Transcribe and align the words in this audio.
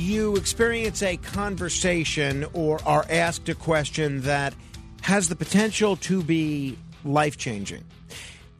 you 0.00 0.36
experience 0.36 1.02
a 1.02 1.18
conversation 1.18 2.46
or 2.54 2.80
are 2.86 3.04
asked 3.10 3.48
a 3.48 3.54
question 3.54 4.22
that 4.22 4.54
has 5.02 5.28
the 5.28 5.36
potential 5.36 5.96
to 5.96 6.22
be 6.22 6.78
life 7.04 7.36
changing. 7.36 7.84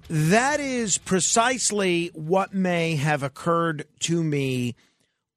That 0.08 0.60
is 0.60 0.98
precisely 0.98 2.10
what 2.14 2.52
may 2.52 2.96
have 2.96 3.22
occurred 3.22 3.86
to 4.00 4.22
me 4.22 4.74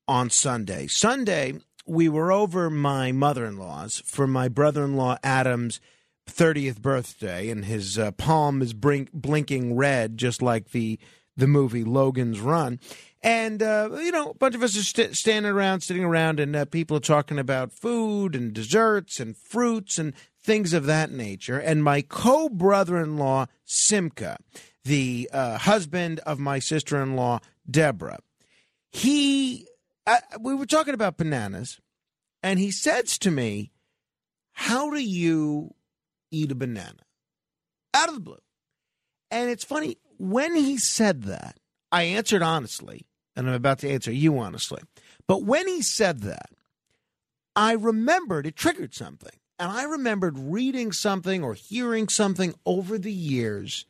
on 0.08 0.30
Sunday. 0.30 0.88
Sunday, 0.88 1.54
we 1.86 2.10
were 2.10 2.32
over 2.32 2.70
my 2.70 3.12
mother 3.12 3.46
in 3.46 3.58
law's 3.58 4.02
for 4.06 4.28
my 4.28 4.48
brother 4.48 4.84
in 4.84 4.96
law 4.96 5.18
Adam's 5.24 5.80
30th 6.30 6.82
birthday, 6.82 7.50
and 7.50 7.66
his 7.66 7.98
uh, 7.98 8.12
palm 8.12 8.62
is 8.62 8.74
brink- 8.74 9.12
blinking 9.14 9.76
red, 9.76 10.18
just 10.18 10.42
like 10.42 10.72
the, 10.72 10.98
the 11.36 11.48
movie 11.48 11.84
Logan's 11.84 12.40
Run. 12.40 12.80
And, 13.24 13.64
uh, 13.64 13.90
you 13.94 14.12
know, 14.12 14.32
a 14.32 14.34
bunch 14.34 14.54
of 14.54 14.64
us 14.64 14.78
are 14.78 14.84
st- 14.84 15.16
standing 15.16 15.50
around, 15.50 15.80
sitting 15.80 16.04
around, 16.04 16.42
and 16.42 16.54
uh, 16.54 16.66
people 16.66 16.98
are 16.98 17.00
talking 17.02 17.40
about 17.40 17.72
food 17.72 18.36
and 18.36 18.52
desserts 18.52 19.22
and 19.22 19.38
fruits 19.38 19.98
and 19.98 20.14
things 20.44 20.74
of 20.74 20.86
that 20.88 21.10
nature. 21.10 21.58
And 21.58 21.82
my 21.82 22.02
co 22.02 22.50
brother 22.50 22.98
in 22.98 23.18
law, 23.18 23.46
Simca, 23.66 24.36
the 24.84 25.30
uh, 25.32 25.58
husband 25.58 26.20
of 26.26 26.38
my 26.38 26.60
sister 26.60 27.02
in 27.02 27.16
law, 27.16 27.40
Deborah, 27.70 28.20
he, 28.92 29.68
uh, 30.06 30.18
we 30.42 30.54
were 30.54 30.66
talking 30.66 30.94
about 30.94 31.16
bananas, 31.16 31.80
and 32.44 32.60
he 32.60 32.72
says 32.72 33.18
to 33.20 33.32
me, 33.32 33.72
How 34.52 34.90
do 34.90 35.00
you 35.00 35.74
eat 36.30 36.52
a 36.52 36.56
banana? 36.56 37.00
Out 37.94 38.10
of 38.10 38.16
the 38.16 38.22
blue. 38.22 38.38
And 39.32 39.50
it's 39.50 39.64
funny, 39.64 39.98
when 40.18 40.58
he 40.58 40.78
said 40.78 41.24
that, 41.24 41.58
I 41.90 42.04
answered 42.04 42.42
honestly 42.42 43.06
and 43.36 43.48
I'm 43.48 43.56
about 43.56 43.80
to 43.80 43.90
answer 43.90 44.12
you 44.12 44.38
honestly. 44.38 44.82
But 45.28 45.44
when 45.44 45.68
he 45.68 45.82
said 45.82 46.22
that, 46.22 46.50
I 47.56 47.74
remembered 47.74 48.46
it 48.46 48.56
triggered 48.56 48.94
something. 48.94 49.38
And 49.60 49.72
I 49.72 49.84
remembered 49.84 50.38
reading 50.38 50.92
something 50.92 51.44
or 51.44 51.54
hearing 51.54 52.10
something 52.10 52.56
over 52.66 52.98
the 52.98 53.14
years 53.14 53.86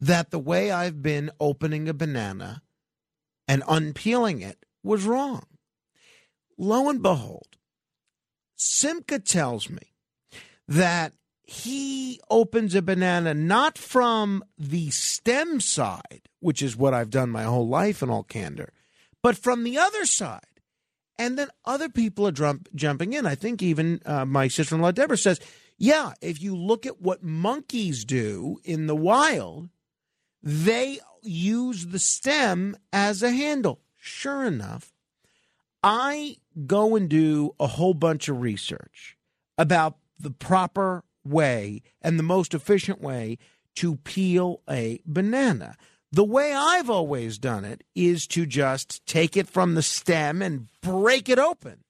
that 0.00 0.30
the 0.30 0.38
way 0.38 0.70
I've 0.70 1.02
been 1.02 1.30
opening 1.38 1.88
a 1.88 1.94
banana 1.94 2.62
and 3.46 3.62
unpeeling 3.68 4.40
it 4.40 4.58
was 4.82 5.04
wrong. 5.04 5.46
Lo 6.56 6.88
and 6.88 7.02
behold, 7.02 7.56
Simca 8.58 9.22
tells 9.22 9.68
me 9.68 9.92
that 10.66 11.12
he 11.42 12.20
opens 12.30 12.74
a 12.74 12.82
banana 12.82 13.34
not 13.34 13.76
from 13.76 14.42
the 14.58 14.90
stem 14.90 15.60
side, 15.60 16.22
which 16.40 16.62
is 16.62 16.76
what 16.76 16.94
I've 16.94 17.10
done 17.10 17.28
my 17.30 17.42
whole 17.42 17.68
life 17.68 18.02
in 18.02 18.08
all 18.08 18.22
candor, 18.22 18.72
but 19.24 19.38
from 19.38 19.64
the 19.64 19.78
other 19.78 20.04
side. 20.04 20.42
And 21.18 21.38
then 21.38 21.48
other 21.64 21.88
people 21.88 22.26
are 22.26 22.32
jump, 22.32 22.68
jumping 22.74 23.14
in. 23.14 23.24
I 23.24 23.34
think 23.34 23.62
even 23.62 24.02
uh, 24.04 24.26
my 24.26 24.48
sister 24.48 24.74
in 24.74 24.82
law, 24.82 24.90
Deborah, 24.90 25.16
says, 25.16 25.40
yeah, 25.78 26.12
if 26.20 26.42
you 26.42 26.54
look 26.54 26.84
at 26.84 27.00
what 27.00 27.22
monkeys 27.22 28.04
do 28.04 28.58
in 28.64 28.86
the 28.86 28.94
wild, 28.94 29.70
they 30.42 30.98
use 31.22 31.86
the 31.86 31.98
stem 31.98 32.76
as 32.92 33.22
a 33.22 33.30
handle. 33.30 33.80
Sure 33.96 34.44
enough, 34.44 34.92
I 35.82 36.36
go 36.66 36.94
and 36.94 37.08
do 37.08 37.54
a 37.58 37.66
whole 37.66 37.94
bunch 37.94 38.28
of 38.28 38.42
research 38.42 39.16
about 39.56 39.96
the 40.18 40.32
proper 40.32 41.02
way 41.24 41.80
and 42.02 42.18
the 42.18 42.22
most 42.22 42.52
efficient 42.52 43.00
way 43.00 43.38
to 43.76 43.96
peel 43.96 44.60
a 44.68 45.00
banana. 45.06 45.76
The 46.14 46.22
way 46.22 46.54
I've 46.54 46.88
always 46.88 47.38
done 47.38 47.64
it 47.64 47.82
is 47.96 48.28
to 48.28 48.46
just 48.46 49.04
take 49.04 49.36
it 49.36 49.48
from 49.48 49.74
the 49.74 49.82
stem 49.82 50.42
and 50.42 50.68
break 50.80 51.28
it 51.28 51.40
open. 51.40 51.80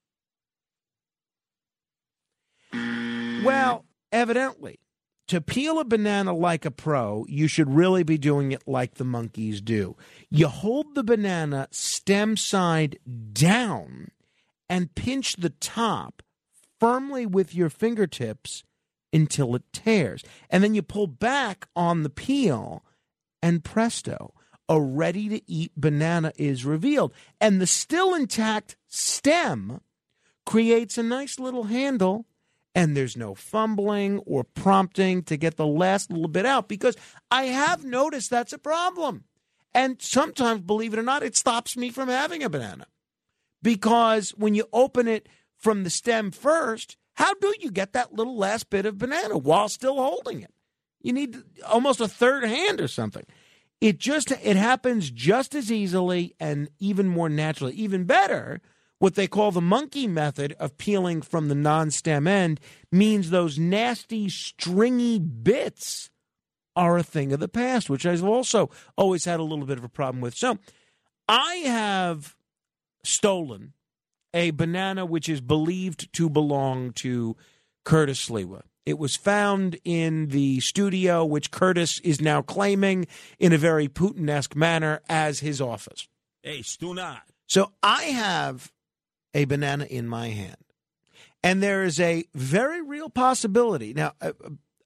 Well, 2.73 3.85
evidently, 4.11 4.81
to 5.29 5.43
peel 5.43 5.79
a 5.79 5.85
banana 5.85 6.33
like 6.33 6.65
a 6.65 6.71
pro, 6.71 7.27
you 7.29 7.49
should 7.49 7.69
really 7.69 8.03
be 8.03 8.17
doing 8.17 8.53
it 8.53 8.63
like 8.67 8.95
the 8.95 9.05
monkeys 9.05 9.61
do. 9.61 9.95
You 10.31 10.49
hold 10.49 10.95
the 10.95 11.05
banana 11.05 11.69
stem 11.71 12.39
side 12.39 12.99
down 13.35 14.11
and 14.71 14.95
pinch 14.95 15.37
the 15.37 15.51
top 15.51 16.23
firmly 16.81 17.27
with 17.27 17.55
your 17.55 17.69
fingertips 17.69 18.63
until 19.13 19.55
it 19.55 19.65
tears. 19.75 20.25
And 20.49 20.65
then 20.65 20.75
you 20.75 20.81
pull 20.81 21.09
back 21.09 21.69
on 21.77 22.05
the 22.05 22.11
peel, 22.11 22.83
and 23.45 23.63
presto, 23.63 24.33
a 24.71 24.81
ready 24.81 25.29
to 25.29 25.43
eat 25.47 25.71
banana 25.77 26.33
is 26.37 26.65
revealed. 26.65 27.13
And 27.43 27.61
the 27.61 27.67
still 27.67 28.15
intact 28.15 28.77
stem 28.87 29.83
creates 30.47 30.97
a 30.97 31.03
nice 31.03 31.39
little 31.39 31.65
handle. 31.65 32.25
And 32.75 32.97
there's 32.97 33.19
no 33.19 33.35
fumbling 33.35 34.21
or 34.21 34.45
prompting 34.45 35.25
to 35.25 35.37
get 35.37 35.59
the 35.59 35.67
last 35.67 36.11
little 36.11 36.27
bit 36.27 36.47
out 36.47 36.69
because 36.69 36.97
I 37.31 37.45
have 37.45 37.85
noticed 37.85 38.31
that's 38.31 38.55
a 38.55 38.59
problem. 38.59 39.25
And 39.75 40.01
sometimes, 40.01 40.63
believe 40.63 40.95
it 40.95 40.99
or 40.99 41.03
not, 41.03 41.23
it 41.23 41.37
stops 41.37 41.77
me 41.77 41.91
from 41.91 42.09
having 42.09 42.43
a 42.43 42.49
banana. 42.49 42.87
Because 43.63 44.31
when 44.31 44.55
you 44.55 44.65
open 44.73 45.07
it 45.07 45.29
from 45.59 45.85
the 45.85 45.91
stem 45.91 46.31
first, 46.31 46.97
how 47.17 47.35
do 47.35 47.55
you 47.61 47.71
get 47.71 47.93
that 47.93 48.15
little 48.15 48.39
last 48.39 48.71
bit 48.71 48.87
of 48.87 48.97
banana 48.97 49.37
while 49.37 49.69
still 49.69 49.97
holding 49.97 50.41
it? 50.41 50.54
You 51.05 51.13
need 51.13 51.37
almost 51.67 52.01
a 52.01 52.09
third 52.09 52.45
hand 52.45 52.81
or 52.81 52.89
something. 52.89 53.27
It 53.81 53.99
just 53.99 54.31
it 54.31 54.57
happens 54.57 55.11
just 55.11 55.55
as 55.55 55.71
easily 55.71 56.35
and 56.41 56.71
even 56.79 57.09
more 57.09 57.29
naturally. 57.29 57.75
Even 57.75 58.05
better, 58.05 58.63
what 58.99 59.15
they 59.15 59.27
call 59.27 59.53
the 59.53 59.61
monkey 59.61 60.07
method 60.07 60.57
of 60.59 60.79
peeling 60.79 61.21
from 61.21 61.49
the 61.49 61.55
non-stem 61.55 62.27
end 62.27 62.59
means 62.91 63.29
those 63.29 63.59
nasty 63.59 64.31
stringy 64.31 65.19
bits 65.19 66.09
are 66.75 66.97
a 66.97 67.03
thing 67.03 67.35
of 67.35 67.39
the 67.39 67.49
past, 67.49 67.91
which 67.91 68.07
I've 68.07 68.25
also 68.25 68.71
always 68.97 69.27
had 69.27 69.41
a 69.41 69.45
little 69.45 69.67
bit 69.67 69.77
of 69.77 69.85
a 69.85 69.91
problem 69.91 70.23
with. 70.23 70.35
So, 70.35 70.59
I 71.29 71.57
have 71.67 72.35
stolen 73.05 73.75
a 74.33 74.53
banana 74.53 75.05
which 75.05 75.29
is 75.29 75.43
believed 75.43 76.11
to 76.15 76.31
belong 76.31 76.93
to 76.93 77.37
Curtis 77.85 78.29
Sliwa. 78.29 78.63
It 78.87 78.99
was 78.99 79.17
found 79.17 79.79
in 79.85 80.29
the 80.29 80.61
studio, 80.61 81.25
which 81.25 81.51
Curtis 81.51 82.01
is 82.01 82.21
now 82.21 82.43
claiming 82.43 83.07
in 83.39 83.53
a 83.53 83.59
very 83.59 83.89
Putin 83.89 84.29
esque 84.29 84.55
manner 84.55 85.01
as 85.09 85.41
his 85.41 85.61
office. 85.61 86.07
Hey, 86.43 86.63
not. 86.95 87.23
So 87.47 87.73
I 87.83 88.05
have 88.05 88.73
a 89.33 89.47
banana 89.47 89.85
in 89.85 90.07
my 90.07 90.29
hand. 90.29 90.57
And 91.43 91.63
there 91.63 91.85
is 91.85 92.01
a 92.01 92.25
very 92.35 92.81
real 92.81 93.11
possibility. 93.11 93.93
Now, 93.93 94.13
uh, 94.21 94.33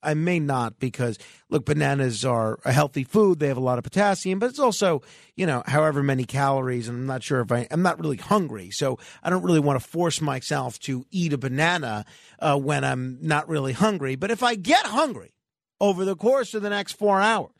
I 0.02 0.14
may 0.14 0.38
not 0.38 0.78
because 0.78 1.18
look, 1.50 1.64
bananas 1.64 2.24
are 2.24 2.58
a 2.64 2.72
healthy 2.72 3.04
food. 3.04 3.38
They 3.38 3.48
have 3.48 3.56
a 3.56 3.60
lot 3.60 3.78
of 3.78 3.84
potassium, 3.84 4.38
but 4.38 4.50
it's 4.50 4.58
also 4.58 5.02
you 5.36 5.46
know 5.46 5.62
however 5.66 6.02
many 6.02 6.24
calories. 6.24 6.88
And 6.88 6.98
I'm 6.98 7.06
not 7.06 7.22
sure 7.22 7.40
if 7.40 7.50
I 7.50 7.66
I'm 7.70 7.82
not 7.82 8.00
really 8.00 8.16
hungry, 8.16 8.70
so 8.70 8.98
I 9.22 9.30
don't 9.30 9.42
really 9.42 9.60
want 9.60 9.80
to 9.80 9.86
force 9.86 10.20
myself 10.20 10.78
to 10.80 11.04
eat 11.10 11.32
a 11.32 11.38
banana 11.38 12.04
uh, 12.38 12.56
when 12.56 12.84
I'm 12.84 13.18
not 13.20 13.48
really 13.48 13.72
hungry. 13.72 14.16
But 14.16 14.30
if 14.30 14.42
I 14.42 14.54
get 14.54 14.86
hungry 14.86 15.34
over 15.80 16.04
the 16.04 16.16
course 16.16 16.54
of 16.54 16.62
the 16.62 16.70
next 16.70 16.92
four 16.92 17.20
hours, 17.20 17.52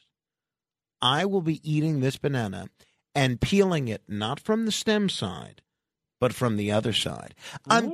I 1.00 1.24
will 1.24 1.42
be 1.42 1.60
eating 1.68 2.00
this 2.00 2.16
banana 2.16 2.68
and 3.14 3.40
peeling 3.40 3.88
it 3.88 4.02
not 4.08 4.40
from 4.40 4.64
the 4.64 4.72
stem 4.72 5.08
side, 5.08 5.62
but 6.20 6.32
from 6.32 6.56
the 6.56 6.72
other 6.72 6.92
side. 6.92 7.34
I'm 7.68 7.92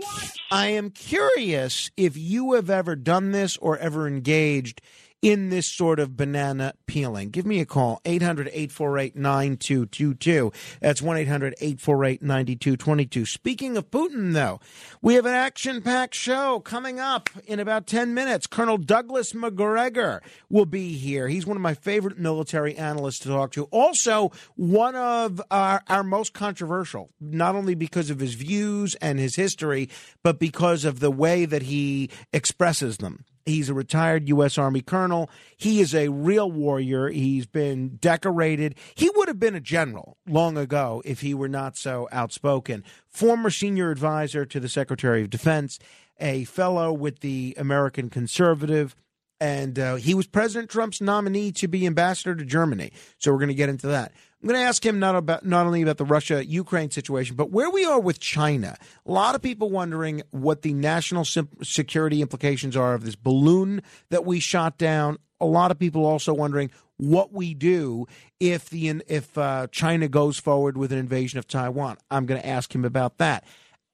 I 0.50 0.68
am 0.68 0.90
curious 0.90 1.90
if 1.96 2.16
you 2.16 2.54
have 2.54 2.70
ever 2.70 2.96
done 2.96 3.32
this 3.32 3.56
or 3.58 3.78
ever 3.78 4.06
engaged 4.06 4.80
in 5.24 5.48
this 5.48 5.66
sort 5.66 5.98
of 5.98 6.18
banana 6.18 6.74
peeling. 6.86 7.30
Give 7.30 7.46
me 7.46 7.58
a 7.58 7.64
call, 7.64 8.02
800 8.04 8.48
848 8.48 9.16
9222. 9.16 10.52
That's 10.82 11.00
1 11.00 11.16
800 11.16 11.54
848 11.62 12.20
9222. 12.20 13.24
Speaking 13.24 13.78
of 13.78 13.90
Putin, 13.90 14.34
though, 14.34 14.60
we 15.00 15.14
have 15.14 15.24
an 15.24 15.32
action 15.32 15.80
packed 15.80 16.14
show 16.14 16.60
coming 16.60 17.00
up 17.00 17.30
in 17.46 17.58
about 17.58 17.86
10 17.86 18.12
minutes. 18.12 18.46
Colonel 18.46 18.76
Douglas 18.76 19.32
Macgregor 19.32 20.20
will 20.50 20.66
be 20.66 20.92
here. 20.92 21.26
He's 21.28 21.46
one 21.46 21.56
of 21.56 21.62
my 21.62 21.72
favorite 21.72 22.18
military 22.18 22.76
analysts 22.76 23.20
to 23.20 23.28
talk 23.28 23.52
to. 23.52 23.64
Also, 23.70 24.30
one 24.56 24.94
of 24.94 25.40
our, 25.50 25.82
our 25.88 26.04
most 26.04 26.34
controversial, 26.34 27.08
not 27.18 27.54
only 27.54 27.74
because 27.74 28.10
of 28.10 28.20
his 28.20 28.34
views 28.34 28.94
and 28.96 29.18
his 29.18 29.36
history, 29.36 29.88
but 30.22 30.38
because 30.38 30.84
of 30.84 31.00
the 31.00 31.10
way 31.10 31.46
that 31.46 31.62
he 31.62 32.10
expresses 32.34 32.98
them. 32.98 33.24
He's 33.46 33.68
a 33.68 33.74
retired 33.74 34.28
U.S. 34.28 34.56
Army 34.56 34.80
colonel. 34.80 35.28
He 35.56 35.80
is 35.80 35.94
a 35.94 36.08
real 36.08 36.50
warrior. 36.50 37.08
He's 37.08 37.46
been 37.46 37.96
decorated. 37.96 38.74
He 38.94 39.10
would 39.14 39.28
have 39.28 39.38
been 39.38 39.54
a 39.54 39.60
general 39.60 40.16
long 40.26 40.56
ago 40.56 41.02
if 41.04 41.20
he 41.20 41.34
were 41.34 41.48
not 41.48 41.76
so 41.76 42.08
outspoken. 42.10 42.84
Former 43.06 43.50
senior 43.50 43.90
advisor 43.90 44.46
to 44.46 44.58
the 44.58 44.68
Secretary 44.68 45.22
of 45.22 45.30
Defense, 45.30 45.78
a 46.18 46.44
fellow 46.44 46.92
with 46.92 47.20
the 47.20 47.54
American 47.58 48.08
Conservative, 48.08 48.96
and 49.40 49.78
uh, 49.78 49.96
he 49.96 50.14
was 50.14 50.26
President 50.26 50.70
Trump's 50.70 51.00
nominee 51.00 51.52
to 51.52 51.68
be 51.68 51.86
ambassador 51.86 52.34
to 52.34 52.44
Germany. 52.44 52.92
So 53.18 53.30
we're 53.30 53.38
going 53.38 53.48
to 53.48 53.54
get 53.54 53.68
into 53.68 53.88
that. 53.88 54.12
I'm 54.44 54.48
going 54.48 54.60
to 54.60 54.66
ask 54.66 54.84
him 54.84 54.98
not 54.98 55.16
about 55.16 55.46
not 55.46 55.64
only 55.64 55.80
about 55.80 55.96
the 55.96 56.04
Russia 56.04 56.44
Ukraine 56.44 56.90
situation, 56.90 57.34
but 57.34 57.50
where 57.50 57.70
we 57.70 57.86
are 57.86 57.98
with 57.98 58.20
China. 58.20 58.76
A 59.06 59.10
lot 59.10 59.34
of 59.34 59.40
people 59.40 59.70
wondering 59.70 60.20
what 60.32 60.60
the 60.60 60.74
national 60.74 61.24
security 61.24 62.20
implications 62.20 62.76
are 62.76 62.92
of 62.92 63.06
this 63.06 63.16
balloon 63.16 63.80
that 64.10 64.26
we 64.26 64.40
shot 64.40 64.76
down. 64.76 65.16
A 65.40 65.46
lot 65.46 65.70
of 65.70 65.78
people 65.78 66.04
also 66.04 66.34
wondering 66.34 66.70
what 66.98 67.32
we 67.32 67.54
do 67.54 68.04
if 68.38 68.68
the 68.68 69.00
if 69.08 69.38
uh, 69.38 69.66
China 69.72 70.08
goes 70.08 70.38
forward 70.38 70.76
with 70.76 70.92
an 70.92 70.98
invasion 70.98 71.38
of 71.38 71.48
Taiwan. 71.48 71.96
I'm 72.10 72.26
going 72.26 72.38
to 72.38 72.46
ask 72.46 72.74
him 72.74 72.84
about 72.84 73.16
that. 73.16 73.44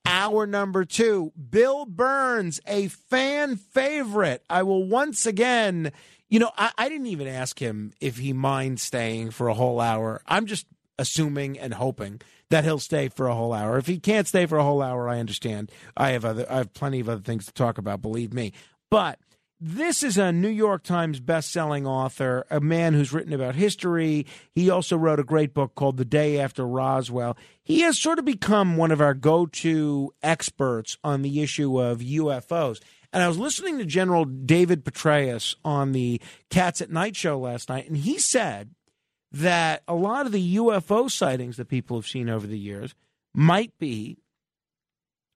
Hour 0.04 0.48
number 0.48 0.84
two, 0.84 1.32
Bill 1.48 1.86
Birnes, 1.86 2.58
a 2.66 2.88
fan 2.88 3.54
favorite. 3.54 4.42
I 4.50 4.64
will 4.64 4.82
once 4.82 5.26
again 5.26 5.92
you 6.30 6.38
know, 6.38 6.50
I, 6.56 6.70
I 6.78 6.88
didn't 6.88 7.08
even 7.08 7.26
ask 7.26 7.58
him 7.60 7.92
if 8.00 8.16
he 8.16 8.32
minds 8.32 8.82
staying 8.82 9.32
for 9.32 9.48
a 9.48 9.54
whole 9.54 9.80
hour. 9.80 10.22
I'm 10.26 10.46
just 10.46 10.66
assuming 10.98 11.58
and 11.58 11.74
hoping 11.74 12.20
that 12.50 12.64
he'll 12.64 12.78
stay 12.78 13.08
for 13.08 13.26
a 13.26 13.34
whole 13.34 13.52
hour. 13.52 13.78
If 13.78 13.86
he 13.86 13.98
can't 13.98 14.28
stay 14.28 14.46
for 14.46 14.58
a 14.58 14.62
whole 14.62 14.80
hour, 14.80 15.08
I 15.08 15.18
understand. 15.18 15.72
I 15.96 16.10
have 16.10 16.24
other 16.24 16.46
I 16.48 16.58
have 16.58 16.72
plenty 16.72 17.00
of 17.00 17.08
other 17.08 17.22
things 17.22 17.46
to 17.46 17.52
talk 17.52 17.78
about, 17.78 18.00
believe 18.00 18.32
me. 18.32 18.52
But 18.90 19.18
this 19.60 20.02
is 20.02 20.16
a 20.16 20.32
New 20.32 20.48
York 20.48 20.84
Times 20.84 21.20
best-selling 21.20 21.86
author, 21.86 22.46
a 22.50 22.60
man 22.60 22.94
who's 22.94 23.12
written 23.12 23.34
about 23.34 23.54
history. 23.56 24.26
He 24.54 24.70
also 24.70 24.96
wrote 24.96 25.20
a 25.20 25.24
great 25.24 25.52
book 25.52 25.74
called 25.74 25.98
The 25.98 26.04
Day 26.06 26.40
After 26.40 26.66
Roswell. 26.66 27.36
He 27.62 27.80
has 27.80 27.98
sort 27.98 28.18
of 28.18 28.24
become 28.24 28.78
one 28.78 28.90
of 28.90 29.02
our 29.02 29.12
go-to 29.12 30.14
experts 30.22 30.96
on 31.04 31.20
the 31.20 31.42
issue 31.42 31.78
of 31.78 31.98
UFOs. 31.98 32.80
And 33.12 33.22
I 33.22 33.28
was 33.28 33.38
listening 33.38 33.78
to 33.78 33.84
General 33.84 34.24
David 34.24 34.84
Petraeus 34.84 35.54
on 35.64 35.92
the 35.92 36.20
Cats 36.48 36.80
at 36.80 36.90
Night 36.90 37.16
show 37.16 37.38
last 37.38 37.68
night, 37.68 37.88
and 37.88 37.96
he 37.96 38.18
said 38.18 38.70
that 39.32 39.82
a 39.88 39.94
lot 39.94 40.26
of 40.26 40.32
the 40.32 40.56
UFO 40.56 41.10
sightings 41.10 41.56
that 41.56 41.68
people 41.68 41.96
have 41.96 42.06
seen 42.06 42.28
over 42.28 42.46
the 42.46 42.58
years 42.58 42.94
might 43.34 43.76
be 43.78 44.18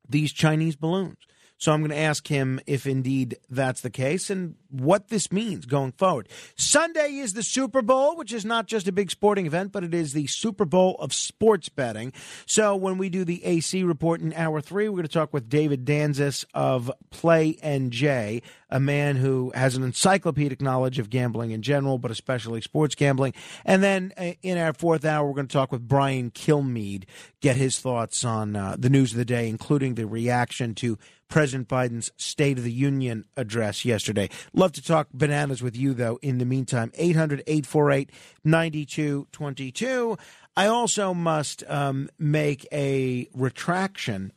these 0.08 0.32
Chinese 0.32 0.76
balloons. 0.76 1.18
So 1.64 1.72
I'm 1.72 1.80
going 1.80 1.92
to 1.92 1.96
ask 1.96 2.26
him 2.26 2.60
if 2.66 2.86
indeed 2.86 3.38
that's 3.48 3.80
the 3.80 3.88
case 3.88 4.28
and 4.28 4.56
what 4.68 5.08
this 5.08 5.32
means 5.32 5.64
going 5.64 5.92
forward. 5.92 6.28
Sunday 6.56 7.14
is 7.14 7.32
the 7.32 7.42
Super 7.42 7.80
Bowl, 7.80 8.18
which 8.18 8.34
is 8.34 8.44
not 8.44 8.66
just 8.66 8.86
a 8.86 8.92
big 8.92 9.10
sporting 9.10 9.46
event, 9.46 9.72
but 9.72 9.82
it 9.82 9.94
is 9.94 10.12
the 10.12 10.26
Super 10.26 10.66
Bowl 10.66 10.94
of 10.98 11.14
sports 11.14 11.70
betting. 11.70 12.12
So 12.44 12.76
when 12.76 12.98
we 12.98 13.08
do 13.08 13.24
the 13.24 13.42
AC 13.46 13.82
report 13.82 14.20
in 14.20 14.34
hour 14.34 14.60
three, 14.60 14.90
we're 14.90 14.96
going 14.96 15.06
to 15.06 15.12
talk 15.12 15.32
with 15.32 15.48
David 15.48 15.86
Danzis 15.86 16.44
of 16.52 16.92
PlayNJ, 17.10 18.42
a 18.68 18.80
man 18.80 19.16
who 19.16 19.50
has 19.54 19.74
an 19.74 19.84
encyclopedic 19.84 20.60
knowledge 20.60 20.98
of 20.98 21.08
gambling 21.08 21.52
in 21.52 21.62
general, 21.62 21.96
but 21.96 22.10
especially 22.10 22.60
sports 22.60 22.94
gambling. 22.94 23.32
And 23.64 23.82
then 23.82 24.12
uh, 24.18 24.32
in 24.42 24.58
our 24.58 24.74
fourth 24.74 25.06
hour, 25.06 25.26
we're 25.26 25.34
going 25.34 25.48
to 25.48 25.52
talk 25.52 25.72
with 25.72 25.88
Brian 25.88 26.30
Kilmeade, 26.30 27.04
get 27.40 27.56
his 27.56 27.78
thoughts 27.78 28.22
on 28.22 28.54
uh, 28.54 28.76
the 28.78 28.90
news 28.90 29.12
of 29.12 29.16
the 29.16 29.24
day, 29.24 29.48
including 29.48 29.94
the 29.94 30.06
reaction 30.06 30.74
to 30.74 30.98
President 31.34 31.66
Biden's 31.66 32.12
State 32.16 32.58
of 32.58 32.64
the 32.64 32.70
Union 32.70 33.24
address 33.36 33.84
yesterday. 33.84 34.30
Love 34.52 34.70
to 34.70 34.80
talk 34.80 35.08
bananas 35.12 35.64
with 35.64 35.76
you, 35.76 35.92
though, 35.92 36.16
in 36.22 36.38
the 36.38 36.44
meantime. 36.44 36.92
800 36.94 37.42
848 37.48 38.10
9222. 38.44 40.16
I 40.56 40.66
also 40.68 41.12
must 41.12 41.64
um, 41.68 42.08
make 42.20 42.68
a 42.70 43.26
retraction. 43.34 44.30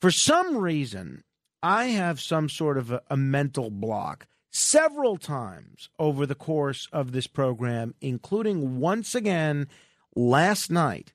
For 0.00 0.12
some 0.12 0.56
reason, 0.56 1.24
I 1.60 1.86
have 1.86 2.20
some 2.20 2.48
sort 2.48 2.78
of 2.78 2.92
a, 2.92 3.02
a 3.10 3.16
mental 3.16 3.68
block 3.72 4.28
several 4.48 5.16
times 5.16 5.90
over 5.98 6.24
the 6.24 6.36
course 6.36 6.86
of 6.92 7.10
this 7.10 7.26
program, 7.26 7.96
including 8.00 8.78
once 8.78 9.16
again 9.16 9.66
last 10.14 10.70
night. 10.70 11.14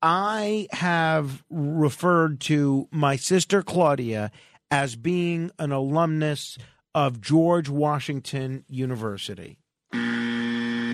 I 0.00 0.68
have 0.70 1.42
referred 1.50 2.38
to 2.42 2.86
my 2.92 3.16
sister 3.16 3.62
Claudia 3.64 4.30
as 4.70 4.96
being 4.96 5.50
an 5.58 5.72
alumnus 5.72 6.58
of 6.94 7.20
George 7.20 7.68
Washington 7.68 8.64
University. 8.68 9.58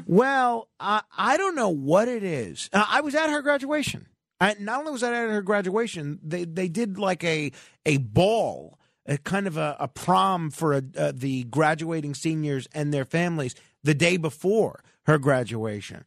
Well, 0.06 0.68
I, 0.78 1.02
I 1.16 1.36
don't 1.36 1.56
know 1.56 1.70
what 1.70 2.08
it 2.08 2.22
is. 2.22 2.70
Uh, 2.72 2.84
I 2.88 3.00
was 3.00 3.14
at 3.14 3.30
her 3.30 3.42
graduation. 3.42 4.06
I, 4.40 4.54
not 4.60 4.80
only 4.80 4.92
was 4.92 5.02
I 5.02 5.08
at 5.08 5.30
her 5.30 5.42
graduation, 5.42 6.18
they, 6.22 6.44
they 6.44 6.68
did 6.68 6.98
like 6.98 7.24
a 7.24 7.52
a 7.86 7.96
ball, 7.96 8.78
a 9.06 9.18
kind 9.18 9.46
of 9.46 9.56
a, 9.56 9.76
a 9.80 9.88
prom 9.88 10.50
for 10.50 10.74
a, 10.74 10.82
uh, 10.96 11.12
the 11.14 11.44
graduating 11.44 12.14
seniors 12.14 12.68
and 12.74 12.92
their 12.92 13.04
families 13.04 13.54
the 13.82 13.94
day 13.94 14.16
before 14.16 14.84
her 15.06 15.18
graduation. 15.18 16.04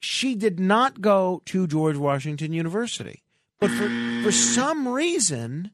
She 0.00 0.34
did 0.34 0.60
not 0.60 1.00
go 1.00 1.42
to 1.46 1.66
George 1.66 1.96
Washington 1.96 2.52
University, 2.52 3.22
but 3.58 3.70
for 3.70 3.88
for 4.22 4.30
some 4.32 4.86
reason, 4.86 5.72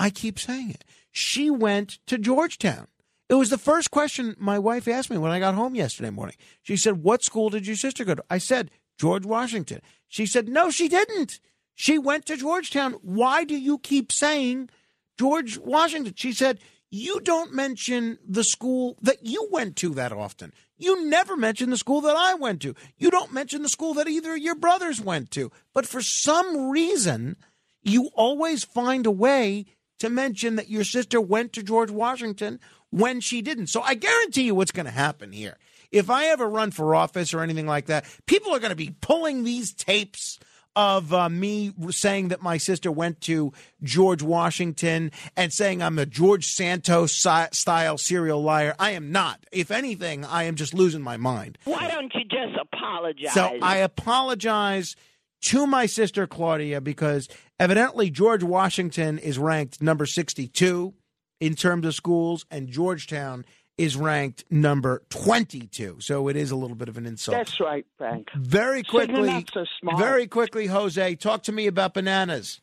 I 0.00 0.08
keep 0.08 0.38
saying 0.38 0.70
it. 0.70 0.84
She 1.12 1.50
went 1.50 1.98
to 2.06 2.16
Georgetown. 2.16 2.86
It 3.28 3.34
was 3.34 3.50
the 3.50 3.58
first 3.58 3.90
question 3.90 4.34
my 4.38 4.58
wife 4.58 4.88
asked 4.88 5.10
me 5.10 5.18
when 5.18 5.30
I 5.30 5.38
got 5.38 5.54
home 5.54 5.74
yesterday 5.74 6.08
morning. 6.08 6.36
She 6.62 6.78
said, 6.78 7.02
What 7.02 7.22
school 7.22 7.50
did 7.50 7.66
your 7.66 7.76
sister 7.76 8.04
go 8.04 8.14
to? 8.14 8.24
I 8.30 8.38
said, 8.38 8.70
George 8.98 9.26
Washington. 9.26 9.82
She 10.08 10.24
said, 10.24 10.48
No, 10.48 10.70
she 10.70 10.88
didn't. 10.88 11.38
She 11.74 11.98
went 11.98 12.24
to 12.26 12.36
Georgetown. 12.38 12.94
Why 13.02 13.44
do 13.44 13.54
you 13.54 13.78
keep 13.78 14.10
saying 14.10 14.70
George 15.18 15.58
Washington? 15.58 16.14
She 16.16 16.32
said, 16.32 16.60
You 16.90 17.20
don't 17.20 17.52
mention 17.52 18.18
the 18.26 18.42
school 18.42 18.96
that 19.02 19.26
you 19.26 19.48
went 19.52 19.76
to 19.76 19.90
that 19.90 20.12
often. 20.12 20.54
You 20.78 21.06
never 21.06 21.36
mention 21.36 21.68
the 21.68 21.76
school 21.76 22.00
that 22.00 22.16
I 22.16 22.34
went 22.34 22.62
to. 22.62 22.74
You 22.96 23.10
don't 23.10 23.34
mention 23.34 23.62
the 23.62 23.68
school 23.68 23.92
that 23.94 24.08
either 24.08 24.32
of 24.32 24.38
your 24.38 24.54
brothers 24.54 24.98
went 24.98 25.30
to. 25.32 25.52
But 25.74 25.86
for 25.86 26.00
some 26.00 26.70
reason, 26.70 27.36
you 27.82 28.08
always 28.14 28.64
find 28.64 29.04
a 29.04 29.10
way 29.10 29.66
to 30.00 30.10
mention 30.10 30.56
that 30.56 30.68
your 30.68 30.84
sister 30.84 31.20
went 31.20 31.52
to 31.54 31.62
George 31.62 31.90
Washington 31.90 32.58
when 32.90 33.20
she 33.20 33.40
didn't. 33.40 33.68
So 33.68 33.80
I 33.82 33.94
guarantee 33.94 34.42
you 34.42 34.54
what's 34.54 34.72
going 34.72 34.86
to 34.86 34.92
happen 34.92 35.32
here. 35.32 35.56
If 35.90 36.10
I 36.10 36.26
ever 36.26 36.48
run 36.48 36.70
for 36.70 36.94
office 36.94 37.32
or 37.32 37.40
anything 37.40 37.66
like 37.66 37.86
that, 37.86 38.04
people 38.26 38.54
are 38.54 38.60
going 38.60 38.70
to 38.70 38.76
be 38.76 38.94
pulling 39.00 39.44
these 39.44 39.72
tapes 39.72 40.38
of 40.76 41.12
uh, 41.12 41.28
me 41.28 41.72
saying 41.90 42.28
that 42.28 42.42
my 42.42 42.56
sister 42.56 42.92
went 42.92 43.20
to 43.22 43.52
George 43.82 44.22
Washington 44.22 45.10
and 45.36 45.52
saying 45.52 45.82
I'm 45.82 45.98
a 45.98 46.06
George 46.06 46.46
Santos 46.46 47.12
style 47.12 47.98
serial 47.98 48.42
liar. 48.42 48.74
I 48.78 48.92
am 48.92 49.10
not. 49.10 49.44
If 49.50 49.70
anything, 49.70 50.24
I 50.24 50.44
am 50.44 50.54
just 50.54 50.72
losing 50.72 51.02
my 51.02 51.16
mind. 51.16 51.58
Why 51.64 51.88
don't 51.88 52.12
you 52.14 52.22
just 52.22 52.56
apologize? 52.60 53.34
So 53.34 53.58
I 53.60 53.78
apologize 53.78 54.94
to 55.42 55.66
my 55.66 55.86
sister 55.86 56.26
Claudia 56.26 56.80
because 56.80 57.28
evidently 57.58 58.10
George 58.10 58.42
Washington 58.42 59.18
is 59.18 59.38
ranked 59.38 59.82
number 59.82 60.06
62 60.06 60.94
in 61.40 61.54
terms 61.54 61.86
of 61.86 61.94
schools, 61.94 62.44
and 62.50 62.68
Georgetown 62.68 63.44
is 63.78 63.96
ranked 63.96 64.44
number 64.50 65.02
22. 65.08 65.96
So 66.00 66.28
it 66.28 66.36
is 66.36 66.50
a 66.50 66.56
little 66.56 66.76
bit 66.76 66.90
of 66.90 66.98
an 66.98 67.06
insult. 67.06 67.38
That's 67.38 67.58
right, 67.60 67.86
Frank. 67.96 68.28
Very 68.36 68.82
quickly, 68.82 69.46
so 69.54 69.64
very 69.96 70.26
quickly, 70.26 70.66
Jose, 70.66 71.14
talk 71.16 71.44
to 71.44 71.52
me 71.52 71.66
about 71.66 71.94
bananas. 71.94 72.60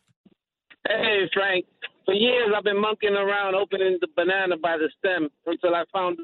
Hey, 0.86 1.28
Frank. 1.34 1.66
For 2.04 2.14
years, 2.14 2.50
I've 2.56 2.64
been 2.64 2.80
monkeying 2.80 3.14
around 3.14 3.54
opening 3.54 3.98
the 4.00 4.06
banana 4.16 4.56
by 4.56 4.78
the 4.78 4.88
stem 4.98 5.28
until 5.44 5.74
I 5.74 5.84
found 5.92 6.18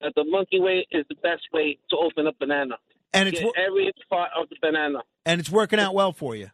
that 0.00 0.12
the 0.16 0.24
monkey 0.24 0.58
way 0.58 0.86
is 0.90 1.04
the 1.08 1.16
best 1.16 1.42
way 1.52 1.78
to 1.90 1.96
open 1.96 2.26
a 2.26 2.32
banana. 2.40 2.76
And 3.12 3.28
it's 3.28 3.40
Get 3.40 3.52
every 3.56 3.92
part 4.08 4.30
of 4.38 4.48
the 4.48 4.56
banana. 4.62 5.00
And 5.26 5.40
it's 5.40 5.50
working 5.50 5.78
out 5.78 5.94
well 5.94 6.12
for 6.12 6.36
you. 6.36 6.50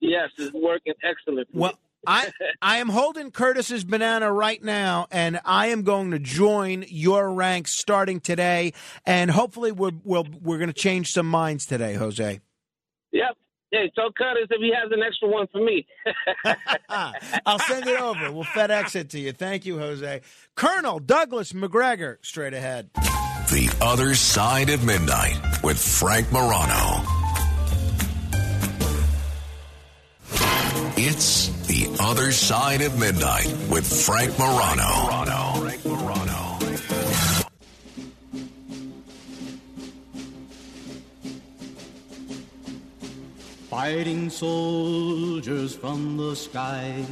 Yes, 0.00 0.30
it's 0.38 0.52
working 0.54 0.94
excellent. 1.02 1.48
Well, 1.52 1.78
I 2.06 2.32
I 2.62 2.78
am 2.78 2.88
holding 2.88 3.30
Curtis's 3.30 3.84
banana 3.84 4.32
right 4.32 4.62
now, 4.62 5.06
and 5.10 5.40
I 5.44 5.66
am 5.68 5.82
going 5.82 6.10
to 6.12 6.18
join 6.18 6.84
your 6.88 7.32
ranks 7.32 7.78
starting 7.78 8.20
today, 8.20 8.72
and 9.04 9.30
hopefully 9.30 9.72
we're 9.72 9.92
we'll, 10.04 10.26
we're 10.42 10.58
going 10.58 10.72
to 10.72 10.78
change 10.78 11.10
some 11.10 11.26
minds 11.26 11.66
today, 11.66 11.94
Jose. 11.94 12.40
Yep. 13.12 13.36
Hey, 13.70 13.92
tell 13.94 14.10
Curtis 14.10 14.48
if 14.50 14.60
he 14.60 14.72
has 14.74 14.90
an 14.90 15.00
extra 15.02 15.28
one 15.28 15.46
for 15.52 15.62
me. 15.62 15.86
I'll 17.46 17.58
send 17.60 17.86
it 17.86 18.00
over. 18.00 18.32
We'll 18.32 18.44
FedEx 18.44 18.96
it 18.96 19.10
to 19.10 19.20
you. 19.20 19.32
Thank 19.32 19.64
you, 19.64 19.78
Jose. 19.78 20.22
Colonel 20.56 20.98
Douglas 20.98 21.54
Macgregor, 21.54 22.18
straight 22.22 22.54
ahead. 22.54 22.90
The 23.50 23.68
Other 23.80 24.14
Side 24.14 24.70
of 24.70 24.84
Midnight 24.84 25.36
with 25.64 25.76
Frank 25.76 26.30
Morano. 26.30 27.02
It's 30.96 31.48
The 31.66 31.88
Other 31.98 32.30
Side 32.30 32.80
of 32.80 32.96
Midnight 32.96 33.52
with 33.68 33.84
Frank 34.06 34.38
Morano. 34.38 35.62
Frank 35.62 35.84
Morano. 35.84 36.58
Fighting 43.68 44.30
soldiers 44.30 45.74
from 45.74 46.16
the 46.16 46.36
sky. 46.36 47.04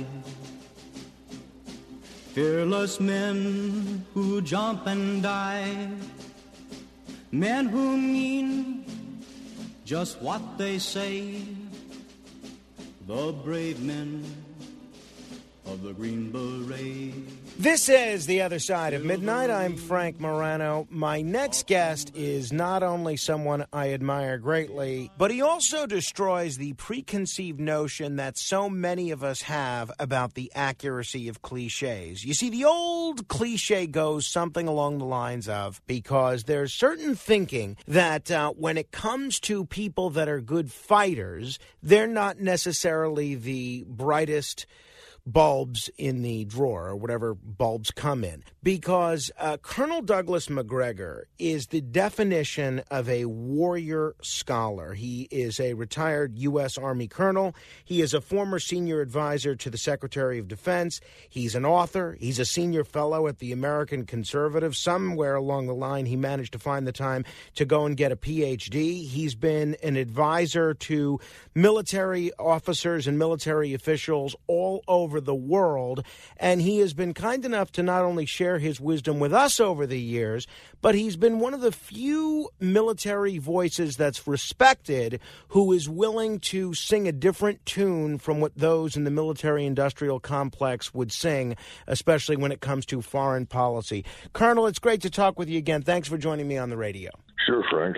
Fearless 2.32 3.00
men 3.00 4.06
who 4.14 4.40
jump 4.40 4.86
and 4.86 5.20
die. 5.20 5.90
Men 7.30 7.66
who 7.66 7.96
mean 7.96 8.84
just 9.84 10.20
what 10.22 10.56
they 10.56 10.78
say. 10.78 11.42
The 13.06 13.32
brave 13.32 13.80
men 13.82 14.24
of 15.66 15.82
the 15.82 15.92
Green 15.92 16.30
Beret. 16.30 17.14
This 17.60 17.88
is 17.88 18.26
The 18.26 18.42
Other 18.42 18.60
Side 18.60 18.94
of 18.94 19.04
Midnight. 19.04 19.50
I'm 19.50 19.76
Frank 19.76 20.20
Morano. 20.20 20.86
My 20.90 21.22
next 21.22 21.66
guest 21.66 22.12
is 22.14 22.52
not 22.52 22.84
only 22.84 23.16
someone 23.16 23.66
I 23.72 23.94
admire 23.94 24.38
greatly, 24.38 25.10
but 25.18 25.32
he 25.32 25.42
also 25.42 25.84
destroys 25.84 26.56
the 26.56 26.74
preconceived 26.74 27.58
notion 27.58 28.14
that 28.14 28.38
so 28.38 28.70
many 28.70 29.10
of 29.10 29.24
us 29.24 29.42
have 29.42 29.90
about 29.98 30.34
the 30.34 30.52
accuracy 30.54 31.26
of 31.26 31.42
cliches. 31.42 32.24
You 32.24 32.32
see, 32.32 32.48
the 32.48 32.64
old 32.64 33.26
cliche 33.26 33.88
goes 33.88 34.28
something 34.28 34.68
along 34.68 34.98
the 34.98 35.04
lines 35.04 35.48
of 35.48 35.82
because 35.88 36.44
there's 36.44 36.72
certain 36.72 37.16
thinking 37.16 37.76
that 37.88 38.30
uh, 38.30 38.52
when 38.52 38.78
it 38.78 38.92
comes 38.92 39.40
to 39.40 39.64
people 39.64 40.10
that 40.10 40.28
are 40.28 40.40
good 40.40 40.70
fighters, 40.70 41.58
they're 41.82 42.06
not 42.06 42.38
necessarily 42.38 43.34
the 43.34 43.84
brightest 43.88 44.64
bulbs 45.32 45.90
in 45.98 46.22
the 46.22 46.44
drawer 46.46 46.88
or 46.88 46.96
whatever 46.96 47.34
bulbs 47.34 47.90
come 47.90 48.24
in 48.24 48.42
because 48.62 49.30
uh, 49.38 49.58
Colonel 49.58 50.00
Douglas 50.00 50.48
Macgregor 50.48 51.26
is 51.38 51.68
the 51.68 51.80
definition 51.80 52.82
of 52.90 53.08
a 53.08 53.26
warrior 53.26 54.14
scholar. 54.22 54.94
He 54.94 55.28
is 55.30 55.60
a 55.60 55.74
retired 55.74 56.36
U.S. 56.38 56.78
Army 56.78 57.08
colonel. 57.08 57.54
He 57.84 58.00
is 58.00 58.14
a 58.14 58.20
former 58.20 58.58
senior 58.58 59.00
advisor 59.00 59.54
to 59.56 59.70
the 59.70 59.78
Secretary 59.78 60.38
of 60.38 60.48
Defense. 60.48 61.00
He's 61.28 61.54
an 61.54 61.64
author. 61.64 62.16
He's 62.18 62.38
a 62.38 62.44
senior 62.44 62.84
fellow 62.84 63.26
at 63.26 63.38
the 63.38 63.52
American 63.52 64.06
Conservative. 64.06 64.76
Somewhere 64.76 65.34
along 65.34 65.66
the 65.66 65.74
line, 65.74 66.06
he 66.06 66.16
managed 66.16 66.52
to 66.54 66.58
find 66.58 66.86
the 66.86 66.92
time 66.92 67.24
to 67.56 67.64
go 67.64 67.84
and 67.84 67.96
get 67.96 68.12
a 68.12 68.16
PhD. 68.16 69.06
He's 69.06 69.34
been 69.34 69.76
an 69.82 69.96
advisor 69.96 70.74
to 70.74 71.20
military 71.54 72.32
officers 72.38 73.06
and 73.06 73.18
military 73.18 73.74
officials 73.74 74.34
all 74.46 74.82
over 74.88 75.17
the 75.20 75.34
world. 75.34 76.04
And 76.36 76.60
he 76.60 76.78
has 76.78 76.94
been 76.94 77.14
kind 77.14 77.44
enough 77.44 77.72
to 77.72 77.82
not 77.82 78.04
only 78.04 78.26
share 78.26 78.58
his 78.58 78.80
wisdom 78.80 79.18
with 79.18 79.32
us 79.32 79.60
over 79.60 79.86
the 79.86 80.00
years, 80.00 80.46
but 80.80 80.94
he's 80.94 81.16
been 81.16 81.40
one 81.40 81.54
of 81.54 81.60
the 81.60 81.72
few 81.72 82.50
military 82.60 83.38
voices 83.38 83.96
that's 83.96 84.26
respected 84.26 85.20
who 85.48 85.72
is 85.72 85.88
willing 85.88 86.40
to 86.40 86.74
sing 86.74 87.08
a 87.08 87.12
different 87.12 87.64
tune 87.66 88.18
from 88.18 88.40
what 88.40 88.56
those 88.56 88.96
in 88.96 89.04
the 89.04 89.10
military 89.10 89.66
industrial 89.66 90.20
complex 90.20 90.94
would 90.94 91.12
sing, 91.12 91.56
especially 91.86 92.36
when 92.36 92.52
it 92.52 92.60
comes 92.60 92.86
to 92.86 93.02
foreign 93.02 93.46
policy. 93.46 94.04
Colonel, 94.32 94.66
it's 94.66 94.78
great 94.78 95.02
to 95.02 95.10
talk 95.10 95.38
with 95.38 95.48
you 95.48 95.58
again. 95.58 95.82
Thanks 95.82 96.08
for 96.08 96.18
joining 96.18 96.48
me 96.48 96.58
on 96.58 96.70
the 96.70 96.76
radio. 96.76 97.10
Sure, 97.46 97.64
Frank. 97.70 97.96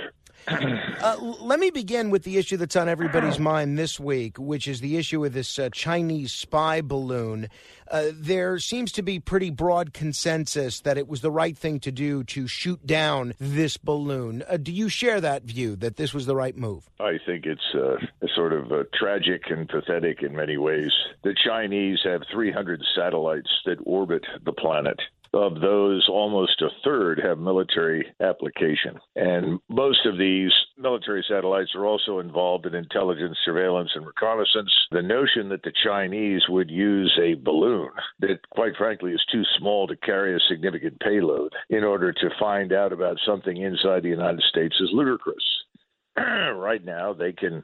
Uh, 0.49 1.17
let 1.41 1.59
me 1.59 1.71
begin 1.71 2.11
with 2.11 2.25
the 2.25 2.37
issue 2.37 2.57
that's 2.57 2.77
on 2.77 2.89
everybody's 2.89 3.39
mind 3.51 3.79
this 3.79 3.99
week, 3.99 4.39
which 4.39 4.69
is 4.69 4.81
the 4.81 4.97
issue 4.97 5.25
of 5.25 5.33
this 5.33 5.59
uh, 5.59 5.69
Chinese 5.73 6.33
spy 6.33 6.81
balloon. 6.81 7.49
Uh, 7.91 8.07
there 8.13 8.59
seems 8.59 8.93
to 8.93 9.03
be 9.03 9.19
pretty 9.19 9.51
broad 9.51 9.93
consensus 9.93 10.81
that 10.81 10.99
it 10.99 11.09
was 11.09 11.21
the 11.21 11.31
right 11.31 11.57
thing 11.57 11.81
to 11.81 11.91
do 11.91 12.23
to 12.25 12.47
shoot 12.47 12.87
down 12.87 13.35
this 13.39 13.77
balloon. 13.77 14.45
Uh, 14.49 14.57
do 14.57 14.73
you 14.73 14.89
share 14.89 15.21
that 15.21 15.43
view 15.43 15.75
that 15.77 15.97
this 15.97 16.15
was 16.15 16.27
the 16.27 16.37
right 16.37 16.57
move? 16.57 16.89
I 17.01 17.19
think 17.25 17.47
it's 17.47 17.75
uh, 17.75 17.97
sort 18.35 18.53
of 18.53 18.71
uh, 18.71 18.85
tragic 18.95 19.43
and 19.51 19.69
pathetic 19.69 20.23
in 20.23 20.35
many 20.35 20.57
ways. 20.57 20.93
The 21.23 21.35
Chinese 21.45 21.99
have 22.05 22.23
300 22.33 22.83
satellites 22.95 23.51
that 23.67 23.79
orbit 23.85 24.25
the 24.45 24.53
planet. 24.53 25.01
Of 25.33 25.61
those, 25.61 26.09
almost 26.09 26.61
a 26.61 26.71
third 26.83 27.21
have 27.23 27.39
military 27.39 28.05
application. 28.21 28.99
And 29.15 29.61
most 29.69 30.05
of 30.05 30.19
these 30.19 30.51
military 30.77 31.25
satellites 31.29 31.71
are 31.77 31.87
also 31.87 32.19
involved 32.19 32.67
in 32.67 32.75
intelligence, 32.75 33.39
surveillance, 33.45 33.91
and 33.95 34.05
reconnaissance. 34.05 34.73
The 34.91 35.03
notion 35.03 35.49
that 35.51 35.63
the 35.63 35.73
Chinese 35.85 36.43
would 36.49 36.69
use 36.69 37.17
a 37.23 37.35
balloon 37.35 37.91
that, 38.19 38.41
quite 38.51 38.73
frankly, 38.77 39.13
is 39.13 39.25
too 39.31 39.45
small 39.57 39.87
to 39.87 39.97
carry 39.99 40.35
a 40.35 40.41
significant 40.49 40.99
payload 40.99 41.53
in 41.69 41.85
order 41.85 42.13
to 42.13 42.31
find 42.41 42.73
out 42.73 42.93
about 42.93 43.17
something 43.25 43.57
inside 43.57 44.03
the 44.03 44.09
United 44.09 44.43
States 44.49 44.75
is 44.81 44.91
ludicrous. 44.93 45.45
right 46.17 46.85
now, 46.85 47.13
they 47.13 47.33
can 47.33 47.63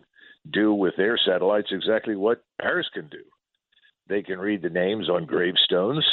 do 0.52 0.72
with 0.72 0.94
their 0.96 1.18
satellites 1.18 1.72
exactly 1.72 2.14
what 2.14 2.44
Paris 2.60 2.86
can 2.94 3.08
do. 3.08 3.24
They 4.08 4.22
can 4.22 4.38
read 4.38 4.62
the 4.62 4.70
names 4.70 5.10
on 5.10 5.26
gravestones 5.26 6.06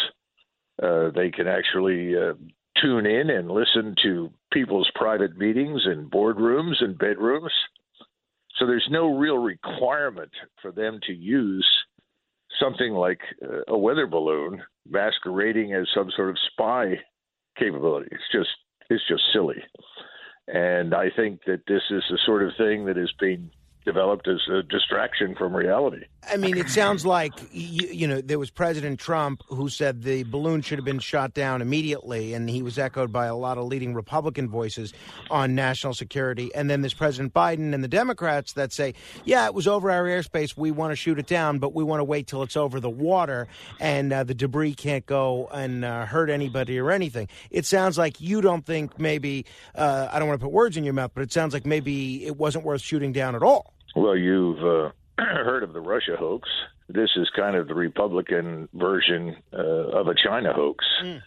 uh, 0.82 1.10
they 1.16 1.30
can 1.30 1.48
actually 1.48 2.16
uh, 2.16 2.34
tune 2.82 3.06
in 3.06 3.30
and 3.30 3.52
listen 3.52 3.96
to 4.04 4.32
people's 4.52 4.90
private 4.96 5.38
meetings 5.38 5.82
in 5.86 6.10
boardrooms 6.10 6.82
and 6.84 6.98
bedrooms. 6.98 7.52
So 8.58 8.66
there's 8.66 8.88
no 8.90 9.18
real 9.18 9.38
requirement 9.38 10.32
for 10.62 10.72
them 10.72 11.00
to 11.08 11.14
use 11.14 11.68
something 12.60 12.94
like 12.94 13.20
uh, 13.44 13.62
a 13.68 13.78
weather 13.78 14.08
balloon 14.08 14.62
masquerading 14.88 15.74
as 15.74 15.88
some 15.94 16.12
sort 16.16 16.30
of 16.30 16.38
spy 16.52 17.00
capability. 17.58 18.10
It's 18.12 18.24
just 18.32 18.50
it's 18.90 19.04
just 19.08 19.24
silly. 19.32 19.64
And 20.48 20.94
I 20.94 21.10
think 21.16 21.42
that 21.48 21.62
this 21.68 21.82
is 21.90 22.04
the 22.10 22.20
sort 22.26 22.44
of 22.44 22.52
thing 22.58 22.86
that 22.86 22.98
is 22.98 23.12
being 23.20 23.50
developed 23.84 24.28
as 24.28 24.40
a 24.50 24.64
distraction 24.64 25.36
from 25.36 25.56
reality. 25.56 26.06
I 26.32 26.38
mean, 26.38 26.58
it 26.58 26.70
sounds 26.70 27.06
like 27.06 27.34
you, 27.52 27.88
you, 27.90 28.08
know 28.08 28.22
there 28.22 28.40
was 28.40 28.50
President 28.50 29.00
Trump 29.00 29.42
who 29.48 29.68
said 29.68 30.04
the 30.04 30.24
balloon 30.24 30.62
should 30.62 30.78
have 30.78 30.86
been 30.86 31.00
shot 31.00 31.34
down 31.34 31.62
immediately, 31.62 32.34
and 32.34 32.50
he 32.50 32.62
was 32.62 32.80
echoed 32.80 33.12
by 33.12 33.26
a 33.26 33.36
lot 33.36 33.58
of 33.58 33.66
leading 33.66 33.94
Republican 33.94 34.50
voices 34.50 34.94
on 35.30 35.54
national 35.54 35.94
security. 35.94 36.54
And 36.56 36.70
then 36.70 36.82
there's 36.82 36.94
President 36.94 37.34
Biden 37.34 37.74
and 37.74 37.84
the 37.84 37.90
Democrats 37.90 38.54
that 38.54 38.72
say, 38.72 38.94
"Yeah, 39.26 39.46
it 39.46 39.54
was 39.54 39.68
over 39.68 39.92
our 39.92 40.06
airspace. 40.06 40.56
We 40.56 40.72
want 40.72 40.92
to 40.92 40.96
shoot 40.96 41.20
it 41.20 41.28
down, 41.28 41.60
but 41.60 41.74
we 41.74 41.84
want 41.84 42.00
to 42.00 42.06
wait 42.06 42.28
till 42.28 42.44
it's 42.44 42.56
over 42.56 42.80
the 42.80 42.90
water 42.90 43.48
and 43.80 44.14
uh, 44.14 44.24
the 44.24 44.34
debris 44.34 44.76
can't 44.76 45.06
go 45.06 45.50
and 45.52 45.84
uh, 45.84 46.06
hurt 46.06 46.30
anybody 46.30 46.80
or 46.80 46.92
anything." 46.92 47.28
It 47.52 47.66
sounds 47.66 47.98
like 47.98 48.22
you 48.22 48.42
don't 48.42 48.66
think 48.66 48.98
maybe 48.98 49.46
uh, 49.76 50.08
I 50.12 50.20
don't 50.20 50.28
want 50.28 50.40
to 50.40 50.46
put 50.46 50.54
words 50.54 50.78
in 50.78 50.84
your 50.84 50.94
mouth, 50.94 51.12
but 51.14 51.24
it 51.24 51.34
sounds 51.34 51.54
like 51.54 51.66
maybe 51.66 52.26
it 52.26 52.38
wasn't 52.38 52.64
worth 52.64 52.82
shooting 52.82 53.12
down 53.12 53.36
at 53.36 53.44
all. 53.44 53.73
Well, 53.96 54.16
you've 54.16 54.64
uh, 54.64 54.92
heard 55.18 55.64
of 55.64 55.74
the 55.74 55.82
Russia 55.82 56.16
hoax. 56.18 56.50
This 56.90 57.12
is 57.16 57.30
kind 57.36 57.56
of 57.56 57.68
the 57.68 57.76
Republican 57.76 58.68
version 58.74 59.38
uh, 59.54 59.58
of 59.58 60.08
a 60.08 60.16
China 60.16 60.54
hoax. 60.54 60.86
Mm. 61.04 61.22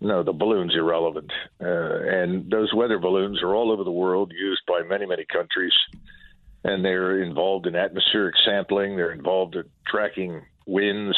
No, 0.00 0.22
the 0.22 0.32
balloon's 0.32 0.74
irrelevant. 0.74 1.32
Uh, 1.60 1.66
and 1.66 2.50
those 2.50 2.74
weather 2.74 2.98
balloons 2.98 3.42
are 3.42 3.54
all 3.54 3.70
over 3.70 3.84
the 3.84 3.92
world, 3.92 4.32
used 4.36 4.62
by 4.66 4.82
many, 4.82 5.06
many 5.06 5.24
countries. 5.24 5.72
And 6.64 6.84
they're 6.84 7.22
involved 7.22 7.66
in 7.66 7.76
atmospheric 7.76 8.34
sampling, 8.44 8.96
they're 8.96 9.12
involved 9.12 9.56
in 9.56 9.64
tracking 9.86 10.42
winds, 10.66 11.16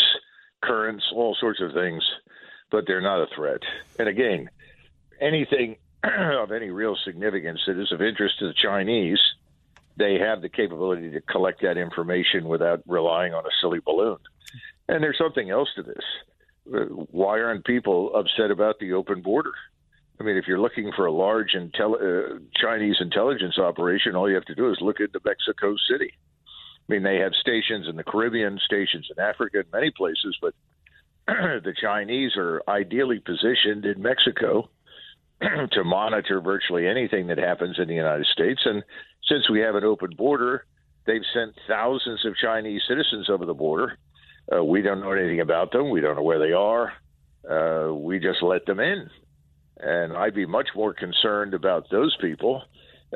currents, 0.62 1.04
all 1.14 1.36
sorts 1.38 1.60
of 1.60 1.72
things. 1.72 2.02
But 2.70 2.84
they're 2.86 3.02
not 3.02 3.22
a 3.22 3.34
threat. 3.34 3.60
And 3.98 4.08
again, 4.08 4.48
anything 5.20 5.76
of 6.04 6.50
any 6.50 6.70
real 6.70 6.96
significance 7.04 7.60
that 7.66 7.80
is 7.80 7.92
of 7.92 8.02
interest 8.02 8.38
to 8.40 8.48
the 8.48 8.54
Chinese 8.54 9.20
they 9.96 10.18
have 10.18 10.42
the 10.42 10.48
capability 10.48 11.10
to 11.10 11.20
collect 11.20 11.62
that 11.62 11.78
information 11.78 12.48
without 12.48 12.82
relying 12.86 13.32
on 13.32 13.44
a 13.44 13.50
silly 13.60 13.80
balloon. 13.84 14.18
And 14.88 15.02
there's 15.02 15.18
something 15.18 15.50
else 15.50 15.68
to 15.76 15.82
this. 15.82 16.04
Why 17.10 17.40
aren't 17.40 17.64
people 17.64 18.14
upset 18.14 18.50
about 18.50 18.78
the 18.78 18.92
open 18.92 19.22
border? 19.22 19.52
I 20.20 20.24
mean, 20.24 20.36
if 20.36 20.46
you're 20.46 20.60
looking 20.60 20.92
for 20.94 21.06
a 21.06 21.12
large 21.12 21.54
uh, 21.54 22.38
Chinese 22.54 22.96
intelligence 23.00 23.58
operation, 23.58 24.14
all 24.14 24.28
you 24.28 24.36
have 24.36 24.44
to 24.46 24.54
do 24.54 24.70
is 24.70 24.78
look 24.80 25.00
into 25.00 25.20
Mexico 25.24 25.74
City. 25.90 26.12
I 26.88 26.92
mean, 26.92 27.02
they 27.02 27.16
have 27.16 27.32
stations 27.40 27.88
in 27.88 27.96
the 27.96 28.04
Caribbean, 28.04 28.58
stations 28.64 29.08
in 29.14 29.22
Africa, 29.22 29.60
in 29.60 29.64
many 29.72 29.90
places, 29.90 30.36
but 30.40 30.54
the 31.26 31.74
Chinese 31.80 32.32
are 32.36 32.62
ideally 32.68 33.18
positioned 33.18 33.84
in 33.84 34.00
Mexico 34.02 34.68
to 35.72 35.84
monitor 35.84 36.40
virtually 36.40 36.86
anything 36.86 37.26
that 37.28 37.38
happens 37.38 37.78
in 37.78 37.88
the 37.88 37.94
United 37.94 38.26
States. 38.26 38.60
And 38.64 38.82
since 39.28 39.48
we 39.50 39.60
have 39.60 39.74
an 39.74 39.84
open 39.84 40.10
border, 40.16 40.66
they've 41.06 41.22
sent 41.32 41.54
thousands 41.68 42.24
of 42.24 42.36
Chinese 42.36 42.82
citizens 42.88 43.28
over 43.28 43.44
the 43.44 43.54
border. 43.54 43.98
Uh, 44.54 44.62
we 44.62 44.82
don't 44.82 45.00
know 45.00 45.12
anything 45.12 45.40
about 45.40 45.72
them. 45.72 45.90
We 45.90 46.00
don't 46.00 46.16
know 46.16 46.22
where 46.22 46.38
they 46.38 46.52
are. 46.52 46.92
Uh, 47.48 47.94
we 47.94 48.18
just 48.18 48.42
let 48.42 48.66
them 48.66 48.80
in. 48.80 49.08
And 49.78 50.16
I'd 50.16 50.34
be 50.34 50.46
much 50.46 50.68
more 50.74 50.94
concerned 50.94 51.54
about 51.54 51.90
those 51.90 52.16
people, 52.20 52.62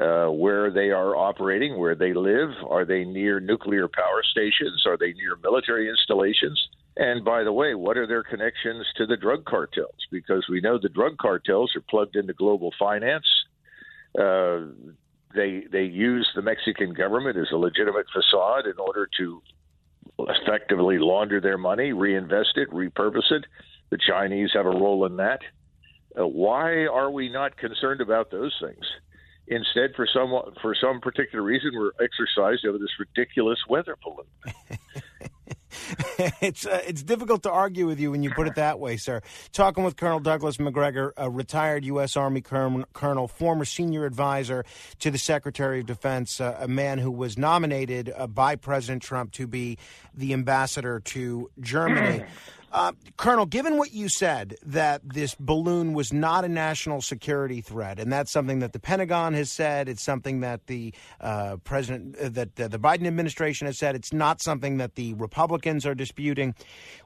uh, 0.00 0.26
where 0.26 0.70
they 0.70 0.90
are 0.90 1.16
operating, 1.16 1.78
where 1.78 1.94
they 1.94 2.12
live. 2.12 2.50
Are 2.68 2.84
they 2.84 3.04
near 3.04 3.40
nuclear 3.40 3.88
power 3.88 4.22
stations? 4.30 4.84
Are 4.86 4.96
they 4.96 5.12
near 5.12 5.36
military 5.42 5.88
installations? 5.88 6.68
And 6.98 7.24
by 7.24 7.44
the 7.44 7.52
way, 7.52 7.76
what 7.76 7.96
are 7.96 8.08
their 8.08 8.24
connections 8.24 8.84
to 8.96 9.06
the 9.06 9.16
drug 9.16 9.44
cartels? 9.44 9.94
Because 10.10 10.46
we 10.50 10.60
know 10.60 10.78
the 10.78 10.88
drug 10.88 11.16
cartels 11.16 11.74
are 11.76 11.84
plugged 11.88 12.16
into 12.16 12.34
global 12.34 12.74
finance. 12.76 13.26
Uh, 14.18 14.62
they 15.32 15.64
they 15.70 15.84
use 15.84 16.28
the 16.34 16.42
Mexican 16.42 16.92
government 16.92 17.36
as 17.36 17.46
a 17.52 17.56
legitimate 17.56 18.06
facade 18.12 18.66
in 18.66 18.78
order 18.80 19.08
to 19.18 19.40
effectively 20.18 20.98
launder 20.98 21.40
their 21.40 21.58
money, 21.58 21.92
reinvest 21.92 22.56
it, 22.56 22.68
repurpose 22.70 23.30
it. 23.30 23.44
The 23.90 23.98
Chinese 23.98 24.50
have 24.54 24.66
a 24.66 24.70
role 24.70 25.06
in 25.06 25.16
that. 25.18 25.40
Uh, 26.18 26.26
why 26.26 26.86
are 26.86 27.12
we 27.12 27.28
not 27.28 27.56
concerned 27.56 28.00
about 28.00 28.32
those 28.32 28.54
things? 28.60 28.84
Instead, 29.46 29.94
for 29.94 30.08
some 30.12 30.32
for 30.60 30.74
some 30.74 31.00
particular 31.00 31.44
reason, 31.44 31.70
we're 31.74 31.92
exercised 32.02 32.66
over 32.66 32.78
this 32.78 32.98
ridiculous 32.98 33.60
weather 33.68 33.96
balloon. 34.02 34.26
it's 36.40 36.66
uh, 36.66 36.82
it's 36.86 37.02
difficult 37.02 37.42
to 37.44 37.50
argue 37.50 37.86
with 37.86 38.00
you 38.00 38.10
when 38.10 38.22
you 38.22 38.30
put 38.30 38.46
it 38.46 38.54
that 38.56 38.78
way, 38.78 38.96
sir. 38.96 39.20
Talking 39.52 39.84
with 39.84 39.96
Colonel 39.96 40.20
Douglas 40.20 40.58
Macgregor, 40.58 41.12
a 41.16 41.30
retired 41.30 41.84
U.S. 41.84 42.16
Army 42.16 42.40
colonel, 42.40 43.28
former 43.28 43.64
senior 43.64 44.04
advisor 44.04 44.64
to 45.00 45.10
the 45.10 45.18
Secretary 45.18 45.80
of 45.80 45.86
Defense, 45.86 46.40
uh, 46.40 46.56
a 46.60 46.68
man 46.68 46.98
who 46.98 47.10
was 47.10 47.38
nominated 47.38 48.12
uh, 48.16 48.26
by 48.26 48.56
President 48.56 49.02
Trump 49.02 49.32
to 49.32 49.46
be 49.46 49.78
the 50.14 50.32
ambassador 50.32 51.00
to 51.00 51.50
Germany. 51.60 52.24
Uh, 52.70 52.92
Colonel, 53.16 53.46
given 53.46 53.78
what 53.78 53.92
you 53.92 54.08
said, 54.08 54.56
that 54.64 55.00
this 55.02 55.34
balloon 55.34 55.94
was 55.94 56.12
not 56.12 56.44
a 56.44 56.48
national 56.48 57.00
security 57.00 57.62
threat, 57.62 57.98
and 57.98 58.12
that's 58.12 58.30
something 58.30 58.58
that 58.58 58.72
the 58.72 58.78
Pentagon 58.78 59.32
has 59.32 59.50
said, 59.50 59.88
it's 59.88 60.02
something 60.02 60.40
that 60.40 60.66
the 60.66 60.92
uh, 61.20 61.56
president, 61.64 62.16
uh, 62.18 62.28
that 62.28 62.56
the 62.56 62.78
Biden 62.78 63.06
administration 63.06 63.66
has 63.66 63.78
said, 63.78 63.94
it's 63.94 64.12
not 64.12 64.42
something 64.42 64.76
that 64.76 64.96
the 64.96 65.14
Republicans 65.14 65.86
are 65.86 65.94
disputing. 65.94 66.54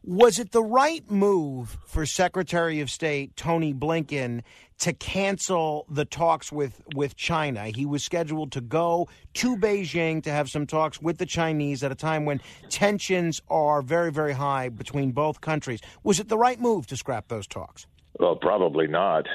Was 0.02 0.40
it 0.40 0.50
the 0.50 0.64
right 0.64 1.08
move 1.10 1.78
for 1.86 2.06
Secretary 2.06 2.80
of 2.80 2.90
State 2.90 3.36
Tony 3.36 3.72
Blinken 3.72 4.42
to 4.82 4.92
cancel 4.92 5.86
the 5.88 6.04
talks 6.04 6.50
with, 6.50 6.82
with 6.96 7.14
China. 7.14 7.66
He 7.66 7.86
was 7.86 8.02
scheduled 8.02 8.50
to 8.50 8.60
go 8.60 9.08
to 9.34 9.56
Beijing 9.56 10.24
to 10.24 10.32
have 10.32 10.48
some 10.48 10.66
talks 10.66 11.00
with 11.00 11.18
the 11.18 11.26
Chinese 11.26 11.84
at 11.84 11.92
a 11.92 11.94
time 11.94 12.24
when 12.24 12.40
tensions 12.68 13.40
are 13.48 13.80
very, 13.80 14.10
very 14.10 14.32
high 14.32 14.70
between 14.70 15.12
both 15.12 15.40
countries. 15.40 15.80
Was 16.02 16.18
it 16.18 16.28
the 16.28 16.36
right 16.36 16.60
move 16.60 16.88
to 16.88 16.96
scrap 16.96 17.28
those 17.28 17.46
talks? 17.46 17.86
Well, 18.18 18.34
probably 18.34 18.88
not. 18.88 19.28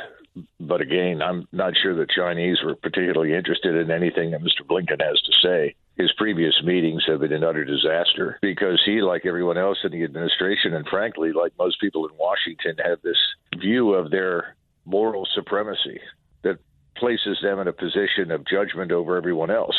But 0.60 0.82
again, 0.82 1.22
I'm 1.22 1.48
not 1.54 1.76
sure 1.82 1.96
the 1.96 2.06
Chinese 2.14 2.58
were 2.62 2.76
particularly 2.76 3.34
interested 3.34 3.74
in 3.74 3.90
anything 3.90 4.32
that 4.32 4.42
Mr. 4.42 4.68
Blinken 4.68 5.02
has 5.02 5.22
to 5.22 5.32
say. 5.42 5.76
His 5.96 6.12
previous 6.18 6.62
meetings 6.62 7.06
have 7.08 7.22
been 7.22 7.32
an 7.32 7.46
utter 7.46 7.64
disaster 7.64 8.38
because 8.42 8.82
he, 8.86 9.02
like 9.02 9.26
everyone 9.26 9.58
else 9.58 9.78
in 9.86 9.94
the 9.94 10.04
administration, 10.04 10.74
and 10.74 10.86
frankly, 10.88 11.32
like 11.32 11.54
most 11.58 11.80
people 11.80 12.06
in 12.06 12.16
Washington, 12.18 12.76
have 12.84 13.02
this 13.02 13.18
view 13.62 13.94
of 13.94 14.12
their 14.12 14.57
moral 14.88 15.28
supremacy 15.36 16.00
that 16.44 16.58
places 16.96 17.38
them 17.44 17.60
in 17.60 17.68
a 17.68 17.74
position 17.74 18.32
of 18.32 18.46
judgment 18.48 18.92
over 18.92 19.18
everyone 19.18 19.52
else. 19.52 19.76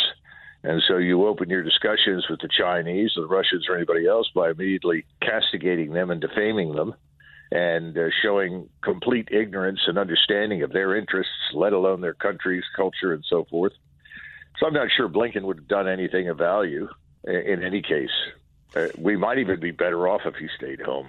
And 0.63 0.83
so 0.87 0.97
you 0.97 1.27
open 1.27 1.49
your 1.49 1.63
discussions 1.63 2.27
with 2.29 2.41
the 2.41 2.49
Chinese 2.49 3.13
or 3.17 3.23
the 3.23 3.29
Russians 3.29 3.67
or 3.69 3.77
anybody 3.77 4.07
else 4.07 4.29
by 4.35 4.51
immediately 4.51 5.05
castigating 5.23 5.93
them 5.93 6.11
and 6.11 6.21
defaming 6.21 6.75
them 6.75 6.95
and 7.51 7.97
uh, 7.97 8.09
showing 8.23 8.69
complete 8.83 9.29
ignorance 9.31 9.81
and 9.87 9.97
understanding 9.97 10.63
of 10.63 10.73
their 10.73 10.97
interests, 10.97 11.33
let 11.55 11.73
alone 11.73 12.01
their 12.01 12.15
country's 12.15 12.65
culture 12.77 13.13
and 13.15 13.25
so 13.27 13.45
forth. 13.45 13.73
So 14.59 14.67
I'm 14.67 14.75
not 14.75 14.89
sure 14.95 15.09
Blinken 15.09 15.43
would 15.43 15.59
have 15.59 15.69
done 15.69 15.89
anything 15.89 16.29
of 16.29 16.37
value 16.37 16.89
in, 17.25 17.63
any 17.63 17.81
case. 17.81 18.11
Uh, 18.77 18.89
we 18.99 19.17
might 19.17 19.39
even 19.39 19.61
be 19.61 19.71
better 19.71 20.09
off 20.09 20.23
if 20.25 20.35
he 20.35 20.49
stayed 20.57 20.81
home. 20.81 21.09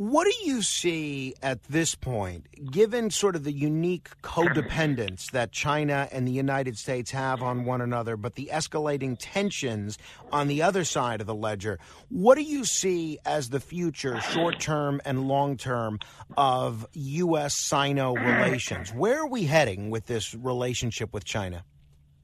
What 0.00 0.24
do 0.24 0.32
you 0.50 0.62
see 0.62 1.34
at 1.42 1.62
this 1.64 1.94
point, 1.94 2.46
given 2.72 3.10
sort 3.10 3.36
of 3.36 3.44
the 3.44 3.52
unique 3.52 4.08
codependence 4.22 5.30
that 5.32 5.52
China 5.52 6.08
and 6.10 6.26
the 6.26 6.32
United 6.32 6.78
States 6.78 7.10
have 7.10 7.42
on 7.42 7.66
one 7.66 7.82
another, 7.82 8.16
but 8.16 8.34
the 8.34 8.48
escalating 8.50 9.18
tensions 9.20 9.98
on 10.32 10.48
the 10.48 10.62
other 10.62 10.84
side 10.84 11.20
of 11.20 11.26
the 11.26 11.34
ledger? 11.34 11.78
What 12.08 12.36
do 12.36 12.44
you 12.44 12.64
see 12.64 13.18
as 13.26 13.50
the 13.50 13.60
future, 13.60 14.18
short 14.22 14.58
term 14.58 15.02
and 15.04 15.28
long 15.28 15.58
term, 15.58 15.98
of 16.34 16.86
U.S. 16.94 17.54
Sino 17.54 18.14
relations? 18.14 18.94
Where 18.94 19.20
are 19.20 19.28
we 19.28 19.44
heading 19.44 19.90
with 19.90 20.06
this 20.06 20.34
relationship 20.34 21.12
with 21.12 21.26
China? 21.26 21.62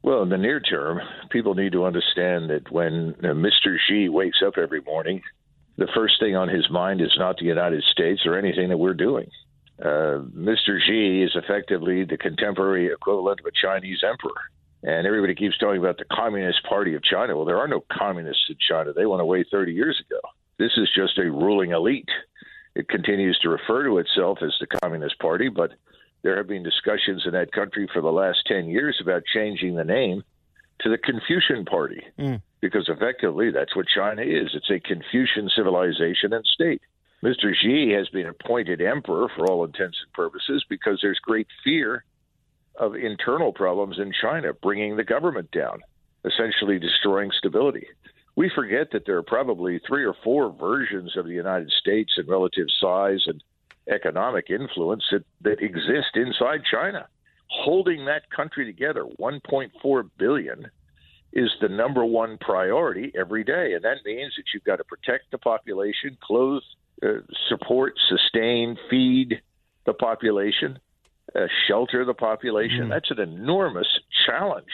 Well, 0.02 0.22
in 0.22 0.30
the 0.30 0.38
near 0.38 0.60
term, 0.60 0.98
people 1.30 1.54
need 1.54 1.72
to 1.72 1.84
understand 1.84 2.48
that 2.48 2.72
when 2.72 3.16
uh, 3.18 3.34
Mr. 3.34 3.76
Xi 3.86 4.08
wakes 4.08 4.38
up 4.42 4.54
every 4.56 4.80
morning, 4.80 5.20
the 5.76 5.88
first 5.94 6.18
thing 6.20 6.36
on 6.36 6.48
his 6.48 6.68
mind 6.70 7.00
is 7.00 7.14
not 7.18 7.36
the 7.36 7.44
United 7.44 7.84
States 7.84 8.22
or 8.24 8.38
anything 8.38 8.68
that 8.70 8.78
we're 8.78 8.94
doing. 8.94 9.30
Uh, 9.80 10.24
Mr. 10.34 10.80
Xi 10.80 11.22
is 11.22 11.32
effectively 11.34 12.04
the 12.04 12.16
contemporary 12.16 12.86
equivalent 12.86 13.40
of 13.40 13.46
a 13.46 13.50
Chinese 13.50 14.02
emperor. 14.02 14.40
And 14.82 15.06
everybody 15.06 15.34
keeps 15.34 15.58
talking 15.58 15.80
about 15.80 15.98
the 15.98 16.04
Communist 16.10 16.62
Party 16.64 16.94
of 16.94 17.02
China. 17.02 17.36
Well, 17.36 17.44
there 17.44 17.58
are 17.58 17.68
no 17.68 17.84
communists 17.92 18.44
in 18.48 18.56
China. 18.58 18.92
They 18.92 19.04
went 19.04 19.20
away 19.20 19.44
30 19.50 19.72
years 19.72 20.00
ago. 20.08 20.20
This 20.58 20.72
is 20.76 20.88
just 20.94 21.18
a 21.18 21.30
ruling 21.30 21.72
elite. 21.72 22.08
It 22.74 22.88
continues 22.88 23.38
to 23.42 23.50
refer 23.50 23.84
to 23.84 23.98
itself 23.98 24.38
as 24.42 24.54
the 24.60 24.66
Communist 24.66 25.18
Party, 25.18 25.48
but 25.48 25.72
there 26.22 26.36
have 26.36 26.46
been 26.46 26.62
discussions 26.62 27.24
in 27.26 27.32
that 27.32 27.52
country 27.52 27.88
for 27.92 28.00
the 28.00 28.12
last 28.12 28.38
10 28.46 28.68
years 28.68 28.98
about 29.02 29.24
changing 29.32 29.74
the 29.74 29.84
name 29.84 30.22
to 30.80 30.88
the 30.88 30.98
Confucian 30.98 31.64
Party. 31.66 32.02
Mm 32.18 32.40
because 32.60 32.88
effectively 32.88 33.50
that's 33.50 33.76
what 33.76 33.86
China 33.86 34.22
is. 34.22 34.50
It's 34.54 34.70
a 34.70 34.80
Confucian 34.80 35.48
civilization 35.54 36.32
and 36.32 36.44
state. 36.44 36.82
Mr. 37.22 37.54
Xi 37.54 37.92
has 37.92 38.08
been 38.08 38.26
appointed 38.26 38.80
emperor 38.80 39.28
for 39.36 39.46
all 39.46 39.64
intents 39.64 39.98
and 40.02 40.12
purposes 40.12 40.64
because 40.68 40.98
there's 41.02 41.18
great 41.18 41.48
fear 41.64 42.04
of 42.78 42.94
internal 42.94 43.52
problems 43.52 43.98
in 43.98 44.12
China 44.20 44.52
bringing 44.52 44.96
the 44.96 45.04
government 45.04 45.50
down, 45.50 45.80
essentially 46.24 46.78
destroying 46.78 47.30
stability. 47.36 47.86
We 48.36 48.50
forget 48.54 48.90
that 48.92 49.06
there 49.06 49.16
are 49.16 49.22
probably 49.22 49.80
three 49.86 50.04
or 50.04 50.14
four 50.22 50.50
versions 50.52 51.16
of 51.16 51.24
the 51.24 51.32
United 51.32 51.70
States 51.70 52.12
in 52.18 52.26
relative 52.26 52.66
size 52.80 53.22
and 53.26 53.42
economic 53.88 54.50
influence 54.50 55.04
that, 55.10 55.24
that 55.40 55.62
exist 55.62 56.16
inside 56.16 56.60
China. 56.70 57.08
Holding 57.48 58.04
that 58.04 58.28
country 58.30 58.66
together, 58.66 59.06
1.4 59.18 60.10
billion, 60.18 60.70
is 61.32 61.50
the 61.60 61.68
number 61.68 62.04
one 62.04 62.38
priority 62.38 63.12
every 63.18 63.44
day. 63.44 63.72
And 63.74 63.84
that 63.84 63.98
means 64.04 64.34
that 64.36 64.44
you've 64.54 64.64
got 64.64 64.76
to 64.76 64.84
protect 64.84 65.30
the 65.30 65.38
population, 65.38 66.16
clothe, 66.22 66.62
uh, 67.02 67.20
support, 67.48 67.94
sustain, 68.08 68.76
feed 68.88 69.40
the 69.84 69.92
population, 69.92 70.78
uh, 71.34 71.46
shelter 71.68 72.04
the 72.04 72.14
population. 72.14 72.86
Mm. 72.86 72.88
That's 72.90 73.10
an 73.10 73.20
enormous 73.20 73.88
challenge. 74.26 74.70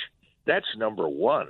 That's 0.47 0.67
number 0.77 1.09
one. 1.09 1.49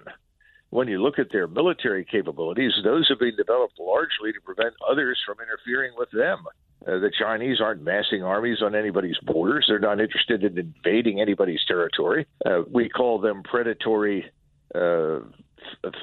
When 0.71 0.89
you 0.89 1.03
look 1.03 1.19
at 1.19 1.31
their 1.31 1.47
military 1.47 2.05
capabilities, 2.05 2.73
those 2.83 3.07
have 3.11 3.19
been 3.19 3.37
developed 3.37 3.79
largely 3.79 4.33
to 4.33 4.41
prevent 4.43 4.75
others 4.89 5.19
from 5.27 5.37
interfering 5.39 5.93
with 5.99 6.11
them. 6.11 6.45
Uh, 6.87 6.99
the 6.99 7.13
Chinese 7.17 7.61
aren't 7.61 7.83
massing 7.83 8.23
armies 8.25 8.63
on 8.63 8.75
anybody's 8.75 9.19
borders. 9.25 9.67
They're 9.69 9.79
not 9.79 10.01
interested 10.01 10.43
in 10.43 10.59
invading 10.59 11.21
anybody's 11.21 11.61
territory. 11.69 12.27
Uh, 12.45 12.63
we 12.71 12.89
call 12.89 13.21
them 13.21 13.43
predatory 13.43 14.31
uh, 14.75 15.21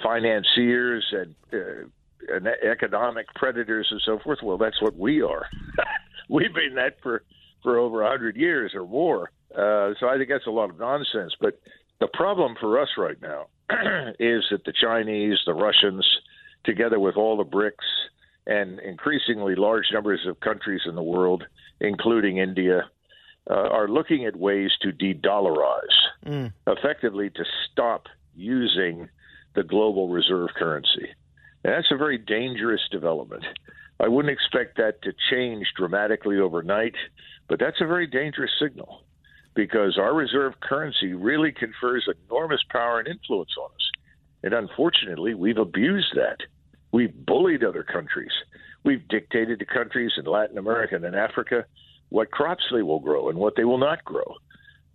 financiers 0.03 1.05
and, 1.11 1.35
uh, 1.53 2.35
and 2.35 2.47
economic 2.47 3.27
predators 3.35 3.87
and 3.91 4.01
so 4.05 4.19
forth. 4.19 4.39
Well, 4.43 4.57
that's 4.57 4.81
what 4.81 4.97
we 4.97 5.21
are. 5.21 5.45
We've 6.29 6.53
been 6.53 6.75
that 6.75 6.97
for 7.01 7.23
for 7.63 7.77
over 7.77 8.03
a 8.03 8.09
hundred 8.09 8.37
years 8.37 8.73
or 8.73 8.85
more. 8.85 9.31
Uh, 9.53 9.93
so 9.99 10.07
I 10.07 10.17
think 10.17 10.29
that's 10.29 10.47
a 10.47 10.51
lot 10.51 10.69
of 10.69 10.79
nonsense. 10.79 11.33
But 11.39 11.59
the 11.99 12.07
problem 12.07 12.55
for 12.59 12.79
us 12.79 12.89
right 12.97 13.21
now 13.21 13.47
is 14.19 14.45
that 14.51 14.63
the 14.65 14.73
Chinese, 14.79 15.39
the 15.45 15.53
Russians, 15.53 16.07
together 16.63 16.99
with 16.99 17.17
all 17.17 17.37
the 17.37 17.43
BRICS 17.43 17.73
and 18.47 18.79
increasingly 18.79 19.55
large 19.55 19.85
numbers 19.91 20.25
of 20.27 20.39
countries 20.39 20.81
in 20.85 20.95
the 20.95 21.03
world, 21.03 21.43
including 21.81 22.37
India, 22.37 22.89
uh, 23.49 23.53
are 23.53 23.87
looking 23.87 24.25
at 24.25 24.35
ways 24.35 24.71
to 24.81 24.91
de-dollarize, 24.91 25.97
mm. 26.25 26.51
effectively 26.67 27.29
to 27.31 27.43
stop 27.71 28.07
using 28.35 29.09
the 29.55 29.63
global 29.63 30.09
reserve 30.09 30.49
currency. 30.55 31.09
And 31.63 31.73
that's 31.73 31.91
a 31.91 31.97
very 31.97 32.17
dangerous 32.17 32.81
development. 32.91 33.43
I 33.99 34.07
wouldn't 34.07 34.31
expect 34.31 34.77
that 34.77 35.01
to 35.03 35.13
change 35.29 35.67
dramatically 35.75 36.39
overnight, 36.39 36.95
but 37.47 37.59
that's 37.59 37.81
a 37.81 37.85
very 37.85 38.07
dangerous 38.07 38.51
signal 38.61 39.03
because 39.55 39.97
our 39.97 40.13
reserve 40.13 40.53
currency 40.61 41.13
really 41.13 41.51
confers 41.51 42.07
enormous 42.29 42.61
power 42.69 42.99
and 42.99 43.07
influence 43.07 43.51
on 43.59 43.65
us. 43.65 43.91
And 44.43 44.53
unfortunately, 44.53 45.33
we've 45.33 45.57
abused 45.57 46.15
that. 46.15 46.37
We've 46.91 47.13
bullied 47.25 47.63
other 47.63 47.83
countries. 47.83 48.31
We've 48.83 49.05
dictated 49.09 49.59
to 49.59 49.65
countries 49.65 50.13
in 50.17 50.25
Latin 50.25 50.57
America 50.57 50.95
and 50.95 51.03
in 51.03 51.15
Africa 51.15 51.65
what 52.09 52.31
crops 52.31 52.63
they 52.71 52.81
will 52.81 52.99
grow 52.99 53.29
and 53.29 53.37
what 53.37 53.55
they 53.55 53.65
will 53.65 53.77
not 53.77 54.03
grow. 54.05 54.35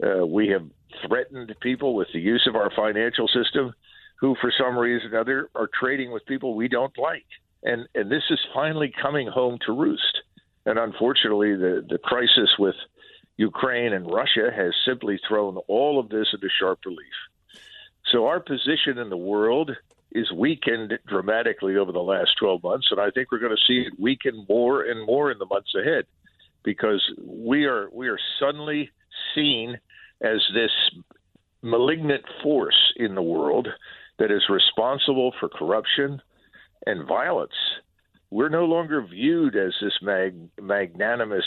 Uh, 0.02 0.26
we 0.26 0.48
have 0.48 0.64
threatened 1.06 1.54
people 1.60 1.94
with 1.94 2.08
the 2.12 2.20
use 2.20 2.46
of 2.48 2.56
our 2.56 2.70
financial 2.74 3.28
system 3.28 3.74
who, 4.20 4.36
for 4.40 4.52
some 4.56 4.78
reason 4.78 5.12
or 5.12 5.20
other, 5.20 5.50
are 5.54 5.68
trading 5.78 6.12
with 6.12 6.24
people 6.26 6.54
we 6.54 6.68
don't 6.68 6.96
like. 6.98 7.26
And, 7.62 7.88
and 7.94 8.10
this 8.10 8.22
is 8.30 8.38
finally 8.54 8.92
coming 9.02 9.26
home 9.26 9.58
to 9.66 9.72
roost. 9.72 10.22
And 10.66 10.78
unfortunately, 10.78 11.56
the, 11.56 11.84
the 11.88 11.98
crisis 11.98 12.50
with 12.58 12.76
Ukraine 13.36 13.92
and 13.92 14.10
Russia 14.10 14.50
has 14.54 14.72
simply 14.86 15.20
thrown 15.26 15.56
all 15.68 15.98
of 15.98 16.08
this 16.08 16.28
into 16.32 16.48
sharp 16.60 16.80
relief. 16.86 16.98
So 18.12 18.26
our 18.26 18.40
position 18.40 18.98
in 18.98 19.10
the 19.10 19.16
world 19.16 19.72
is 20.12 20.30
weakened 20.30 20.98
dramatically 21.06 21.76
over 21.76 21.90
the 21.90 21.98
last 21.98 22.36
12 22.38 22.62
months, 22.62 22.88
and 22.90 23.00
I 23.00 23.10
think 23.10 23.32
we're 23.32 23.40
going 23.40 23.56
to 23.56 23.66
see 23.66 23.88
it 23.88 23.98
weaken 23.98 24.46
more 24.48 24.82
and 24.82 25.04
more 25.04 25.32
in 25.32 25.38
the 25.38 25.46
months 25.46 25.74
ahead 25.74 26.04
because 26.62 27.02
we 27.20 27.64
are 27.64 27.88
we 27.92 28.08
are 28.08 28.18
suddenly 28.38 28.90
seen 29.34 29.78
as 30.22 30.40
this 30.54 30.70
malignant 31.62 32.22
force 32.42 32.92
in 32.96 33.14
the 33.14 33.22
world 33.22 33.68
that 34.18 34.30
is 34.30 34.42
responsible 34.48 35.32
for 35.40 35.48
corruption 35.48 36.20
and 36.86 37.06
violence. 37.08 37.52
We're 38.30 38.48
no 38.48 38.64
longer 38.64 39.02
viewed 39.02 39.56
as 39.56 39.72
this 39.80 39.98
mag- 40.02 40.48
magnanimous 40.60 41.44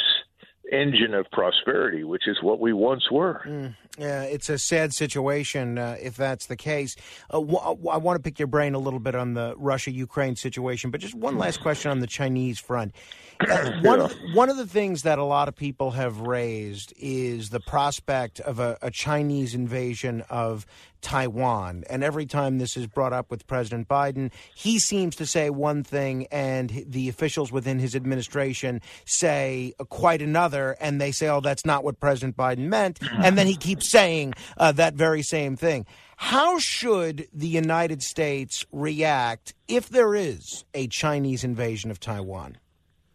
engine 0.71 1.13
of 1.13 1.25
prosperity, 1.32 2.03
which 2.03 2.27
is 2.27 2.38
what 2.41 2.60
we 2.60 2.73
once 2.73 3.10
were. 3.12 3.41
Mm, 3.45 3.75
yeah, 3.97 4.23
it's 4.23 4.49
a 4.49 4.60
sad 4.60 4.93
situation 4.93 5.77
uh, 5.77 5.97
if 5.99 6.15
that's 6.15 6.45
the 6.45 6.55
case. 6.55 6.95
Uh, 7.31 7.39
w- 7.39 7.89
I 7.89 7.97
want 7.97 8.17
to 8.17 8.23
pick 8.23 8.38
your 8.38 8.47
brain 8.47 8.75
a 8.75 8.79
little 8.79 8.99
bit 8.99 9.15
on 9.15 9.33
the 9.33 9.55
Russia 9.57 9.91
Ukraine 9.91 10.36
situation, 10.36 10.91
but 10.91 11.01
just 11.01 11.15
one 11.15 11.38
last 11.38 11.62
question 11.62 11.89
on 11.89 11.99
the 11.99 12.07
Chinese 12.07 12.60
front. 12.60 12.93
Uh, 13.39 13.71
one, 13.81 14.01
of 14.01 14.10
the, 14.10 14.33
one 14.33 14.49
of 14.49 14.57
the 14.57 14.67
things 14.67 15.01
that 15.01 15.17
a 15.17 15.23
lot 15.23 15.47
of 15.47 15.55
people 15.55 15.91
have 15.91 16.19
raised 16.21 16.93
is 16.97 17.49
the 17.49 17.60
prospect 17.60 18.39
of 18.41 18.60
a, 18.60 18.77
a 18.83 18.91
Chinese 18.91 19.55
invasion 19.55 20.23
of 20.29 20.67
Taiwan. 21.01 21.83
And 21.89 22.03
every 22.03 22.25
time 22.25 22.57
this 22.57 22.77
is 22.77 22.88
brought 22.88 23.13
up 23.13 23.31
with 23.31 23.47
President 23.47 23.88
Biden, 23.88 24.31
he 24.55 24.79
seems 24.79 25.15
to 25.17 25.25
say 25.25 25.49
one 25.49 25.83
thing, 25.83 26.27
and 26.31 26.83
the 26.88 27.10
officials 27.10 27.51
within 27.51 27.79
his 27.79 27.95
administration 27.95 28.81
say 29.05 29.73
quite 29.89 30.21
another, 30.21 30.75
and 30.79 30.99
they 30.99 31.12
say, 31.12 31.27
oh, 31.27 31.41
that's 31.41 31.65
not 31.65 31.83
what 31.83 31.99
President 31.99 32.36
Biden 32.36 32.67
meant. 32.69 32.99
And 33.19 33.38
then 33.38 33.47
he 33.47 33.55
keeps 33.55 33.89
saying 33.89 34.33
uh, 34.57 34.71
that 34.73 34.93
very 34.93 35.21
same 35.21 35.55
thing. 35.55 35.86
How 36.17 36.57
should 36.60 37.27
the 37.33 37.47
United 37.47 38.01
States 38.01 38.65
react 38.71 39.53
if 39.67 39.89
there 39.89 40.15
is 40.15 40.65
a 40.73 40.88
Chinese 40.88 41.43
invasion 41.43 41.91
of 41.91 41.99
Taiwan? 41.99 42.57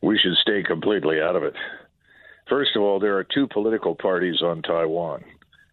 we 0.02 0.18
should 0.18 0.36
stay 0.42 0.62
completely 0.62 1.20
out 1.20 1.36
of 1.36 1.44
it. 1.44 1.54
First 2.48 2.72
of 2.76 2.82
all, 2.82 2.98
there 2.98 3.16
are 3.16 3.24
two 3.24 3.46
political 3.46 3.94
parties 3.94 4.42
on 4.42 4.62
Taiwan. 4.62 5.24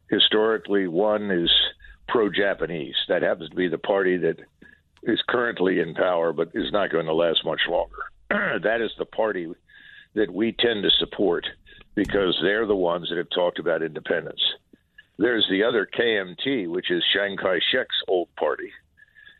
Historically, 0.10 0.88
one 0.88 1.30
is 1.32 1.50
pro 2.10 2.30
Japanese. 2.30 2.95
That 3.08 3.22
happens 3.22 3.50
to 3.50 3.56
be 3.56 3.67
the 3.67 3.78
party 3.78 4.17
that 4.17 4.38
is 5.04 5.22
currently 5.30 5.80
in 5.80 5.93
power 5.93 6.34
but 6.34 6.50
is 6.54 6.72
not 6.72 6.91
going 6.91 7.06
to 7.06 7.13
last 7.13 7.45
much 7.45 7.62
longer. 7.69 7.95
that 8.30 8.82
is 8.82 8.91
the 8.98 9.06
party 9.06 9.48
that 10.15 10.34
we 10.34 10.52
tend 10.52 10.84
to 10.84 10.89
support 11.00 11.45
because 11.95 12.38
they're 12.41 12.65
the 12.65 12.76
ones 12.76 13.10
that 13.10 13.17
have 13.17 13.30
talked 13.30 13.60
about 13.60 13.84
independence. 13.84 14.41
There's 15.17 15.45
the 15.50 15.63
other 15.63 15.86
KMT, 15.86 16.69
which 16.69 16.91
is 16.91 17.04
Chiang 17.12 17.36
Kai 17.36 17.60
shek's 17.72 17.95
old 18.08 18.30
party, 18.38 18.72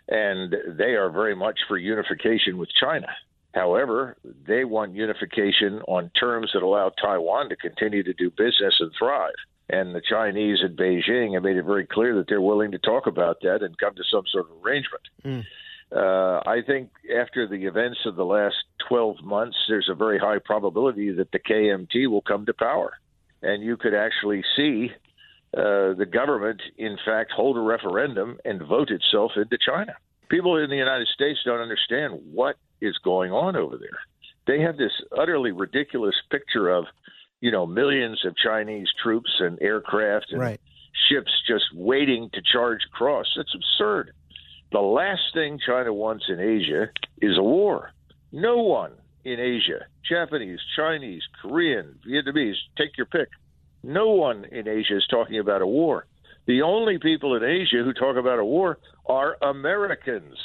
and 0.10 0.54
they 0.78 0.96
are 0.96 1.10
very 1.10 1.36
much 1.36 1.58
for 1.68 1.78
unification 1.78 2.58
with 2.58 2.70
China. 2.80 3.08
However, 3.54 4.18
they 4.46 4.66
want 4.66 4.94
unification 4.94 5.82
on 5.88 6.12
terms 6.20 6.52
that 6.54 6.64
allow 6.64 6.90
Taiwan 6.90 7.50
to 7.50 7.56
continue 7.56 8.04
to 8.04 8.14
do 8.14 8.30
business 8.30 8.76
and 8.80 8.92
thrive. 8.98 9.34
And 9.70 9.94
the 9.94 10.02
Chinese 10.02 10.60
at 10.64 10.76
Beijing 10.76 11.36
have 11.36 11.44
made 11.44 11.58
it 11.58 11.64
very 11.64 11.86
clear 11.86 12.16
that 12.16 12.28
they're 12.28 12.42
willing 12.42 12.72
to 12.72 12.80
talk 12.80 13.06
about 13.06 13.42
that 13.42 13.62
and 13.62 13.78
come 13.78 13.94
to 13.96 14.04
some 14.12 14.24
sort 14.32 14.48
of 14.50 14.66
arrangement. 14.66 15.04
Mm. 15.24 15.46
Uh, 15.92 16.42
I 16.48 16.62
think 16.66 16.90
after 17.16 17.48
the 17.48 17.66
events 17.66 18.00
of 18.06 18.16
the 18.16 18.26
last 18.26 18.56
12 18.88 19.24
months, 19.24 19.58
there's 19.68 19.90
a 19.90 19.96
very 19.96 20.20
high 20.20 20.40
probability 20.44 21.12
that 21.12 21.32
the 21.32 21.40
KMT 21.40 22.10
will 22.10 22.22
come 22.22 22.46
to 22.46 22.54
power. 22.54 22.94
And 23.42 23.64
you 23.64 23.78
could 23.78 23.94
actually 23.94 24.44
see 24.56 24.90
uh, 25.56 25.94
the 25.94 26.08
government, 26.12 26.62
in 26.78 26.98
fact, 27.06 27.32
hold 27.32 27.58
a 27.58 27.62
referendum 27.62 28.38
and 28.46 28.62
vote 28.62 28.90
itself 28.92 29.32
into 29.36 29.58
China. 29.58 29.94
People 30.30 30.58
in 30.58 30.70
the 30.70 30.76
United 30.76 31.08
States 31.08 31.40
don't 31.44 31.62
understand 31.62 32.20
what 32.32 32.58
is 32.82 32.98
going 33.04 33.32
on 33.32 33.56
over 33.56 33.78
there. 33.78 34.00
They 34.46 34.62
have 34.62 34.78
this 34.78 34.92
utterly 35.18 35.52
ridiculous 35.52 36.16
picture 36.30 36.70
of, 36.70 36.86
you 37.42 37.52
know, 37.52 37.66
millions 37.66 38.26
of 38.26 38.36
Chinese 38.36 38.88
troops 39.02 39.32
and 39.40 39.62
aircraft 39.62 40.28
and 40.32 40.42
right. 40.42 40.62
ships 41.10 41.32
just 41.48 41.66
waiting 41.74 42.30
to 42.34 42.42
charge 42.42 42.82
across. 42.94 43.28
That's 43.36 43.54
absurd. 43.56 44.12
The 44.72 44.80
last 44.80 45.22
thing 45.34 45.60
China 45.66 45.94
wants 45.94 46.26
in 46.30 46.40
Asia 46.40 46.90
is 47.22 47.38
a 47.38 47.44
war. 47.44 47.92
No 48.32 48.58
one 48.58 48.94
in 49.24 49.40
Asia, 49.40 49.86
Japanese, 50.08 50.60
Chinese, 50.76 51.24
Korean, 51.42 52.00
Vietnamese, 52.08 52.56
take 52.78 52.98
your 52.98 53.08
pick. 53.08 53.30
No 53.84 54.12
one 54.12 54.46
in 54.46 54.68
Asia 54.68 54.98
is 54.98 55.08
talking 55.10 55.40
about 55.40 55.62
a 55.62 55.68
war. 55.68 56.06
The 56.46 56.62
only 56.62 57.00
people 57.00 57.36
in 57.36 57.44
Asia 57.44 57.84
who 57.84 57.94
talk 57.94 58.18
about 58.18 58.40
a 58.40 58.46
war 58.46 58.80
are 59.06 59.38
Americans. 59.42 60.38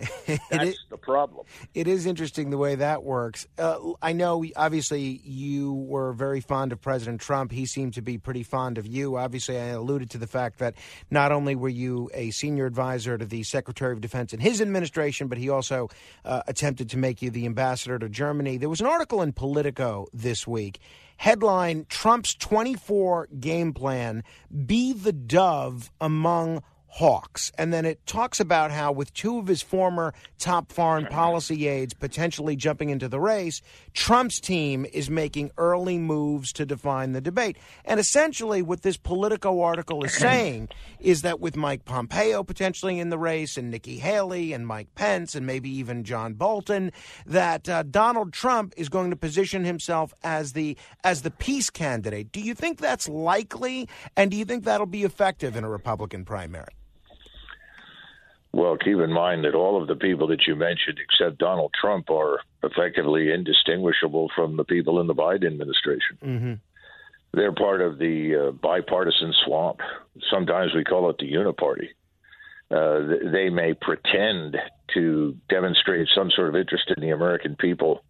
That's 0.50 0.70
is, 0.70 0.78
the 0.88 0.96
problem. 0.96 1.46
It 1.74 1.86
is 1.86 2.06
interesting 2.06 2.50
the 2.50 2.58
way 2.58 2.76
that 2.76 3.02
works. 3.02 3.46
Uh, 3.58 3.92
I 4.00 4.12
know, 4.12 4.44
obviously, 4.56 5.20
you 5.24 5.72
were 5.72 6.12
very 6.12 6.40
fond 6.40 6.72
of 6.72 6.80
President 6.80 7.20
Trump. 7.20 7.52
He 7.52 7.66
seemed 7.66 7.94
to 7.94 8.02
be 8.02 8.18
pretty 8.18 8.42
fond 8.42 8.78
of 8.78 8.86
you. 8.86 9.16
Obviously, 9.16 9.58
I 9.58 9.66
alluded 9.66 10.10
to 10.10 10.18
the 10.18 10.26
fact 10.26 10.58
that 10.58 10.74
not 11.10 11.32
only 11.32 11.54
were 11.54 11.68
you 11.68 12.10
a 12.14 12.30
senior 12.30 12.66
advisor 12.66 13.18
to 13.18 13.26
the 13.26 13.42
Secretary 13.42 13.92
of 13.92 14.00
Defense 14.00 14.32
in 14.32 14.40
his 14.40 14.60
administration, 14.60 15.28
but 15.28 15.38
he 15.38 15.48
also 15.48 15.88
uh, 16.24 16.42
attempted 16.46 16.90
to 16.90 16.98
make 16.98 17.22
you 17.22 17.30
the 17.30 17.46
ambassador 17.46 17.98
to 17.98 18.08
Germany. 18.08 18.56
There 18.56 18.68
was 18.68 18.80
an 18.80 18.86
article 18.86 19.22
in 19.22 19.32
Politico 19.32 20.06
this 20.12 20.46
week. 20.46 20.80
Headline 21.16 21.84
Trump's 21.90 22.34
24 22.34 23.28
game 23.38 23.74
plan 23.74 24.24
Be 24.64 24.94
the 24.94 25.12
Dove 25.12 25.90
among 26.00 26.62
hawks. 26.90 27.52
And 27.56 27.72
then 27.72 27.84
it 27.84 28.04
talks 28.06 28.40
about 28.40 28.70
how, 28.70 28.92
with 28.92 29.14
two 29.14 29.38
of 29.38 29.46
his 29.46 29.62
former 29.62 30.12
top 30.38 30.72
foreign 30.72 31.06
policy 31.06 31.68
aides 31.68 31.94
potentially 31.94 32.56
jumping 32.56 32.90
into 32.90 33.08
the 33.08 33.20
race, 33.20 33.62
Trump's 33.94 34.40
team 34.40 34.84
is 34.92 35.08
making 35.08 35.50
early 35.56 35.98
moves 35.98 36.52
to 36.54 36.66
define 36.66 37.12
the 37.12 37.20
debate. 37.20 37.56
And 37.84 38.00
essentially, 38.00 38.60
what 38.60 38.82
this 38.82 38.96
Politico 38.96 39.60
article 39.60 40.04
is 40.04 40.12
saying 40.18 40.68
is 40.98 41.22
that 41.22 41.40
with 41.40 41.56
Mike 41.56 41.84
Pompeo 41.84 42.42
potentially 42.42 42.98
in 42.98 43.10
the 43.10 43.18
race, 43.18 43.56
and 43.56 43.70
Nikki 43.70 43.98
Haley, 43.98 44.52
and 44.52 44.66
Mike 44.66 44.94
Pence, 44.94 45.34
and 45.34 45.46
maybe 45.46 45.70
even 45.70 46.04
John 46.04 46.34
Bolton, 46.34 46.92
that 47.26 47.68
uh, 47.68 47.84
Donald 47.84 48.32
Trump 48.32 48.74
is 48.76 48.88
going 48.88 49.10
to 49.10 49.16
position 49.16 49.64
himself 49.64 50.12
as 50.22 50.52
the 50.52 50.76
as 51.04 51.22
the 51.22 51.30
peace 51.30 51.70
candidate. 51.70 52.32
Do 52.32 52.40
you 52.40 52.54
think 52.54 52.78
that's 52.78 53.08
likely? 53.08 53.88
And 54.16 54.30
do 54.30 54.36
you 54.36 54.44
think 54.44 54.64
that'll 54.64 54.86
be 54.86 55.04
effective 55.04 55.56
in 55.56 55.64
a 55.64 55.70
Republican 55.70 56.24
primary? 56.24 56.79
Well, 58.52 58.76
keep 58.76 58.98
in 58.98 59.12
mind 59.12 59.44
that 59.44 59.54
all 59.54 59.80
of 59.80 59.86
the 59.86 59.94
people 59.94 60.26
that 60.28 60.46
you 60.46 60.56
mentioned, 60.56 60.98
except 60.98 61.38
Donald 61.38 61.72
Trump, 61.80 62.10
are 62.10 62.40
effectively 62.64 63.30
indistinguishable 63.32 64.30
from 64.34 64.56
the 64.56 64.64
people 64.64 65.00
in 65.00 65.06
the 65.06 65.14
Biden 65.14 65.46
administration. 65.46 66.18
Mm-hmm. 66.22 66.54
They're 67.32 67.52
part 67.52 67.80
of 67.80 67.98
the 67.98 68.48
uh, 68.48 68.50
bipartisan 68.50 69.32
swamp. 69.44 69.80
Sometimes 70.30 70.74
we 70.74 70.82
call 70.82 71.08
it 71.10 71.18
the 71.18 71.32
uniparty. 71.32 71.90
Uh, 72.72 73.30
they 73.32 73.50
may 73.50 73.74
pretend 73.74 74.56
to 74.94 75.36
demonstrate 75.48 76.08
some 76.14 76.30
sort 76.30 76.48
of 76.48 76.56
interest 76.56 76.92
in 76.96 77.00
the 77.00 77.10
American 77.10 77.54
people, 77.56 78.02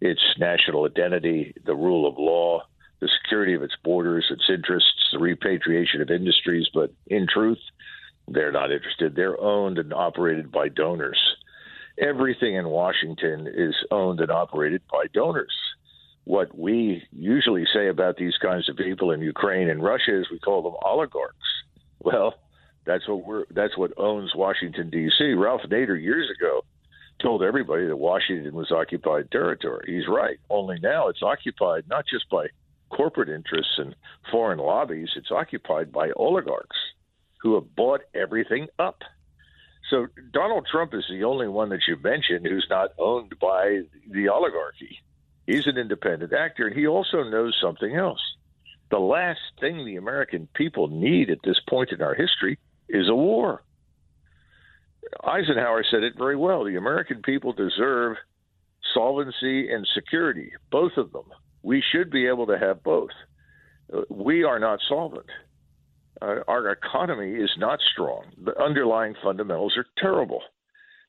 its 0.00 0.20
national 0.38 0.86
identity, 0.86 1.54
the 1.64 1.74
rule 1.74 2.06
of 2.08 2.18
law, 2.18 2.62
the 3.00 3.08
security 3.22 3.54
of 3.54 3.62
its 3.62 3.76
borders, 3.82 4.26
its 4.30 4.48
interests, 4.48 5.10
the 5.12 5.18
repatriation 5.18 6.00
of 6.00 6.10
industries, 6.10 6.68
but 6.72 6.90
in 7.06 7.26
truth, 7.26 7.58
they're 8.28 8.52
not 8.52 8.72
interested. 8.72 9.14
They're 9.14 9.40
owned 9.40 9.78
and 9.78 9.92
operated 9.92 10.50
by 10.50 10.68
donors. 10.68 11.18
Everything 11.98 12.54
in 12.56 12.68
Washington 12.68 13.46
is 13.46 13.74
owned 13.90 14.20
and 14.20 14.30
operated 14.30 14.82
by 14.90 15.06
donors. 15.12 15.54
What 16.24 16.56
we 16.58 17.06
usually 17.12 17.66
say 17.72 17.88
about 17.88 18.16
these 18.16 18.36
kinds 18.38 18.68
of 18.68 18.76
people 18.76 19.10
in 19.10 19.20
Ukraine 19.20 19.68
and 19.68 19.82
Russia 19.82 20.20
is 20.20 20.26
we 20.30 20.38
call 20.38 20.62
them 20.62 20.74
oligarchs. 20.82 21.36
Well, 22.00 22.34
That's 22.86 23.06
what 23.08 23.26
we're. 23.26 23.44
That's 23.50 23.76
what 23.76 23.92
owns 23.96 24.34
Washington 24.34 24.90
D.C. 24.90 25.32
Ralph 25.34 25.62
Nader 25.62 26.00
years 26.00 26.28
ago 26.30 26.62
told 27.22 27.42
everybody 27.42 27.86
that 27.86 27.96
Washington 27.96 28.54
was 28.54 28.70
occupied 28.72 29.30
territory. 29.30 29.84
He's 29.86 30.08
right. 30.08 30.38
Only 30.50 30.78
now 30.82 31.08
it's 31.08 31.22
occupied 31.22 31.84
not 31.88 32.04
just 32.06 32.28
by 32.28 32.48
corporate 32.90 33.28
interests 33.28 33.74
and 33.78 33.94
foreign 34.30 34.58
lobbies. 34.58 35.10
It's 35.16 35.30
occupied 35.30 35.92
by 35.92 36.10
oligarchs 36.16 36.76
who 37.44 37.54
have 37.54 37.76
bought 37.76 38.00
everything 38.14 38.66
up. 38.78 39.02
So 39.90 40.06
Donald 40.32 40.66
Trump 40.68 40.94
is 40.94 41.04
the 41.10 41.24
only 41.24 41.46
one 41.46 41.68
that 41.68 41.82
you 41.86 41.96
mentioned 42.02 42.46
who's 42.46 42.66
not 42.70 42.92
owned 42.98 43.38
by 43.38 43.82
the 44.10 44.30
oligarchy. 44.30 44.98
He's 45.46 45.66
an 45.66 45.76
independent 45.76 46.32
actor, 46.32 46.66
and 46.66 46.74
he 46.74 46.86
also 46.86 47.22
knows 47.22 47.56
something 47.60 47.94
else. 47.94 48.22
The 48.90 48.98
last 48.98 49.40
thing 49.60 49.84
the 49.84 49.96
American 49.96 50.48
people 50.54 50.88
need 50.88 51.28
at 51.28 51.42
this 51.44 51.60
point 51.68 51.92
in 51.92 52.00
our 52.00 52.14
history 52.14 52.58
is 52.88 53.10
a 53.10 53.14
war. 53.14 53.62
Eisenhower 55.22 55.84
said 55.90 56.02
it 56.02 56.16
very 56.16 56.36
well. 56.36 56.64
The 56.64 56.76
American 56.76 57.20
people 57.20 57.52
deserve 57.52 58.16
solvency 58.94 59.70
and 59.70 59.86
security, 59.94 60.52
both 60.70 60.92
of 60.96 61.12
them. 61.12 61.26
We 61.62 61.82
should 61.92 62.10
be 62.10 62.26
able 62.26 62.46
to 62.46 62.58
have 62.58 62.82
both. 62.82 63.10
Uh, 63.92 64.02
we 64.08 64.44
are 64.44 64.58
not 64.58 64.80
solvent. 64.88 65.26
Uh, 66.22 66.40
our 66.46 66.70
economy 66.70 67.34
is 67.34 67.50
not 67.58 67.80
strong. 67.92 68.24
The 68.44 68.60
underlying 68.60 69.14
fundamentals 69.22 69.76
are 69.76 69.86
terrible. 69.98 70.42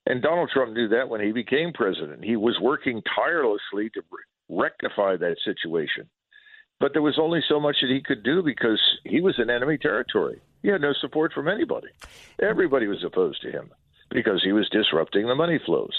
And 0.07 0.21
Donald 0.21 0.49
Trump 0.53 0.73
knew 0.73 0.87
that 0.89 1.09
when 1.09 1.21
he 1.21 1.31
became 1.31 1.73
president. 1.73 2.23
He 2.23 2.35
was 2.35 2.59
working 2.61 3.01
tirelessly 3.15 3.89
to 3.91 4.01
rectify 4.49 5.17
that 5.17 5.37
situation. 5.43 6.07
But 6.79 6.93
there 6.93 7.01
was 7.01 7.17
only 7.19 7.41
so 7.47 7.59
much 7.59 7.77
that 7.81 7.89
he 7.89 8.01
could 8.01 8.23
do 8.23 8.43
because 8.43 8.81
he 9.03 9.21
was 9.21 9.39
in 9.39 9.49
enemy 9.49 9.77
territory. 9.77 10.41
He 10.61 10.67
had 10.69 10.81
no 10.81 10.93
support 10.99 11.33
from 11.33 11.47
anybody. 11.47 11.87
Everybody 12.41 12.87
was 12.87 13.03
opposed 13.03 13.41
to 13.43 13.51
him 13.51 13.71
because 14.09 14.43
he 14.43 14.51
was 14.51 14.69
disrupting 14.69 15.27
the 15.27 15.35
money 15.35 15.59
flows. 15.65 15.93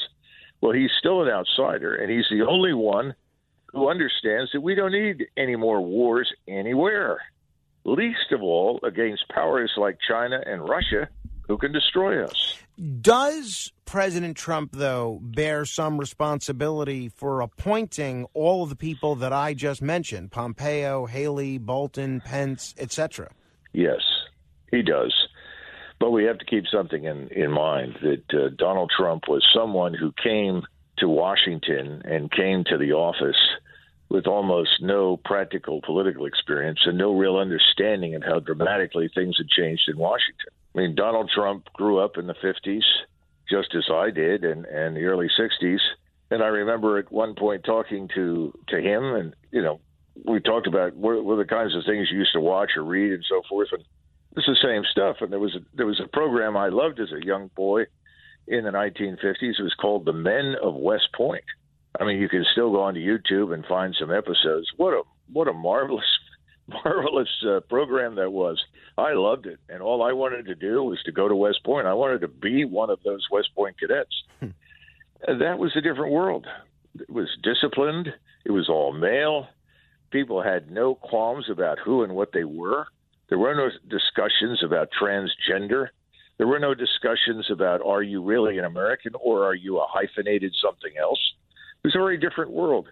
Well, 0.60 0.72
he's 0.72 0.90
still 0.98 1.22
an 1.22 1.28
outsider, 1.28 1.94
and 1.94 2.10
he's 2.10 2.26
the 2.30 2.46
only 2.46 2.72
one 2.74 3.14
who 3.72 3.88
understands 3.88 4.50
that 4.52 4.60
we 4.60 4.74
don't 4.74 4.92
need 4.92 5.26
any 5.36 5.56
more 5.56 5.80
wars 5.80 6.32
anywhere, 6.48 7.20
least 7.86 8.32
of 8.32 8.42
all 8.42 8.80
against 8.82 9.28
powers 9.28 9.72
like 9.76 9.98
China 10.06 10.40
and 10.44 10.68
Russia 10.68 11.08
who 11.46 11.56
can 11.56 11.72
destroy 11.72 12.22
us. 12.24 12.58
Does 13.00 13.72
President 13.84 14.36
Trump, 14.36 14.72
though, 14.72 15.20
bear 15.22 15.64
some 15.64 15.96
responsibility 15.96 17.08
for 17.08 17.40
appointing 17.40 18.26
all 18.34 18.64
of 18.64 18.68
the 18.68 18.76
people 18.76 19.14
that 19.16 19.32
I 19.32 19.54
just 19.54 19.80
mentioned 19.80 20.32
Pompeo, 20.32 21.06
Haley, 21.06 21.58
Bolton, 21.58 22.20
Pence, 22.20 22.74
etc.? 22.76 23.30
Yes, 23.72 24.00
he 24.70 24.82
does. 24.82 25.14
But 25.98 26.10
we 26.10 26.24
have 26.24 26.38
to 26.38 26.44
keep 26.44 26.64
something 26.70 27.04
in, 27.04 27.28
in 27.28 27.50
mind 27.50 27.98
that 28.02 28.34
uh, 28.34 28.48
Donald 28.58 28.92
Trump 28.94 29.28
was 29.28 29.46
someone 29.54 29.94
who 29.94 30.12
came 30.22 30.62
to 30.98 31.08
Washington 31.08 32.02
and 32.04 32.30
came 32.30 32.64
to 32.64 32.76
the 32.76 32.92
office 32.92 33.36
with 34.08 34.26
almost 34.26 34.70
no 34.80 35.16
practical 35.24 35.80
political 35.82 36.26
experience 36.26 36.80
and 36.84 36.96
no 36.96 37.16
real 37.16 37.36
understanding 37.36 38.14
of 38.14 38.22
how 38.22 38.38
dramatically 38.38 39.10
things 39.14 39.36
had 39.36 39.48
changed 39.48 39.88
in 39.88 39.98
Washington. 39.98 40.50
I 40.74 40.78
mean, 40.78 40.94
Donald 40.94 41.30
Trump 41.34 41.66
grew 41.72 41.98
up 41.98 42.16
in 42.16 42.26
the 42.26 42.34
50s, 42.34 42.84
just 43.50 43.74
as 43.74 43.86
I 43.92 44.10
did, 44.10 44.44
and, 44.44 44.64
and 44.66 44.96
the 44.96 45.04
early 45.04 45.28
60s. 45.38 45.78
And 46.30 46.42
I 46.42 46.46
remember 46.46 46.98
at 46.98 47.10
one 47.10 47.34
point 47.34 47.64
talking 47.64 48.08
to, 48.14 48.56
to 48.68 48.80
him, 48.80 49.02
and, 49.14 49.34
you 49.50 49.62
know, 49.62 49.80
we 50.24 50.40
talked 50.40 50.66
about 50.66 50.94
what 50.94 51.24
were 51.24 51.36
the 51.36 51.44
kinds 51.44 51.74
of 51.74 51.84
things 51.84 52.08
you 52.10 52.18
used 52.18 52.32
to 52.32 52.40
watch 52.40 52.70
or 52.76 52.84
read 52.84 53.12
and 53.12 53.24
so 53.28 53.42
forth. 53.48 53.68
And 53.72 53.84
it's 54.36 54.46
the 54.46 54.56
same 54.62 54.82
stuff. 54.90 55.16
And 55.20 55.32
there 55.32 55.38
was 55.38 55.54
a, 55.54 55.60
there 55.74 55.86
was 55.86 56.00
a 56.00 56.08
program 56.08 56.56
I 56.56 56.68
loved 56.68 57.00
as 57.00 57.12
a 57.12 57.24
young 57.24 57.50
boy 57.54 57.84
in 58.46 58.64
the 58.64 58.70
1950s. 58.70 59.58
It 59.58 59.62
was 59.62 59.74
called 59.74 60.04
The 60.04 60.12
Men 60.12 60.56
of 60.62 60.74
West 60.74 61.08
Point. 61.14 61.44
I 61.98 62.04
mean, 62.04 62.18
you 62.18 62.28
can 62.28 62.44
still 62.52 62.70
go 62.70 62.82
onto 62.82 63.00
YouTube 63.00 63.54
and 63.54 63.64
find 63.66 63.94
some 63.98 64.12
episodes. 64.12 64.68
What 64.76 64.92
a 64.92 65.02
what 65.32 65.48
a 65.48 65.52
marvelous 65.52 66.04
marvelous 66.84 67.28
uh, 67.48 67.60
program 67.68 68.16
that 68.16 68.32
was. 68.32 68.62
I 68.98 69.12
loved 69.12 69.46
it, 69.46 69.60
and 69.68 69.82
all 69.82 70.02
I 70.02 70.12
wanted 70.12 70.46
to 70.46 70.54
do 70.54 70.82
was 70.82 71.02
to 71.04 71.12
go 71.12 71.28
to 71.28 71.36
West 71.36 71.64
Point. 71.64 71.86
I 71.86 71.94
wanted 71.94 72.20
to 72.22 72.28
be 72.28 72.64
one 72.64 72.90
of 72.90 72.98
those 73.04 73.26
West 73.30 73.50
Point 73.54 73.78
cadets. 73.78 74.14
Hmm. 74.40 74.48
that 75.26 75.58
was 75.58 75.72
a 75.76 75.80
different 75.80 76.12
world. 76.12 76.46
It 76.98 77.10
was 77.10 77.28
disciplined. 77.42 78.08
It 78.44 78.52
was 78.52 78.68
all 78.68 78.92
male. 78.92 79.48
People 80.10 80.42
had 80.42 80.70
no 80.70 80.94
qualms 80.94 81.50
about 81.50 81.78
who 81.78 82.02
and 82.02 82.14
what 82.14 82.32
they 82.32 82.44
were. 82.44 82.86
There 83.28 83.38
were 83.38 83.54
no 83.54 83.68
discussions 83.88 84.62
about 84.64 84.88
transgender. 85.00 85.88
There 86.38 86.46
were 86.46 86.60
no 86.60 86.74
discussions 86.74 87.50
about 87.50 87.84
are 87.84 88.02
you 88.02 88.22
really 88.22 88.58
an 88.58 88.64
American 88.64 89.12
or 89.20 89.44
are 89.44 89.54
you 89.54 89.78
a 89.78 89.86
hyphenated 89.88 90.54
something 90.62 90.92
else. 91.00 91.18
It 91.84 91.88
was 91.88 91.94
a 91.94 91.98
very 91.98 92.18
different 92.18 92.50
world. 92.50 92.88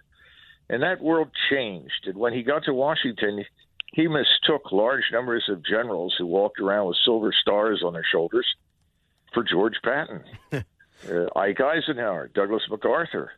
And 0.69 0.81
that 0.83 1.01
world 1.01 1.29
changed. 1.49 2.05
And 2.07 2.17
when 2.17 2.33
he 2.33 2.43
got 2.43 2.63
to 2.65 2.73
Washington, 2.73 3.45
he 3.93 4.07
mistook 4.07 4.71
large 4.71 5.03
numbers 5.11 5.45
of 5.49 5.65
generals 5.65 6.15
who 6.17 6.25
walked 6.25 6.59
around 6.59 6.87
with 6.87 6.97
silver 7.05 7.31
stars 7.39 7.83
on 7.85 7.93
their 7.93 8.05
shoulders 8.09 8.47
for 9.33 9.43
George 9.43 9.75
Patton, 9.83 10.23
uh, 10.53 11.39
Ike 11.39 11.61
Eisenhower, 11.61 12.29
Douglas 12.33 12.63
MacArthur. 12.69 13.31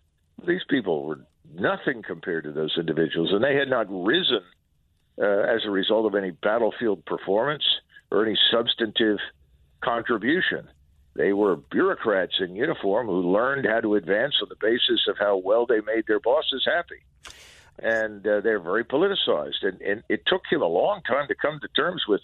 These 0.47 0.63
people 0.69 1.05
were 1.05 1.19
nothing 1.53 2.03
compared 2.03 2.45
to 2.45 2.51
those 2.51 2.75
individuals, 2.77 3.31
and 3.33 3.43
they 3.43 3.55
had 3.55 3.67
not 3.67 3.87
risen 3.89 4.41
uh, 5.19 5.25
as 5.25 5.61
a 5.65 5.71
result 5.71 6.05
of 6.05 6.15
any 6.15 6.31
battlefield 6.31 7.05
performance 7.05 7.63
or 8.11 8.25
any 8.25 8.37
substantive 8.51 9.17
contribution. 9.81 10.67
They 11.17 11.33
were 11.33 11.55
bureaucrats 11.55 12.35
in 12.39 12.55
uniform 12.55 13.07
who 13.07 13.33
learned 13.33 13.65
how 13.65 13.81
to 13.81 13.95
advance 13.95 14.35
on 14.41 14.49
the 14.49 14.55
basis 14.61 15.07
of 15.09 15.17
how 15.17 15.37
well 15.37 15.65
they 15.65 15.81
made 15.81 16.05
their 16.07 16.19
bosses 16.19 16.63
happy. 16.65 17.01
And 17.79 18.25
uh, 18.25 18.41
they're 18.41 18.59
very 18.59 18.85
politicized. 18.85 19.63
And, 19.63 19.81
and 19.81 20.03
it 20.09 20.21
took 20.27 20.43
him 20.49 20.61
a 20.61 20.67
long 20.67 21.01
time 21.07 21.27
to 21.27 21.35
come 21.35 21.59
to 21.59 21.67
terms 21.75 22.03
with 22.07 22.21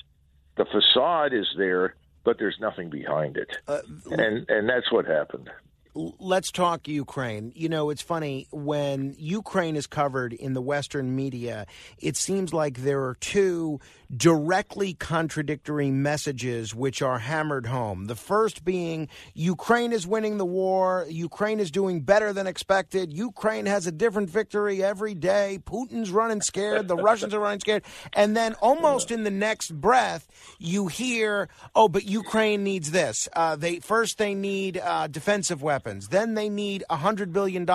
the 0.58 0.66
facade 0.66 1.34
is 1.34 1.48
there, 1.58 1.96
but 2.24 2.38
there's 2.38 2.58
nothing 2.62 2.92
behind 2.92 3.36
it. 3.36 3.58
Uh, 3.68 3.82
and, 4.12 4.48
and 4.48 4.70
that's 4.70 4.92
what 4.92 5.06
happened 5.06 5.50
let's 5.96 6.52
talk 6.52 6.88
Ukraine. 6.88 7.52
You 7.56 7.70
know, 7.70 7.90
it's 7.90 8.02
funny 8.02 8.48
when 8.52 9.16
Ukraine 9.18 9.76
is 9.76 9.88
covered 9.88 10.34
in 10.34 10.54
the 10.54 10.62
Western 10.62 11.16
media, 11.16 11.66
it 11.98 12.18
seems 12.18 12.54
like 12.54 12.78
there 12.78 13.04
are 13.04 13.16
two 13.16 13.80
directly 14.18 14.94
contradictory 14.94 15.92
messages 15.92 16.74
which 16.76 17.02
are 17.02 17.20
hammered 17.20 17.68
home. 17.68 18.06
The 18.06 18.16
first 18.16 18.66
being 18.66 19.08
Ukraine 19.34 19.92
is 19.92 20.08
winning 20.08 20.38
the 20.38 20.46
war, 20.46 21.06
Ukraine 21.10 21.60
is 21.60 21.72
doing 21.72 22.02
better 22.02 22.34
than 22.34 22.48
expected, 22.48 23.14
Ukraine 23.14 23.66
has 23.66 23.88
a 23.88 23.92
different 23.92 24.30
victory 24.30 24.84
every 24.84 25.14
day, 25.14 25.60
Putin's 25.66 26.12
running 26.12 26.42
scared, 26.42 26.88
the 26.88 26.96
Russians 26.96 27.34
are 27.34 27.40
running 27.40 27.60
scared. 27.60 27.84
And 28.14 28.36
then 28.36 28.56
almost 28.56 29.12
in 29.12 29.24
the 29.24 29.32
next 29.32 29.74
breath, 29.80 30.28
you 30.60 30.88
hear, 30.88 31.50
oh, 31.76 31.88
but 31.88 32.06
Ukraine 32.06 32.64
needs 32.64 32.92
this. 32.92 33.30
Uh, 33.34 33.56
they 33.56 33.80
First, 33.80 34.18
they 34.18 34.34
need 34.34 34.78
uh, 34.78 35.08
defensive 35.08 35.62
weapons. 35.62 36.08
Then 36.08 36.36
they 36.36 36.50
need 36.50 36.84
$100 36.90 37.32
billion 37.32 37.68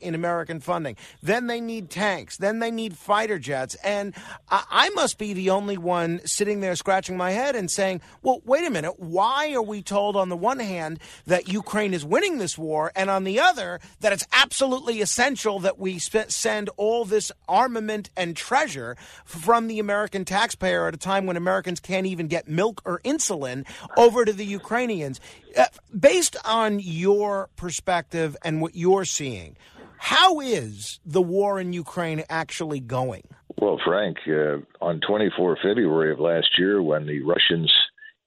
in 0.00 0.14
American 0.14 0.60
funding. 0.60 0.96
Then 1.22 1.48
they 1.48 1.60
need 1.60 1.90
tanks. 1.90 2.36
Then 2.36 2.60
they 2.60 2.70
need 2.70 2.96
fighter 2.96 3.38
jets. 3.38 3.74
And 3.76 4.14
I 4.48 4.90
must 4.90 5.18
be 5.18 5.32
the 5.32 5.50
only 5.50 5.76
one 5.86 6.20
sitting 6.26 6.60
there 6.60 6.76
scratching 6.76 7.16
my 7.16 7.30
head 7.30 7.56
and 7.56 7.70
saying, 7.70 8.02
well, 8.22 8.42
wait 8.44 8.66
a 8.66 8.70
minute. 8.70 8.98
Why 8.98 9.54
are 9.54 9.62
we 9.62 9.82
told 9.82 10.16
on 10.16 10.28
the 10.28 10.36
one 10.36 10.58
hand 10.58 10.98
that 11.26 11.48
Ukraine 11.48 11.94
is 11.94 12.04
winning 12.04 12.38
this 12.38 12.58
war 12.58 12.92
and 12.94 13.08
on 13.08 13.24
the 13.24 13.40
other 13.40 13.80
that 14.00 14.12
it's 14.12 14.26
absolutely 14.32 15.00
essential 15.00 15.60
that 15.60 15.78
we 15.78 15.98
sp- 16.02 16.28
send 16.28 16.68
all 16.76 17.04
this 17.04 17.30
armament 17.48 18.10
and 18.16 18.36
treasure 18.36 18.96
from 19.24 19.68
the 19.68 19.78
American 19.78 20.24
taxpayer 20.24 20.88
at 20.88 20.94
a 20.94 20.98
time 20.98 21.24
when 21.24 21.36
Americans 21.36 21.80
can't 21.80 22.06
even 22.06 22.26
get 22.26 22.48
milk 22.48 22.82
or 22.84 23.00
insulin 23.04 23.64
over 23.96 24.24
to 24.24 24.32
the 24.32 24.44
Ukrainians? 24.44 25.20
Uh, 25.56 25.64
based 25.98 26.36
on 26.44 26.80
your 26.80 27.48
perspective 27.56 28.36
and 28.44 28.60
what 28.60 28.74
you're 28.74 29.04
seeing, 29.04 29.56
how 29.98 30.40
is 30.40 31.00
the 31.06 31.22
war 31.22 31.58
in 31.58 31.72
Ukraine 31.72 32.24
actually 32.28 32.80
going? 32.80 33.22
Well, 33.58 33.80
Frank, 33.84 34.18
uh, 34.28 34.58
on 34.84 35.00
24 35.00 35.56
February 35.62 36.12
of 36.12 36.20
last 36.20 36.48
year, 36.58 36.82
when 36.82 37.06
the 37.06 37.22
Russians 37.22 37.72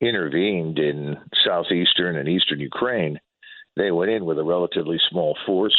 intervened 0.01 0.79
in 0.79 1.17
southeastern 1.45 2.17
and 2.17 2.27
eastern 2.27 2.59
Ukraine, 2.59 3.19
they 3.75 3.91
went 3.91 4.09
in 4.09 4.25
with 4.25 4.39
a 4.39 4.43
relatively 4.43 4.97
small 5.09 5.37
force. 5.45 5.77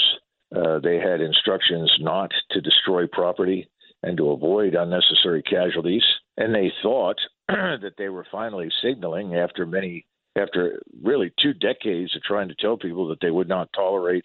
Uh, 0.54 0.78
they 0.78 0.98
had 0.98 1.20
instructions 1.20 1.92
not 2.00 2.30
to 2.52 2.60
destroy 2.60 3.06
property 3.08 3.68
and 4.04 4.16
to 4.16 4.30
avoid 4.30 4.74
unnecessary 4.74 5.42
casualties. 5.42 6.04
And 6.36 6.54
they 6.54 6.72
thought 6.82 7.18
that 7.48 7.94
they 7.98 8.08
were 8.08 8.26
finally 8.30 8.70
signaling 8.82 9.34
after 9.34 9.66
many 9.66 10.06
after 10.36 10.80
really 11.02 11.32
two 11.42 11.52
decades 11.54 12.14
of 12.14 12.22
trying 12.22 12.48
to 12.48 12.54
tell 12.60 12.76
people 12.76 13.08
that 13.08 13.18
they 13.20 13.32
would 13.32 13.48
not 13.48 13.68
tolerate 13.74 14.24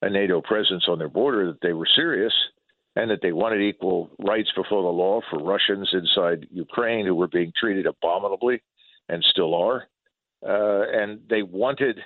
a 0.00 0.08
NATO 0.08 0.40
presence 0.40 0.84
on 0.88 0.98
their 0.98 1.10
border, 1.10 1.46
that 1.48 1.60
they 1.60 1.74
were 1.74 1.86
serious 1.94 2.32
and 2.96 3.10
that 3.10 3.20
they 3.22 3.32
wanted 3.32 3.62
equal 3.62 4.10
rights 4.18 4.50
before 4.54 4.82
the 4.82 4.88
law 4.88 5.20
for 5.30 5.38
Russians 5.38 5.88
inside 5.92 6.46
Ukraine 6.50 7.06
who 7.06 7.14
were 7.14 7.28
being 7.28 7.52
treated 7.58 7.86
abominably 7.86 8.62
and 9.08 9.24
still 9.30 9.54
are. 9.54 9.88
uh, 10.46 10.82
and 10.92 11.20
they 11.30 11.42
wanted 11.42 11.98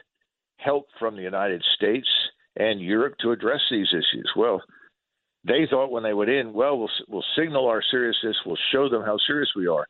help 0.59 0.87
from 0.99 1.17
the 1.17 1.23
United 1.23 1.63
States 1.75 2.09
and 2.57 2.81
Europe 2.81 3.15
to 3.21 3.33
address 3.33 3.61
these 3.71 3.89
issues. 3.89 4.31
Well, 4.37 4.63
they 5.45 5.67
thought 5.71 5.91
when 5.91 6.03
they 6.03 6.15
went 6.15 6.31
in, 6.31 6.53
well, 6.53 6.79
we'll, 6.79 6.91
we'll 7.09 7.25
signal 7.37 7.67
our 7.67 7.83
seriousness, 7.91 8.37
we'll 8.45 8.59
show 8.73 8.89
them 8.89 9.03
how 9.03 9.17
serious 9.27 9.51
we 9.55 9.67
are. 9.67 9.87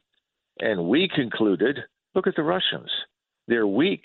And 0.61 0.89
we 0.89 1.09
concluded 1.15 1.79
look 2.15 2.27
at 2.27 2.37
the 2.37 2.43
Russians. 2.43 2.91
They're 3.49 3.67
weak. 3.67 4.05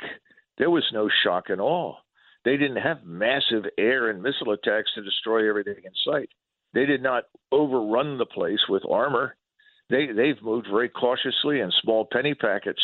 There 0.58 0.70
was 0.70 0.84
no 0.94 1.10
shock 1.24 1.46
and 1.50 1.62
awe. 1.62 1.96
They 2.44 2.58
didn't 2.58 2.78
have 2.78 3.04
massive 3.06 3.66
air 3.78 4.10
and 4.10 4.22
missile 4.22 4.52
attacks 4.52 4.92
to 4.96 5.04
destroy 5.04 5.48
everything 5.48 5.76
in 5.84 5.92
sight. 6.12 6.30
They 6.74 6.86
did 6.86 7.04
not 7.04 7.24
overrun 7.52 8.18
the 8.18 8.26
place 8.26 8.60
with 8.70 8.84
armor. 8.90 9.36
They, 9.90 10.08
they've 10.08 10.42
moved 10.42 10.68
very 10.72 10.90
cautiously 10.90 11.60
in 11.60 11.72
small 11.82 12.08
penny 12.12 12.34
packets. 12.34 12.82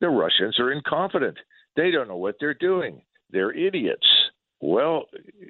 The 0.00 0.08
Russians 0.08 0.58
are 0.58 0.72
incompetent. 0.72 1.38
They 1.76 1.90
don't 1.90 2.08
know 2.08 2.16
what 2.16 2.36
they're 2.40 2.54
doing. 2.54 3.02
They're 3.30 3.52
idiots. 3.52 4.06
Well, 4.60 5.04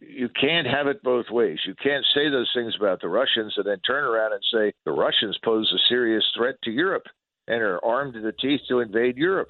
you 0.07 0.29
can't 0.39 0.67
have 0.67 0.87
it 0.87 1.03
both 1.03 1.27
ways. 1.31 1.59
You 1.67 1.75
can't 1.83 2.05
say 2.15 2.29
those 2.29 2.51
things 2.55 2.75
about 2.77 3.01
the 3.01 3.09
Russians 3.09 3.55
and 3.57 3.65
then 3.65 3.81
turn 3.81 4.05
around 4.05 4.33
and 4.33 4.43
say 4.53 4.73
the 4.85 4.93
Russians 4.93 5.39
pose 5.43 5.73
a 5.75 5.89
serious 5.89 6.25
threat 6.37 6.57
to 6.65 6.71
Europe 6.71 7.07
and 7.47 7.63
are 7.63 7.83
armed 7.83 8.15
to 8.15 8.21
the 8.21 8.33
teeth 8.33 8.61
to 8.69 8.81
invade 8.81 9.17
Europe. 9.17 9.49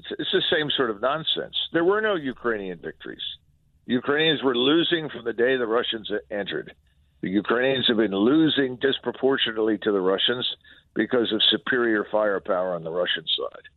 It's, 0.00 0.08
it's 0.18 0.32
the 0.32 0.42
same 0.50 0.68
sort 0.76 0.90
of 0.90 1.00
nonsense. 1.00 1.54
There 1.72 1.84
were 1.84 2.00
no 2.00 2.16
Ukrainian 2.16 2.80
victories. 2.82 3.22
Ukrainians 3.86 4.42
were 4.42 4.56
losing 4.56 5.08
from 5.08 5.24
the 5.24 5.32
day 5.32 5.56
the 5.56 5.66
Russians 5.66 6.10
entered. 6.30 6.74
The 7.20 7.30
Ukrainians 7.30 7.86
have 7.88 7.96
been 7.96 8.12
losing 8.12 8.76
disproportionately 8.76 9.78
to 9.78 9.92
the 9.92 10.00
Russians 10.00 10.46
because 10.94 11.32
of 11.32 11.42
superior 11.50 12.06
firepower 12.10 12.74
on 12.74 12.84
the 12.84 12.90
Russian 12.90 13.24
side. 13.24 13.68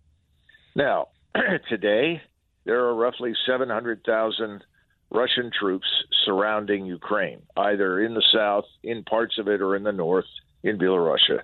Now, 0.76 1.08
today, 1.70 2.22
there 2.66 2.86
are 2.86 2.96
roughly 2.96 3.34
700,000 3.48 4.64
Russian 5.10 5.52
troops 5.58 5.88
surrounding 6.26 6.86
Ukraine, 6.86 7.42
either 7.58 8.00
in 8.00 8.14
the 8.14 8.24
south, 8.34 8.66
in 8.84 9.04
parts 9.04 9.38
of 9.40 9.48
it, 9.48 9.62
or 9.62 9.76
in 9.76 9.84
the 9.84 9.92
north, 9.92 10.26
in 10.64 10.78
Belarusia. 10.78 11.42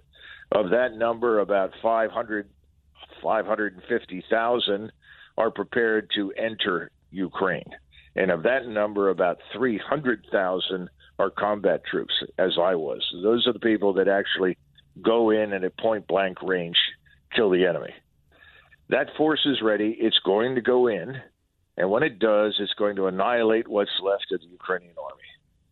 Of 0.51 0.69
that 0.69 0.95
number, 0.95 1.39
about 1.39 1.71
500, 1.81 2.47
550,000 3.21 4.91
are 5.37 5.51
prepared 5.51 6.09
to 6.15 6.31
enter 6.33 6.91
Ukraine. 7.11 7.71
And 8.15 8.31
of 8.31 8.43
that 8.43 8.67
number, 8.67 9.09
about 9.09 9.39
300,000 9.55 10.89
are 11.19 11.29
combat 11.29 11.81
troops, 11.89 12.13
as 12.37 12.57
I 12.61 12.75
was. 12.75 13.05
Those 13.23 13.47
are 13.47 13.53
the 13.53 13.59
people 13.59 13.93
that 13.93 14.07
actually 14.07 14.57
go 15.01 15.29
in 15.31 15.53
and 15.53 15.63
at 15.63 15.77
point 15.77 16.07
blank 16.07 16.41
range 16.41 16.77
kill 17.35 17.49
the 17.49 17.65
enemy. 17.65 17.93
That 18.89 19.07
force 19.17 19.45
is 19.45 19.61
ready. 19.61 19.95
It's 19.99 20.19
going 20.19 20.55
to 20.55 20.61
go 20.61 20.87
in. 20.87 21.15
And 21.75 21.91
when 21.91 22.03
it 22.03 22.19
does, 22.19 22.55
it's 22.59 22.73
going 22.73 22.95
to 22.95 23.07
annihilate 23.07 23.67
what's 23.67 23.91
left 24.01 24.31
of 24.31 24.41
the 24.41 24.47
Ukrainian 24.47 24.95
army. 24.97 25.23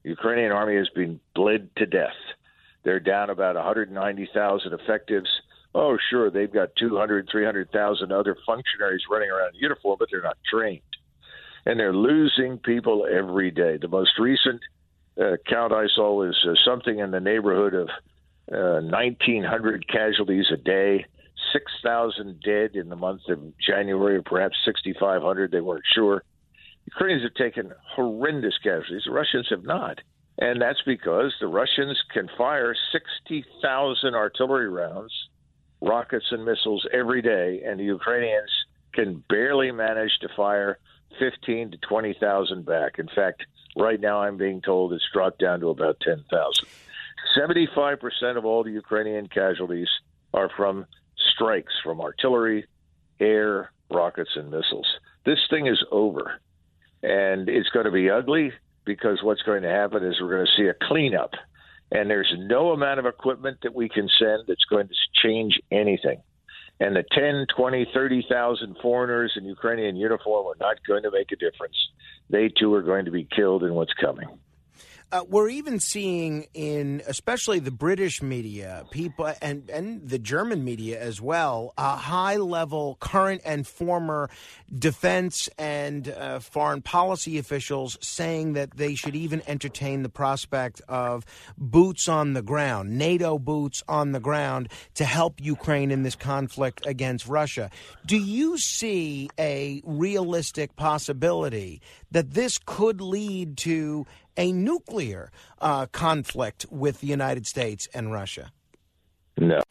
The 0.04 0.10
Ukrainian 0.10 0.52
army 0.52 0.76
has 0.78 0.90
been 0.90 1.20
bled 1.34 1.70
to 1.78 1.86
death. 1.86 2.20
They're 2.84 3.00
down 3.00 3.30
about 3.30 3.56
190,000 3.56 4.74
effectives. 4.74 5.30
Oh, 5.74 5.98
sure, 6.10 6.30
they've 6.30 6.52
got 6.52 6.76
200, 6.78 7.28
300,000 7.32 8.12
other 8.12 8.38
functionaries 8.46 9.02
running 9.10 9.32
around 9.32 9.56
in 9.56 9.62
uniform, 9.62 9.98
but 9.98 10.10
they're 10.12 10.22
not 10.22 10.38
trained. 10.50 10.82
And 11.66 11.80
they're 11.80 11.96
losing 11.96 12.60
people 12.60 13.08
every 13.12 13.50
day. 13.50 13.78
The 13.82 13.88
most 13.88 14.20
recent 14.20 14.62
uh, 15.22 15.38
count 15.48 15.74
saw 15.96 16.14
was 16.14 16.38
uh, 16.48 16.54
something 16.66 17.00
in 17.00 17.12
the 17.12 17.20
neighborhood 17.20 17.74
of 17.74 17.90
uh, 18.52 18.82
1,900 18.86 19.88
casualties 19.88 20.46
a 20.52 20.58
day. 20.58 21.06
6,000 21.54 22.42
dead 22.42 22.76
in 22.76 22.90
the 22.90 22.96
month 22.96 23.22
of 23.30 23.40
January, 23.58 24.18
or 24.18 24.22
perhaps 24.22 24.58
6,500. 24.66 25.52
They 25.52 25.62
weren't 25.62 25.86
sure. 25.94 26.24
Ukrainians 26.86 27.24
have 27.24 27.34
taken 27.34 27.72
horrendous 27.96 28.58
casualties. 28.58 29.04
The 29.06 29.12
Russians 29.12 29.48
have 29.50 29.64
not. 29.64 30.00
And 30.38 30.62
that's 30.62 30.82
because 30.86 31.34
the 31.40 31.48
Russians 31.48 31.98
can 32.14 32.30
fire 32.38 32.76
60,000 32.92 34.16
artillery 34.16 34.70
rounds, 34.70 35.14
rockets, 35.82 36.26
and 36.32 36.44
missiles 36.44 36.86
every 36.92 37.22
day, 37.22 37.62
and 37.66 37.80
the 37.80 37.86
Ukrainians 37.86 38.52
can 38.94 39.24
barely 39.30 39.72
manage 39.72 40.12
to 40.22 40.30
fire 40.36 40.78
15 41.20 41.72
to 41.72 41.78
20,000 41.78 42.66
back. 42.66 43.00
In 43.00 43.08
fact, 43.16 43.44
right 43.76 44.00
now 44.00 44.22
I'm 44.22 44.38
being 44.38 44.62
told 44.62 44.94
it's 44.94 45.04
dropped 45.14 45.40
down 45.40 45.60
to 45.62 45.70
about 45.70 46.00
10,000. 46.02 46.66
75% 47.38 48.38
of 48.38 48.46
all 48.46 48.64
the 48.64 48.72
Ukrainian 48.72 49.28
casualties 49.28 49.90
are 50.34 50.50
from 50.56 50.86
strikes 51.34 51.74
from 51.84 52.02
artillery, 52.02 52.66
air, 53.20 53.72
rockets, 53.92 54.32
and 54.36 54.50
missiles. 54.52 54.88
This 55.26 55.40
thing 55.50 55.68
is 55.68 55.84
over. 55.92 56.40
And 57.04 57.50
it's 57.50 57.70
going 57.70 57.86
to 57.86 57.92
be 57.92 58.10
ugly 58.10 58.52
because 58.86 59.22
what's 59.22 59.42
going 59.42 59.64
to 59.64 59.70
happen 59.70 60.04
is 60.04 60.20
we're 60.22 60.36
going 60.36 60.46
to 60.46 60.62
see 60.62 60.68
a 60.68 60.88
cleanup. 60.88 61.32
And 61.92 62.10
there's 62.10 62.34
no 62.38 62.72
amount 62.72 63.00
of 63.00 63.06
equipment 63.06 63.60
that 63.64 63.76
we 63.76 63.90
can 63.90 64.10
send 64.20 64.44
that's 64.48 64.66
going 64.66 64.88
to 64.88 64.94
change 65.22 65.60
anything. 65.72 66.22
And 66.80 66.96
the 66.96 67.04
10, 67.12 67.48
20, 67.56 67.88
30,000 67.94 68.78
foreigners 68.82 69.34
in 69.38 69.46
Ukrainian 69.46 69.96
uniform 69.96 70.48
are 70.48 70.58
not 70.60 70.78
going 70.86 71.04
to 71.04 71.12
make 71.12 71.32
a 71.32 71.36
difference. 71.36 71.78
They 72.30 72.50
too 72.50 72.74
are 72.74 72.82
going 72.82 73.06
to 73.06 73.12
be 73.12 73.28
killed 73.36 73.64
in 73.64 73.74
what's 73.74 73.94
coming. 73.94 74.28
Uh, 75.12 75.24
we're 75.30 75.50
even 75.50 75.80
seeing 75.80 76.48
in, 76.54 77.02
especially 77.08 77.60
the 77.60 77.72
British 77.72 78.22
media, 78.24 78.86
people 78.90 79.32
and 79.42 79.70
and 79.70 80.10
the 80.10 80.18
German 80.18 80.64
media 80.64 81.00
as 81.00 81.22
well, 81.22 81.74
uh, 81.78 81.96
high 81.96 82.38
level 82.38 82.98
current 83.00 83.42
and 83.46 83.68
former 83.68 84.30
defense 84.78 85.48
and 85.60 86.10
uh, 86.10 86.40
foreign 86.40 86.82
policy 86.82 87.38
officials 87.38 87.98
saying 88.02 88.54
that 88.54 88.78
they 88.78 88.96
should 88.96 89.16
even 89.16 89.44
entertain 89.48 90.02
the 90.02 90.10
prospect 90.10 90.82
of 90.88 91.24
boots 91.58 92.10
on 92.10 92.34
the 92.34 92.42
ground, 92.42 92.98
NATO 92.98 93.38
boots 93.38 93.84
on 93.88 94.12
the 94.12 94.20
ground 94.20 94.70
to 94.96 95.06
help 95.06 95.40
Ukraine 95.40 95.92
in 95.92 96.02
this 96.02 96.16
conflict 96.16 96.86
against 96.86 97.28
Russia. 97.28 97.70
Do 98.06 98.18
you 98.18 98.58
see 98.58 99.30
a 99.38 99.82
realistic 99.86 100.76
possibility 100.76 101.82
that 102.12 102.32
this 102.32 102.58
could 102.58 103.02
lead 103.02 103.58
to 103.58 104.06
a 104.38 104.52
nuclear 104.52 105.32
uh, 105.60 105.86
conflict 105.88 106.66
with 106.70 107.02
the 107.02 107.08
United 107.08 107.48
States 107.48 107.88
and 107.94 108.12
Russia? 108.12 108.52
No. 109.38 109.62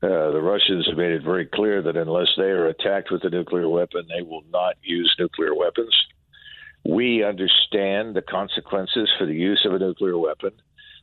Uh, 0.00 0.30
the 0.30 0.40
Russians 0.40 0.86
have 0.86 0.96
made 0.96 1.10
it 1.10 1.24
very 1.24 1.46
clear 1.46 1.82
that 1.82 1.96
unless 1.96 2.28
they 2.36 2.44
are 2.44 2.66
attacked 2.66 3.10
with 3.10 3.24
a 3.24 3.30
nuclear 3.30 3.68
weapon, 3.68 4.06
they 4.08 4.22
will 4.22 4.44
not 4.50 4.76
use 4.82 5.12
nuclear 5.18 5.54
weapons. 5.54 5.94
We 6.84 7.24
understand 7.24 8.14
the 8.14 8.22
consequences 8.22 9.10
for 9.18 9.26
the 9.26 9.34
use 9.34 9.66
of 9.66 9.74
a 9.74 9.78
nuclear 9.78 10.16
weapon. 10.16 10.52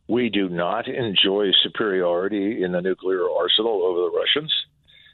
We 0.08 0.30
do 0.30 0.48
not 0.50 0.88
enjoy 0.88 1.52
superiority 1.64 2.64
in 2.64 2.72
the 2.72 2.82
nuclear 2.82 3.30
arsenal 3.30 3.84
over 3.84 4.00
the 4.00 4.18
Russians. 4.18 4.54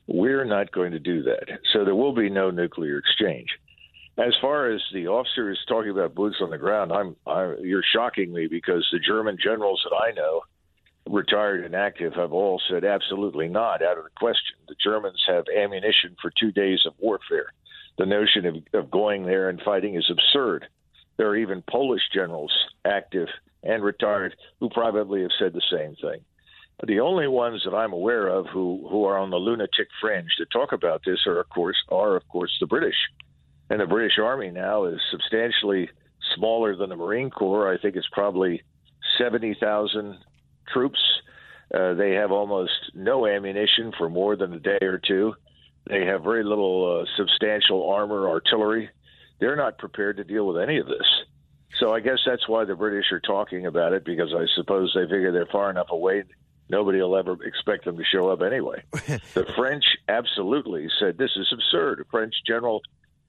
We're 0.08 0.46
not 0.46 0.72
going 0.72 0.92
to 0.92 1.00
do 1.00 1.24
that. 1.24 1.60
So 1.74 1.84
there 1.84 1.96
will 1.96 2.14
be 2.14 2.30
no 2.30 2.52
nuclear 2.52 3.00
exchange. 3.00 3.48
As 4.22 4.36
far 4.40 4.70
as 4.70 4.82
the 4.94 5.08
officers 5.08 5.60
talking 5.68 5.90
about 5.90 6.14
boots 6.14 6.38
on 6.42 6.52
the 6.52 6.58
ground, 6.60 6.92
I'm, 6.92 7.16
I, 7.26 7.56
you're 7.60 7.82
shocking 7.82 8.32
me 8.32 8.46
because 8.46 8.88
the 8.92 9.00
German 9.00 9.36
generals 9.44 9.82
that 9.84 9.96
I 9.96 10.12
know, 10.12 10.42
retired 11.10 11.66
and 11.66 11.74
active, 11.74 12.14
have 12.14 12.32
all 12.32 12.62
said 12.70 12.86
absolutely 12.86 13.48
not, 13.48 13.82
out 13.82 13.98
of 13.98 14.04
the 14.04 14.12
question. 14.16 14.58
The 14.68 14.76
Germans 14.84 15.24
have 15.26 15.46
ammunition 15.58 16.16
for 16.22 16.32
two 16.40 16.52
days 16.52 16.82
of 16.86 16.94
warfare. 17.00 17.48
The 17.98 18.06
notion 18.06 18.46
of, 18.46 18.58
of 18.76 18.92
going 18.92 19.26
there 19.26 19.50
and 19.50 19.60
fighting 19.60 19.96
is 19.96 20.08
absurd. 20.12 20.68
There 21.18 21.28
are 21.28 21.38
even 21.38 21.64
Polish 21.64 22.04
generals, 22.14 22.54
active 22.86 23.28
and 23.64 23.84
retired, 23.84 24.36
who 24.60 24.70
probably 24.70 25.24
have 25.24 25.32
said 25.40 25.54
the 25.54 25.64
same 25.72 25.96
thing. 25.96 26.22
The 26.86 27.00
only 27.00 27.28
ones 27.28 27.64
that 27.66 27.76
I'm 27.76 27.94
aware 27.94 28.28
of 28.28 28.46
who, 28.46 28.88
who 28.88 29.04
are 29.06 29.18
on 29.18 29.32
the 29.32 29.38
lunatic 29.38 29.88
fringe 30.00 30.30
to 30.38 30.46
talk 30.46 30.74
about 30.74 31.02
this 31.08 31.26
are, 31.26 31.40
of 31.40 31.50
course, 31.50 31.78
are 31.90 32.16
of 32.16 32.28
course 32.28 32.56
the 32.60 32.68
British 32.68 32.96
and 33.72 33.80
the 33.80 33.86
British 33.86 34.20
Army 34.22 34.52
now 34.52 34.84
is 34.84 35.00
substantially 35.10 35.90
smaller 36.36 36.76
than 36.76 36.90
the 36.90 36.96
Marine 36.98 37.30
Corps. 37.30 37.74
I 37.74 37.78
think 37.78 37.96
it's 37.96 38.08
probably 38.12 38.62
70,000 39.18 40.18
troops. 40.74 41.00
Uh, 41.74 41.94
they 41.94 42.12
have 42.12 42.34
almost 42.34 42.74
no 42.94 43.26
ammunition 43.26 43.94
for 43.98 44.10
more 44.10 44.36
than 44.36 44.52
a 44.52 44.60
day 44.60 44.80
or 44.82 45.00
two. 45.00 45.34
They 45.88 46.06
have 46.06 46.22
very 46.22 46.44
little 46.44 47.02
uh, 47.02 47.06
substantial 47.16 47.90
armor, 47.90 48.28
artillery. 48.28 48.90
They're 49.40 49.56
not 49.56 49.78
prepared 49.78 50.18
to 50.18 50.26
deal 50.26 50.46
with 50.46 50.62
any 50.62 50.78
of 50.78 50.88
this. 50.88 51.08
So 51.80 51.94
I 51.94 52.02
guess 52.02 52.20
that's 52.26 52.50
why 52.50 52.66
the 52.66 52.76
British 52.76 53.06
are 53.14 53.22
talking 53.22 53.68
about 53.68 53.94
it 53.94 54.04
because 54.04 54.34
I 54.34 54.48
suppose 54.54 54.92
they 54.94 55.04
figure 55.04 55.32
they're 55.32 55.46
far 55.46 55.70
enough 55.70 55.92
away. 55.92 56.26
Nobody 56.70 57.02
will 57.02 57.16
ever 57.16 57.42
expect 57.46 57.86
them 57.86 57.96
to 57.96 58.04
show 58.04 58.28
up 58.30 58.42
anyway. 58.42 58.84
the 59.34 59.46
French 59.56 59.86
absolutely 60.10 60.90
said 61.00 61.18
this 61.18 61.38
is 61.38 61.48
absurd. 61.54 62.02
A 62.02 62.06
French 62.12 62.34
general 62.46 62.82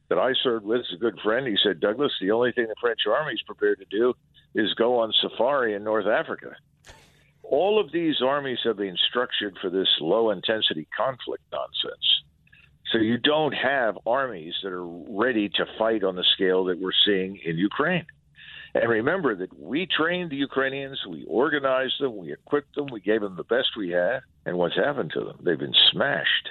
that 0.09 0.19
I 0.19 0.33
served 0.43 0.65
with 0.65 0.81
is 0.81 0.95
a 0.95 0.99
good 0.99 1.19
friend. 1.23 1.47
He 1.47 1.57
said, 1.63 1.81
Douglas, 1.81 2.13
the 2.21 2.31
only 2.31 2.53
thing 2.53 2.67
the 2.69 2.75
French 2.81 3.01
army 3.09 3.35
is 3.35 3.43
prepared 3.43 3.79
to 3.79 3.97
do 3.97 4.15
is 4.55 4.75
go 4.75 4.99
on 5.01 5.13
safari 5.21 5.75
in 5.75 5.85
North 5.85 6.07
Africa. 6.07 6.55
All 7.43 7.81
of 7.81 7.93
these 7.93 8.23
armies 8.23 8.59
have 8.65 8.77
been 8.77 8.97
structured 9.09 9.57
for 9.61 9.71
this 9.71 9.89
low 10.01 10.31
intensity 10.31 10.87
conflict 10.97 11.43
nonsense. 11.53 12.23
So 12.93 12.99
you 12.99 13.17
don't 13.17 13.53
have 13.53 13.99
armies 14.07 14.55
that 14.63 14.73
are 14.73 14.87
ready 14.87 15.49
to 15.49 15.65
fight 15.79 16.05
on 16.05 16.15
the 16.15 16.25
scale 16.35 16.65
that 16.67 16.79
we're 16.79 16.91
seeing 17.07 17.39
in 17.45 17.57
Ukraine. 17.57 18.07
And 18.75 18.89
remember 18.89 19.35
that 19.37 19.59
we 19.59 19.87
trained 19.87 20.31
the 20.31 20.37
Ukrainians, 20.37 20.99
we 21.07 21.25
organized 21.25 22.01
them, 22.01 22.17
we 22.17 22.33
equipped 22.33 22.75
them, 22.75 22.87
we 22.91 23.01
gave 23.01 23.21
them 23.21 23.37
the 23.37 23.45
best 23.45 23.69
we 23.77 23.91
had. 23.91 24.21
And 24.47 24.57
what's 24.57 24.77
happened 24.77 25.13
to 25.15 25.21
them? 25.21 25.39
They've 25.43 25.59
been 25.59 25.75
smashed. 25.91 26.49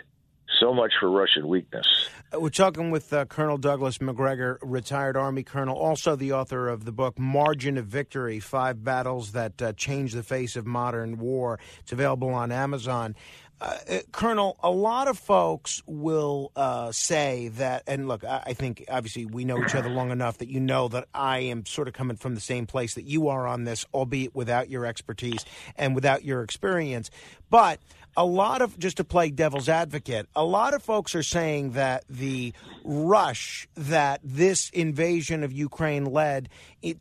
So 0.60 0.74
much 0.74 0.93
for 0.99 1.10
Russian 1.10 1.47
weakness. 1.47 1.86
We're 2.34 2.49
talking 2.49 2.91
with 2.91 3.12
uh, 3.12 3.26
Colonel 3.26 3.58
Douglas 3.58 3.99
Macgregor, 3.99 4.58
retired 4.62 5.18
Army 5.18 5.43
colonel, 5.43 5.76
also 5.76 6.16
the 6.16 6.32
author 6.32 6.70
of 6.70 6.86
the 6.86 6.91
book 6.91 7.20
Margin 7.20 7.78
of 7.78 7.88
Victory 7.88 8.39
Five 8.39 8.84
Battles 8.84 9.34
That 9.34 9.62
uh, 9.62 9.74
Changed 9.74 10.16
the 10.16 10.24
Face 10.24 10.56
of 10.56 10.66
Modern 10.66 11.18
War. 11.18 11.60
It's 11.80 11.91
available 11.91 12.30
on 12.30 12.52
Amazon. 12.52 13.16
Uh, 13.62 13.78
uh, 13.89 13.99
Colonel, 14.12 14.58
a 14.64 14.72
lot 14.72 15.08
of 15.08 15.20
folks 15.20 15.84
will 15.86 16.52
uh, 16.56 16.91
say 16.91 17.49
that, 17.49 17.84
and 17.86 18.08
look, 18.08 18.24
I, 18.24 18.41
I, 18.47 18.54
think 18.54 18.84
obviously 18.89 19.26
we 19.28 19.45
know 19.45 19.64
each 19.64 19.76
other 19.76 19.89
long 19.89 20.10
enough 20.10 20.39
that 20.39 20.47
you 20.47 20.60
know 20.60 20.88
that 20.88 21.08
I 21.14 21.39
am 21.39 21.68
sort 21.68 21.88
of 21.88 21.93
coming 21.93 22.18
from 22.18 22.34
the 22.34 22.41
same 22.41 22.66
place 22.66 22.95
that 22.95 23.04
you 23.04 23.28
are 23.28 23.45
on 23.45 23.66
this, 23.66 23.86
albeit 23.93 24.34
without 24.34 24.70
your 24.70 24.88
expertise 24.88 25.45
and 25.76 25.93
without 25.93 26.26
your 26.26 26.41
experience. 26.41 27.12
But 27.52 27.80
a 28.18 28.26
lot 28.26 28.62
of 28.62 28.78
just 28.78 28.97
to 28.97 29.03
play 29.03 29.30
devil's 29.30 29.70
advocate, 29.70 30.28
a 30.36 30.43
lot 30.43 30.74
of 30.74 30.84
folks 30.84 31.16
are 31.16 31.24
saying 31.24 31.72
that 31.72 32.03
the 32.09 32.53
rush 32.84 33.68
that 33.76 34.20
this 34.24 34.70
invasion 34.72 35.43
of 35.43 35.51
Ukraine 35.51 36.05
led 36.05 36.49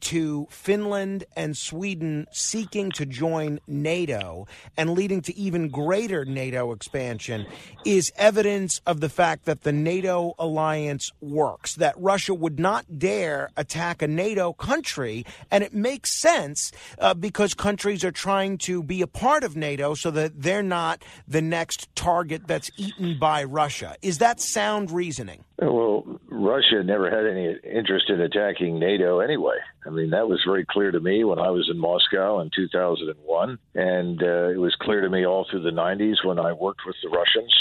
to 0.00 0.46
Finland 0.50 1.24
and 1.36 1.56
Sweden 1.56 2.26
seeking 2.32 2.90
to 2.92 3.06
join 3.06 3.60
NATO 3.66 4.46
and 4.76 4.90
leading 4.90 5.22
to 5.22 5.36
even 5.36 5.68
greater 5.68 6.24
NATO 6.24 6.72
expansion 6.72 7.46
is 7.84 8.12
evidence 8.16 8.80
of 8.86 9.00
the 9.00 9.08
fact 9.08 9.44
that 9.46 9.62
the 9.62 9.72
NATO 9.72 10.34
alliance 10.38 11.10
works, 11.20 11.74
that 11.76 11.94
Russia 11.98 12.34
would 12.34 12.58
not 12.58 12.98
dare 12.98 13.50
attack 13.56 14.02
a 14.02 14.08
NATO 14.08 14.52
country. 14.52 15.24
And 15.50 15.64
it 15.64 15.74
makes 15.74 16.12
sense 16.12 16.72
uh, 16.98 17.14
because 17.14 17.54
countries 17.54 18.04
are 18.04 18.12
trying 18.12 18.58
to 18.58 18.82
be 18.82 19.02
a 19.02 19.06
part 19.06 19.44
of 19.44 19.56
NATO 19.56 19.94
so 19.94 20.10
that 20.10 20.42
they're 20.42 20.62
not 20.62 21.02
the 21.26 21.42
next 21.42 21.94
target 21.94 22.46
that's 22.46 22.70
eaten 22.76 23.18
by 23.18 23.44
Russia. 23.44 23.96
Is 24.02 24.18
that 24.18 24.40
sound 24.40 24.90
reasoning? 24.90 25.44
Well, 25.60 26.18
Russia 26.30 26.82
never 26.82 27.10
had 27.10 27.26
any 27.26 27.54
interest 27.64 28.08
in 28.08 28.20
attacking 28.20 28.78
NATO 28.78 29.20
anyway. 29.20 29.56
I 29.86 29.90
mean, 29.90 30.10
that 30.10 30.26
was 30.26 30.40
very 30.46 30.64
clear 30.64 30.90
to 30.90 31.00
me 31.00 31.22
when 31.24 31.38
I 31.38 31.50
was 31.50 31.68
in 31.70 31.78
Moscow 31.78 32.40
in 32.40 32.50
2001. 32.54 33.58
And 33.74 34.22
uh, 34.22 34.48
it 34.48 34.56
was 34.56 34.74
clear 34.80 35.02
to 35.02 35.10
me 35.10 35.26
all 35.26 35.46
through 35.50 35.62
the 35.62 35.70
90s 35.70 36.24
when 36.24 36.38
I 36.38 36.52
worked 36.54 36.80
with 36.86 36.96
the 37.02 37.10
Russians. 37.10 37.54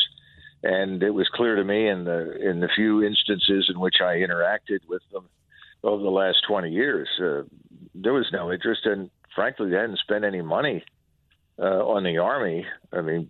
And 0.64 1.04
it 1.04 1.10
was 1.10 1.28
clear 1.34 1.56
to 1.58 1.64
me 1.64 1.90
in 1.90 2.06
the 2.06 2.50
in 2.50 2.60
the 2.60 2.70
few 2.74 3.04
instances 3.04 3.70
in 3.74 3.80
which 3.80 3.96
I 4.02 4.18
interacted 4.18 4.80
with 4.88 5.02
them 5.12 5.26
over 5.84 6.02
the 6.02 6.10
last 6.10 6.44
20 6.48 6.70
years. 6.70 7.08
Uh, 7.22 7.44
there 7.96 8.14
was 8.14 8.28
no 8.32 8.52
interest, 8.52 8.86
and 8.86 9.10
frankly, 9.36 9.70
they 9.70 9.78
hadn't 9.78 10.00
spent 10.00 10.26
any 10.26 10.42
money 10.42 10.84
uh, 11.58 11.86
on 11.86 12.04
the 12.04 12.18
army. 12.18 12.66
I 12.92 13.02
mean, 13.02 13.30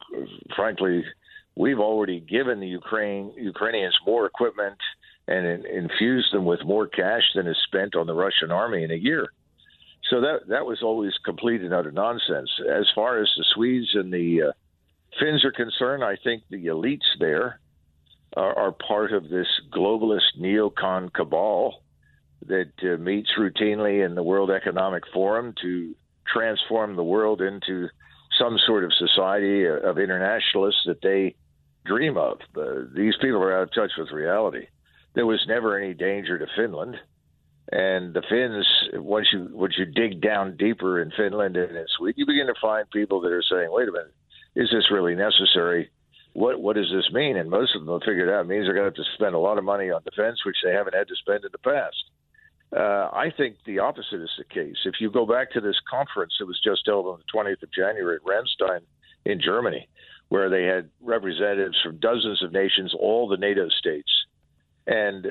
frankly, 0.55 1.03
we've 1.60 1.80
already 1.80 2.22
given 2.22 2.62
the 2.62 2.68
Ukraine 2.82 3.34
Ukrainians 3.36 3.97
more 4.07 4.26
equipment 4.26 4.80
and 5.28 5.45
in, 5.45 5.66
infused 5.66 6.34
them 6.34 6.45
with 6.45 6.64
more 6.64 6.88
cash 6.88 7.26
than 7.36 7.47
is 7.47 7.57
spent 7.68 7.95
on 7.97 8.07
the 8.07 8.14
Russian 8.14 8.49
army 8.49 8.82
in 8.84 8.91
a 8.91 8.95
year. 9.10 9.28
So 10.10 10.22
that 10.22 10.47
that 10.47 10.66
was 10.66 10.82
always 10.82 11.12
complete 11.26 11.62
and 11.62 11.74
utter 11.74 11.91
nonsense. 11.91 12.49
As 12.82 12.88
far 12.95 13.20
as 13.22 13.30
the 13.38 13.45
Swedes 13.53 13.91
and 13.93 14.12
the 14.12 14.30
uh, 14.47 14.51
Finns 15.20 15.43
are 15.43 15.51
concerned, 15.51 16.03
I 16.03 16.16
think 16.24 16.43
the 16.49 16.68
elites 16.68 17.10
there 17.20 17.60
are, 18.38 18.57
are 18.57 18.72
part 18.72 19.12
of 19.12 19.24
this 19.30 19.47
globalist 19.76 20.39
neocon 20.39 21.12
cabal 21.12 21.84
that 22.47 22.72
uh, 22.84 22.95
meets 22.97 23.32
routinely 23.38 24.05
in 24.05 24.16
the 24.16 24.24
World 24.24 24.49
Economic 24.49 25.03
Forum 25.14 25.53
to 25.62 25.93
transform 26.34 26.95
the 26.95 27.03
world 27.03 27.41
into 27.41 27.89
some 28.39 28.57
sort 28.66 28.86
of 28.86 28.93
society 28.93 29.66
of 29.66 29.97
internationalists 29.97 30.84
that 30.86 31.01
they 31.01 31.36
dream 31.89 32.17
of. 32.17 32.37
These 32.95 33.15
people 33.19 33.41
are 33.41 33.57
out 33.57 33.63
of 33.63 33.73
touch 33.73 33.91
with 33.97 34.11
reality. 34.11 34.67
There 35.15 35.25
was 35.25 35.43
never 35.47 35.77
any 35.77 35.93
danger 35.93 36.37
to 36.37 36.45
Finland, 36.55 36.95
and 37.71 38.13
the 38.13 38.21
Finns. 38.29 38.65
Once 38.93 39.27
you 39.33 39.49
once 39.51 39.75
you 39.77 39.85
dig 39.85 40.21
down 40.21 40.55
deeper 40.57 41.01
in 41.01 41.11
Finland 41.17 41.57
and 41.57 41.75
in 41.75 41.85
Sweden, 41.97 42.19
you 42.19 42.25
begin 42.25 42.47
to 42.47 42.61
find 42.61 42.89
people 42.91 43.21
that 43.21 43.31
are 43.31 43.43
saying, 43.43 43.71
"Wait 43.71 43.89
a 43.89 43.91
minute, 43.91 44.13
is 44.55 44.69
this 44.71 44.91
really 44.91 45.15
necessary? 45.15 45.89
What 46.33 46.61
what 46.61 46.75
does 46.75 46.91
this 46.91 47.11
mean?" 47.11 47.37
And 47.37 47.49
most 47.49 47.75
of 47.75 47.83
them 47.83 47.93
have 47.93 48.05
figured 48.05 48.29
out 48.29 48.45
it 48.45 48.47
means 48.47 48.65
they're 48.65 48.75
going 48.75 48.91
to 48.91 48.95
have 48.95 49.05
to 49.05 49.15
spend 49.15 49.33
a 49.33 49.39
lot 49.39 49.57
of 49.57 49.63
money 49.63 49.89
on 49.89 50.03
defense, 50.03 50.45
which 50.45 50.57
they 50.63 50.71
haven't 50.71 50.95
had 50.95 51.07
to 51.07 51.15
spend 51.15 51.43
in 51.43 51.51
the 51.51 51.57
past. 51.57 52.03
Uh, 52.75 53.09
I 53.11 53.31
think 53.35 53.57
the 53.65 53.79
opposite 53.79 54.21
is 54.21 54.29
the 54.37 54.43
case. 54.43 54.77
If 54.85 55.01
you 55.01 55.09
go 55.09 55.25
back 55.25 55.51
to 55.51 55.61
this 55.61 55.79
conference 55.89 56.33
that 56.39 56.45
was 56.45 56.59
just 56.63 56.83
held 56.85 57.07
on 57.07 57.17
the 57.17 57.25
20th 57.33 57.63
of 57.63 57.71
January 57.73 58.17
at 58.17 58.21
Ramstein 58.21 58.81
in 59.25 59.41
Germany, 59.41 59.87
where 60.30 60.49
they 60.49 60.63
had 60.63 60.89
representatives 61.01 61.77
from 61.84 61.97
dozens 61.97 62.41
of 62.43 62.51
nations, 62.51 62.93
all 62.97 63.27
the 63.27 63.38
NATO 63.38 63.67
states, 63.69 64.11
and 64.88 65.25
uh, 65.25 65.30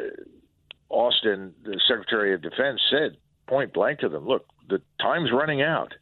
Austin, 0.90 1.54
the 1.64 1.80
Secretary 1.88 2.34
of 2.34 2.42
Defense, 2.42 2.80
said 2.90 3.16
point 3.46 3.72
blank 3.72 4.00
to 4.00 4.08
them, 4.08 4.26
"Look, 4.26 4.46
the 4.68 4.82
time's 5.00 5.32
running 5.32 5.62
out. 5.62 5.94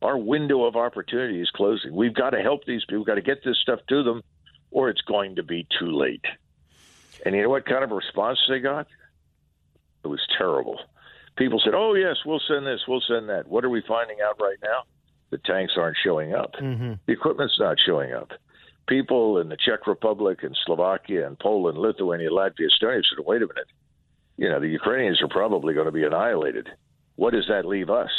Our 0.00 0.16
window 0.16 0.64
of 0.64 0.76
opportunity 0.76 1.40
is 1.40 1.50
closing. 1.50 1.94
We've 1.94 2.14
got 2.14 2.30
to 2.30 2.40
help 2.40 2.64
these 2.64 2.84
people. 2.84 2.98
We've 2.98 3.06
got 3.06 3.14
to 3.16 3.22
get 3.22 3.44
this 3.44 3.58
stuff 3.58 3.80
to 3.88 4.02
them, 4.02 4.22
or 4.70 4.88
it's 4.88 5.02
going 5.02 5.36
to 5.36 5.42
be 5.42 5.66
too 5.78 5.92
late." 5.96 6.24
And 7.24 7.34
you 7.34 7.42
know 7.42 7.50
what 7.50 7.66
kind 7.66 7.84
of 7.84 7.90
response 7.90 8.38
they 8.48 8.60
got? 8.60 8.86
It 10.04 10.08
was 10.08 10.24
terrible. 10.36 10.80
People 11.36 11.60
said, 11.62 11.74
"Oh 11.74 11.94
yes, 11.94 12.16
we'll 12.24 12.42
send 12.48 12.66
this, 12.66 12.80
we'll 12.88 13.02
send 13.06 13.28
that." 13.28 13.46
What 13.48 13.64
are 13.64 13.70
we 13.70 13.82
finding 13.86 14.18
out 14.24 14.40
right 14.40 14.58
now? 14.62 14.82
The 15.30 15.38
tanks 15.38 15.74
aren't 15.76 15.96
showing 16.02 16.34
up. 16.34 16.52
Mm-hmm. 16.54 16.94
The 17.06 17.12
equipment's 17.12 17.58
not 17.58 17.76
showing 17.84 18.12
up. 18.12 18.30
People 18.88 19.38
in 19.38 19.48
the 19.50 19.56
Czech 19.56 19.86
Republic 19.86 20.38
and 20.42 20.56
Slovakia 20.64 21.26
and 21.26 21.38
Poland, 21.38 21.76
Lithuania, 21.76 22.30
Latvia, 22.30 22.68
Estonia 22.68 23.02
said, 23.04 23.24
"Wait 23.26 23.42
a 23.42 23.46
minute, 23.46 23.68
you 24.36 24.48
know 24.48 24.60
the 24.60 24.68
Ukrainians 24.68 25.20
are 25.20 25.28
probably 25.28 25.74
going 25.74 25.86
to 25.86 25.92
be 25.92 26.04
annihilated. 26.04 26.68
What 27.16 27.34
does 27.34 27.46
that 27.48 27.66
leave 27.66 27.90
us? 27.90 28.10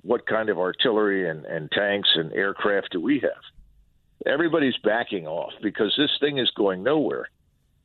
What 0.00 0.26
kind 0.26 0.48
of 0.48 0.58
artillery 0.58 1.28
and, 1.28 1.44
and 1.44 1.70
tanks 1.70 2.08
and 2.14 2.32
aircraft 2.32 2.88
do 2.92 3.00
we 3.00 3.20
have?" 3.20 3.42
Everybody's 4.26 4.76
backing 4.82 5.26
off 5.26 5.52
because 5.62 5.92
this 5.98 6.16
thing 6.18 6.38
is 6.38 6.50
going 6.56 6.82
nowhere. 6.82 7.28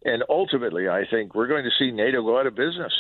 And 0.06 0.24
ultimately, 0.30 0.88
I 0.88 1.04
think 1.10 1.36
we're 1.36 1.48
going 1.48 1.66
to 1.66 1.72
see 1.78 1.92
NATO 1.92 2.22
go 2.22 2.40
out 2.40 2.48
of 2.48 2.56
business. 2.56 2.94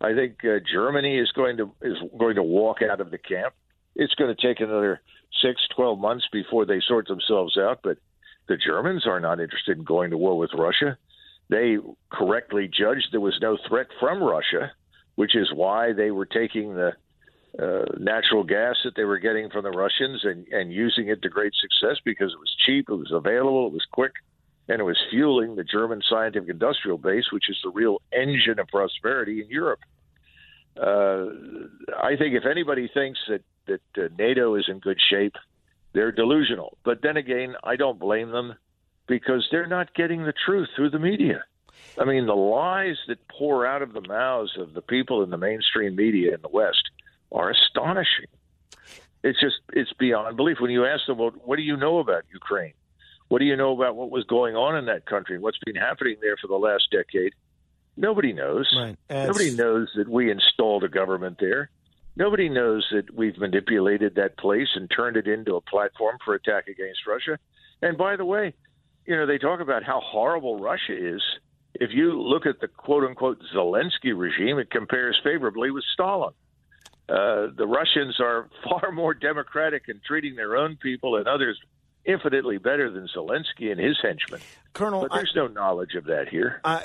I 0.00 0.14
think 0.14 0.44
uh, 0.44 0.58
Germany 0.70 1.18
is 1.18 1.30
going 1.32 1.58
to 1.58 1.70
is 1.82 1.96
going 2.18 2.36
to 2.36 2.42
walk 2.42 2.78
out 2.82 3.00
of 3.00 3.10
the 3.10 3.18
camp. 3.18 3.54
It's 3.96 4.14
going 4.14 4.34
to 4.34 4.40
take 4.40 4.60
another 4.60 5.00
six, 5.42 5.60
twelve 5.74 5.98
months 5.98 6.26
before 6.32 6.64
they 6.64 6.80
sort 6.86 7.08
themselves 7.08 7.58
out. 7.58 7.80
But 7.82 7.98
the 8.48 8.56
Germans 8.56 9.06
are 9.06 9.20
not 9.20 9.40
interested 9.40 9.78
in 9.78 9.84
going 9.84 10.10
to 10.10 10.18
war 10.18 10.38
with 10.38 10.50
Russia. 10.56 10.96
They 11.48 11.78
correctly 12.10 12.68
judged 12.68 13.08
there 13.10 13.20
was 13.20 13.38
no 13.40 13.58
threat 13.68 13.86
from 13.98 14.22
Russia, 14.22 14.72
which 15.16 15.34
is 15.34 15.50
why 15.52 15.92
they 15.92 16.10
were 16.10 16.26
taking 16.26 16.74
the 16.74 16.92
uh, 17.58 17.84
natural 17.98 18.44
gas 18.44 18.76
that 18.84 18.94
they 18.96 19.04
were 19.04 19.18
getting 19.18 19.48
from 19.50 19.64
the 19.64 19.70
Russians 19.70 20.24
and, 20.24 20.46
and 20.48 20.72
using 20.72 21.08
it 21.08 21.22
to 21.22 21.28
great 21.28 21.54
success 21.54 21.96
because 22.04 22.32
it 22.32 22.38
was 22.38 22.54
cheap, 22.66 22.86
it 22.88 22.94
was 22.94 23.12
available, 23.12 23.66
it 23.68 23.72
was 23.72 23.86
quick 23.90 24.12
and 24.68 24.80
it 24.80 24.84
was 24.84 24.98
fueling 25.10 25.54
the 25.54 25.64
German 25.64 26.02
scientific 26.08 26.48
industrial 26.48 26.98
base, 26.98 27.26
which 27.30 27.48
is 27.48 27.56
the 27.62 27.70
real 27.70 28.02
engine 28.12 28.58
of 28.58 28.66
prosperity 28.68 29.40
in 29.40 29.48
Europe. 29.48 29.80
Uh, 30.76 31.26
I 32.02 32.16
think 32.18 32.34
if 32.34 32.44
anybody 32.44 32.90
thinks 32.92 33.18
that 33.28 33.42
that 33.66 33.80
uh, 33.96 34.08
NATO 34.18 34.54
is 34.54 34.66
in 34.68 34.78
good 34.78 34.98
shape, 35.00 35.34
they're 35.92 36.12
delusional. 36.12 36.76
But 36.84 37.02
then 37.02 37.16
again, 37.16 37.54
I 37.64 37.76
don't 37.76 37.98
blame 37.98 38.30
them 38.30 38.54
because 39.06 39.46
they're 39.50 39.66
not 39.66 39.94
getting 39.94 40.24
the 40.24 40.34
truth 40.44 40.68
through 40.76 40.90
the 40.90 40.98
media. 40.98 41.44
I 41.98 42.04
mean, 42.04 42.26
the 42.26 42.34
lies 42.34 42.96
that 43.08 43.26
pour 43.28 43.66
out 43.66 43.82
of 43.82 43.92
the 43.92 44.00
mouths 44.00 44.56
of 44.58 44.74
the 44.74 44.82
people 44.82 45.22
in 45.22 45.30
the 45.30 45.38
mainstream 45.38 45.96
media 45.96 46.34
in 46.34 46.42
the 46.42 46.48
West 46.48 46.90
are 47.32 47.50
astonishing. 47.50 48.26
It's 49.22 49.40
just 49.40 49.56
it's 49.72 49.92
beyond 49.94 50.36
belief. 50.36 50.58
When 50.60 50.70
you 50.70 50.84
ask 50.84 51.06
them, 51.06 51.18
well, 51.18 51.32
what 51.44 51.56
do 51.56 51.62
you 51.62 51.76
know 51.76 51.98
about 51.98 52.24
Ukraine? 52.32 52.74
What 53.28 53.40
do 53.40 53.44
you 53.44 53.56
know 53.56 53.72
about 53.72 53.96
what 53.96 54.10
was 54.10 54.24
going 54.24 54.54
on 54.54 54.76
in 54.76 54.86
that 54.86 55.06
country? 55.06 55.38
What's 55.38 55.58
been 55.64 55.74
happening 55.74 56.16
there 56.20 56.36
for 56.36 56.46
the 56.46 56.54
last 56.54 56.88
decade? 56.92 57.32
Nobody 57.96 58.32
knows. 58.32 58.72
Right. 58.76 58.96
Nobody 59.10 59.50
knows 59.50 59.88
that 59.96 60.08
we 60.08 60.30
installed 60.30 60.84
a 60.84 60.88
government 60.88 61.38
there. 61.40 61.70
Nobody 62.16 62.48
knows 62.48 62.86
that 62.92 63.14
we've 63.14 63.36
manipulated 63.38 64.14
that 64.14 64.38
place 64.38 64.68
and 64.74 64.90
turned 64.90 65.18
it 65.18 65.28
into 65.28 65.56
a 65.56 65.60
platform 65.60 66.16
for 66.24 66.34
attack 66.34 66.66
against 66.66 67.06
Russia. 67.06 67.38
And 67.82 67.98
by 67.98 68.16
the 68.16 68.24
way, 68.24 68.54
you 69.04 69.14
know, 69.14 69.26
they 69.26 69.38
talk 69.38 69.60
about 69.60 69.84
how 69.84 70.00
horrible 70.00 70.58
Russia 70.58 70.96
is. 70.96 71.22
If 71.74 71.90
you 71.92 72.20
look 72.20 72.46
at 72.46 72.60
the 72.60 72.68
quote 72.68 73.04
unquote 73.04 73.38
Zelensky 73.54 74.16
regime, 74.16 74.58
it 74.58 74.70
compares 74.70 75.20
favorably 75.22 75.70
with 75.70 75.84
Stalin. 75.92 76.32
Uh, 77.08 77.48
the 77.54 77.66
Russians 77.66 78.18
are 78.18 78.48
far 78.64 78.90
more 78.92 79.12
democratic 79.12 79.84
in 79.88 80.00
treating 80.04 80.36
their 80.36 80.56
own 80.56 80.76
people 80.76 81.16
and 81.16 81.28
others 81.28 81.60
infinitely 82.06 82.56
better 82.56 82.90
than 82.90 83.08
Zelensky 83.14 83.70
and 83.70 83.78
his 83.78 83.98
henchmen. 84.00 84.40
Colonel, 84.76 85.00
but 85.00 85.12
there's 85.12 85.32
I, 85.34 85.38
no 85.38 85.46
knowledge 85.46 85.94
of 85.94 86.04
that 86.04 86.28
here. 86.28 86.60
Uh, 86.62 86.80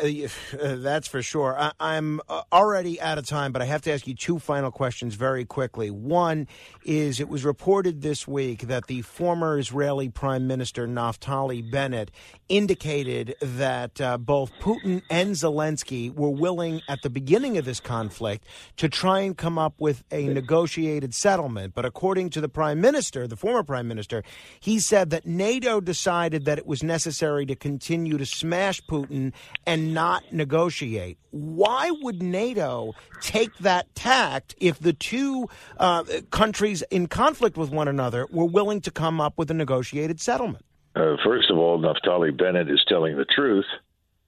that's 0.53 1.09
for 1.09 1.21
sure. 1.21 1.57
I, 1.77 1.95
am 1.95 2.21
uh, 2.29 2.43
already 2.49 3.01
out 3.01 3.17
of 3.17 3.25
time, 3.25 3.51
but 3.51 3.61
I 3.61 3.65
have 3.65 3.81
to 3.81 3.91
ask 3.91 4.07
you 4.07 4.15
two 4.15 4.39
final 4.39 4.71
questions 4.71 5.15
very 5.15 5.43
quickly. 5.43 5.91
One 5.91 6.47
is 6.85 7.19
it 7.19 7.27
was 7.27 7.43
reported 7.43 8.01
this 8.01 8.25
week 8.25 8.61
that 8.67 8.87
the 8.87 9.01
former 9.01 9.59
Israeli 9.59 10.07
Prime 10.07 10.47
Minister 10.47 10.87
Naftali 10.87 11.69
Bennett 11.69 12.11
indicated 12.47 13.35
that 13.41 13.99
uh, 13.99 14.17
both 14.17 14.53
Putin 14.61 15.01
and 15.09 15.31
Zelensky 15.31 16.15
were 16.15 16.29
willing 16.29 16.81
at 16.87 17.01
the 17.01 17.09
beginning 17.09 17.57
of 17.57 17.65
this 17.65 17.81
conflict 17.81 18.45
to 18.77 18.87
try 18.87 19.19
and 19.19 19.37
come 19.37 19.57
up 19.57 19.73
with 19.79 20.05
a 20.11 20.27
negotiated 20.29 21.13
settlement. 21.13 21.73
But 21.73 21.83
according 21.83 22.29
to 22.31 22.41
the 22.41 22.49
Prime 22.49 22.79
Minister, 22.79 23.27
the 23.27 23.35
former 23.35 23.63
Prime 23.63 23.89
Minister, 23.89 24.23
he 24.61 24.79
said 24.79 25.09
that 25.09 25.25
NATO 25.25 25.81
decided 25.81 26.45
that 26.45 26.57
it 26.57 26.65
was 26.65 26.81
necessary 26.81 27.45
to 27.47 27.55
continue 27.55 27.80
continue 27.81 28.15
to 28.15 28.25
smash 28.27 28.79
Putin 28.83 29.33
and 29.65 29.91
not 29.91 30.31
negotiate. 30.31 31.17
Why 31.31 31.89
would 32.01 32.21
NATO 32.21 32.93
take 33.21 33.57
that 33.59 33.93
tact 33.95 34.53
if 34.59 34.77
the 34.77 34.93
two 34.93 35.49
uh, 35.77 36.03
countries 36.29 36.83
in 36.91 37.07
conflict 37.07 37.57
with 37.57 37.71
one 37.71 37.87
another 37.87 38.27
were 38.31 38.45
willing 38.45 38.81
to 38.81 38.91
come 38.91 39.19
up 39.19 39.33
with 39.37 39.49
a 39.49 39.55
negotiated 39.55 40.21
settlement? 40.21 40.63
Uh, 40.95 41.15
first 41.25 41.49
of 41.49 41.57
all, 41.57 41.79
Naftali 41.79 42.37
Bennett 42.37 42.69
is 42.69 42.83
telling 42.87 43.17
the 43.17 43.25
truth, 43.25 43.65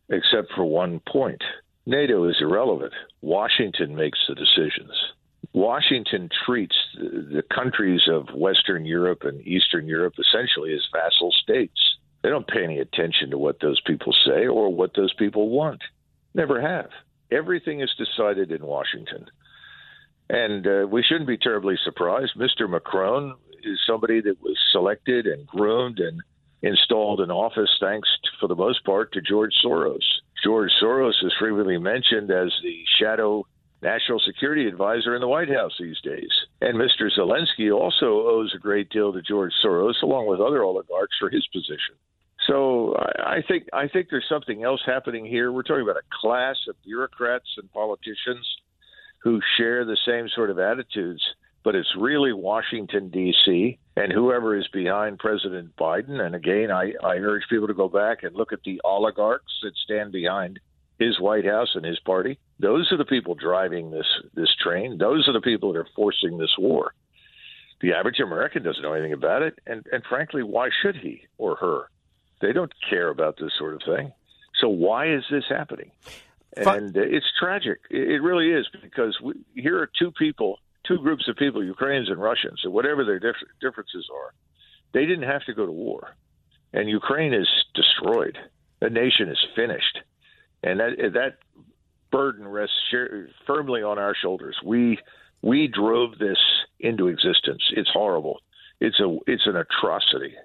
except 0.09 0.51
for 0.55 0.65
one 0.65 0.99
point. 1.07 1.41
NATO 1.85 2.27
is 2.27 2.37
irrelevant. 2.41 2.93
Washington 3.21 3.95
makes 3.95 4.17
the 4.27 4.33
decisions. 4.33 4.97
Washington 5.53 6.27
treats 6.43 6.75
the 6.95 7.43
countries 7.53 8.01
of 8.11 8.29
Western 8.33 8.85
Europe 8.85 9.19
and 9.21 9.45
Eastern 9.45 9.85
Europe 9.85 10.15
essentially 10.17 10.73
as 10.73 10.81
vassal 10.91 11.31
states. 11.43 11.92
They 12.23 12.29
don't 12.29 12.47
pay 12.47 12.63
any 12.63 12.79
attention 12.79 13.29
to 13.31 13.37
what 13.37 13.59
those 13.59 13.81
people 13.81 14.13
say 14.25 14.47
or 14.47 14.73
what 14.73 14.95
those 14.95 15.13
people 15.13 15.49
want. 15.49 15.81
Never 16.33 16.61
have. 16.61 16.89
Everything 17.31 17.81
is 17.81 17.91
decided 17.97 18.51
in 18.51 18.65
Washington. 18.65 19.27
And 20.29 20.65
uh, 20.65 20.87
we 20.89 21.03
shouldn't 21.03 21.27
be 21.27 21.37
terribly 21.37 21.75
surprised. 21.83 22.31
Mr. 22.37 22.69
Macron 22.69 23.35
is 23.63 23.79
somebody 23.85 24.21
that 24.21 24.41
was 24.41 24.57
selected 24.71 25.27
and 25.27 25.45
groomed 25.45 25.99
and 25.99 26.21
installed 26.61 27.19
in 27.19 27.29
office 27.29 27.69
thanks, 27.81 28.07
to, 28.23 28.29
for 28.39 28.47
the 28.47 28.55
most 28.55 28.85
part, 28.85 29.11
to 29.11 29.21
George 29.21 29.53
Soros. 29.63 30.03
George 30.43 30.71
Soros 30.81 31.23
is 31.23 31.33
frequently 31.37 31.77
mentioned 31.77 32.31
as 32.31 32.51
the 32.63 32.83
shadow 32.99 33.45
national 33.81 34.19
security 34.19 34.65
advisor 34.65 35.13
in 35.13 35.21
the 35.21 35.27
White 35.27 35.49
House 35.49 35.73
these 35.77 35.99
days. 36.01 36.31
And 36.61 36.77
Mr. 36.77 37.09
Zelensky 37.17 37.73
also 37.73 38.27
owes 38.27 38.53
a 38.55 38.59
great 38.59 38.89
deal 38.89 39.11
to 39.11 39.21
George 39.21 39.51
Soros, 39.63 40.01
along 40.01 40.27
with 40.27 40.39
other 40.39 40.63
oligarchs, 40.63 41.17
for 41.19 41.29
his 41.29 41.45
position. 41.53 41.95
So 42.47 42.95
I, 42.97 43.41
think 43.47 43.67
I 43.71 43.87
think 43.87 44.07
there's 44.09 44.27
something 44.27 44.63
else 44.63 44.81
happening 44.85 45.25
here. 45.25 45.51
We're 45.51 45.63
talking 45.63 45.83
about 45.83 45.97
a 45.97 46.19
class 46.21 46.57
of 46.67 46.75
bureaucrats 46.83 47.47
and 47.57 47.71
politicians 47.71 48.45
who 49.19 49.39
share 49.57 49.85
the 49.85 49.97
same 50.05 50.27
sort 50.35 50.49
of 50.49 50.59
attitudes, 50.59 51.21
but 51.63 51.75
it's 51.75 51.95
really 51.97 52.33
Washington 52.33 53.09
D.C. 53.09 53.79
and 53.95 54.11
whoever 54.11 54.57
is 54.57 54.67
behind 54.73 55.19
President 55.19 55.75
Biden. 55.77 56.19
And 56.19 56.35
again, 56.35 56.71
I, 56.71 56.93
I 57.01 57.15
urge 57.15 57.43
people 57.49 57.67
to 57.67 57.73
go 57.73 57.87
back 57.87 58.23
and 58.23 58.35
look 58.35 58.51
at 58.51 58.63
the 58.65 58.81
oligarchs 58.83 59.53
that 59.63 59.75
stand 59.85 60.11
behind 60.11 60.59
his 60.99 61.19
White 61.19 61.45
House 61.45 61.69
and 61.75 61.85
his 61.85 61.99
party. 61.99 62.37
Those 62.59 62.91
are 62.91 62.97
the 62.97 63.05
people 63.05 63.35
driving 63.35 63.91
this 63.91 64.07
this 64.33 64.53
train. 64.61 64.97
Those 64.97 65.27
are 65.27 65.33
the 65.33 65.41
people 65.41 65.71
that 65.71 65.79
are 65.79 65.87
forcing 65.95 66.37
this 66.37 66.55
war. 66.57 66.93
The 67.81 67.93
average 67.93 68.19
American 68.19 68.63
doesn't 68.63 68.81
know 68.81 68.93
anything 68.93 69.13
about 69.13 69.41
it, 69.41 69.59
and 69.65 69.85
and 69.91 70.03
frankly, 70.07 70.43
why 70.43 70.69
should 70.81 70.97
he 70.97 71.21
or 71.37 71.55
her? 71.55 71.89
They 72.41 72.53
don't 72.53 72.73
care 72.89 73.09
about 73.09 73.37
this 73.37 73.51
sort 73.57 73.73
of 73.75 73.81
thing. 73.83 74.11
So 74.59 74.67
why 74.69 75.13
is 75.13 75.23
this 75.31 75.45
happening? 75.49 75.91
And 76.55 76.95
uh, 76.95 77.01
it's 77.01 77.25
tragic. 77.39 77.79
It 77.89 78.21
really 78.21 78.51
is 78.51 78.67
because 78.81 79.19
we, 79.21 79.33
here 79.55 79.79
are 79.79 79.89
two 79.97 80.11
people, 80.11 80.59
two 80.87 80.99
groups 80.99 81.27
of 81.27 81.35
people, 81.35 81.63
Ukrainians 81.63 82.09
and 82.09 82.21
Russians, 82.21 82.61
and 82.63 82.73
whatever 82.73 83.03
their 83.03 83.19
dif- 83.19 83.35
differences 83.59 84.07
are, 84.13 84.33
they 84.93 85.05
didn't 85.05 85.27
have 85.27 85.43
to 85.45 85.53
go 85.53 85.65
to 85.65 85.71
war, 85.71 86.15
and 86.71 86.87
Ukraine 86.87 87.33
is 87.33 87.47
destroyed. 87.73 88.37
The 88.79 88.89
nation 88.89 89.29
is 89.29 89.39
finished, 89.55 89.99
and 90.61 90.79
that 90.79 90.97
that 91.13 91.37
burden 92.11 92.47
rests 92.47 92.75
firmly 93.47 93.81
on 93.81 93.97
our 93.97 94.13
shoulders. 94.15 94.55
We 94.63 94.99
we 95.41 95.67
drove 95.67 96.19
this 96.19 96.37
into 96.79 97.07
existence. 97.07 97.63
It's 97.75 97.89
horrible. 97.89 98.41
It's 98.79 98.99
a 98.99 99.17
it's 99.25 99.47
an 99.47 99.55
atrocity. 99.55 100.35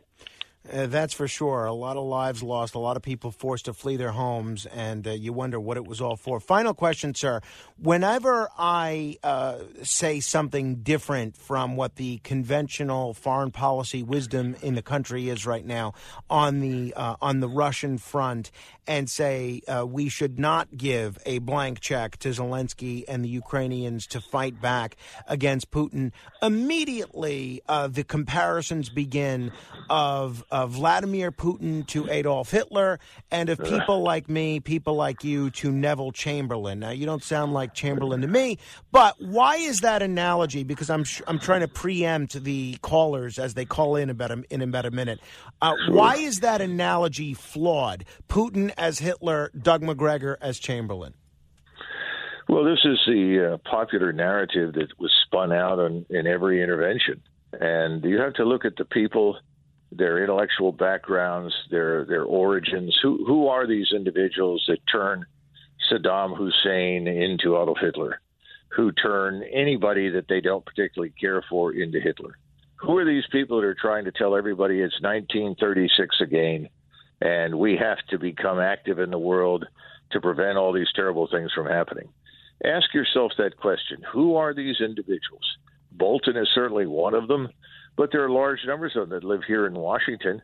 Uh, 0.71 0.87
that's 0.87 1.15
for 1.15 1.27
sure. 1.27 1.65
A 1.65 1.73
lot 1.73 1.97
of 1.97 2.05
lives 2.05 2.43
lost, 2.43 2.75
a 2.75 2.79
lot 2.79 2.97
of 2.97 3.03
people 3.03 3.31
forced 3.31 3.65
to 3.67 3.73
flee 3.73 3.97
their 3.97 4.11
homes, 4.11 4.67
and 4.67 5.07
uh, 5.07 5.13
you 5.13 5.33
wonder 5.33 5.59
what 5.59 5.77
it 5.77 5.87
was 5.87 6.01
all 6.01 6.17
for. 6.17 6.41
Final 6.41 6.75
question, 6.75 7.15
sir. 7.15 7.41
Whenever 7.79 8.49
I 8.59 9.17
uh, 9.23 9.61
say 9.83 10.21
something 10.21 10.77
different 10.77 11.37
from 11.37 11.77
what 11.77 11.97
the 11.97 12.19
conventional 12.19 13.15
foreign 13.15 13.51
policy 13.51 14.03
wisdom 14.03 14.57
in 14.63 14.75
the 14.75 14.83
country 14.83 15.29
is 15.29 15.47
right 15.47 15.65
now 15.65 15.95
on 16.29 16.61
the 16.61 16.93
uh, 16.95 17.17
on 17.23 17.41
the 17.41 17.49
Russian 17.49 17.97
front, 17.97 18.51
and 18.87 19.09
say 19.09 19.63
uh, 19.69 19.87
we 19.87 20.09
should 20.09 20.39
not 20.39 20.77
give 20.77 21.19
a 21.25 21.39
blank 21.39 21.81
check 21.81 22.17
to 22.19 22.29
Zelensky 22.29 23.05
and 23.09 23.25
the 23.25 23.29
Ukrainians 23.29 24.07
to 24.09 24.21
fight 24.21 24.61
back 24.61 24.97
against 25.27 25.71
Putin, 25.71 26.13
immediately 26.43 27.63
uh, 27.69 27.87
the 27.89 28.05
comparisons 28.05 28.89
begin 28.91 29.53
of 29.89 30.45
of 30.59 30.71
Vladimir 30.73 31.31
Putin 31.31 31.87
to 31.87 32.11
Adolf 32.11 32.51
Hitler, 32.51 32.99
and 33.31 33.49
of 33.49 33.59
people 33.59 34.03
like 34.03 34.29
me, 34.29 34.59
people 34.59 34.95
like 34.95 35.23
you, 35.23 35.51
to 35.51 35.71
Neville 35.71 36.11
Chamberlain. 36.11 36.81
Now, 36.81 36.91
you 36.91 37.07
don't 37.07 37.23
sound 37.23 37.53
like 37.53 37.75
Chamberlain 37.75 38.23
to 38.23 38.27
me, 38.27 38.59
but 38.91 39.15
why 39.21 39.57
is 39.57 39.81
that 39.81 40.03
analogy? 40.03 40.65
Because 40.65 40.91
I'm 40.91 41.05
I'm 41.29 41.39
trying 41.39 41.61
to 41.61 41.69
preempt 41.69 42.43
the 42.43 42.77
callers 42.83 43.39
as 43.39 43.55
they 43.55 43.65
call 43.65 43.95
in 43.95 44.11
about 44.11 44.33
a, 44.33 44.43
in 44.51 44.61
about 44.63 44.85
a 44.85 44.91
minute. 44.91 45.21
Uh, 45.63 45.75
why 45.91 46.17
is 46.17 46.41
that 46.41 46.61
analogy 46.61 47.35
flawed? 47.35 48.05
Putin 48.29 48.73
as 48.77 48.99
Hitler, 48.99 49.53
Doug 49.57 49.83
Macgregor 49.83 50.39
as 50.41 50.59
Chamberlain. 50.59 51.15
Well, 52.49 52.65
this 52.65 52.81
is 52.85 52.99
the 53.07 53.53
uh, 53.55 53.71
popular 53.71 54.13
narrative 54.13 54.73
that 54.75 54.99
was 54.99 55.13
spun 55.27 55.53
out 55.53 55.79
on, 55.79 56.07
in 56.11 56.27
every 56.27 56.63
intervention. 56.63 57.23
And 57.53 58.03
you 58.03 58.19
have 58.19 58.35
to 58.35 58.45
look 58.45 58.65
at 58.65 58.77
the 58.77 58.85
people 58.85 59.39
their 59.91 60.23
intellectual 60.23 60.73
backgrounds, 60.73 61.55
their 61.71 62.05
their 62.05 62.25
origins. 62.25 62.99
Who 63.03 63.25
who 63.27 63.49
are 63.49 63.67
these 63.67 63.93
individuals 63.95 64.65
that 64.69 64.79
turn 64.91 65.25
Saddam 65.91 66.37
Hussein 66.37 67.07
into 67.07 67.57
Adolf 67.57 67.79
Hitler? 67.81 68.21
Who 68.77 68.93
turn 68.93 69.43
anybody 69.53 70.11
that 70.11 70.29
they 70.29 70.41
don't 70.41 70.65
particularly 70.65 71.13
care 71.19 71.43
for 71.49 71.73
into 71.73 72.01
Hitler? 72.01 72.37
Who 72.77 72.97
are 72.99 73.05
these 73.05 73.25
people 73.33 73.61
that 73.61 73.67
are 73.67 73.75
trying 73.75 74.05
to 74.05 74.13
tell 74.13 74.37
everybody 74.37 74.81
it's 74.81 75.01
1936 75.01 76.21
again, 76.21 76.69
and 77.21 77.59
we 77.59 77.77
have 77.77 77.99
to 78.11 78.19
become 78.19 78.61
active 78.61 78.99
in 78.99 79.11
the 79.11 79.19
world 79.19 79.67
to 80.13 80.21
prevent 80.21 80.59
all 80.59 80.73
these 80.73 80.93
terrible 80.95 81.29
things 81.29 81.51
from 81.53 81.67
happening? 81.67 82.09
Ask 82.65 82.93
yourself 82.93 83.33
that 83.39 83.57
question. 83.57 84.03
Who 84.13 84.37
are 84.37 84.53
these 84.53 84.81
individuals? 84.81 85.45
Bolton 85.93 86.37
is 86.37 86.49
certainly 86.55 86.87
one 86.87 87.15
of 87.15 87.27
them 87.27 87.49
but 87.99 88.13
there 88.13 88.25
are 88.25 88.31
large 88.31 88.61
numbers 88.65 88.93
of 88.95 89.09
them 89.09 89.21
that 89.21 89.27
live 89.27 89.41
here 89.47 89.67
in 89.67 89.75
Washington, 89.75 90.41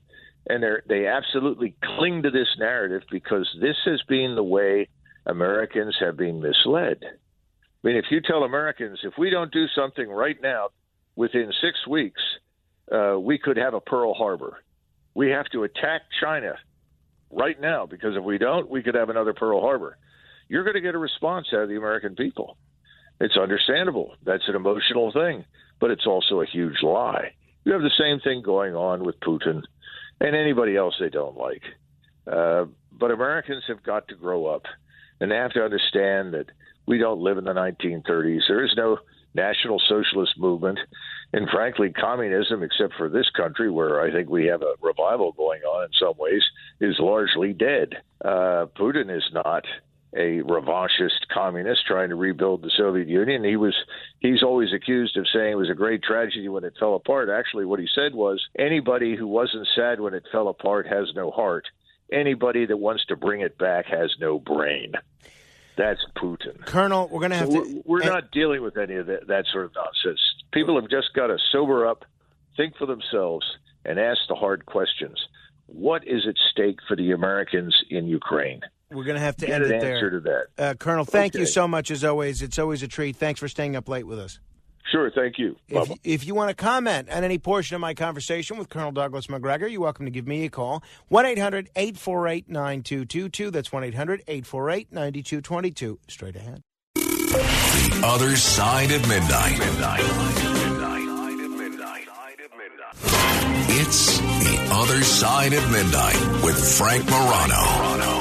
and 0.49 0.63
they 0.63 0.73
they 0.89 1.07
absolutely 1.07 1.77
cling 1.97 2.25
to 2.25 2.31
this 2.31 2.49
narrative 2.59 3.03
because 3.11 3.49
this 3.61 3.77
has 3.87 4.03
been 4.09 4.35
the 4.35 4.43
way 4.43 4.89
Americans 5.25 5.97
have 6.01 6.17
been 6.17 6.43
misled. 6.43 6.99
I 7.03 7.87
mean, 7.87 7.97
if 7.97 8.07
you 8.11 8.21
tell 8.21 8.43
Americans 8.43 8.99
if 9.05 9.15
we 9.17 9.31
don't 9.31 9.53
do 9.53 9.67
something 9.69 10.09
right 10.09 10.37
now, 10.43 10.71
within 11.15 11.53
six 11.63 11.87
weeks, 11.87 12.21
uh, 12.91 13.19
we 13.21 13.39
could 13.39 13.57
have 13.57 13.75
a 13.75 13.81
Pearl 13.81 14.15
Harbor. 14.15 14.59
We 15.15 15.31
have 15.31 15.47
to 15.53 15.63
attack 15.63 16.03
China 16.21 16.57
right 17.31 17.61
now 17.61 17.87
because 17.87 18.17
if 18.17 18.25
we 18.25 18.37
don't, 18.37 18.69
we 18.69 18.83
could 18.83 18.97
have 18.97 19.11
another 19.11 19.33
Pearl 19.33 19.61
Harbor. 19.61 19.97
You're 20.49 20.65
going 20.65 20.75
to 20.75 20.81
get 20.81 20.97
a 20.97 20.99
response 20.99 21.47
out 21.53 21.63
of 21.63 21.69
the 21.69 21.77
American 21.77 22.17
people. 22.17 22.57
It's 23.21 23.37
understandable. 23.37 24.17
That's 24.25 24.49
an 24.49 24.57
emotional 24.57 25.13
thing, 25.13 25.45
but 25.81 25.93
it's 25.93 26.07
also 26.07 26.41
a 26.41 26.47
huge 26.47 26.83
lie. 26.83 27.31
You 27.65 27.73
have 27.73 27.83
the 27.83 27.91
same 27.99 28.21
thing 28.21 28.43
going 28.43 28.75
on 28.75 29.05
with 29.05 29.19
Putin 29.21 29.62
and 30.21 30.37
anybody 30.37 30.77
else 30.77 30.95
they 31.01 31.09
don't 31.09 31.37
like. 31.37 31.62
Uh, 32.31 32.67
but 32.93 33.11
Americans 33.11 33.65
have 33.69 33.83
got 33.83 34.09
to 34.09 34.15
grow 34.15 34.47
up, 34.47 34.62
and 35.21 35.31
they 35.31 35.37
have 35.37 35.53
to 35.53 35.65
understand 35.65 36.35
that 36.35 36.47
we 36.87 36.99
don't 36.99 37.21
live 37.21 37.39
in 37.39 37.45
the 37.45 37.53
1930s. 37.53 38.43
There 38.49 38.65
is 38.65 38.75
no 38.77 38.99
national 39.35 39.81
socialist 39.89 40.39
movement, 40.39 40.79
and 41.33 41.49
frankly, 41.51 41.91
communism, 41.91 42.62
except 42.62 42.95
for 42.97 43.09
this 43.09 43.29
country, 43.31 43.71
where 43.71 44.01
I 44.01 44.12
think 44.12 44.29
we 44.29 44.47
have 44.47 44.62
a 44.62 44.75
revival 44.81 45.33
going 45.33 45.62
on 45.62 45.85
in 45.85 45.91
some 45.99 46.15
ways, 46.19 46.43
is 46.81 46.97
largely 47.01 47.53
dead. 47.53 47.95
Uh, 48.25 48.67
Putin 48.79 49.15
is 49.15 49.25
not 49.33 49.65
a 50.17 50.41
revanchist 50.43 51.27
communist 51.33 51.87
trying 51.87 52.11
to 52.11 52.15
rebuild 52.15 52.62
the 52.62 52.71
Soviet 52.77 53.09
Union. 53.09 53.43
He 53.45 53.57
was 53.57 53.75
he's 54.21 54.43
always 54.43 54.73
accused 54.73 55.17
of 55.17 55.27
saying 55.33 55.53
it 55.53 55.57
was 55.57 55.71
a 55.71 55.75
great 55.75 56.03
tragedy 56.03 56.49
when 56.49 56.65
it 56.65 56.75
fell 56.79 56.95
apart. 56.95 57.29
Actually, 57.29 57.65
what 57.67 57.81
he 57.81 57.89
said 57.95 58.15
was 58.15 58.41
anybody 58.59 59.17
who 59.17 59.27
wasn't 59.27 59.67
sad 59.75 60.01
when 60.01 60.15
it 60.15 60.25
fell 60.31 60.49
apart 60.49 60.87
has 60.87 61.09
no 61.15 61.31
heart. 61.31 61.67
anybody 62.12 62.67
that 62.67 62.77
wants 62.77 63.05
to 63.07 63.17
bring 63.17 63.41
it 63.41 63.59
back 63.59 63.87
has 63.87 64.15
no 64.21 64.39
brain. 64.39 64.93
That's 65.77 66.05
Putin. 66.17 66.65
Colonel, 66.65 67.09
we're 67.11 67.19
going 67.21 67.33
to 67.33 67.37
have 67.37 67.51
So 67.51 67.65
to. 67.65 67.83
we're, 67.85 67.99
we're 67.99 68.05
not 68.05 68.31
dealing 68.31 68.62
with 68.62 68.77
any 68.77 68.95
of 68.95 69.07
that, 69.07 69.27
that 69.27 69.47
sort 69.53 69.65
of 69.65 69.73
nonsense. 69.75 70.21
People 70.53 70.81
have 70.81 70.89
just 70.89 71.12
got 71.15 71.27
to 71.29 71.39
sober 71.51 71.87
up, 71.89 72.05
think 72.57 72.77
for 72.77 72.87
themselves, 72.87 73.45
and 73.85 73.99
ask 73.99 74.21
the 74.29 74.37
hard 74.37 74.65
questions. 74.67 75.19
What 75.67 76.07
is 76.07 76.27
at 76.29 76.37
stake 76.53 76.79
for 76.87 76.95
the 76.95 77.11
Americans 77.11 77.75
in 77.91 78.07
Ukraine? 78.07 78.61
We're 78.95 79.05
going 79.05 79.16
to 79.16 79.20
have 79.20 79.36
to 79.38 79.49
end 79.49 79.64
an 79.64 79.72
it 79.72 79.74
answer 79.76 80.11
there. 80.11 80.11
to 80.11 80.20
that. 80.57 80.70
Uh, 80.70 80.74
Colonel, 80.74 81.05
thank 81.05 81.34
you 81.34 81.47
so 81.47 81.66
much 81.66 81.90
as 81.90 82.05
always. 82.05 82.42
It's 82.42 82.59
always 82.59 82.82
a 82.82 82.88
treat. 82.88 83.16
Thanks 83.16 83.40
for 83.40 83.49
staying 83.49 83.76
up 83.76 83.88
late 83.88 84.07
with 84.07 84.18
us. 84.18 84.38
Sure, 84.92 85.11
thank 85.11 85.38
you. 85.38 85.57
If, 85.68 85.90
if 86.05 86.26
you 86.26 86.34
want 86.34 86.51
to 86.51 86.55
comment 86.55 87.09
on 87.11 87.24
any 87.24 87.38
portion 87.38 87.74
of 87.74 87.80
my 87.80 87.95
conversation 87.95 88.59
with 88.59 88.68
Colonel 88.68 88.92
Douglas 88.92 89.28
Macgregor, 89.28 89.66
you're 89.66 89.80
welcome 89.80 90.05
to 90.05 90.11
give 90.11 90.26
me 90.26 90.45
a 90.45 90.51
call. 90.51 90.82
1 91.09 91.26
800 91.26 91.70
848 91.74 92.49
9222. 92.49 93.51
That's 93.51 93.72
1 93.72 93.82
800 93.84 94.22
848 94.28 94.92
9222. 94.92 95.99
Straight 96.09 96.36
ahead. 96.36 96.62
The 96.95 98.03
other 98.05 98.36
side 98.36 98.92
of 98.92 99.09
midnight. 99.09 99.59
It's 103.76 104.18
the 104.18 104.68
other 104.72 105.03
side 105.03 105.53
of 105.55 105.72
midnight 105.72 106.45
with 106.45 106.78
Frank 106.78 107.05
Morano. 107.07 108.14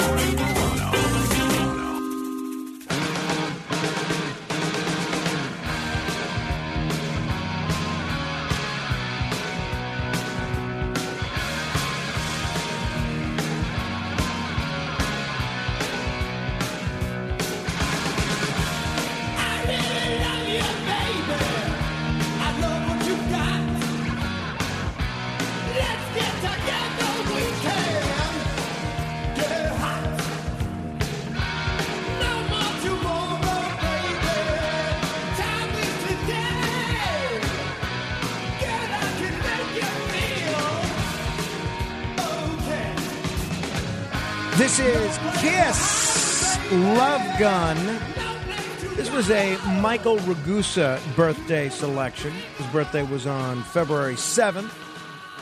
Michael 49.93 50.17
Ragusa 50.17 50.99
birthday 51.15 51.69
selection. 51.69 52.33
His 52.57 52.65
birthday 52.71 53.03
was 53.03 53.27
on 53.27 53.61
February 53.61 54.15
7th, 54.15 54.73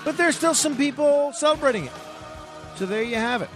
but 0.03 0.17
there's 0.17 0.35
still 0.35 0.53
some 0.53 0.75
people 0.75 1.31
celebrating 1.31 1.85
it. 1.85 1.93
So 2.75 2.85
there 2.85 3.01
you 3.01 3.15
have 3.15 3.41
it. 3.41 3.49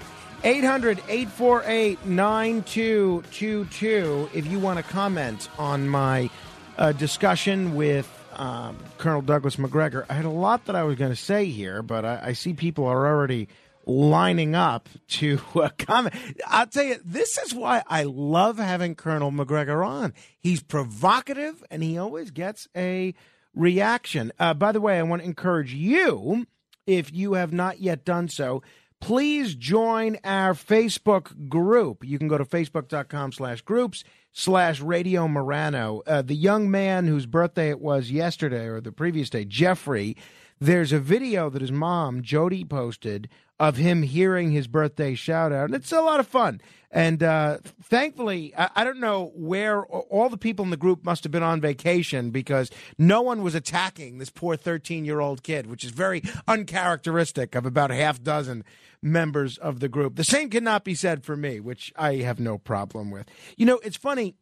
800 0.46 1.00
848 1.10 2.06
9222. 2.06 4.30
If 4.34 4.48
you 4.48 4.58
want 4.58 4.78
to 4.78 4.84
comment 4.84 5.50
on 5.60 5.89
my 5.89 6.30
uh, 6.78 6.93
discussion 6.93 7.76
with 7.76 8.10
um, 8.32 8.78
Colonel 8.98 9.22
Douglas 9.22 9.58
Macgregor, 9.58 10.06
I 10.10 10.14
had 10.14 10.24
a 10.24 10.30
lot 10.30 10.64
that 10.68 10.78
I 10.78 10.84
was 10.84 10.96
going 10.96 11.12
to 11.12 11.18
say 11.18 11.43
here, 11.43 11.82
but 11.82 12.06
I, 12.06 12.22
I 12.28 12.32
see 12.32 12.54
people 12.54 12.86
are 12.86 13.06
already 13.06 13.50
lining 13.86 14.56
up 14.56 14.90
to 15.08 15.40
uh, 15.56 15.70
comment. 15.78 16.16
I'll 16.48 16.68
tell 16.68 16.84
you, 16.84 16.98
this 17.04 17.38
is 17.38 17.54
why 17.54 17.84
I 17.88 18.04
love 18.04 18.58
having 18.58 18.96
Colonel 18.96 19.32
Macgregor 19.32 19.84
on. 19.84 20.14
He's 20.40 20.62
provocative 20.62 21.64
and 21.70 21.84
he 21.84 21.98
always 21.98 22.32
gets 22.32 22.68
a 22.76 23.14
reaction. 23.54 24.32
Uh, 24.40 24.54
by 24.54 24.72
the 24.72 24.82
way, 24.82 25.00
I 25.00 25.04
want 25.04 25.22
to 25.22 25.28
encourage 25.28 25.74
you, 25.74 26.46
if 26.86 27.14
you 27.14 27.34
have 27.34 27.54
not 27.54 27.80
yet 27.80 28.06
done 28.06 28.28
so, 28.28 28.62
please 29.00 29.56
join 29.56 30.18
our 30.24 30.54
Facebook 30.54 31.50
group. 31.50 32.04
You 32.04 32.18
can 32.18 32.28
go 32.28 32.38
to 32.38 32.46
facebook.com 32.46 33.32
slash 33.32 33.62
groups 33.62 34.04
slash 34.32 34.82
Radio 34.82 35.28
Morano. 35.28 36.02
Uh, 36.06 36.22
the 36.22 36.36
young 36.36 36.70
man 36.70 37.08
whose 37.08 37.26
birthday 37.26 37.70
it 37.70 37.80
was 37.80 38.12
yesterday 38.12 38.66
or 38.66 38.82
the 38.82 38.92
previous 38.92 39.30
day, 39.30 39.46
Jeffrey, 39.46 40.18
there's 40.60 40.92
a 40.92 41.00
video 41.00 41.50
that 41.50 41.62
his 41.62 41.72
mom, 41.72 42.22
Jody, 42.22 42.64
posted 42.64 43.30
of 43.60 43.78
him 43.78 44.03
hearing 44.03 44.51
his 44.51 44.68
birthday 44.68 45.16
shout 45.16 45.51
out. 45.51 45.66
And 45.66 45.76
it's 45.76 45.91
a 45.91 46.01
lot 46.01 46.20
of 46.20 46.28
fun. 46.28 46.60
And 46.91 47.22
uh, 47.24 47.58
thankfully, 47.84 48.53
I, 48.58 48.70
I 48.78 48.84
don't 48.84 48.99
know 48.99 49.32
where 49.36 49.86
all 49.86 50.30
the 50.30 50.38
people 50.38 50.64
in 50.64 50.72
the 50.72 50.78
group 50.78 51.03
must 51.03 51.24
have 51.24 51.32
been 51.32 51.43
on 51.43 51.62
vacation 51.62 52.32
because 52.32 52.70
no 52.97 53.22
one 53.22 53.43
was 53.43 53.56
attacking 53.56 54.18
this 54.18 54.30
poor 54.30 54.56
13 54.56 55.06
year 55.06 55.20
old 55.20 55.43
kid, 55.43 55.68
which 55.68 55.84
is 55.84 55.91
very 55.91 56.22
uncharacteristic 56.47 57.56
of 57.56 57.66
about 57.66 57.91
a 57.91 57.95
half 57.95 58.22
dozen 58.22 58.64
members 59.01 59.58
of 59.58 59.80
the 59.80 59.89
group. 59.89 60.16
The 60.16 60.24
same 60.24 60.49
cannot 60.49 60.84
be 60.84 60.95
said 60.95 61.24
for 61.24 61.36
me, 61.36 61.60
which 61.60 61.93
I 61.95 62.16
have 62.16 62.39
no 62.39 62.58
problem 62.58 63.12
with. 63.12 63.28
You 63.58 63.66
know, 63.66 63.80
it's 63.84 63.97
funny, 63.97 64.36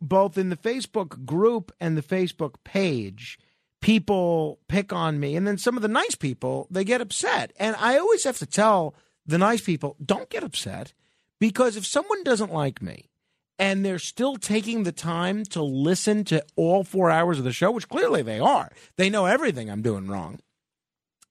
both 0.00 0.38
in 0.38 0.50
the 0.50 0.56
Facebook 0.56 1.24
group 1.24 1.72
and 1.80 1.96
the 1.96 2.02
Facebook 2.02 2.56
page, 2.64 3.38
people 3.84 4.58
pick 4.66 4.94
on 4.94 5.20
me. 5.20 5.36
And 5.36 5.46
then 5.46 5.58
some 5.58 5.76
of 5.76 5.82
the 5.82 5.88
nice 5.88 6.14
people, 6.14 6.66
they 6.70 6.84
get 6.84 7.02
upset. 7.02 7.52
And 7.58 7.76
I 7.78 7.98
always 7.98 8.24
have 8.24 8.38
to 8.38 8.46
tell 8.46 8.94
the 9.26 9.36
nice 9.36 9.60
people, 9.60 9.94
don't 10.02 10.30
get 10.30 10.42
upset 10.42 10.94
because 11.38 11.76
if 11.76 11.84
someone 11.84 12.24
doesn't 12.24 12.50
like 12.50 12.80
me, 12.80 13.10
and 13.58 13.84
they're 13.84 13.98
still 13.98 14.36
taking 14.36 14.82
the 14.82 14.90
time 14.90 15.44
to 15.44 15.62
listen 15.62 16.24
to 16.24 16.42
all 16.56 16.82
four 16.82 17.10
hours 17.10 17.38
of 17.38 17.44
the 17.44 17.52
show, 17.52 17.70
which 17.70 17.88
clearly 17.88 18.22
they 18.22 18.40
are. 18.40 18.72
They 18.96 19.10
know 19.10 19.26
everything 19.26 19.70
I'm 19.70 19.82
doing 19.82 20.08
wrong. 20.08 20.40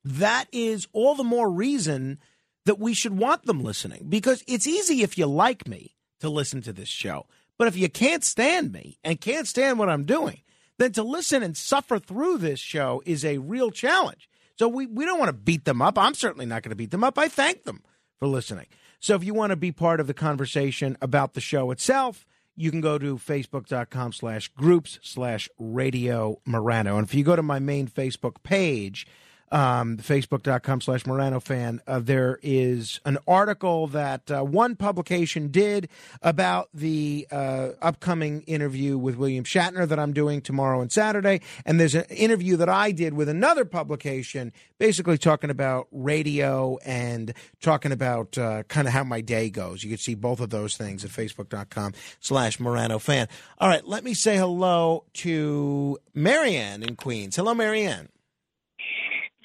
That 0.06 0.46
is 0.54 0.88
all 0.94 1.16
the 1.16 1.24
more 1.24 1.50
reason 1.50 2.20
that 2.66 2.80
we 2.80 2.94
should 2.94 3.18
want 3.18 3.46
them 3.46 3.62
listening 3.62 4.06
because 4.08 4.42
it's 4.48 4.68
easy 4.68 5.02
if 5.02 5.18
you 5.18 5.26
like 5.26 5.68
me 5.68 5.96
to 6.22 6.30
listen 6.30 6.62
to 6.62 6.72
this 6.72 6.88
show. 6.88 7.26
But 7.58 7.68
if 7.68 7.76
you 7.76 7.90
can't 7.90 8.24
stand 8.24 8.72
me 8.72 9.00
and 9.04 9.20
can't 9.20 9.48
stand 9.48 9.80
what 9.80 9.90
I'm 9.90 10.06
doing, 10.06 10.43
then 10.78 10.92
to 10.94 11.04
listen 11.04 11.44
and 11.44 11.56
suffer 11.56 12.00
through 12.00 12.38
this 12.38 12.60
show 12.60 13.02
is 13.06 13.24
a 13.24 13.38
real 13.38 13.72
challenge. 13.72 14.30
So 14.58 14.68
we, 14.68 14.86
we 14.86 15.06
don't 15.06 15.20
want 15.20 15.30
to 15.30 15.34
beat 15.34 15.66
them 15.66 15.82
up. 15.82 15.98
I'm 15.98 16.14
certainly 16.14 16.46
not 16.46 16.64
going 16.64 16.70
to 16.70 16.76
beat 16.76 16.92
them 16.92 17.04
up. 17.04 17.18
I 17.18 17.28
thank 17.28 17.64
them 17.64 17.84
for 18.20 18.28
listening. 18.28 18.68
So 19.00 19.16
if 19.16 19.24
you 19.24 19.34
want 19.34 19.50
to 19.50 19.56
be 19.56 19.72
part 19.72 20.00
of 20.00 20.08
the 20.08 20.14
conversation 20.14 20.98
about 21.02 21.34
the 21.34 21.42
show 21.42 21.72
itself, 21.72 22.26
you 22.56 22.72
can 22.72 22.82
go 22.82 22.98
to 22.98 23.18
facebook.com 23.18 24.14
slash 24.14 24.48
groups 24.50 25.00
slash 25.02 25.50
radio 25.58 26.40
Morano. 26.46 26.98
And 26.98 27.08
if 27.08 27.14
you 27.14 27.24
go 27.24 27.36
to 27.36 27.44
my 27.44 27.60
main 27.60 27.88
Facebook 27.88 28.44
page, 28.44 29.08
um, 29.54 29.98
facebook.com 29.98 30.82
slash 30.82 31.06
Morano 31.06 31.40
fan, 31.40 31.80
uh, 31.86 32.00
there 32.00 32.40
is 32.42 33.00
an 33.06 33.20
article 33.28 33.86
that 33.88 34.30
uh, 34.32 34.42
one 34.42 34.76
publication 34.76 35.50
did 35.50 35.88
about 36.24 36.70
the 36.74 37.28
uh, 37.32 37.70
upcoming 37.80 38.42
interview 38.42 38.98
with 38.98 39.16
William 39.16 39.44
Shatner 39.44 39.88
that 39.88 40.00
I'm 40.00 40.12
doing 40.12 40.42
tomorrow 40.42 40.82
and 40.82 40.92
Saturday. 40.92 41.42
And 41.66 41.80
there's 41.80 41.94
an 41.94 42.06
interview 42.06 42.58
that 42.58 42.68
I 42.68 42.92
did 42.92 43.14
with 43.14 43.30
another 43.30 43.64
publication, 43.64 44.52
basically 44.80 45.20
talking 45.20 45.52
about 45.52 45.88
radio 45.92 46.80
and 46.84 47.32
talking 47.62 47.92
about 47.92 48.36
uh, 48.40 48.64
kind 48.64 48.88
of 48.88 48.94
how 48.94 49.04
my 49.04 49.22
day 49.22 49.52
goes. 49.52 49.84
You 49.84 49.90
can 49.92 50.00
see 50.00 50.16
both 50.16 50.40
of 50.40 50.50
those 50.50 50.76
things 50.76 51.06
at 51.06 51.12
facebook.com 51.12 51.94
slash 52.20 52.60
Morano 52.60 52.98
fan. 52.98 53.28
All 53.60 53.70
right, 53.70 53.86
let 53.88 54.04
me 54.04 54.16
say 54.16 54.36
hello 54.36 55.06
to 55.14 56.00
Marianne 56.16 56.82
in 56.82 56.96
Queens. 56.96 57.36
Hello, 57.36 57.54
Marianne. 57.54 58.10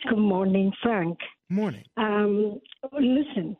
Good 0.08 0.18
morning, 0.18 0.72
Frank. 0.82 1.18
Morning. 1.48 1.84
Um, 1.96 2.60
listen, 2.92 3.56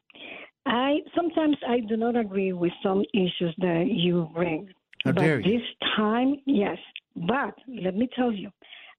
I 0.67 0.99
sometimes 1.17 1.57
I 1.67 1.81
do 1.81 1.97
not 1.97 2.17
agree 2.17 2.53
with 2.53 2.73
some 2.83 3.03
issues 3.15 3.55
that 3.59 3.87
you 3.89 4.29
bring. 4.35 4.69
How 5.05 5.13
but 5.13 5.21
dare 5.21 5.41
you. 5.41 5.59
this 5.59 5.67
time, 5.97 6.37
yes. 6.47 6.77
But 7.17 7.55
let 7.67 7.97
me 7.97 8.09
tell 8.15 8.33
you, 8.33 8.51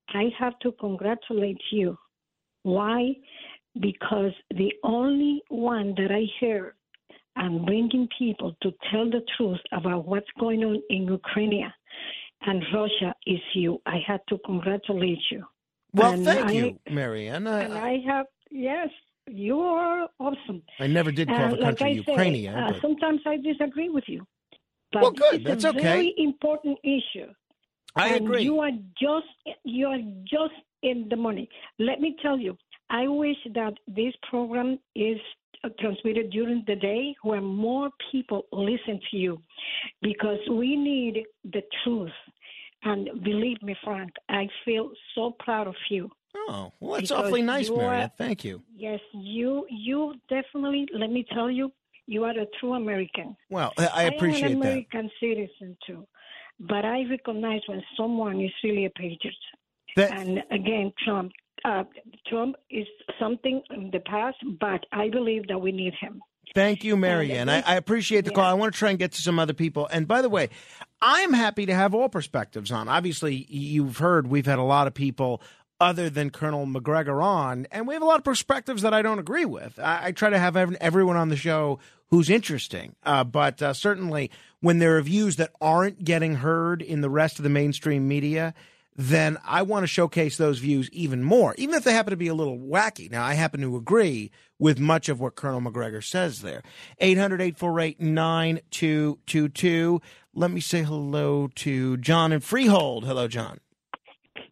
I 0.10 0.30
have 0.40 0.58
to 0.60 0.72
congratulate 0.74 1.62
you. 1.72 1.98
Why? 2.64 3.14
Because 3.80 4.34
the 4.52 4.74
only 4.84 5.42
one 5.50 5.94
that 5.98 6.12
I 6.12 6.24
hear 6.40 6.76
and 7.36 7.66
bringing 7.66 8.08
people 8.18 8.56
to 8.64 8.72
tell 8.92 9.10
the 9.10 9.22
truth 9.38 9.60
about 9.72 10.06
what's 10.08 10.28
going 10.40 10.64
on 10.64 10.82
in 10.90 11.04
Ukraine 11.04 11.72
and 12.42 12.64
Russia 12.74 13.14
is 13.28 13.40
you. 13.54 13.80
I 13.86 14.00
had 14.06 14.22
to 14.30 14.38
congratulate 14.46 15.20
you. 15.32 15.46
Well, 15.94 16.14
And 16.14 16.26
thank 16.26 16.48
I- 16.48 16.52
you, 16.52 16.80
Marianne. 16.90 17.48
and 17.48 17.74
I, 17.74 17.90
I 17.92 18.00
have 18.06 18.26
yes, 18.52 18.90
you 19.28 19.60
are 19.60 20.08
awesome. 20.20 20.62
I 20.80 20.88
never 20.88 21.12
did 21.12 21.28
call 21.28 21.38
Uh, 21.38 21.50
the 21.52 21.58
country 21.58 21.96
like 21.96 22.10
I 22.10 22.32
say, 22.34 22.48
uh, 22.48 22.68
but 22.72 22.82
sometimes 22.82 23.22
I 23.26 23.38
disagree 23.38 23.90
with 23.90 24.04
you, 24.08 24.26
but 24.92 25.02
Well, 25.02 25.12
good. 25.12 25.36
it's 25.36 25.44
That's 25.46 25.64
a 25.66 25.70
okay. 25.70 25.82
very 25.82 26.14
important 26.18 26.78
issue. 26.84 27.32
I 27.96 28.10
and 28.16 28.26
agree. 28.26 28.44
You 28.44 28.60
are 28.60 28.72
just 29.02 29.28
you 29.64 29.88
are 29.88 30.00
just 30.26 30.54
in 30.84 31.08
the 31.10 31.16
money. 31.16 31.50
Let 31.80 32.00
me 32.02 32.16
tell 32.22 32.38
you, 32.38 32.56
I 32.90 33.08
wish 33.08 33.38
that 33.56 33.74
this 33.88 34.14
program 34.30 34.80
is 34.96 35.20
transmitted 35.80 36.30
during 36.30 36.64
the 36.68 36.76
day 36.76 37.16
where 37.24 37.42
more 37.42 37.90
people 38.12 38.46
listen 38.54 39.00
to 39.12 39.18
you 39.18 39.42
because 40.02 40.40
we 40.50 40.76
need 40.76 41.26
the 41.52 41.62
truth. 41.84 42.12
And 42.84 43.24
believe 43.24 43.62
me, 43.62 43.76
Frank, 43.84 44.12
I 44.30 44.48
feel 44.64 44.92
so 45.16 45.36
proud 45.40 45.68
of 45.68 45.76
you. 45.90 46.10
Oh, 46.48 46.72
well, 46.80 46.94
that's 47.00 47.12
awfully 47.12 47.42
nice, 47.42 47.70
Mariette. 47.70 48.18
Thank 48.18 48.44
you. 48.44 48.62
Yes, 48.76 49.00
you 49.14 49.66
you 49.70 50.14
definitely. 50.30 50.88
Let 50.94 51.12
me 51.12 51.26
tell 51.34 51.50
you, 51.50 51.72
you 52.06 52.24
are 52.24 52.32
a 52.40 52.46
true 52.60 52.74
American. 52.76 53.36
Well, 53.50 53.74
I- 53.78 53.84
appreciate 53.84 53.92
that. 53.92 53.98
I 53.98 54.04
am 54.04 54.14
appreciate 54.14 54.52
an 54.52 54.60
that. 54.60 54.68
American 54.68 55.12
citizen 55.20 55.78
too, 55.86 56.08
but 56.60 56.86
I 56.86 57.04
recognize 57.10 57.62
when 57.68 57.84
someone 57.98 58.40
is 58.42 58.52
really 58.64 58.86
a 58.86 58.92
patriot. 58.92 59.36
That- 59.96 60.12
and 60.12 60.44
again, 60.52 60.94
Trump. 61.04 61.32
Uh, 61.66 61.84
Trump 62.28 62.56
is 62.70 62.88
something 63.20 63.62
in 63.72 63.92
the 63.92 64.00
past, 64.02 64.38
but 64.62 64.86
I 64.94 65.10
believe 65.10 65.46
that 65.50 65.60
we 65.60 65.74
need 65.74 65.94
him. 66.00 66.22
Thank 66.56 66.84
you, 66.84 66.98
Marianne. 66.98 67.50
I, 67.50 67.62
I 67.62 67.76
appreciate 67.76 68.26
the 68.26 68.32
call. 68.32 68.44
I 68.44 68.54
want 68.54 68.74
to 68.74 68.80
try 68.80 68.90
and 68.90 69.00
get 69.00 69.12
to 69.14 69.22
some 69.22 69.40
other 69.40 69.54
people. 69.54 69.88
And 69.92 70.08
by 70.08 70.22
the 70.22 70.30
way, 70.30 70.50
I'm 71.02 71.34
happy 71.34 71.66
to 71.68 71.74
have 71.74 71.94
all 71.94 72.10
perspectives 72.10 72.72
on. 72.72 72.88
Obviously, 72.88 73.46
you've 73.50 73.98
heard 73.98 74.28
we've 74.28 74.46
had 74.46 74.60
a 74.60 74.64
lot 74.64 74.88
of 74.88 74.94
people 74.94 75.42
other 75.80 76.10
than 76.10 76.30
Colonel 76.30 76.66
Macgregor 76.66 77.22
on, 77.22 77.66
and 77.72 77.88
we 77.88 77.94
have 77.94 78.04
a 78.04 78.06
lot 78.06 78.18
of 78.18 78.26
perspectives 78.26 78.82
that 78.82 78.94
I 78.94 79.02
don't 79.02 79.20
agree 79.20 79.46
with. 79.46 79.80
I, 79.80 80.08
I 80.08 80.12
try 80.12 80.30
to 80.30 80.40
have 80.40 80.58
everyone 80.58 81.16
on 81.16 81.30
the 81.30 81.38
show 81.38 81.80
who's 82.08 82.30
interesting, 82.30 82.96
uh, 83.04 83.24
but 83.24 83.62
uh, 83.62 83.74
certainly 83.74 84.30
when 84.60 84.80
there 84.80 84.98
are 84.98 85.02
views 85.02 85.38
that 85.38 85.52
aren't 85.62 86.04
getting 86.04 86.36
heard 86.36 86.82
in 86.82 87.02
the 87.02 87.10
rest 87.10 87.40
of 87.40 87.44
the 87.44 87.50
mainstream 87.50 88.08
media, 88.08 88.54
then 89.02 89.38
I 89.46 89.62
want 89.62 89.84
to 89.84 89.88
showcase 89.88 90.36
those 90.36 90.60
views 90.60 90.90
even 90.92 91.24
more, 91.24 91.56
even 91.58 91.76
if 91.76 91.86
they 91.86 91.94
happen 91.94 92.12
to 92.12 92.18
be 92.18 92.28
a 92.28 92.34
little 92.34 92.60
wacky. 92.60 93.10
Now, 93.10 93.24
I 93.24 93.36
happen 93.36 93.62
to 93.62 93.78
agree 93.78 94.30
with 94.60 94.78
much 94.78 95.08
of 95.08 95.22
what 95.22 95.36
Colonel 95.36 95.62
Macgregor 95.62 96.02
says 96.02 96.42
there. 96.42 96.62
800 97.00 97.40
848 97.40 98.02
9222. 98.02 100.02
Let 100.34 100.52
me 100.52 100.60
say 100.60 100.84
hello 100.84 101.48
to 101.56 101.96
John 101.96 102.34
in 102.34 102.42
Freehold. 102.42 103.06
Hello, 103.06 103.30
John. 103.30 103.62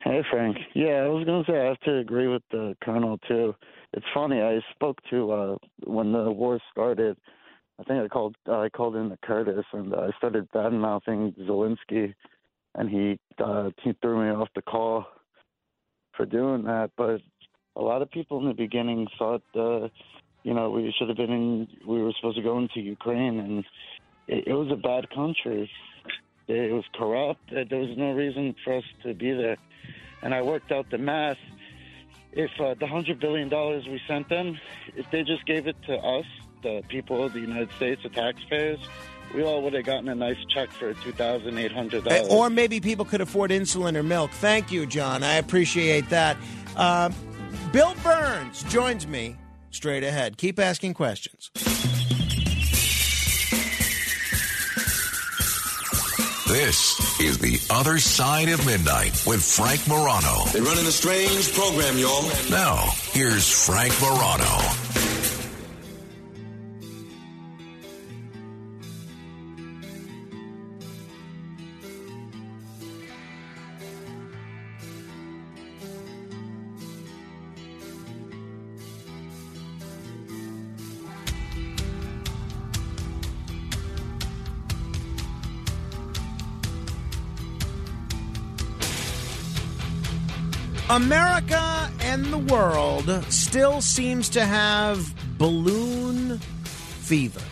Hey 0.02 0.22
Frank. 0.32 0.56
Yeah, 0.74 1.04
I 1.04 1.10
was 1.10 1.26
gonna 1.26 1.44
say 1.46 1.60
I 1.60 1.66
have 1.66 1.82
to 1.82 1.98
agree 1.98 2.30
with 2.30 2.44
the 2.50 2.78
colonel 2.82 3.18
too. 3.28 3.54
It's 3.92 4.06
funny. 4.14 4.40
I 4.40 4.62
spoke 4.74 5.00
to 5.10 5.32
uh 5.32 5.58
when 5.86 6.14
the 6.14 6.32
war 6.32 6.62
started. 6.72 7.18
I 7.78 7.84
think 7.84 8.02
I 8.02 8.08
called 8.08 8.38
uh, 8.48 8.60
I 8.60 8.70
called 8.70 8.96
in 8.96 9.10
to 9.10 9.18
Curtis 9.18 9.66
and 9.74 9.94
uh, 9.94 9.98
I 9.98 10.12
started 10.18 10.50
bad 10.54 10.72
mouthing 10.72 11.36
Zelensky, 11.42 12.14
and 12.78 12.90
he 12.90 13.20
uh, 13.44 13.72
he 13.84 13.94
threw 14.02 14.24
me 14.24 14.30
off 14.30 14.50
the 14.56 14.62
call 14.62 15.06
for 16.16 16.26
doing 16.26 16.64
that. 16.64 16.92
But 16.96 17.22
a 17.76 17.82
lot 17.82 18.02
of 18.02 18.10
people 18.10 18.40
in 18.40 18.48
the 18.48 18.54
beginning 18.54 19.08
thought, 19.18 19.44
uh, 19.56 19.90
you 20.44 20.54
know, 20.54 20.70
we 20.70 20.94
should 20.98 21.10
have 21.10 21.18
been 21.18 21.32
in. 21.32 21.68
We 21.86 22.02
were 22.02 22.14
supposed 22.16 22.38
to 22.38 22.44
go 22.44 22.58
into 22.58 22.80
Ukraine, 22.80 23.40
and 23.40 23.66
it, 24.28 24.48
it 24.48 24.54
was 24.54 24.72
a 24.72 24.76
bad 24.76 25.10
country. 25.10 25.70
It 26.48 26.72
was 26.72 26.86
corrupt. 26.94 27.52
There 27.52 27.80
was 27.80 27.98
no 27.98 28.14
reason 28.14 28.56
for 28.64 28.78
us 28.78 28.84
to 29.04 29.14
be 29.14 29.34
there. 29.34 29.58
And 30.22 30.34
I 30.34 30.42
worked 30.42 30.72
out 30.72 30.90
the 30.90 30.98
math. 30.98 31.38
If 32.32 32.52
uh, 32.60 32.76
the 32.76 32.88
hundred 32.88 33.20
billion 33.20 33.50
dollars 33.50 33.86
we 33.88 34.00
sent 34.08 34.30
them, 34.30 34.58
if 34.96 35.10
they 35.12 35.24
just 35.24 35.46
gave 35.46 35.68
it 35.68 35.76
to 35.88 35.98
us, 35.98 36.26
the 36.64 36.84
people 36.88 37.24
of 37.24 37.34
the 37.34 37.40
United 37.40 37.72
States, 37.74 38.02
the 38.04 38.10
taxpayers, 38.10 38.80
we 39.34 39.44
all 39.44 39.62
would 39.62 39.74
have 39.74 39.86
gotten 39.86 40.08
a 40.10 40.16
nice 40.16 40.38
check 40.54 40.72
for 40.72 40.94
two 40.96 41.12
thousand 41.12 41.58
eight 41.58 41.72
hundred 41.72 42.08
Uh, 42.08 42.10
dollars. 42.18 42.28
Or 42.32 42.50
maybe 42.50 42.80
people 42.80 43.06
could 43.06 43.22
afford 43.22 43.52
insulin 43.52 43.96
or 43.96 44.04
milk. 44.04 44.32
Thank 44.32 44.72
you, 44.72 44.86
John. 44.86 45.24
I 45.24 45.36
appreciate 45.36 46.10
that. 46.10 46.38
Uh, 46.76 47.10
Bill 47.72 47.94
Birnes 47.96 48.68
joins 48.70 49.06
me 49.08 49.36
straight 49.72 50.04
ahead. 50.04 50.38
Keep 50.38 50.60
asking 50.60 50.94
questions. 50.94 51.52
This 56.48 57.20
is 57.20 57.38
The 57.40 57.60
Other 57.70 58.00
Side 58.00 58.48
of 58.48 58.66
Midnight 58.66 59.22
with 59.28 59.44
Frank 59.44 59.86
Morano. 59.86 60.46
They're 60.54 60.62
running 60.62 60.86
a 60.86 60.92
strange 60.92 61.54
program, 61.54 61.98
y'all. 61.98 62.24
Now, 62.50 62.90
here's 63.12 63.50
Frank 63.66 63.94
Morano. 64.00 64.87
America 90.98 91.92
and 92.00 92.26
the 92.26 92.40
world 92.40 93.08
still 93.32 93.82
seems 93.82 94.30
to 94.30 94.44
have 94.44 95.14
balloon 95.38 96.40
fever. 96.40 97.44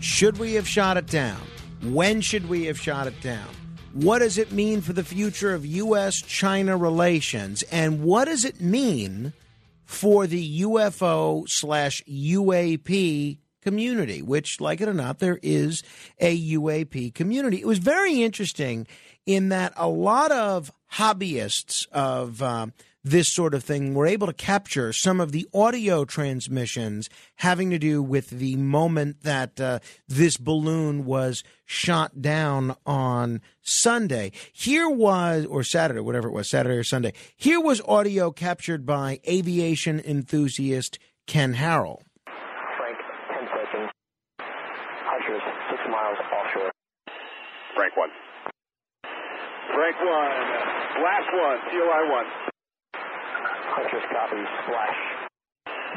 Should 0.00 0.38
we 0.38 0.54
have 0.54 0.66
shot 0.66 0.96
it 0.96 1.06
down? 1.06 1.42
When 1.82 2.22
should 2.22 2.48
we 2.48 2.64
have 2.64 2.80
shot 2.80 3.06
it 3.06 3.20
down? 3.20 3.46
What 3.92 4.20
does 4.20 4.38
it 4.38 4.52
mean 4.52 4.80
for 4.80 4.94
the 4.94 5.04
future 5.04 5.52
of 5.52 5.66
U.S. 5.66 6.22
China 6.22 6.78
relations? 6.78 7.62
And 7.64 8.02
what 8.02 8.24
does 8.24 8.42
it 8.42 8.62
mean 8.62 9.34
for 9.84 10.26
the 10.26 10.62
UFO 10.62 11.46
slash 11.50 12.02
UAP 12.08 13.36
community, 13.62 14.22
which, 14.22 14.60
like 14.60 14.80
it 14.80 14.88
or 14.88 14.94
not, 14.94 15.18
there 15.18 15.38
is 15.42 15.82
a 16.18 16.36
UAP 16.54 17.14
community. 17.14 17.58
It 17.60 17.66
was 17.66 17.78
very 17.78 18.22
interesting 18.22 18.86
in 19.24 19.48
that 19.50 19.72
a 19.76 19.88
lot 19.88 20.32
of 20.32 20.72
hobbyists 20.92 21.86
of 21.92 22.42
um, 22.42 22.72
this 23.04 23.32
sort 23.32 23.54
of 23.54 23.64
thing 23.64 23.94
were 23.94 24.06
able 24.06 24.26
to 24.26 24.32
capture 24.32 24.92
some 24.92 25.20
of 25.20 25.32
the 25.32 25.48
audio 25.52 26.04
transmissions 26.04 27.08
having 27.36 27.70
to 27.70 27.78
do 27.78 28.02
with 28.02 28.30
the 28.30 28.56
moment 28.56 29.22
that 29.22 29.60
uh, 29.60 29.80
this 30.08 30.36
balloon 30.36 31.04
was 31.04 31.42
shot 31.64 32.20
down 32.22 32.76
on 32.86 33.40
Sunday. 33.62 34.32
Here 34.52 34.88
was, 34.88 35.46
or 35.46 35.64
Saturday, 35.64 36.00
whatever 36.00 36.28
it 36.28 36.32
was, 36.32 36.48
Saturday 36.48 36.76
or 36.76 36.84
Sunday. 36.84 37.12
Here 37.36 37.60
was 37.60 37.80
audio 37.86 38.30
captured 38.30 38.86
by 38.86 39.20
aviation 39.28 40.00
enthusiast 40.00 40.98
Ken 41.26 41.54
Harrell. 41.54 42.02
Frank, 42.24 42.98
10 43.28 43.48
seconds. 43.48 43.90
Hunters, 44.38 45.42
6 45.70 45.82
miles 45.90 46.18
offshore. 46.32 46.72
Frank 47.74 47.96
1. 47.96 48.08
Frank 49.74 49.96
1. 49.96 50.06
Blast 51.00 51.28
1. 51.32 51.58
COI 51.70 52.02
1. 52.10 52.26
Hunters, 53.74 54.02
copy. 54.12 54.42
Splash. 54.64 55.22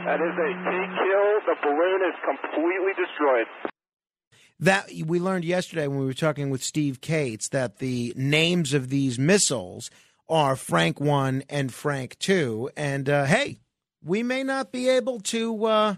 That 0.06 0.20
is 0.22 0.36
a 0.38 0.50
T 0.50 0.76
kill. 1.00 1.30
The 1.46 1.56
balloon 1.62 2.02
is 2.08 2.16
completely 2.24 2.94
destroyed. 2.96 3.48
That 4.60 4.90
we 5.06 5.20
learned 5.20 5.44
yesterday 5.44 5.88
when 5.88 6.00
we 6.00 6.06
were 6.06 6.14
talking 6.14 6.50
with 6.50 6.64
Steve 6.64 7.02
Cates 7.02 7.50
that 7.50 7.80
the 7.80 8.14
names 8.16 8.74
of 8.74 8.90
these 8.90 9.20
missiles 9.20 9.90
are 10.30 10.56
Frank 10.56 11.02
1 11.02 11.44
and 11.50 11.74
Frank 11.74 12.18
2. 12.20 12.70
And 12.78 13.10
uh, 13.10 13.26
hey, 13.26 13.60
we 14.02 14.24
may 14.24 14.44
not 14.44 14.72
be 14.72 14.88
able 14.88 15.20
to 15.22 15.66
uh, 15.66 15.96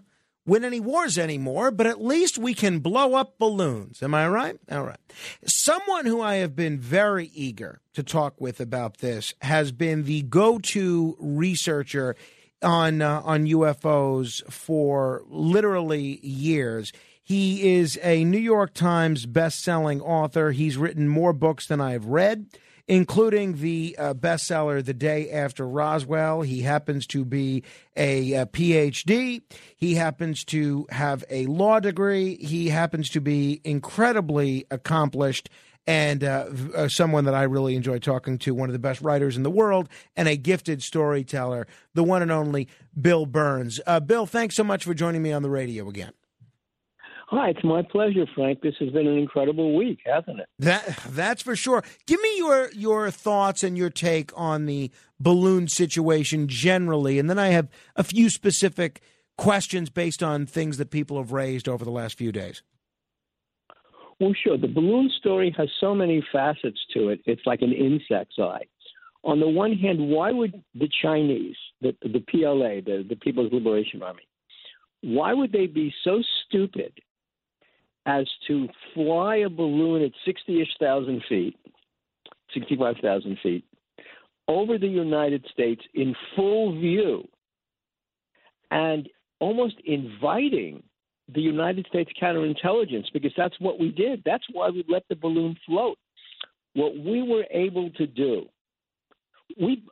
win 0.48 0.64
any 0.64 0.80
wars 0.80 1.18
anymore, 1.18 1.70
but 1.70 1.86
at 1.86 2.04
least 2.04 2.40
we 2.40 2.56
can 2.56 2.80
blow 2.80 3.14
up 3.14 3.38
balloons. 3.38 4.02
Am 4.02 4.16
I 4.16 4.28
right? 4.28 4.58
All 4.72 4.84
right. 4.84 4.98
Someone 5.46 6.06
who 6.06 6.22
I 6.22 6.36
have 6.36 6.56
been 6.56 6.80
very 6.80 7.30
eager 7.36 7.82
to 7.94 8.02
talk 8.02 8.40
with 8.40 8.60
about 8.60 9.00
this 9.00 9.36
has 9.42 9.72
been 9.72 10.06
the 10.06 10.24
go 10.24 10.58
to 10.60 11.16
researcher 11.20 12.16
on 12.64 13.02
uh, 13.02 13.22
on 13.24 13.46
UFOs 13.46 14.42
for 14.52 15.24
literally 15.28 16.20
years. 16.26 16.92
He 17.24 17.76
is 17.76 18.00
a 18.02 18.24
New 18.24 18.40
York 18.40 18.74
Times 18.74 19.26
best-selling 19.26 20.00
author. 20.00 20.52
He's 20.52 20.78
written 20.78 21.10
more 21.10 21.34
books 21.34 21.68
than 21.68 21.82
I 21.82 21.92
have 21.92 22.06
read, 22.06 22.48
including 22.88 23.58
the 23.58 23.96
uh, 23.98 24.14
bestseller 24.14 24.84
"The 24.84 24.94
Day 24.94 25.30
After 25.30 25.68
Roswell." 25.68 26.42
He 26.42 26.62
happens 26.62 27.08
to 27.08 27.26
be 27.26 27.64
a, 27.96 28.36
uh 28.36 28.46
PhD. 28.46 29.42
He 29.76 29.96
happens 29.96 30.44
to 30.46 30.88
have 30.90 31.24
a 31.30 31.46
law 31.46 31.80
degree. 31.80 32.38
He 32.38 32.70
happens 32.70 33.10
to 33.12 33.22
be 33.22 33.62
incredibly 33.64 34.66
accomplished 34.72 35.50
and 35.88 36.24
uh, 36.24 36.50
uh, 36.76 36.88
someone 36.90 37.24
that 37.26 37.34
I 37.34 37.44
really 37.44 37.76
enjoy 37.76 38.00
talking 38.00 38.38
to, 38.40 38.54
one 38.54 38.68
of 38.68 38.74
the 38.74 38.80
best 38.80 39.02
writers 39.02 39.38
in 39.38 39.44
the 39.44 39.50
world, 39.50 39.88
and 40.18 40.28
a 40.28 40.36
gifted 40.36 40.84
storyteller, 40.84 41.66
the 41.94 42.04
one 42.04 42.22
and 42.22 42.30
only 42.30 42.68
Bill 43.00 43.26
Birnes. 43.26 43.80
Uh, 43.88 44.02
Bill, 44.02 44.26
thanks 44.26 44.56
so 44.56 44.66
much 44.66 44.84
for 44.84 44.94
joining 44.94 45.24
me 45.24 45.32
on 45.32 45.44
the 45.44 45.50
radio 45.50 45.88
again. 45.88 46.12
Hi, 47.30 47.50
it's 47.50 47.64
my 47.64 47.82
pleasure, 47.82 48.26
Frank. 48.34 48.62
This 48.62 48.76
has 48.80 48.90
been 48.90 49.06
an 49.06 49.18
incredible 49.18 49.76
week, 49.76 50.00
hasn't 50.06 50.40
it? 50.40 50.48
That 50.60 50.98
that's 51.10 51.42
for 51.42 51.56
sure. 51.56 51.84
Give 52.06 52.22
me 52.22 52.38
your 52.38 52.72
your 52.72 53.12
thoughts 53.12 53.64
and 53.64 53.78
your 53.78 53.90
take 53.90 54.32
on 54.36 54.66
the 54.66 54.92
balloon 55.20 55.68
situation 55.68 56.48
generally, 56.48 57.20
and 57.20 57.30
then 57.30 57.38
I 57.38 57.48
have 57.48 57.68
a 57.98 58.04
few 58.04 58.30
specific 58.30 59.02
questions 59.38 59.90
based 59.90 60.22
on 60.22 60.46
things 60.46 60.78
that 60.78 60.90
people 60.90 61.18
have 61.18 61.32
raised 61.32 61.70
over 61.70 61.86
the 61.86 61.92
last 61.92 62.18
few 62.18 62.32
days? 62.32 62.64
Well, 64.20 64.34
sure. 64.44 64.58
The 64.58 64.68
balloon 64.68 65.12
story 65.20 65.54
has 65.58 65.70
so 65.80 65.94
many 65.94 66.26
facets 66.32 66.80
to 66.96 67.10
it. 67.10 67.22
It's 67.26 67.46
like 67.46 67.62
an 67.62 67.72
insect's 67.72 68.38
eye. 68.40 68.64
On 69.24 69.40
the 69.40 69.48
one 69.48 69.74
hand, 69.74 70.10
why 70.10 70.32
would 70.32 70.64
the 70.74 70.90
Chinese, 71.02 71.56
the, 71.82 71.96
the 72.02 72.24
PLA, 72.30 72.82
the, 72.82 73.06
the 73.08 73.16
People's 73.16 73.52
Liberation 73.54 74.02
Army, 74.02 74.24
why 75.02 75.34
would 75.34 75.52
they 75.52 75.68
be 75.68 75.94
so 76.04 76.24
stupid 76.46 76.94
as 78.08 78.26
to 78.48 78.68
fly 78.94 79.36
a 79.38 79.50
balloon 79.50 80.02
at 80.02 80.12
60 80.26 80.62
ish 80.62 80.70
thousand 80.80 81.22
feet, 81.28 81.56
65,000 82.54 83.38
feet, 83.44 83.66
over 84.48 84.78
the 84.78 84.88
United 84.88 85.46
States 85.52 85.82
in 85.94 86.16
full 86.36 86.72
view 86.80 87.28
and 88.72 89.10
almost 89.40 89.76
inviting 89.86 90.82
the 91.36 91.42
United 91.42 91.86
States 91.88 92.10
counterintelligence 92.22 93.06
because 93.12 93.34
that's 93.36 93.60
what 93.60 93.78
we 93.78 93.92
did. 93.92 94.22
That's 94.26 94.46
why 94.54 94.70
we 94.70 94.86
let 94.88 95.04
the 95.10 95.16
balloon 95.16 95.58
float. 95.66 95.98
What 96.74 96.98
we 96.98 97.22
were 97.22 97.46
able 97.52 97.90
to 97.92 98.08
do, 98.08 98.46
we 99.60 99.84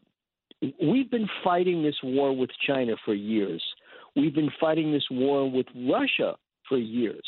we've 0.81 1.11
been 1.11 1.27
fighting 1.43 1.83
this 1.83 1.95
war 2.01 2.35
with 2.35 2.49
China 2.65 2.93
for 3.03 3.13
years. 3.13 3.61
We've 4.15 4.33
been 4.33 4.51
fighting 4.59 4.93
this 4.93 5.05
war 5.11 5.49
with 5.51 5.65
Russia 5.75 6.35
for 6.69 6.77
years. 6.77 7.25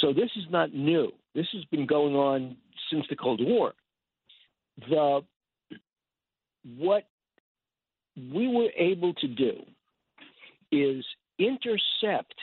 So 0.00 0.12
this 0.12 0.30
is 0.36 0.44
not 0.50 0.72
new. 0.74 1.12
This 1.34 1.46
has 1.52 1.64
been 1.66 1.86
going 1.86 2.14
on 2.14 2.56
since 2.90 3.04
the 3.08 3.16
Cold 3.16 3.40
War. 3.42 3.72
The 4.88 5.20
what 6.76 7.04
we 8.16 8.48
were 8.48 8.70
able 8.76 9.14
to 9.14 9.28
do 9.28 9.62
is 10.72 11.04
intercept 11.38 12.34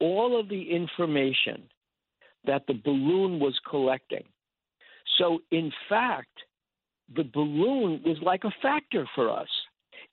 all 0.00 0.38
of 0.38 0.48
the 0.48 0.70
information 0.70 1.62
that 2.46 2.66
the 2.66 2.80
balloon 2.84 3.38
was 3.38 3.58
collecting. 3.68 4.24
So, 5.18 5.40
in 5.50 5.72
fact, 5.88 6.28
the 7.14 7.24
balloon 7.24 8.02
was 8.04 8.18
like 8.22 8.44
a 8.44 8.52
factor 8.62 9.06
for 9.14 9.30
us. 9.30 9.48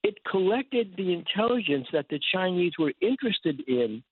It 0.04 0.16
collected 0.30 0.94
the 0.98 1.14
intelligence 1.14 1.88
that 1.94 2.08
the 2.10 2.20
Chinese 2.34 2.74
were 2.78 2.94
interested 3.02 3.62
in, 3.68 4.04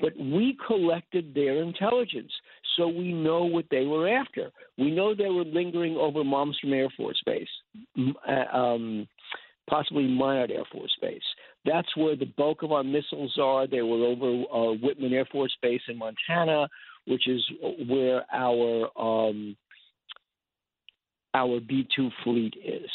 but 0.00 0.16
we 0.18 0.56
collected 0.66 1.34
their 1.34 1.62
intelligence. 1.62 2.32
So 2.76 2.88
we 2.88 3.12
know 3.12 3.44
what 3.44 3.66
they 3.70 3.84
were 3.84 4.08
after. 4.08 4.50
We 4.78 4.90
know 4.90 5.14
they 5.14 5.28
were 5.28 5.44
lingering 5.44 5.96
over 5.96 6.24
Malmstrom 6.24 6.72
Air 6.72 6.88
Force 6.96 7.20
Base, 7.24 7.48
uh, 8.28 8.56
um, 8.56 9.06
possibly 9.68 10.06
Minot 10.06 10.50
Air 10.50 10.64
Force 10.72 10.96
Base. 11.00 11.22
That's 11.64 11.96
where 11.96 12.16
the 12.16 12.32
bulk 12.36 12.62
of 12.62 12.72
our 12.72 12.82
missiles 12.82 13.36
are. 13.40 13.66
They 13.66 13.82
were 13.82 14.06
over 14.06 14.42
uh, 14.52 14.74
Whiteman 14.74 15.12
Air 15.12 15.26
Force 15.26 15.56
Base 15.62 15.82
in 15.88 15.98
Montana, 15.98 16.68
which 17.06 17.28
is 17.28 17.44
where 17.88 18.24
our 18.32 18.88
um, 18.98 19.56
our 21.34 21.60
B 21.60 21.86
two 21.94 22.10
fleet 22.24 22.54
is. 22.64 22.90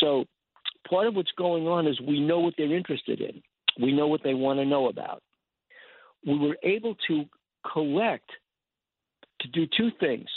So 0.00 0.24
part 0.88 1.06
of 1.06 1.14
what's 1.14 1.32
going 1.38 1.66
on 1.66 1.86
is 1.86 2.00
we 2.00 2.20
know 2.20 2.40
what 2.40 2.54
they're 2.58 2.74
interested 2.74 3.20
in. 3.20 3.42
We 3.80 3.92
know 3.92 4.08
what 4.08 4.22
they 4.22 4.34
want 4.34 4.58
to 4.58 4.64
know 4.64 4.88
about. 4.88 5.22
We 6.26 6.38
were 6.38 6.56
able 6.62 6.96
to 7.08 7.24
collect 7.72 8.30
to 9.40 9.48
do 9.48 9.66
two 9.76 9.90
things. 10.00 10.28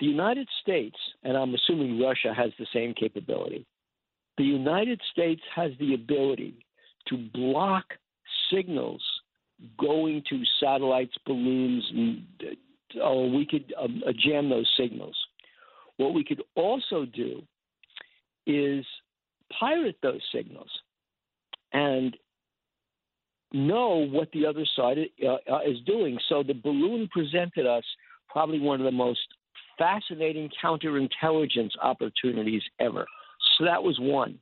The 0.00 0.06
United 0.06 0.48
States, 0.60 0.96
and 1.22 1.36
I'm 1.36 1.54
assuming 1.54 2.00
Russia 2.00 2.34
has 2.34 2.50
the 2.58 2.66
same 2.72 2.94
capability, 2.94 3.66
the 4.36 4.44
United 4.44 5.00
States 5.12 5.42
has 5.54 5.70
the 5.78 5.94
ability 5.94 6.66
to 7.08 7.16
block 7.32 7.84
signals 8.52 9.02
going 9.78 10.22
to 10.28 10.42
satellites, 10.60 11.14
balloons, 11.24 11.84
and, 11.94 12.26
or 13.00 13.30
we 13.30 13.46
could 13.46 13.72
um, 13.80 14.02
uh, 14.06 14.12
jam 14.12 14.48
those 14.48 14.68
signals. 14.76 15.16
What 15.96 16.12
we 16.12 16.24
could 16.24 16.42
also 16.56 17.04
do 17.04 17.42
is 18.46 18.84
pirate 19.58 19.96
those 20.02 20.20
signals 20.34 20.70
and 21.72 22.16
know 23.54 24.06
what 24.10 24.28
the 24.32 24.44
other 24.44 24.66
side 24.76 24.98
uh, 25.24 25.52
uh, 25.52 25.60
is 25.66 25.78
doing. 25.86 26.18
So 26.28 26.42
the 26.42 26.54
balloon 26.54 27.08
presented 27.12 27.66
us 27.66 27.84
probably 28.28 28.60
one 28.60 28.80
of 28.80 28.84
the 28.84 28.92
most 28.92 29.20
fascinating 29.78 30.50
counterintelligence 30.62 31.70
opportunities 31.82 32.62
ever. 32.80 33.06
So 33.56 33.64
that 33.64 33.82
was 33.82 33.96
one. 34.00 34.38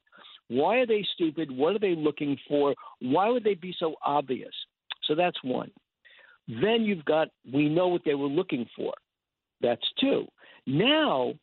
Why 0.49 0.79
are 0.79 0.87
they 0.87 1.07
stupid? 1.15 1.51
What 1.51 1.77
are 1.77 1.79
they 1.79 1.95
looking 1.95 2.37
for? 2.49 2.75
Why 3.01 3.29
would 3.29 3.45
they 3.45 3.55
be 3.55 3.75
so 3.79 3.95
obvious? 4.05 4.53
So 5.05 5.15
that's 5.15 5.39
one. 5.43 5.71
Then 6.49 6.83
you've 6.83 7.05
got, 7.05 7.29
we 7.53 7.69
know 7.69 7.89
what 7.89 8.03
they 8.05 8.15
were 8.15 8.27
looking 8.27 8.67
for. 8.77 8.93
That's 9.61 9.83
two. 10.01 10.27
Now, 10.67 11.35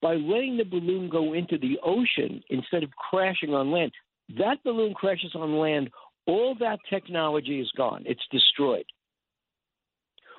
by 0.00 0.14
letting 0.14 0.56
the 0.56 0.64
balloon 0.64 1.08
go 1.08 1.32
into 1.32 1.58
the 1.58 1.78
ocean 1.84 2.42
instead 2.50 2.82
of 2.82 2.90
crashing 2.90 3.54
on 3.54 3.70
land, 3.70 3.92
that 4.38 4.62
balloon 4.64 4.94
crashes 4.94 5.32
on 5.34 5.58
land, 5.58 5.90
all 6.26 6.54
that 6.60 6.78
technology 6.88 7.60
is 7.60 7.70
gone. 7.76 8.04
It's 8.06 8.22
destroyed. 8.30 8.84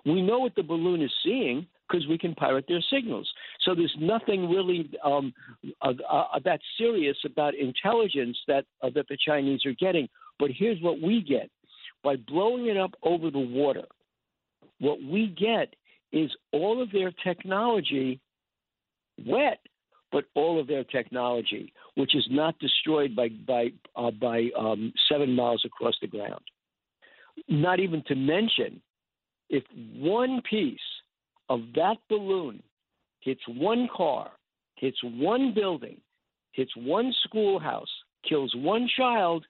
We 0.06 0.22
know 0.22 0.40
what 0.40 0.56
the 0.56 0.64
balloon 0.64 1.02
is 1.02 1.12
seeing 1.24 1.66
because 1.88 2.08
we 2.08 2.18
can 2.18 2.36
pirate 2.36 2.66
their 2.68 2.84
signals. 2.92 3.30
So 3.62 3.76
there's 3.76 3.96
nothing 4.00 4.50
really 4.50 4.90
um, 5.04 5.34
uh, 5.82 5.94
uh, 6.10 6.40
that 6.44 6.60
serious 6.78 7.18
about 7.26 7.56
intelligence 7.56 8.38
that 8.48 8.66
uh, 8.82 8.90
that 8.96 9.08
the 9.10 9.18
Chinese 9.26 9.66
are 9.66 9.74
getting. 9.74 10.08
But 10.40 10.52
here's 10.52 10.82
what 10.82 11.02
we 11.02 11.22
get: 11.22 11.50
by 12.04 12.16
blowing 12.16 12.68
it 12.68 12.78
up 12.78 12.94
over 13.04 13.30
the 13.30 13.40
water, 13.40 13.86
what 14.80 15.02
we 15.02 15.28
get 15.28 15.74
is 16.12 16.32
all 16.52 16.82
of 16.82 16.92
their 16.92 17.12
technology 17.24 18.20
wet, 19.26 19.60
but 20.14 20.26
all 20.36 20.60
of 20.60 20.68
their 20.68 20.84
technology, 20.86 21.74
which 21.96 22.16
is 22.16 22.26
not 22.30 22.58
destroyed 22.60 23.16
by 23.16 23.30
by 23.30 23.74
uh, 23.98 24.12
by 24.12 24.50
um, 24.58 24.94
seven 25.12 25.36
miles 25.36 25.64
across 25.66 25.96
the 26.00 26.08
ground. 26.08 26.44
Not 27.50 27.80
even 27.80 28.04
to 28.08 28.16
mention, 28.16 28.82
if 29.50 29.64
one 29.96 30.42
piece 30.50 30.80
of 31.50 31.62
that 31.76 31.98
balloon 32.10 32.62
hits 33.22 33.42
one 33.48 33.90
car, 33.94 34.32
hits 34.76 35.00
one 35.04 35.54
building, 35.54 36.00
hits 36.52 36.72
one 36.78 37.12
schoolhouse, 37.24 37.94
kills 38.30 38.54
one 38.56 38.88
child, 38.96 39.46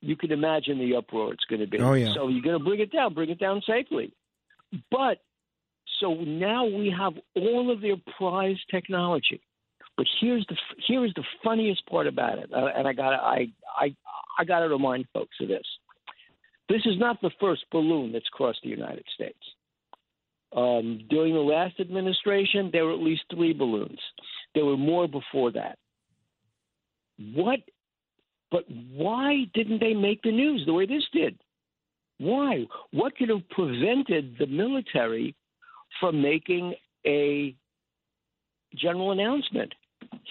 you 0.00 0.16
can 0.16 0.32
imagine 0.32 0.78
the 0.78 0.96
uproar 0.96 1.32
it's 1.32 1.44
going 1.44 1.60
to 1.60 1.68
be. 1.68 1.78
Oh, 1.78 1.94
yeah. 1.94 2.12
So 2.14 2.28
you're 2.28 2.42
going 2.42 2.58
to 2.58 2.64
bring 2.64 2.80
it 2.80 2.92
down, 2.92 3.14
bring 3.14 3.30
it 3.30 3.38
down 3.38 3.62
safely. 3.64 4.12
But 4.90 5.18
so 6.00 6.14
now 6.14 6.64
we 6.64 6.92
have 6.96 7.12
all 7.36 7.70
of 7.70 7.80
their 7.80 7.96
prized 8.18 8.64
technology. 8.70 9.40
But 10.00 10.06
here's 10.18 10.46
the 10.48 10.56
here 10.86 11.04
is 11.04 11.12
the 11.14 11.24
funniest 11.44 11.84
part 11.84 12.06
about 12.06 12.38
it, 12.38 12.50
uh, 12.54 12.68
and 12.74 12.88
I 12.88 12.94
got 12.94 13.12
I 13.12 13.48
I 13.78 13.94
I 14.38 14.44
got 14.46 14.60
to 14.60 14.68
remind 14.70 15.04
folks 15.12 15.36
of 15.42 15.48
this. 15.48 15.66
This 16.70 16.80
is 16.86 16.98
not 16.98 17.20
the 17.20 17.30
first 17.38 17.66
balloon 17.70 18.10
that's 18.10 18.30
crossed 18.30 18.60
the 18.62 18.70
United 18.70 19.04
States. 19.14 19.38
Um, 20.56 21.00
during 21.10 21.34
the 21.34 21.40
last 21.40 21.80
administration, 21.80 22.70
there 22.72 22.86
were 22.86 22.94
at 22.94 23.00
least 23.00 23.24
three 23.30 23.52
balloons. 23.52 23.98
There 24.54 24.64
were 24.64 24.78
more 24.78 25.06
before 25.06 25.52
that. 25.52 25.76
What? 27.34 27.60
But 28.50 28.64
why 28.70 29.44
didn't 29.52 29.80
they 29.80 29.92
make 29.92 30.22
the 30.22 30.32
news 30.32 30.62
the 30.64 30.72
way 30.72 30.86
this 30.86 31.04
did? 31.12 31.38
Why? 32.16 32.64
What 32.92 33.18
could 33.18 33.28
have 33.28 33.46
prevented 33.50 34.36
the 34.38 34.46
military 34.46 35.36
from 36.00 36.22
making 36.22 36.74
a 37.06 37.54
general 38.74 39.10
announcement? 39.10 39.74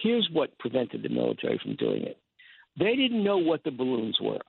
Here's 0.02 0.30
what 0.32 0.58
prevented 0.60 1.04
the 1.04 1.10
military 1.10 1.60
from 1.62 1.76
doing 1.76 2.04
it. 2.04 2.18
They 2.78 2.96
didn't 2.96 3.24
know 3.24 3.38
what 3.38 3.64
the 3.64 3.72
balloons 3.72 4.18
were. 4.22 4.40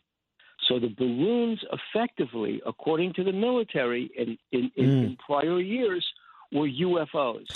So 0.69 0.79
the 0.79 0.95
balloons, 0.97 1.59
effectively, 1.73 2.63
according 2.67 3.15
to 3.15 3.25
the 3.25 3.33
military 3.33 4.11
in, 4.17 4.39
in, 4.53 4.71
in, 4.77 4.87
Mm. 4.87 5.05
in 5.07 5.17
prior 5.17 5.59
years, 5.61 6.07
were 6.53 6.69
UFOs. 6.69 7.47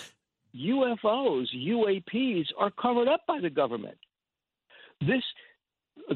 UFOs, 0.55 1.47
UAPs, 1.55 2.47
are 2.59 2.71
covered 2.71 3.09
up 3.09 3.21
by 3.27 3.41
the 3.41 3.51
government. 3.51 3.99
This 5.01 5.23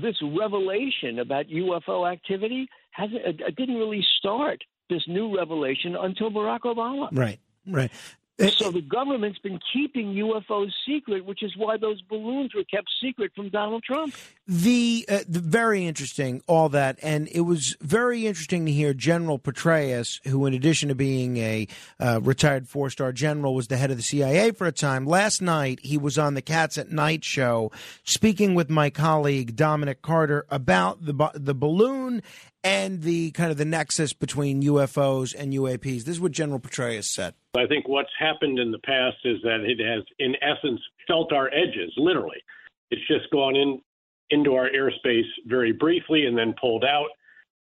this 0.03 0.16
revelation 0.22 1.18
about 1.20 1.46
UFO 1.49 2.11
activity 2.11 2.68
hasn't 2.90 3.20
it 3.24 3.57
didn't 3.57 3.76
really 3.76 4.05
start 4.18 4.62
this 4.90 5.03
new 5.09 5.36
revelation 5.36 5.96
until 5.96 6.30
Barack 6.30 6.61
Obama. 6.61 7.09
Right, 7.12 7.38
right. 7.66 7.90
Eh, 8.39 8.51
so 8.51 8.68
eh. 8.68 8.70
the 8.70 8.80
government's 8.82 9.39
been 9.39 9.59
keeping 9.72 10.14
UFOs 10.14 10.72
secret, 10.86 11.24
which 11.24 11.43
is 11.43 11.57
why 11.57 11.76
those 11.76 12.01
balloons 12.03 12.55
were 12.55 12.64
kept 12.64 12.89
secret 13.03 13.32
from 13.34 13.49
Donald 13.49 13.82
Trump. 13.82 14.14
The, 14.51 15.05
uh, 15.11 15.18
the 15.28 15.40
very 15.40 15.84
interesting, 15.84 16.40
all 16.46 16.70
that, 16.70 16.99
and 17.03 17.28
it 17.32 17.42
was 17.42 17.76
very 17.82 18.26
interesting 18.26 18.64
to 18.64 18.72
hear 18.72 18.94
General 18.94 19.38
Petraeus, 19.38 20.26
who, 20.26 20.46
in 20.46 20.55
addition 20.55 20.88
to 20.88 20.94
being 20.94 21.36
a 21.36 21.68
uh, 22.01 22.20
retired 22.22 22.66
four-star 22.66 23.12
general, 23.12 23.55
was 23.55 23.68
the 23.68 23.76
head 23.76 23.90
of 23.90 23.99
the 23.99 24.03
CIA 24.03 24.53
for 24.53 24.66
a 24.66 24.72
time. 24.72 25.05
Last 25.05 25.42
night, 25.42 25.80
he 25.82 25.99
was 25.99 26.16
on 26.16 26.32
the 26.32 26.40
Cats 26.40 26.78
at 26.78 26.90
Night 26.90 27.24
show, 27.24 27.70
speaking 28.05 28.55
with 28.55 28.70
my 28.70 28.88
colleague 28.88 29.55
Dominic 29.55 30.01
Carter 30.01 30.46
about 30.49 31.05
the 31.05 31.30
the 31.34 31.55
balloon 31.55 32.22
and 32.64 33.03
the 33.03 33.32
kind 33.32 33.51
of 33.51 33.59
the 33.59 33.66
nexus 33.66 34.14
between 34.14 34.62
UFOs 34.62 35.34
and 35.38 35.53
UAPs. 35.53 36.05
This 36.05 36.16
is 36.16 36.20
what 36.22 36.32
General 36.32 36.59
Petraeus 36.59 37.05
said. 37.05 37.34
I 37.55 37.66
think 37.66 37.86
what's 37.86 38.09
happened 38.18 38.59
in 38.59 38.70
the 38.70 38.78
past 38.78 39.18
is 39.24 39.42
that 39.42 39.61
it 39.61 39.78
has, 39.78 40.05
in 40.18 40.36
essence, 40.40 40.80
felt 41.07 41.34
our 41.34 41.49
edges, 41.49 41.92
literally. 41.99 42.42
It's 42.90 43.07
just 43.07 43.30
gone 43.30 43.55
in 43.55 43.82
into 44.31 44.55
our 44.55 44.68
airspace 44.70 45.29
very 45.47 45.72
briefly 45.72 46.26
and 46.26 46.37
then 46.37 46.55
pulled 46.61 46.85
out. 46.85 47.09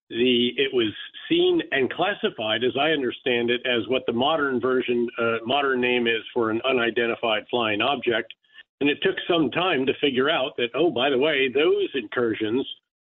The 0.10 0.52
it 0.56 0.74
was 0.74 0.94
seen 1.28 1.62
and 1.72 1.92
classified, 1.92 2.64
as 2.64 2.72
I 2.80 2.92
understand 2.92 3.50
it, 3.50 3.62
as 3.66 3.88
what 3.90 4.06
the 4.06 4.14
modern 4.14 4.62
version, 4.62 5.08
uh, 5.20 5.38
modern 5.46 5.82
name 5.82 6.08
is 6.08 6.24
for 6.34 6.50
an 6.50 6.62
unidentified 6.64 7.44
flying 7.50 7.82
object. 7.82 8.34
And 8.80 8.90
it 8.90 9.00
took 9.02 9.16
some 9.28 9.52
time 9.52 9.86
to 9.86 9.94
figure 10.00 10.30
out 10.30 10.56
that, 10.58 10.70
oh, 10.76 10.92
by 10.92 11.10
the 11.10 11.18
way, 11.18 11.50
those 11.52 11.90
incursions 11.96 12.66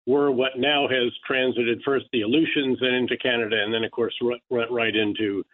were 0.07 0.31
what 0.33 0.59
now 0.59 0.89
has 0.89 1.13
transited 1.25 1.81
first 1.85 2.07
the 2.13 2.23
Aleutians 2.23 2.79
and 2.81 2.95
into 2.95 3.17
Canada, 3.17 3.63
and 3.63 3.73
then, 3.73 3.85
of 3.85 3.91
course, 3.93 4.15
went 4.51 4.71
right 4.71 4.95
into 4.95 5.45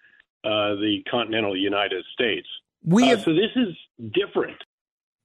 uh, 0.44 0.74
the 0.76 1.02
continental 1.10 1.56
United 1.56 2.04
States. 2.14 2.48
We 2.84 3.12
uh, 3.12 3.18
so 3.18 3.34
this 3.34 3.50
is 3.56 3.76
different. 4.12 4.56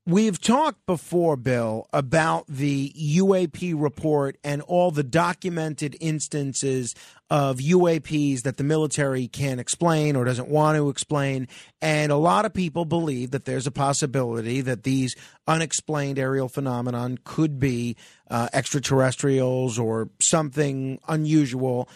We've 0.05 0.37
talked 0.37 0.85
before, 0.85 1.37
Bill, 1.37 1.87
about 1.93 2.45
the 2.47 2.91
UAP 2.91 3.73
report 3.73 4.37
and 4.43 4.61
all 4.61 4.91
the 4.91 5.01
documented 5.01 5.95
instances 6.01 6.93
of 7.29 7.59
UAPs 7.59 8.41
that 8.41 8.57
the 8.57 8.65
military 8.65 9.29
can't 9.29 9.61
explain 9.61 10.17
or 10.17 10.25
doesn't 10.25 10.49
want 10.49 10.75
to 10.75 10.89
explain. 10.89 11.47
And 11.81 12.11
a 12.11 12.17
lot 12.17 12.43
of 12.43 12.53
people 12.53 12.83
believe 12.83 13.31
that 13.31 13.45
there's 13.45 13.65
a 13.65 13.71
possibility 13.71 14.59
that 14.59 14.83
these 14.83 15.15
unexplained 15.47 16.19
aerial 16.19 16.49
phenomenon 16.49 17.17
could 17.23 17.57
be 17.57 17.95
uh, 18.29 18.49
extraterrestrials 18.51 19.79
or 19.79 20.09
something 20.21 20.99
unusual 21.07 21.87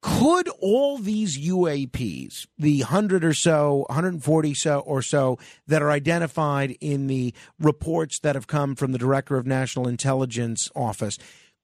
could 0.00 0.48
all 0.60 0.98
these 0.98 1.38
UAPs, 1.38 2.46
the 2.56 2.80
100 2.80 3.24
or 3.24 3.34
so, 3.34 3.84
140 3.88 4.54
so 4.54 4.80
or 4.80 5.02
so 5.02 5.38
that 5.66 5.82
are 5.82 5.90
identified 5.90 6.76
in 6.80 7.08
the 7.08 7.34
reports 7.58 8.20
that 8.20 8.34
have 8.34 8.46
come 8.46 8.76
from 8.76 8.92
the 8.92 8.98
Director 8.98 9.36
of 9.36 9.46
National 9.46 9.88
Intelligence 9.88 10.70
Office, 10.76 11.18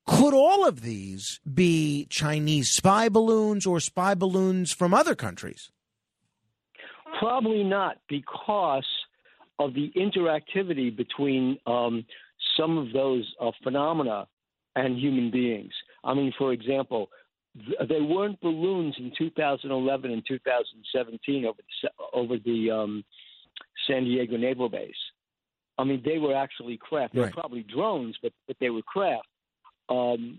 could 0.07 0.35
all 0.35 0.67
of 0.67 0.83
these 0.83 1.41
be 1.53 2.07
Chinese 2.11 2.71
spy 2.71 3.09
balloons 3.09 3.67
or 3.67 3.81
spy 3.81 4.15
balloons 4.15 4.73
from 4.73 4.93
other 4.93 5.15
countries? 5.15 5.71
Probably 7.19 7.63
not, 7.63 7.99
because 8.09 8.87
of 9.59 9.73
the 9.75 9.93
interactivity 9.97 10.95
between 10.95 11.59
um, 11.67 12.05
some 12.57 12.77
of 12.77 12.93
those 12.93 13.33
uh, 13.41 13.53
phenomena 13.63 14.27
and 14.75 14.99
human 14.99 15.31
beings. 15.31 15.73
I 16.03 16.15
mean, 16.15 16.33
for 16.37 16.53
example, 16.53 17.09
they 17.55 18.01
weren't 18.01 18.41
balloons 18.41 18.97
in 18.99 19.13
2011 19.17 20.11
and 20.11 20.23
2017 20.27 21.45
over 21.45 21.59
the, 21.83 21.91
over 22.13 22.35
the 22.45 22.71
um, 22.71 23.05
San 23.87 24.05
Diego 24.05 24.37
Naval 24.37 24.69
Base. 24.69 24.95
I 25.79 25.85
mean, 25.85 26.03
they 26.05 26.19
were 26.19 26.35
actually 26.35 26.77
craft. 26.77 27.15
They 27.15 27.21
were 27.21 27.31
probably 27.31 27.63
drones, 27.63 28.17
but 28.23 28.33
but 28.47 28.57
they 28.61 28.71
were 28.71 28.83
craft. 28.83 29.27
Um, 29.89 30.39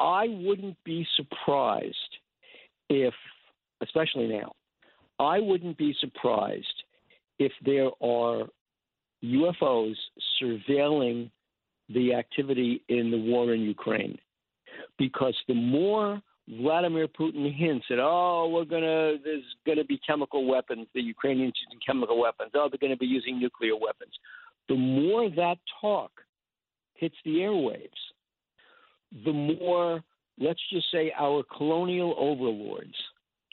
I 0.00 0.26
wouldn't 0.28 0.76
be 0.84 1.06
surprised 1.16 1.96
if, 2.88 3.14
especially 3.82 4.28
now, 4.28 4.52
I 5.18 5.40
wouldn't 5.40 5.76
be 5.76 5.94
surprised 6.00 6.82
if 7.38 7.52
there 7.64 7.90
are 8.02 8.46
UFOs 9.24 9.94
surveilling 10.42 11.30
the 11.88 12.14
activity 12.14 12.82
in 12.88 13.10
the 13.10 13.18
war 13.18 13.52
in 13.54 13.60
Ukraine 13.60 14.18
because 14.98 15.36
the 15.48 15.54
more 15.54 16.20
Vladimir 16.48 17.08
Putin 17.08 17.54
hints 17.54 17.86
at, 17.90 17.98
oh, 17.98 18.50
we're 18.52 18.64
gonna, 18.64 19.16
there's 19.24 19.44
gonna 19.66 19.84
be 19.84 19.98
chemical 20.06 20.46
weapons, 20.46 20.86
the 20.94 21.00
Ukrainians 21.00 21.54
using 21.66 21.80
chemical 21.84 22.20
weapons, 22.20 22.50
oh, 22.54 22.68
they're 22.70 22.78
gonna 22.78 22.96
be 22.96 23.06
using 23.06 23.40
nuclear 23.40 23.76
weapons. 23.76 24.12
The 24.68 24.74
more 24.74 25.30
that 25.30 25.58
talk 25.80 26.10
hits 26.94 27.16
the 27.24 27.36
airwaves, 27.36 27.88
the 29.24 29.32
more, 29.32 30.02
let's 30.38 30.60
just 30.70 30.90
say, 30.92 31.12
our 31.18 31.44
colonial 31.56 32.14
overlords, 32.18 32.94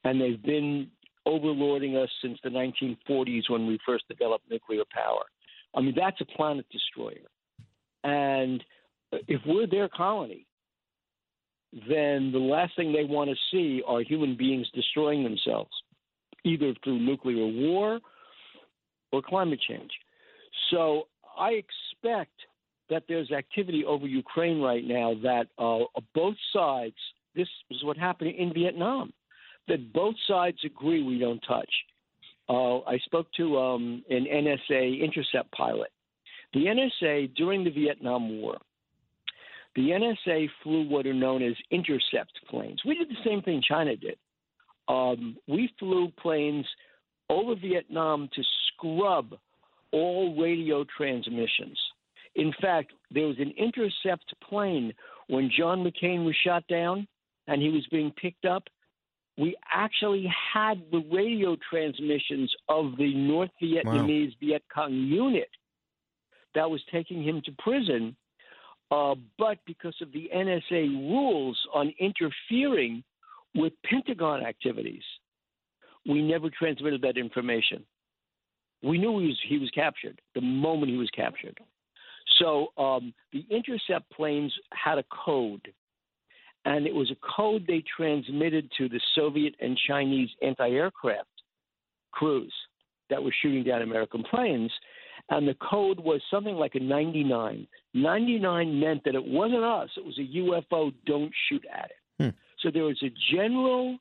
and 0.04 0.20
they've 0.20 0.42
been 0.42 0.88
overlording 1.28 2.02
us 2.02 2.10
since 2.22 2.40
the 2.44 2.50
1940s 2.50 3.50
when 3.50 3.68
we 3.68 3.80
first 3.86 4.08
developed 4.08 4.50
nuclear 4.50 4.84
power. 4.92 5.24
I 5.76 5.82
mean, 5.82 5.94
that's 5.96 6.20
a 6.22 6.26
planet 6.26 6.66
destroyer. 6.72 7.30
And 8.04 8.64
if 9.28 9.42
we're 9.46 9.68
their 9.68 9.88
colony, 9.90 10.46
then 11.74 12.32
the 12.32 12.40
last 12.40 12.76
thing 12.76 12.92
they 12.92 13.06
want 13.06 13.30
to 13.30 13.36
see 13.52 13.82
are 13.88 14.02
human 14.02 14.36
beings 14.36 14.68
destroying 14.74 15.24
themselves, 15.24 15.72
either 16.44 16.74
through 16.84 17.00
nuclear 17.00 17.46
war 17.46 18.00
or 19.12 19.22
climate 19.22 19.60
change. 19.68 19.92
So 20.70 21.08
I 21.38 21.52
expect 21.52 22.34
that 22.90 23.04
there's 23.08 23.32
activity 23.32 23.86
over 23.86 24.06
Ukraine 24.06 24.62
right 24.62 24.86
now 24.86 25.16
that 25.24 25.48
uh, 25.58 25.86
both 26.14 26.36
sides, 26.54 26.96
this 27.36 27.48
is 27.70 27.84
what 27.84 27.98
happened 27.98 28.36
in 28.38 28.54
Vietnam, 28.54 29.14
that 29.70 29.94
both 29.94 30.16
sides 30.28 30.58
agree 30.66 31.02
we 31.02 31.18
don't 31.18 31.42
touch. 31.48 31.72
Uh, 32.50 32.80
I 32.80 32.98
spoke 33.06 33.28
to 33.38 33.58
um, 33.58 34.04
an 34.10 34.26
NSA 34.26 35.02
intercept 35.02 35.52
pilot. 35.54 35.90
The 36.54 36.66
NSA 36.66 37.34
during 37.36 37.64
the 37.64 37.70
Vietnam 37.70 38.42
War 38.42 38.58
the 39.76 39.90
NSA 39.90 40.50
flew 40.64 40.88
what 40.88 41.06
are 41.06 41.14
known 41.14 41.42
as 41.42 41.54
intercept 41.70 42.34
planes. 42.50 42.82
We 42.86 42.96
did 42.96 43.10
the 43.10 43.24
same 43.26 43.42
thing 43.42 43.62
China 43.68 43.96
did. 43.96 44.18
Um, 44.88 45.38
we 45.48 45.72
flew 45.80 46.10
planes 46.22 46.66
over 47.30 47.56
Vietnam 47.56 48.30
to 48.36 48.44
scrub 48.68 49.36
all 49.92 50.36
radio 50.42 50.86
transmissions. 50.98 51.80
In 52.36 52.54
fact, 52.62 52.94
there 53.10 53.28
was 53.28 53.40
an 53.40 53.54
intercept 53.58 54.34
plane 54.48 54.94
when 55.28 55.52
John 55.58 55.84
McCain 55.84 56.26
was 56.26 56.36
shot 56.46 56.66
down 56.68 57.08
and 57.48 57.62
he 57.62 57.70
was 57.70 57.86
being 57.92 58.12
picked 58.12 58.46
up. 58.46 58.64
We 59.38 59.56
actually 59.74 60.32
had 60.54 60.82
the 60.92 61.04
radio 61.12 61.58
transmissions 61.70 62.54
of 62.70 62.98
the 62.98 63.14
North 63.14 63.50
Vietnamese 63.62 64.30
wow. 64.30 64.38
Viet 64.42 64.64
Cong 64.74 64.94
unit 64.94 65.50
that 66.54 66.70
was 66.70 66.82
taking 66.92 67.24
him 67.24 67.42
to 67.46 67.52
prison 67.60 68.16
uh, 68.92 69.16
but 69.40 69.58
because 69.66 69.96
of 70.02 70.12
the 70.12 70.30
NSA 70.36 71.10
rules 71.10 71.58
on 71.74 71.94
interfering 72.00 73.04
with 73.56 73.74
Pentagon 73.86 74.46
activities, 74.46 75.04
we 76.06 76.22
never 76.22 76.50
transmitted 76.50 77.02
that 77.02 77.18
information. 77.18 77.84
We 78.84 78.98
knew 78.98 79.20
he 79.20 79.28
was, 79.28 79.40
he 79.48 79.58
was 79.60 79.70
captured 79.72 80.20
the 80.36 80.42
moment 80.42 80.92
he 80.92 80.98
was 80.98 81.10
captured. 81.16 81.60
So 82.40 82.68
um, 82.78 83.14
the 83.32 83.46
intercept 83.50 84.12
planes 84.12 84.54
had 84.74 84.98
a 84.98 85.04
code, 85.26 85.72
and 86.66 86.86
it 86.86 86.94
was 86.94 87.12
a 87.12 87.36
code 87.36 87.66
they 87.68 87.84
transmitted 87.96 88.70
to 88.78 88.90
the 88.90 89.00
Soviet 89.16 89.56
and 89.60 89.80
Chinese 89.88 90.30
anti 90.42 90.70
aircraft 90.70 91.28
crews 92.12 92.54
that 93.10 93.24
were 93.24 93.34
shooting 93.42 93.64
down 93.64 93.82
American 93.82 94.24
planes 94.24 94.72
and 95.30 95.48
the 95.48 95.56
code 95.56 96.00
was 96.00 96.22
something 96.30 96.56
like 96.56 96.76
a 96.76 96.80
99. 96.80 97.68
99 97.94 98.80
meant 98.80 99.04
that 99.06 99.16
it 99.16 99.26
wasn't 99.26 99.64
us, 99.64 99.90
it 99.98 100.06
was 100.06 100.18
a 100.18 100.38
UFO, 100.38 100.94
don't 101.06 101.32
shoot 101.50 101.64
at 101.74 101.92
it. 101.92 102.24
Hmm. 102.24 102.38
So 102.60 102.72
there 102.72 102.84
was 102.84 103.02
a 103.04 103.12
general 103.34 103.98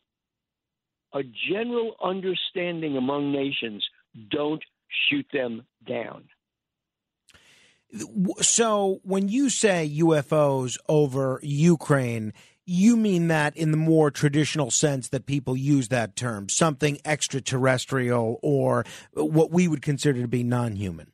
a 1.12 1.22
general 1.50 1.96
understanding 2.02 2.96
among 2.96 3.32
nations, 3.32 3.84
don't 4.30 4.62
shoot 5.08 5.26
them 5.32 5.66
down. 5.86 6.24
So 8.40 9.00
when 9.02 9.28
you 9.28 9.50
say 9.50 9.90
UFOs 9.98 10.76
over 10.88 11.40
Ukraine, 11.42 12.32
you 12.70 12.96
mean 12.96 13.26
that 13.26 13.56
in 13.56 13.72
the 13.72 13.76
more 13.76 14.12
traditional 14.12 14.70
sense 14.70 15.08
that 15.08 15.26
people 15.26 15.56
use 15.56 15.88
that 15.88 16.14
term, 16.14 16.48
something 16.48 16.98
extraterrestrial 17.04 18.38
or 18.42 18.84
what 19.12 19.50
we 19.50 19.66
would 19.66 19.82
consider 19.82 20.22
to 20.22 20.28
be 20.28 20.44
non 20.44 20.76
human? 20.76 21.10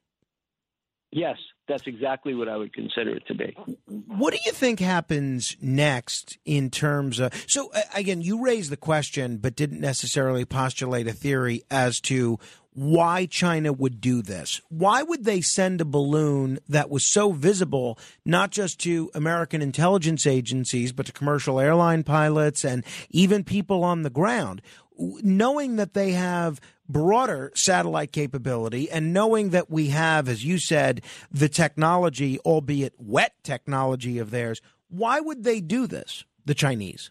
Yes, 1.12 1.38
that's 1.66 1.86
exactly 1.86 2.34
what 2.34 2.48
I 2.48 2.58
would 2.58 2.74
consider 2.74 3.16
it 3.16 3.26
to 3.28 3.34
be. 3.34 3.56
What 3.86 4.34
do 4.34 4.40
you 4.44 4.52
think 4.52 4.80
happens 4.80 5.56
next 5.62 6.36
in 6.44 6.68
terms 6.68 7.20
of? 7.20 7.32
So, 7.48 7.72
again, 7.94 8.20
you 8.20 8.44
raised 8.44 8.70
the 8.70 8.76
question, 8.76 9.38
but 9.38 9.56
didn't 9.56 9.80
necessarily 9.80 10.44
postulate 10.44 11.08
a 11.08 11.12
theory 11.12 11.62
as 11.70 12.00
to 12.02 12.38
why 12.76 13.24
China 13.24 13.72
would 13.72 14.02
do 14.02 14.20
this. 14.20 14.60
Why 14.68 15.02
would 15.02 15.24
they 15.24 15.40
send 15.40 15.80
a 15.80 15.84
balloon 15.86 16.58
that 16.68 16.90
was 16.90 17.06
so 17.06 17.32
visible, 17.32 17.98
not 18.26 18.50
just 18.50 18.78
to 18.80 19.10
American 19.14 19.62
intelligence 19.62 20.26
agencies, 20.26 20.92
but 20.92 21.06
to 21.06 21.12
commercial 21.12 21.58
airline 21.58 22.02
pilots 22.02 22.66
and 22.66 22.84
even 23.08 23.44
people 23.44 23.82
on 23.82 24.02
the 24.02 24.10
ground? 24.10 24.60
Knowing 24.98 25.76
that 25.76 25.94
they 25.94 26.12
have 26.12 26.60
broader 26.86 27.50
satellite 27.54 28.12
capability 28.12 28.90
and 28.90 29.10
knowing 29.10 29.50
that 29.50 29.70
we 29.70 29.88
have, 29.88 30.28
as 30.28 30.44
you 30.44 30.58
said, 30.58 31.00
the 31.32 31.48
technology, 31.48 32.38
albeit 32.40 32.92
wet 32.98 33.32
technology 33.42 34.18
of 34.18 34.30
theirs, 34.30 34.60
why 34.90 35.18
would 35.18 35.44
they 35.44 35.62
do 35.62 35.86
this, 35.86 36.24
the 36.44 36.54
Chinese? 36.54 37.10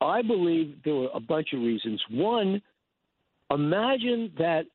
I 0.00 0.22
believe 0.22 0.82
there 0.84 0.94
were 0.96 1.10
a 1.14 1.20
bunch 1.20 1.52
of 1.52 1.60
reasons. 1.60 2.02
One, 2.10 2.60
imagine 3.50 4.32
that 4.38 4.66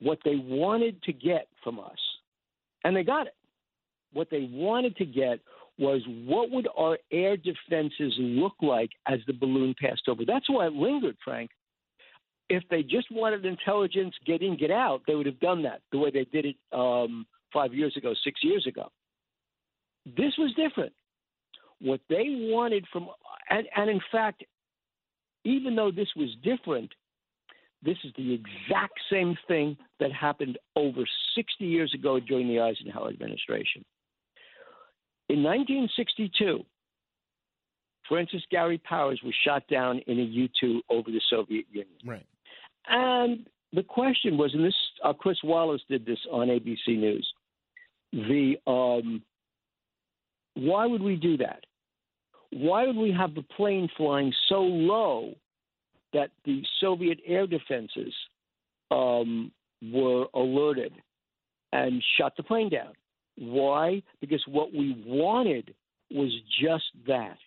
what 0.00 0.18
they 0.24 0.36
wanted 0.36 1.02
to 1.02 1.12
get 1.12 1.48
from 1.62 1.78
us, 1.80 1.98
and 2.84 2.96
they 2.96 3.02
got 3.02 3.26
it. 3.26 3.34
What 4.12 4.28
they 4.30 4.48
wanted 4.50 4.96
to 4.96 5.04
get 5.04 5.40
was 5.78 6.02
what 6.24 6.50
would 6.50 6.68
our 6.76 6.98
air 7.12 7.36
defenses 7.36 8.14
look 8.18 8.54
like 8.60 8.90
as 9.06 9.20
the 9.26 9.32
balloon 9.32 9.74
passed 9.80 10.08
over? 10.08 10.24
That's 10.26 10.48
why 10.48 10.66
it 10.66 10.72
lingered, 10.72 11.16
Frank. 11.24 11.50
If 12.48 12.64
they 12.70 12.82
just 12.82 13.10
wanted 13.10 13.44
intelligence, 13.44 14.14
get 14.26 14.42
in, 14.42 14.56
get 14.56 14.70
out, 14.70 15.02
they 15.06 15.14
would 15.14 15.26
have 15.26 15.38
done 15.38 15.62
that 15.64 15.82
the 15.92 15.98
way 15.98 16.10
they 16.10 16.24
did 16.24 16.46
it 16.46 16.56
um, 16.72 17.26
five 17.52 17.74
years 17.74 17.96
ago, 17.96 18.14
six 18.24 18.40
years 18.42 18.66
ago. 18.66 18.90
This 20.06 20.32
was 20.38 20.52
different. 20.56 20.92
What 21.80 22.00
they 22.08 22.24
wanted 22.26 22.86
from, 22.92 23.08
and, 23.50 23.66
and 23.76 23.90
in 23.90 24.00
fact, 24.10 24.44
even 25.44 25.76
though 25.76 25.90
this 25.90 26.08
was 26.16 26.30
different, 26.42 26.90
this 27.82 27.96
is 28.04 28.12
the 28.16 28.32
exact 28.32 28.98
same 29.10 29.36
thing 29.46 29.76
that 30.00 30.12
happened 30.12 30.58
over 30.74 31.04
60 31.34 31.64
years 31.64 31.92
ago 31.94 32.18
during 32.18 32.48
the 32.48 32.60
Eisenhower 32.60 33.08
administration. 33.08 33.84
In 35.28 35.42
1962, 35.42 36.64
Francis 38.08 38.42
Gary 38.50 38.78
Powers 38.78 39.20
was 39.22 39.34
shot 39.44 39.62
down 39.68 39.98
in 40.06 40.18
a 40.18 40.22
U 40.22 40.48
2 40.60 40.82
over 40.88 41.10
the 41.10 41.20
Soviet 41.28 41.66
Union. 41.70 41.94
Right. 42.04 42.26
And 42.88 43.46
the 43.72 43.82
question 43.82 44.38
was, 44.38 44.54
and 44.54 44.64
this 44.64 44.74
uh, 45.04 45.12
Chris 45.12 45.38
Wallace 45.44 45.82
did 45.88 46.06
this 46.06 46.18
on 46.32 46.48
ABC 46.48 46.98
News. 46.98 47.30
The 48.12 48.56
um, 48.66 49.22
why 50.54 50.86
would 50.86 51.02
we 51.02 51.16
do 51.16 51.36
that? 51.36 51.64
Why 52.50 52.86
would 52.86 52.96
we 52.96 53.12
have 53.12 53.34
the 53.34 53.42
plane 53.42 53.90
flying 53.96 54.32
so 54.48 54.62
low 54.62 55.34
that 56.12 56.30
the 56.44 56.62
Soviet 56.80 57.18
air 57.26 57.46
defenses 57.46 58.14
um, 58.90 59.52
were 59.82 60.26
alerted 60.34 60.92
and 61.72 62.02
shot 62.18 62.36
the 62.36 62.42
plane 62.42 62.70
down? 62.70 62.92
Why? 63.36 64.02
Because 64.20 64.42
what 64.46 64.72
we 64.72 65.02
wanted 65.06 65.74
was 66.10 66.32
just 66.60 66.84
that. 67.06 67.38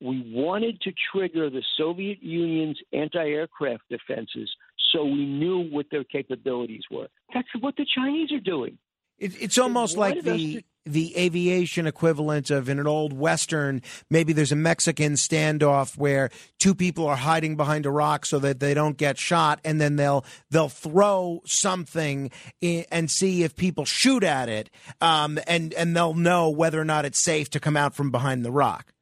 We 0.00 0.30
wanted 0.34 0.80
to 0.82 0.92
trigger 1.12 1.48
the 1.50 1.62
Soviet 1.78 2.22
Union's 2.22 2.78
anti 2.92 3.18
aircraft 3.18 3.82
defenses 3.88 4.48
so 4.92 5.04
we 5.04 5.26
knew 5.26 5.68
what 5.70 5.86
their 5.90 6.04
capabilities 6.04 6.82
were. 6.90 7.08
That's 7.34 7.48
what 7.60 7.76
the 7.76 7.86
Chinese 7.94 8.32
are 8.32 8.40
doing. 8.40 8.78
It, 9.18 9.40
it's 9.40 9.58
almost 9.58 9.96
like 9.96 10.22
the 10.22 10.62
the 10.86 11.16
aviation 11.16 11.86
equivalent 11.86 12.50
of 12.50 12.68
in 12.68 12.78
an 12.78 12.86
old 12.86 13.12
western. 13.12 13.82
Maybe 14.08 14.32
there's 14.32 14.52
a 14.52 14.56
Mexican 14.56 15.14
standoff 15.14 15.98
where 15.98 16.30
two 16.58 16.74
people 16.74 17.06
are 17.06 17.16
hiding 17.16 17.56
behind 17.56 17.84
a 17.84 17.90
rock 17.90 18.24
so 18.24 18.38
that 18.38 18.60
they 18.60 18.72
don't 18.72 18.96
get 18.96 19.18
shot, 19.18 19.60
and 19.64 19.80
then 19.80 19.96
they'll 19.96 20.24
they'll 20.50 20.68
throw 20.68 21.42
something 21.44 22.30
in, 22.60 22.84
and 22.90 23.10
see 23.10 23.42
if 23.42 23.56
people 23.56 23.84
shoot 23.84 24.22
at 24.22 24.48
it, 24.48 24.70
um, 25.00 25.38
and 25.46 25.74
and 25.74 25.96
they'll 25.96 26.14
know 26.14 26.48
whether 26.48 26.80
or 26.80 26.84
not 26.84 27.04
it's 27.04 27.22
safe 27.22 27.50
to 27.50 27.60
come 27.60 27.76
out 27.76 27.94
from 27.94 28.10
behind 28.10 28.44
the 28.44 28.52
rock. 28.52 28.92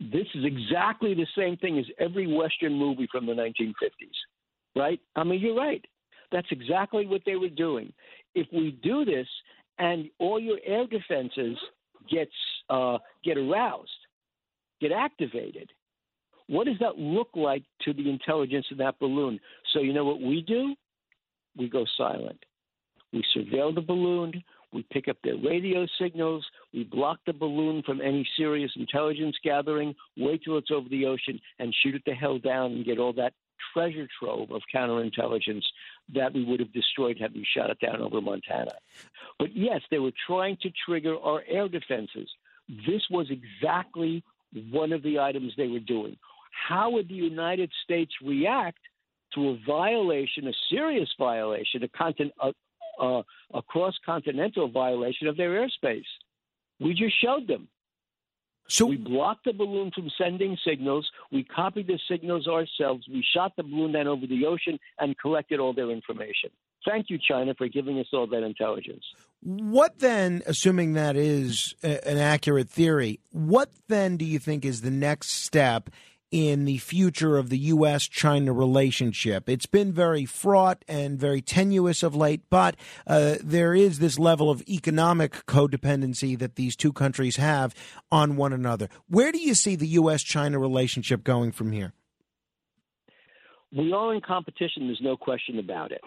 This 0.00 0.26
is 0.34 0.44
exactly 0.44 1.14
the 1.14 1.26
same 1.36 1.56
thing 1.56 1.78
as 1.78 1.86
every 1.98 2.26
Western 2.26 2.74
movie 2.74 3.08
from 3.10 3.26
the 3.26 3.32
1950s, 3.32 4.12
right? 4.76 5.00
I 5.16 5.24
mean, 5.24 5.40
you're 5.40 5.56
right. 5.56 5.82
That's 6.32 6.48
exactly 6.50 7.06
what 7.06 7.22
they 7.24 7.36
were 7.36 7.48
doing. 7.48 7.92
If 8.34 8.48
we 8.52 8.78
do 8.82 9.04
this 9.04 9.28
and 9.78 10.10
all 10.18 10.40
your 10.40 10.58
air 10.64 10.86
defenses 10.86 11.56
gets 12.10 12.32
uh, 12.70 12.98
get 13.24 13.38
aroused, 13.38 13.90
get 14.80 14.92
activated, 14.92 15.70
what 16.46 16.66
does 16.66 16.76
that 16.80 16.98
look 16.98 17.30
like 17.34 17.62
to 17.82 17.92
the 17.92 18.10
intelligence 18.10 18.66
of 18.70 18.78
that 18.78 18.98
balloon? 18.98 19.40
So 19.72 19.80
you 19.80 19.92
know 19.92 20.04
what 20.04 20.20
we 20.20 20.42
do? 20.42 20.74
We 21.56 21.68
go 21.68 21.84
silent. 21.96 22.44
We 23.12 23.24
surveil 23.36 23.74
the 23.74 23.80
balloon. 23.80 24.42
We 24.72 24.84
pick 24.92 25.08
up 25.08 25.16
their 25.22 25.36
radio 25.36 25.86
signals. 26.00 26.44
We 26.72 26.84
block 26.84 27.20
the 27.26 27.32
balloon 27.32 27.82
from 27.86 28.00
any 28.00 28.28
serious 28.36 28.72
intelligence 28.76 29.36
gathering, 29.44 29.94
wait 30.16 30.42
till 30.44 30.58
it's 30.58 30.72
over 30.72 30.88
the 30.88 31.06
ocean, 31.06 31.40
and 31.60 31.74
shoot 31.82 31.94
it 31.94 32.02
the 32.04 32.12
hell 32.12 32.38
down 32.38 32.72
and 32.72 32.84
get 32.84 32.98
all 32.98 33.12
that 33.12 33.34
treasure 33.72 34.08
trove 34.18 34.50
of 34.50 34.62
counterintelligence 34.74 35.62
that 36.12 36.34
we 36.34 36.44
would 36.44 36.60
have 36.60 36.72
destroyed 36.72 37.18
had 37.18 37.34
we 37.34 37.46
shot 37.56 37.70
it 37.70 37.78
down 37.80 38.00
over 38.00 38.20
Montana. 38.20 38.72
But 39.38 39.56
yes, 39.56 39.80
they 39.90 39.98
were 39.98 40.12
trying 40.26 40.58
to 40.62 40.70
trigger 40.86 41.16
our 41.18 41.42
air 41.48 41.68
defenses. 41.68 42.28
This 42.86 43.02
was 43.10 43.26
exactly 43.30 44.22
one 44.70 44.92
of 44.92 45.02
the 45.02 45.18
items 45.18 45.52
they 45.56 45.68
were 45.68 45.80
doing. 45.80 46.16
How 46.68 46.90
would 46.90 47.08
the 47.08 47.14
United 47.14 47.70
States 47.82 48.12
react 48.22 48.78
to 49.34 49.50
a 49.50 49.58
violation, 49.66 50.46
a 50.46 50.52
serious 50.70 51.08
violation, 51.18 51.82
a, 51.82 51.88
content, 51.88 52.32
a, 52.40 52.52
a, 53.02 53.22
a 53.54 53.62
cross 53.62 53.94
continental 54.04 54.68
violation 54.68 55.26
of 55.26 55.36
their 55.36 55.50
airspace? 55.50 56.04
We 56.80 56.94
just 56.94 57.20
showed 57.20 57.46
them. 57.46 57.68
So 58.68 58.86
we 58.86 58.96
blocked 58.96 59.44
the 59.44 59.52
balloon 59.52 59.90
from 59.94 60.10
sending 60.16 60.56
signals. 60.66 61.08
We 61.30 61.44
copied 61.44 61.86
the 61.86 61.98
signals 62.10 62.48
ourselves. 62.48 63.06
We 63.08 63.24
shot 63.34 63.52
the 63.56 63.62
balloon 63.62 63.92
down 63.92 64.06
over 64.06 64.26
the 64.26 64.46
ocean 64.46 64.78
and 64.98 65.16
collected 65.18 65.60
all 65.60 65.74
their 65.74 65.90
information. 65.90 66.50
Thank 66.86 67.06
you, 67.08 67.18
China, 67.18 67.54
for 67.56 67.68
giving 67.68 67.98
us 67.98 68.06
all 68.12 68.26
that 68.26 68.42
intelligence. 68.42 69.04
What 69.42 69.98
then, 70.00 70.42
assuming 70.46 70.94
that 70.94 71.16
is 71.16 71.74
a, 71.82 72.06
an 72.08 72.18
accurate 72.18 72.68
theory, 72.68 73.20
what 73.30 73.70
then 73.88 74.16
do 74.16 74.24
you 74.24 74.38
think 74.38 74.64
is 74.64 74.80
the 74.80 74.90
next 74.90 75.30
step 75.30 75.90
in 76.34 76.64
the 76.64 76.78
future 76.78 77.36
of 77.36 77.48
the 77.48 77.58
U.S. 77.58 78.08
China 78.08 78.52
relationship. 78.52 79.48
It's 79.48 79.66
been 79.66 79.92
very 79.92 80.24
fraught 80.24 80.84
and 80.88 81.16
very 81.16 81.40
tenuous 81.40 82.02
of 82.02 82.16
late, 82.16 82.42
but 82.50 82.74
uh, 83.06 83.36
there 83.40 83.72
is 83.72 84.00
this 84.00 84.18
level 84.18 84.50
of 84.50 84.60
economic 84.68 85.46
codependency 85.46 86.36
that 86.36 86.56
these 86.56 86.74
two 86.74 86.92
countries 86.92 87.36
have 87.36 87.72
on 88.10 88.34
one 88.34 88.52
another. 88.52 88.88
Where 89.08 89.30
do 89.30 89.38
you 89.38 89.54
see 89.54 89.76
the 89.76 89.86
U.S. 89.86 90.24
China 90.24 90.58
relationship 90.58 91.22
going 91.22 91.52
from 91.52 91.70
here? 91.70 91.92
We 93.70 93.92
are 93.92 94.12
in 94.12 94.20
competition, 94.20 94.88
there's 94.88 94.98
no 95.00 95.16
question 95.16 95.60
about 95.60 95.92
it. 95.92 96.00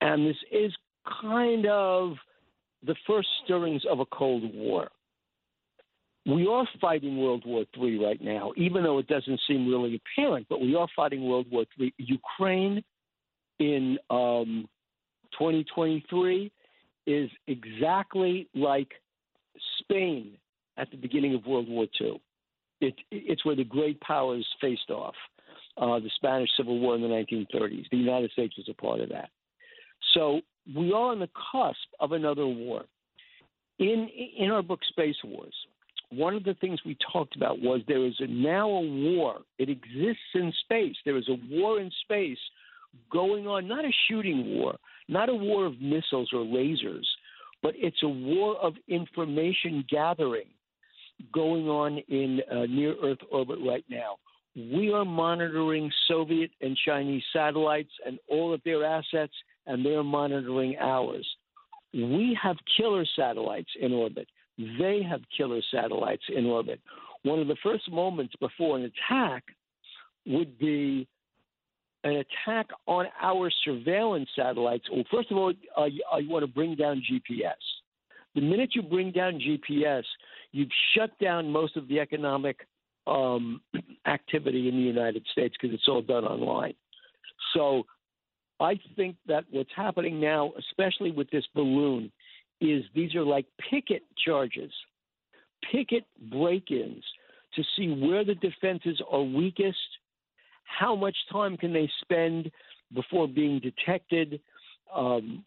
And 0.00 0.24
this 0.24 0.36
is 0.52 0.72
kind 1.20 1.66
of 1.66 2.12
the 2.86 2.94
first 3.08 3.26
stirrings 3.44 3.82
of 3.90 3.98
a 3.98 4.06
Cold 4.06 4.54
War 4.54 4.88
we 6.28 6.46
are 6.46 6.68
fighting 6.78 7.16
World 7.16 7.44
War 7.46 7.64
III 7.80 8.04
right 8.04 8.20
now, 8.20 8.52
even 8.56 8.82
though 8.82 8.98
it 8.98 9.06
doesn't 9.06 9.40
seem 9.48 9.66
really 9.66 9.98
apparent, 10.16 10.46
but 10.50 10.60
we 10.60 10.74
are 10.74 10.86
fighting 10.94 11.26
World 11.26 11.46
War 11.50 11.64
III. 11.80 11.94
Ukraine 11.96 12.84
in 13.58 13.98
um, 14.10 14.68
2023 15.32 16.52
is 17.06 17.30
exactly 17.46 18.46
like 18.54 18.92
Spain 19.80 20.32
at 20.76 20.90
the 20.90 20.98
beginning 20.98 21.34
of 21.34 21.46
World 21.46 21.66
War 21.66 21.86
II. 21.98 22.20
It, 22.82 22.94
it's 23.10 23.44
where 23.46 23.56
the 23.56 23.64
great 23.64 23.98
powers 24.02 24.46
faced 24.60 24.90
off. 24.90 25.14
Uh, 25.78 25.98
the 26.00 26.10
Spanish 26.16 26.50
Civil 26.56 26.78
War 26.80 26.96
in 26.96 27.02
the 27.02 27.08
1930s. 27.08 27.84
The 27.90 27.96
United 27.96 28.32
States 28.32 28.54
was 28.56 28.68
a 28.68 28.74
part 28.74 29.00
of 29.00 29.08
that. 29.10 29.30
So 30.12 30.40
we 30.76 30.92
are 30.92 31.12
on 31.12 31.20
the 31.20 31.30
cusp 31.52 31.78
of 32.00 32.12
another 32.12 32.46
war. 32.46 32.84
In 33.78 34.08
in 34.36 34.50
our 34.50 34.62
book 34.62 34.80
Space 34.88 35.16
Wars, 35.22 35.54
one 36.10 36.34
of 36.34 36.44
the 36.44 36.54
things 36.54 36.80
we 36.84 36.96
talked 37.12 37.36
about 37.36 37.60
was 37.60 37.80
there 37.86 38.04
is 38.06 38.14
a, 38.20 38.26
now 38.26 38.68
a 38.68 38.80
war. 38.80 39.40
It 39.58 39.68
exists 39.68 40.34
in 40.34 40.52
space. 40.62 40.96
There 41.04 41.16
is 41.16 41.28
a 41.28 41.36
war 41.50 41.80
in 41.80 41.90
space 42.02 42.38
going 43.12 43.46
on, 43.46 43.68
not 43.68 43.84
a 43.84 43.92
shooting 44.08 44.58
war, 44.58 44.76
not 45.08 45.28
a 45.28 45.34
war 45.34 45.66
of 45.66 45.80
missiles 45.80 46.30
or 46.32 46.44
lasers, 46.44 47.04
but 47.62 47.74
it's 47.76 48.02
a 48.02 48.08
war 48.08 48.56
of 48.56 48.74
information 48.88 49.84
gathering 49.90 50.46
going 51.32 51.68
on 51.68 51.98
in 52.08 52.40
uh, 52.50 52.66
near 52.66 52.94
Earth 53.02 53.18
orbit 53.30 53.58
right 53.66 53.84
now. 53.90 54.16
We 54.56 54.92
are 54.92 55.04
monitoring 55.04 55.90
Soviet 56.08 56.50
and 56.60 56.76
Chinese 56.84 57.22
satellites 57.32 57.92
and 58.06 58.18
all 58.28 58.52
of 58.54 58.60
their 58.64 58.84
assets, 58.84 59.32
and 59.66 59.84
they're 59.84 60.02
monitoring 60.02 60.76
ours. 60.80 61.26
We 61.92 62.38
have 62.42 62.56
killer 62.76 63.04
satellites 63.16 63.70
in 63.80 63.92
orbit. 63.92 64.28
They 64.58 65.02
have 65.08 65.20
killer 65.36 65.60
satellites 65.70 66.24
in 66.34 66.46
orbit. 66.46 66.80
One 67.22 67.38
of 67.38 67.48
the 67.48 67.56
first 67.62 67.90
moments 67.90 68.34
before 68.40 68.76
an 68.76 68.90
attack 69.10 69.44
would 70.26 70.58
be 70.58 71.06
an 72.04 72.24
attack 72.46 72.68
on 72.86 73.06
our 73.20 73.50
surveillance 73.64 74.28
satellites. 74.36 74.84
Well, 74.90 75.04
first 75.10 75.30
of 75.30 75.36
all, 75.36 75.52
uh, 75.76 75.84
you, 75.84 76.02
uh, 76.12 76.18
you 76.18 76.28
want 76.28 76.44
to 76.44 76.52
bring 76.52 76.74
down 76.74 77.02
GPS. 77.10 77.52
The 78.34 78.40
minute 78.40 78.70
you 78.74 78.82
bring 78.82 79.10
down 79.10 79.40
GPS, 79.40 80.04
you've 80.52 80.68
shut 80.94 81.10
down 81.18 81.50
most 81.50 81.76
of 81.76 81.88
the 81.88 81.98
economic 81.98 82.66
um, 83.06 83.60
activity 84.06 84.68
in 84.68 84.76
the 84.76 84.82
United 84.82 85.26
States 85.32 85.54
because 85.60 85.74
it's 85.74 85.88
all 85.88 86.02
done 86.02 86.24
online. 86.24 86.74
So 87.54 87.84
I 88.60 88.78
think 88.96 89.16
that 89.26 89.44
what's 89.50 89.70
happening 89.74 90.20
now, 90.20 90.52
especially 90.58 91.10
with 91.10 91.30
this 91.30 91.44
balloon, 91.54 92.12
is 92.60 92.84
these 92.94 93.14
are 93.14 93.24
like 93.24 93.46
picket 93.70 94.02
charges, 94.24 94.72
picket 95.70 96.04
break 96.30 96.70
ins 96.70 97.04
to 97.54 97.62
see 97.76 97.88
where 97.88 98.24
the 98.24 98.34
defenses 98.36 99.00
are 99.10 99.22
weakest, 99.22 99.78
how 100.64 100.94
much 100.94 101.16
time 101.32 101.56
can 101.56 101.72
they 101.72 101.90
spend 102.02 102.50
before 102.94 103.28
being 103.28 103.60
detected, 103.60 104.40
um, 104.94 105.44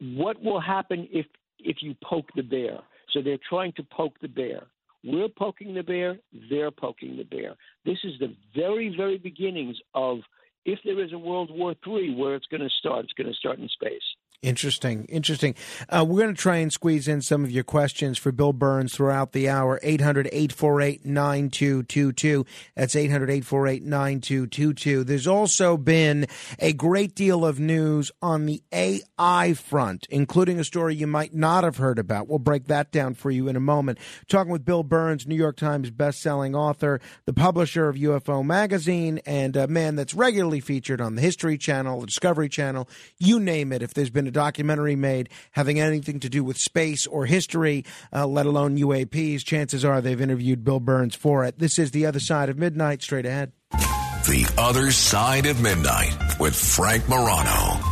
what 0.00 0.42
will 0.42 0.60
happen 0.60 1.08
if, 1.12 1.26
if 1.58 1.76
you 1.80 1.94
poke 2.02 2.28
the 2.36 2.42
bear. 2.42 2.78
So 3.12 3.22
they're 3.22 3.38
trying 3.48 3.72
to 3.74 3.82
poke 3.84 4.14
the 4.20 4.28
bear. 4.28 4.66
We're 5.04 5.28
poking 5.28 5.74
the 5.74 5.82
bear, 5.82 6.18
they're 6.48 6.70
poking 6.70 7.16
the 7.16 7.24
bear. 7.24 7.54
This 7.84 7.98
is 8.04 8.12
the 8.20 8.34
very, 8.54 8.94
very 8.96 9.18
beginnings 9.18 9.76
of 9.94 10.18
if 10.64 10.78
there 10.84 11.02
is 11.02 11.12
a 11.12 11.18
World 11.18 11.50
War 11.50 11.74
III, 11.86 12.14
where 12.14 12.36
it's 12.36 12.46
going 12.46 12.60
to 12.62 12.70
start. 12.78 13.04
It's 13.04 13.12
going 13.14 13.28
to 13.28 13.34
start 13.34 13.58
in 13.58 13.68
space. 13.68 14.02
Interesting, 14.42 15.04
interesting. 15.04 15.54
Uh, 15.88 16.04
we're 16.04 16.20
going 16.20 16.34
to 16.34 16.40
try 16.40 16.56
and 16.56 16.72
squeeze 16.72 17.06
in 17.06 17.22
some 17.22 17.44
of 17.44 17.52
your 17.52 17.62
questions 17.62 18.18
for 18.18 18.32
Bill 18.32 18.52
Birnes 18.52 18.92
throughout 18.92 19.30
the 19.30 19.48
hour. 19.48 19.78
800 19.84 20.26
848 20.32 21.06
9222. 21.06 22.44
That's 22.74 22.96
800 22.96 23.30
848 23.30 23.84
9222. 23.84 25.04
There's 25.04 25.28
also 25.28 25.76
been 25.76 26.26
a 26.58 26.72
great 26.72 27.14
deal 27.14 27.46
of 27.46 27.60
news 27.60 28.10
on 28.20 28.46
the 28.46 28.60
AI 28.72 29.54
front, 29.54 30.08
including 30.10 30.58
a 30.58 30.64
story 30.64 30.96
you 30.96 31.06
might 31.06 31.32
not 31.32 31.62
have 31.62 31.76
heard 31.76 32.00
about. 32.00 32.26
We'll 32.26 32.40
break 32.40 32.66
that 32.66 32.90
down 32.90 33.14
for 33.14 33.30
you 33.30 33.46
in 33.46 33.54
a 33.54 33.60
moment. 33.60 34.00
Talking 34.28 34.50
with 34.50 34.64
Bill 34.64 34.82
Birnes, 34.82 35.24
New 35.24 35.36
York 35.36 35.56
Times 35.56 35.92
bestselling 35.92 36.56
author, 36.56 37.00
the 37.26 37.32
publisher 37.32 37.88
of 37.88 37.94
UFO 37.94 38.44
Magazine, 38.44 39.20
and 39.24 39.56
a 39.56 39.68
man 39.68 39.94
that's 39.94 40.14
regularly 40.14 40.58
featured 40.58 41.00
on 41.00 41.14
the 41.14 41.22
History 41.22 41.56
Channel, 41.56 42.00
the 42.00 42.06
Discovery 42.06 42.48
Channel, 42.48 42.88
you 43.20 43.38
name 43.38 43.72
it. 43.72 43.82
If 43.82 43.94
there's 43.94 44.10
been 44.10 44.26
a 44.26 44.31
documentary 44.32 44.96
made 44.96 45.28
having 45.52 45.78
anything 45.78 46.20
to 46.20 46.28
do 46.28 46.42
with 46.42 46.56
space 46.58 47.06
or 47.06 47.26
history, 47.26 47.84
uh, 48.12 48.26
let 48.26 48.46
alone 48.46 48.76
UAPs, 48.76 49.44
chances 49.44 49.84
are 49.84 50.00
they've 50.00 50.20
interviewed 50.20 50.64
Bill 50.64 50.80
Birnes 50.80 51.14
for 51.14 51.44
it. 51.44 51.58
This 51.58 51.78
is 51.78 51.90
The 51.90 52.06
Other 52.06 52.20
Side 52.20 52.48
of 52.48 52.58
Midnight, 52.58 53.02
straight 53.02 53.26
ahead. 53.26 53.52
The 53.70 54.52
Other 54.56 54.90
Side 54.92 55.46
of 55.46 55.60
Midnight 55.60 56.16
with 56.38 56.54
Frank 56.54 57.08
Morano. 57.08 57.91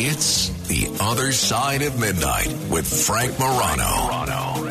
It's 0.00 0.50
The 0.68 0.96
Other 1.00 1.32
Side 1.32 1.82
of 1.82 1.98
Midnight 1.98 2.46
with 2.70 2.86
Frank 2.86 3.36
Morano. 3.40 4.68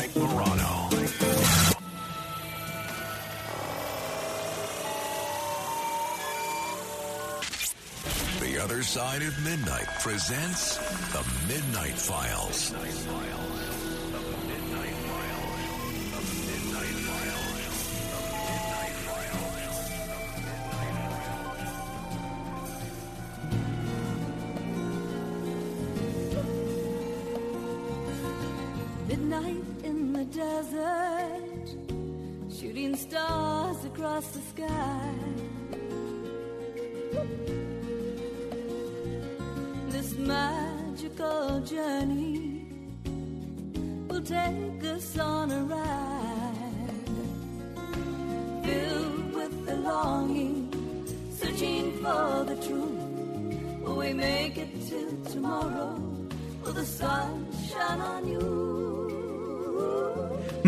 The 8.40 8.58
Other 8.58 8.82
Side 8.82 9.20
of 9.20 9.44
Midnight 9.44 9.86
presents 10.00 10.78
The 11.12 11.22
Midnight 11.46 11.98
Files. 11.98 12.72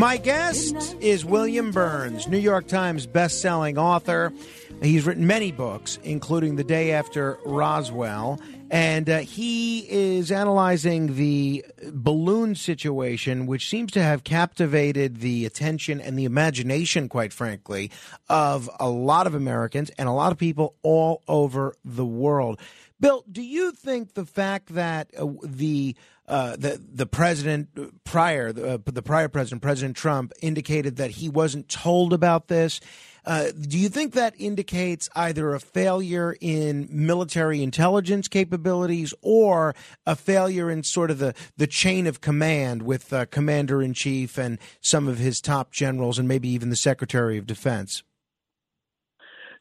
My 0.01 0.17
guest 0.17 0.97
is 1.01 1.27
William 1.27 1.75
Birnes, 1.75 2.27
New 2.27 2.39
York 2.39 2.67
Times 2.67 3.05
best-selling 3.05 3.77
author. 3.77 4.33
He's 4.81 5.05
written 5.05 5.27
many 5.27 5.53
books, 5.53 5.99
including 6.03 6.57
The 6.57 6.65
Day 6.65 6.93
After 6.93 7.39
Roswell, 7.45 8.41
and 8.71 9.11
uh, 9.11 9.19
he 9.19 9.81
is 9.91 10.33
analyzing 10.33 11.17
the 11.17 11.67
balloon 11.93 12.55
situation, 12.55 13.45
which 13.45 13.69
seems 13.69 13.93
to 13.93 14.03
have 14.03 14.25
captivated 14.25 15.21
the 15.21 15.45
attention 15.45 16.01
and 16.01 16.19
the 16.19 16.25
imagination, 16.25 17.07
quite 17.07 17.35
frankly, 17.35 17.91
of 18.31 18.71
a 18.81 18.89
lot 18.89 19.27
of 19.27 19.35
Americans 19.35 19.91
and 19.99 20.09
a 20.09 20.13
lot 20.13 20.33
of 20.33 20.39
people 20.39 20.77
all 20.83 21.23
over 21.29 21.75
the 21.85 22.07
world. 22.07 22.59
Bill, 23.01 23.25
do 23.31 23.43
you 23.43 23.73
think 23.73 24.15
the 24.15 24.27
fact 24.27 24.75
that 24.75 25.09
uh, 25.19 25.27
the 25.43 25.95
uh, 26.31 26.55
the 26.57 26.81
the 26.93 27.07
president 27.07 27.69
prior 28.05 28.53
the, 28.53 28.75
uh, 28.75 28.79
the 28.87 29.03
prior 29.03 29.29
president 29.29 29.63
President 29.63 29.97
Trump 29.97 30.33
indicated 30.41 30.97
that 30.97 31.11
he 31.11 31.29
wasn't 31.29 31.69
told 31.69 32.13
about 32.13 32.47
this. 32.47 32.81
Uh, 33.27 33.51
do 33.51 33.77
you 33.77 33.89
think 33.89 34.15
that 34.15 34.35
indicates 34.39 35.11
either 35.15 35.55
a 35.55 35.61
failure 35.61 36.37
in 36.41 36.89
military 36.91 37.63
intelligence 37.63 38.29
capabilities 38.29 39.13
or 39.21 39.75
a 40.07 40.17
failure 40.17 40.71
in 40.71 40.83
sort 40.83 41.11
of 41.11 41.19
the, 41.19 41.35
the 41.57 41.67
chain 41.67 42.07
of 42.07 42.21
command 42.21 42.83
with 42.83 43.13
uh, 43.13 43.27
commander 43.27 43.83
in 43.83 43.93
chief 43.93 44.39
and 44.39 44.59
some 44.81 45.07
of 45.07 45.19
his 45.19 45.41
top 45.41 45.71
generals 45.71 46.19
and 46.19 46.27
maybe 46.29 46.49
even 46.49 46.71
the 46.71 46.77
secretary 46.77 47.37
of 47.37 47.47
defense? 47.47 48.03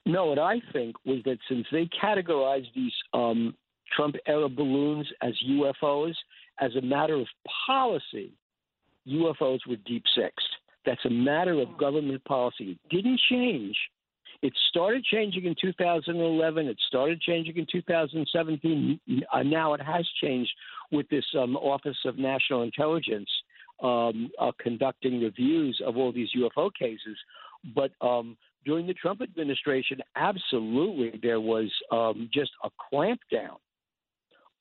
No, 0.05 0.27
what 0.27 0.39
I 0.39 0.61
think 0.71 0.95
was 1.05 1.19
that 1.25 1.39
since 1.49 1.67
they 1.71 1.89
categorized 2.01 2.73
these 2.73 2.93
um, 3.13 3.55
Trump 3.95 4.15
era 4.25 4.47
balloons 4.47 5.07
as 5.21 5.33
UFOs, 5.47 6.15
as 6.59 6.75
a 6.75 6.81
matter 6.81 7.15
of 7.15 7.27
policy, 7.65 8.33
UFOs 9.07 9.59
were 9.67 9.77
deep 9.85 10.03
sixed. 10.15 10.47
That's 10.85 11.03
a 11.05 11.09
matter 11.09 11.59
of 11.59 11.77
government 11.77 12.23
policy. 12.25 12.71
It 12.71 12.95
didn't 12.95 13.19
change. 13.29 13.75
It 14.41 14.53
started 14.69 15.03
changing 15.03 15.45
in 15.45 15.55
2011. 15.59 16.67
It 16.67 16.77
started 16.87 17.19
changing 17.21 17.57
in 17.57 17.65
2017. 17.69 18.99
Uh, 19.31 19.43
now 19.43 19.73
it 19.73 19.81
has 19.81 20.07
changed 20.21 20.51
with 20.91 21.09
this 21.09 21.25
um, 21.37 21.57
Office 21.57 21.97
of 22.05 22.17
National 22.17 22.63
Intelligence 22.63 23.29
um, 23.83 24.29
uh, 24.39 24.51
conducting 24.59 25.21
reviews 25.21 25.81
of 25.85 25.97
all 25.97 26.11
these 26.11 26.29
UFO 26.37 26.69
cases. 26.73 27.17
But 27.75 27.91
um, 28.01 28.37
during 28.65 28.87
the 28.87 28.93
Trump 28.93 29.21
administration, 29.21 29.99
absolutely 30.15 31.19
there 31.21 31.41
was 31.41 31.69
um, 31.91 32.29
just 32.33 32.51
a 32.63 32.69
clampdown 32.93 33.57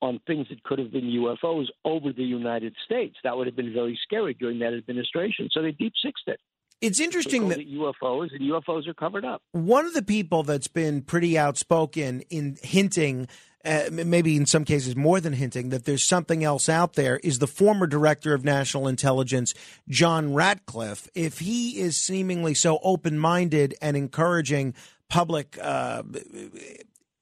on 0.01 0.19
things 0.25 0.47
that 0.49 0.63
could 0.63 0.79
have 0.79 0.91
been 0.91 1.05
UFOs 1.05 1.65
over 1.85 2.13
the 2.13 2.23
United 2.23 2.75
States. 2.85 3.15
That 3.23 3.35
would 3.37 3.47
have 3.47 3.55
been 3.55 3.73
very 3.73 3.99
scary 4.03 4.33
during 4.33 4.59
that 4.59 4.73
administration. 4.73 5.49
So 5.51 5.61
they 5.61 5.71
deep 5.71 5.93
sixed 6.03 6.23
it. 6.27 6.39
It's 6.81 7.01
interesting 7.01 7.49
that 7.49 7.59
UFOs 7.59 8.33
and 8.33 8.41
UFOs 8.41 8.87
are 8.87 8.93
covered 8.93 9.25
up. 9.25 9.41
One 9.51 9.85
of 9.85 9.93
the 9.93 10.01
people 10.01 10.43
that's 10.43 10.69
been 10.69 11.01
pretty 11.01 11.37
outspoken 11.37 12.21
in 12.29 12.57
hinting 12.63 13.27
uh, 13.65 13.89
maybe 13.91 14.37
in 14.37 14.45
some 14.45 14.63
cases 14.63 14.95
more 14.95 15.19
than 15.19 15.33
hinting, 15.33 15.67
that 15.69 15.83
there's 15.83 16.07
something 16.07 16.45
else 16.45 16.69
out 16.69 16.93
there 16.93 17.17
is 17.17 17.39
the 17.39 17.47
former 17.47 17.87
director 17.87 18.33
of 18.33 18.45
national 18.45 18.87
intelligence, 18.87 19.53
John 19.89 20.33
Ratcliffe. 20.33 21.09
If 21.13 21.39
he 21.39 21.79
is 21.79 22.01
seemingly 22.01 22.53
so 22.53 22.79
open 22.83 23.19
minded 23.19 23.75
and 23.81 23.97
encouraging 23.97 24.75
public 25.09 25.57
uh, 25.61 26.03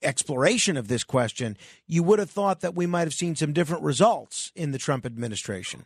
exploration 0.02 0.78
of 0.78 0.88
this 0.88 1.04
question, 1.04 1.58
you 1.88 2.04
would 2.04 2.20
have 2.20 2.30
thought 2.30 2.62
that 2.62 2.76
we 2.76 2.86
might 2.86 3.02
have 3.02 3.14
seen 3.14 3.36
some 3.36 3.54
different 3.54 3.84
results 3.84 4.52
in 4.56 4.72
the 4.72 4.78
Trump 4.78 5.06
administration. 5.06 5.86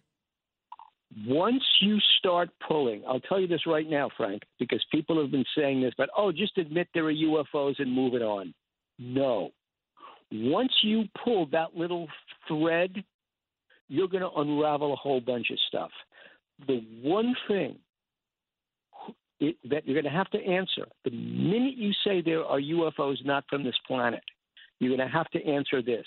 Once 1.27 1.63
you 1.81 1.97
start 2.19 2.49
pulling, 2.65 3.03
I'll 3.07 3.19
tell 3.19 3.39
you 3.39 3.47
this 3.47 3.67
right 3.67 3.89
now, 3.89 4.09
Frank, 4.15 4.43
because 4.59 4.83
people 4.91 5.21
have 5.21 5.31
been 5.31 5.45
saying 5.57 5.81
this, 5.81 5.93
but 5.97 6.09
oh, 6.17 6.31
just 6.31 6.57
admit 6.57 6.87
there 6.93 7.05
are 7.05 7.13
UFOs 7.13 7.75
and 7.79 7.91
move 7.91 8.13
it 8.13 8.21
on. 8.21 8.53
No. 8.97 9.51
Once 10.31 10.71
you 10.83 11.03
pull 11.23 11.47
that 11.47 11.75
little 11.75 12.07
thread, 12.47 13.03
you're 13.89 14.07
going 14.07 14.23
to 14.23 14.31
unravel 14.37 14.93
a 14.93 14.95
whole 14.95 15.19
bunch 15.19 15.47
of 15.51 15.57
stuff. 15.67 15.91
The 16.67 16.81
one 17.01 17.35
thing 17.49 17.77
it, 19.41 19.57
that 19.69 19.85
you're 19.85 19.99
going 19.99 20.11
to 20.11 20.17
have 20.17 20.29
to 20.29 20.45
answer 20.45 20.87
the 21.03 21.11
minute 21.11 21.75
you 21.75 21.91
say 22.05 22.21
there 22.21 22.45
are 22.45 22.59
UFOs 22.59 23.25
not 23.25 23.43
from 23.49 23.63
this 23.63 23.75
planet, 23.87 24.23
you're 24.79 24.95
going 24.95 25.07
to 25.07 25.13
have 25.13 25.29
to 25.31 25.45
answer 25.45 25.81
this 25.81 26.05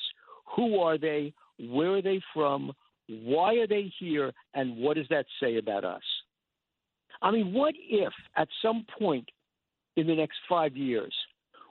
Who 0.56 0.78
are 0.80 0.96
they? 0.96 1.34
Where 1.58 1.96
are 1.96 2.02
they 2.02 2.20
from? 2.32 2.72
Why 3.08 3.56
are 3.56 3.66
they 3.66 3.92
here? 4.00 4.32
And 4.54 4.78
what 4.78 4.96
does 4.96 5.06
that 5.10 5.26
say 5.40 5.58
about 5.58 5.84
us? 5.84 6.02
I 7.20 7.30
mean, 7.30 7.52
what 7.52 7.74
if 7.76 8.12
at 8.36 8.48
some 8.62 8.86
point 8.98 9.28
in 9.96 10.06
the 10.06 10.14
next 10.14 10.38
five 10.48 10.76
years, 10.76 11.14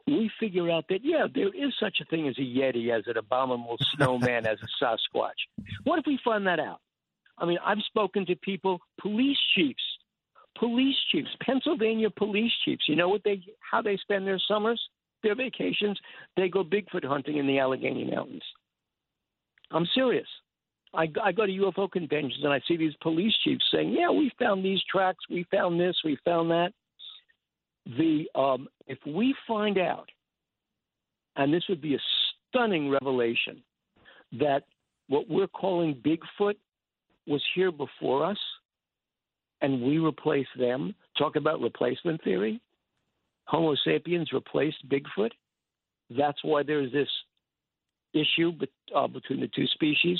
we 0.06 0.30
figure 0.40 0.70
out 0.70 0.86
that, 0.90 1.00
yeah, 1.04 1.28
there 1.34 1.54
is 1.54 1.74
such 1.80 2.00
a 2.02 2.06
thing 2.06 2.28
as 2.28 2.38
a 2.38 2.42
Yeti, 2.42 2.96
as 2.96 3.04
an 3.08 3.18
abominable 3.18 3.78
snowman, 3.96 4.46
as 4.46 4.58
a 4.62 4.84
Sasquatch. 4.84 5.32
What 5.86 6.00
if 6.00 6.06
we 6.06 6.20
find 6.24 6.46
that 6.48 6.60
out? 6.60 6.82
I 7.38 7.46
mean, 7.46 7.58
I've 7.66 7.82
spoken 7.88 8.26
to 8.28 8.36
people, 8.36 8.80
police 9.00 9.38
chiefs, 9.56 9.82
police 10.58 10.96
chiefs, 11.12 11.30
Pennsylvania 11.42 12.10
police 12.10 12.52
chiefs. 12.64 12.84
You 12.88 12.96
know 12.96 13.10
what 13.10 13.24
they, 13.24 13.42
how 13.60 13.82
they 13.82 13.98
spend 13.98 14.28
their 14.28 14.42
summers, 14.48 14.82
their 15.24 15.36
vacations? 15.36 16.00
They 16.38 16.50
go 16.50 16.64
Bigfoot 16.64 17.06
hunting 17.06 17.38
in 17.38 17.48
the 17.48 17.60
Allegheny 17.60 18.10
Mountains. 18.10 18.44
I'm 19.72 19.88
serious. 19.94 20.28
I, 20.94 21.08
I 21.24 21.32
go 21.32 21.46
to 21.46 21.52
UFO 21.52 21.92
conventions 21.92 22.44
and 22.44 22.54
I 22.54 22.62
see 22.68 22.78
these 22.78 22.94
police 23.02 23.34
chiefs 23.44 23.66
saying, 23.74 23.96
"Yeah, 23.98 24.12
we 24.12 24.32
found 24.40 24.64
these 24.64 24.82
tracks, 24.92 25.24
we 25.30 25.46
found 25.50 25.80
this, 25.80 25.96
we 26.06 26.18
found 26.24 26.52
that." 26.52 26.72
The 27.98 28.26
um, 28.36 28.68
if 28.88 29.00
we 29.06 29.36
find 29.48 29.78
out, 29.78 30.10
and 31.36 31.52
this 31.54 31.64
would 31.68 31.82
be 31.82 31.96
a 31.96 32.00
stunning 32.50 32.90
revelation, 32.90 33.64
that 34.34 34.64
what 35.08 35.28
we're 35.28 35.48
calling 35.48 35.96
Bigfoot 35.96 36.56
was 37.28 37.42
here 37.56 37.72
before 37.72 38.26
us, 38.26 38.38
and 39.64 39.82
we 39.82 39.98
replace 39.98 40.48
them. 40.60 40.94
Talk 41.18 41.36
about 41.36 41.62
replacement 41.62 42.24
theory. 42.24 42.62
Homo 43.46 43.76
sapiens 43.84 44.32
replaced 44.32 44.88
Bigfoot. 44.88 45.32
That's 46.16 46.44
why 46.44 46.62
there's 46.64 46.92
this 46.92 47.08
issue 48.14 48.52
bet- 48.52 48.70
uh, 48.96 49.08
between 49.08 49.40
the 49.40 49.48
two 49.48 49.66
species. 49.68 50.20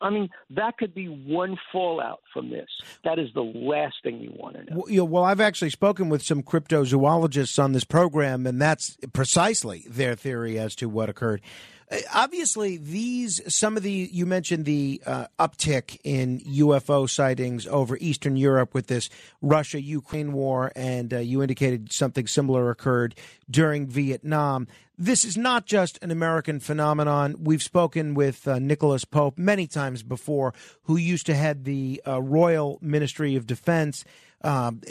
I 0.00 0.08
mean, 0.08 0.30
that 0.50 0.78
could 0.78 0.94
be 0.94 1.06
one 1.06 1.58
fallout 1.70 2.20
from 2.32 2.48
this. 2.48 2.68
That 3.04 3.18
is 3.18 3.28
the 3.34 3.42
last 3.42 3.96
thing 4.02 4.18
you 4.18 4.32
want 4.34 4.56
to 4.56 4.64
know. 4.64 4.80
Well, 4.80 4.90
you 4.90 4.98
know, 4.98 5.04
well, 5.04 5.24
I've 5.24 5.42
actually 5.42 5.68
spoken 5.68 6.08
with 6.08 6.22
some 6.22 6.42
cryptozoologists 6.42 7.62
on 7.62 7.72
this 7.72 7.84
program, 7.84 8.46
and 8.46 8.62
that's 8.62 8.96
precisely 9.12 9.84
their 9.86 10.14
theory 10.14 10.58
as 10.58 10.74
to 10.76 10.88
what 10.88 11.10
occurred. 11.10 11.42
Uh, 11.90 11.98
Obviously, 12.14 12.76
these 12.76 13.40
some 13.54 13.76
of 13.76 13.82
the 13.82 14.08
you 14.12 14.26
mentioned 14.26 14.64
the 14.64 15.02
uh, 15.06 15.26
uptick 15.38 15.98
in 16.04 16.40
UFO 16.40 17.08
sightings 17.08 17.66
over 17.66 17.96
Eastern 18.00 18.36
Europe 18.36 18.74
with 18.74 18.86
this 18.86 19.08
Russia 19.40 19.80
Ukraine 19.80 20.32
war, 20.32 20.72
and 20.76 21.12
uh, 21.12 21.18
you 21.18 21.42
indicated 21.42 21.92
something 21.92 22.26
similar 22.26 22.70
occurred 22.70 23.14
during 23.50 23.86
Vietnam. 23.86 24.68
This 24.98 25.24
is 25.24 25.38
not 25.38 25.64
just 25.64 25.98
an 26.02 26.10
American 26.10 26.60
phenomenon. 26.60 27.36
We've 27.40 27.62
spoken 27.62 28.12
with 28.12 28.46
uh, 28.46 28.58
Nicholas 28.58 29.06
Pope 29.06 29.38
many 29.38 29.66
times 29.66 30.02
before, 30.02 30.52
who 30.82 30.96
used 30.98 31.24
to 31.26 31.34
head 31.34 31.64
the 31.64 32.02
uh, 32.06 32.20
Royal 32.20 32.78
Ministry 32.82 33.34
of 33.34 33.46
Defense, 33.46 34.04
um, 34.42 34.82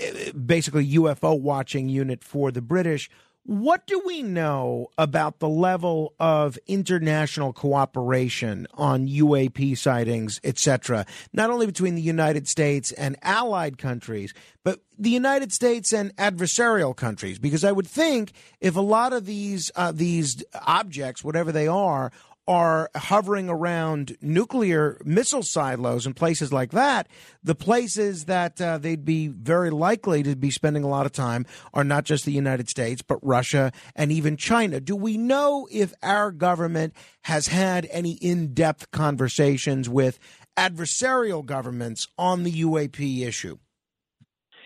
basically 0.45 0.87
UFO 0.93 1.39
watching 1.39 1.89
unit 1.89 2.23
for 2.23 2.51
the 2.51 2.61
British. 2.61 3.09
What 3.49 3.87
do 3.87 3.99
we 4.05 4.21
know 4.21 4.89
about 4.95 5.39
the 5.39 5.49
level 5.49 6.13
of 6.19 6.59
international 6.67 7.51
cooperation 7.51 8.67
on 8.75 9.07
UAP 9.07 9.75
sightings, 9.75 10.39
etc.? 10.43 11.07
Not 11.33 11.49
only 11.49 11.65
between 11.65 11.95
the 11.95 12.01
United 12.03 12.47
States 12.47 12.91
and 12.91 13.17
allied 13.23 13.79
countries, 13.79 14.35
but 14.63 14.81
the 14.99 15.09
United 15.09 15.51
States 15.51 15.91
and 15.91 16.15
adversarial 16.17 16.95
countries. 16.95 17.39
Because 17.39 17.63
I 17.63 17.71
would 17.71 17.87
think 17.87 18.33
if 18.61 18.75
a 18.75 18.81
lot 18.81 19.13
of 19.13 19.25
these 19.25 19.71
uh, 19.75 19.93
these 19.93 20.43
objects, 20.67 21.23
whatever 21.23 21.51
they 21.51 21.67
are, 21.67 22.11
are 22.49 22.89
hovering 22.95 23.47
around 23.47 24.17
nuclear 24.21 24.99
missile 25.05 25.43
silos 25.43 26.07
and 26.07 26.15
places 26.15 26.51
like 26.51 26.71
that, 26.71 27.07
the 27.43 27.53
places 27.53 28.25
that 28.25 28.59
uh, 28.59 28.79
they'd 28.79 29.05
be 29.05 29.27
very 29.27 29.69
likely 29.69 30.23
to 30.23 30.35
be 30.35 30.49
spending 30.49 30.83
a 30.83 30.87
lot 30.87 31.05
of 31.05 31.11
time 31.11 31.45
are 31.75 31.83
not 31.83 32.05
just 32.05 32.25
the 32.25 32.31
United 32.31 32.67
States, 32.67 33.03
but 33.03 33.19
Russia 33.21 33.71
and 33.95 34.11
even 34.11 34.35
China. 34.35 34.79
Do 34.79 34.95
we 34.95 35.15
know 35.15 35.67
if 35.71 35.93
our 36.01 36.31
government 36.31 36.95
has 37.25 37.49
had 37.49 37.87
any 37.91 38.13
in 38.13 38.55
depth 38.55 38.89
conversations 38.89 39.87
with 39.87 40.17
adversarial 40.57 41.45
governments 41.45 42.07
on 42.17 42.41
the 42.41 42.63
UAP 42.63 43.27
issue? 43.27 43.59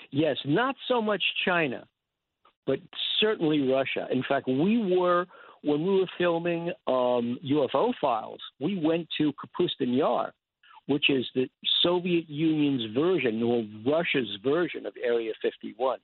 Yes, 0.09 0.37
not 0.45 0.75
so 0.87 1.01
much 1.01 1.21
China, 1.43 1.83
but 2.65 2.79
certainly 3.19 3.69
Russia. 3.69 4.07
In 4.09 4.23
fact, 4.23 4.47
we 4.47 4.77
were 4.97 5.25
when 5.63 5.85
we 5.85 5.99
were 5.99 6.09
filming 6.17 6.69
um, 6.87 7.39
UFO 7.43 7.93
files, 7.99 8.39
we 8.59 8.79
went 8.79 9.07
to 9.17 9.33
Kapustin 9.33 9.97
Yar, 9.97 10.33
which 10.87 11.09
is 11.09 11.25
the 11.33 11.49
Soviet 11.81 12.29
Union's 12.29 12.93
version, 12.93 13.41
or 13.41 13.63
Russia's 13.85 14.37
version 14.43 14.85
of 14.85 14.93
Area 15.01 15.31
51. 15.41 15.99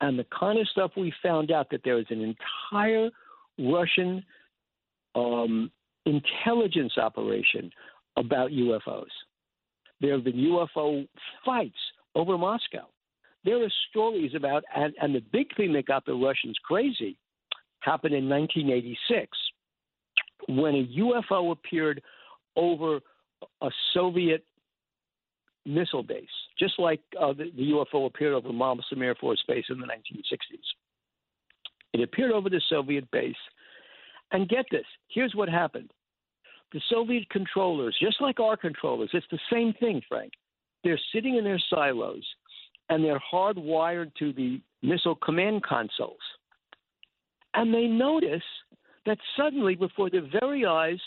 And 0.00 0.18
the 0.18 0.26
kind 0.38 0.58
of 0.58 0.68
stuff 0.68 0.90
we 0.96 1.12
found 1.22 1.50
out 1.50 1.68
that 1.70 1.80
there 1.84 1.94
was 1.94 2.06
an 2.10 2.36
entire 2.72 3.08
Russian 3.58 4.24
um, 5.14 5.70
intelligence 6.04 6.94
operation 6.98 7.70
about 8.16 8.50
UFOs. 8.50 9.06
There 10.00 10.12
have 10.12 10.24
been 10.24 10.34
UFO 10.36 11.06
fights 11.44 11.78
over 12.14 12.36
Moscow. 12.36 12.86
There 13.44 13.62
are 13.62 13.72
stories 13.90 14.32
about, 14.34 14.64
and, 14.74 14.92
and 15.00 15.14
the 15.14 15.22
big 15.32 15.54
thing 15.56 15.72
that 15.74 15.86
got 15.86 16.04
the 16.04 16.14
Russians 16.14 16.56
crazy 16.64 17.16
happened 17.80 18.14
in 18.14 18.28
1986 18.28 19.36
when 20.48 20.74
a 20.74 20.86
UFO 20.98 21.52
appeared 21.52 22.02
over 22.56 23.00
a 23.62 23.70
Soviet 23.92 24.44
missile 25.64 26.02
base, 26.02 26.28
just 26.58 26.78
like 26.78 27.00
uh, 27.20 27.32
the, 27.32 27.50
the, 27.56 27.70
UFO 27.72 28.06
appeared 28.06 28.34
over 28.34 28.50
Malmstrom 28.50 29.02
Air 29.02 29.14
Force 29.16 29.42
Base 29.48 29.64
in 29.68 29.80
the 29.80 29.86
1960s. 29.86 30.62
It 31.92 32.02
appeared 32.02 32.32
over 32.32 32.48
the 32.48 32.60
Soviet 32.68 33.10
base. 33.10 33.34
And 34.32 34.48
get 34.48 34.66
this 34.70 34.84
here's 35.08 35.34
what 35.34 35.48
happened 35.48 35.92
the 36.72 36.80
Soviet 36.90 37.28
controllers, 37.30 37.96
just 38.00 38.20
like 38.20 38.40
our 38.40 38.56
controllers, 38.56 39.10
it's 39.12 39.26
the 39.30 39.38
same 39.52 39.72
thing, 39.74 40.02
Frank. 40.08 40.32
They're 40.82 41.00
sitting 41.14 41.36
in 41.36 41.44
their 41.44 41.60
silos 41.70 42.24
and 42.88 43.04
they're 43.04 43.22
hardwired 43.32 44.14
to 44.18 44.32
the 44.32 44.60
missile 44.82 45.14
command 45.16 45.62
consoles. 45.62 46.18
And 47.56 47.72
they 47.74 47.86
notice 47.86 48.42
that 49.06 49.18
suddenly, 49.36 49.74
before 49.74 50.10
their 50.10 50.28
very 50.40 50.66
eyes, 50.66 50.98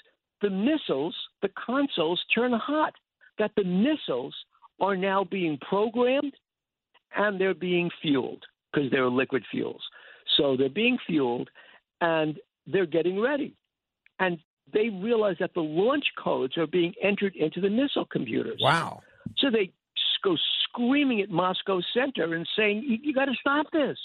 the 0.41 0.49
missiles, 0.49 1.15
the 1.41 1.49
consoles 1.65 2.19
turn 2.33 2.51
hot, 2.53 2.93
that 3.37 3.51
the 3.55 3.63
missiles 3.63 4.35
are 4.81 4.97
now 4.97 5.23
being 5.23 5.57
programmed 5.69 6.33
and 7.15 7.39
they're 7.39 7.53
being 7.53 7.89
fueled 8.01 8.43
because 8.71 8.89
they're 8.91 9.09
liquid 9.09 9.43
fuels. 9.51 9.81
So 10.37 10.57
they're 10.57 10.69
being 10.69 10.97
fueled 11.05 11.49
and 12.01 12.37
they're 12.67 12.85
getting 12.85 13.19
ready. 13.19 13.55
And 14.19 14.39
they 14.73 14.89
realize 14.89 15.37
that 15.39 15.53
the 15.53 15.61
launch 15.61 16.05
codes 16.21 16.57
are 16.57 16.67
being 16.67 16.93
entered 17.01 17.35
into 17.35 17.61
the 17.61 17.69
missile 17.69 18.05
computers. 18.05 18.59
Wow. 18.61 19.01
So 19.37 19.49
they 19.51 19.71
go 20.23 20.35
screaming 20.63 21.21
at 21.21 21.29
Moscow 21.29 21.81
Center 21.93 22.35
and 22.35 22.47
saying, 22.57 22.83
"You, 22.83 22.97
you 23.01 23.13
got 23.13 23.25
to 23.25 23.33
stop 23.39 23.67
this! 23.71 23.97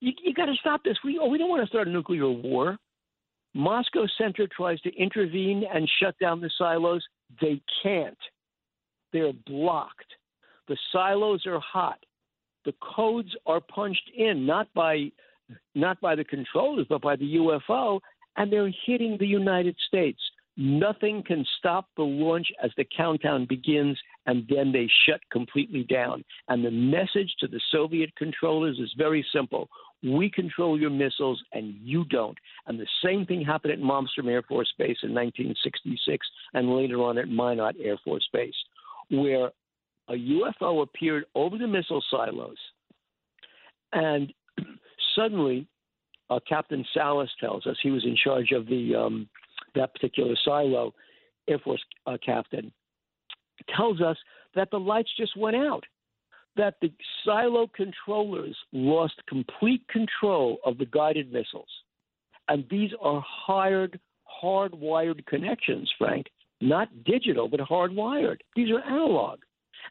You, 0.00 0.12
you 0.22 0.34
got 0.34 0.46
to 0.46 0.54
stop 0.60 0.84
this! 0.84 0.96
We 1.04 1.18
oh, 1.20 1.28
we 1.28 1.38
don't 1.38 1.48
want 1.48 1.62
to 1.62 1.68
start 1.68 1.88
a 1.88 1.90
nuclear 1.90 2.28
war." 2.28 2.78
Moscow 3.54 4.06
Center 4.18 4.46
tries 4.54 4.78
to 4.82 4.94
intervene 4.94 5.64
and 5.72 5.90
shut 5.98 6.14
down 6.18 6.42
the 6.42 6.50
silos. 6.58 7.02
They 7.40 7.62
can't. 7.82 8.18
They're 9.14 9.32
blocked. 9.46 10.12
The 10.68 10.76
silos 10.92 11.46
are 11.46 11.60
hot. 11.60 11.98
The 12.66 12.74
codes 12.82 13.34
are 13.46 13.60
punched 13.60 14.10
in 14.14 14.44
not 14.44 14.68
by 14.74 15.10
not 15.74 16.00
by 16.00 16.16
the 16.16 16.24
controllers 16.24 16.86
but 16.88 17.00
by 17.00 17.16
the 17.16 17.36
UFO, 17.36 18.00
and 18.36 18.52
they're 18.52 18.72
hitting 18.84 19.16
the 19.18 19.26
United 19.26 19.76
States. 19.86 20.20
Nothing 20.58 21.22
can 21.22 21.44
stop 21.58 21.86
the 21.96 22.02
launch 22.02 22.48
as 22.62 22.70
the 22.76 22.86
countdown 22.96 23.46
begins, 23.46 23.98
and 24.26 24.46
then 24.48 24.72
they 24.72 24.90
shut 25.06 25.20
completely 25.30 25.84
down. 25.84 26.24
And 26.48 26.64
the 26.64 26.70
message 26.70 27.32
to 27.40 27.46
the 27.46 27.60
Soviet 27.70 28.14
controllers 28.16 28.78
is 28.78 28.92
very 28.96 29.24
simple 29.32 29.68
we 30.02 30.30
control 30.30 30.78
your 30.78 30.90
missiles, 30.90 31.42
and 31.52 31.74
you 31.80 32.04
don't. 32.04 32.36
And 32.66 32.78
the 32.78 32.86
same 33.04 33.26
thing 33.26 33.42
happened 33.42 33.72
at 33.72 33.78
Malmstrom 33.80 34.28
Air 34.28 34.42
Force 34.42 34.72
Base 34.78 34.98
in 35.02 35.14
1966, 35.14 36.26
and 36.54 36.74
later 36.74 37.02
on 37.02 37.18
at 37.18 37.28
Minot 37.28 37.76
Air 37.82 37.98
Force 38.04 38.28
Base, 38.32 38.54
where 39.10 39.50
a 40.08 40.12
UFO 40.12 40.82
appeared 40.82 41.24
over 41.34 41.58
the 41.58 41.66
missile 41.66 42.02
silos, 42.10 42.56
and 43.92 44.32
suddenly, 45.16 45.66
uh, 46.30 46.40
Captain 46.48 46.84
Salas 46.92 47.30
tells 47.40 47.66
us 47.66 47.76
he 47.82 47.90
was 47.90 48.04
in 48.04 48.16
charge 48.16 48.52
of 48.52 48.66
the 48.66 48.94
um, 48.94 49.28
that 49.74 49.92
particular 49.94 50.34
silo, 50.44 50.92
Air 51.48 51.58
Force 51.58 51.82
uh, 52.06 52.16
captain, 52.24 52.72
tells 53.74 54.00
us 54.00 54.16
that 54.54 54.70
the 54.70 54.78
lights 54.78 55.10
just 55.16 55.36
went 55.36 55.56
out, 55.56 55.84
that 56.56 56.74
the 56.80 56.92
silo 57.24 57.66
controllers 57.74 58.56
lost 58.72 59.14
complete 59.28 59.86
control 59.88 60.58
of 60.64 60.78
the 60.78 60.86
guided 60.86 61.32
missiles, 61.32 61.68
and 62.48 62.64
these 62.70 62.90
are 63.00 63.22
hired, 63.26 63.98
hardwired 64.42 65.24
connections, 65.26 65.90
Frank, 65.98 66.26
not 66.60 66.88
digital 67.04 67.48
but 67.48 67.60
hardwired. 67.60 68.38
These 68.54 68.70
are 68.70 68.80
analog. 68.80 69.40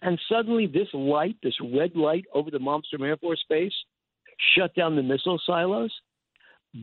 And 0.02 0.20
suddenly, 0.30 0.68
this 0.68 0.88
light, 0.94 1.38
this 1.42 1.56
red 1.74 1.96
light 1.96 2.26
over 2.34 2.52
the 2.52 2.58
Malmstrom 2.58 3.02
Air 3.06 3.18
Force 3.18 3.44
Base, 3.50 3.74
shut 4.56 4.74
down 4.76 4.96
the 4.96 5.04
missile 5.04 5.40
silos. 5.46 5.92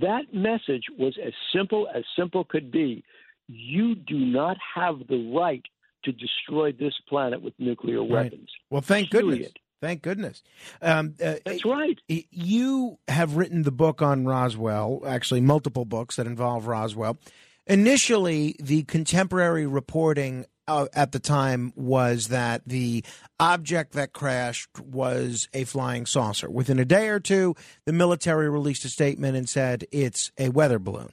That 0.01 0.33
message 0.33 0.85
was 0.99 1.15
as 1.25 1.33
simple 1.55 1.89
as 1.95 2.05
simple 2.17 2.45
could 2.45 2.71
be. 2.71 3.05
You 3.49 3.95
do 3.95 4.19
not 4.19 4.57
have 4.75 5.07
the 5.09 5.31
right 5.35 5.63
to 6.05 6.13
destroy 6.13 6.73
this 6.73 6.95
planet 7.09 7.43
with 7.43 7.53
nuclear 7.59 8.01
Right. 8.01 8.11
weapons. 8.33 8.51
Well, 8.71 8.81
thank 8.81 9.11
Period. 9.11 9.31
goodness. 9.31 9.53
Thank 9.83 10.03
goodness. 10.03 10.45
Um, 10.81 11.17
uh, 11.21 11.35
That's 11.45 11.65
right. 11.65 12.01
You 12.07 13.01
have 13.09 13.37
written 13.37 13.65
the 13.65 13.73
book 13.73 14.01
on 14.01 14.25
Roswell, 14.25 15.03
actually, 15.05 15.41
multiple 15.41 15.85
books 15.85 16.17
that 16.17 16.27
involve 16.29 16.69
Roswell. 16.69 17.19
Initially, 17.67 18.55
the 18.61 18.85
contemporary 18.85 19.67
reporting 19.67 20.47
uh, 20.69 20.87
at 20.95 21.11
the 21.11 21.19
time 21.19 21.73
was 21.75 22.29
that 22.29 22.63
the 22.65 23.05
object 23.41 23.95
that 23.95 24.13
crashed 24.13 24.69
was 24.79 25.49
a 25.53 25.65
flying 25.65 26.07
saucer. 26.07 26.49
Within 26.49 26.79
a 26.79 26.85
day 26.85 27.09
or 27.09 27.19
two, 27.19 27.57
the 27.85 27.93
military 27.93 28.49
released 28.49 28.85
a 28.85 28.89
statement 28.89 29.37
and 29.37 29.49
said 29.49 29.85
it's 29.91 30.31
a 30.39 30.51
weather 30.51 30.79
balloon. 30.79 31.11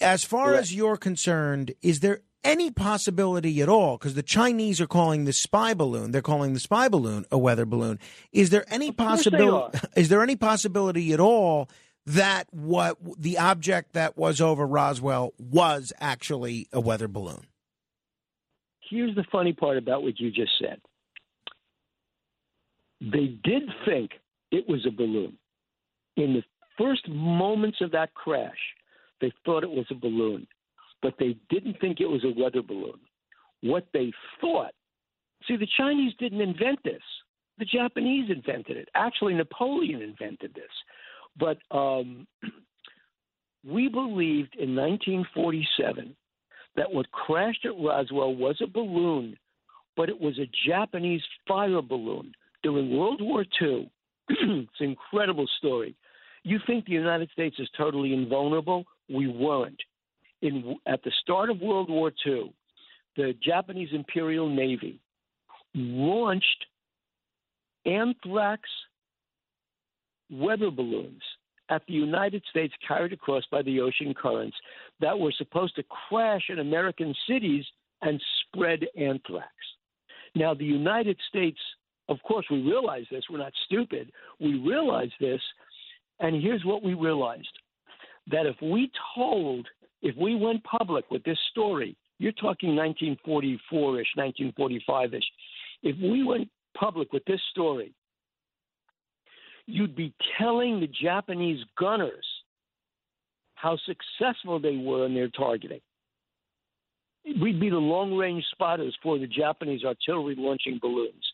As 0.00 0.24
far 0.24 0.54
as 0.54 0.74
you're 0.74 0.96
concerned, 0.96 1.72
is 1.82 2.00
there 2.00 2.22
any 2.44 2.70
possibility 2.70 3.60
at 3.62 3.68
all? 3.68 3.96
Because 3.96 4.14
the 4.14 4.22
Chinese 4.22 4.80
are 4.80 4.86
calling 4.86 5.24
the 5.24 5.32
spy 5.32 5.74
balloon, 5.74 6.10
they're 6.10 6.22
calling 6.22 6.54
the 6.54 6.60
spy 6.60 6.88
balloon 6.88 7.24
a 7.30 7.38
weather 7.38 7.66
balloon. 7.66 7.98
Is 8.32 8.50
there 8.50 8.64
any 8.68 8.92
possibility? 8.92 9.78
Is 9.96 10.08
there 10.08 10.22
any 10.22 10.36
possibility 10.36 11.12
at 11.12 11.20
all 11.20 11.68
that 12.06 12.46
what 12.50 12.98
the 13.18 13.38
object 13.38 13.92
that 13.92 14.16
was 14.16 14.40
over 14.40 14.66
Roswell 14.66 15.32
was 15.38 15.92
actually 16.00 16.68
a 16.72 16.80
weather 16.80 17.08
balloon? 17.08 17.46
Here's 18.88 19.14
the 19.14 19.24
funny 19.32 19.52
part 19.52 19.78
about 19.78 20.02
what 20.02 20.18
you 20.20 20.30
just 20.30 20.52
said. 20.60 20.80
They 23.00 23.38
did 23.42 23.62
think 23.84 24.12
it 24.50 24.68
was 24.68 24.84
a 24.86 24.90
balloon. 24.90 25.38
In 26.16 26.34
the 26.34 26.42
first 26.76 27.08
moments 27.08 27.78
of 27.80 27.90
that 27.92 28.14
crash, 28.14 28.58
they 29.20 29.32
thought 29.44 29.64
it 29.64 29.70
was 29.70 29.86
a 29.90 29.94
balloon, 29.94 30.46
but 31.02 31.14
they 31.18 31.36
didn't 31.50 31.80
think 31.80 32.00
it 32.00 32.08
was 32.08 32.24
a 32.24 32.40
weather 32.40 32.62
balloon. 32.62 33.00
What 33.62 33.86
they 33.92 34.12
thought, 34.40 34.72
see, 35.46 35.56
the 35.56 35.68
Chinese 35.76 36.12
didn't 36.18 36.40
invent 36.40 36.78
this. 36.84 37.02
The 37.58 37.64
Japanese 37.64 38.30
invented 38.30 38.76
it. 38.76 38.88
Actually, 38.94 39.34
Napoleon 39.34 40.00
invented 40.00 40.54
this. 40.54 40.64
But 41.38 41.58
um, 41.70 42.26
we 43.64 43.88
believed 43.88 44.56
in 44.58 44.74
1947 44.74 46.14
that 46.76 46.92
what 46.92 47.10
crashed 47.10 47.66
at 47.66 47.78
Roswell 47.78 48.34
was 48.34 48.56
a 48.62 48.66
balloon, 48.66 49.36
but 49.96 50.08
it 50.08 50.20
was 50.20 50.38
a 50.38 50.50
Japanese 50.66 51.22
fire 51.46 51.82
balloon 51.82 52.32
during 52.62 52.96
World 52.96 53.20
War 53.20 53.44
II. 53.60 53.90
it's 54.28 54.80
an 54.80 54.96
incredible 54.96 55.46
story. 55.58 55.94
You 56.44 56.58
think 56.66 56.86
the 56.86 56.92
United 56.92 57.30
States 57.30 57.56
is 57.58 57.68
totally 57.76 58.12
invulnerable? 58.12 58.84
We 59.08 59.28
weren't. 59.28 59.80
In, 60.42 60.76
at 60.86 61.02
the 61.04 61.12
start 61.22 61.50
of 61.50 61.60
World 61.60 61.88
War 61.88 62.12
II, 62.26 62.52
the 63.16 63.34
Japanese 63.42 63.90
Imperial 63.92 64.48
Navy 64.48 65.00
launched 65.74 66.66
anthrax 67.86 68.62
weather 70.30 70.70
balloons 70.70 71.22
at 71.68 71.82
the 71.86 71.94
United 71.94 72.42
States 72.50 72.74
carried 72.86 73.12
across 73.12 73.44
by 73.50 73.62
the 73.62 73.80
ocean 73.80 74.14
currents 74.14 74.56
that 75.00 75.18
were 75.18 75.32
supposed 75.36 75.74
to 75.76 75.84
crash 76.08 76.42
in 76.48 76.58
American 76.58 77.14
cities 77.28 77.64
and 78.02 78.20
spread 78.42 78.80
anthrax. 78.96 79.52
Now, 80.34 80.54
the 80.54 80.64
United 80.64 81.18
States, 81.28 81.58
of 82.08 82.18
course, 82.26 82.46
we 82.50 82.62
realize 82.62 83.04
this. 83.10 83.24
We're 83.30 83.38
not 83.38 83.52
stupid. 83.66 84.10
We 84.40 84.58
realize 84.58 85.10
this. 85.20 85.40
And 86.20 86.42
here's 86.42 86.64
what 86.64 86.82
we 86.82 86.94
realized 86.94 87.58
that 88.30 88.46
if 88.46 88.56
we 88.62 88.90
told, 89.14 89.66
if 90.02 90.16
we 90.16 90.34
went 90.34 90.62
public 90.64 91.10
with 91.10 91.22
this 91.24 91.38
story, 91.50 91.96
you're 92.18 92.32
talking 92.32 92.76
1944 92.76 94.00
ish, 94.00 94.06
1945 94.14 95.14
ish, 95.14 95.22
if 95.82 95.96
we 95.98 96.22
went 96.24 96.48
public 96.76 97.12
with 97.12 97.24
this 97.24 97.40
story, 97.50 97.92
you'd 99.66 99.96
be 99.96 100.12
telling 100.38 100.80
the 100.80 100.88
Japanese 100.88 101.64
gunners 101.78 102.26
how 103.54 103.78
successful 103.86 104.58
they 104.58 104.76
were 104.76 105.06
in 105.06 105.14
their 105.14 105.28
targeting. 105.28 105.80
We'd 107.40 107.60
be 107.60 107.70
the 107.70 107.76
long 107.76 108.16
range 108.16 108.44
spotters 108.50 108.96
for 109.02 109.18
the 109.18 109.28
Japanese 109.28 109.84
artillery 109.84 110.34
launching 110.36 110.80
balloons. 110.82 111.24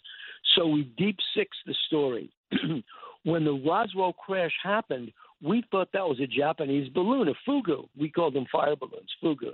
So 0.54 0.66
we 0.66 0.82
deep 0.98 1.16
six 1.34 1.56
the 1.66 1.74
story. 1.86 2.30
when 3.24 3.44
the 3.44 3.62
Roswell 3.66 4.12
crash 4.12 4.52
happened, 4.62 5.12
we 5.42 5.62
thought 5.70 5.88
that 5.92 6.06
was 6.06 6.20
a 6.20 6.26
Japanese 6.26 6.88
balloon, 6.90 7.28
a 7.28 7.50
fugu. 7.50 7.88
We 7.98 8.10
called 8.10 8.34
them 8.34 8.46
fire 8.50 8.76
balloons, 8.76 9.10
fugus. 9.22 9.52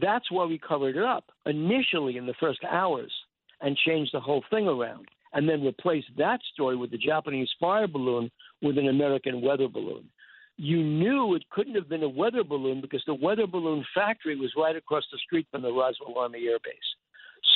That's 0.00 0.30
why 0.30 0.44
we 0.44 0.58
covered 0.58 0.96
it 0.96 1.02
up 1.02 1.24
initially 1.46 2.16
in 2.16 2.26
the 2.26 2.34
first 2.38 2.60
hours 2.70 3.12
and 3.60 3.76
changed 3.76 4.12
the 4.14 4.20
whole 4.20 4.44
thing 4.50 4.68
around, 4.68 5.08
and 5.32 5.48
then 5.48 5.64
replaced 5.64 6.08
that 6.16 6.40
story 6.52 6.76
with 6.76 6.90
the 6.90 6.98
Japanese 6.98 7.50
fire 7.58 7.88
balloon 7.88 8.30
with 8.62 8.78
an 8.78 8.88
American 8.88 9.40
weather 9.40 9.68
balloon. 9.68 10.04
You 10.56 10.82
knew 10.82 11.34
it 11.34 11.48
couldn't 11.50 11.74
have 11.74 11.88
been 11.88 12.02
a 12.02 12.08
weather 12.08 12.44
balloon 12.44 12.80
because 12.80 13.02
the 13.06 13.14
weather 13.14 13.46
balloon 13.46 13.84
factory 13.94 14.36
was 14.36 14.52
right 14.56 14.76
across 14.76 15.04
the 15.10 15.18
street 15.18 15.46
from 15.50 15.62
the 15.62 15.72
Roswell 15.72 16.18
Army 16.18 16.46
Air 16.46 16.58
Base. 16.62 16.74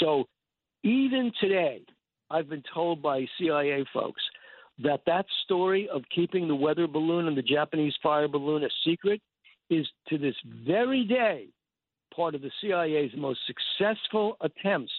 So 0.01 0.25
even 0.83 1.33
today, 1.41 1.83
I've 2.31 2.49
been 2.49 2.63
told 2.73 3.03
by 3.03 3.27
CIA 3.39 3.85
folks 3.93 4.23
that 4.79 5.03
that 5.07 5.27
story 5.45 5.89
of 5.89 6.03
keeping 6.15 6.49
the 6.49 6.55
weather 6.55 6.87
balloon 6.87 7.29
and 7.29 7.37
the 7.37 7.43
Japanese 7.43 7.95
fire 8.03 8.29
balloon 8.29 8.65
a 8.65 8.69
secret 8.85 9.21
is 9.71 9.87
to 10.09 10.19
this 10.19 10.35
very 10.67 11.05
day 11.05 11.49
part 12.15 12.35
of 12.35 12.43
the 12.43 12.51
CIA's 12.61 13.13
most 13.17 13.41
successful 13.47 14.37
attempts 14.41 14.93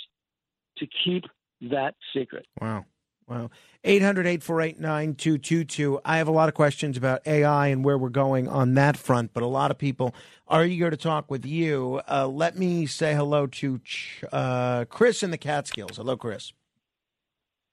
to 0.78 0.88
keep 1.04 1.24
that 1.62 1.95
secret. 2.14 2.45
Wow. 2.60 2.86
Wow. 3.28 3.52
800 3.86 4.26
848 4.28 4.80
9222. 4.80 6.02
I 6.04 6.18
have 6.18 6.28
a 6.28 6.32
lot 6.32 6.50
of 6.50 6.56
questions 6.56 6.98
about 6.98 7.26
AI 7.26 7.68
and 7.68 7.84
where 7.84 7.98
we're 7.98 8.10
going 8.10 8.48
on 8.48 8.74
that 8.74 8.98
front, 8.98 9.34
but 9.34 9.44
a 9.44 9.48
lot 9.48 9.72
of 9.72 9.78
people 9.78 10.14
are 10.48 10.66
eager 10.66 10.90
to 10.90 10.98
talk 10.98 11.32
with 11.32 11.45
you. 11.45 12.02
Uh, 12.10 12.28
let 12.28 12.58
me 12.58 12.86
say 12.86 13.14
hello 13.14 13.48
to 13.48 13.80
Ch- 13.80 14.24
uh, 14.32 14.86
Chris 14.86 15.24
in 15.24 15.32
the 15.32 15.38
Catskills. 15.38 15.98
Hello, 15.98 16.18
Chris. 16.18 16.52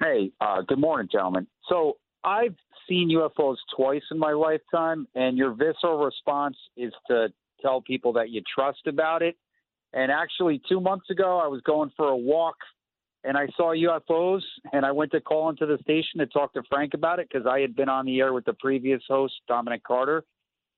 Hey, 0.02 0.32
uh, 0.40 0.62
good 0.62 0.78
morning, 0.78 1.10
gentlemen. 1.12 1.47
So 1.68 1.98
I've 2.24 2.55
seen 2.89 3.10
UFOs 3.10 3.56
twice 3.77 4.01
in 4.10 4.18
my 4.18 4.32
lifetime, 4.32 5.06
and 5.14 5.36
your 5.36 5.51
visceral 5.52 6.02
response 6.02 6.56
is 6.74 6.90
to 7.09 7.28
tell 7.60 7.82
people 7.82 8.14
that 8.14 8.31
you 8.31 8.40
trust 8.55 8.86
about 8.86 9.20
it. 9.20 9.36
And 9.93 10.10
actually, 10.10 10.62
two 10.66 10.81
months 10.81 11.10
ago, 11.10 11.39
I 11.39 11.48
was 11.48 11.60
going 11.66 11.90
for 11.98 12.09
a 12.09 12.16
walk, 12.16 12.56
and 13.24 13.36
I 13.36 13.48
saw 13.59 13.74
UFOs, 13.74 14.40
and 14.72 14.86
I 14.86 14.93
went 14.93 15.12
to 15.12 15.20
call 15.20 15.51
into 15.51 15.66
the 15.66 15.77
station 15.82 16.20
to 16.20 16.27
talk 16.27 16.55
to 16.55 16.62
Frank 16.70 16.94
about 16.94 17.18
it 17.18 17.28
because 17.31 17.47
I 17.47 17.60
had 17.60 17.77
been 17.77 17.90
on 17.90 18.06
the 18.06 18.20
air 18.20 18.32
with 18.32 18.47
the 18.47 18.55
previous 18.55 19.02
host, 19.06 19.35
Dominic 19.48 19.85
Carter, 19.85 20.24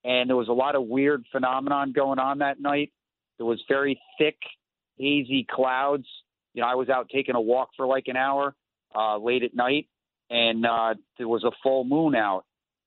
and 0.03 0.28
there 0.28 0.36
was 0.36 0.49
a 0.49 0.53
lot 0.53 0.74
of 0.74 0.89
weird 0.89 1.24
phenomenon 1.31 1.93
going 1.93 2.19
on 2.19 2.39
that 2.39 2.61
night. 2.61 2.93
There 3.39 3.47
was 3.47 3.62
very 3.69 4.01
thick, 4.19 4.39
hazy 4.99 5.47
clouds. 5.49 6.09
You 6.55 6.62
know, 6.62 6.69
I 6.69 6.74
was 6.74 6.89
out 6.89 7.09
taking 7.09 7.36
a 7.36 7.40
walk 7.40 7.69
for 7.77 7.86
like 7.86 8.09
an 8.09 8.16
hour 8.16 8.57
uh, 8.94 9.19
late 9.19 9.43
at 9.43 9.55
night, 9.55 9.89
and 10.31 10.64
uh, 10.66 10.94
there 11.19 11.28
was 11.28 11.44
a 11.44 11.51
full 11.62 11.85
moon 11.85 12.14
out. 12.14 12.44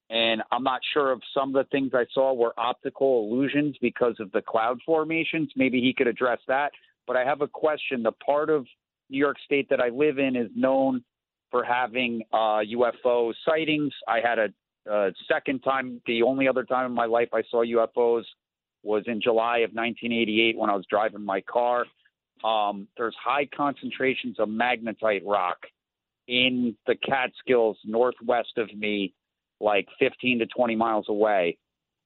and 0.09 0.41
I'm 0.51 0.63
not 0.63 0.81
sure 0.93 1.13
if 1.13 1.19
some 1.33 1.55
of 1.55 1.65
the 1.65 1.69
things 1.69 1.91
I 1.93 2.05
saw 2.13 2.33
were 2.33 2.53
optical 2.57 3.29
illusions 3.29 3.75
because 3.81 4.15
of 4.19 4.31
the 4.31 4.41
cloud 4.41 4.79
formations. 4.85 5.51
Maybe 5.55 5.81
he 5.81 5.93
could 5.93 6.07
address 6.07 6.39
that. 6.47 6.71
But 7.07 7.17
I 7.17 7.23
have 7.23 7.41
a 7.41 7.47
question. 7.47 8.03
The 8.03 8.11
part 8.11 8.49
of 8.49 8.65
New 9.09 9.19
York 9.19 9.37
State 9.45 9.69
that 9.69 9.79
I 9.79 9.89
live 9.89 10.17
in 10.19 10.35
is 10.35 10.49
known 10.55 11.03
for 11.51 11.63
having 11.63 12.21
uh, 12.33 12.61
UFO 12.75 13.33
sightings. 13.47 13.93
I 14.07 14.19
had 14.19 14.39
a, 14.39 14.49
second 15.27 15.61
time, 15.61 15.99
the 16.05 16.21
only 16.21 16.47
other 16.47 16.63
time 16.63 16.85
in 16.85 16.91
my 16.91 17.05
life 17.05 17.29
I 17.33 17.41
saw 17.49 17.63
UFOs 17.65 18.23
was 18.83 19.03
in 19.07 19.19
July 19.19 19.59
of 19.59 19.71
1988 19.71 20.57
when 20.57 20.69
I 20.69 20.75
was 20.75 20.85
driving 20.87 21.25
my 21.25 21.41
car. 21.41 21.85
Um, 22.43 22.87
there's 22.95 23.15
high 23.19 23.47
concentrations 23.47 24.39
of 24.39 24.47
magnetite 24.47 25.23
rock 25.25 25.57
in 26.27 26.75
the 26.87 26.95
Catskills 26.95 27.77
northwest 27.85 28.57
of 28.57 28.73
me, 28.75 29.13
like 29.59 29.87
15 29.99 30.39
to 30.39 30.45
20 30.45 30.75
miles 30.75 31.05
away. 31.09 31.57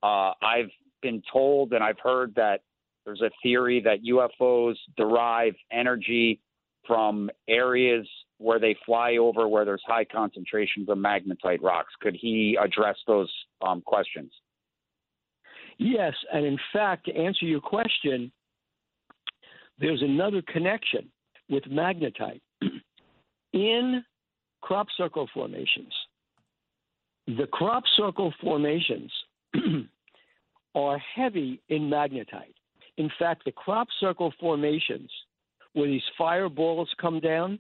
Uh, 0.03 0.31
I've 0.41 0.71
been 1.01 1.21
told 1.31 1.73
and 1.73 1.83
I've 1.83 1.99
heard 2.01 2.35
that 2.35 2.61
there's 3.05 3.21
a 3.21 3.31
theory 3.41 3.81
that 3.81 4.03
UFOs 4.03 4.75
derive 4.97 5.55
energy 5.71 6.39
from 6.85 7.29
areas 7.47 8.07
where 8.37 8.59
they 8.59 8.75
fly 8.85 9.17
over 9.17 9.47
where 9.47 9.65
there's 9.65 9.83
high 9.85 10.05
concentrations 10.05 10.89
of 10.89 10.97
magnetite 10.97 11.61
rocks. 11.61 11.93
Could 12.01 12.15
he 12.19 12.57
address 12.61 12.97
those 13.07 13.31
um, 13.61 13.81
questions? 13.81 14.31
Yes, 15.77 16.13
and 16.33 16.45
in 16.45 16.57
fact, 16.73 17.05
to 17.05 17.15
answer 17.15 17.45
your 17.45 17.61
question, 17.61 18.31
there's 19.79 20.01
another 20.01 20.41
connection 20.47 21.09
with 21.49 21.63
magnetite. 21.63 22.41
In 23.53 24.03
crop 24.61 24.87
circle 24.97 25.27
formations, 25.33 25.93
the 27.27 27.47
crop 27.51 27.83
circle 27.95 28.33
formations 28.41 29.11
are 30.75 30.97
heavy 30.97 31.61
in 31.69 31.83
magnetite. 31.83 32.55
In 32.97 33.09
fact, 33.17 33.45
the 33.45 33.51
crop 33.51 33.87
circle 33.99 34.33
formations, 34.39 35.09
where 35.73 35.87
these 35.87 36.01
fireballs 36.17 36.89
come 36.99 37.19
down, 37.19 37.59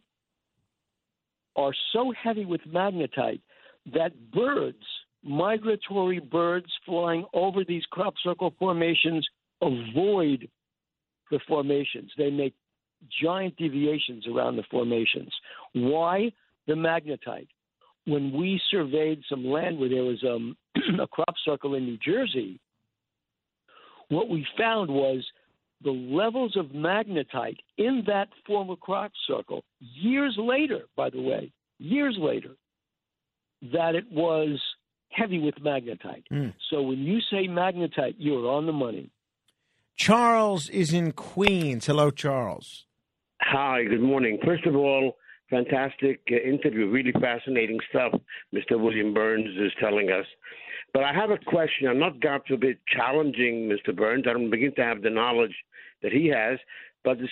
are 1.55 1.73
so 1.93 2.13
heavy 2.21 2.45
with 2.45 2.61
magnetite 2.67 3.41
that 3.93 4.31
birds, 4.31 4.83
migratory 5.23 6.19
birds 6.19 6.67
flying 6.85 7.25
over 7.33 7.63
these 7.63 7.83
crop 7.91 8.13
circle 8.23 8.53
formations, 8.59 9.27
avoid 9.61 10.49
the 11.31 11.39
formations. 11.47 12.11
They 12.17 12.29
make 12.29 12.55
giant 13.21 13.55
deviations 13.57 14.25
around 14.27 14.55
the 14.55 14.63
formations. 14.69 15.33
Why? 15.73 16.31
The 16.67 16.73
magnetite. 16.73 17.47
When 18.05 18.31
we 18.31 18.59
surveyed 18.71 19.21
some 19.29 19.45
land 19.45 19.79
where 19.79 19.89
there 19.89 20.03
was 20.03 20.23
um, 20.23 20.57
a 21.01 21.07
crop 21.07 21.35
circle 21.45 21.75
in 21.75 21.85
New 21.85 21.97
Jersey, 21.97 22.59
what 24.09 24.29
we 24.29 24.45
found 24.57 24.89
was 24.89 25.25
the 25.83 25.91
levels 25.91 26.57
of 26.57 26.67
magnetite 26.67 27.57
in 27.77 28.03
that 28.07 28.29
former 28.45 28.75
crop 28.75 29.11
circle, 29.27 29.63
years 29.79 30.35
later, 30.37 30.81
by 30.95 31.09
the 31.09 31.21
way, 31.21 31.51
years 31.77 32.17
later, 32.19 32.55
that 33.73 33.95
it 33.95 34.05
was 34.11 34.59
heavy 35.09 35.39
with 35.39 35.55
magnetite. 35.55 36.23
Mm. 36.31 36.53
So 36.69 36.81
when 36.81 36.99
you 36.99 37.19
say 37.31 37.47
magnetite, 37.47 38.15
you're 38.17 38.49
on 38.49 38.65
the 38.65 38.73
money. 38.73 39.09
Charles 39.95 40.69
is 40.69 40.93
in 40.93 41.11
Queens. 41.11 41.85
Hello, 41.85 42.09
Charles. 42.09 42.85
Hi, 43.41 43.83
good 43.83 44.01
morning. 44.01 44.37
First 44.45 44.65
of 44.65 44.75
all, 44.75 45.17
fantastic 45.49 46.21
uh, 46.31 46.35
interview, 46.35 46.89
really 46.89 47.13
fascinating 47.13 47.79
stuff 47.89 48.13
Mr. 48.53 48.79
William 48.79 49.13
Birnes 49.13 49.65
is 49.65 49.71
telling 49.79 50.11
us. 50.11 50.25
But 50.93 51.03
I 51.03 51.13
have 51.13 51.29
a 51.29 51.37
question. 51.37 51.87
I'm 51.87 51.99
not, 51.99 52.19
God 52.19 52.41
forbid, 52.47 52.77
challenging 52.87 53.69
Mr. 53.69 53.95
Birnes. 53.95 54.27
I 54.27 54.33
don't 54.33 54.49
begin 54.49 54.73
to 54.75 54.83
have 54.83 55.01
the 55.01 55.09
knowledge 55.09 55.55
that 56.01 56.11
he 56.11 56.27
has. 56.27 56.57
But 57.03 57.19
is, 57.19 57.29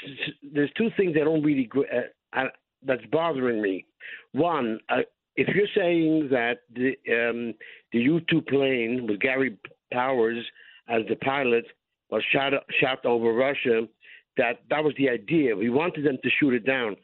there's 0.53 0.71
two 0.77 0.89
things 0.95 1.13
that 1.15 1.25
don't 1.25 1.43
really 1.43 1.69
uh, 1.75 2.39
uh, 2.39 2.47
that's 2.85 3.05
bothering 3.11 3.61
me. 3.61 3.85
One, 4.31 4.79
uh, 4.89 5.01
if 5.35 5.47
you're 5.55 5.67
saying 5.75 6.29
that 6.31 6.59
the 6.73 6.95
um, 7.11 7.53
the 7.91 7.99
U-2 7.99 8.47
plane 8.47 9.07
with 9.07 9.19
Gary 9.19 9.57
Powers 9.91 10.43
as 10.87 11.01
the 11.09 11.15
pilot 11.17 11.65
was 12.09 12.23
shot 12.31 12.53
shot 12.79 13.05
over 13.05 13.33
Russia, 13.33 13.87
that 14.37 14.61
that 14.69 14.83
was 14.83 14.93
the 14.97 15.09
idea. 15.09 15.55
We 15.55 15.69
wanted 15.69 16.05
them 16.05 16.17
to 16.23 16.29
shoot 16.39 16.53
it 16.53 16.65
down. 16.65 16.95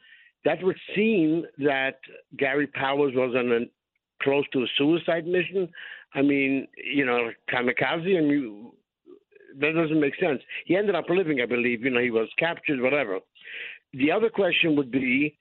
That 0.44 0.62
would 0.62 0.76
seem 0.94 1.44
that 1.58 1.98
Gary 2.36 2.66
Powers 2.66 3.12
was 3.14 3.34
on 3.34 3.52
a 3.52 3.60
close 4.22 4.44
to 4.52 4.62
a 4.62 4.66
suicide 4.76 5.26
mission. 5.26 5.68
I 6.14 6.22
mean, 6.22 6.68
you 6.76 7.04
know, 7.04 7.30
kamikaze, 7.52 8.16
and 8.16 8.30
you 8.30 8.74
that 9.60 9.72
doesn't 9.72 10.00
make 10.00 10.16
sense. 10.16 10.40
He 10.66 10.76
ended 10.76 10.94
up 10.94 11.08
living, 11.08 11.40
I 11.40 11.46
believe. 11.46 11.82
You 11.84 11.90
know, 11.90 12.00
he 12.00 12.10
was 12.10 12.28
captured, 12.38 12.80
whatever. 12.80 13.20
The 13.92 14.10
other 14.10 14.28
question 14.28 14.76
would 14.76 14.90
be, 14.90 15.38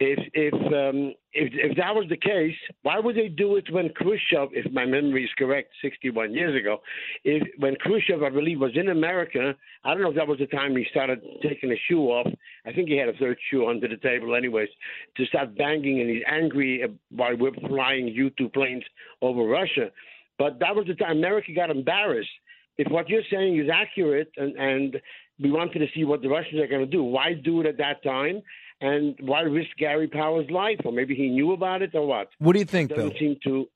if 0.00 0.18
if 0.32 0.54
um, 0.54 1.12
if 1.34 1.52
if 1.52 1.76
that 1.76 1.94
was 1.94 2.06
the 2.08 2.16
case, 2.16 2.56
why 2.82 2.98
would 2.98 3.16
they 3.16 3.28
do 3.28 3.56
it 3.56 3.70
when 3.70 3.90
Khrushchev, 3.90 4.48
if 4.52 4.72
my 4.72 4.86
memory 4.86 5.24
is 5.24 5.30
correct, 5.36 5.74
61 5.82 6.32
years 6.32 6.58
ago, 6.58 6.78
if 7.22 7.46
when 7.58 7.76
Khrushchev, 7.76 8.22
I 8.22 8.30
believe, 8.30 8.60
was 8.60 8.72
in 8.74 8.88
America, 8.88 9.54
I 9.84 9.92
don't 9.92 10.02
know 10.02 10.08
if 10.08 10.16
that 10.16 10.26
was 10.26 10.38
the 10.38 10.46
time 10.46 10.74
he 10.74 10.86
started 10.90 11.20
taking 11.42 11.70
a 11.70 11.76
shoe 11.86 12.06
off. 12.06 12.26
I 12.64 12.72
think 12.72 12.88
he 12.88 12.96
had 12.96 13.10
a 13.10 13.18
third 13.18 13.36
shoe 13.50 13.68
under 13.68 13.86
the 13.88 13.98
table, 13.98 14.34
anyways, 14.34 14.70
to 15.18 15.26
start 15.26 15.56
banging, 15.56 16.00
and 16.00 16.08
he's 16.08 16.24
angry 16.26 16.82
while 17.10 17.36
we're 17.36 17.52
flying 17.68 18.08
U-2 18.08 18.54
planes 18.54 18.84
over 19.20 19.42
Russia. 19.42 19.90
But 20.38 20.58
that 20.60 20.74
was 20.74 20.86
the 20.86 20.94
time 20.94 21.18
America 21.18 21.52
got 21.54 21.68
embarrassed. 21.68 22.30
If 22.78 22.90
what 22.90 23.10
you're 23.10 23.22
saying 23.30 23.58
is 23.58 23.68
accurate, 23.70 24.32
and, 24.38 24.56
and 24.56 24.96
we 25.38 25.50
wanted 25.50 25.80
to 25.80 25.86
see 25.94 26.04
what 26.04 26.22
the 26.22 26.28
Russians 26.28 26.60
are 26.62 26.66
going 26.66 26.80
to 26.80 26.90
do, 26.90 27.02
why 27.02 27.34
do 27.34 27.60
it 27.60 27.66
at 27.66 27.76
that 27.76 28.02
time? 28.02 28.40
And 28.80 29.14
why 29.20 29.42
risk 29.42 29.70
Gary 29.78 30.08
Powers' 30.08 30.50
life? 30.50 30.80
Or 30.84 30.92
maybe 30.92 31.14
he 31.14 31.28
knew 31.28 31.52
about 31.52 31.82
it, 31.82 31.94
or 31.94 32.06
what? 32.06 32.28
What 32.38 32.54
do 32.54 32.58
you 32.60 32.64
think, 32.64 32.90
Doesn't 32.90 33.10
Bill? 33.10 33.18
seem 33.18 33.36
to. 33.44 33.66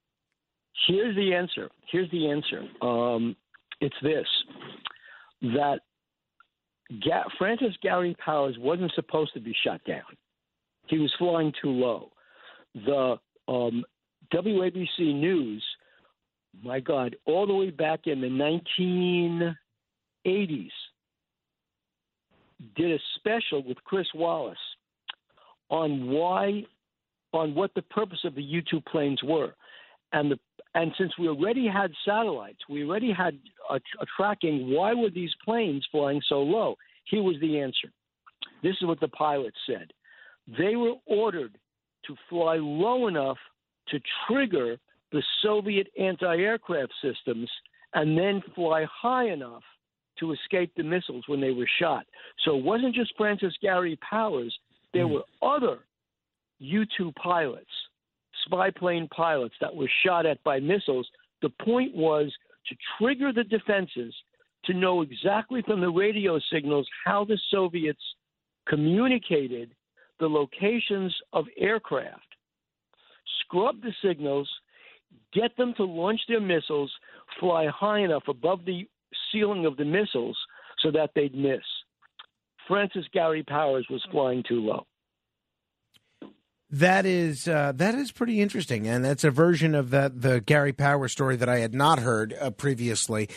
Here's 0.86 1.14
the 1.14 1.35
answer. 1.35 1.70
Here's 1.90 2.10
the 2.10 2.31
answer. 2.31 2.62
Um, 2.81 3.36
it's 3.81 3.94
this: 4.02 4.26
that 5.43 5.81
Ga- 7.02 7.28
Francis 7.39 7.74
Gary 7.82 8.16
Powers 8.24 8.56
wasn't 8.59 8.93
supposed 8.94 9.35
to 9.35 9.40
be 9.40 9.55
shot 9.64 9.82
down. 9.86 10.02
He 10.86 10.98
was 10.98 11.12
flying 11.18 11.52
too 11.62 11.70
low. 11.70 12.10
The 12.74 13.16
um, 13.47 13.85
WABC 14.32 14.98
News, 14.98 15.64
my 16.62 16.81
God, 16.81 17.16
all 17.26 17.47
the 17.47 17.55
way 17.55 17.70
back 17.70 18.06
in 18.06 18.20
the 18.20 18.28
1980s, 20.26 20.68
did 22.76 22.90
a 22.93 22.98
special 23.16 23.62
with 23.62 23.82
Chris 23.85 24.06
Wallace 24.14 24.56
on 25.70 26.11
why, 26.11 26.62
on 27.32 27.55
what 27.55 27.73
the 27.74 27.82
purpose 27.82 28.20
of 28.24 28.35
the 28.35 28.43
U-2 28.43 28.85
planes 28.86 29.23
were, 29.23 29.55
and 30.12 30.31
the 30.31 30.39
and 30.77 30.93
since 30.99 31.12
we 31.19 31.28
already 31.28 31.69
had 31.69 31.93
satellites, 32.05 32.59
we 32.69 32.85
already 32.85 33.12
had 33.12 33.39
a, 33.70 33.77
a 33.77 34.07
tracking. 34.16 34.74
Why 34.74 34.93
were 34.93 35.11
these 35.11 35.31
planes 35.45 35.86
flying 35.93 36.20
so 36.28 36.43
low? 36.43 36.74
Here 37.05 37.23
was 37.23 37.36
the 37.41 37.61
answer. 37.61 37.93
This 38.62 38.74
is 38.81 38.86
what 38.86 38.99
the 38.99 39.09
pilots 39.09 39.57
said. 39.66 39.93
They 40.59 40.74
were 40.74 40.95
ordered 41.07 41.57
to 42.07 42.16
fly 42.28 42.57
low 42.57 43.07
enough 43.07 43.39
to 43.89 44.01
trigger 44.27 44.77
the 45.12 45.23
Soviet 45.43 45.86
anti-aircraft 45.99 46.93
systems, 47.01 47.49
and 47.95 48.19
then 48.19 48.43
fly 48.55 48.85
high 48.91 49.28
enough 49.28 49.62
to 50.19 50.32
escape 50.32 50.73
the 50.77 50.82
missiles 50.82 51.24
when 51.28 51.41
they 51.41 51.53
were 51.53 51.69
shot. 51.78 52.05
So 52.45 52.57
it 52.57 52.65
wasn't 52.65 52.95
just 52.95 53.15
Francis 53.16 53.55
Gary 53.62 53.99
Powers. 54.09 54.57
There 54.94 55.06
hmm. 55.06 55.14
were 55.14 55.24
other 55.42 55.80
U 56.60 56.86
2 56.96 57.12
pilots, 57.22 57.70
spy 58.46 58.70
plane 58.70 59.08
pilots 59.14 59.54
that 59.60 59.74
were 59.74 59.90
shot 60.06 60.24
at 60.24 60.42
by 60.44 60.60
missiles. 60.60 61.06
The 61.42 61.50
point 61.62 61.94
was 61.94 62.32
to 62.68 62.76
trigger 62.98 63.32
the 63.32 63.44
defenses 63.44 64.14
to 64.64 64.72
know 64.72 65.02
exactly 65.02 65.60
from 65.60 65.82
the 65.82 65.90
radio 65.90 66.40
signals 66.50 66.88
how 67.04 67.26
the 67.26 67.38
Soviets 67.50 68.00
communicated 68.66 69.74
the 70.20 70.28
locations 70.28 71.14
of 71.34 71.44
aircraft, 71.58 72.22
scrub 73.40 73.82
the 73.82 73.92
signals, 74.02 74.48
get 75.34 75.54
them 75.58 75.74
to 75.76 75.84
launch 75.84 76.20
their 76.28 76.40
missiles, 76.40 76.90
fly 77.38 77.66
high 77.66 77.98
enough 77.98 78.22
above 78.28 78.64
the 78.64 78.88
ceiling 79.30 79.66
of 79.66 79.76
the 79.76 79.84
missiles 79.84 80.38
so 80.78 80.90
that 80.90 81.10
they'd 81.14 81.34
miss. 81.34 81.60
Francis 82.66 83.05
Gary 83.12 83.43
Powers 83.43 83.86
was 83.91 84.03
flying 84.11 84.43
too 84.47 84.61
low. 84.61 84.86
That 86.70 87.07
is 87.07 87.47
uh, 87.47 87.70
that 87.77 87.95
is 87.95 88.11
pretty 88.11 88.41
interesting, 88.41 88.89
and 88.89 89.05
that's 89.05 89.23
a 89.23 89.31
version 89.31 89.77
of 89.77 89.91
that 89.91 90.23
the 90.23 90.41
Gary 90.41 90.73
Power 90.73 91.07
story 91.07 91.36
that 91.36 91.49
I 91.49 91.59
had 91.59 91.73
not 91.73 92.01
heard 92.01 92.35
uh, 92.41 92.51
previously. 92.51 93.28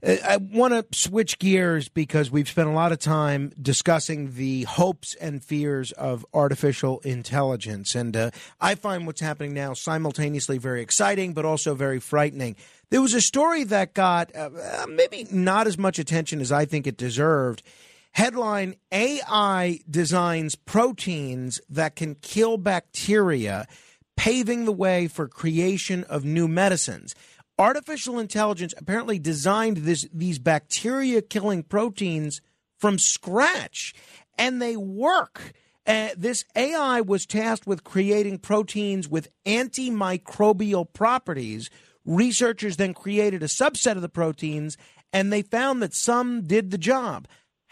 Uh, 0.00 0.14
I 0.24 0.36
want 0.36 0.74
to 0.74 0.86
switch 0.96 1.40
gears 1.40 1.88
because 1.88 2.30
we've 2.30 2.48
spent 2.48 2.68
a 2.68 2.72
lot 2.72 2.92
of 2.92 3.00
time 3.00 3.50
discussing 3.60 4.34
the 4.34 4.62
hopes 4.62 5.16
and 5.16 5.42
fears 5.42 5.90
of 5.90 6.24
artificial 6.32 7.00
intelligence, 7.00 7.96
and 7.96 8.16
uh, 8.16 8.30
I 8.60 8.76
find 8.76 9.08
what's 9.08 9.20
happening 9.20 9.54
now 9.54 9.72
simultaneously 9.72 10.58
very 10.58 10.80
exciting, 10.80 11.32
but 11.32 11.44
also 11.44 11.74
very 11.74 11.98
frightening. 11.98 12.54
There 12.90 13.02
was 13.02 13.14
a 13.14 13.20
story 13.20 13.64
that 13.64 13.94
got 13.94 14.36
uh, 14.36 14.50
maybe 14.88 15.26
not 15.32 15.66
as 15.66 15.76
much 15.76 15.98
attention 15.98 16.40
as 16.40 16.52
I 16.52 16.64
think 16.64 16.86
it 16.86 16.96
deserved. 16.96 17.64
Headline 18.14 18.76
AI 18.92 19.80
designs 19.90 20.54
proteins 20.54 21.60
that 21.68 21.96
can 21.96 22.14
kill 22.14 22.56
bacteria, 22.56 23.66
paving 24.16 24.66
the 24.66 24.72
way 24.72 25.08
for 25.08 25.26
creation 25.26 26.04
of 26.04 26.24
new 26.24 26.46
medicines. 26.46 27.16
Artificial 27.58 28.20
intelligence 28.20 28.72
apparently 28.76 29.18
designed 29.18 29.78
this, 29.78 30.06
these 30.12 30.38
bacteria 30.38 31.22
killing 31.22 31.64
proteins 31.64 32.40
from 32.78 33.00
scratch, 33.00 33.94
and 34.38 34.62
they 34.62 34.76
work. 34.76 35.52
Uh, 35.84 36.10
this 36.16 36.44
AI 36.54 37.00
was 37.00 37.26
tasked 37.26 37.66
with 37.66 37.82
creating 37.82 38.38
proteins 38.38 39.08
with 39.08 39.28
antimicrobial 39.44 40.86
properties. 40.92 41.68
Researchers 42.04 42.76
then 42.76 42.94
created 42.94 43.42
a 43.42 43.46
subset 43.46 43.96
of 43.96 44.02
the 44.02 44.08
proteins, 44.08 44.76
and 45.12 45.32
they 45.32 45.42
found 45.42 45.82
that 45.82 45.94
some 45.94 46.42
did 46.42 46.70
the 46.70 46.78
job. 46.78 47.26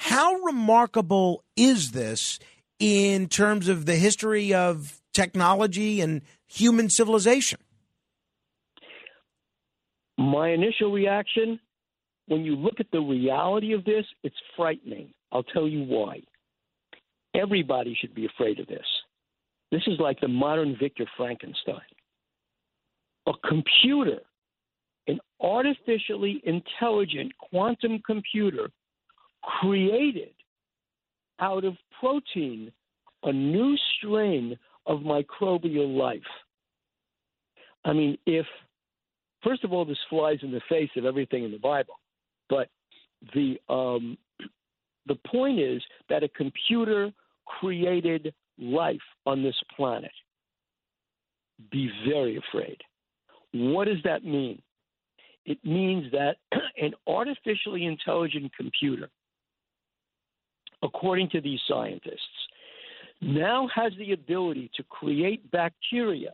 How 0.05 0.35
remarkable 0.41 1.45
is 1.57 1.93
this 1.93 2.41
in 2.81 3.29
terms 3.29 3.69
of 3.69 3.87
the 3.87 3.95
history 3.95 4.53
of 4.53 5.01
technology 5.15 6.01
and 6.01 6.23
human 6.49 6.91
civilization? 6.91 7.61
My 10.19 10.49
initial 10.49 10.91
reaction, 10.91 11.61
when 12.27 12.45
you 12.45 12.57
look 12.57 12.81
at 12.81 12.91
the 12.91 13.01
reality 13.01 13.75
of 13.75 13.85
this, 13.85 14.05
it's 14.25 14.35
frightening. 14.57 15.13
I'll 15.31 15.45
tell 15.45 15.69
you 15.69 15.85
why. 15.85 16.23
Everybody 17.33 17.97
should 17.99 18.13
be 18.13 18.27
afraid 18.27 18.59
of 18.59 18.67
this. 18.67 18.87
This 19.71 19.83
is 19.87 20.01
like 20.01 20.19
the 20.21 20.27
modern 20.27 20.77
Victor 20.81 21.07
Frankenstein. 21.17 21.81
A 23.29 23.33
computer, 23.49 24.19
an 25.07 25.21
artificially 25.41 26.43
intelligent 26.45 27.33
quantum 27.39 28.01
computer, 28.05 28.69
created 29.43 30.35
out 31.41 31.65
of 31.65 31.75
protein 31.99 32.71
a 33.25 33.33
new 33.33 33.77
strain 33.97 34.59
of 34.87 35.01
microbial 35.01 35.97
life. 35.97 36.21
I 37.85 37.93
mean, 37.93 38.17
if, 38.27 38.47
first 39.43 39.65
of 39.65 39.73
all, 39.73 39.85
this 39.85 39.99
flies 40.09 40.39
in 40.43 40.53
the 40.53 40.61
face 40.69 40.91
of 40.97 41.05
everything 41.05 41.45
in 41.45 41.53
the 41.53 41.59
Bible, 41.59 41.95
but 42.49 42.69
the, 43.35 43.59
um, 43.69 44.17
the 45.07 45.19
point 45.27 45.61
is 45.61 45.83
that 46.09 46.23
a 46.23 46.29
computer 46.29 47.13
created 47.47 48.35
life 48.59 49.01
on 49.27 49.43
this 49.43 49.57
planet. 49.77 50.13
Be 51.71 51.91
very 52.09 52.39
afraid. 52.39 52.79
What 53.53 53.87
does 53.87 54.03
that 54.05 54.25
mean? 54.25 54.61
It 55.45 55.59
means 55.65 56.11
that 56.13 56.37
an 56.81 56.93
artificially 57.07 57.85
intelligent 57.85 58.53
computer 58.57 59.09
according 60.83 61.29
to 61.31 61.41
these 61.41 61.61
scientists, 61.69 62.21
now 63.21 63.69
has 63.75 63.93
the 63.99 64.13
ability 64.13 64.71
to 64.77 64.83
create 64.85 65.49
bacteria 65.51 66.33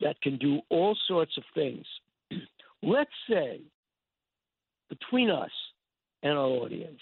that 0.00 0.20
can 0.22 0.38
do 0.38 0.60
all 0.70 0.96
sorts 1.06 1.36
of 1.36 1.44
things. 1.54 1.84
Let's 2.82 3.10
say, 3.28 3.60
between 4.88 5.30
us 5.30 5.50
and 6.22 6.32
our 6.32 6.46
audience, 6.46 7.00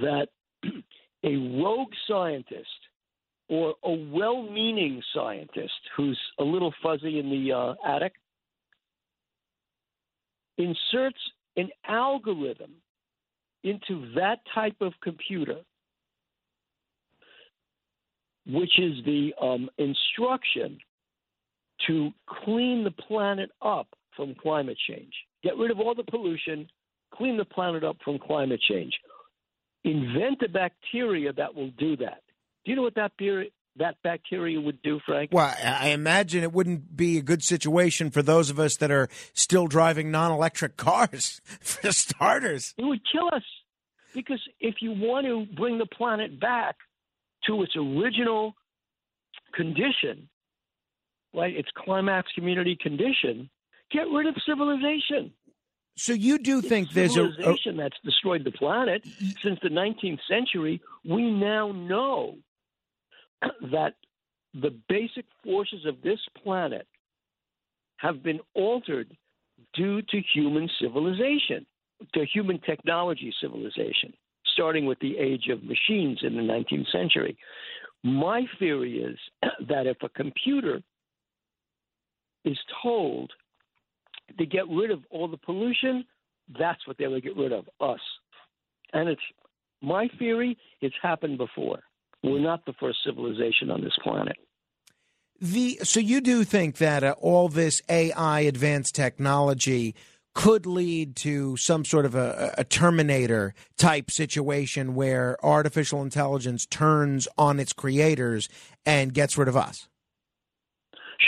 that 0.00 0.28
a 1.24 1.36
rogue 1.62 1.92
scientist 2.08 2.68
or 3.48 3.74
a 3.84 3.92
well 4.10 4.42
meaning 4.42 5.02
scientist 5.14 5.72
who's 5.96 6.18
a 6.38 6.44
little 6.44 6.72
fuzzy 6.82 7.18
in 7.18 7.30
the 7.30 7.52
uh, 7.52 7.74
attic 7.86 8.14
inserts 10.56 11.18
an 11.56 11.68
algorithm 11.86 12.70
into 13.64 14.12
that 14.14 14.40
type 14.54 14.76
of 14.80 14.92
computer, 15.02 15.56
which 18.46 18.78
is 18.78 19.04
the 19.04 19.34
um, 19.40 19.68
instruction 19.78 20.78
to 21.86 22.10
clean 22.44 22.84
the 22.84 22.90
planet 22.90 23.50
up 23.62 23.88
from 24.16 24.34
climate 24.40 24.78
change, 24.88 25.12
get 25.42 25.56
rid 25.56 25.70
of 25.70 25.80
all 25.80 25.94
the 25.94 26.04
pollution, 26.04 26.68
clean 27.12 27.36
the 27.36 27.44
planet 27.44 27.82
up 27.82 27.96
from 28.04 28.18
climate 28.18 28.60
change. 28.68 28.92
Invent 29.84 30.40
a 30.42 30.48
bacteria 30.48 31.32
that 31.32 31.54
will 31.54 31.70
do 31.78 31.96
that. 31.96 32.22
Do 32.64 32.70
you 32.70 32.76
know 32.76 32.82
what 32.82 32.94
that 32.94 33.16
that 33.76 33.96
bacteria 34.02 34.60
would 34.60 34.80
do, 34.82 35.00
Frank? 35.04 35.30
Well, 35.32 35.54
I 35.62 35.88
imagine 35.88 36.42
it 36.42 36.52
wouldn't 36.52 36.96
be 36.96 37.18
a 37.18 37.22
good 37.22 37.42
situation 37.42 38.10
for 38.10 38.22
those 38.22 38.50
of 38.50 38.60
us 38.60 38.76
that 38.76 38.90
are 38.90 39.08
still 39.32 39.66
driving 39.66 40.10
non 40.10 40.30
electric 40.30 40.76
cars, 40.78 41.40
for 41.60 41.92
starters. 41.92 42.74
It 42.78 42.84
would 42.84 43.00
kill 43.10 43.28
us. 43.32 43.42
Because 44.14 44.40
if 44.60 44.76
you 44.80 44.92
want 44.92 45.26
to 45.26 45.44
bring 45.56 45.78
the 45.78 45.86
planet 45.86 46.38
back 46.38 46.76
to 47.48 47.62
its 47.62 47.74
original 47.76 48.54
condition, 49.54 50.28
right, 51.34 51.54
its 51.54 51.68
climax 51.76 52.30
community 52.32 52.76
condition, 52.80 53.50
get 53.90 54.06
rid 54.12 54.26
of 54.26 54.36
civilization. 54.46 55.32
So 55.96 56.12
you 56.12 56.38
do 56.38 56.58
it's 56.58 56.68
think 56.68 56.92
there's 56.92 57.16
a, 57.16 57.30
civilization 57.32 57.76
that's 57.76 57.96
destroyed 58.04 58.44
the 58.44 58.52
planet 58.52 59.04
since 59.42 59.58
the 59.62 59.68
19th 59.68 60.20
century? 60.28 60.80
We 61.04 61.30
now 61.30 61.72
know 61.72 62.36
that 63.72 63.94
the 64.54 64.74
basic 64.88 65.24
forces 65.42 65.84
of 65.86 66.00
this 66.02 66.20
planet 66.42 66.86
have 67.96 68.22
been 68.22 68.40
altered 68.54 69.16
due 69.74 70.02
to 70.02 70.22
human 70.32 70.68
civilization, 70.80 71.66
to 72.12 72.24
human 72.26 72.60
technology 72.60 73.32
civilization, 73.40 74.12
starting 74.54 74.86
with 74.86 74.98
the 75.00 75.16
age 75.18 75.48
of 75.50 75.62
machines 75.64 76.20
in 76.22 76.36
the 76.36 76.42
19th 76.42 76.90
century. 76.92 77.36
My 78.02 78.44
theory 78.58 78.98
is 78.98 79.18
that 79.68 79.86
if 79.86 79.96
a 80.02 80.08
computer 80.10 80.82
is 82.44 82.58
told 82.82 83.30
to 84.38 84.46
get 84.46 84.68
rid 84.68 84.90
of 84.90 85.00
all 85.10 85.28
the 85.28 85.36
pollution, 85.36 86.04
that's 86.58 86.86
what 86.86 86.98
they 86.98 87.06
will 87.06 87.20
get 87.20 87.36
rid 87.36 87.52
of 87.52 87.68
us. 87.80 88.00
And 88.92 89.08
it's 89.08 89.22
my 89.82 90.08
theory, 90.18 90.56
it's 90.80 90.94
happened 91.02 91.38
before. 91.38 91.80
We're 92.24 92.40
not 92.40 92.64
the 92.64 92.72
first 92.80 92.98
civilization 93.04 93.70
on 93.70 93.82
this 93.82 93.92
planet. 94.02 94.36
The 95.40 95.78
so 95.82 96.00
you 96.00 96.22
do 96.22 96.42
think 96.42 96.78
that 96.78 97.04
uh, 97.04 97.14
all 97.20 97.48
this 97.50 97.82
AI 97.90 98.40
advanced 98.40 98.94
technology 98.94 99.94
could 100.32 100.64
lead 100.64 101.16
to 101.16 101.58
some 101.58 101.84
sort 101.84 102.06
of 102.06 102.14
a, 102.14 102.54
a, 102.58 102.64
Terminator 102.64 103.54
type 103.76 104.10
situation 104.10 104.94
where 104.94 105.36
artificial 105.44 106.02
intelligence 106.02 106.66
turns 106.66 107.28
on 107.38 107.60
its 107.60 107.72
creators 107.72 108.48
and 108.84 109.14
gets 109.14 109.38
rid 109.38 109.46
of 109.46 109.56
us? 109.56 109.88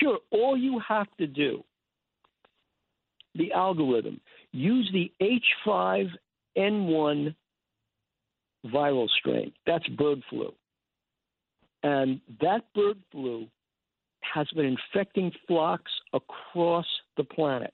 Sure. 0.01 0.18
All 0.32 0.56
you 0.56 0.81
have 0.89 1.06
to 1.18 1.27
do, 1.28 1.62
the 3.36 3.52
algorithm, 3.52 4.20
use 4.51 4.90
the 4.93 5.12
H5N1 5.66 7.35
viral 8.66 9.09
strain. 9.09 9.52
That's 9.66 9.86
bird 9.89 10.23
flu. 10.28 10.52
And 11.86 12.20
that 12.40 12.64
bird 12.74 12.98
flu 13.12 13.46
has 14.22 14.48
been 14.56 14.76
infecting 14.76 15.30
flocks 15.46 15.92
across 16.12 16.86
the 17.16 17.22
planet. 17.22 17.72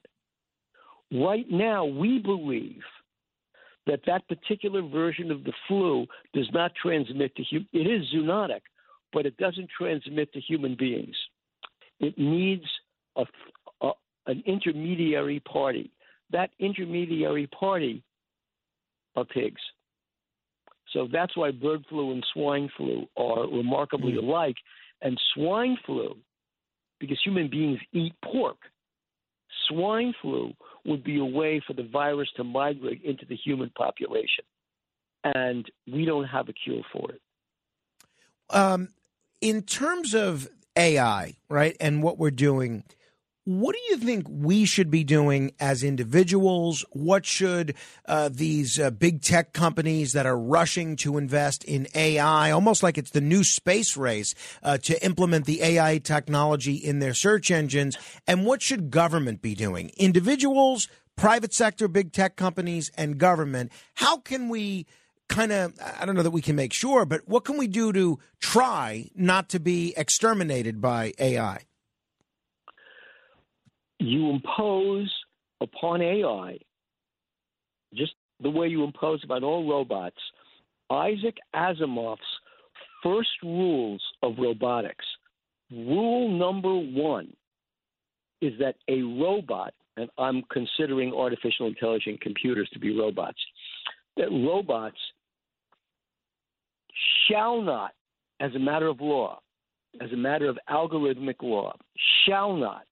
Right 1.11 1.47
now, 1.51 1.87
we 1.87 2.19
believe 2.19 2.83
that 3.87 4.01
that 4.07 4.29
particular 4.29 4.83
version 4.83 5.31
of 5.31 5.45
the 5.45 5.55
flu 5.67 6.07
does 6.35 6.47
not 6.53 6.73
transmit 6.75 7.35
to 7.37 7.43
human. 7.43 7.69
It 7.73 7.87
is 7.87 8.07
zoonotic, 8.15 8.61
but 9.15 9.25
it 9.25 9.39
doesn't 9.39 9.71
transmit 9.71 10.31
to 10.35 10.41
human 10.41 10.77
beings. 10.79 11.17
It 11.99 12.19
needs 12.19 12.67
a, 13.17 13.25
a, 13.81 13.93
an 14.27 14.43
intermediary 14.45 15.41
party. 15.41 15.91
That 16.33 16.51
intermediary 16.59 17.47
party 17.47 18.03
are 19.17 19.25
pigs. 19.25 19.63
So 20.93 21.09
that's 21.11 21.37
why 21.37 21.51
bird 21.51 21.85
flu 21.89 22.13
and 22.13 22.25
swine 22.33 22.71
flu 22.77 23.07
are 23.17 23.49
remarkably 23.49 24.13
mm. 24.13 24.19
alike. 24.19 24.57
And 25.01 25.21
swine 25.35 25.79
flu, 25.85 26.17
because 27.01 27.19
human 27.25 27.49
beings 27.51 27.81
eat 27.93 28.13
pork, 28.25 28.59
swine 29.69 30.15
flu 30.21 30.53
would 30.85 31.03
be 31.03 31.19
a 31.19 31.25
way 31.25 31.63
for 31.67 31.73
the 31.73 31.89
virus 31.93 32.29
to 32.37 32.45
migrate 32.45 33.03
into 33.03 33.25
the 33.27 33.37
human 33.37 33.71
population. 33.71 34.45
And 35.25 35.67
we 35.91 36.05
don't 36.05 36.25
have 36.25 36.49
a 36.49 36.53
cure 36.53 36.83
for 36.93 37.11
it. 37.13 37.21
Um, 38.51 38.89
in 39.41 39.63
terms 39.63 40.15
of 40.15 40.49
AI, 40.77 41.37
right, 41.49 41.77
and 41.81 42.03
what 42.03 42.19
we're 42.19 42.31
doing. 42.31 42.85
What 43.45 43.75
do 43.75 43.81
you 43.91 43.97
think 43.97 44.29
we 44.29 44.65
should 44.65 44.89
be 44.89 45.03
doing 45.03 45.51
as 45.59 45.83
individuals? 45.83 46.85
What 46.93 47.27
should 47.27 47.75
uh, 48.07 48.31
these 48.33 48.79
uh, 48.79 48.91
big 48.91 49.21
tech 49.21 49.53
companies 49.53 50.13
that 50.13 50.27
are 50.27 50.39
rushing 50.39 50.95
to 50.97 51.19
invest 51.19 51.65
in 51.65 51.89
AI, 51.93 52.53
almost 52.53 52.85
like 52.85 52.97
it's 52.97 53.11
the 53.11 53.21
new 53.21 53.43
space 53.43 53.97
race, 53.97 54.37
uh, 54.63 54.79
to 54.79 55.05
implement 55.05 55.47
the 55.47 55.61
AI 55.61 55.99
technology 55.99 56.75
in 56.75 57.01
their 57.01 57.15
search 57.15 57.51
engines? 57.51 57.99
And 58.29 58.47
what 58.47 58.63
should 58.63 58.93
government 58.93 59.43
be 59.43 59.57
doing? 59.57 59.91
Individuals, 59.97 60.87
private 61.17 61.53
sector, 61.53 61.89
big 61.89 62.13
tech 62.13 62.37
companies, 62.37 62.93
and 62.97 63.19
government. 63.19 63.73
How 63.95 64.19
can 64.19 64.51
we? 64.51 64.87
Kind 65.29 65.51
of, 65.51 65.73
I 65.99 66.05
don't 66.05 66.15
know 66.15 66.23
that 66.23 66.31
we 66.31 66.43
can 66.43 66.57
make 66.57 66.75
sure, 66.75 67.07
but 67.07 67.27
what 67.27 67.47
can 67.47 67.57
we 67.57 67.67
do 67.67 67.91
to 67.95 68.19
try 68.39 69.09
not 69.15 69.49
to 69.51 69.61
be 69.61 69.95
exterminated 69.97 70.79
by 70.79 71.15
AI? 71.19 71.63
You 74.07 74.31
impose 74.31 75.13
upon 75.61 76.03
AI, 76.03 76.59
just 77.95 78.15
the 78.41 78.51
way 78.51 78.69
you 78.69 78.85
impose 78.85 79.23
upon 79.25 79.45
all 79.45 79.69
robots, 79.69 80.17
Isaac 80.91 81.37
Asimov's 81.55 82.21
first 83.03 83.31
rules 83.43 84.03
of 84.23 84.35
robotics. 84.39 85.05
Rule 85.71 86.29
number 86.31 86.75
one 86.75 87.33
is 88.41 88.53
that 88.59 88.77
a 88.89 89.03
robot, 89.03 89.73
and 89.97 90.11
I'm 90.19 90.43
considering 90.51 91.13
artificial 91.15 91.67
intelligent 91.67 92.21
computers 92.21 92.69
to 92.73 92.79
be 92.79 92.99
robots, 92.99 93.39
that 94.17 94.31
robots 94.31 94.99
shall 97.29 97.63
not, 97.63 97.93
as 98.41 98.55
a 98.55 98.59
matter 98.59 98.89
of 98.89 99.01
law, 99.01 99.41
as 100.01 100.11
a 100.13 100.17
matter 100.17 100.49
of 100.49 100.59
algorithmic 100.69 101.43
law, 101.43 101.75
shall 102.27 102.55
not 102.57 102.83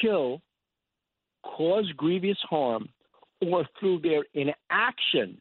kill, 0.00 0.40
cause 1.44 1.90
grievous 1.96 2.38
harm, 2.48 2.88
or 3.40 3.66
through 3.78 4.00
their 4.00 4.24
inaction 4.34 5.40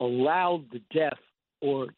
allow 0.00 0.62
the 0.72 0.80
death 0.92 1.18
or 1.60 1.88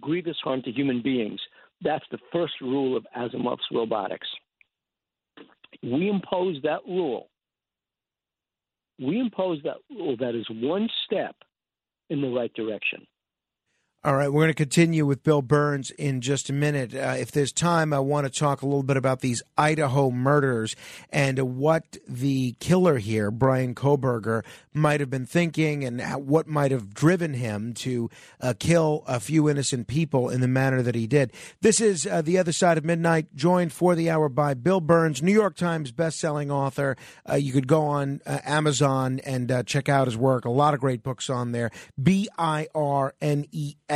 grievous 0.00 0.36
harm 0.42 0.62
to 0.62 0.70
human 0.70 1.02
beings. 1.02 1.40
That's 1.82 2.04
the 2.10 2.18
first 2.32 2.54
rule 2.60 2.96
of 2.96 3.06
Asimov's 3.16 3.64
robotics. 3.72 4.28
We 5.82 6.08
impose 6.08 6.60
that 6.62 6.80
rule. 6.86 7.28
We 8.98 9.20
impose 9.20 9.60
that 9.64 9.76
rule. 9.90 10.16
That 10.18 10.34
is 10.34 10.46
one 10.50 10.88
step 11.04 11.36
in 12.08 12.22
the 12.22 12.28
right 12.28 12.52
direction. 12.54 13.06
All 14.06 14.14
right, 14.14 14.32
we're 14.32 14.42
going 14.42 14.50
to 14.50 14.54
continue 14.54 15.04
with 15.04 15.24
Bill 15.24 15.42
Birnes 15.42 15.90
in 15.90 16.20
just 16.20 16.48
a 16.48 16.52
minute. 16.52 16.94
Uh, 16.94 17.16
if 17.18 17.32
there's 17.32 17.50
time, 17.50 17.92
I 17.92 17.98
want 17.98 18.24
to 18.24 18.30
talk 18.30 18.62
a 18.62 18.64
little 18.64 18.84
bit 18.84 18.96
about 18.96 19.18
these 19.18 19.42
Idaho 19.58 20.12
murders 20.12 20.76
and 21.10 21.40
uh, 21.40 21.44
what 21.44 21.96
the 22.06 22.54
killer 22.60 22.98
here, 22.98 23.32
Bryan 23.32 23.74
Kohberger, 23.74 24.44
might 24.72 25.00
have 25.00 25.10
been 25.10 25.26
thinking 25.26 25.82
and 25.82 26.00
what 26.24 26.46
might 26.46 26.70
have 26.70 26.94
driven 26.94 27.34
him 27.34 27.74
to 27.74 28.08
uh, 28.40 28.54
kill 28.56 29.02
a 29.08 29.18
few 29.18 29.48
innocent 29.48 29.88
people 29.88 30.30
in 30.30 30.40
the 30.40 30.46
manner 30.46 30.82
that 30.82 30.94
he 30.94 31.08
did. 31.08 31.32
This 31.60 31.80
is 31.80 32.06
uh, 32.06 32.22
The 32.22 32.38
Other 32.38 32.52
Side 32.52 32.78
of 32.78 32.84
Midnight, 32.84 33.34
joined 33.34 33.72
for 33.72 33.96
the 33.96 34.08
hour 34.08 34.28
by 34.28 34.54
Bill 34.54 34.80
Birnes, 34.80 35.20
New 35.20 35.32
York 35.32 35.56
Times 35.56 35.90
bestselling 35.90 36.52
author. 36.52 36.96
Uh, 37.28 37.34
you 37.34 37.52
could 37.52 37.66
go 37.66 37.82
on 37.82 38.20
uh, 38.24 38.38
Amazon 38.44 39.18
and 39.26 39.64
check 39.66 39.88
out 39.88 40.06
his 40.06 40.16
work. 40.16 40.44
A 40.44 40.50
lot 40.50 40.74
of 40.74 40.78
great 40.78 41.02
books 41.02 41.28
on 41.28 41.50
there. 41.50 41.72
B 42.00 42.28
I 42.38 42.68
R 42.72 43.12
N 43.20 43.46
E 43.50 43.74
S. 43.88 43.95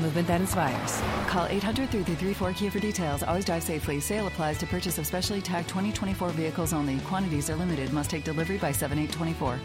movement 0.00 0.26
that 0.28 0.40
inspires. 0.40 1.00
Call 1.26 1.46
800 1.46 1.90
334 1.90 2.52
Kia 2.52 2.70
for 2.70 2.80
details. 2.80 3.22
Always 3.22 3.44
drive 3.44 3.62
safely. 3.62 4.00
Sale 4.00 4.26
applies 4.26 4.58
to 4.58 4.66
purchase 4.66 4.98
of 4.98 5.06
specially 5.06 5.40
tagged 5.40 5.68
2024 5.68 6.30
vehicles 6.30 6.72
only. 6.72 6.98
Quantities 7.00 7.50
are 7.50 7.56
limited. 7.56 7.92
Must 7.92 8.10
take 8.10 8.24
delivery 8.24 8.58
by 8.58 8.72
7824. 8.72 9.58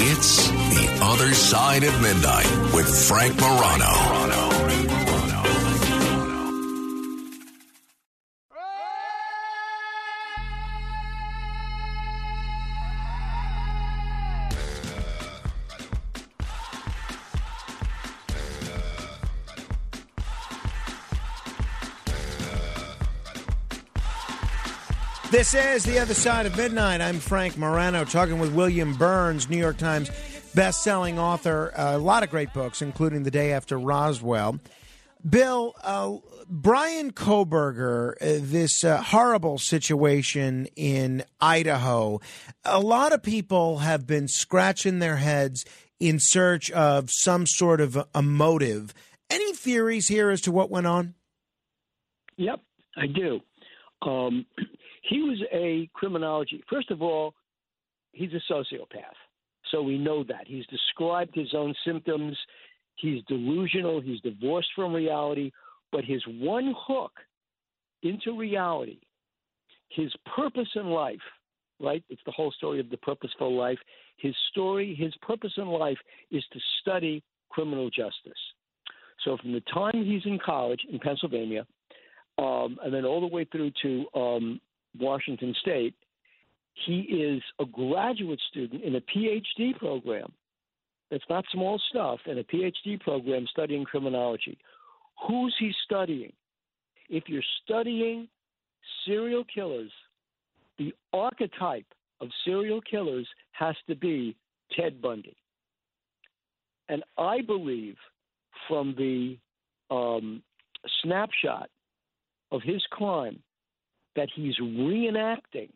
It's 0.00 0.48
The 0.48 0.98
Other 1.02 1.34
Side 1.34 1.84
of 1.84 2.00
Midnight 2.00 2.74
with 2.74 2.88
Frank 3.06 3.38
Morano. 3.40 4.87
This 25.30 25.52
is 25.52 25.84
The 25.84 25.98
Other 25.98 26.14
Side 26.14 26.46
of 26.46 26.56
Midnight. 26.56 27.02
I'm 27.02 27.18
Frank 27.18 27.58
Morano 27.58 28.06
talking 28.06 28.38
with 28.38 28.54
William 28.54 28.94
Birnes, 28.94 29.50
New 29.50 29.58
York 29.58 29.76
Times 29.76 30.10
best-selling 30.54 31.18
author. 31.18 31.70
Uh, 31.76 31.96
a 31.96 31.98
lot 31.98 32.22
of 32.22 32.30
great 32.30 32.54
books, 32.54 32.80
including 32.80 33.24
The 33.24 33.30
Day 33.30 33.52
After 33.52 33.78
Roswell. 33.78 34.58
Bill, 35.28 35.74
uh, 35.84 36.16
Bryan 36.48 37.12
Kohberger, 37.12 38.12
uh, 38.12 38.40
this 38.42 38.82
uh, 38.82 39.02
horrible 39.02 39.58
situation 39.58 40.66
in 40.76 41.24
Idaho, 41.42 42.20
a 42.64 42.80
lot 42.80 43.12
of 43.12 43.22
people 43.22 43.78
have 43.78 44.06
been 44.06 44.28
scratching 44.28 44.98
their 44.98 45.16
heads 45.16 45.66
in 46.00 46.18
search 46.20 46.70
of 46.70 47.10
some 47.10 47.44
sort 47.44 47.82
of 47.82 48.02
a 48.14 48.22
motive. 48.22 48.94
Any 49.28 49.52
theories 49.52 50.08
here 50.08 50.30
as 50.30 50.40
to 50.42 50.52
what 50.52 50.70
went 50.70 50.86
on? 50.86 51.16
Yep, 52.38 52.60
I 52.96 53.06
do. 53.08 53.40
Um, 54.00 54.46
he 55.08 55.22
was 55.22 55.42
a 55.52 55.88
criminology. 55.94 56.62
First 56.68 56.90
of 56.90 57.02
all, 57.02 57.34
he's 58.12 58.30
a 58.32 58.52
sociopath. 58.52 59.16
So 59.70 59.82
we 59.82 59.98
know 59.98 60.24
that. 60.24 60.46
He's 60.46 60.66
described 60.66 61.34
his 61.34 61.54
own 61.54 61.74
symptoms. 61.86 62.36
He's 62.96 63.22
delusional. 63.24 64.00
He's 64.00 64.20
divorced 64.20 64.68
from 64.74 64.94
reality. 64.94 65.50
But 65.92 66.04
his 66.04 66.22
one 66.26 66.74
hook 66.76 67.12
into 68.02 68.38
reality, 68.38 68.98
his 69.88 70.12
purpose 70.36 70.68
in 70.74 70.86
life, 70.86 71.16
right? 71.80 72.04
It's 72.08 72.22
the 72.26 72.32
whole 72.32 72.52
story 72.52 72.80
of 72.80 72.90
the 72.90 72.96
purposeful 72.98 73.56
life. 73.56 73.78
His 74.18 74.34
story, 74.50 74.94
his 74.94 75.14
purpose 75.22 75.52
in 75.56 75.66
life 75.66 75.98
is 76.30 76.44
to 76.52 76.58
study 76.80 77.22
criminal 77.50 77.88
justice. 77.88 78.38
So 79.24 79.36
from 79.38 79.52
the 79.52 79.62
time 79.72 80.04
he's 80.04 80.24
in 80.26 80.38
college 80.44 80.80
in 80.90 80.98
Pennsylvania, 80.98 81.66
um, 82.38 82.78
and 82.84 82.94
then 82.94 83.04
all 83.04 83.20
the 83.20 83.26
way 83.26 83.44
through 83.44 83.72
to 83.82 84.06
um, 84.14 84.60
Washington 85.00 85.54
State. 85.60 85.94
He 86.86 87.00
is 87.00 87.42
a 87.60 87.64
graduate 87.64 88.40
student 88.50 88.82
in 88.82 88.96
a 88.96 89.00
PhD 89.00 89.76
program. 89.76 90.32
That's 91.10 91.24
not 91.28 91.44
small 91.52 91.80
stuff, 91.90 92.20
in 92.26 92.38
a 92.38 92.44
PhD 92.44 93.00
program 93.00 93.46
studying 93.50 93.84
criminology. 93.84 94.58
Who's 95.26 95.54
he 95.58 95.72
studying? 95.84 96.32
If 97.08 97.24
you're 97.26 97.42
studying 97.64 98.28
serial 99.06 99.44
killers, 99.52 99.90
the 100.78 100.94
archetype 101.12 101.86
of 102.20 102.28
serial 102.44 102.80
killers 102.80 103.26
has 103.52 103.74
to 103.88 103.96
be 103.96 104.36
Ted 104.76 105.00
Bundy. 105.00 105.36
And 106.88 107.02
I 107.16 107.40
believe 107.40 107.96
from 108.68 108.94
the 108.96 109.38
um, 109.90 110.42
snapshot 111.02 111.70
of 112.50 112.62
his 112.62 112.82
crime 112.90 113.40
that 114.18 114.28
he's 114.34 114.58
reenacting 114.58 115.70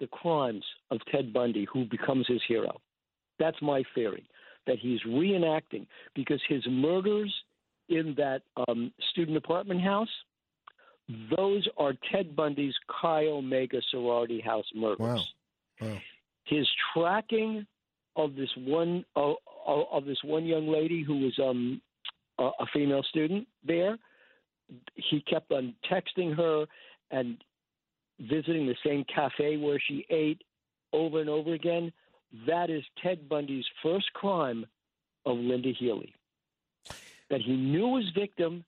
the 0.00 0.08
crimes 0.08 0.64
of 0.90 0.98
Ted 1.12 1.32
Bundy, 1.32 1.64
who 1.72 1.84
becomes 1.84 2.26
his 2.26 2.40
hero. 2.48 2.80
That's 3.38 3.62
my 3.62 3.84
theory, 3.94 4.28
that 4.66 4.80
he's 4.80 5.00
reenacting 5.06 5.86
because 6.12 6.40
his 6.48 6.64
murders 6.68 7.32
in 7.88 8.14
that 8.16 8.42
um, 8.66 8.92
student 9.12 9.36
apartment 9.36 9.80
house, 9.80 10.08
those 11.36 11.68
are 11.76 11.92
Ted 12.10 12.34
Bundy's 12.34 12.74
Chi 13.00 13.26
Omega 13.26 13.80
sorority 13.92 14.40
house 14.40 14.66
murders. 14.74 14.98
Wow. 14.98 15.24
wow. 15.80 15.98
His 16.42 16.66
tracking 16.92 17.64
of 18.16 18.34
this 18.34 18.50
one 18.56 19.04
uh, 19.14 19.34
of 19.66 20.04
this 20.04 20.18
one 20.24 20.46
young 20.46 20.66
lady 20.66 21.04
who 21.04 21.18
was 21.20 21.38
um, 21.38 21.80
a, 22.40 22.50
a 22.58 22.66
female 22.74 23.04
student 23.04 23.46
there, 23.64 23.98
he 24.96 25.20
kept 25.20 25.52
on 25.52 25.74
texting 25.88 26.36
her 26.36 26.66
and 27.12 27.36
visiting 28.28 28.66
the 28.66 28.76
same 28.84 29.04
cafe 29.04 29.56
where 29.56 29.80
she 29.80 30.06
ate 30.10 30.42
over 30.92 31.20
and 31.20 31.28
over 31.28 31.54
again, 31.54 31.92
that 32.46 32.70
is 32.70 32.82
Ted 33.02 33.28
Bundy's 33.28 33.64
first 33.82 34.12
crime 34.14 34.66
of 35.26 35.36
Lynda 35.36 35.74
Healy. 35.76 36.14
That 37.30 37.40
he 37.40 37.56
knew 37.56 37.96
his 37.96 38.10
victim. 38.14 38.64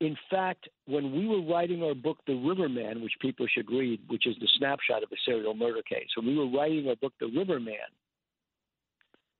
In 0.00 0.16
fact, 0.30 0.68
when 0.86 1.12
we 1.12 1.26
were 1.26 1.42
writing 1.42 1.82
our 1.82 1.94
book, 1.94 2.18
The 2.26 2.34
Riverman, 2.34 3.02
which 3.02 3.14
people 3.20 3.46
should 3.52 3.70
read, 3.70 4.00
which 4.08 4.26
is 4.26 4.36
the 4.40 4.48
snapshot 4.58 5.02
of 5.02 5.10
a 5.12 5.16
serial 5.24 5.54
murder 5.54 5.82
case, 5.82 6.08
when 6.16 6.26
we 6.26 6.36
were 6.36 6.56
writing 6.56 6.88
our 6.88 6.96
book, 6.96 7.12
The 7.20 7.26
Riverman, 7.26 7.74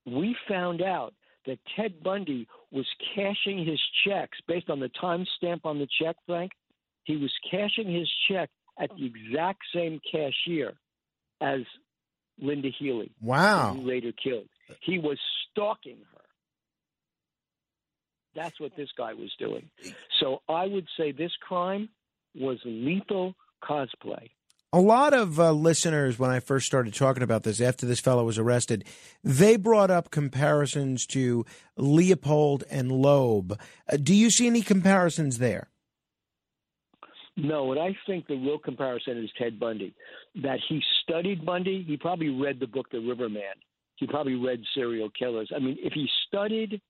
we 0.07 0.37
found 0.49 0.83
out 0.83 1.15
that 1.47 1.59
Ted 1.77 2.03
Bundy 2.03 2.47
was 2.73 2.87
cashing 3.15 3.65
his 3.65 3.81
checks 4.05 4.39
based 4.47 4.69
on 4.69 4.81
the 4.81 4.91
time 5.01 5.25
stamp 5.37 5.65
on 5.65 5.79
the 5.79 5.89
check, 6.01 6.17
Frank. 6.27 6.53
He 7.05 7.17
was 7.17 7.33
cashing 7.51 7.91
his 7.93 8.11
check 8.29 8.51
at 8.79 8.91
the 8.97 9.07
exact 9.07 9.61
same 9.75 10.01
cashier 10.11 10.75
as 11.41 11.61
Lynda 12.43 12.73
Healy. 12.79 13.11
Wow. 13.21 13.75
Who 13.75 13.81
he 13.81 13.87
later 13.87 14.13
killed. 14.13 14.49
He 14.81 14.99
was 14.99 15.19
stalking 15.51 15.99
her. 16.13 16.21
That's 18.35 18.61
what 18.61 18.77
this 18.77 18.91
guy 18.97 19.15
was 19.15 19.33
doing. 19.39 19.69
So 20.21 20.43
I 20.49 20.67
would 20.67 20.87
say 20.97 21.13
this 21.13 21.33
crime 21.41 21.89
was 22.35 22.59
lethal 22.65 23.35
cosplay. 23.63 24.31
A 24.73 24.81
lot 24.81 25.15
of 25.15 25.41
uh, 25.41 25.53
listeners, 25.53 26.19
when 26.19 26.31
I 26.31 26.41
first 26.41 26.67
started 26.67 26.93
talking 26.93 27.23
about 27.23 27.43
this, 27.43 27.59
after 27.59 27.87
this 27.87 28.01
fellow 28.01 28.25
was 28.25 28.39
arrested, 28.39 28.85
they 29.25 29.57
brought 29.57 29.91
up 29.91 30.11
comparisons 30.11 31.07
to 31.07 31.47
Leopold 31.79 32.65
and 32.71 32.93
Loeb. 32.93 33.59
Uh, 33.91 33.97
do 33.97 34.15
you 34.15 34.31
see 34.31 34.47
any 34.47 34.61
comparisons 34.61 35.39
there? 35.39 35.71
No, 37.41 37.71
and 37.71 37.81
I 37.81 37.97
think 38.05 38.27
the 38.27 38.35
real 38.35 38.59
comparison 38.59 39.23
is 39.23 39.31
Ted 39.39 39.61
Bundy. 39.61 39.95
That 40.43 40.59
he 40.69 40.83
studied 41.03 41.47
Bundy, 41.47 41.85
he 41.87 41.97
probably 41.97 42.31
read 42.31 42.59
the 42.59 42.67
book 42.67 42.91
The 42.91 42.99
Riverman. 42.99 43.55
He 43.95 44.09
probably 44.09 44.35
read 44.35 44.61
Serial 44.75 45.09
Killers. 45.17 45.49
I 45.55 45.61
mean, 45.61 45.77
if 45.81 45.93
he 45.93 46.09
studied 46.27 46.81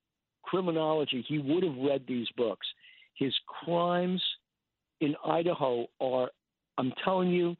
criminology, 0.41 1.23
he 1.27 1.37
would 1.37 1.63
have 1.63 1.77
read 1.77 2.03
these 2.07 2.27
books. 2.35 2.65
His 3.13 3.31
crimes 3.63 4.23
in 5.01 5.15
Idaho 5.23 5.85
are, 6.01 6.31
I'm 6.79 6.93
telling 7.03 7.29
you, 7.29 7.55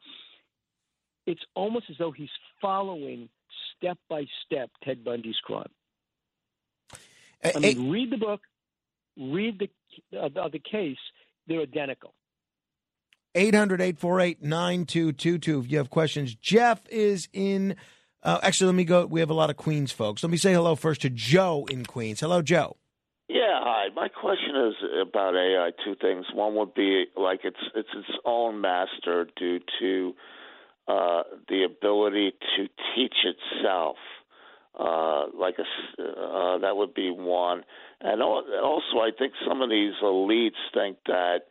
it's 1.28 1.42
almost 1.56 1.86
as 1.92 1.98
though 2.00 2.12
he's 2.12 2.30
following 2.60 3.30
step 3.78 4.00
by 4.10 4.26
step 4.48 4.72
Ted 4.84 5.04
Bundy's 5.04 5.38
crime. 5.44 5.70
I 7.44 7.60
mean, 7.60 7.92
read 7.92 8.12
the 8.12 8.18
book, 8.18 8.42
read 9.16 9.60
the 9.60 10.20
uh, 10.20 10.50
the 10.50 10.60
case; 10.60 10.98
they're 11.48 11.62
identical. 11.62 12.14
800 13.36 13.82
848 13.82 14.44
9222 14.44 15.60
if 15.60 15.72
you 15.72 15.78
have 15.78 15.90
questions. 15.90 16.36
Jeff 16.36 16.82
is 16.90 17.28
in. 17.34 17.76
Uh, 18.22 18.40
actually, 18.44 18.68
let 18.68 18.76
me 18.76 18.84
go. 18.84 19.06
We 19.06 19.20
have 19.22 19.30
a 19.30 19.36
lot 19.36 19.50
of 19.50 19.58
Queens 19.58 19.92
folks. 19.92 20.24
Let 20.24 20.30
me 20.30 20.38
say 20.38 20.54
hello 20.54 20.76
first 20.76 21.02
to 21.02 21.10
Joe 21.10 21.66
in 21.70 21.86
Queens. 21.86 22.20
Hello, 22.20 22.42
Joe. 22.42 22.76
Yeah, 23.30 23.60
hi. 23.62 23.90
My 23.96 24.08
question 24.08 24.56
is 24.56 24.74
about 25.02 25.36
AI. 25.36 25.72
Two 25.86 25.96
things. 25.96 26.26
One 26.34 26.56
would 26.56 26.74
be 26.74 27.06
like 27.16 27.42
it's 27.44 27.58
it's 27.76 27.90
its 27.96 28.18
own 28.26 28.60
master 28.60 29.28
due 29.38 29.60
to 29.80 30.14
uh, 30.88 31.24
the 31.48 31.64
ability 31.64 32.32
to 32.58 32.68
teach 32.96 33.16
itself. 33.24 33.98
Uh, 34.78 35.28
like 35.38 35.56
a, 35.60 36.02
uh, 36.02 36.58
that 36.60 36.78
would 36.78 36.94
be 36.94 37.10
one, 37.12 37.64
and 38.00 38.22
also 38.22 39.00
I 39.00 39.10
think 39.18 39.34
some 39.46 39.62
of 39.62 39.70
these 39.70 39.94
elites 40.02 40.52
think 40.74 40.98
that 41.06 41.48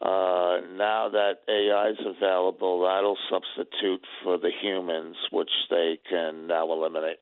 uh, 0.00 0.60
now 0.76 1.10
that 1.10 1.40
AI 1.48 1.90
is 1.90 1.98
available, 2.06 2.82
that'll 2.82 3.18
substitute 3.30 4.00
for 4.22 4.38
the 4.38 4.50
humans, 4.62 5.16
which 5.30 5.50
they 5.68 5.98
can 6.08 6.46
now 6.46 6.72
eliminate. 6.72 7.18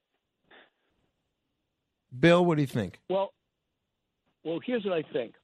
Bill, 2.18 2.44
what 2.44 2.54
do 2.56 2.62
you 2.62 2.68
think? 2.68 3.00
Well, 3.10 3.32
well, 4.44 4.60
here's 4.64 4.84
what 4.84 4.94
I 4.94 5.02
think. 5.12 5.34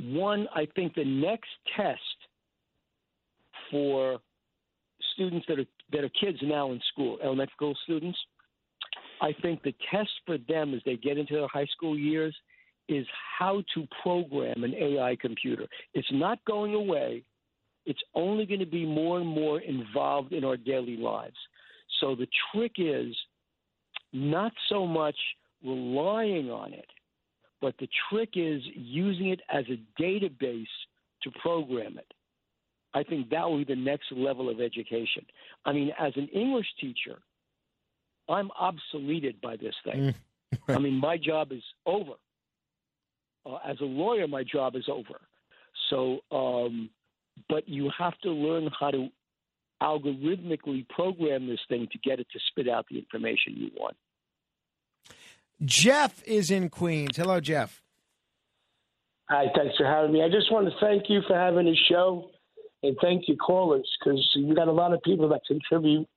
One, 0.00 0.48
I 0.54 0.66
think 0.74 0.94
the 0.94 1.04
next 1.04 1.50
test 1.76 2.00
for 3.70 4.18
students 5.14 5.46
that 5.48 5.58
are 5.58 5.66
that 5.92 6.04
are 6.04 6.10
kids 6.20 6.38
now 6.42 6.72
in 6.72 6.80
school, 6.92 7.18
elementary 7.22 7.52
school 7.54 7.74
students, 7.84 8.18
I 9.20 9.34
think 9.42 9.62
the 9.62 9.74
test 9.90 10.10
for 10.26 10.38
them 10.48 10.74
as 10.74 10.80
they 10.86 10.96
get 10.96 11.18
into 11.18 11.34
their 11.34 11.48
high 11.48 11.66
school 11.66 11.98
years 11.98 12.34
is 12.88 13.06
how 13.38 13.62
to 13.74 13.86
program 14.02 14.64
an 14.64 14.74
AI 14.74 15.16
computer. 15.20 15.66
It's 15.94 16.08
not 16.10 16.44
going 16.44 16.74
away. 16.74 17.22
It's 17.86 18.02
only 18.14 18.46
going 18.46 18.60
to 18.60 18.66
be 18.66 18.84
more 18.84 19.18
and 19.18 19.28
more 19.28 19.60
involved 19.60 20.32
in 20.32 20.44
our 20.44 20.56
daily 20.56 20.96
lives. 20.96 21.36
So 22.00 22.14
the 22.14 22.26
trick 22.52 22.72
is 22.78 23.14
not 24.12 24.52
so 24.68 24.86
much 24.86 25.16
relying 25.64 26.50
on 26.50 26.72
it, 26.72 26.86
but 27.60 27.74
the 27.78 27.88
trick 28.10 28.30
is 28.34 28.62
using 28.74 29.28
it 29.30 29.40
as 29.52 29.64
a 29.68 30.02
database 30.02 30.66
to 31.22 31.30
program 31.42 31.98
it. 31.98 32.12
I 32.94 33.02
think 33.02 33.30
that 33.30 33.48
will 33.48 33.58
be 33.58 33.64
the 33.64 33.76
next 33.76 34.10
level 34.12 34.48
of 34.48 34.60
education. 34.60 35.24
I 35.64 35.72
mean, 35.72 35.92
as 35.98 36.12
an 36.16 36.28
English 36.28 36.66
teacher, 36.80 37.18
I'm 38.28 38.50
obsoleted 38.60 39.40
by 39.40 39.56
this 39.56 39.74
thing. 39.84 40.14
Mm. 40.68 40.76
I 40.76 40.78
mean, 40.78 40.94
my 40.94 41.16
job 41.16 41.52
is 41.52 41.62
over. 41.86 42.12
Uh, 43.46 43.56
as 43.66 43.80
a 43.80 43.84
lawyer, 43.84 44.26
my 44.26 44.44
job 44.44 44.76
is 44.76 44.88
over. 44.88 45.20
So, 45.90 46.18
um, 46.30 46.90
but 47.48 47.68
you 47.68 47.90
have 47.98 48.18
to 48.22 48.30
learn 48.30 48.70
how 48.78 48.90
to 48.90 49.08
algorithmically 49.82 50.88
program 50.88 51.46
this 51.46 51.60
thing 51.68 51.86
to 51.92 51.98
get 51.98 52.18
it 52.18 52.26
to 52.32 52.38
spit 52.50 52.68
out 52.68 52.86
the 52.90 52.98
information 52.98 53.54
you 53.56 53.70
want. 53.78 53.96
Jeff 55.64 56.22
is 56.24 56.50
in 56.50 56.68
Queens. 56.68 57.16
Hello, 57.16 57.40
Jeff. 57.40 57.82
Hi, 59.28 59.46
thanks 59.54 59.76
for 59.76 59.86
having 59.86 60.12
me. 60.12 60.22
I 60.22 60.28
just 60.28 60.50
want 60.50 60.66
to 60.66 60.72
thank 60.80 61.04
you 61.08 61.20
for 61.26 61.36
having 61.36 61.68
a 61.68 61.74
show 61.88 62.30
and 62.82 62.96
thank 63.02 63.28
you, 63.28 63.36
callers, 63.36 63.88
because 63.98 64.26
you 64.34 64.54
got 64.54 64.68
a 64.68 64.72
lot 64.72 64.92
of 64.92 65.02
people 65.02 65.28
that 65.30 65.40
contribute 65.46 66.08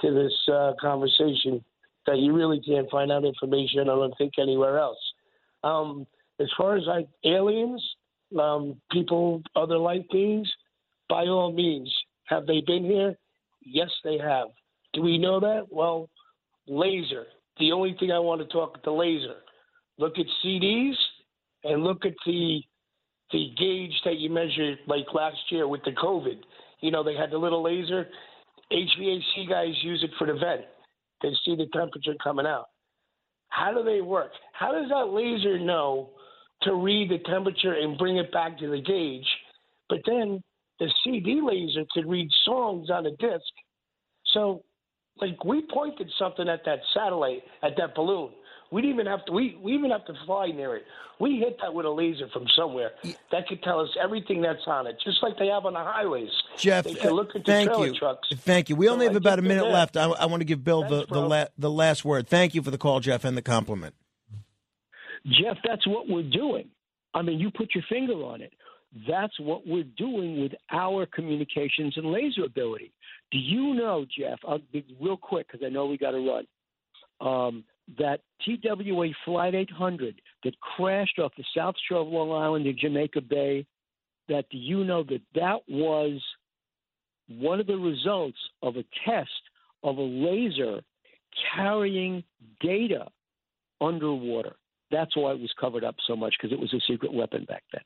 to 0.00 0.12
this 0.12 0.32
uh, 0.52 0.72
conversation 0.80 1.64
that 2.06 2.18
you 2.18 2.32
really 2.34 2.60
can't 2.60 2.90
find 2.90 3.10
out 3.10 3.24
information, 3.24 3.80
I 3.80 3.84
don't 3.84 4.14
think, 4.18 4.34
anywhere 4.38 4.78
else. 4.78 4.98
Um, 5.62 6.06
as 6.40 6.48
far 6.56 6.76
as 6.76 6.84
like 6.86 7.08
aliens, 7.24 7.82
um, 8.38 8.80
people, 8.90 9.42
other 9.54 9.78
life 9.78 10.04
beings, 10.10 10.50
by 11.08 11.26
all 11.26 11.52
means, 11.52 11.92
have 12.24 12.46
they 12.46 12.62
been 12.66 12.84
here? 12.84 13.14
Yes, 13.62 13.90
they 14.02 14.18
have. 14.18 14.48
Do 14.92 15.02
we 15.02 15.18
know 15.18 15.40
that? 15.40 15.66
Well, 15.70 16.08
laser. 16.66 17.26
The 17.58 17.72
only 17.72 17.96
thing 17.98 18.10
I 18.10 18.18
want 18.18 18.40
to 18.40 18.46
talk 18.46 18.82
the 18.84 18.90
laser. 18.90 19.36
Look 19.98 20.18
at 20.18 20.26
CDs 20.44 20.94
and 21.62 21.84
look 21.84 22.04
at 22.04 22.14
the 22.26 22.60
the 23.32 23.50
gauge 23.56 23.94
that 24.04 24.18
you 24.18 24.30
measured 24.30 24.78
like 24.86 25.06
last 25.12 25.38
year 25.50 25.66
with 25.66 25.82
the 25.84 25.92
COVID. 25.92 26.40
You 26.80 26.90
know, 26.90 27.02
they 27.02 27.14
had 27.14 27.30
the 27.30 27.38
little 27.38 27.62
laser. 27.62 28.06
HVAC 28.72 29.48
guys 29.48 29.72
use 29.82 30.02
it 30.02 30.10
for 30.18 30.26
the 30.26 30.34
vent. 30.34 30.62
They 31.22 31.30
see 31.44 31.56
the 31.56 31.66
temperature 31.72 32.14
coming 32.22 32.46
out. 32.46 32.66
How 33.48 33.72
do 33.72 33.82
they 33.82 34.00
work? 34.00 34.30
How 34.52 34.72
does 34.72 34.88
that 34.90 35.08
laser 35.08 35.58
know 35.58 36.10
to 36.64 36.74
read 36.74 37.10
the 37.10 37.18
temperature 37.30 37.72
and 37.74 37.96
bring 37.98 38.16
it 38.18 38.32
back 38.32 38.58
to 38.58 38.68
the 38.70 38.80
gauge? 38.80 39.26
But 39.88 39.98
then 40.06 40.42
the 40.80 40.90
CD 41.04 41.40
laser 41.42 41.84
could 41.92 42.08
read 42.08 42.28
songs 42.44 42.90
on 42.90 43.06
a 43.06 43.10
disc. 43.10 43.44
So, 44.32 44.64
like, 45.20 45.44
we 45.44 45.62
pointed 45.72 46.10
something 46.18 46.48
at 46.48 46.64
that 46.64 46.80
satellite, 46.92 47.42
at 47.62 47.72
that 47.78 47.94
balloon. 47.94 48.30
We 48.72 48.82
didn't 48.82 48.94
even 48.94 49.06
have 49.06 49.24
to. 49.26 49.32
We, 49.32 49.56
we 49.62 49.74
even 49.74 49.90
have 49.92 50.04
to 50.06 50.14
fly 50.26 50.46
near 50.48 50.74
it. 50.74 50.82
We 51.20 51.36
hit 51.38 51.58
that 51.62 51.72
with 51.72 51.86
a 51.86 51.90
laser 51.90 52.26
from 52.32 52.46
somewhere. 52.56 52.90
That 53.30 53.46
could 53.46 53.62
tell 53.62 53.78
us 53.78 53.88
everything 54.02 54.42
that's 54.42 54.66
on 54.66 54.88
it, 54.88 54.96
just 55.04 55.22
like 55.22 55.38
they 55.38 55.46
have 55.46 55.64
on 55.64 55.74
the 55.74 55.78
highways. 55.78 56.30
Jeff, 56.58 56.84
they 56.84 56.94
can 56.94 57.12
look 57.12 57.28
at 57.36 57.44
the 57.44 57.52
thank 57.52 57.70
you. 57.78 57.94
trucks. 57.94 58.26
Thank 58.38 58.68
you. 58.68 58.74
We 58.74 58.88
only 58.88 59.06
So 59.06 59.12
have 59.12 59.16
I 59.16 59.18
about 59.18 59.38
a 59.38 59.42
minute 59.42 59.66
left. 59.66 59.96
I, 59.96 60.06
I 60.06 60.26
want 60.26 60.40
to 60.40 60.44
give 60.44 60.64
Bill 60.64 60.82
the 60.82 60.88
Thanks, 60.88 61.06
the, 61.08 61.14
bro. 61.20 61.28
la- 61.28 61.46
the 61.56 61.70
last 61.70 62.04
word. 62.04 62.26
Thank 62.26 62.54
you 62.56 62.62
for 62.62 62.72
the 62.72 62.78
call, 62.78 62.98
Jeff, 62.98 63.24
and 63.24 63.36
the 63.36 63.42
compliment. 63.42 63.94
Jeff, 65.26 65.56
that's 65.64 65.86
what 65.86 66.08
we're 66.08 66.22
doing. 66.22 66.68
I 67.14 67.22
mean, 67.22 67.38
you 67.38 67.50
put 67.50 67.74
your 67.74 67.84
finger 67.88 68.14
on 68.14 68.42
it. 68.42 68.52
That's 69.08 69.38
what 69.40 69.66
we're 69.66 69.84
doing 69.96 70.40
with 70.40 70.52
our 70.70 71.06
communications 71.06 71.96
and 71.96 72.12
laser 72.12 72.44
ability. 72.44 72.92
Do 73.32 73.38
you 73.38 73.74
know, 73.74 74.06
Jeff? 74.16 74.38
I'll 74.46 74.60
be 74.72 74.84
real 75.00 75.16
quick 75.16 75.48
because 75.50 75.64
I 75.64 75.70
know 75.70 75.86
we 75.86 75.98
got 75.98 76.12
to 76.12 76.18
run. 76.18 76.46
Um, 77.20 77.64
that 77.98 78.20
TWA 78.44 79.08
Flight 79.24 79.54
800 79.54 80.20
that 80.44 80.60
crashed 80.60 81.18
off 81.18 81.32
the 81.36 81.44
South 81.56 81.74
Shore 81.88 82.00
of 82.00 82.08
Long 82.08 82.30
Island 82.30 82.66
in 82.66 82.78
Jamaica 82.78 83.20
Bay. 83.20 83.66
That 84.28 84.48
do 84.50 84.56
you 84.56 84.84
know 84.84 85.02
that 85.04 85.20
that 85.34 85.60
was 85.68 86.22
one 87.28 87.60
of 87.60 87.66
the 87.66 87.76
results 87.76 88.38
of 88.62 88.76
a 88.76 88.84
test 89.04 89.30
of 89.82 89.98
a 89.98 90.02
laser 90.02 90.80
carrying 91.54 92.24
data 92.60 93.06
underwater. 93.80 94.56
That's 94.94 95.16
why 95.16 95.32
it 95.32 95.40
was 95.40 95.52
covered 95.60 95.82
up 95.82 95.96
so 96.06 96.14
much 96.14 96.34
because 96.38 96.52
it 96.52 96.60
was 96.60 96.72
a 96.72 96.80
secret 96.88 97.12
weapon 97.12 97.44
back 97.48 97.64
then. 97.72 97.82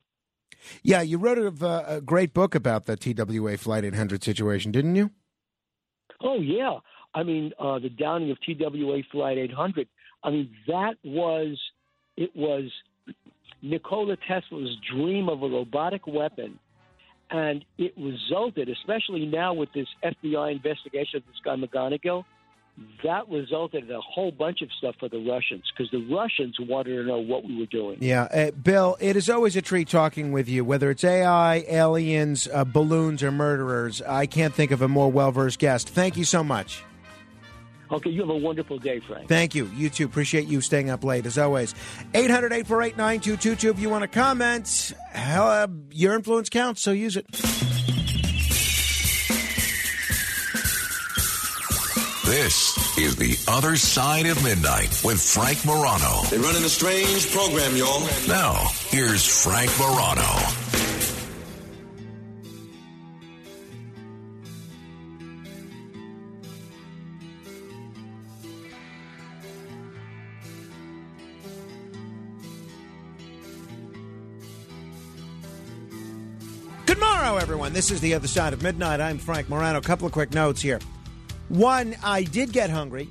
Yeah, 0.83 1.01
you 1.01 1.17
wrote 1.17 1.39
a, 1.39 1.65
uh, 1.65 1.85
a 1.87 2.01
great 2.01 2.33
book 2.33 2.53
about 2.53 2.85
the 2.85 2.95
TWA 2.95 3.57
Flight 3.57 3.83
800 3.83 4.23
situation, 4.23 4.71
didn't 4.71 4.95
you? 4.95 5.09
Oh 6.21 6.39
yeah, 6.39 6.77
I 7.15 7.23
mean 7.23 7.51
uh, 7.59 7.79
the 7.79 7.89
downing 7.89 8.29
of 8.29 8.37
TWA 8.41 9.01
Flight 9.11 9.37
800. 9.39 9.87
I 10.23 10.29
mean 10.29 10.51
that 10.67 10.95
was 11.03 11.59
it 12.15 12.35
was 12.35 12.69
Nikola 13.63 14.17
Tesla's 14.27 14.75
dream 14.93 15.29
of 15.29 15.41
a 15.41 15.47
robotic 15.47 16.05
weapon, 16.05 16.59
and 17.31 17.65
it 17.77 17.93
resulted, 17.97 18.69
especially 18.69 19.25
now 19.25 19.53
with 19.53 19.69
this 19.73 19.87
FBI 20.03 20.51
investigation 20.51 21.17
of 21.17 21.23
this 21.25 21.41
guy 21.43 21.55
McGonigal, 21.55 22.25
that 23.03 23.29
resulted 23.29 23.89
in 23.89 23.95
a 23.95 24.01
whole 24.01 24.31
bunch 24.31 24.61
of 24.61 24.69
stuff 24.77 24.95
for 24.99 25.09
the 25.09 25.19
Russians 25.19 25.63
because 25.75 25.91
the 25.91 26.05
Russians 26.13 26.57
wanted 26.59 26.95
to 26.95 27.03
know 27.03 27.19
what 27.19 27.45
we 27.45 27.57
were 27.57 27.65
doing. 27.65 27.97
Yeah, 28.01 28.23
uh, 28.23 28.51
Bill, 28.51 28.97
it 28.99 29.15
is 29.15 29.29
always 29.29 29.55
a 29.55 29.61
treat 29.61 29.87
talking 29.87 30.31
with 30.31 30.49
you, 30.49 30.65
whether 30.65 30.89
it's 30.89 31.03
AI, 31.03 31.63
aliens, 31.67 32.47
uh, 32.53 32.65
balloons, 32.65 33.23
or 33.23 33.31
murderers. 33.31 34.01
I 34.01 34.25
can't 34.25 34.53
think 34.53 34.71
of 34.71 34.81
a 34.81 34.87
more 34.87 35.11
well 35.11 35.31
versed 35.31 35.59
guest. 35.59 35.89
Thank 35.89 36.17
you 36.17 36.25
so 36.25 36.43
much. 36.43 36.83
Okay, 37.91 38.11
you 38.11 38.21
have 38.21 38.29
a 38.29 38.37
wonderful 38.37 38.77
day, 38.77 38.99
Frank. 38.99 39.27
Thank 39.27 39.55
you. 39.55 39.65
You 39.75 39.89
too. 39.89 40.05
Appreciate 40.05 40.47
you 40.47 40.61
staying 40.61 40.91
up 40.91 41.03
late, 41.03 41.25
as 41.25 41.39
always. 41.39 41.73
800 42.13 42.51
848 42.51 42.97
9222 42.97 43.69
if 43.69 43.79
you 43.79 43.89
want 43.89 44.03
to 44.03 44.07
comment. 44.07 44.93
Hell, 45.11 45.47
uh, 45.47 45.67
your 45.91 46.13
influence 46.13 46.49
counts, 46.49 46.81
so 46.81 46.91
use 46.91 47.17
it. 47.17 47.25
This 52.29 52.77
is 52.95 53.15
The 53.15 53.35
Other 53.51 53.75
Side 53.75 54.27
of 54.27 54.43
Midnight 54.43 55.01
with 55.03 55.19
Frank 55.19 55.65
Morano. 55.65 56.21
They're 56.29 56.37
running 56.37 56.63
a 56.63 56.69
strange 56.69 57.31
program, 57.33 57.75
y'all. 57.75 58.07
Now, 58.27 58.67
here's 58.89 59.25
Frank 59.25 59.71
Morano. 59.79 60.21
Good 76.85 76.99
morrow, 76.99 77.37
everyone. 77.37 77.73
This 77.73 77.89
is 77.89 77.99
The 78.01 78.13
Other 78.13 78.27
Side 78.27 78.53
of 78.53 78.61
Midnight. 78.61 79.01
I'm 79.01 79.17
Frank 79.17 79.49
Morano. 79.49 79.79
A 79.79 79.81
couple 79.81 80.05
of 80.05 80.11
quick 80.11 80.31
notes 80.35 80.61
here. 80.61 80.79
One, 81.49 81.95
I 82.03 82.23
did 82.23 82.53
get 82.53 82.69
hungry, 82.69 83.09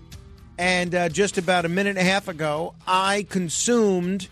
and 0.59 0.95
uh, 0.95 1.09
just 1.09 1.39
about 1.39 1.65
a 1.65 1.69
minute 1.69 1.91
and 1.91 1.99
a 1.99 2.05
half 2.05 2.29
ago, 2.29 2.77
I 2.87 3.27
consumed 3.29 4.29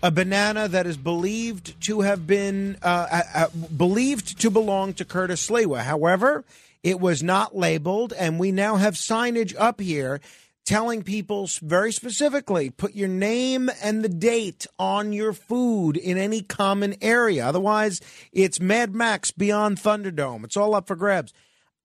a 0.00 0.12
banana 0.12 0.68
that 0.68 0.86
is 0.86 0.96
believed 0.96 1.80
to 1.82 2.02
have 2.02 2.24
been 2.24 2.78
uh, 2.84 3.06
uh, 3.10 3.22
uh, 3.34 3.48
believed 3.76 4.40
to 4.42 4.50
belong 4.50 4.94
to 4.94 5.04
Curtis 5.04 5.48
Sliwa. 5.48 5.82
However, 5.82 6.44
it 6.84 7.00
was 7.00 7.20
not 7.20 7.56
labeled, 7.56 8.12
and 8.12 8.38
we 8.38 8.52
now 8.52 8.76
have 8.76 8.94
signage 8.94 9.56
up 9.58 9.80
here 9.80 10.20
telling 10.64 11.02
people 11.02 11.48
very 11.60 11.90
specifically 11.90 12.70
put 12.70 12.94
your 12.94 13.08
name 13.08 13.70
and 13.82 14.04
the 14.04 14.08
date 14.08 14.68
on 14.78 15.12
your 15.12 15.32
food 15.32 15.96
in 15.96 16.16
any 16.16 16.42
common 16.42 16.94
area. 17.00 17.44
Otherwise, 17.44 18.00
it's 18.32 18.60
Mad 18.60 18.94
Max 18.94 19.32
Beyond 19.32 19.78
Thunderdome. 19.78 20.44
It's 20.44 20.56
all 20.56 20.76
up 20.76 20.86
for 20.86 20.94
grabs. 20.94 21.32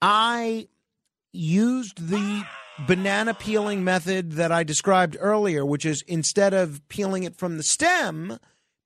I 0.01 0.67
used 1.33 2.09
the 2.09 2.45
banana 2.87 3.33
peeling 3.33 3.83
method 3.83 4.33
that 4.33 4.51
I 4.51 4.63
described 4.63 5.17
earlier, 5.19 5.65
which 5.65 5.85
is 5.85 6.03
instead 6.03 6.53
of 6.53 6.87
peeling 6.87 7.23
it 7.23 7.35
from 7.35 7.57
the 7.57 7.63
stem, 7.63 8.39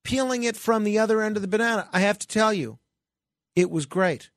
peeling 0.03 0.43
it 0.43 0.57
from 0.57 0.83
the 0.83 0.97
other 0.97 1.21
end 1.21 1.35
of 1.35 1.41
the 1.41 1.47
banana. 1.47 1.87
I 1.93 1.99
have 1.99 2.17
to 2.19 2.27
tell 2.27 2.53
you, 2.53 2.79
it 3.55 3.69
was 3.69 3.85
great. 3.85 4.29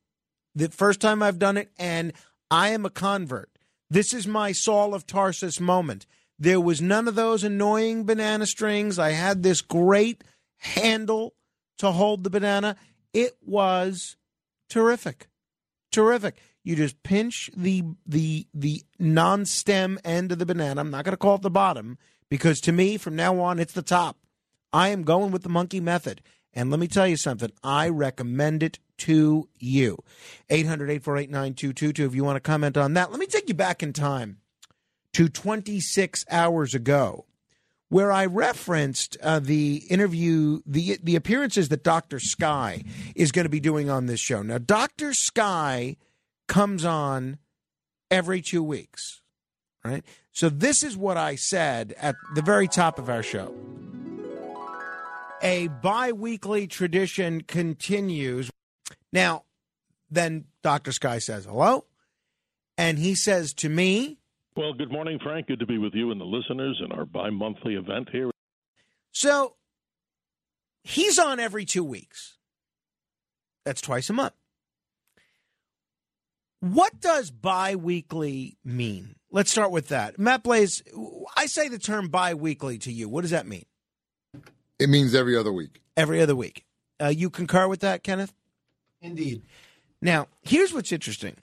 The 0.53 0.69
first 0.69 0.99
time 0.99 1.23
I've 1.23 1.39
done 1.39 1.57
it, 1.57 1.71
and 1.79 2.13
I 2.49 2.69
am 2.69 2.85
a 2.85 2.89
convert. 2.89 3.49
This 3.89 4.13
is 4.13 4.27
my 4.27 4.51
Saul 4.51 4.93
of 4.93 5.07
Tarsus 5.07 5.59
moment. 5.59 6.05
There 6.37 6.59
was 6.59 6.81
none 6.81 7.07
of 7.07 7.15
those 7.15 7.43
annoying 7.43 8.05
banana 8.05 8.45
strings. 8.45 8.97
I 8.97 9.11
had 9.11 9.43
this 9.43 9.61
great 9.61 10.23
handle 10.57 11.33
to 11.77 11.91
hold 11.91 12.23
the 12.23 12.29
banana. 12.29 12.75
It 13.13 13.37
was 13.45 14.17
terrific. 14.69 15.27
Terrific. 15.91 16.35
You 16.63 16.75
just 16.75 17.01
pinch 17.03 17.49
the 17.55 17.83
the 18.05 18.47
the 18.53 18.83
non-stem 18.99 19.99
end 20.03 20.31
of 20.31 20.39
the 20.39 20.45
banana. 20.45 20.79
I'm 20.79 20.91
not 20.91 21.05
going 21.05 21.13
to 21.13 21.17
call 21.17 21.35
it 21.35 21.41
the 21.41 21.49
bottom 21.49 21.97
because 22.29 22.61
to 22.61 22.71
me 22.71 22.97
from 22.97 23.15
now 23.15 23.39
on 23.39 23.59
it's 23.59 23.73
the 23.73 23.81
top. 23.81 24.17
I 24.73 24.89
am 24.89 25.03
going 25.03 25.31
with 25.31 25.43
the 25.43 25.49
monkey 25.49 25.79
method. 25.79 26.21
And 26.53 26.69
let 26.69 26.79
me 26.79 26.87
tell 26.87 27.07
you 27.07 27.15
something. 27.15 27.51
I 27.63 27.87
recommend 27.89 28.61
it 28.61 28.79
to 28.99 29.49
you. 29.57 29.97
800-848-9222 30.49 31.99
if 31.99 32.15
you 32.15 32.23
want 32.23 32.35
to 32.35 32.41
comment 32.41 32.77
on 32.77 32.93
that. 32.93 33.09
Let 33.09 33.19
me 33.19 33.25
take 33.25 33.47
you 33.47 33.55
back 33.55 33.81
in 33.81 33.93
time 33.93 34.37
to 35.13 35.29
26 35.29 36.25
hours 36.29 36.75
ago 36.75 37.25
where 37.89 38.11
I 38.11 38.25
referenced 38.25 39.17
uh, 39.21 39.39
the 39.39 39.83
interview, 39.89 40.61
the 40.65 40.97
the 41.03 41.17
appearances 41.17 41.67
that 41.69 41.83
Dr. 41.83 42.19
Sky 42.19 42.83
is 43.15 43.33
going 43.33 43.43
to 43.43 43.49
be 43.49 43.59
doing 43.59 43.89
on 43.89 44.05
this 44.05 44.21
show. 44.21 44.41
Now, 44.41 44.59
Dr. 44.59 45.13
Sky 45.13 45.97
comes 46.51 46.83
on 46.83 47.37
every 48.11 48.41
two 48.41 48.61
weeks, 48.61 49.21
right? 49.85 50.03
So 50.33 50.49
this 50.49 50.83
is 50.83 50.97
what 50.97 51.15
I 51.15 51.35
said 51.35 51.95
at 51.97 52.15
the 52.35 52.41
very 52.41 52.67
top 52.67 52.99
of 52.99 53.09
our 53.09 53.23
show. 53.23 53.55
A 55.41 55.69
bi-weekly 55.69 56.67
tradition 56.67 57.39
continues. 57.39 58.51
Now, 59.13 59.45
then 60.09 60.43
Dr. 60.61 60.91
Sky 60.91 61.19
says 61.19 61.45
hello, 61.45 61.85
and 62.77 62.99
he 62.99 63.15
says 63.15 63.53
to 63.53 63.69
me, 63.69 64.17
Well, 64.57 64.73
good 64.73 64.91
morning, 64.91 65.19
Frank. 65.23 65.47
Good 65.47 65.59
to 65.59 65.65
be 65.65 65.77
with 65.77 65.93
you 65.93 66.11
and 66.11 66.19
the 66.19 66.25
listeners 66.25 66.81
in 66.83 66.91
our 66.91 67.05
bi 67.05 67.29
monthly 67.29 67.75
event 67.75 68.09
here. 68.11 68.29
So 69.13 69.55
he's 70.83 71.17
on 71.17 71.39
every 71.39 71.63
two 71.63 71.85
weeks. 71.85 72.37
That's 73.63 73.79
twice 73.79 74.09
a 74.09 74.13
month. 74.13 74.33
What 76.61 77.01
does 77.01 77.31
bi 77.31 77.75
weekly 77.75 78.57
mean? 78.63 79.15
Let's 79.31 79.51
start 79.51 79.71
with 79.71 79.87
that. 79.87 80.19
Matt 80.19 80.43
Blaze, 80.43 80.83
I 81.35 81.47
say 81.47 81.67
the 81.67 81.79
term 81.79 82.09
bi 82.09 82.35
weekly 82.35 82.77
to 82.79 82.91
you. 82.91 83.09
What 83.09 83.21
does 83.21 83.31
that 83.31 83.47
mean? 83.47 83.65
It 84.77 84.87
means 84.87 85.15
every 85.15 85.35
other 85.35 85.51
week. 85.51 85.81
Every 85.97 86.21
other 86.21 86.35
week. 86.35 86.65
Uh, 87.01 87.07
you 87.07 87.31
concur 87.31 87.67
with 87.67 87.79
that, 87.79 88.03
Kenneth? 88.03 88.33
Indeed. 89.01 89.41
Now, 90.01 90.27
here's 90.41 90.71
what's 90.71 90.91
interesting 90.91 91.37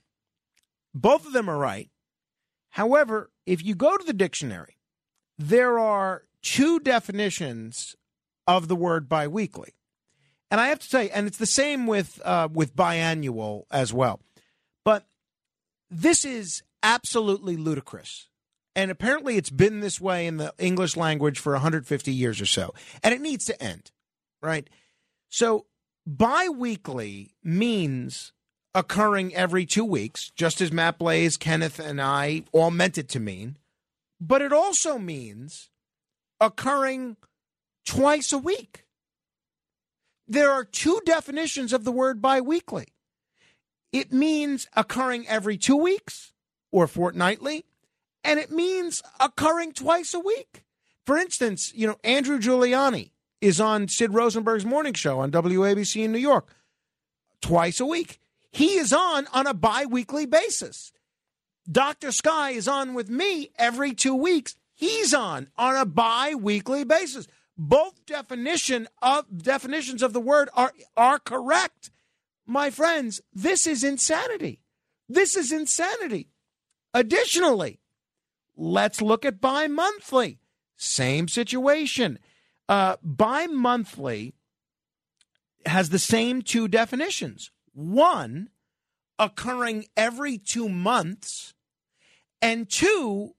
both 0.94 1.26
of 1.26 1.32
them 1.32 1.48
are 1.48 1.58
right. 1.58 1.90
However, 2.70 3.30
if 3.44 3.64
you 3.64 3.74
go 3.74 3.96
to 3.96 4.04
the 4.04 4.12
dictionary, 4.12 4.78
there 5.36 5.80
are 5.80 6.22
two 6.42 6.78
definitions 6.78 7.96
of 8.46 8.68
the 8.68 8.76
word 8.76 9.08
biweekly. 9.08 9.74
And 10.50 10.60
I 10.60 10.68
have 10.68 10.78
to 10.78 10.88
tell 10.88 11.02
you, 11.02 11.10
and 11.12 11.26
it's 11.26 11.38
the 11.38 11.46
same 11.46 11.86
with 11.86 12.20
uh, 12.24 12.48
with 12.52 12.76
biannual 12.76 13.64
as 13.70 13.92
well. 13.92 14.20
This 15.90 16.24
is 16.24 16.62
absolutely 16.82 17.56
ludicrous. 17.56 18.28
And 18.76 18.90
apparently 18.90 19.36
it's 19.36 19.50
been 19.50 19.80
this 19.80 20.00
way 20.00 20.26
in 20.26 20.36
the 20.36 20.54
English 20.58 20.96
language 20.96 21.38
for 21.38 21.52
150 21.52 22.12
years 22.12 22.40
or 22.40 22.46
so. 22.46 22.74
And 23.02 23.12
it 23.12 23.20
needs 23.20 23.44
to 23.46 23.60
end, 23.62 23.90
right? 24.40 24.68
So 25.28 25.66
biweekly 26.06 27.34
means 27.42 28.32
occurring 28.74 29.34
every 29.34 29.66
two 29.66 29.84
weeks, 29.84 30.30
just 30.30 30.60
as 30.60 30.70
Matt 30.70 30.98
Blaze, 30.98 31.36
Kenneth, 31.36 31.78
and 31.80 32.00
I 32.00 32.44
all 32.52 32.70
meant 32.70 32.98
it 32.98 33.08
to 33.10 33.20
mean. 33.20 33.56
But 34.20 34.42
it 34.42 34.52
also 34.52 34.98
means 34.98 35.70
occurring 36.40 37.16
twice 37.84 38.32
a 38.32 38.38
week. 38.38 38.84
There 40.26 40.50
are 40.50 40.64
two 40.64 41.00
definitions 41.04 41.72
of 41.72 41.84
the 41.84 41.92
word 41.92 42.20
biweekly. 42.20 42.86
It 43.92 44.12
means 44.12 44.68
occurring 44.76 45.26
every 45.28 45.56
two 45.56 45.76
weeks 45.76 46.32
or 46.70 46.86
fortnightly, 46.86 47.64
and 48.22 48.38
it 48.38 48.50
means 48.50 49.02
occurring 49.18 49.72
twice 49.72 50.12
a 50.12 50.20
week. 50.20 50.64
For 51.06 51.16
instance, 51.16 51.72
you 51.74 51.86
know, 51.86 51.96
Andrew 52.04 52.38
Giuliani 52.38 53.12
is 53.40 53.60
on 53.60 53.88
Sid 53.88 54.12
Rosenberg's 54.12 54.66
morning 54.66 54.92
show 54.92 55.20
on 55.20 55.30
WABC 55.30 56.04
in 56.04 56.12
New 56.12 56.18
York 56.18 56.54
twice 57.40 57.80
a 57.80 57.86
week. 57.86 58.20
He 58.50 58.74
is 58.76 58.92
on 58.92 59.26
on 59.32 59.46
a 59.46 59.54
bi-weekly 59.54 60.26
basis. 60.26 60.92
Dr. 61.70 62.12
Sky 62.12 62.50
is 62.50 62.66
on 62.66 62.94
with 62.94 63.08
me 63.08 63.50
every 63.58 63.94
2 63.94 64.14
weeks. 64.14 64.56
He's 64.74 65.14
on 65.14 65.48
on 65.56 65.76
a 65.76 65.84
bi-weekly 65.84 66.84
basis. 66.84 67.26
Both 67.56 68.06
definition 68.06 68.88
of 69.02 69.42
definitions 69.42 70.02
of 70.02 70.12
the 70.12 70.20
word 70.20 70.48
are 70.54 70.72
are 70.96 71.18
correct. 71.18 71.90
My 72.50 72.70
friends, 72.70 73.20
this 73.34 73.66
is 73.66 73.84
insanity. 73.84 74.62
This 75.06 75.36
is 75.36 75.52
insanity. 75.52 76.30
Additionally, 76.94 77.78
let's 78.56 79.02
look 79.02 79.26
at 79.26 79.38
bi-monthly. 79.38 80.38
Same 80.74 81.28
situation. 81.28 82.18
Uh, 82.66 82.96
bi-monthly 83.02 84.32
has 85.66 85.90
the 85.90 85.98
same 85.98 86.40
two 86.40 86.68
definitions. 86.68 87.50
One, 87.74 88.48
occurring 89.18 89.84
every 89.94 90.38
two 90.38 90.70
months, 90.70 91.52
and 92.40 92.66
two, 92.70 93.34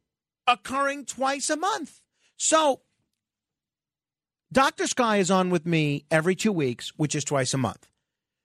occurring 0.45 1.05
twice 1.05 1.49
a 1.49 1.57
month. 1.57 2.01
So, 2.37 2.81
Dr. 4.51 4.85
Sky 4.85 5.17
is 5.17 5.31
on 5.31 5.49
with 5.49 5.65
me 5.65 6.05
every 6.11 6.35
two 6.35 6.51
weeks, 6.51 6.89
which 6.95 7.15
is 7.15 7.23
twice 7.23 7.55
a 7.55 7.57
month. 7.57 7.88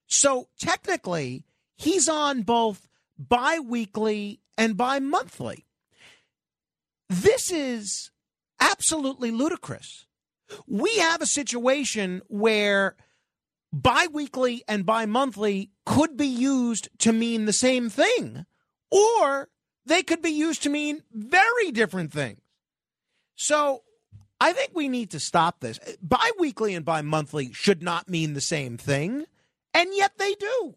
So, 0.07 0.47
technically, 0.59 1.45
he's 1.75 2.07
on 2.07 2.43
both 2.43 2.87
bi 3.17 3.59
weekly 3.59 4.41
and 4.57 4.77
bi 4.77 4.99
monthly. 4.99 5.65
This 7.09 7.51
is 7.51 8.11
absolutely 8.59 9.31
ludicrous. 9.31 10.05
We 10.67 10.97
have 10.97 11.21
a 11.21 11.27
situation 11.27 12.21
where 12.27 12.95
biweekly 13.71 14.63
and 14.67 14.85
bi-monthly 14.85 15.71
could 15.85 16.15
be 16.15 16.27
used 16.27 16.89
to 16.99 17.11
mean 17.11 17.45
the 17.45 17.53
same 17.53 17.89
thing 17.89 18.45
or 18.89 19.49
they 19.85 20.01
could 20.01 20.21
be 20.21 20.29
used 20.29 20.63
to 20.63 20.69
mean 20.69 21.03
very 21.11 21.71
different 21.71 22.11
things. 22.13 22.39
So, 23.35 23.81
I 24.39 24.53
think 24.53 24.71
we 24.73 24.89
need 24.89 25.11
to 25.11 25.19
stop 25.19 25.59
this. 25.59 25.79
Biweekly 26.01 26.75
and 26.75 26.85
bi-monthly 26.85 27.51
should 27.53 27.81
not 27.83 28.09
mean 28.09 28.33
the 28.33 28.41
same 28.41 28.77
thing, 28.77 29.25
and 29.75 29.93
yet 29.93 30.17
they 30.17 30.33
do. 30.33 30.75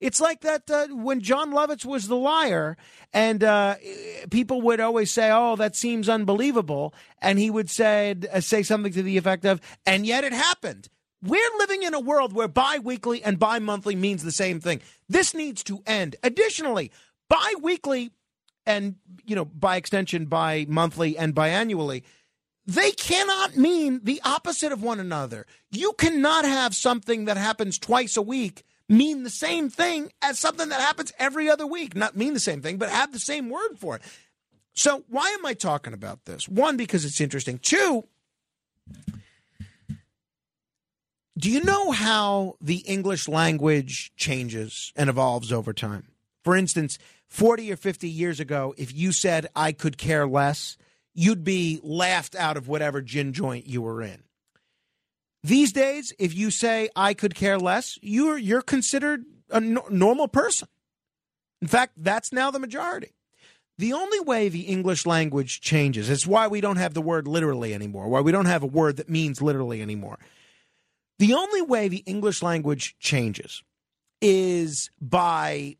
It's 0.00 0.20
like 0.20 0.42
that 0.42 0.70
uh, 0.70 0.86
when 0.92 1.20
Jon 1.20 1.50
Lovitz 1.50 1.84
was 1.84 2.06
the 2.06 2.16
liar, 2.16 2.76
and 3.12 3.42
uh, 3.42 3.74
people 4.30 4.62
would 4.62 4.78
always 4.78 5.10
say, 5.10 5.30
"Oh, 5.32 5.56
that 5.56 5.74
seems 5.74 6.08
unbelievable," 6.08 6.94
and 7.20 7.38
he 7.38 7.50
would 7.50 7.68
say 7.68 8.14
uh, 8.32 8.40
say 8.40 8.62
something 8.62 8.92
to 8.92 9.02
the 9.02 9.16
effect 9.16 9.44
of, 9.44 9.60
"And 9.84 10.06
yet 10.06 10.22
it 10.22 10.32
happened." 10.32 10.88
We're 11.20 11.50
living 11.58 11.82
in 11.82 11.94
a 11.94 12.00
world 12.00 12.32
where 12.32 12.46
bi-weekly 12.46 13.24
and 13.24 13.40
bi-monthly 13.40 13.96
means 13.96 14.22
the 14.22 14.30
same 14.30 14.60
thing. 14.60 14.80
This 15.08 15.34
needs 15.34 15.64
to 15.64 15.82
end. 15.84 16.14
Additionally, 16.22 16.92
bi-weekly 17.28 18.12
and 18.64 18.94
you 19.24 19.34
know 19.34 19.46
by 19.46 19.74
extension 19.74 20.26
bi-monthly 20.26 21.18
and 21.18 21.34
biannually 21.34 22.04
they 22.68 22.92
cannot 22.92 23.56
mean 23.56 24.02
the 24.04 24.20
opposite 24.24 24.72
of 24.72 24.82
one 24.82 25.00
another. 25.00 25.46
You 25.70 25.94
cannot 25.94 26.44
have 26.44 26.74
something 26.74 27.24
that 27.24 27.38
happens 27.38 27.78
twice 27.78 28.16
a 28.18 28.22
week 28.22 28.62
mean 28.90 29.22
the 29.22 29.30
same 29.30 29.70
thing 29.70 30.12
as 30.20 30.38
something 30.38 30.68
that 30.68 30.80
happens 30.80 31.12
every 31.18 31.48
other 31.48 31.66
week. 31.66 31.96
Not 31.96 32.16
mean 32.16 32.34
the 32.34 32.40
same 32.40 32.60
thing, 32.60 32.76
but 32.76 32.90
have 32.90 33.12
the 33.12 33.18
same 33.18 33.48
word 33.48 33.78
for 33.78 33.96
it. 33.96 34.02
So, 34.74 35.02
why 35.08 35.28
am 35.38 35.46
I 35.46 35.54
talking 35.54 35.94
about 35.94 36.26
this? 36.26 36.46
One, 36.46 36.76
because 36.76 37.06
it's 37.06 37.22
interesting. 37.22 37.58
Two, 37.58 38.04
do 41.38 41.50
you 41.50 41.64
know 41.64 41.90
how 41.90 42.56
the 42.60 42.78
English 42.78 43.28
language 43.28 44.12
changes 44.16 44.92
and 44.94 45.08
evolves 45.08 45.52
over 45.52 45.72
time? 45.72 46.08
For 46.44 46.54
instance, 46.54 46.98
40 47.28 47.72
or 47.72 47.76
50 47.76 48.08
years 48.08 48.40
ago, 48.40 48.74
if 48.76 48.94
you 48.94 49.12
said, 49.12 49.48
I 49.56 49.72
could 49.72 49.98
care 49.98 50.26
less, 50.26 50.76
you'd 51.18 51.42
be 51.42 51.80
laughed 51.82 52.36
out 52.36 52.56
of 52.56 52.68
whatever 52.68 53.02
gin 53.02 53.32
joint 53.32 53.66
you 53.66 53.82
were 53.82 54.00
in. 54.00 54.22
These 55.42 55.72
days, 55.72 56.12
if 56.18 56.32
you 56.32 56.52
say 56.52 56.90
I 56.94 57.12
could 57.12 57.34
care 57.34 57.58
less, 57.58 57.98
you're 58.00 58.38
you're 58.38 58.62
considered 58.62 59.24
a 59.50 59.60
no- 59.60 59.86
normal 59.90 60.28
person. 60.28 60.68
In 61.60 61.66
fact, 61.66 61.94
that's 61.96 62.32
now 62.32 62.52
the 62.52 62.60
majority. 62.60 63.14
The 63.78 63.92
only 63.92 64.20
way 64.20 64.48
the 64.48 64.62
English 64.62 65.06
language 65.06 65.60
changes, 65.60 66.08
it's 66.08 66.26
why 66.26 66.46
we 66.46 66.60
don't 66.60 66.76
have 66.76 66.94
the 66.94 67.02
word 67.02 67.26
literally 67.26 67.74
anymore, 67.74 68.08
why 68.08 68.20
we 68.20 68.32
don't 68.32 68.46
have 68.46 68.62
a 68.62 68.66
word 68.66 68.96
that 68.96 69.08
means 69.08 69.42
literally 69.42 69.82
anymore. 69.82 70.18
The 71.18 71.34
only 71.34 71.62
way 71.62 71.88
the 71.88 72.04
English 72.06 72.42
language 72.42 72.96
changes 73.00 73.62
is 74.20 74.90
by 75.00 75.76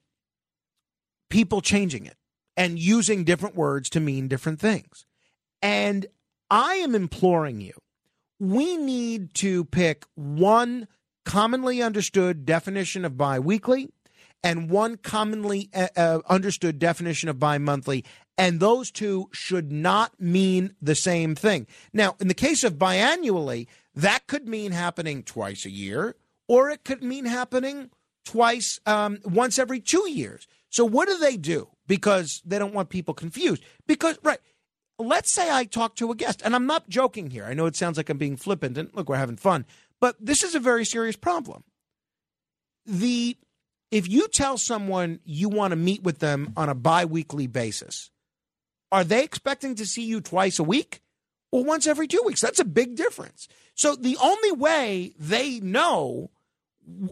people 1.30 1.60
changing 1.60 2.06
it 2.06 2.16
and 2.56 2.78
using 2.78 3.22
different 3.22 3.54
words 3.54 3.88
to 3.90 4.00
mean 4.00 4.26
different 4.26 4.58
things. 4.58 5.06
And 5.62 6.06
I 6.50 6.74
am 6.74 6.94
imploring 6.94 7.60
you. 7.60 7.74
We 8.38 8.76
need 8.76 9.34
to 9.34 9.64
pick 9.64 10.04
one 10.14 10.88
commonly 11.24 11.82
understood 11.82 12.46
definition 12.46 13.04
of 13.04 13.16
biweekly 13.16 13.90
and 14.42 14.70
one 14.70 14.96
commonly 14.96 15.68
uh, 15.74 15.88
uh, 15.96 16.20
understood 16.28 16.78
definition 16.78 17.28
of 17.28 17.38
bi-monthly 17.38 18.04
and 18.38 18.60
those 18.60 18.90
two 18.90 19.28
should 19.32 19.72
not 19.72 20.18
mean 20.20 20.72
the 20.80 20.94
same 20.94 21.34
thing. 21.34 21.66
Now 21.92 22.16
in 22.20 22.28
the 22.28 22.34
case 22.34 22.64
of 22.64 22.78
biannually 22.78 23.66
that 23.94 24.26
could 24.26 24.48
mean 24.48 24.72
happening 24.72 25.22
twice 25.22 25.66
a 25.66 25.70
year 25.70 26.16
or 26.46 26.70
it 26.70 26.84
could 26.84 27.02
mean 27.02 27.26
happening 27.26 27.90
twice 28.24 28.80
um, 28.86 29.18
once 29.24 29.58
every 29.58 29.80
two 29.80 30.08
years. 30.08 30.46
So 30.70 30.84
what 30.84 31.08
do 31.08 31.18
they 31.18 31.36
do? 31.36 31.68
Because 31.86 32.42
they 32.44 32.58
don't 32.58 32.74
want 32.74 32.90
people 32.90 33.14
confused. 33.14 33.62
Because 33.86 34.18
right 34.22 34.38
let's 34.98 35.32
say 35.32 35.50
I 35.50 35.64
talk 35.64 35.96
to 35.96 36.10
a 36.10 36.14
guest, 36.14 36.42
and 36.44 36.54
I'm 36.54 36.66
not 36.66 36.88
joking 36.88 37.30
here. 37.30 37.44
I 37.44 37.54
know 37.54 37.66
it 37.66 37.76
sounds 37.76 37.96
like 37.96 38.08
I'm 38.08 38.18
being 38.18 38.36
flippant, 38.36 38.76
and 38.78 38.90
look, 38.94 39.08
we're 39.08 39.16
having 39.16 39.36
fun, 39.36 39.66
but 40.00 40.16
this 40.20 40.42
is 40.42 40.54
a 40.54 40.60
very 40.60 40.84
serious 40.84 41.16
problem. 41.16 41.64
The 42.86 43.36
if 43.90 44.08
you 44.08 44.28
tell 44.28 44.58
someone 44.58 45.20
you 45.24 45.48
want 45.48 45.72
to 45.72 45.76
meet 45.76 46.02
with 46.02 46.18
them 46.18 46.52
on 46.56 46.68
a 46.68 46.74
biweekly 46.74 47.46
basis, 47.46 48.10
are 48.92 49.04
they 49.04 49.24
expecting 49.24 49.74
to 49.76 49.86
see 49.86 50.04
you 50.04 50.20
twice 50.20 50.58
a 50.58 50.64
week 50.64 51.00
or 51.52 51.64
once 51.64 51.86
every 51.86 52.06
two 52.06 52.22
weeks? 52.24 52.40
That's 52.40 52.60
a 52.60 52.64
big 52.64 52.96
difference. 52.96 53.48
So 53.74 53.94
the 53.94 54.18
only 54.22 54.52
way 54.52 55.14
they 55.18 55.60
know 55.60 56.30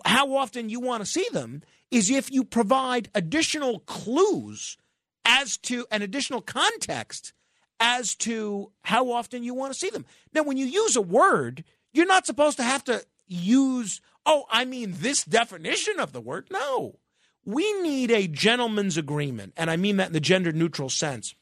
how 0.04 0.34
often 0.34 0.68
you 0.68 0.80
want 0.80 1.02
to 1.02 1.10
see 1.10 1.26
them 1.32 1.62
is 1.90 2.10
if 2.10 2.30
you 2.30 2.44
provide 2.44 3.08
additional 3.14 3.80
clues 3.80 4.76
as 5.24 5.56
to 5.58 5.86
an 5.90 6.02
additional 6.02 6.40
context 6.40 7.32
as 7.80 8.14
to 8.14 8.70
how 8.82 9.10
often 9.10 9.42
you 9.42 9.54
want 9.54 9.72
to 9.72 9.78
see 9.78 9.90
them. 9.90 10.06
Now, 10.32 10.42
when 10.42 10.56
you 10.56 10.66
use 10.66 10.96
a 10.96 11.02
word, 11.02 11.64
you're 11.92 12.06
not 12.06 12.26
supposed 12.26 12.56
to 12.58 12.62
have 12.62 12.84
to 12.84 13.04
use, 13.26 14.00
oh, 14.24 14.44
I 14.50 14.64
mean 14.64 14.94
this 14.98 15.24
definition 15.24 16.00
of 16.00 16.12
the 16.12 16.20
word. 16.20 16.48
No. 16.50 16.98
We 17.44 17.80
need 17.82 18.10
a 18.10 18.26
gentleman's 18.26 18.96
agreement, 18.96 19.52
and 19.56 19.70
I 19.70 19.76
mean 19.76 19.98
that 19.98 20.08
in 20.08 20.12
the 20.12 20.20
gender 20.20 20.52
neutral 20.52 20.88
sense. 20.88 21.34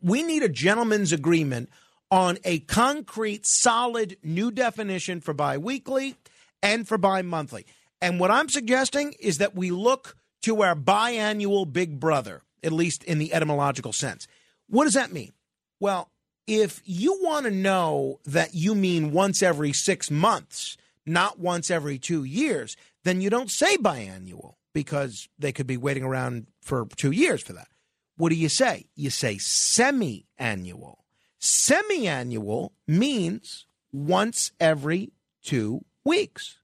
We 0.00 0.22
need 0.22 0.44
a 0.44 0.48
gentleman's 0.48 1.12
agreement 1.12 1.68
on 2.10 2.38
a 2.44 2.60
concrete, 2.60 3.46
solid 3.46 4.16
new 4.22 4.50
definition 4.50 5.20
for 5.20 5.34
biweekly 5.34 6.16
and 6.62 6.86
for 6.86 6.98
bi 6.98 7.22
monthly. 7.22 7.66
And 8.00 8.18
what 8.20 8.30
I'm 8.30 8.48
suggesting 8.48 9.14
is 9.20 9.38
that 9.38 9.54
we 9.54 9.70
look 9.70 10.16
to 10.42 10.62
our 10.62 10.74
biannual 10.74 11.70
big 11.70 12.00
brother, 12.00 12.42
at 12.62 12.72
least 12.72 13.04
in 13.04 13.18
the 13.18 13.32
etymological 13.34 13.92
sense. 13.92 14.26
What 14.70 14.84
does 14.84 14.94
that 14.94 15.12
mean? 15.12 15.32
Well, 15.80 16.10
if 16.46 16.80
you 16.84 17.18
want 17.22 17.44
to 17.44 17.50
know 17.50 18.20
that 18.24 18.54
you 18.54 18.74
mean 18.74 19.12
once 19.12 19.42
every 19.42 19.72
six 19.72 20.10
months, 20.10 20.76
not 21.04 21.38
once 21.38 21.70
every 21.70 21.98
two 21.98 22.24
years, 22.24 22.76
then 23.04 23.20
you 23.20 23.30
don't 23.30 23.50
say 23.50 23.76
biannual 23.76 24.54
because 24.72 25.28
they 25.38 25.52
could 25.52 25.66
be 25.66 25.76
waiting 25.76 26.04
around 26.04 26.46
for 26.62 26.86
two 26.96 27.10
years 27.10 27.42
for 27.42 27.52
that. 27.52 27.68
What 28.16 28.30
do 28.30 28.36
you 28.36 28.48
say? 28.48 28.86
You 28.94 29.10
say 29.10 29.38
semi 29.38 30.26
annual. 30.38 31.04
Semi 31.38 32.06
annual 32.06 32.72
means 32.86 33.66
once 33.92 34.52
every 34.60 35.12
two 35.42 35.84
weeks. 36.04 36.58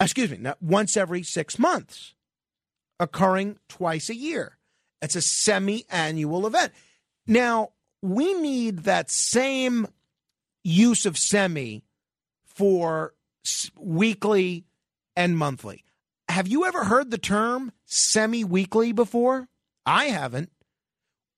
Excuse 0.00 0.30
me, 0.30 0.38
not 0.38 0.60
once 0.62 0.96
every 0.96 1.22
six 1.22 1.58
months, 1.58 2.14
occurring 2.98 3.58
twice 3.68 4.10
a 4.10 4.16
year. 4.16 4.58
It's 5.00 5.16
a 5.16 5.22
semi 5.22 5.84
annual 5.90 6.46
event. 6.46 6.72
Now, 7.30 7.70
we 8.02 8.34
need 8.34 8.78
that 8.80 9.08
same 9.08 9.86
use 10.64 11.06
of 11.06 11.16
semi 11.16 11.84
for 12.44 13.14
weekly 13.76 14.64
and 15.14 15.38
monthly. 15.38 15.84
Have 16.28 16.48
you 16.48 16.64
ever 16.64 16.82
heard 16.82 17.12
the 17.12 17.18
term 17.18 17.70
semi 17.86 18.42
weekly 18.42 18.90
before? 18.90 19.46
I 19.86 20.06
haven't. 20.06 20.50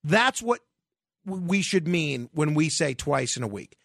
That's 0.02 0.40
what 0.40 0.60
we 1.26 1.60
should 1.60 1.86
mean 1.86 2.30
when 2.32 2.54
we 2.54 2.70
say 2.70 2.94
twice 2.94 3.36
in 3.36 3.42
a 3.42 3.46
week. 3.48 3.76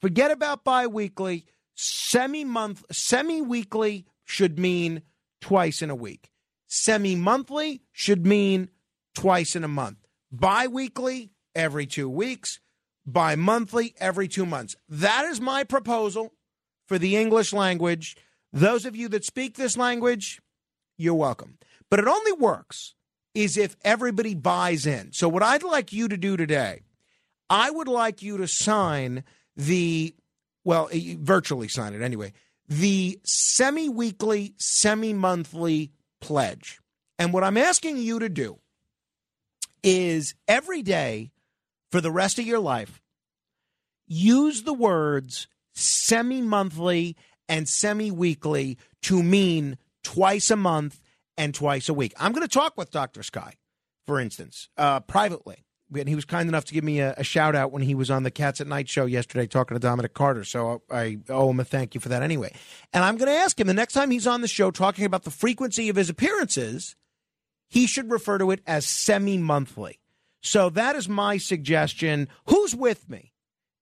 Forget 0.00 0.30
about 0.30 0.64
bi 0.64 0.86
weekly. 0.86 1.44
Semi 1.74 2.42
month, 2.42 2.86
semi 2.90 3.42
weekly 3.42 4.06
should 4.24 4.58
mean 4.58 5.02
twice 5.42 5.82
in 5.82 5.90
a 5.90 5.94
week. 5.94 6.30
Semi 6.68 7.16
monthly 7.16 7.82
should 7.92 8.24
mean 8.24 8.70
twice 9.14 9.54
in 9.54 9.62
a 9.62 9.68
month. 9.68 9.98
Bi 10.32 10.66
weekly 10.66 11.32
every 11.54 11.86
two 11.86 12.08
weeks, 12.08 12.60
bi 13.06 13.34
monthly 13.34 13.94
every 13.98 14.28
two 14.28 14.46
months. 14.46 14.76
That 14.88 15.24
is 15.24 15.40
my 15.40 15.64
proposal 15.64 16.32
for 16.86 16.98
the 16.98 17.16
English 17.16 17.52
language. 17.52 18.16
Those 18.52 18.84
of 18.84 18.96
you 18.96 19.08
that 19.10 19.24
speak 19.24 19.54
this 19.54 19.76
language, 19.76 20.40
you're 20.96 21.14
welcome. 21.14 21.58
But 21.90 22.00
it 22.00 22.08
only 22.08 22.32
works 22.32 22.94
is 23.34 23.56
if 23.56 23.76
everybody 23.84 24.34
buys 24.34 24.86
in. 24.86 25.12
So 25.12 25.28
what 25.28 25.42
I'd 25.42 25.62
like 25.62 25.92
you 25.92 26.08
to 26.08 26.16
do 26.16 26.36
today, 26.36 26.82
I 27.48 27.70
would 27.70 27.88
like 27.88 28.22
you 28.22 28.36
to 28.38 28.48
sign 28.48 29.24
the 29.56 30.14
well, 30.64 30.88
eh, 30.92 31.16
virtually 31.18 31.68
sign 31.68 31.94
it 31.94 32.02
anyway, 32.02 32.32
the 32.68 33.18
semi 33.24 33.88
weekly, 33.88 34.54
semi 34.58 35.12
monthly 35.12 35.92
pledge. 36.20 36.80
And 37.18 37.32
what 37.32 37.44
I'm 37.44 37.56
asking 37.56 37.98
you 37.98 38.18
to 38.18 38.28
do 38.28 38.58
is 39.82 40.34
every 40.46 40.82
day 40.82 41.32
for 41.90 42.00
the 42.00 42.10
rest 42.10 42.38
of 42.38 42.46
your 42.46 42.60
life, 42.60 43.00
use 44.06 44.62
the 44.62 44.74
words 44.74 45.46
semi 45.74 46.40
monthly 46.40 47.16
and 47.48 47.68
semi 47.68 48.10
weekly 48.10 48.78
to 49.02 49.22
mean 49.22 49.76
twice 50.02 50.50
a 50.50 50.56
month 50.56 51.00
and 51.36 51.54
twice 51.54 51.88
a 51.88 51.94
week. 51.94 52.12
I'm 52.18 52.32
going 52.32 52.46
to 52.46 52.52
talk 52.52 52.76
with 52.76 52.90
Dr. 52.90 53.22
Sky, 53.22 53.54
for 54.06 54.20
instance, 54.20 54.68
uh, 54.76 55.00
privately. 55.00 55.64
And 55.92 56.08
he 56.08 56.14
was 56.14 56.24
kind 56.24 56.48
enough 56.48 56.66
to 56.66 56.74
give 56.74 56.84
me 56.84 57.00
a, 57.00 57.14
a, 57.16 57.24
shout 57.24 57.56
out 57.56 57.72
when 57.72 57.82
he 57.82 57.96
was 57.96 58.12
on 58.12 58.22
the 58.22 58.30
Cats 58.30 58.60
at 58.60 58.68
Night 58.68 58.88
show 58.88 59.06
yesterday 59.06 59.48
talking 59.48 59.74
to 59.74 59.80
Dominic 59.80 60.14
Carter. 60.14 60.44
So 60.44 60.82
I 60.88 61.18
owe 61.28 61.50
him 61.50 61.58
a 61.58 61.64
thank 61.64 61.96
you 61.96 62.00
for 62.00 62.10
that 62.10 62.22
anyway. 62.22 62.54
And 62.92 63.02
I'm 63.02 63.16
going 63.16 63.26
to 63.26 63.36
ask 63.36 63.58
him 63.58 63.66
the 63.66 63.74
next 63.74 63.94
time 63.94 64.12
he's 64.12 64.26
on 64.26 64.40
the 64.40 64.46
show 64.46 64.70
talking 64.70 65.04
about 65.04 65.24
the 65.24 65.32
frequency 65.32 65.88
of 65.88 65.96
his 65.96 66.08
appearances, 66.08 66.94
he 67.68 67.88
should 67.88 68.10
refer 68.12 68.38
to 68.38 68.52
it 68.52 68.60
as 68.68 68.86
semi 68.86 69.36
monthly. 69.36 69.99
So 70.42 70.70
that 70.70 70.96
is 70.96 71.08
my 71.08 71.36
suggestion. 71.36 72.28
Who's 72.46 72.74
with 72.74 73.08
me? 73.08 73.32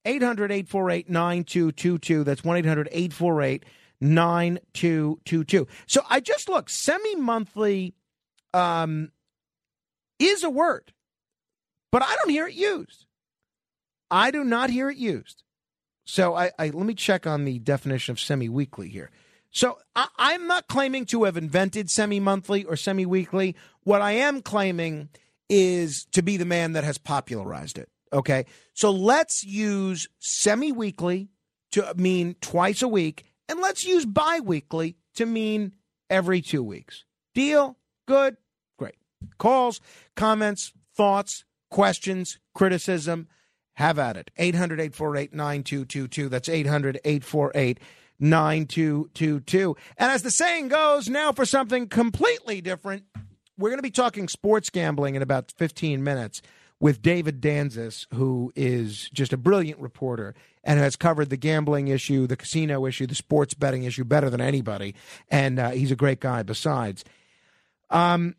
800 0.05 0.51
848 0.51 1.11
9222. 1.11 2.25
That's 2.25 2.45
1 2.45 2.57
800 2.57 2.89
848 2.91 3.65
9222. 4.01 5.67
So 5.87 6.03
I 6.09 6.21
just 6.21 6.49
look, 6.49 6.71
semi 6.71 7.17
monthly 7.17 7.95
um, 8.55 9.11
is 10.19 10.45
a 10.45 10.51
word, 10.51 10.93
but 11.93 12.03
I 12.03 12.15
don't 12.17 12.31
hear 12.31 12.47
it 12.47 12.55
used. 12.55 13.07
I 14.11 14.31
do 14.31 14.45
not 14.45 14.71
hear 14.71 14.89
it 14.89 14.97
used. 14.97 15.43
So 16.05 16.35
I, 16.35 16.53
I 16.59 16.71
let 16.71 16.87
me 16.87 16.95
check 16.95 17.27
on 17.27 17.45
the 17.45 17.59
definition 17.59 18.13
of 18.13 18.21
semi 18.21 18.49
weekly 18.49 18.89
here. 18.89 19.11
So 19.51 19.79
I, 19.95 20.09
I'm 20.17 20.47
not 20.47 20.69
claiming 20.69 21.05
to 21.07 21.25
have 21.25 21.37
invented 21.37 21.91
semi 21.91 22.21
monthly 22.21 22.65
or 22.65 22.77
semi 22.77 23.05
weekly. 23.05 23.57
What 23.83 24.01
I 24.01 24.13
am 24.13 24.41
claiming 24.41 25.11
is 25.49 26.07
to 26.13 26.23
be 26.23 26.37
the 26.37 26.45
man 26.45 26.73
that 26.73 26.85
has 26.85 26.99
popularized 26.99 27.79
it. 27.79 27.89
Okay. 28.13 28.47
So 28.75 28.91
let's 28.91 29.45
use 29.45 30.09
semi 30.19 30.73
weekly 30.73 31.29
to 31.73 31.93
mean 31.97 32.37
twice 32.41 32.83
a 32.83 32.89
week, 32.89 33.27
and 33.49 33.61
let's 33.61 33.85
use 33.85 34.07
bi 34.07 34.41
weekly 34.41 34.97
to 35.17 35.27
mean 35.27 35.73
every 36.09 36.41
two 36.41 36.63
weeks. 36.63 37.05
Deal? 37.35 37.77
Good? 38.07 38.37
Great. 38.79 38.97
Calls, 39.39 39.81
comments, 40.17 40.73
thoughts, 40.97 41.45
questions, 41.71 42.39
criticism, 42.55 43.29
have 43.75 43.99
at 43.99 44.17
it. 44.17 44.31
800 44.37 44.81
848 44.81 45.35
9222. 45.35 46.29
That's 46.29 46.49
800 46.49 47.01
848 47.05 47.79
9222. 48.19 49.77
And 49.97 50.11
as 50.11 50.23
the 50.23 50.31
saying 50.31 50.69
goes, 50.69 51.09
now 51.09 51.33
for 51.33 51.45
something 51.45 51.87
completely 51.87 52.61
different, 52.61 53.05
we're 53.59 53.71
going 53.71 53.79
to 53.79 53.83
be 53.83 53.91
talking 53.91 54.29
sports 54.29 54.71
gambling 54.71 55.17
in 55.17 55.23
about 55.23 55.53
15 55.57 56.03
minutes 56.03 56.41
with 56.81 57.03
David 57.03 57.41
Danzis, 57.41 58.07
who 58.15 58.53
is 58.55 59.11
just 59.13 59.33
a 59.33 59.37
brilliant 59.37 59.81
reporter 59.81 60.35
and 60.63 60.79
has 60.79 60.97
covered 60.97 61.29
the 61.29 61.37
gambling 61.37 61.89
issue, 61.89 62.27
the 62.27 62.37
casino 62.37 62.87
issue, 62.87 63.07
the 63.07 63.15
sports 63.15 63.55
betting 63.55 63.83
issue 63.83 64.05
better 64.05 64.31
than 64.31 64.41
anybody. 64.41 64.95
And 65.29 65.59
uh, 65.59 65.71
he's 65.71 65.91
a 65.91 65.97
great 65.97 66.21
guy 66.21 66.43
besides. 66.45 67.05
Um, 67.91 68.37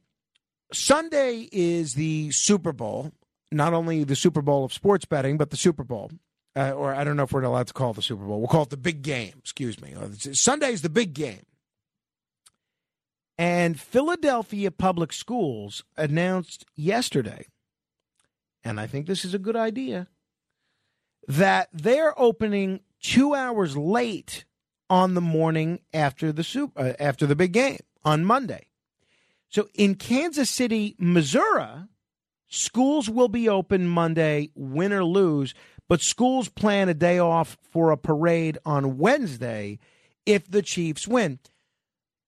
Sunday 0.72 1.50
is 1.52 1.96
the 1.96 2.32
Super 2.32 2.72
Bowl, 2.72 3.12
not 3.52 3.74
only 3.74 4.04
the 4.04 4.16
Super 4.16 4.42
Bowl 4.42 4.64
of 4.64 4.72
sports 4.72 5.06
betting, 5.06 5.38
but 5.38 5.50
the 5.50 5.58
Super 5.58 5.84
Bowl. 5.84 6.12
Uh, 6.56 6.72
or 6.72 6.94
I 6.94 7.04
don't 7.04 7.16
know 7.16 7.24
if 7.24 7.32
we're 7.32 7.44
allowed 7.44 7.68
to 7.68 7.74
call 7.74 7.92
it 7.92 7.96
the 7.96 8.02
Super 8.02 8.26
Bowl. 8.26 8.40
We'll 8.40 8.48
call 8.48 8.64
it 8.64 8.70
the 8.70 8.78
big 8.78 9.02
game. 9.02 9.34
Excuse 9.40 9.82
me. 9.82 9.94
Sunday 10.34 10.72
is 10.72 10.82
the 10.82 10.90
big 10.90 11.14
game. 11.14 11.42
And 13.40 13.80
Philadelphia 13.80 14.70
Public 14.70 15.14
Schools 15.14 15.86
announced 15.96 16.66
yesterday, 16.76 17.46
and 18.66 18.82
I 18.82 18.86
think 18.86 19.08
this 19.08 19.24
is 19.24 19.34
a 19.34 19.40
good 19.40 19.56
idea, 19.56 20.10
that 21.26 21.70
they're 21.72 22.20
opening 22.20 22.82
two 23.02 23.34
hours 23.34 23.78
late 23.78 24.44
on 24.90 25.14
the 25.14 25.22
morning 25.22 25.80
after 25.94 26.34
the 26.34 26.44
super, 26.44 26.82
uh, 26.82 26.94
after 27.00 27.26
the 27.26 27.36
big 27.36 27.54
game 27.54 27.80
on 28.04 28.26
Monday. 28.26 28.66
So 29.48 29.70
in 29.74 29.96
Kansas 29.96 30.50
City, 30.50 30.98
Missouri, 31.00 31.86
schools 32.50 33.10
will 33.10 33.30
be 33.30 33.48
open 33.48 33.88
Monday, 33.88 34.50
win 34.54 34.92
or 34.92 35.06
lose, 35.06 35.54
but 35.88 36.02
schools 36.02 36.50
plan 36.50 36.90
a 36.90 36.94
day 36.94 37.20
off 37.20 37.58
for 37.72 37.92
a 37.92 37.98
parade 37.98 38.58
on 38.66 38.98
Wednesday 38.98 39.80
if 40.26 40.52
the 40.52 40.62
Chiefs 40.62 41.08
win. 41.08 41.40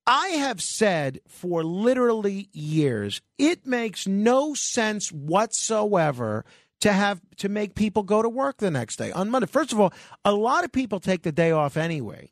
I 0.08 0.30
have 0.30 0.62
said 0.62 1.20
for 1.28 1.64
literally 1.64 2.50
years, 2.54 3.22
it 3.38 3.66
makes 3.66 4.08
no 4.08 4.54
sense 4.54 5.12
whatsoever 5.12 6.46
to 6.82 6.92
have 6.92 7.22
to 7.38 7.50
make 7.50 7.76
people 7.76 8.04
go 8.04 8.22
to 8.22 8.30
work 8.30 8.58
the 8.58 8.72
next 8.72 8.98
day 8.98 9.12
on 9.12 9.30
Monday. 9.30 9.48
First 9.48 9.72
of 9.72 9.80
all, 9.80 9.94
a 10.26 10.34
lot 10.34 10.64
of 10.64 10.72
people 10.72 11.00
take 11.00 11.22
the 11.22 11.32
day 11.32 11.52
off 11.52 11.78
anyway. 11.78 12.32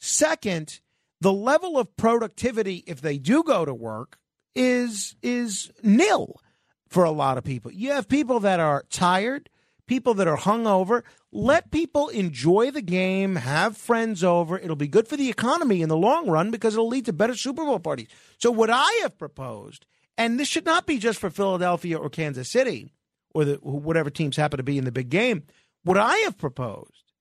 Second, 0.00 0.80
the 1.20 1.32
level 1.32 1.78
of 1.78 1.94
productivity 1.96 2.82
if 2.86 3.02
they 3.02 3.18
do 3.18 3.42
go 3.42 3.64
to 3.64 3.74
work 3.74 4.18
is 4.54 5.14
is 5.22 5.70
nil 5.82 6.40
for 6.88 7.04
a 7.04 7.10
lot 7.10 7.38
of 7.38 7.44
people. 7.44 7.70
You 7.70 7.92
have 7.92 8.08
people 8.08 8.40
that 8.40 8.58
are 8.58 8.84
tired, 8.90 9.50
people 9.90 10.14
that 10.14 10.28
are 10.28 10.36
hungover. 10.36 11.02
Let 11.32 11.72
people 11.72 12.08
enjoy 12.10 12.70
the 12.70 12.80
game, 12.80 13.34
have 13.34 13.76
friends 13.76 14.22
over. 14.22 14.56
It'll 14.56 14.76
be 14.76 14.86
good 14.86 15.08
for 15.08 15.16
the 15.16 15.28
economy 15.28 15.82
in 15.82 15.88
the 15.88 15.96
long 15.96 16.30
run 16.30 16.52
because 16.52 16.74
it'll 16.74 16.86
lead 16.86 17.06
to 17.06 17.12
better 17.12 17.34
Super 17.34 17.64
Bowl 17.64 17.80
parties. 17.80 18.06
So, 18.38 18.52
what 18.52 18.70
I 18.70 19.00
have 19.02 19.18
proposed, 19.18 19.86
and 20.16 20.38
this 20.38 20.46
should 20.46 20.64
not 20.64 20.86
be 20.86 20.98
just 20.98 21.18
for 21.18 21.28
Philadelphia 21.28 21.98
or 21.98 22.08
Kansas 22.08 22.48
City 22.48 22.94
or 23.34 23.44
the, 23.44 23.54
whatever 23.56 24.10
teams 24.10 24.36
happen 24.36 24.58
to 24.58 24.62
be 24.62 24.78
in 24.78 24.84
the 24.84 24.92
big 24.92 25.08
game, 25.08 25.42
what 25.82 25.98
I 25.98 26.16
have 26.18 26.38
proposed, 26.38 27.12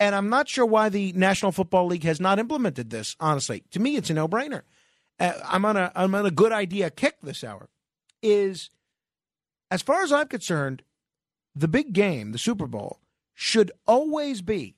and 0.00 0.16
I'm 0.16 0.28
not 0.28 0.48
sure 0.48 0.66
why 0.66 0.88
the 0.88 1.12
National 1.12 1.52
Football 1.52 1.86
League 1.86 2.04
has 2.04 2.20
not 2.20 2.40
implemented 2.40 2.90
this, 2.90 3.14
honestly. 3.20 3.62
To 3.70 3.78
me, 3.78 3.94
it's 3.94 4.10
a 4.10 4.14
no 4.14 4.26
brainer. 4.26 4.62
Uh, 5.20 5.34
I'm, 5.44 5.64
on 5.64 5.76
a, 5.76 5.92
I'm 5.94 6.14
on 6.16 6.26
a 6.26 6.32
good 6.32 6.50
idea 6.50 6.90
kick 6.90 7.20
this 7.22 7.44
hour, 7.44 7.68
is 8.22 8.70
as 9.70 9.82
far 9.82 10.02
as 10.02 10.12
I'm 10.12 10.26
concerned, 10.26 10.82
the 11.54 11.68
big 11.68 11.92
game, 11.92 12.32
the 12.32 12.38
Super 12.38 12.66
Bowl, 12.66 13.00
should 13.34 13.72
always 13.86 14.42
be, 14.42 14.76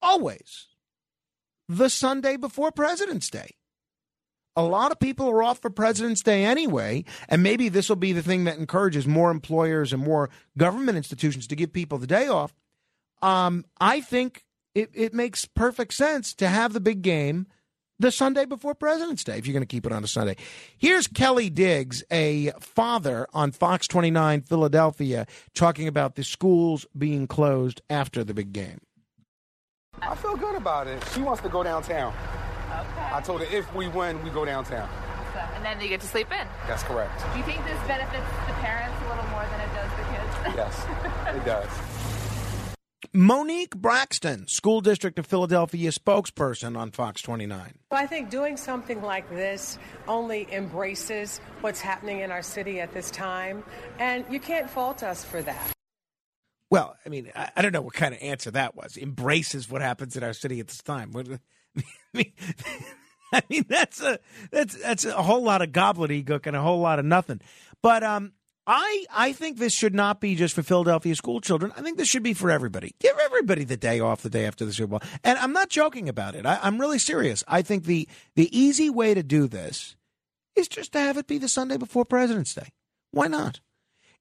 always, 0.00 0.68
the 1.68 1.88
Sunday 1.88 2.36
before 2.36 2.70
President's 2.70 3.30
Day. 3.30 3.50
A 4.56 4.62
lot 4.62 4.92
of 4.92 5.00
people 5.00 5.28
are 5.28 5.42
off 5.42 5.60
for 5.60 5.70
President's 5.70 6.22
Day 6.22 6.44
anyway, 6.44 7.04
and 7.28 7.42
maybe 7.42 7.68
this 7.68 7.88
will 7.88 7.96
be 7.96 8.12
the 8.12 8.22
thing 8.22 8.44
that 8.44 8.58
encourages 8.58 9.06
more 9.06 9.30
employers 9.30 9.92
and 9.92 10.02
more 10.02 10.30
government 10.56 10.96
institutions 10.96 11.46
to 11.48 11.56
give 11.56 11.72
people 11.72 11.98
the 11.98 12.06
day 12.06 12.28
off. 12.28 12.54
Um, 13.20 13.64
I 13.80 14.00
think 14.00 14.44
it, 14.74 14.90
it 14.94 15.12
makes 15.12 15.44
perfect 15.44 15.94
sense 15.94 16.34
to 16.34 16.48
have 16.48 16.72
the 16.72 16.80
big 16.80 17.02
game 17.02 17.46
the 17.98 18.10
Sunday 18.10 18.44
before 18.44 18.74
President's 18.74 19.24
Day, 19.24 19.38
if 19.38 19.46
you're 19.46 19.52
going 19.52 19.62
to 19.62 19.66
keep 19.66 19.86
it 19.86 19.92
on 19.92 20.04
a 20.04 20.08
Sunday. 20.08 20.36
Here's 20.76 21.06
Kelly 21.06 21.50
Diggs, 21.50 22.02
a 22.10 22.52
father 22.60 23.26
on 23.32 23.52
Fox 23.52 23.86
29 23.86 24.42
Philadelphia, 24.42 25.26
talking 25.54 25.88
about 25.88 26.16
the 26.16 26.24
schools 26.24 26.86
being 26.96 27.26
closed 27.26 27.82
after 27.88 28.24
the 28.24 28.34
big 28.34 28.52
game. 28.52 28.80
I 30.02 30.14
feel 30.16 30.36
good 30.36 30.56
about 30.56 30.86
it. 30.86 31.02
She 31.14 31.20
wants 31.20 31.42
to 31.42 31.48
go 31.48 31.62
downtown. 31.62 32.12
Okay. 32.68 33.08
I 33.12 33.20
told 33.20 33.40
her 33.42 33.56
if 33.56 33.72
we 33.74 33.88
win, 33.88 34.22
we 34.24 34.30
go 34.30 34.44
downtown. 34.44 34.88
And 35.54 35.64
then 35.64 35.80
you 35.80 35.88
get 35.88 36.00
to 36.00 36.06
sleep 36.06 36.30
in. 36.32 36.46
That's 36.66 36.82
correct. 36.82 37.22
Do 37.32 37.38
you 37.38 37.44
think 37.44 37.64
this 37.64 37.78
benefits 37.86 38.26
the 38.46 38.54
parents 38.54 38.96
a 39.04 39.08
little 39.08 39.28
more 39.30 39.46
than 39.46 39.60
it 39.60 39.72
does 39.74 39.90
the 39.96 40.04
kids? 40.10 40.56
Yes, 40.56 41.36
it 41.36 41.44
does. 41.44 41.68
Monique 43.12 43.76
Braxton, 43.76 44.46
School 44.48 44.80
District 44.80 45.18
of 45.18 45.26
Philadelphia 45.26 45.90
spokesperson 45.90 46.76
on 46.76 46.90
Fox 46.90 47.22
29. 47.22 47.74
I 47.90 48.06
think 48.06 48.30
doing 48.30 48.56
something 48.56 49.02
like 49.02 49.28
this 49.30 49.78
only 50.08 50.46
embraces 50.52 51.40
what's 51.60 51.80
happening 51.80 52.20
in 52.20 52.30
our 52.30 52.42
city 52.42 52.80
at 52.80 52.92
this 52.92 53.10
time, 53.10 53.64
and 53.98 54.24
you 54.30 54.40
can't 54.40 54.68
fault 54.68 55.02
us 55.02 55.24
for 55.24 55.42
that. 55.42 55.72
Well, 56.70 56.96
I 57.04 57.08
mean, 57.08 57.30
I, 57.36 57.50
I 57.56 57.62
don't 57.62 57.72
know 57.72 57.82
what 57.82 57.94
kind 57.94 58.14
of 58.14 58.22
answer 58.22 58.50
that 58.52 58.74
was. 58.74 58.96
Embraces 58.96 59.70
what 59.70 59.82
happens 59.82 60.16
in 60.16 60.24
our 60.24 60.32
city 60.32 60.60
at 60.60 60.68
this 60.68 60.82
time. 60.82 61.12
What, 61.12 61.28
I 63.32 63.42
mean, 63.48 63.66
that's 63.68 64.00
a 64.00 64.18
that's 64.50 64.80
that's 64.80 65.04
a 65.04 65.22
whole 65.22 65.42
lot 65.42 65.62
of 65.62 65.70
gobbledygook 65.70 66.46
and 66.46 66.56
a 66.56 66.62
whole 66.62 66.80
lot 66.80 66.98
of 66.98 67.04
nothing. 67.04 67.40
But 67.82 68.02
um, 68.02 68.32
I 68.66 69.04
I 69.12 69.32
think 69.32 69.58
this 69.58 69.74
should 69.74 69.94
not 69.94 70.20
be 70.20 70.34
just 70.34 70.54
for 70.54 70.62
Philadelphia 70.62 71.14
school 71.14 71.40
children. 71.40 71.72
I 71.76 71.82
think 71.82 71.98
this 71.98 72.08
should 72.08 72.22
be 72.22 72.34
for 72.34 72.50
everybody. 72.50 72.94
Give 72.98 73.16
everybody 73.22 73.64
the 73.64 73.76
day 73.76 74.00
off 74.00 74.22
the 74.22 74.30
day 74.30 74.46
after 74.46 74.64
the 74.64 74.72
Super 74.72 74.92
Bowl. 74.92 75.02
And 75.22 75.38
I'm 75.38 75.52
not 75.52 75.68
joking 75.68 76.08
about 76.08 76.34
it. 76.34 76.46
I, 76.46 76.58
I'm 76.62 76.80
really 76.80 76.98
serious. 76.98 77.44
I 77.46 77.62
think 77.62 77.84
the 77.84 78.08
the 78.36 78.56
easy 78.56 78.88
way 78.88 79.12
to 79.12 79.22
do 79.22 79.46
this 79.46 79.96
is 80.56 80.68
just 80.68 80.92
to 80.92 81.00
have 81.00 81.18
it 81.18 81.26
be 81.26 81.38
the 81.38 81.48
Sunday 81.48 81.76
before 81.76 82.04
President's 82.04 82.54
Day. 82.54 82.68
Why 83.10 83.26
not? 83.26 83.60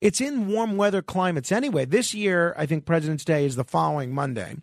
It's 0.02 0.20
in 0.20 0.50
warm 0.50 0.76
weather 0.76 1.02
climates 1.02 1.52
anyway. 1.52 1.86
This 1.86 2.14
year, 2.14 2.54
I 2.58 2.66
think 2.66 2.86
President's 2.86 3.24
Day 3.24 3.46
is 3.46 3.56
the 3.56 3.64
following 3.64 4.14
Monday. 4.14 4.58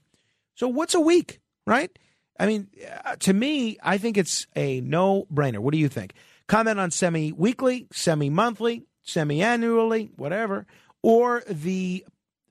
So 0.54 0.68
what's 0.68 0.94
a 0.94 1.00
week, 1.00 1.40
right? 1.66 1.90
I 2.38 2.46
mean, 2.46 2.68
uh, 3.04 3.16
to 3.16 3.32
me, 3.32 3.78
I 3.82 3.96
think 3.96 4.18
it's 4.18 4.46
a 4.54 4.82
no 4.82 5.26
brainer. 5.32 5.58
What 5.58 5.72
do 5.72 5.78
you 5.78 5.88
think? 5.88 6.12
Comment 6.46 6.78
on 6.78 6.90
semi 6.90 7.32
weekly, 7.32 7.86
semi 7.92 8.28
monthly, 8.28 8.84
semi 9.02 9.42
annually, 9.42 10.10
whatever, 10.16 10.66
or 11.02 11.42
the 11.48 12.04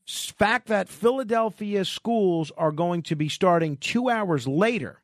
fact 0.07 0.67
that 0.67 0.89
Philadelphia 0.89 1.85
schools 1.85 2.51
are 2.57 2.71
going 2.71 3.03
to 3.03 3.15
be 3.15 3.29
starting 3.29 3.77
two 3.77 4.09
hours 4.09 4.47
later 4.47 5.01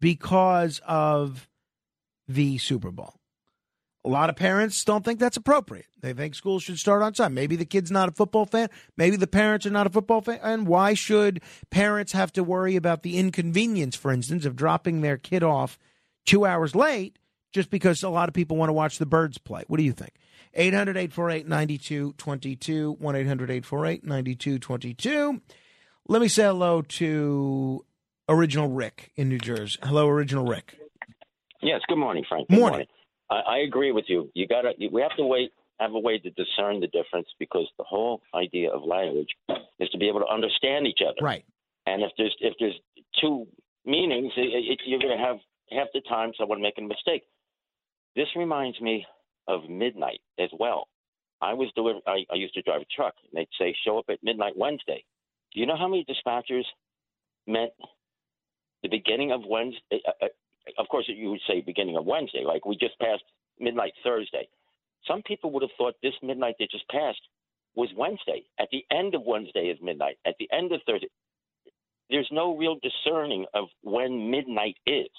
because 0.00 0.80
of 0.86 1.48
the 2.28 2.58
Super 2.58 2.90
Bowl. 2.90 3.14
A 4.04 4.08
lot 4.08 4.30
of 4.30 4.36
parents 4.36 4.84
don't 4.84 5.04
think 5.04 5.18
that's 5.18 5.36
appropriate. 5.36 5.86
They 6.00 6.12
think 6.12 6.36
schools 6.36 6.62
should 6.62 6.78
start 6.78 7.02
on 7.02 7.12
time. 7.12 7.34
Maybe 7.34 7.56
the 7.56 7.64
kid's 7.64 7.90
not 7.90 8.08
a 8.08 8.12
football 8.12 8.46
fan. 8.46 8.68
Maybe 8.96 9.16
the 9.16 9.26
parents 9.26 9.66
are 9.66 9.70
not 9.70 9.88
a 9.88 9.90
football 9.90 10.20
fan. 10.20 10.38
And 10.44 10.68
why 10.68 10.94
should 10.94 11.40
parents 11.70 12.12
have 12.12 12.32
to 12.34 12.44
worry 12.44 12.76
about 12.76 13.02
the 13.02 13.18
inconvenience, 13.18 13.96
for 13.96 14.12
instance, 14.12 14.44
of 14.44 14.54
dropping 14.54 15.00
their 15.00 15.16
kid 15.16 15.42
off 15.42 15.76
two 16.24 16.44
hours 16.44 16.76
late 16.76 17.18
just 17.56 17.70
because 17.70 18.02
a 18.02 18.10
lot 18.10 18.28
of 18.28 18.34
people 18.34 18.58
want 18.58 18.68
to 18.68 18.74
watch 18.74 18.98
the 18.98 19.06
birds 19.06 19.38
play? 19.38 19.64
What 19.66 19.78
do 19.78 19.82
you 19.82 19.92
think? 19.92 20.12
800 20.52 20.94
848 20.96 21.48
9222, 21.48 22.92
1 22.92 23.16
800 23.16 23.50
848 23.50 24.04
9222. 24.04 25.40
Let 26.06 26.20
me 26.20 26.28
say 26.28 26.44
hello 26.44 26.82
to 26.82 27.84
Original 28.28 28.68
Rick 28.68 29.10
in 29.16 29.30
New 29.30 29.38
Jersey. 29.38 29.78
Hello, 29.82 30.06
Original 30.06 30.44
Rick. 30.44 30.76
Yes. 31.62 31.80
Good 31.88 31.96
morning, 31.96 32.24
Frank. 32.28 32.48
Good 32.48 32.58
Morning. 32.58 32.86
I, 33.30 33.34
I 33.34 33.58
agree 33.66 33.90
with 33.90 34.04
you. 34.08 34.30
You 34.34 34.46
got 34.46 34.62
to. 34.62 34.72
We 34.92 35.00
have 35.00 35.16
to 35.16 35.24
wait. 35.24 35.50
Have 35.80 35.92
a 35.92 35.98
way 35.98 36.18
to 36.18 36.30
discern 36.30 36.80
the 36.80 36.86
difference 36.88 37.28
because 37.38 37.66
the 37.76 37.84
whole 37.84 38.22
idea 38.34 38.70
of 38.70 38.82
language 38.82 39.28
is 39.78 39.88
to 39.90 39.98
be 39.98 40.08
able 40.08 40.20
to 40.20 40.26
understand 40.26 40.86
each 40.86 41.00
other. 41.06 41.18
Right. 41.20 41.44
And 41.86 42.02
if 42.02 42.12
there's 42.18 42.34
if 42.40 42.54
there's 42.60 42.78
two 43.20 43.46
meanings, 43.84 44.32
it, 44.36 44.48
it, 44.52 44.80
you're 44.86 45.00
going 45.00 45.16
to 45.16 45.22
have 45.22 45.36
half 45.70 45.88
the 45.92 46.00
time 46.08 46.32
someone 46.38 46.60
making 46.62 46.84
a 46.84 46.88
mistake. 46.88 47.24
This 48.16 48.28
reminds 48.34 48.80
me 48.80 49.06
of 49.46 49.68
midnight 49.68 50.20
as 50.40 50.48
well. 50.58 50.88
I 51.42 51.52
was 51.52 51.70
doing. 51.76 52.00
I, 52.06 52.24
I 52.32 52.36
used 52.36 52.54
to 52.54 52.62
drive 52.62 52.80
a 52.80 52.86
truck, 52.96 53.14
and 53.22 53.38
they'd 53.38 53.48
say, 53.58 53.76
"Show 53.84 53.98
up 53.98 54.06
at 54.08 54.18
midnight 54.22 54.56
Wednesday." 54.56 55.04
Do 55.52 55.60
you 55.60 55.66
know 55.66 55.76
how 55.76 55.86
many 55.86 56.04
dispatchers 56.04 56.64
meant 57.46 57.72
the 58.82 58.88
beginning 58.88 59.32
of 59.32 59.42
Wednesday? 59.46 60.00
Uh, 60.08 60.12
uh, 60.22 60.28
of 60.78 60.88
course, 60.88 61.04
you 61.08 61.30
would 61.30 61.40
say 61.46 61.60
beginning 61.60 61.96
of 61.96 62.06
Wednesday, 62.06 62.42
like 62.44 62.64
we 62.64 62.76
just 62.76 62.98
passed 62.98 63.22
midnight 63.60 63.92
Thursday. 64.02 64.48
Some 65.06 65.22
people 65.22 65.52
would 65.52 65.62
have 65.62 65.70
thought 65.78 65.94
this 66.02 66.14
midnight 66.22 66.56
that 66.58 66.70
just 66.70 66.88
passed 66.88 67.20
was 67.74 67.90
Wednesday. 67.96 68.42
At 68.58 68.68
the 68.72 68.84
end 68.90 69.14
of 69.14 69.22
Wednesday 69.24 69.68
is 69.68 69.78
midnight. 69.82 70.16
At 70.26 70.34
the 70.38 70.48
end 70.50 70.72
of 70.72 70.80
Thursday, 70.86 71.08
there's 72.10 72.28
no 72.32 72.56
real 72.56 72.76
discerning 72.82 73.44
of 73.54 73.66
when 73.82 74.30
midnight 74.30 74.76
is. 74.86 75.10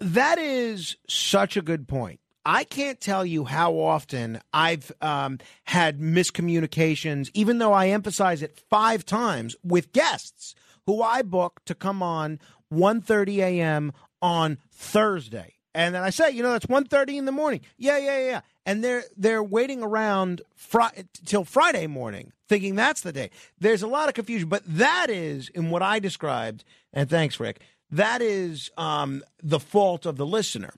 That 0.00 0.38
is 0.38 0.96
such 1.08 1.56
a 1.56 1.62
good 1.62 1.88
point. 1.88 2.20
I 2.44 2.62
can't 2.62 3.00
tell 3.00 3.26
you 3.26 3.44
how 3.44 3.74
often 3.74 4.40
I've 4.52 4.92
um, 5.00 5.40
had 5.64 5.98
miscommunications, 5.98 7.28
even 7.34 7.58
though 7.58 7.72
I 7.72 7.88
emphasize 7.88 8.40
it 8.40 8.62
five 8.70 9.04
times 9.04 9.56
with 9.64 9.92
guests 9.92 10.54
who 10.86 11.02
I 11.02 11.22
book 11.22 11.60
to 11.64 11.74
come 11.74 12.04
on 12.04 12.38
1.30 12.72 13.38
a.m. 13.38 13.92
on 14.22 14.58
Thursday. 14.70 15.54
And 15.74 15.94
then 15.94 16.02
I 16.02 16.10
say, 16.10 16.30
you 16.30 16.42
know, 16.42 16.52
that's 16.52 16.66
1.30 16.66 17.16
in 17.16 17.24
the 17.24 17.32
morning. 17.32 17.60
Yeah, 17.76 17.98
yeah, 17.98 18.18
yeah. 18.18 18.40
And 18.64 18.82
they're 18.82 19.04
they're 19.16 19.42
waiting 19.42 19.82
around 19.82 20.40
fri- 20.54 21.04
till 21.24 21.44
Friday 21.44 21.86
morning, 21.86 22.32
thinking 22.48 22.74
that's 22.74 23.02
the 23.02 23.12
day. 23.12 23.30
There's 23.60 23.82
a 23.82 23.86
lot 23.86 24.08
of 24.08 24.14
confusion, 24.14 24.48
but 24.48 24.62
that 24.66 25.10
is 25.10 25.48
in 25.50 25.70
what 25.70 25.82
I 25.82 25.98
described. 25.98 26.64
And 26.92 27.10
thanks, 27.10 27.38
Rick. 27.38 27.60
That 27.90 28.22
is 28.22 28.70
um, 28.76 29.22
the 29.42 29.60
fault 29.60 30.06
of 30.06 30.16
the 30.16 30.26
listener. 30.26 30.74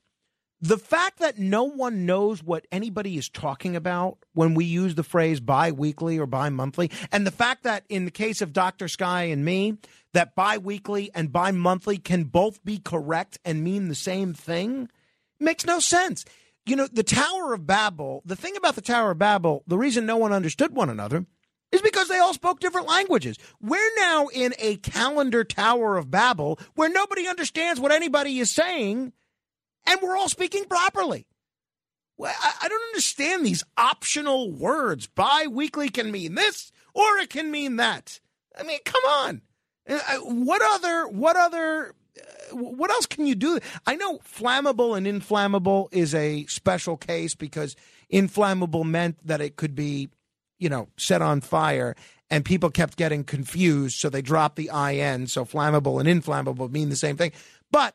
The 0.60 0.78
fact 0.78 1.20
that 1.20 1.38
no 1.38 1.62
one 1.62 2.04
knows 2.04 2.42
what 2.42 2.66
anybody 2.72 3.16
is 3.16 3.28
talking 3.28 3.76
about 3.76 4.18
when 4.32 4.54
we 4.54 4.64
use 4.64 4.96
the 4.96 5.04
phrase 5.04 5.38
bi 5.38 5.70
weekly 5.70 6.18
or 6.18 6.26
bi 6.26 6.48
monthly, 6.48 6.90
and 7.12 7.24
the 7.24 7.30
fact 7.30 7.62
that 7.62 7.84
in 7.88 8.04
the 8.04 8.10
case 8.10 8.42
of 8.42 8.52
Dr. 8.52 8.88
Sky 8.88 9.24
and 9.24 9.44
me, 9.44 9.78
that 10.14 10.34
bi 10.34 10.58
weekly 10.58 11.12
and 11.14 11.32
bi 11.32 11.52
monthly 11.52 11.96
can 11.96 12.24
both 12.24 12.64
be 12.64 12.78
correct 12.78 13.38
and 13.44 13.62
mean 13.62 13.86
the 13.86 13.94
same 13.94 14.34
thing 14.34 14.88
makes 15.38 15.64
no 15.64 15.78
sense. 15.78 16.24
You 16.66 16.74
know, 16.74 16.88
the 16.88 17.04
Tower 17.04 17.54
of 17.54 17.64
Babel, 17.64 18.22
the 18.24 18.36
thing 18.36 18.56
about 18.56 18.74
the 18.74 18.82
Tower 18.82 19.12
of 19.12 19.18
Babel, 19.18 19.62
the 19.68 19.78
reason 19.78 20.06
no 20.06 20.16
one 20.16 20.32
understood 20.32 20.74
one 20.74 20.90
another 20.90 21.24
is 21.72 21.82
because 21.82 22.08
they 22.08 22.18
all 22.18 22.34
spoke 22.34 22.60
different 22.60 22.86
languages. 22.86 23.36
We're 23.60 23.94
now 23.96 24.28
in 24.28 24.54
a 24.58 24.76
calendar 24.76 25.44
Tower 25.44 25.96
of 25.96 26.10
Babel 26.10 26.58
where 26.74 26.88
nobody 26.88 27.26
understands 27.28 27.78
what 27.80 27.92
anybody 27.92 28.38
is 28.38 28.50
saying 28.50 29.12
and 29.86 30.00
we're 30.02 30.16
all 30.16 30.28
speaking 30.28 30.64
properly. 30.64 31.26
Well, 32.16 32.34
I, 32.40 32.52
I 32.62 32.68
don't 32.68 32.88
understand 32.88 33.44
these 33.44 33.64
optional 33.76 34.50
words. 34.50 35.06
Bi 35.06 35.46
weekly 35.46 35.88
can 35.88 36.10
mean 36.10 36.34
this 36.34 36.72
or 36.94 37.18
it 37.18 37.30
can 37.30 37.50
mean 37.50 37.76
that. 37.76 38.20
I 38.58 38.62
mean, 38.64 38.80
come 38.84 39.02
on. 39.08 39.42
Uh, 39.88 40.00
uh, 40.08 40.16
What 40.24 40.62
other, 40.62 41.06
what 41.06 41.36
other, 41.36 41.94
uh, 42.18 42.56
what 42.56 42.90
else 42.90 43.06
can 43.06 43.26
you 43.26 43.34
do? 43.34 43.60
I 43.86 43.94
know 43.94 44.18
flammable 44.18 44.96
and 44.96 45.06
inflammable 45.06 45.88
is 45.92 46.14
a 46.14 46.44
special 46.46 46.96
case 46.96 47.34
because 47.34 47.76
inflammable 48.08 48.84
meant 48.84 49.24
that 49.26 49.40
it 49.40 49.56
could 49.56 49.74
be, 49.74 50.08
you 50.58 50.68
know, 50.68 50.88
set 50.96 51.22
on 51.22 51.40
fire 51.40 51.94
and 52.30 52.44
people 52.44 52.70
kept 52.70 52.96
getting 52.96 53.24
confused. 53.24 53.98
So 53.98 54.10
they 54.10 54.22
dropped 54.22 54.56
the 54.56 54.70
IN. 54.72 55.26
So 55.26 55.44
flammable 55.44 55.98
and 56.00 56.08
inflammable 56.08 56.68
mean 56.68 56.88
the 56.88 56.96
same 56.96 57.16
thing. 57.16 57.32
But 57.70 57.94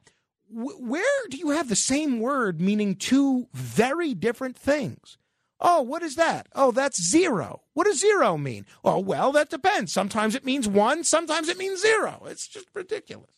wh- 0.50 0.80
where 0.82 1.28
do 1.30 1.38
you 1.38 1.52
have 1.52 1.70
the 1.70 1.76
same 1.76 2.20
word 2.20 2.60
meaning 2.62 2.96
two 2.96 3.48
very 3.54 4.14
different 4.14 4.58
things? 4.58 5.18
Oh, 5.60 5.82
what 5.82 6.04
is 6.04 6.16
that? 6.16 6.48
Oh, 6.56 6.72
that's 6.72 7.02
zero. 7.02 7.62
What 7.74 7.86
does 7.86 8.00
zero 8.00 8.38
mean? 8.38 8.66
Oh, 8.84 9.00
well, 9.00 9.32
that 9.32 9.50
depends. 9.50 9.94
Sometimes 9.94 10.36
it 10.36 10.44
means 10.44 10.68
one, 10.68 11.06
sometimes 11.06 11.48
it 11.48 11.58
means 11.58 11.82
zero. 11.82 12.24
It's 12.26 12.48
just 12.48 12.68
ridiculous. 12.74 13.30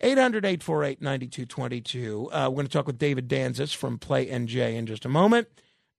800 0.00 0.44
848 0.44 1.02
9222. 1.02 2.30
Uh, 2.32 2.48
We're 2.48 2.54
going 2.54 2.66
to 2.66 2.72
talk 2.72 2.86
with 2.86 2.98
David 2.98 3.28
Danzis 3.28 3.74
from 3.74 3.98
PlayNJ 3.98 4.74
in 4.74 4.86
just 4.86 5.04
a 5.04 5.08
moment. 5.08 5.48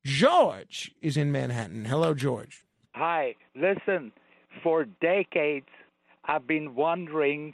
George 0.05 0.91
is 1.01 1.17
in 1.17 1.31
Manhattan. 1.31 1.85
Hello, 1.85 2.13
George. 2.13 2.63
Hi, 2.93 3.33
listen, 3.55 4.11
for 4.61 4.85
decades 4.85 5.65
I've 6.25 6.45
been 6.45 6.75
wondering 6.75 7.53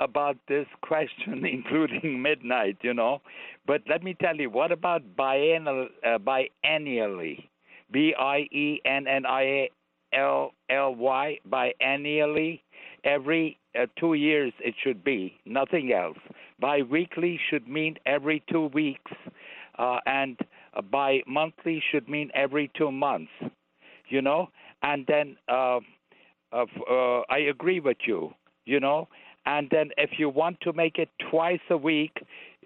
about 0.00 0.38
this 0.48 0.66
question, 0.80 1.44
including 1.52 2.22
midnight, 2.22 2.78
you 2.80 2.94
know. 2.94 3.20
But 3.66 3.82
let 3.86 4.02
me 4.02 4.16
tell 4.18 4.36
you, 4.36 4.48
what 4.48 4.72
about 4.72 5.14
biennial, 5.14 5.88
uh, 6.02 6.18
biennially? 6.18 7.44
B 7.92 8.14
I 8.18 8.48
E 8.50 8.80
N 8.86 9.06
N 9.06 9.26
I 9.26 9.68
L 10.14 10.52
L 10.70 10.94
Y, 10.94 11.38
biennially? 11.50 12.62
Every 13.04 13.58
uh, 13.78 13.86
two 13.98 14.14
years 14.14 14.54
it 14.60 14.74
should 14.82 15.04
be, 15.04 15.34
nothing 15.44 15.92
else. 15.92 16.18
Bi-weekly 16.60 17.38
should 17.50 17.68
mean 17.68 17.96
every 18.06 18.42
two 18.50 18.66
weeks, 18.68 19.12
uh, 19.78 19.98
and 20.06 20.38
uh, 20.74 20.82
bi-monthly 20.82 21.82
should 21.90 22.08
mean 22.08 22.30
every 22.34 22.70
two 22.76 22.90
months, 22.90 23.32
you 24.08 24.22
know. 24.22 24.48
And 24.82 25.06
then 25.06 25.36
uh, 25.48 25.80
uh, 26.52 26.64
uh, 26.90 27.20
I 27.28 27.38
agree 27.50 27.80
with 27.80 27.98
you, 28.06 28.32
you 28.64 28.80
know. 28.80 29.08
And 29.46 29.68
then 29.70 29.90
if 29.96 30.10
you 30.18 30.28
want 30.28 30.60
to 30.62 30.72
make 30.72 30.98
it 30.98 31.08
twice 31.30 31.60
a 31.70 31.76
week, 31.76 32.12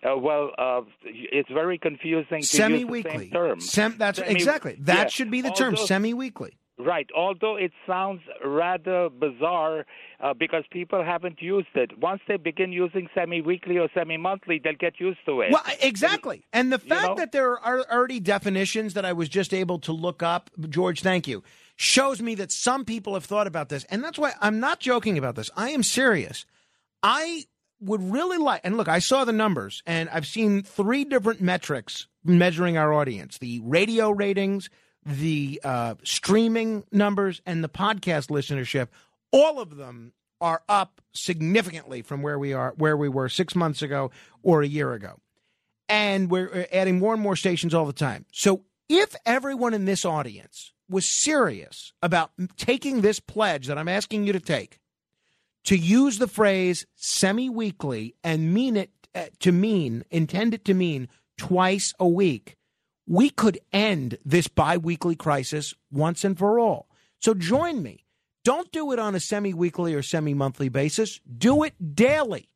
uh, 0.02 0.16
well, 0.18 0.50
uh, 0.58 0.82
it's 1.04 1.48
very 1.50 1.78
confusing 1.78 2.40
to 2.40 2.46
Semi 2.46 2.78
use 2.78 2.86
the 2.86 2.90
weekly. 2.92 3.18
same 3.18 3.30
term. 3.30 3.60
Sem- 3.60 3.96
that's 3.98 4.18
Semi- 4.18 4.30
exactly. 4.32 4.76
That 4.80 4.98
yeah. 4.98 5.06
should 5.08 5.30
be 5.30 5.40
the 5.40 5.50
term, 5.50 5.74
Although- 5.74 5.86
semi 5.86 6.12
weekly. 6.14 6.56
Right. 6.76 7.08
Although 7.16 7.56
it 7.56 7.70
sounds 7.86 8.20
rather 8.44 9.08
bizarre 9.08 9.86
uh, 10.18 10.34
because 10.34 10.64
people 10.72 11.04
haven't 11.04 11.40
used 11.40 11.68
it. 11.76 11.96
Once 11.98 12.20
they 12.26 12.36
begin 12.36 12.72
using 12.72 13.08
semi-weekly 13.14 13.78
or 13.78 13.88
semi-monthly, 13.94 14.60
they'll 14.62 14.74
get 14.74 14.98
used 14.98 15.20
to 15.26 15.40
it. 15.42 15.52
Well, 15.52 15.62
exactly. 15.80 16.44
And 16.52 16.72
the 16.72 16.80
fact 16.80 17.10
know? 17.10 17.14
that 17.14 17.30
there 17.30 17.58
are 17.60 17.84
already 17.88 18.18
definitions 18.18 18.94
that 18.94 19.04
I 19.04 19.12
was 19.12 19.28
just 19.28 19.54
able 19.54 19.78
to 19.80 19.92
look 19.92 20.22
up, 20.22 20.50
George, 20.68 21.00
thank 21.00 21.28
you, 21.28 21.44
shows 21.76 22.20
me 22.20 22.34
that 22.36 22.50
some 22.50 22.84
people 22.84 23.14
have 23.14 23.24
thought 23.24 23.46
about 23.46 23.68
this. 23.68 23.84
And 23.84 24.02
that's 24.02 24.18
why 24.18 24.32
I'm 24.40 24.58
not 24.58 24.80
joking 24.80 25.16
about 25.16 25.36
this. 25.36 25.50
I 25.56 25.70
am 25.70 25.84
serious. 25.84 26.44
I 27.04 27.44
would 27.80 28.02
really 28.02 28.38
like, 28.38 28.62
and 28.64 28.76
look, 28.76 28.88
I 28.88 28.98
saw 28.98 29.24
the 29.24 29.32
numbers 29.32 29.82
and 29.86 30.08
I've 30.08 30.26
seen 30.26 30.62
three 30.62 31.04
different 31.04 31.40
metrics 31.40 32.08
measuring 32.24 32.76
our 32.76 32.92
audience 32.92 33.38
the 33.38 33.60
radio 33.62 34.10
ratings, 34.10 34.70
the 35.04 35.60
uh, 35.64 35.94
streaming 36.02 36.84
numbers, 36.90 37.42
and 37.46 37.62
the 37.62 37.68
podcast 37.68 38.28
listenership. 38.28 38.88
All 39.32 39.60
of 39.60 39.76
them 39.76 40.12
are 40.40 40.62
up 40.68 41.00
significantly 41.12 42.02
from 42.02 42.22
where 42.22 42.38
we 42.38 42.52
are, 42.52 42.74
where 42.76 42.96
we 42.96 43.08
were 43.08 43.28
six 43.28 43.54
months 43.54 43.82
ago 43.82 44.10
or 44.42 44.62
a 44.62 44.66
year 44.66 44.92
ago 44.92 45.18
and 45.88 46.30
we're 46.30 46.50
uh, 46.52 46.64
adding 46.72 46.98
more 46.98 47.12
and 47.12 47.22
more 47.22 47.36
stations 47.36 47.74
all 47.74 47.86
the 47.86 47.92
time. 47.92 48.24
So 48.32 48.62
if 48.88 49.14
everyone 49.26 49.74
in 49.74 49.84
this 49.84 50.04
audience 50.04 50.72
was 50.88 51.06
serious 51.06 51.92
about 52.02 52.30
taking 52.56 53.00
this 53.00 53.20
pledge 53.20 53.66
that 53.66 53.78
I'm 53.78 53.88
asking 53.88 54.26
you 54.26 54.32
to 54.32 54.40
take 54.40 54.78
to 55.64 55.76
use 55.76 56.18
the 56.18 56.28
phrase 56.28 56.86
semi 56.94 57.48
weekly 57.48 58.14
and 58.22 58.52
mean 58.52 58.76
it 58.76 58.90
uh, 59.14 59.26
to 59.40 59.52
mean, 59.52 60.04
intend 60.10 60.54
it 60.54 60.64
to 60.66 60.74
mean 60.74 61.08
twice 61.38 61.94
a 61.98 62.06
week, 62.06 62.56
we 63.06 63.30
could 63.30 63.58
end 63.72 64.18
this 64.24 64.48
bi 64.48 64.76
weekly 64.76 65.16
crisis 65.16 65.74
once 65.90 66.24
and 66.24 66.38
for 66.38 66.58
all. 66.58 66.88
So 67.20 67.34
join 67.34 67.82
me. 67.82 68.04
Don't 68.44 68.70
do 68.72 68.92
it 68.92 68.98
on 68.98 69.14
a 69.14 69.20
semi 69.20 69.54
weekly 69.54 69.94
or 69.94 70.02
semi 70.02 70.34
monthly 70.34 70.68
basis, 70.68 71.20
do 71.38 71.62
it 71.62 71.94
daily. 71.94 72.48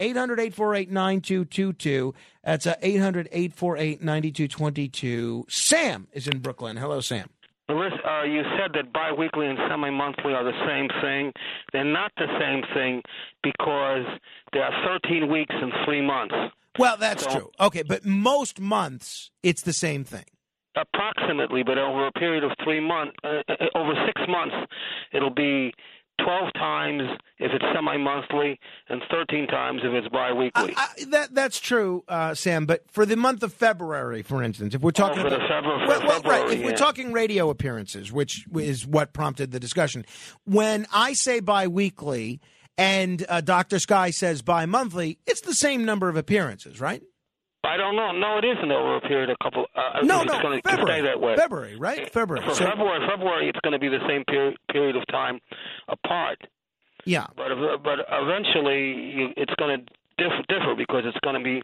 800 0.00 0.40
848 0.40 0.90
9222. 0.90 2.14
That's 2.42 2.66
uh, 2.66 2.74
800 2.82 3.28
848 3.30 4.02
9222. 4.02 5.46
Sam 5.48 6.08
is 6.12 6.26
in 6.26 6.40
Brooklyn. 6.40 6.76
Hello, 6.76 7.00
Sam. 7.00 7.28
Uh, 7.68 8.24
you 8.24 8.42
said 8.58 8.72
that 8.74 8.92
biweekly 8.92 9.46
and 9.46 9.58
semi-monthly 9.68 10.34
are 10.34 10.44
the 10.44 10.66
same 10.66 10.88
thing. 11.00 11.32
They're 11.72 11.84
not 11.84 12.12
the 12.16 12.26
same 12.38 12.62
thing 12.74 13.02
because 13.42 14.04
there 14.52 14.64
are 14.64 15.00
13 15.02 15.30
weeks 15.30 15.54
and 15.54 15.72
three 15.84 16.02
months. 16.02 16.34
Well, 16.78 16.96
that's 16.96 17.24
So- 17.24 17.30
true. 17.30 17.50
Okay, 17.60 17.82
but 17.82 18.04
most 18.04 18.60
months 18.60 19.30
it's 19.42 19.62
the 19.62 19.72
same 19.72 20.04
thing. 20.04 20.24
Approximately, 20.74 21.62
but 21.64 21.76
over 21.78 22.06
a 22.06 22.12
period 22.12 22.44
of 22.44 22.52
three 22.64 22.80
months, 22.80 23.14
uh, 23.22 23.42
uh, 23.48 23.54
over 23.74 23.92
six 24.06 24.22
months, 24.26 24.54
it'll 25.12 25.28
be 25.34 25.72
12 26.24 26.50
times 26.54 27.02
if 27.38 27.52
it's 27.52 27.64
semi-monthly 27.74 28.58
and 28.88 29.02
13 29.10 29.46
times 29.48 29.82
if 29.84 29.92
it's 29.92 30.08
biweekly. 30.08 30.72
I, 30.76 30.88
that 31.08 31.34
that's 31.34 31.60
true, 31.60 32.04
uh, 32.08 32.34
Sam. 32.34 32.64
But 32.64 32.90
for 32.90 33.04
the 33.04 33.16
month 33.16 33.42
of 33.42 33.52
February, 33.52 34.22
for 34.22 34.42
instance, 34.42 34.74
if 34.74 34.80
we're 34.80 34.92
talking 34.92 35.18
Oh, 35.18 35.24
for 35.24 35.30
the 35.30 35.36
about 35.36 35.48
February- 35.48 35.86
well, 35.86 36.00
well, 36.00 36.10
February, 36.20 36.42
right, 36.42 36.58
if 36.58 36.64
we're 36.64 36.76
talking 36.76 37.12
radio 37.12 37.50
appearances, 37.50 38.10
which 38.10 38.46
is 38.54 38.86
what 38.86 39.12
prompted 39.12 39.50
the 39.50 39.60
discussion, 39.60 40.06
when 40.44 40.86
I 40.92 41.12
say 41.12 41.40
biweekly 41.40 42.40
and 42.82 43.24
uh, 43.28 43.40
Doctor 43.40 43.78
Sky 43.78 44.10
says 44.10 44.42
bi-monthly, 44.42 45.18
it's 45.26 45.40
the 45.42 45.54
same 45.54 45.84
number 45.84 46.08
of 46.08 46.16
appearances, 46.16 46.80
right? 46.80 47.02
I 47.64 47.76
don't 47.76 47.94
know. 47.94 48.10
No, 48.10 48.38
it 48.38 48.44
isn't 48.44 48.72
over 48.72 48.96
a 48.96 49.00
period 49.02 49.30
of 49.30 49.36
a 49.40 49.44
couple. 49.44 49.66
Uh, 49.74 50.00
No, 50.02 50.22
it's 50.22 50.32
no, 50.32 50.42
going 50.42 50.60
to 50.60 50.68
February. 50.68 50.98
stay 51.00 51.06
that 51.06 51.20
way. 51.20 51.36
February, 51.36 51.76
right? 51.76 52.12
February. 52.12 52.44
For 52.44 52.54
So- 52.54 52.64
February, 52.66 53.06
February, 53.08 53.48
it's 53.48 53.60
going 53.62 53.72
to 53.72 53.78
be 53.78 53.88
the 53.88 54.02
same 54.08 54.24
period 54.24 54.56
period 54.70 54.96
of 54.96 55.06
time 55.06 55.38
apart. 55.88 56.38
Yeah. 57.04 57.26
But 57.36 57.50
but 57.84 57.98
eventually, 58.10 59.12
you, 59.14 59.28
it's 59.36 59.54
going 59.60 59.78
to 59.78 59.84
differ, 60.18 60.42
differ 60.48 60.74
because 60.76 61.02
it's 61.06 61.18
going 61.22 61.38
to 61.38 61.44
be 61.44 61.62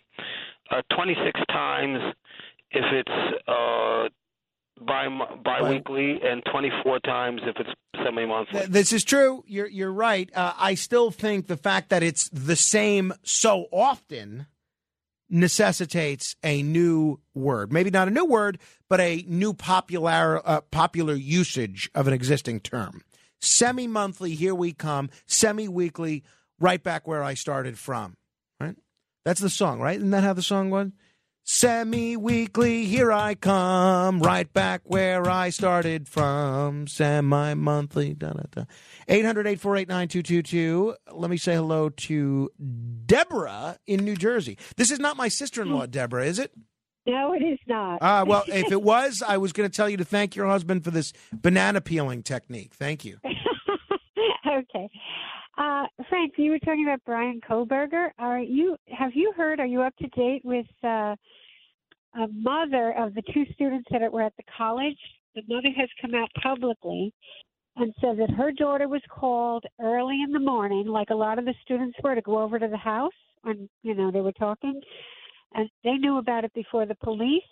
uh, 0.71 0.83
26 0.95 1.41
times 1.51 1.99
if 2.71 2.85
it's 2.93 3.39
uh, 3.49 4.09
bi 4.87 5.07
biweekly 5.45 6.21
and 6.23 6.43
24 6.51 7.01
times 7.01 7.41
if 7.45 7.57
it's 7.59 7.71
semi-monthly. 8.05 8.61
Th- 8.61 8.71
This 8.71 8.93
is 8.93 9.05
true. 9.05 9.43
You're 9.47 9.69
you're 9.69 9.93
right. 9.93 10.31
Uh, 10.35 10.53
I 10.59 10.75
still 10.75 11.11
think 11.11 11.47
the 11.47 11.57
fact 11.57 11.91
that 11.91 12.03
it's 12.03 12.29
the 12.31 12.57
same 12.57 13.13
so 13.23 13.67
often 13.73 14.47
necessitates 15.31 16.35
a 16.43 16.63
new 16.63 17.21
word. 17.35 17.73
Maybe 17.73 17.91
not 17.91 18.09
a 18.09 18.11
new 18.11 18.25
word, 18.25 18.59
but 18.89 19.01
a 19.01 19.25
new 19.29 19.53
popular 19.53 20.41
uh, 20.45 20.61
popular 20.63 21.15
usage 21.15 21.91
of 21.95 22.07
an 22.07 22.13
existing 22.15 22.61
term. 22.61 23.03
Semi-monthly, 23.41 24.35
here 24.35 24.55
we 24.55 24.73
come. 24.73 25.11
Semi-weekly, 25.27 26.25
right 26.59 26.83
back 26.83 27.07
where 27.07 27.23
I 27.23 27.35
started 27.35 27.79
from. 27.79 28.17
Right? 28.61 28.75
That's 29.25 29.41
the 29.41 29.51
song, 29.51 29.81
right? 29.81 29.97
Isn't 29.99 30.11
that 30.11 30.25
how 30.25 30.33
the 30.33 30.43
song 30.43 30.71
was? 30.71 30.91
Semi 31.51 32.15
weekly, 32.15 32.85
here 32.85 33.11
I 33.11 33.35
come, 33.35 34.21
right 34.21 34.53
back 34.53 34.83
where 34.85 35.31
I 35.31 35.49
started 35.49 36.07
from. 36.07 36.87
Semi 36.87 37.55
monthly, 37.55 38.13
da 38.13 38.35
da 38.35 38.43
da. 38.51 38.65
800 39.09 39.47
848 39.47 39.89
9222. 39.89 40.95
Let 41.11 41.31
me 41.31 41.39
say 41.39 41.55
hello 41.55 41.89
to 41.89 42.51
Deborah 43.07 43.79
in 43.87 44.05
New 44.05 44.15
Jersey. 44.15 44.59
This 44.77 44.91
is 44.91 44.99
not 44.99 45.17
my 45.17 45.29
sister 45.29 45.63
in 45.63 45.73
law, 45.73 45.87
Deborah, 45.87 46.27
is 46.27 46.39
it? 46.39 46.53
No, 47.07 47.33
it 47.33 47.43
is 47.43 47.59
not. 47.67 48.01
Ah, 48.03 48.25
well, 48.27 48.45
if 48.49 48.71
it 48.71 48.83
was, 48.83 49.23
I 49.27 49.39
was 49.39 49.55
going 49.55 49.71
to 49.71 49.75
tell 49.75 49.89
you 49.89 49.97
to 49.97 50.05
thank 50.05 50.37
your 50.37 50.49
husband 50.49 50.85
for 50.85 50.91
this 50.91 51.15
banana 51.33 51.81
peeling 51.81 52.23
technique. 52.23 52.75
Thank 52.75 53.07
you. 53.07 53.17
okay. 54.47 54.91
Uh, 55.59 55.87
Frank, 56.09 56.35
you 56.37 56.53
were 56.53 56.59
talking 56.61 56.85
about 56.85 57.05
Bryan 57.05 57.41
Kohberger. 57.41 58.11
Are 58.19 58.39
you 58.39 58.77
have 58.97 59.11
you 59.15 59.33
heard? 59.37 59.59
Are 59.59 59.67
you 59.67 59.83
up 59.83 59.97
to 59.97 60.07
date 60.09 60.43
with 60.45 60.67
uh, 60.85 61.17
a 62.15 62.29
mother 62.33 62.95
of 62.97 63.13
the 63.15 63.23
two 63.35 63.45
students 63.55 63.89
that 63.91 64.13
were 64.13 64.23
at 64.23 64.37
the 64.37 64.45
college? 64.57 64.99
The 65.35 65.43
mother 65.49 65.71
has 65.77 65.89
come 66.01 66.15
out 66.15 66.31
publicly 66.41 67.13
and 67.75 67.93
said 68.01 68.19
that 68.19 68.31
her 68.31 68.53
daughter 68.53 68.87
was 68.87 69.03
called 69.11 69.65
early 69.81 70.23
in 70.25 70.33
the 70.33 70.39
morning, 70.39 70.87
like 70.87 71.11
a 71.11 71.15
lot 71.15 71.41
of 71.41 71.45
the 71.45 71.55
students 71.63 71.97
were, 72.05 72.15
to 72.15 72.23
go 72.23 72.41
over 72.41 72.61
to 72.61 72.69
the 72.69 72.77
house 72.77 73.13
when 73.43 73.69
you 73.83 73.95
know 73.95 74.13
they 74.13 74.21
were 74.21 74.33
talking, 74.33 74.81
and 75.55 75.69
they 75.83 75.95
knew 75.95 76.19
about 76.19 76.45
it 76.45 76.55
before 76.55 76.87
the 76.87 76.97
police. 76.97 77.43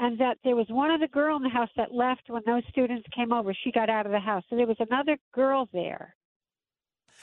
And 0.00 0.16
that 0.20 0.38
there 0.44 0.54
was 0.54 0.66
one 0.68 0.92
other 0.92 1.08
girl 1.08 1.36
in 1.36 1.42
the 1.42 1.48
house 1.48 1.70
that 1.76 1.92
left 1.92 2.22
when 2.28 2.42
those 2.46 2.62
students 2.68 3.08
came 3.12 3.32
over. 3.32 3.52
She 3.64 3.72
got 3.72 3.90
out 3.90 4.06
of 4.06 4.12
the 4.12 4.20
house, 4.20 4.44
so 4.48 4.54
there 4.54 4.68
was 4.68 4.76
another 4.78 5.16
girl 5.34 5.68
there 5.72 6.14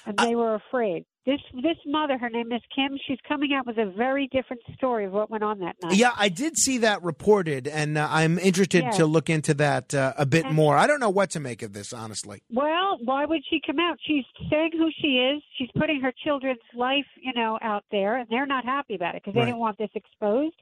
and 0.05 0.17
they 0.17 0.35
were 0.35 0.55
afraid. 0.55 1.05
This 1.25 1.39
this 1.55 1.77
mother, 1.87 2.19
her 2.19 2.29
name 2.29 2.51
is 2.51 2.61
Kim. 2.75 2.97
She's 3.07 3.17
coming 3.27 3.51
out 3.53 3.65
with 3.65 3.79
a 3.79 3.85
very 3.97 4.27
different 4.31 4.61
story 4.75 5.05
of 5.05 5.11
what 5.11 5.31
went 5.31 5.43
on 5.43 5.57
that 5.59 5.75
night. 5.81 5.95
Yeah, 5.95 6.11
I 6.15 6.29
did 6.29 6.55
see 6.55 6.77
that 6.79 7.01
reported, 7.01 7.67
and 7.67 7.97
uh, 7.97 8.07
I'm 8.11 8.37
interested 8.37 8.83
Yes. 8.83 8.97
to 8.97 9.07
look 9.07 9.27
into 9.29 9.55
that 9.55 9.93
uh, 9.95 10.13
a 10.17 10.25
bit 10.27 10.45
And- 10.45 10.53
more. 10.55 10.77
I 10.77 10.85
don't 10.85 10.99
know 10.99 11.09
what 11.09 11.31
to 11.31 11.39
make 11.39 11.63
of 11.63 11.73
this, 11.73 11.93
honestly. 11.93 12.43
Well, 12.51 12.99
why 13.03 13.25
would 13.25 13.41
she 13.49 13.59
come 13.65 13.79
out? 13.79 13.97
She's 14.05 14.23
saying 14.51 14.71
who 14.73 14.89
she 15.01 15.17
is. 15.17 15.41
She's 15.57 15.69
putting 15.75 15.99
her 16.01 16.13
children's 16.23 16.59
life, 16.75 17.07
you 17.19 17.33
know, 17.33 17.57
out 17.63 17.85
there, 17.91 18.17
and 18.17 18.27
they're 18.29 18.45
not 18.45 18.63
happy 18.63 18.93
about 18.93 19.15
it 19.15 19.23
because 19.23 19.33
they 19.33 19.39
Right. 19.39 19.45
didn't 19.47 19.59
want 19.61 19.79
this 19.79 19.89
exposed. 19.95 20.55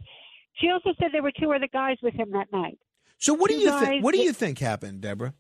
She 0.62 0.70
also 0.70 0.94
said 0.98 1.10
there 1.12 1.24
were 1.24 1.34
two 1.38 1.52
other 1.52 1.68
guys 1.74 1.98
with 2.02 2.14
him 2.14 2.32
that 2.32 2.54
night. 2.54 2.78
So, 3.18 3.34
what 3.34 3.50
do 3.50 3.58
you 3.58 3.68
guys? 3.68 4.02
What 4.02 4.14
do 4.14 4.22
you 4.22 4.32
think 4.32 4.60
happened, 4.60 5.02
Deborah? 5.02 5.34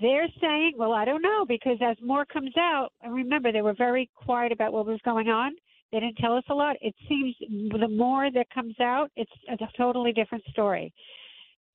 They're 0.00 0.28
saying, 0.40 0.74
well, 0.76 0.92
I 0.92 1.04
don't 1.04 1.22
know, 1.22 1.44
because 1.46 1.78
as 1.80 1.96
more 2.02 2.24
comes 2.24 2.52
out, 2.56 2.90
and 3.02 3.14
remember, 3.14 3.50
they 3.52 3.62
were 3.62 3.74
very 3.74 4.08
quiet 4.14 4.52
about 4.52 4.72
what 4.72 4.86
was 4.86 5.00
going 5.04 5.28
on. 5.28 5.52
They 5.92 6.00
didn't 6.00 6.16
tell 6.16 6.36
us 6.36 6.44
a 6.50 6.54
lot. 6.54 6.76
It 6.80 6.94
seems 7.08 7.34
the 7.40 7.88
more 7.88 8.30
that 8.30 8.50
comes 8.50 8.78
out, 8.80 9.10
it's 9.16 9.30
a 9.48 9.56
totally 9.76 10.12
different 10.12 10.44
story. 10.50 10.92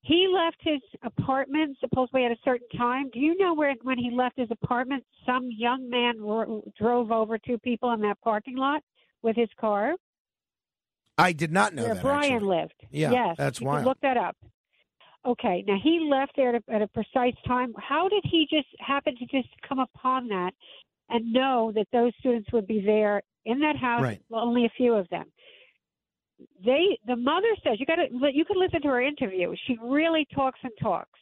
He 0.01 0.27
left 0.33 0.57
his 0.59 0.81
apartment 1.03 1.77
supposedly 1.79 2.25
at 2.25 2.31
a 2.31 2.37
certain 2.43 2.67
time. 2.77 3.09
Do 3.13 3.19
you 3.19 3.37
know 3.37 3.53
where 3.53 3.73
when 3.83 3.97
he 3.97 4.11
left 4.11 4.37
his 4.37 4.49
apartment, 4.51 5.03
some 5.25 5.49
young 5.49 5.89
man 5.89 6.21
ro- 6.21 6.63
drove 6.77 7.09
over 7.11 7.37
two 7.37 7.57
people 7.57 7.91
in 7.93 8.01
that 8.01 8.19
parking 8.21 8.57
lot 8.57 8.83
with 9.21 9.37
his 9.37 9.47
car? 9.59 9.93
I 11.17 11.31
did 11.31 11.51
not 11.51 11.73
know 11.73 11.83
where 11.83 11.93
that. 11.93 12.03
Brian 12.03 12.33
actually. 12.33 12.47
lived. 12.47 12.73
Yeah, 12.91 13.11
yes, 13.11 13.35
that's 13.37 13.61
you 13.61 13.67
wild. 13.67 13.85
Look 13.85 13.99
that 14.01 14.17
up. 14.17 14.35
Okay, 15.25 15.63
now 15.67 15.77
he 15.81 16.07
left 16.11 16.33
there 16.35 16.55
at 16.55 16.61
a, 16.67 16.73
at 16.73 16.81
a 16.81 16.87
precise 16.87 17.35
time. 17.47 17.73
How 17.77 18.09
did 18.09 18.23
he 18.25 18.45
just 18.49 18.67
happen 18.79 19.15
to 19.17 19.25
just 19.25 19.47
come 19.67 19.79
upon 19.79 20.27
that 20.27 20.51
and 21.09 21.31
know 21.31 21.71
that 21.75 21.87
those 21.93 22.11
students 22.19 22.51
would 22.51 22.67
be 22.67 22.81
there 22.85 23.21
in 23.45 23.59
that 23.59 23.77
house? 23.77 24.01
Right. 24.01 24.21
Well, 24.29 24.43
only 24.43 24.65
a 24.65 24.71
few 24.75 24.93
of 24.93 25.07
them. 25.09 25.25
They, 26.65 26.97
the 27.07 27.15
mother 27.15 27.47
says, 27.63 27.79
you 27.79 27.85
got 27.85 27.95
to, 27.95 28.07
you 28.33 28.43
can 28.43 28.59
listen 28.59 28.81
to 28.81 28.89
her 28.89 29.01
interview. 29.01 29.55
She 29.65 29.77
really 29.81 30.27
talks 30.33 30.59
and 30.63 30.73
talks. 30.81 31.19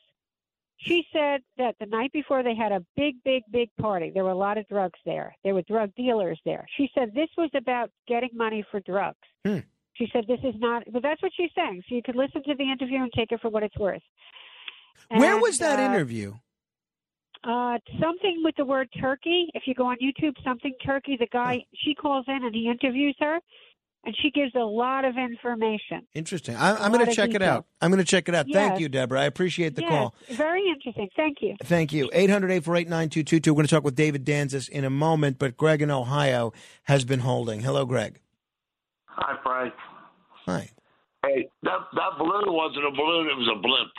She 0.77 1.05
said 1.13 1.41
that 1.59 1.75
the 1.79 1.85
night 1.85 2.11
before 2.11 2.41
they 2.41 2.55
had 2.55 2.71
a 2.71 2.83
big, 2.95 3.15
big, 3.23 3.43
big 3.51 3.69
party. 3.79 4.09
There 4.11 4.23
were 4.23 4.31
a 4.31 4.35
lot 4.35 4.57
of 4.57 4.67
drugs 4.67 4.97
there. 5.05 5.35
There 5.43 5.53
were 5.53 5.61
drug 5.63 5.93
dealers 5.95 6.39
there. 6.43 6.65
She 6.75 6.89
said 6.95 7.13
this 7.13 7.29
was 7.37 7.51
about 7.55 7.91
getting 8.07 8.31
money 8.33 8.65
for 8.71 8.79
drugs. 8.79 9.19
Hmm. 9.45 9.59
She 10.01 10.09
said 10.11 10.25
this 10.27 10.39
is 10.43 10.55
not, 10.57 10.81
but 10.91 11.03
that's 11.03 11.21
what 11.21 11.31
she's 11.37 11.51
saying. 11.55 11.83
So 11.87 11.93
you 11.93 12.01
could 12.01 12.15
listen 12.15 12.41
to 12.43 12.55
the 12.55 12.63
interview 12.63 13.03
and 13.03 13.13
take 13.13 13.31
it 13.31 13.39
for 13.39 13.49
what 13.49 13.61
it's 13.61 13.77
worth. 13.77 14.01
Where 15.09 15.37
was 15.37 15.59
that 15.59 15.77
uh, 15.77 15.93
interview? 15.93 16.33
Uh, 17.43 17.77
something 17.99 18.41
with 18.43 18.55
the 18.57 18.65
word 18.65 18.89
turkey. 18.99 19.49
If 19.53 19.63
you 19.67 19.75
go 19.75 19.85
on 19.85 19.97
YouTube, 20.01 20.33
something 20.43 20.73
turkey. 20.83 21.17
The 21.19 21.27
guy 21.27 21.65
she 21.85 21.93
calls 21.93 22.25
in 22.27 22.43
and 22.43 22.55
he 22.55 22.67
interviews 22.67 23.15
her, 23.19 23.37
and 24.03 24.15
she 24.23 24.31
gives 24.31 24.55
a 24.55 24.59
lot 24.59 25.05
of 25.05 25.17
information. 25.17 26.07
Interesting. 26.15 26.55
I, 26.55 26.83
I'm 26.83 26.91
going 26.91 27.05
to 27.05 27.11
of 27.11 27.15
check 27.15 27.35
it 27.35 27.43
out. 27.43 27.67
I'm 27.79 27.91
going 27.91 28.03
to 28.03 28.09
check 28.09 28.27
it 28.27 28.33
out. 28.33 28.47
Thank 28.51 28.79
you, 28.79 28.89
Deborah. 28.89 29.21
I 29.21 29.25
appreciate 29.25 29.75
the 29.75 29.83
yes, 29.83 29.91
call. 29.91 30.15
very 30.31 30.67
interesting. 30.67 31.09
Thank 31.15 31.37
you. 31.41 31.55
Thank 31.63 31.93
you. 31.93 32.09
800 32.11 32.47
848 32.47 32.89
9222. 32.89 33.53
We're 33.53 33.55
going 33.55 33.67
to 33.67 33.75
talk 33.75 33.83
with 33.83 33.95
David 33.95 34.25
Danzis 34.25 34.67
in 34.67 34.83
a 34.83 34.89
moment, 34.89 35.37
but 35.37 35.57
Greg 35.57 35.83
in 35.83 35.91
Ohio 35.91 36.53
has 36.83 37.05
been 37.05 37.19
holding. 37.19 37.59
Hello, 37.59 37.85
Greg. 37.85 38.19
Hi, 39.05 39.37
Frank. 39.43 39.73
Hi. 40.45 40.69
Hey, 41.25 41.47
that 41.63 41.79
that 41.93 42.11
balloon 42.17 42.51
wasn't 42.53 42.85
a 42.85 42.91
balloon; 42.91 43.27
it 43.27 43.37
was 43.37 43.49
a 43.55 43.59
blimp. 43.61 43.91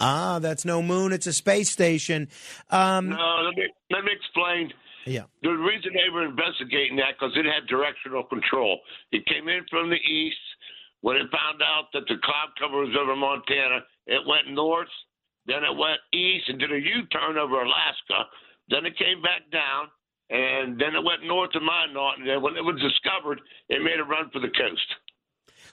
Ah, 0.00 0.38
that's 0.40 0.64
no 0.64 0.82
moon. 0.82 1.12
It's 1.12 1.26
a 1.26 1.32
space 1.32 1.70
station. 1.70 2.28
Um, 2.70 3.08
no, 3.10 3.40
let 3.46 3.56
me 3.56 3.64
let 3.90 4.04
me 4.04 4.12
explain. 4.12 4.72
Yeah. 5.06 5.22
The 5.42 5.50
reason 5.50 5.92
they 5.94 6.10
were 6.12 6.26
investigating 6.26 6.96
that 6.96 7.14
because 7.18 7.32
it 7.36 7.46
had 7.46 7.68
directional 7.68 8.24
control. 8.24 8.80
It 9.12 9.24
came 9.26 9.48
in 9.48 9.64
from 9.70 9.88
the 9.88 9.96
east. 10.02 10.36
When 11.00 11.16
it 11.16 11.30
found 11.30 11.62
out 11.62 11.92
that 11.94 12.02
the 12.08 12.16
cloud 12.24 12.50
cover 12.58 12.82
was 12.82 12.96
over 12.98 13.14
Montana, 13.14 13.86
it 14.08 14.26
went 14.26 14.50
north. 14.50 14.90
Then 15.46 15.62
it 15.62 15.76
went 15.78 16.00
east 16.12 16.48
and 16.48 16.58
did 16.58 16.72
a 16.72 16.80
U-turn 16.82 17.38
over 17.38 17.62
Alaska. 17.62 18.26
Then 18.68 18.84
it 18.84 18.98
came 18.98 19.22
back 19.22 19.46
down. 19.52 19.86
and 20.28 20.74
then 20.80 20.96
it 20.98 21.04
went 21.04 21.22
north 21.22 21.52
to 21.52 21.60
Minot, 21.60 22.18
and 22.18 22.26
then 22.26 22.42
when 22.42 22.56
it 22.56 22.64
was 22.66 22.74
discovered, 22.82 23.38
it 23.68 23.78
made 23.82 24.00
a 24.00 24.04
run 24.04 24.26
for 24.32 24.40
the 24.40 24.50
coast. 24.50 24.88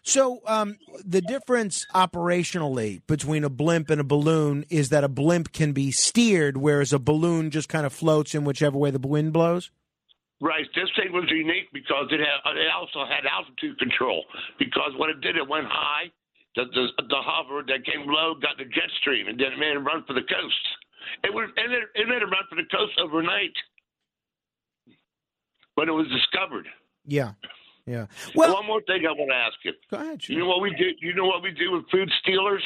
So 0.03 0.41
um, 0.45 0.77
the 1.03 1.21
difference 1.21 1.85
operationally 1.95 3.01
between 3.07 3.45
a 3.45 3.49
blimp 3.49 3.89
and 3.89 4.01
a 4.01 4.03
balloon 4.03 4.65
is 4.69 4.89
that 4.89 5.05
a 5.05 5.07
blimp 5.07 5.53
can 5.53 5.71
be 5.71 5.91
steered, 5.91 6.57
whereas 6.57 6.91
a 6.91 6.99
balloon 6.99 7.51
just 7.51 7.69
kind 7.69 7.85
of 7.85 7.93
floats 7.93 8.35
in 8.35 8.43
whichever 8.43 8.77
way 8.77 8.91
the 8.91 8.99
wind 8.99 9.31
blows. 9.31 9.71
Right. 10.41 10.67
This 10.75 10.89
thing 10.99 11.13
was 11.13 11.23
unique 11.31 11.71
because 11.71 12.11
it 12.11 12.19
had 12.19 12.57
it 12.57 12.67
also 12.75 13.07
had 13.07 13.23
altitude 13.25 13.80
control. 13.80 14.25
Because 14.59 14.91
what 14.97 15.09
it 15.09 15.21
did, 15.21 15.38
it 15.38 15.47
went 15.47 15.67
high. 15.67 16.11
The 16.57 16.65
the, 16.65 16.88
the 17.07 17.21
hover 17.23 17.63
that 17.65 17.85
came 17.85 18.05
low 18.05 18.35
got 18.35 18.57
the 18.57 18.65
jet 18.65 18.91
stream, 18.99 19.27
and 19.27 19.39
then 19.39 19.53
it 19.53 19.57
made 19.57 19.77
a 19.77 19.80
run 19.80 20.03
for 20.05 20.13
the 20.13 20.27
coast. 20.27 20.63
It 21.23 21.34
was 21.34 21.49
and 21.55 21.71
it, 21.71 21.84
it 21.95 22.09
made 22.09 22.21
a 22.21 22.27
run 22.27 22.43
for 22.49 22.55
the 22.55 22.67
coast 22.69 22.91
overnight 22.99 23.55
when 25.75 25.88
it 25.88 25.93
was 25.93 26.07
discovered. 26.11 26.67
Yeah, 27.07 27.39
yeah. 27.85 28.05
Well, 28.35 28.53
one 28.53 28.65
more 28.65 28.81
thing 28.81 29.05
I 29.07 29.11
want 29.11 29.31
to 29.31 29.35
ask 29.35 29.55
you. 29.64 29.73
Go 29.91 29.97
ahead. 29.97 30.27
You 30.27 30.39
know 30.39 30.47
what 30.47 30.61
we 30.61 30.72
do? 30.76 30.91
You 31.01 31.14
know 31.14 31.26
what 31.26 31.43
we 31.43 31.51
do 31.51 31.72
with 31.72 31.89
food 31.91 32.10
stealers? 32.22 32.64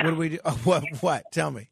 What 0.00 0.10
do 0.10 0.16
we 0.16 0.28
do? 0.30 0.38
Oh, 0.44 0.60
what? 0.64 0.84
What? 1.00 1.24
Tell 1.32 1.50
me. 1.50 1.68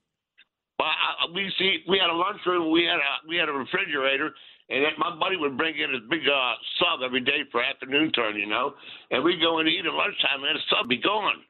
Well, 0.78 0.88
I, 0.88 1.30
we 1.32 1.52
see 1.58 1.84
we 1.88 1.98
had 1.98 2.10
a 2.10 2.16
lunchroom. 2.16 2.72
We 2.72 2.84
had 2.84 2.96
a 2.96 3.28
we 3.28 3.36
had 3.36 3.48
a 3.48 3.52
refrigerator, 3.52 4.34
and 4.70 4.84
my 4.98 5.14
buddy 5.16 5.36
would 5.36 5.56
bring 5.56 5.78
in 5.78 5.92
his 5.92 6.02
big 6.10 6.26
uh, 6.26 6.54
sub 6.78 7.00
every 7.04 7.20
day 7.20 7.44
for 7.52 7.62
afternoon 7.62 8.10
turn, 8.12 8.36
you 8.36 8.46
know. 8.46 8.74
And 9.10 9.22
we 9.22 9.36
go 9.38 9.58
and 9.58 9.68
eat 9.68 9.84
at 9.86 9.92
lunchtime, 9.92 10.42
and 10.42 10.56
the 10.56 10.62
sub 10.70 10.88
be 10.88 10.96
gone. 10.96 11.44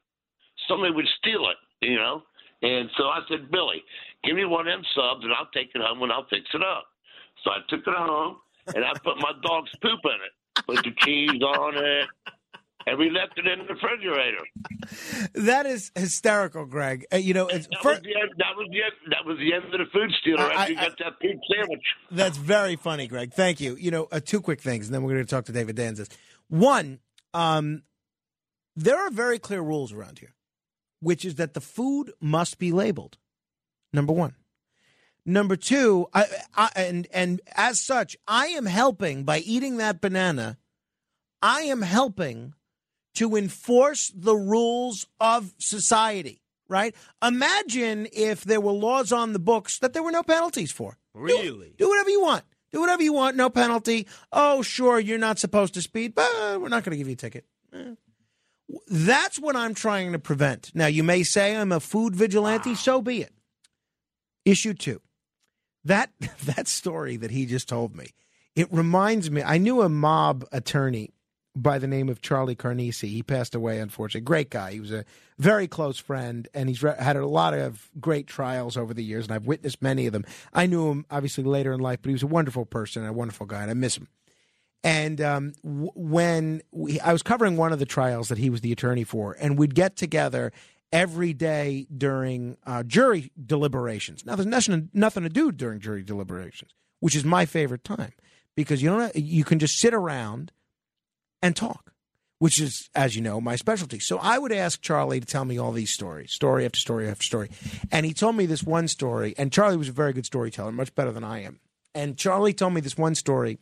Somebody 0.67 0.93
would 0.93 1.07
steal 1.19 1.49
it, 1.49 1.57
you 1.85 1.95
know. 1.95 2.23
And 2.61 2.89
so 2.97 3.05
I 3.05 3.19
said, 3.29 3.51
Billy, 3.51 3.83
give 4.23 4.35
me 4.35 4.45
one 4.45 4.67
of 4.67 4.73
them 4.73 4.83
subs, 4.95 5.23
and 5.23 5.33
I'll 5.33 5.49
take 5.53 5.69
it 5.75 5.81
home 5.81 6.01
and 6.01 6.11
I'll 6.11 6.25
fix 6.29 6.45
it 6.53 6.63
up. 6.63 6.85
So 7.43 7.51
I 7.51 7.59
took 7.69 7.85
it 7.85 7.93
home, 7.93 8.37
and 8.73 8.83
I 8.83 8.93
put 9.03 9.17
my 9.17 9.33
dog's 9.43 9.71
poop 9.81 9.99
in 10.03 10.19
it, 10.25 10.33
put 10.67 10.83
the 10.83 10.91
cheese 10.99 11.41
on 11.41 11.75
it, 11.77 12.07
and 12.87 12.97
we 12.99 13.09
left 13.09 13.37
it 13.37 13.45
in 13.47 13.65
the 13.67 13.73
refrigerator. 13.73 14.43
That 15.33 15.65
is 15.65 15.91
hysterical, 15.95 16.65
Greg. 16.65 17.05
Uh, 17.13 17.17
you 17.17 17.33
know, 17.33 17.47
it's, 17.47 17.67
That, 17.67 17.81
fir- 17.81 17.89
was 17.91 18.01
the 18.01 18.15
end, 18.19 18.31
that 18.37 18.55
was 18.55 18.67
the 18.71 18.83
end. 18.83 18.93
That 19.11 19.25
was 19.25 19.37
the 19.39 19.53
end 19.53 19.65
of 19.65 19.71
the 19.71 19.85
food 19.91 20.11
stealer. 20.21 20.41
I- 20.43 20.53
after 20.53 20.71
you 20.73 20.77
got 20.79 20.97
that 20.99 21.19
poop 21.21 21.39
sandwich. 21.53 21.85
That's 22.11 22.37
very 22.37 22.75
funny, 22.75 23.07
Greg. 23.07 23.33
Thank 23.33 23.59
you. 23.59 23.75
You 23.75 23.91
know, 23.91 24.07
uh, 24.11 24.19
two 24.23 24.41
quick 24.41 24.61
things, 24.61 24.87
and 24.87 24.93
then 24.95 25.03
we're 25.03 25.13
going 25.13 25.25
to 25.25 25.29
talk 25.29 25.45
to 25.45 25.51
David 25.51 25.75
Danzis. 25.75 26.09
One, 26.47 26.99
um, 27.33 27.83
there 28.75 28.97
are 28.97 29.09
very 29.09 29.39
clear 29.39 29.61
rules 29.61 29.91
around 29.91 30.19
here, 30.19 30.33
which 30.99 31.25
is 31.25 31.35
that 31.35 31.53
the 31.53 31.61
food 31.61 32.11
must 32.21 32.59
be 32.59 32.71
labeled. 32.71 33.17
Number 33.93 34.13
one. 34.13 34.35
Number 35.25 35.55
two, 35.55 36.07
I, 36.13 36.25
I, 36.55 36.69
and 36.75 37.07
and 37.11 37.41
as 37.55 37.81
such, 37.81 38.15
I 38.27 38.47
am 38.47 38.65
helping 38.65 39.23
by 39.23 39.39
eating 39.39 39.77
that 39.77 40.01
banana. 40.01 40.57
I 41.41 41.61
am 41.61 41.81
helping 41.81 42.53
to 43.15 43.35
enforce 43.35 44.11
the 44.15 44.35
rules 44.35 45.07
of 45.19 45.53
society. 45.57 46.41
Right? 46.67 46.95
Imagine 47.23 48.07
if 48.11 48.43
there 48.43 48.59
were 48.59 48.71
laws 48.71 49.11
on 49.11 49.33
the 49.33 49.39
books 49.39 49.77
that 49.79 49.93
there 49.93 50.01
were 50.01 50.11
no 50.11 50.23
penalties 50.23 50.71
for. 50.71 50.97
Really? 51.13 51.75
Do 51.77 51.87
whatever 51.87 52.09
you 52.09 52.21
want. 52.21 52.43
Do 52.71 52.81
whatever 52.81 53.03
you 53.03 53.13
want, 53.13 53.37
no 53.37 53.49
penalty. 53.49 54.07
Oh, 54.33 54.61
sure, 54.61 54.99
you're 54.99 55.17
not 55.17 55.39
supposed 55.39 55.75
to 55.75 55.81
speed, 55.81 56.15
but 56.15 56.59
we're 56.59 56.69
not 56.69 56.83
going 56.83 56.91
to 56.91 56.97
give 56.97 57.07
you 57.07 57.13
a 57.13 57.15
ticket. 57.15 57.45
Eh. 57.71 57.93
That's 58.89 59.39
what 59.39 59.55
I'm 59.55 59.73
trying 59.75 60.11
to 60.11 60.19
prevent. 60.19 60.71
Now, 60.73 60.87
you 60.87 61.03
may 61.03 61.23
say 61.23 61.55
I'm 61.55 61.71
a 61.71 61.79
food 61.79 62.15
vigilante, 62.15 62.75
so 62.75 63.01
be 63.01 63.21
it. 63.21 63.31
Issue 64.43 64.73
two. 64.73 65.01
That 65.85 66.11
that 66.43 66.67
story 66.67 67.17
that 67.17 67.31
he 67.31 67.45
just 67.45 67.69
told 67.69 67.95
me, 67.95 68.07
it 68.55 68.71
reminds 68.71 69.31
me. 69.31 69.41
I 69.43 69.57
knew 69.57 69.81
a 69.81 69.89
mob 69.89 70.45
attorney 70.51 71.11
by 71.55 71.79
the 71.79 71.87
name 71.87 72.09
of 72.09 72.21
Charlie 72.21 72.55
Carnesi. 72.55 73.07
He 73.07 73.23
passed 73.23 73.55
away, 73.55 73.79
unfortunately. 73.79 74.25
Great 74.25 74.49
guy. 74.49 74.73
He 74.73 74.79
was 74.81 74.91
a 74.91 75.05
very 75.39 75.67
close 75.67 75.97
friend, 75.97 76.47
and 76.53 76.67
he's 76.67 76.83
re- 76.83 76.95
had 76.99 77.15
a 77.15 77.25
lot 77.25 77.53
of 77.53 77.89
great 77.99 78.27
trials 78.27 78.75
over 78.75 78.93
the 78.93 79.03
years, 79.03 79.25
and 79.25 79.33
I've 79.33 79.47
witnessed 79.47 79.81
many 79.81 80.05
of 80.05 80.13
them. 80.13 80.25
I 80.53 80.65
knew 80.65 80.89
him 80.89 81.05
obviously 81.09 81.45
later 81.45 81.71
in 81.71 81.79
life, 81.79 81.99
but 82.01 82.09
he 82.09 82.13
was 82.13 82.23
a 82.23 82.27
wonderful 82.27 82.65
person 82.65 83.03
and 83.03 83.09
a 83.09 83.13
wonderful 83.13 83.45
guy, 83.45 83.61
and 83.61 83.71
I 83.71 83.73
miss 83.73 83.95
him. 83.95 84.09
And 84.83 85.19
um, 85.21 85.53
w- 85.63 85.91
when 85.95 86.61
we, 86.71 86.99
I 86.99 87.13
was 87.13 87.23
covering 87.23 87.57
one 87.57 87.73
of 87.73 87.79
the 87.79 87.85
trials 87.85 88.27
that 88.27 88.37
he 88.37 88.49
was 88.49 88.61
the 88.61 88.71
attorney 88.71 89.03
for, 89.03 89.35
and 89.39 89.57
we'd 89.57 89.75
get 89.75 89.95
together 89.95 90.51
every 90.91 91.33
day 91.33 91.87
during 91.95 92.57
uh, 92.65 92.83
jury 92.83 93.31
deliberations. 93.43 94.25
Now, 94.25 94.35
there's 94.35 94.45
nothing, 94.45 94.89
nothing 94.93 95.23
to 95.23 95.29
do 95.29 95.51
during 95.51 95.79
jury 95.79 96.03
deliberations, 96.03 96.71
which 96.99 97.15
is 97.15 97.25
my 97.25 97.45
favorite 97.45 97.83
time 97.83 98.13
because 98.55 98.81
you 98.81 98.89
don't 98.89 99.15
you 99.15 99.43
can 99.43 99.59
just 99.59 99.77
sit 99.77 99.93
around 99.93 100.51
and 101.41 101.55
talk, 101.55 101.93
which 102.39 102.59
is, 102.59 102.89
as 102.95 103.15
you 103.15 103.21
know, 103.21 103.39
my 103.39 103.55
specialty. 103.55 103.99
So 103.99 104.17
I 104.17 104.37
would 104.37 104.51
ask 104.51 104.81
Charlie 104.81 105.19
to 105.19 105.25
tell 105.25 105.45
me 105.45 105.57
all 105.57 105.71
these 105.71 105.93
stories, 105.93 106.31
story 106.31 106.65
after 106.65 106.79
story 106.79 107.07
after 107.07 107.23
story. 107.23 107.49
And 107.91 108.05
he 108.05 108.13
told 108.13 108.35
me 108.35 108.45
this 108.45 108.63
one 108.63 108.87
story, 108.87 109.35
and 109.37 109.51
Charlie 109.51 109.77
was 109.77 109.89
a 109.89 109.93
very 109.93 110.13
good 110.13 110.25
storyteller, 110.25 110.71
much 110.71 110.95
better 110.95 111.11
than 111.11 111.23
I 111.23 111.43
am. 111.43 111.59
And 111.93 112.17
Charlie 112.17 112.53
told 112.53 112.73
me 112.73 112.81
this 112.81 112.97
one 112.97 113.15
story 113.15 113.59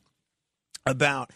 about 0.86 1.32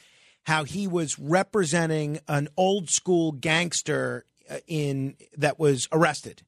how 0.46 0.64
he 0.64 0.88
was 0.88 1.20
representing 1.20 2.20
an 2.28 2.48
old 2.56 2.90
school 2.90 3.34
gangster 3.34 4.26
in 4.68 5.16
that 5.38 5.60
was 5.60 5.88
arrested. 5.92 6.44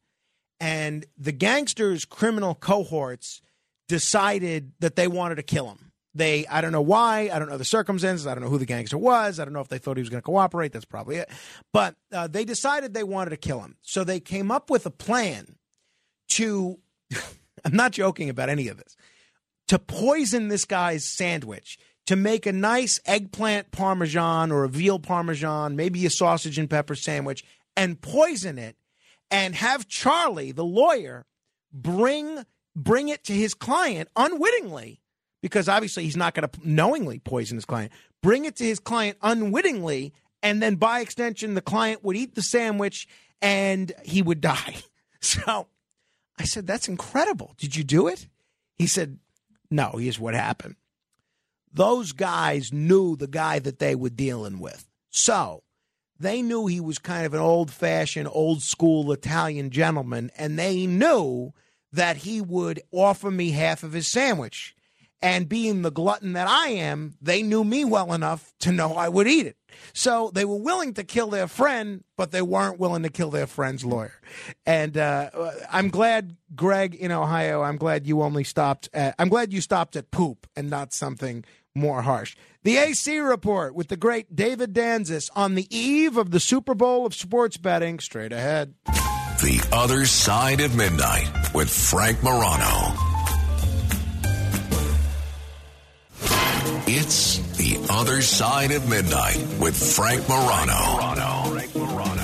And 0.59 1.05
the 1.17 1.31
gangsters 1.31 2.05
criminal 2.05 2.55
cohorts 2.55 3.41
decided 3.87 4.73
that 4.79 4.95
they 4.95 5.07
wanted 5.07 5.35
to 5.35 5.43
kill 5.43 5.67
him. 5.67 5.91
They 6.15 6.47
i 6.47 6.59
don't 6.59 6.71
know 6.71 6.81
why 6.81 7.29
i 7.31 7.37
don't 7.37 7.49
know 7.49 7.57
the 7.57 7.63
circumstances 7.63 8.25
i 8.25 8.33
don't 8.33 8.43
know 8.43 8.49
who 8.49 8.57
the 8.57 8.65
gangster 8.65 8.97
was 8.97 9.39
i 9.39 9.45
don't 9.45 9.53
know 9.53 9.61
if 9.61 9.67
they 9.67 9.77
thought 9.77 9.95
he 9.95 10.01
was 10.01 10.09
going 10.09 10.21
to 10.21 10.25
cooperate 10.25 10.73
that's 10.73 10.83
probably 10.83 11.17
it. 11.17 11.29
But 11.71 11.95
uh, 12.11 12.27
they 12.27 12.45
decided 12.45 12.93
they 12.93 13.03
wanted 13.03 13.29
to 13.29 13.37
kill 13.37 13.61
him. 13.61 13.77
So 13.83 14.03
they 14.03 14.19
came 14.19 14.49
up 14.49 14.71
with 14.71 14.87
a 14.87 14.91
plan 14.91 15.55
to 16.29 16.79
i'm 17.63 17.75
not 17.75 17.91
joking 17.91 18.29
about 18.29 18.49
any 18.49 18.69
of 18.69 18.77
this 18.77 18.95
to 19.67 19.77
poison 19.77 20.47
this 20.47 20.65
guy's 20.65 21.05
sandwich 21.05 21.77
to 22.09 22.15
make 22.15 22.47
a 22.47 22.51
nice 22.51 22.99
eggplant 23.05 23.69
parmesan 23.69 24.51
or 24.51 24.63
a 24.63 24.67
veal 24.67 24.97
parmesan, 24.97 25.75
maybe 25.75 26.03
a 26.07 26.09
sausage 26.09 26.57
and 26.57 26.67
pepper 26.67 26.95
sandwich, 26.95 27.45
and 27.79 28.01
poison 28.01 28.57
it, 28.57 28.75
and 29.31 29.55
have 29.55 29.87
Charlie, 29.87 30.51
the 30.51 30.65
lawyer, 30.65 31.25
bring 31.71 32.43
bring 32.75 33.09
it 33.09 33.23
to 33.25 33.33
his 33.33 33.53
client 33.53 34.09
unwittingly, 34.15 35.01
because 35.41 35.69
obviously 35.69 36.03
he's 36.03 36.17
not 36.17 36.33
going 36.33 36.47
to 36.47 36.59
knowingly 36.63 37.19
poison 37.19 37.57
his 37.57 37.65
client. 37.65 37.91
Bring 38.21 38.45
it 38.45 38.57
to 38.57 38.65
his 38.65 38.79
client 38.79 39.17
unwittingly, 39.21 40.13
and 40.43 40.61
then 40.61 40.75
by 40.75 40.99
extension, 40.99 41.55
the 41.55 41.61
client 41.61 42.03
would 42.03 42.17
eat 42.17 42.35
the 42.35 42.41
sandwich 42.41 43.07
and 43.41 43.91
he 44.03 44.21
would 44.21 44.41
die. 44.41 44.75
So 45.21 45.67
I 46.39 46.45
said, 46.45 46.65
"That's 46.65 46.87
incredible. 46.87 47.53
Did 47.57 47.75
you 47.75 47.83
do 47.83 48.07
it?" 48.07 48.29
He 48.77 48.87
said, 48.87 49.19
"No. 49.69 49.97
Here's 49.97 50.17
what 50.17 50.33
happened." 50.33 50.77
those 51.73 52.11
guys 52.13 52.73
knew 52.73 53.15
the 53.15 53.27
guy 53.27 53.59
that 53.59 53.79
they 53.79 53.95
were 53.95 54.09
dealing 54.09 54.59
with. 54.59 54.87
So 55.09 55.63
they 56.19 56.41
knew 56.41 56.67
he 56.67 56.79
was 56.79 56.99
kind 56.99 57.25
of 57.25 57.33
an 57.33 57.39
old 57.39 57.71
fashioned, 57.71 58.27
old 58.31 58.61
school 58.61 59.11
Italian 59.11 59.69
gentleman, 59.69 60.31
and 60.37 60.59
they 60.59 60.85
knew 60.85 61.53
that 61.91 62.17
he 62.17 62.41
would 62.41 62.81
offer 62.91 63.31
me 63.31 63.51
half 63.51 63.83
of 63.83 63.93
his 63.93 64.07
sandwich. 64.07 64.75
And 65.21 65.49
being 65.49 65.81
the 65.81 65.91
glutton 65.91 66.33
that 66.33 66.47
I 66.47 66.69
am, 66.69 67.15
they 67.21 67.43
knew 67.43 67.65
me 67.65 67.83
well 67.83 68.13
enough 68.13 68.53
to 68.59 68.71
know 68.71 68.93
I 68.93 69.09
would 69.09 69.27
eat 69.27 69.47
it. 69.47 69.57
So 69.91 70.31
they 70.33 70.45
were 70.45 70.55
willing 70.55 70.93
to 70.93 71.03
kill 71.03 71.29
their 71.29 71.47
friend, 71.47 72.05
but 72.15 72.31
they 72.31 72.41
weren't 72.41 72.79
willing 72.79 73.03
to 73.03 73.09
kill 73.09 73.29
their 73.29 73.47
friend's 73.47 73.83
lawyer. 73.83 74.13
And 74.65 74.97
uh, 74.97 75.29
I'm 75.69 75.89
glad, 75.89 76.37
Greg 76.55 76.95
in 76.95 77.11
Ohio, 77.11 77.61
I'm 77.63 77.75
glad 77.75 78.07
you 78.07 78.21
only 78.21 78.45
stopped 78.45 78.87
at, 78.93 79.13
I'm 79.19 79.27
glad 79.27 79.51
you 79.51 79.59
stopped 79.59 79.97
at 79.97 80.09
poop 80.09 80.47
and 80.55 80.69
not 80.69 80.93
something 80.93 81.43
more 81.75 82.01
harsh. 82.01 82.35
The 82.63 82.77
AC 82.77 83.19
report 83.19 83.73
with 83.73 83.87
the 83.87 83.97
great 83.97 84.35
David 84.35 84.73
Danzis 84.73 85.29
on 85.35 85.55
the 85.55 85.67
eve 85.75 86.17
of 86.17 86.31
the 86.31 86.39
Super 86.39 86.75
Bowl 86.75 87.05
of 87.05 87.13
sports 87.13 87.57
betting. 87.57 87.99
Straight 87.99 88.33
ahead. 88.33 88.73
The 88.85 89.65
Other 89.71 90.05
Side 90.05 90.59
of 90.59 90.75
Midnight 90.75 91.29
with 91.53 91.69
Frank 91.69 92.21
Morano. 92.21 92.93
It's 96.91 97.37
The 97.55 97.77
Other 97.89 98.21
Side 98.21 98.71
of 98.71 98.89
Midnight 98.89 99.37
with 99.59 99.77
Frank 99.95 100.27
Morano. 100.27 101.51
Frank 101.51 101.75
Morano. 101.75 102.18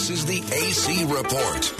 This 0.00 0.08
is 0.08 0.24
the 0.24 0.42
AC 0.54 1.04
Report. 1.04 1.74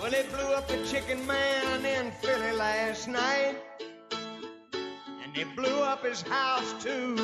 Well, 0.00 0.14
it 0.14 0.30
blew 0.30 0.38
up 0.54 0.66
the 0.66 0.82
chicken 0.90 1.26
man 1.26 1.84
in 1.84 2.10
Philly 2.22 2.52
last 2.52 3.06
night. 3.06 3.56
And 5.22 5.34
they 5.36 5.44
blew 5.44 5.82
up 5.82 6.06
his 6.06 6.22
house 6.22 6.72
too. 6.82 7.16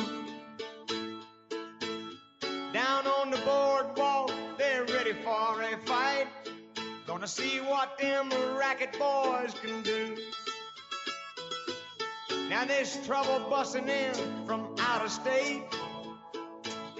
Down 2.71 3.07
on 3.07 3.31
the 3.31 3.41
boardwalk, 3.43 4.31
they're 4.59 4.85
ready 4.85 5.13
for 5.23 5.59
a 5.63 5.75
fight. 5.87 6.27
Gonna 7.15 7.27
see 7.27 7.61
what 7.61 7.97
them 7.97 8.29
racket 8.57 8.99
boys 8.99 9.53
can 9.63 9.81
do. 9.83 10.17
Now 12.49 12.65
there's 12.65 12.97
trouble 13.07 13.49
busting 13.49 13.87
in 13.87 14.13
from 14.45 14.75
out 14.79 15.05
of 15.05 15.09
state. 15.09 15.63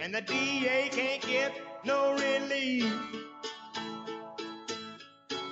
And 0.01 0.15
the 0.15 0.21
DA 0.21 0.87
can't 0.89 1.21
get 1.21 1.53
no 1.83 2.13
relief. 2.13 2.93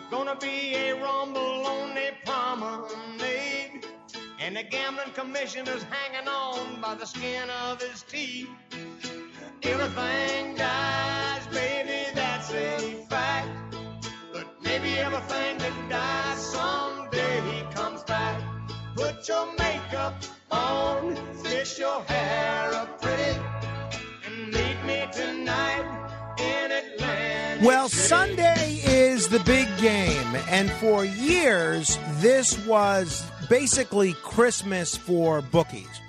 Gonna 0.10 0.38
be 0.38 0.76
a 0.76 0.94
rumble 0.94 1.68
on 1.68 1.94
the 1.94 2.14
promenade. 2.24 3.86
And 4.40 4.56
the 4.56 4.64
gambling 4.64 5.12
commissioner's 5.14 5.84
hanging 5.84 6.30
on 6.30 6.80
by 6.80 6.96
the 6.96 7.06
skin 7.06 7.50
of 7.68 7.82
his 7.82 8.04
teeth. 8.04 8.48
Everything 9.62 10.56
dies, 10.56 11.48
baby, 11.48 11.93
everything 15.14 15.58
that 15.60 15.90
dies 15.90 16.44
someday 16.54 17.68
comes 17.74 18.04
back. 18.04 18.42
Put 18.96 19.28
your 19.28 19.48
makeup 19.58 20.16
on, 20.52 21.16
fix 21.44 21.78
your 21.78 22.02
hair 22.04 22.74
up 22.74 23.02
pretty, 23.02 23.40
and 24.26 24.48
meet 24.48 24.78
me 24.86 25.06
tonight 25.14 26.36
in 26.40 26.72
Atlanta. 26.72 27.66
Well, 27.66 27.90
Sunday 27.90 28.82
is 28.86 29.30
the 29.30 29.40
big 29.42 29.68
game, 29.78 30.36
and 30.50 30.72
for 30.72 31.06
years, 31.06 31.98
this 32.20 32.58
was 32.66 33.24
basically 33.50 34.14
Christmas 34.14 34.96
for 34.96 35.42
bookies. 35.42 36.02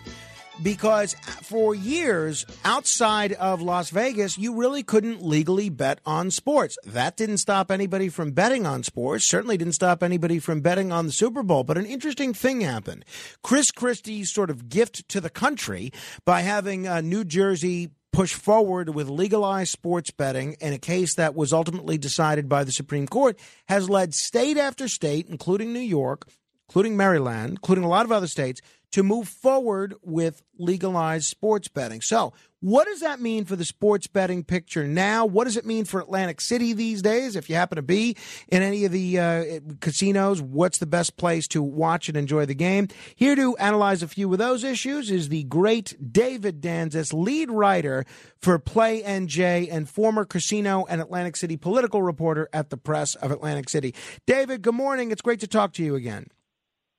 Because 0.65 1.15
for 1.43 1.75
years, 1.75 2.47
outside 2.65 3.35
of 3.35 3.61
Las 3.61 3.91
Vegas, 3.91 4.39
you 4.39 4.55
really 4.55 4.83
couldn't 4.83 5.23
legally 5.23 5.69
bet 5.69 6.01
on 6.07 6.31
sports. 6.31 6.79
That 6.87 7.19
didn't 7.19 7.39
stop 7.39 7.71
anybody 7.71 8.09
from 8.09 8.33
betting 8.33 8.67
on 8.67 8.83
sports, 8.83 9.29
certainly 9.29 9.59
didn't 9.59 9.75
stop 9.75 10.03
anybody 10.03 10.39
from 10.39 10.63
betting 10.63 10.91
on 10.91 11.05
the 11.05 11.13
Super 11.13 11.43
Bowl. 11.43 11.65
But 11.65 11.77
an 11.77 11.85
interesting 11.85 12.33
thing 12.33 12.63
happened. 12.63 13.05
Chris 13.43 13.71
Christie's 13.71 14.33
sort 14.33 14.49
of 14.49 14.71
gift 14.71 15.07
to 15.11 15.21
the 15.21 15.29
country 15.29 15.93
by 16.25 16.41
having 16.41 16.89
uh, 16.89 17.03
New 17.03 17.25
Jersey 17.25 17.91
push 18.11 18.33
forward 18.33 18.89
with 18.95 19.11
legalized 19.11 19.73
sports 19.73 20.13
betting 20.13 20.57
in 20.61 20.73
a 20.73 20.79
case 20.79 21.17
that 21.17 21.35
was 21.35 21.53
ultimately 21.53 21.99
decided 21.99 22.49
by 22.49 22.65
the 22.65 22.73
Supreme 22.73 23.07
Court 23.07 23.39
has 23.69 23.91
led 23.91 24.15
state 24.15 24.57
after 24.57 24.89
state, 24.89 25.27
including 25.29 25.75
New 25.75 25.81
York, 25.81 26.27
including 26.69 26.97
Maryland, 26.97 27.51
including 27.51 27.85
a 27.85 27.89
lot 27.89 28.07
of 28.07 28.13
other 28.13 28.29
states, 28.29 28.63
to 28.95 29.03
move 29.03 29.27
forward 29.29 29.93
with 30.03 30.41
legalized 30.57 31.25
sports 31.25 31.67
betting. 31.67 32.01
So, 32.01 32.33
what 32.61 32.87
does 32.87 33.01
that 33.01 33.21
mean 33.21 33.45
for 33.45 33.57
the 33.57 33.65
sports 33.65 34.07
betting 34.07 34.45
picture 34.45 34.87
now? 34.87 35.27
What 35.27 35.45
does 35.45 35.57
it 35.57 35.67
mean 35.67 35.85
for 35.85 35.99
Atlantic 35.99 36.41
City 36.41 36.75
these 36.75 37.03
days? 37.03 37.35
If 37.35 37.51
you 37.51 37.57
happen 37.57 37.75
to 37.75 37.83
be 37.83 38.17
in 38.47 38.63
any 38.63 38.85
of 38.85 38.93
the 38.93 39.19
uh, 39.19 39.45
casinos, 39.81 40.41
what's 40.41 40.79
the 40.79 40.87
best 40.87 41.17
place 41.17 41.49
to 41.49 41.61
watch 41.61 42.09
and 42.09 42.17
enjoy 42.17 42.47
the 42.47 42.55
game? 42.55 42.87
Here 43.17 43.35
to 43.35 43.57
analyze 43.57 44.05
a 44.05 44.09
few 44.09 44.33
of 44.33 44.39
those 44.39 44.63
issues 44.63 45.11
is 45.11 45.29
the 45.29 45.43
great 45.43 46.13
David 46.13 46.61
Danzis, 46.61 47.13
lead 47.13 47.51
writer 47.51 48.05
for 48.41 48.61
PlayNJ 48.61 49.69
and 49.73 49.89
former 49.89 50.25
casino 50.25 50.87
and 50.89 51.01
Atlantic 51.01 51.35
City 51.35 51.57
political 51.57 52.01
reporter 52.01 52.49
at 52.53 52.71
the 52.71 52.77
Press 52.77 53.17
of 53.17 53.33
Atlantic 53.33 53.69
City. 53.69 53.93
David, 54.25 54.63
good 54.63 54.75
morning. 54.75 55.11
It's 55.11 55.21
great 55.21 55.41
to 55.41 55.49
talk 55.49 55.73
to 55.73 55.83
you 55.83 55.97
again. 55.97 56.29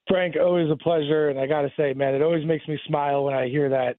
Frank, 0.08 0.36
always 0.40 0.70
a 0.70 0.76
pleasure, 0.76 1.30
and 1.30 1.38
I 1.38 1.46
got 1.46 1.62
to 1.62 1.72
say, 1.76 1.92
man, 1.92 2.14
it 2.14 2.22
always 2.22 2.46
makes 2.46 2.66
me 2.68 2.78
smile 2.86 3.24
when 3.24 3.34
I 3.34 3.48
hear 3.48 3.68
that 3.68 3.96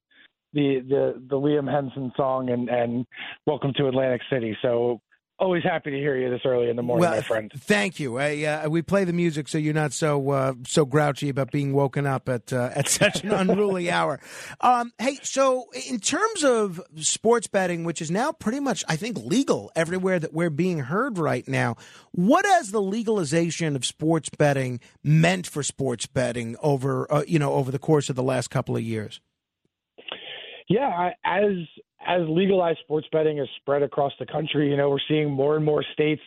the 0.54 0.80
the 0.88 1.22
the 1.30 1.36
Liam 1.36 1.70
Henson 1.72 2.12
song 2.16 2.50
and 2.50 2.70
and 2.70 3.06
Welcome 3.46 3.74
to 3.78 3.88
Atlantic 3.88 4.22
City. 4.32 4.58
So 4.62 5.02
always 5.40 5.64
happy 5.64 5.92
to 5.92 5.98
hear 5.98 6.18
you 6.18 6.30
this 6.30 6.42
early 6.46 6.70
in 6.70 6.76
the 6.76 6.82
morning, 6.82 7.02
well, 7.02 7.16
my 7.16 7.22
friend. 7.22 7.52
Thank 7.56 8.00
you. 8.00 8.18
I, 8.18 8.44
uh, 8.44 8.70
we 8.70 8.82
play 8.82 9.04
the 9.04 9.14
music 9.14 9.48
so 9.48 9.58
you're 9.58 9.74
not 9.74 9.94
so 9.94 10.30
uh, 10.32 10.54
so 10.66 10.86
grouchy 10.86 11.30
about 11.30 11.52
being 11.52 11.74
woken 11.74 12.06
up 12.06 12.28
at 12.30 12.52
uh, 12.52 12.72
at 12.74 12.88
such 12.90 13.24
an 13.24 13.32
unruly 13.32 13.92
hour. 13.92 14.20
Um, 14.62 14.92
hey, 15.00 15.20
so 15.24 15.66
in 15.90 16.00
terms 16.00 16.44
of 16.44 16.82
sports 16.98 17.48
betting, 17.48 17.84
which 17.84 18.02
is 18.02 18.12
now 18.12 18.32
pretty 18.32 18.60
much, 18.60 18.84
I 18.88 18.96
think, 18.96 19.18
legal 19.18 19.72
everywhere 19.76 20.20
that 20.20 20.34
we're 20.34 20.50
being 20.50 20.80
heard 20.80 21.18
right 21.18 21.48
now, 21.48 21.76
what 22.12 22.46
has 22.46 22.72
the 22.72 22.82
legalization 22.82 23.76
of 23.76 23.86
sports 23.86 24.30
betting 24.30 24.80
meant 25.04 25.48
for 25.48 25.64
sports 25.64 26.06
betting 26.06 26.56
over 26.62 27.12
uh, 27.12 27.24
you 27.28 27.40
know 27.40 27.54
over 27.54 27.72
the 27.72 27.80
course 27.80 28.10
of 28.10 28.16
the 28.16 28.24
last 28.24 28.50
couple 28.50 28.76
of 28.76 28.84
years? 28.84 29.22
Yeah, 30.70 30.88
I, 30.88 31.14
as 31.24 31.66
as 32.06 32.22
legalized 32.28 32.80
sports 32.80 33.08
betting 33.12 33.38
has 33.38 33.48
spread 33.58 33.84
across 33.84 34.14
the 34.20 34.26
country, 34.26 34.70
you 34.70 34.78
know, 34.78 34.90
we're 34.90 35.00
seeing 35.08 35.32
more 35.32 35.56
and 35.56 35.66
more 35.66 35.84
states 35.94 36.22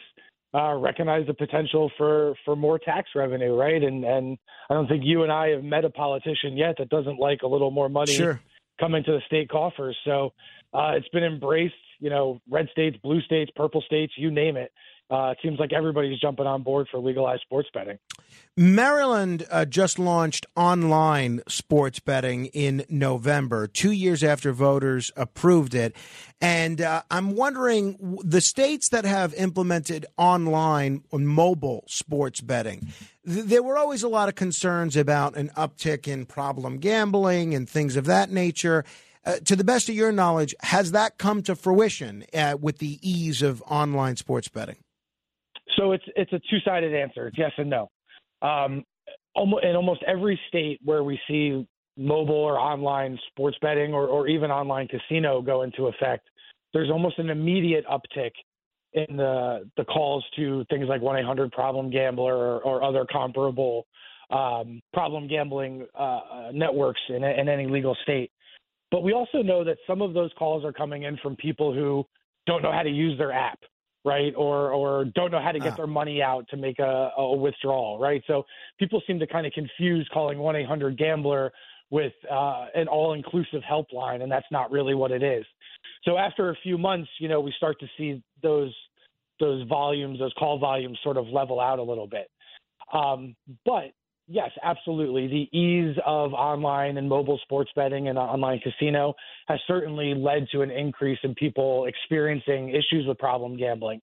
uh, 0.53 0.75
recognize 0.75 1.27
the 1.27 1.35
potential 1.35 1.91
for 1.97 2.35
for 2.45 2.57
more 2.57 2.79
tax 2.79 3.11
revenue, 3.15 3.55
right? 3.55 3.83
And 3.83 4.05
and 4.05 4.37
I 4.69 4.75
don't 4.75 4.89
think 4.89 5.05
you 5.05 5.23
and 5.23 5.31
I 5.31 5.49
have 5.51 5.63
met 5.63 5.85
a 5.85 5.91
politician 5.91 6.57
yet 6.57 6.77
that 6.79 6.89
doesn't 6.89 7.21
like 7.21 7.43
a 7.43 7.47
little 7.47 7.71
more 7.71 7.89
money 7.89 8.15
Sure. 8.15 8.41
coming 8.81 9.05
to 9.05 9.13
the 9.13 9.21
state 9.27 9.49
coffers. 9.49 9.97
So 10.05 10.33
uh, 10.75 10.93
it's 10.97 11.09
been 11.09 11.25
embraced. 11.25 11.75
You 12.01 12.11
know, 12.11 12.41
red 12.49 12.69
states, 12.73 12.97
blue 13.03 13.21
states, 13.21 13.51
purple 13.55 13.83
states, 13.83 14.15
you 14.17 14.31
name 14.31 14.57
it. 14.57 14.73
Uh, 15.11 15.33
it 15.33 15.39
seems 15.43 15.59
like 15.59 15.73
everybody's 15.73 16.21
jumping 16.21 16.47
on 16.47 16.63
board 16.63 16.87
for 16.89 17.01
legalized 17.01 17.43
sports 17.43 17.69
betting. 17.75 17.99
Maryland 18.57 19.45
uh, 19.51 19.65
just 19.65 19.99
launched 19.99 20.47
online 20.55 21.41
sports 21.49 21.99
betting 21.99 22.47
in 22.47 22.85
November, 22.89 23.67
two 23.67 23.91
years 23.91 24.23
after 24.23 24.53
voters 24.53 25.11
approved 25.17 25.75
it. 25.75 25.97
And 26.41 26.81
uh, 26.81 27.03
I'm 27.11 27.35
wondering 27.35 28.19
the 28.23 28.41
states 28.41 28.89
that 28.91 29.05
have 29.05 29.35
implemented 29.35 30.07
online 30.17 31.03
or 31.11 31.19
mobile 31.19 31.85
sports 31.89 32.41
betting, 32.41 32.93
th- 33.27 33.47
there 33.47 33.63
were 33.65 33.77
always 33.77 34.05
a 34.05 34.09
lot 34.09 34.29
of 34.29 34.37
concerns 34.37 34.97
about 34.97 35.37
an 35.37 35.51
uptick 35.57 36.07
in 36.07 36.25
problem 36.25 36.79
gambling 36.79 37.55
and 37.55 37.69
things 37.69 37.97
of 37.97 38.05
that 38.07 38.31
nature. 38.31 38.85
Uh, 39.25 39.37
to 39.45 39.55
the 39.55 39.65
best 39.65 39.89
of 39.89 39.95
your 39.95 40.13
knowledge, 40.13 40.55
has 40.61 40.93
that 40.93 41.19
come 41.19 41.43
to 41.43 41.55
fruition 41.55 42.25
uh, 42.33 42.57
with 42.59 42.79
the 42.79 42.99
ease 43.03 43.43
of 43.43 43.63
online 43.67 44.17
sports 44.17 44.49
betting? 44.49 44.77
So 45.81 45.93
it's 45.93 46.05
it's 46.15 46.33
a 46.35 46.39
two 46.51 46.59
sided 46.63 46.95
answer. 46.95 47.29
It's 47.29 47.39
yes 47.39 47.53
and 47.57 47.71
no. 47.71 47.91
Um, 48.43 48.85
almost, 49.35 49.65
in 49.65 49.75
almost 49.77 50.03
every 50.07 50.39
state 50.49 50.79
where 50.85 51.03
we 51.03 51.19
see 51.27 51.67
mobile 51.97 52.35
or 52.35 52.59
online 52.59 53.19
sports 53.29 53.57
betting 53.63 53.95
or, 53.95 54.07
or 54.07 54.29
even 54.29 54.51
online 54.51 54.89
casino 54.89 55.41
go 55.41 55.63
into 55.63 55.87
effect, 55.87 56.29
there's 56.75 56.91
almost 56.91 57.19
an 57.19 57.31
immediate 57.31 57.87
uptick 57.87 58.33
in 58.93 59.17
the 59.17 59.71
the 59.79 59.85
calls 59.85 60.23
to 60.37 60.67
things 60.69 60.87
like 60.87 61.01
1-800 61.01 61.51
problem 61.53 61.91
gambler 61.91 62.35
or, 62.35 62.61
or 62.61 62.83
other 62.83 63.07
comparable 63.11 63.87
um, 64.31 64.83
problem 64.93 65.29
gambling 65.29 65.87
uh, 65.99 66.51
networks 66.53 67.01
in, 67.09 67.25
in 67.25 67.49
any 67.49 67.67
legal 67.67 67.97
state. 68.03 68.31
But 68.91 69.03
we 69.03 69.15
also 69.15 69.39
know 69.39 69.65
that 69.65 69.79
some 69.87 70.03
of 70.03 70.13
those 70.13 70.31
calls 70.39 70.63
are 70.63 70.73
coming 70.75 71.05
in 71.05 71.17
from 71.23 71.37
people 71.37 71.73
who 71.73 72.05
don't 72.47 72.63
know 72.63 72.73
how 72.73 72.83
to 72.83 72.91
use 72.91 73.17
their 73.17 73.33
app, 73.33 73.61
right? 74.05 74.33
Or 74.37 74.73
or 74.73 75.05
don't 75.15 75.31
know 75.31 75.41
how 75.41 75.53
to 75.53 75.61
get 75.61 75.73
Ah. 75.75 75.77
their 75.77 75.87
money 75.87 76.23
out 76.23 76.49
to 76.49 76.57
make 76.57 76.79
a, 76.79 77.11
a 77.17 77.37
withdrawal, 77.37 77.99
right? 77.99 78.23
So 78.27 78.45
people 78.79 79.03
seem 79.07 79.19
to 79.19 79.27
kind 79.27 79.47
of 79.47 79.53
confuse 79.53 80.09
calling 80.13 80.39
1-800 80.39 80.97
gambler 80.97 81.53
with 81.91 82.13
uh, 82.31 82.67
an 82.75 82.87
all-inclusive 82.89 83.63
helpline, 83.69 84.23
and 84.23 84.31
that's 84.31 84.47
not 84.51 84.71
really 84.71 84.95
what 84.95 85.11
it 85.11 85.23
is. 85.23 85.45
So 86.05 86.17
after 86.17 86.51
a 86.51 86.55
few 86.63 86.79
months, 86.79 87.11
you 87.19 87.29
know, 87.29 87.41
we 87.41 87.53
start 87.57 87.79
to 87.81 87.87
see 87.99 88.23
those 88.43 88.73
those 89.41 89.67
volumes, 89.69 90.19
those 90.19 90.33
call 90.39 90.59
volumes, 90.59 90.99
sort 91.03 91.17
of 91.17 91.27
level 91.29 91.61
out 91.61 91.79
a 91.79 91.83
little 91.83 92.07
bit. 92.07 92.31
Um, 92.93 93.35
but 93.65 93.93
yes, 94.31 94.51
absolutely, 94.63 95.27
the 95.27 95.59
ease 95.59 95.97
of 96.07 96.33
online 96.33 96.97
and 96.97 97.09
mobile 97.09 97.39
sports 97.43 97.71
betting 97.75 98.09
and 98.09 98.17
uh, 98.17 98.23
online 98.23 98.61
casino 98.61 99.15
has 99.49 99.59
certainly 99.67 100.15
led 100.15 100.47
to 100.53 100.63
an 100.63 100.71
increase 100.71 101.19
in 101.25 101.35
people 101.35 101.87
experiencing 101.87 102.71
issues 102.71 103.07
with 103.07 103.19
problem 103.19 103.57
gambling. 103.57 104.01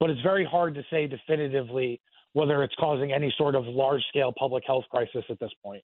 But 0.00 0.10
it's 0.10 0.20
very 0.22 0.44
hard 0.44 0.74
to 0.74 0.82
say 0.90 1.06
definitively 1.06 2.00
whether 2.32 2.62
it's 2.62 2.74
causing 2.78 3.12
any 3.12 3.32
sort 3.38 3.54
of 3.54 3.64
large-scale 3.64 4.34
public 4.38 4.64
health 4.66 4.84
crisis 4.90 5.24
at 5.30 5.38
this 5.40 5.52
point. 5.62 5.82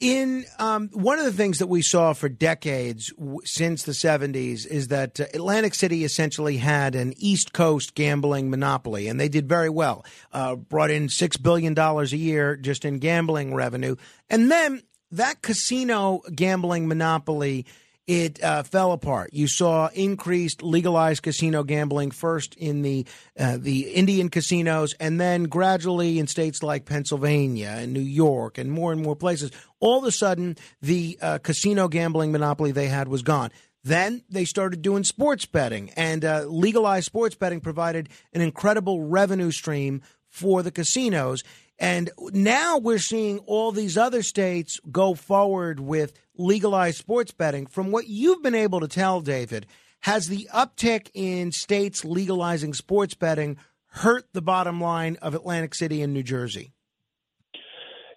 In 0.00 0.44
um, 0.60 0.90
one 0.92 1.18
of 1.18 1.24
the 1.24 1.32
things 1.32 1.58
that 1.58 1.66
we 1.66 1.82
saw 1.82 2.12
for 2.12 2.28
decades 2.28 3.12
w- 3.14 3.40
since 3.44 3.82
the 3.82 3.92
70s 3.92 4.64
is 4.64 4.88
that 4.88 5.18
uh, 5.18 5.24
Atlantic 5.34 5.74
City 5.74 6.04
essentially 6.04 6.58
had 6.58 6.94
an 6.94 7.14
East 7.16 7.52
Coast 7.52 7.96
gambling 7.96 8.48
monopoly, 8.48 9.08
and 9.08 9.18
they 9.18 9.28
did 9.28 9.48
very 9.48 9.68
well. 9.68 10.04
Uh, 10.32 10.54
brought 10.54 10.92
in 10.92 11.08
$6 11.08 11.42
billion 11.42 11.76
a 11.76 12.04
year 12.04 12.54
just 12.56 12.84
in 12.84 12.98
gambling 12.98 13.54
revenue. 13.54 13.96
And 14.30 14.52
then 14.52 14.82
that 15.10 15.42
casino 15.42 16.20
gambling 16.32 16.86
monopoly 16.86 17.66
it 18.08 18.42
uh, 18.42 18.62
fell 18.62 18.92
apart. 18.92 19.34
You 19.34 19.46
saw 19.46 19.90
increased 19.92 20.62
legalized 20.62 21.22
casino 21.22 21.62
gambling 21.62 22.10
first 22.10 22.54
in 22.56 22.80
the 22.80 23.06
uh, 23.38 23.58
the 23.60 23.90
Indian 23.90 24.30
casinos, 24.30 24.94
and 24.98 25.20
then 25.20 25.44
gradually 25.44 26.18
in 26.18 26.26
states 26.26 26.62
like 26.62 26.86
Pennsylvania 26.86 27.76
and 27.78 27.92
New 27.92 28.00
York 28.00 28.56
and 28.56 28.72
more 28.72 28.92
and 28.92 29.02
more 29.02 29.14
places. 29.14 29.52
All 29.78 29.98
of 29.98 30.04
a 30.04 30.10
sudden, 30.10 30.56
the 30.80 31.18
uh, 31.20 31.38
casino 31.38 31.86
gambling 31.86 32.32
monopoly 32.32 32.72
they 32.72 32.88
had 32.88 33.08
was 33.08 33.22
gone. 33.22 33.50
Then 33.84 34.24
they 34.30 34.46
started 34.46 34.80
doing 34.80 35.04
sports 35.04 35.44
betting, 35.44 35.90
and 35.90 36.24
uh, 36.24 36.44
legalized 36.48 37.06
sports 37.06 37.36
betting 37.36 37.60
provided 37.60 38.08
an 38.32 38.40
incredible 38.40 39.02
revenue 39.02 39.50
stream 39.50 40.00
for 40.30 40.62
the 40.62 40.70
casinos. 40.70 41.44
And 41.78 42.10
now 42.32 42.78
we're 42.78 42.98
seeing 42.98 43.38
all 43.40 43.70
these 43.70 43.96
other 43.96 44.22
states 44.22 44.80
go 44.90 45.14
forward 45.14 45.78
with 45.78 46.12
legalized 46.38 46.98
sports 46.98 47.32
betting. 47.32 47.66
From 47.66 47.90
what 47.90 48.08
you've 48.08 48.42
been 48.42 48.54
able 48.54 48.80
to 48.80 48.88
tell, 48.88 49.20
David, 49.20 49.66
has 50.00 50.28
the 50.28 50.48
uptick 50.54 51.10
in 51.14 51.52
states 51.52 52.04
legalizing 52.04 52.72
sports 52.72 53.14
betting 53.14 53.58
hurt 53.88 54.24
the 54.32 54.42
bottom 54.42 54.80
line 54.80 55.16
of 55.20 55.34
Atlantic 55.34 55.74
City 55.74 56.02
and 56.02 56.14
New 56.14 56.22
Jersey? 56.22 56.72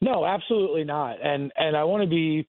No, 0.01 0.25
absolutely 0.25 0.83
not. 0.83 1.17
And 1.23 1.51
and 1.55 1.77
I 1.77 1.83
want 1.83 2.03
to 2.03 2.09
be 2.09 2.47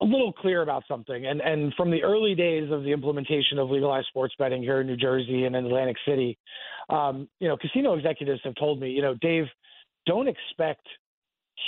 a 0.00 0.04
little 0.04 0.32
clear 0.32 0.62
about 0.62 0.84
something. 0.88 1.26
And 1.26 1.40
and 1.40 1.74
from 1.74 1.90
the 1.90 2.02
early 2.02 2.34
days 2.34 2.70
of 2.70 2.82
the 2.82 2.92
implementation 2.92 3.58
of 3.58 3.68
legalized 3.70 4.06
sports 4.08 4.34
betting 4.38 4.62
here 4.62 4.80
in 4.80 4.86
New 4.86 4.96
Jersey 4.96 5.44
and 5.44 5.54
in 5.54 5.66
Atlantic 5.66 5.96
City, 6.06 6.38
um, 6.88 7.28
you 7.38 7.48
know, 7.48 7.56
casino 7.56 7.94
executives 7.94 8.40
have 8.44 8.54
told 8.54 8.80
me, 8.80 8.90
you 8.90 9.02
know, 9.02 9.14
Dave, 9.20 9.44
don't 10.06 10.28
expect 10.28 10.86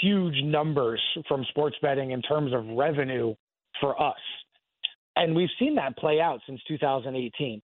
huge 0.01 0.43
numbers 0.43 1.01
from 1.29 1.45
sports 1.51 1.77
betting 1.83 2.13
in 2.13 2.23
terms 2.23 2.53
of 2.53 2.67
revenue 2.77 3.35
for 3.81 4.01
us. 4.01 4.17
And 5.17 5.35
we've 5.35 5.49
seen 5.59 5.75
that 5.77 5.97
play 5.97 6.21
out 6.21 6.41
since 6.47 6.61
2018. 6.69 7.61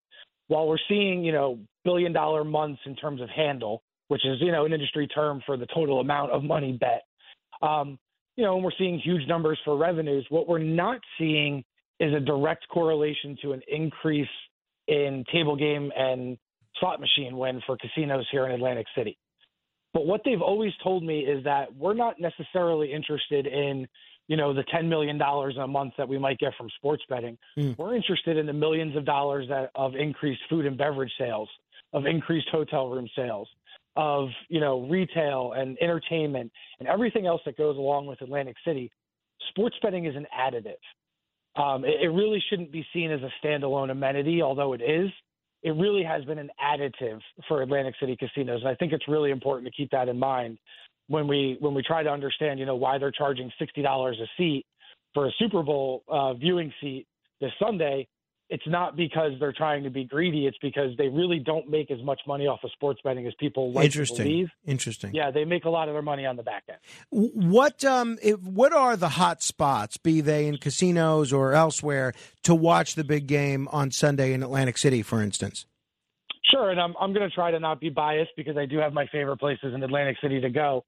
While 0.49 0.69
we're 0.69 0.77
seeing, 0.89 1.25
you 1.25 1.33
know, 1.33 1.59
billion 1.85 2.13
dollar 2.13 2.45
months 2.45 2.81
in 2.87 2.97
terms 2.97 3.21
of 3.21 3.29
handle, 3.31 3.83
which 4.09 4.25
is, 4.25 4.39
you 4.41 4.53
know, 4.53 4.65
an 4.65 4.73
industry 4.73 5.07
term 5.07 5.43
for 5.47 5.57
the 5.57 5.67
total 5.75 6.01
amount 6.01 6.33
of 6.33 6.43
money 6.43 6.73
bet, 6.73 7.03
um, 7.63 7.99
you 8.37 8.45
know, 8.45 8.57
and 8.57 8.65
we're 8.65 8.73
seeing 8.79 8.99
huge 8.99 9.27
numbers 9.29 9.59
for 9.65 9.77
revenues. 9.77 10.27
What 10.29 10.49
we're 10.49 10.59
not 10.59 11.01
seeing 11.19 11.65
is 12.01 12.13
a 12.13 12.21
direct 12.21 12.67
correlation 12.69 13.37
to 13.43 13.53
an 13.53 13.63
increase 13.69 14.29
in 14.89 15.25
table 15.33 15.57
game 15.57 15.91
and 15.97 16.37
slot 16.81 17.01
machine 17.01 17.37
win 17.37 17.63
for 17.67 17.77
casinos 17.77 18.27
here 18.31 18.47
in 18.47 18.53
Atlantic 18.53 18.87
City. 18.97 19.17
But 19.95 20.07
what 20.07 20.23
they've 20.25 20.43
always 20.43 20.73
told 20.83 21.05
me 21.05 21.21
is 21.21 21.43
that 21.45 21.75
we're 21.75 21.95
not 21.95 22.21
necessarily 22.21 22.93
interested 22.93 23.47
in, 23.47 23.87
you 24.27 24.37
know, 24.37 24.53
the 24.53 24.65
$10 24.65 24.89
million 24.89 25.21
a 25.23 25.67
month 25.69 25.95
that 25.97 26.09
we 26.09 26.19
might 26.19 26.39
get 26.39 26.53
from 26.59 26.69
sports 26.77 27.05
betting. 27.09 27.39
Mm. 27.57 27.79
We're 27.79 27.95
interested 27.95 28.37
in 28.37 28.45
the 28.47 28.53
millions 28.53 28.97
of 28.97 29.05
dollars 29.05 29.47
that, 29.49 29.71
of 29.77 29.95
increased 29.95 30.43
food 30.51 30.67
and 30.67 30.77
beverage 30.77 31.13
sales, 31.17 31.49
of 31.93 32.07
increased 32.07 32.49
hotel 32.51 32.89
room 32.89 33.09
sales, 33.15 33.49
of, 33.95 34.29
you 34.49 34.59
know, 34.59 34.81
retail 34.89 35.53
and 35.57 35.79
entertainment 35.81 36.51
and 36.81 36.89
everything 36.89 37.27
else 37.27 37.41
that 37.47 37.57
goes 37.57 37.77
along 37.77 38.07
with 38.07 38.21
Atlantic 38.21 38.57
City. 38.67 38.91
Sports 39.51 39.77
betting 39.81 40.07
is 40.07 40.17
an 40.17 40.27
additive. 40.37 40.75
Um, 41.57 41.85
it, 41.85 42.03
it 42.03 42.09
really 42.09 42.43
shouldn't 42.51 42.73
be 42.73 42.85
seen 42.93 43.13
as 43.13 43.21
a 43.23 43.31
standalone 43.47 43.93
amenity, 43.93 44.43
although 44.43 44.73
it 44.73 44.83
is 44.83 45.11
it 45.65 45.71
really 45.71 46.05
has 46.05 46.25
been 46.27 46.39
an 46.39 46.51
additive 46.63 47.21
for 47.49 47.63
Atlantic 47.63 47.95
City 47.99 48.17
casinos. 48.17 48.61
And 48.61 48.69
I 48.69 48.75
think 48.75 48.93
it's 48.93 49.09
really 49.09 49.31
important 49.31 49.67
to 49.67 49.73
keep 49.73 49.91
that 49.91 50.09
in 50.09 50.19
mind 50.19 50.59
when 51.09 51.27
we 51.27 51.57
when 51.59 51.75
we 51.75 51.83
try 51.83 52.03
to 52.03 52.11
understand, 52.11 52.61
you 52.61 52.67
know, 52.67 52.77
why 52.77 52.99
they're 52.99 53.11
charging 53.11 53.51
sixty 53.59 53.83
dollars 53.83 54.19
a 54.23 54.27
seat 54.37 54.67
for 55.15 55.27
a 55.27 55.31
Super 55.39 55.63
Bowl 55.63 56.05
uh, 56.09 56.35
viewing 56.35 56.73
seat 56.81 57.07
this 57.41 57.51
Sunday. 57.59 58.07
It's 58.51 58.67
not 58.67 58.95
because 58.95 59.33
they're 59.41 59.55
trying 59.55 59.85
to 59.85 59.91
be 59.91 60.05
greedy. 60.05 60.47
It's 60.47 60.59
because 60.61 60.95
they 60.99 61.09
really 61.09 61.39
don't 61.39 61.69
make 61.69 61.91
as 61.91 62.03
much 62.03 62.21
money 62.27 62.47
off 62.47 62.61
of 62.63 62.71
sports 62.73 63.01
betting 63.03 63.27
as 63.27 63.33
people 63.41 63.73
like 63.73 63.83
to 63.83 63.87
Interesting. 63.87 64.25
believe. 64.25 64.49
Interesting. 64.67 65.15
Yeah, 65.15 65.31
they 65.31 65.45
make 65.45 65.65
a 65.65 65.71
lot 65.71 65.89
of 65.89 65.95
their 65.95 66.03
money 66.03 66.27
on 66.27 66.37
the 66.37 66.43
back 66.43 66.65
end. 66.69 66.79
What 67.11 67.85
um 67.85 68.19
if, 68.23 68.39
what 68.41 68.73
are 68.73 68.97
the 68.97 69.09
hot 69.11 69.43
spots, 69.43 69.97
be 69.97 70.21
they 70.21 70.47
in 70.47 70.59
casinos 70.59 71.33
or 71.33 71.55
elsewhere, 71.55 72.13
to 72.43 72.55
watch 72.55 72.97
the 72.97 73.05
big 73.05 73.27
game 73.27 73.67
on 73.73 73.91
Sunday 73.91 74.35
in 74.35 74.43
Atlantic 74.43 74.77
City, 74.77 75.03
for 75.03 75.23
instance? 75.23 75.65
Sure, 76.51 76.71
and 76.71 76.79
I'm 76.79 76.95
I'm 77.01 77.15
going 77.15 77.29
to 77.29 77.35
try 77.35 77.51
to 77.51 77.59
not 77.59 77.81
be 77.81 77.89
biased 77.89 78.33
because 78.37 78.59
I 78.59 78.67
do 78.67 78.77
have 78.79 78.93
my 78.93 79.07
favorite 79.11 79.39
places 79.39 79.73
in 79.75 79.83
Atlantic 79.83 80.17
City 80.23 80.41
to 80.43 80.51
go. 80.51 80.85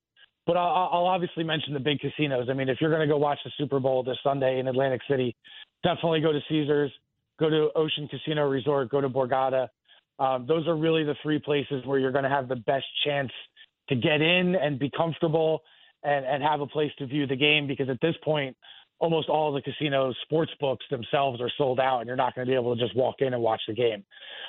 But 0.47 0.57
I'll, 0.57 0.91
I'll 0.93 1.07
obviously 1.07 1.43
mention 1.43 1.75
the 1.75 1.81
big 1.81 1.99
casinos. 1.99 2.49
I 2.49 2.53
mean, 2.53 2.69
if 2.69 2.79
you're 2.81 2.91
going 2.91 3.01
to 3.01 3.13
go 3.13 3.17
watch 3.19 3.39
the 3.45 3.51
Super 3.59 3.81
Bowl 3.81 4.05
this 4.05 4.19
Sunday 4.23 4.61
in 4.61 4.69
Atlantic 4.69 5.01
City, 5.11 5.35
definitely 5.83 6.21
go 6.21 6.31
to 6.31 6.39
Caesars, 6.49 6.93
go 7.39 7.49
to 7.51 7.69
Ocean 7.77 8.09
Casino 8.09 8.49
Resort, 8.49 8.91
go 8.91 9.01
to 9.01 9.09
Borgata. 9.09 9.69
Um, 10.19 10.47
those 10.47 10.67
are 10.67 10.77
really 10.77 11.05
the 11.05 11.15
three 11.23 11.39
places 11.39 11.85
where 11.85 11.99
you're 11.99 12.13
going 12.13 12.25
to 12.25 12.31
have 12.31 12.49
the 12.49 12.57
best 12.57 12.87
chance 13.05 13.31
to 13.89 13.95
get 13.97 14.21
in 14.23 14.55
and 14.55 14.79
be 14.79 14.91
comfortable 14.97 15.63
and, 16.03 16.25
and 16.25 16.43
have 16.43 16.61
a 16.61 16.67
place 16.67 16.91
to 16.99 17.07
view 17.07 17.27
the 17.27 17.37
game 17.37 17.67
because 17.67 17.89
at 17.89 18.01
this 18.01 18.15
point, 18.25 18.57
almost 18.99 19.29
all 19.29 19.53
the 19.53 19.61
casinos, 19.61 20.17
sports 20.23 20.53
books 20.59 20.85
themselves 20.91 21.41
are 21.41 21.51
sold 21.59 21.79
out, 21.79 21.99
and 21.99 22.07
you're 22.07 22.17
not 22.17 22.35
going 22.35 22.47
to 22.47 22.51
be 22.51 22.55
able 22.55 22.75
to 22.75 22.83
just 22.83 22.97
walk 22.97 23.17
in 23.21 23.35
and 23.35 23.43
watch 23.43 23.61
the 23.69 23.75
game. 23.75 24.03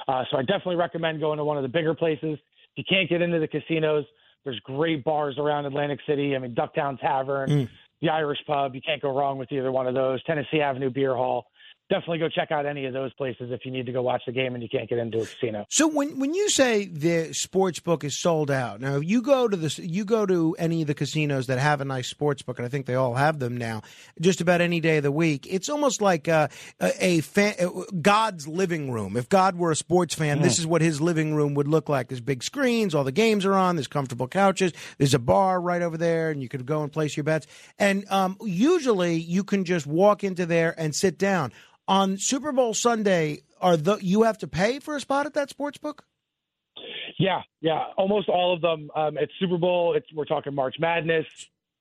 Uh, 0.07 0.23
so 0.31 0.37
I 0.37 0.41
definitely 0.41 0.77
recommend 0.77 1.19
going 1.19 1.37
to 1.37 1.43
one 1.43 1.57
of 1.57 1.63
the 1.63 1.69
bigger 1.69 1.93
places. 1.93 2.37
If 2.75 2.77
you 2.77 2.83
can't 2.87 3.09
get 3.09 3.21
into 3.21 3.39
the 3.39 3.47
casinos, 3.47 4.05
there's 4.45 4.59
great 4.61 5.03
bars 5.03 5.35
around 5.37 5.65
Atlantic 5.65 5.99
City. 6.07 6.33
I 6.35 6.39
mean, 6.39 6.55
Ducktown 6.55 6.97
Tavern, 6.99 7.49
Mm. 7.49 7.69
the 8.01 8.09
Irish 8.09 8.39
Pub. 8.47 8.73
You 8.73 8.81
can't 8.81 9.01
go 9.01 9.13
wrong 9.13 9.37
with 9.37 9.51
either 9.51 9.71
one 9.71 9.87
of 9.87 9.93
those. 9.93 10.23
Tennessee 10.23 10.61
Avenue 10.61 10.89
Beer 10.91 11.13
Hall. 11.15 11.47
Definitely 11.89 12.17
go 12.19 12.27
check 12.27 12.51
out 12.51 12.65
any 12.65 12.85
of 12.85 12.91
those 12.91 13.13
places 13.13 13.49
if 13.51 13.65
you 13.65 13.71
need 13.71 13.85
to 13.85 13.93
go 13.93 14.01
watch 14.01 14.23
the 14.25 14.33
game 14.33 14.55
and 14.55 14.61
you 14.61 14.67
can't 14.67 14.89
get 14.89 14.97
into 14.99 15.19
a 15.19 15.25
casino. 15.25 15.65
So 15.69 15.87
when 15.87 16.19
when 16.19 16.33
you 16.33 16.49
say 16.49 16.85
the 16.85 17.31
sports 17.33 17.79
book 17.79 18.03
is 18.03 18.17
sold 18.17 18.51
out, 18.51 18.81
now 18.81 18.97
you 18.97 19.21
go 19.21 19.47
to 19.47 19.55
the 19.55 19.73
you 19.87 20.03
go 20.03 20.25
to 20.25 20.53
any 20.59 20.81
of 20.81 20.87
the 20.87 20.93
casinos 20.93 21.47
that 21.47 21.59
have 21.59 21.79
a 21.79 21.85
nice 21.85 22.09
sports 22.09 22.41
book, 22.41 22.59
and 22.59 22.65
I 22.65 22.69
think 22.69 22.87
they 22.87 22.95
all 22.95 23.13
have 23.13 23.39
them 23.39 23.55
now. 23.55 23.83
Just 24.19 24.41
about 24.41 24.59
any 24.59 24.81
day 24.81 24.97
of 24.97 25.03
the 25.03 25.13
week, 25.13 25.47
it's 25.49 25.69
almost 25.69 26.01
like 26.01 26.27
uh, 26.27 26.49
a, 26.81 27.05
a 27.05 27.21
fan, 27.21 27.55
God's 28.01 28.49
living 28.49 28.91
room. 28.91 29.15
If 29.15 29.29
God 29.29 29.55
were 29.57 29.71
a 29.71 29.75
sports 29.75 30.13
fan, 30.13 30.41
this 30.41 30.57
Mm. 30.57 30.59
is 30.59 30.67
what 30.67 30.81
his 30.81 30.99
living 30.99 31.35
room 31.35 31.53
would 31.53 31.69
look 31.69 31.87
like. 31.87 32.09
There's 32.09 32.19
big 32.19 32.43
screens, 32.43 32.93
all 32.95 33.05
the 33.05 33.13
games 33.13 33.45
are 33.45 33.53
on. 33.53 33.77
There's 33.77 33.87
comfortable 33.87 34.27
couches. 34.27 34.73
There's 34.97 35.13
a 35.13 35.19
bar 35.19 35.61
right 35.61 35.81
over 35.81 35.95
there, 35.97 36.31
and 36.31 36.41
you 36.41 36.49
could 36.49 36.65
go 36.65 36.83
and 36.83 36.91
place 36.91 37.15
your 37.15 37.23
bets. 37.23 37.47
And 37.79 38.03
um, 38.11 38.35
usually, 38.43 39.15
you 39.15 39.45
can 39.45 39.63
just 39.63 39.87
walk 39.87 40.25
into 40.25 40.45
there 40.45 40.75
and 40.77 40.93
sit 40.93 41.17
down. 41.17 41.53
On 41.87 42.17
Super 42.17 42.51
Bowl 42.51 42.73
Sunday, 42.73 43.43
are 43.61 43.77
the 43.77 43.97
you 44.01 44.23
have 44.23 44.37
to 44.39 44.47
pay 44.47 44.79
for 44.79 44.95
a 44.95 44.99
spot 44.99 45.25
at 45.25 45.33
that 45.35 45.49
sports 45.49 45.77
book? 45.77 46.03
Yeah, 47.17 47.41
yeah, 47.61 47.85
almost 47.97 48.29
all 48.29 48.53
of 48.53 48.61
them. 48.61 48.89
Um, 48.95 49.17
it's 49.17 49.31
Super 49.39 49.57
Bowl. 49.57 49.95
It's 49.95 50.05
we're 50.13 50.25
talking 50.25 50.53
March 50.53 50.75
Madness. 50.79 51.25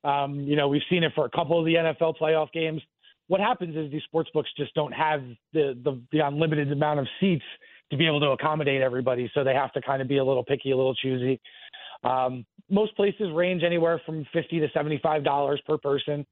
Um, 0.05 0.41
you 0.41 0.57
know, 0.57 0.69
we've 0.69 0.83
seen 0.89 1.03
it 1.03 1.13
for 1.15 1.25
a 1.25 1.31
couple 1.31 1.59
of 1.59 1.67
the 1.67 1.75
NFL 1.75 2.17
playoff 2.19 2.53
games. 2.53 2.81
What 3.27 3.41
happens 3.41 3.77
is 3.77 3.91
these 3.91 4.05
sports 4.05 4.31
books 4.33 4.49
just 4.57 4.73
don't 4.75 4.93
have 4.93 5.23
the, 5.53 5.77
the 5.83 6.01
the 6.13 6.21
unlimited 6.21 6.71
amount 6.71 7.01
of 7.01 7.09
seats 7.21 7.45
to 7.91 7.97
be 7.97 8.07
able 8.07 8.21
to 8.21 8.29
accommodate 8.29 8.83
everybody, 8.83 9.31
so 9.35 9.45
they 9.45 9.55
have 9.55 9.73
to 9.73 9.83
kind 9.83 10.01
of 10.01 10.09
be 10.09 10.19
a 10.19 10.25
little 10.25 10.45
picky, 10.45 10.71
a 10.71 10.77
little 10.77 10.95
choosy. 10.95 11.41
Um, 12.05 12.47
most 12.71 12.97
places 12.97 13.29
range 13.35 13.63
anywhere 13.65 14.01
from 14.07 14.25
fifty 14.33 14.61
to 14.61 14.69
seventy-five 14.73 15.25
dollars 15.25 15.61
per 15.67 15.77
person, 15.77 16.25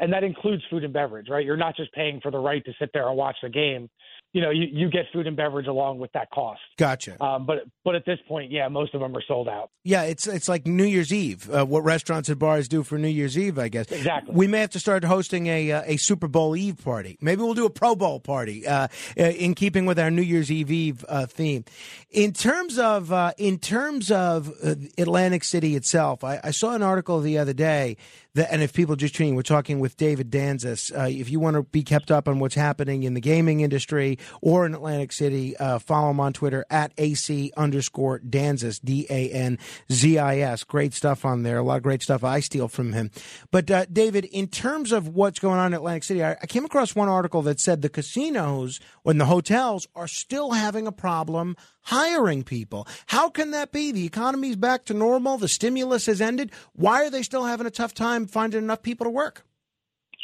and 0.00 0.12
that 0.12 0.24
includes 0.24 0.62
food 0.70 0.84
and 0.84 0.92
beverage. 0.92 1.28
Right? 1.28 1.44
You're 1.44 1.56
not 1.56 1.76
just 1.76 1.92
paying 1.92 2.20
for 2.20 2.30
the 2.30 2.38
right 2.38 2.64
to 2.64 2.72
sit 2.78 2.90
there 2.92 3.08
and 3.08 3.16
watch 3.16 3.36
the 3.42 3.48
game. 3.48 3.88
You 4.32 4.42
know, 4.42 4.50
you, 4.50 4.68
you 4.70 4.90
get 4.90 5.06
food 5.12 5.26
and 5.26 5.36
beverage 5.36 5.66
along 5.66 5.98
with 5.98 6.12
that 6.12 6.30
cost. 6.30 6.60
Gotcha. 6.78 7.20
Um, 7.20 7.46
but 7.46 7.64
but 7.84 7.96
at 7.96 8.06
this 8.06 8.20
point, 8.28 8.52
yeah, 8.52 8.68
most 8.68 8.94
of 8.94 9.00
them 9.00 9.16
are 9.16 9.22
sold 9.26 9.48
out. 9.48 9.70
Yeah, 9.82 10.02
it's 10.02 10.28
it's 10.28 10.48
like 10.48 10.68
New 10.68 10.84
Year's 10.84 11.12
Eve. 11.12 11.50
Uh, 11.50 11.66
what 11.66 11.82
restaurants 11.82 12.28
and 12.28 12.38
bars 12.38 12.68
do 12.68 12.84
for 12.84 12.96
New 12.96 13.08
Year's 13.08 13.36
Eve, 13.36 13.58
I 13.58 13.68
guess. 13.68 13.90
Exactly. 13.90 14.32
We 14.32 14.46
may 14.46 14.60
have 14.60 14.70
to 14.70 14.78
start 14.78 15.02
hosting 15.02 15.48
a 15.48 15.72
uh, 15.72 15.82
a 15.84 15.96
Super 15.96 16.28
Bowl 16.28 16.54
Eve 16.54 16.80
party. 16.84 17.18
Maybe 17.20 17.42
we'll 17.42 17.54
do 17.54 17.66
a 17.66 17.70
Pro 17.70 17.96
Bowl 17.96 18.20
party 18.20 18.68
uh, 18.68 18.86
uh, 19.18 19.22
in 19.22 19.54
keeping 19.54 19.84
with 19.84 19.98
our 19.98 20.12
New 20.12 20.22
Year's 20.22 20.48
Eve 20.48 20.70
Eve 20.70 21.04
uh, 21.08 21.26
theme. 21.26 21.64
In 22.10 22.32
terms 22.32 22.78
of 22.78 23.12
uh, 23.12 23.32
in 23.36 23.58
terms 23.58 24.12
of 24.12 24.52
Atlantic 24.96 25.42
City 25.42 25.74
itself, 25.74 26.22
I, 26.22 26.38
I 26.44 26.52
saw 26.52 26.74
an 26.76 26.84
article 26.84 27.18
the 27.18 27.36
other 27.36 27.52
day 27.52 27.96
that, 28.34 28.52
and 28.52 28.62
if 28.62 28.72
people 28.72 28.96
just 28.96 29.14
tuning, 29.14 29.34
we're 29.34 29.42
talking 29.42 29.80
with 29.80 29.96
David 29.96 30.30
Danzis. 30.30 30.96
Uh, 30.96 31.08
if 31.08 31.30
you 31.30 31.40
want 31.40 31.56
to 31.56 31.62
be 31.62 31.82
kept 31.82 32.10
up 32.10 32.28
on 32.28 32.38
what's 32.38 32.54
happening 32.54 33.02
in 33.02 33.14
the 33.14 33.20
gaming 33.20 33.60
industry 33.60 34.18
or 34.40 34.66
in 34.66 34.74
Atlantic 34.74 35.12
City, 35.12 35.56
uh, 35.56 35.78
follow 35.78 36.10
him 36.10 36.20
on 36.20 36.32
Twitter 36.32 36.64
at 36.70 36.92
AC 36.98 37.52
underscore 37.56 38.20
Danzis, 38.20 38.80
D 38.82 39.06
A 39.10 39.30
N 39.30 39.58
Z 39.90 40.18
I 40.18 40.38
S. 40.38 40.64
Great 40.64 40.94
stuff 40.94 41.24
on 41.24 41.42
there. 41.42 41.58
A 41.58 41.62
lot 41.62 41.78
of 41.78 41.82
great 41.82 42.02
stuff 42.02 42.22
I 42.22 42.40
steal 42.40 42.68
from 42.68 42.92
him. 42.92 43.10
But, 43.50 43.70
uh, 43.70 43.86
David, 43.92 44.26
in 44.26 44.46
terms 44.46 44.92
of 44.92 45.08
what's 45.08 45.38
going 45.38 45.58
on 45.58 45.68
in 45.68 45.74
Atlantic 45.74 46.04
City, 46.04 46.24
I, 46.24 46.32
I 46.32 46.46
came 46.46 46.64
across 46.64 46.94
one 46.94 47.08
article 47.08 47.42
that 47.42 47.60
said 47.60 47.82
the 47.82 47.88
casinos 47.88 48.80
and 49.04 49.20
the 49.20 49.26
hotels 49.26 49.88
are 49.94 50.08
still 50.08 50.52
having 50.52 50.86
a 50.86 50.92
problem 50.92 51.56
hiring 51.82 52.42
people. 52.42 52.86
How 53.06 53.30
can 53.30 53.50
that 53.52 53.72
be? 53.72 53.92
The 53.92 54.06
economy's 54.06 54.56
back 54.56 54.84
to 54.86 54.94
normal. 54.94 55.38
The 55.38 55.48
stimulus 55.48 56.06
has 56.06 56.20
ended. 56.20 56.52
Why 56.72 57.04
are 57.04 57.10
they 57.10 57.22
still 57.22 57.44
having 57.44 57.66
a 57.66 57.70
tough 57.70 57.94
time 57.94 58.26
finding 58.26 58.62
enough 58.62 58.82
people 58.82 59.04
to 59.04 59.10
work? 59.10 59.44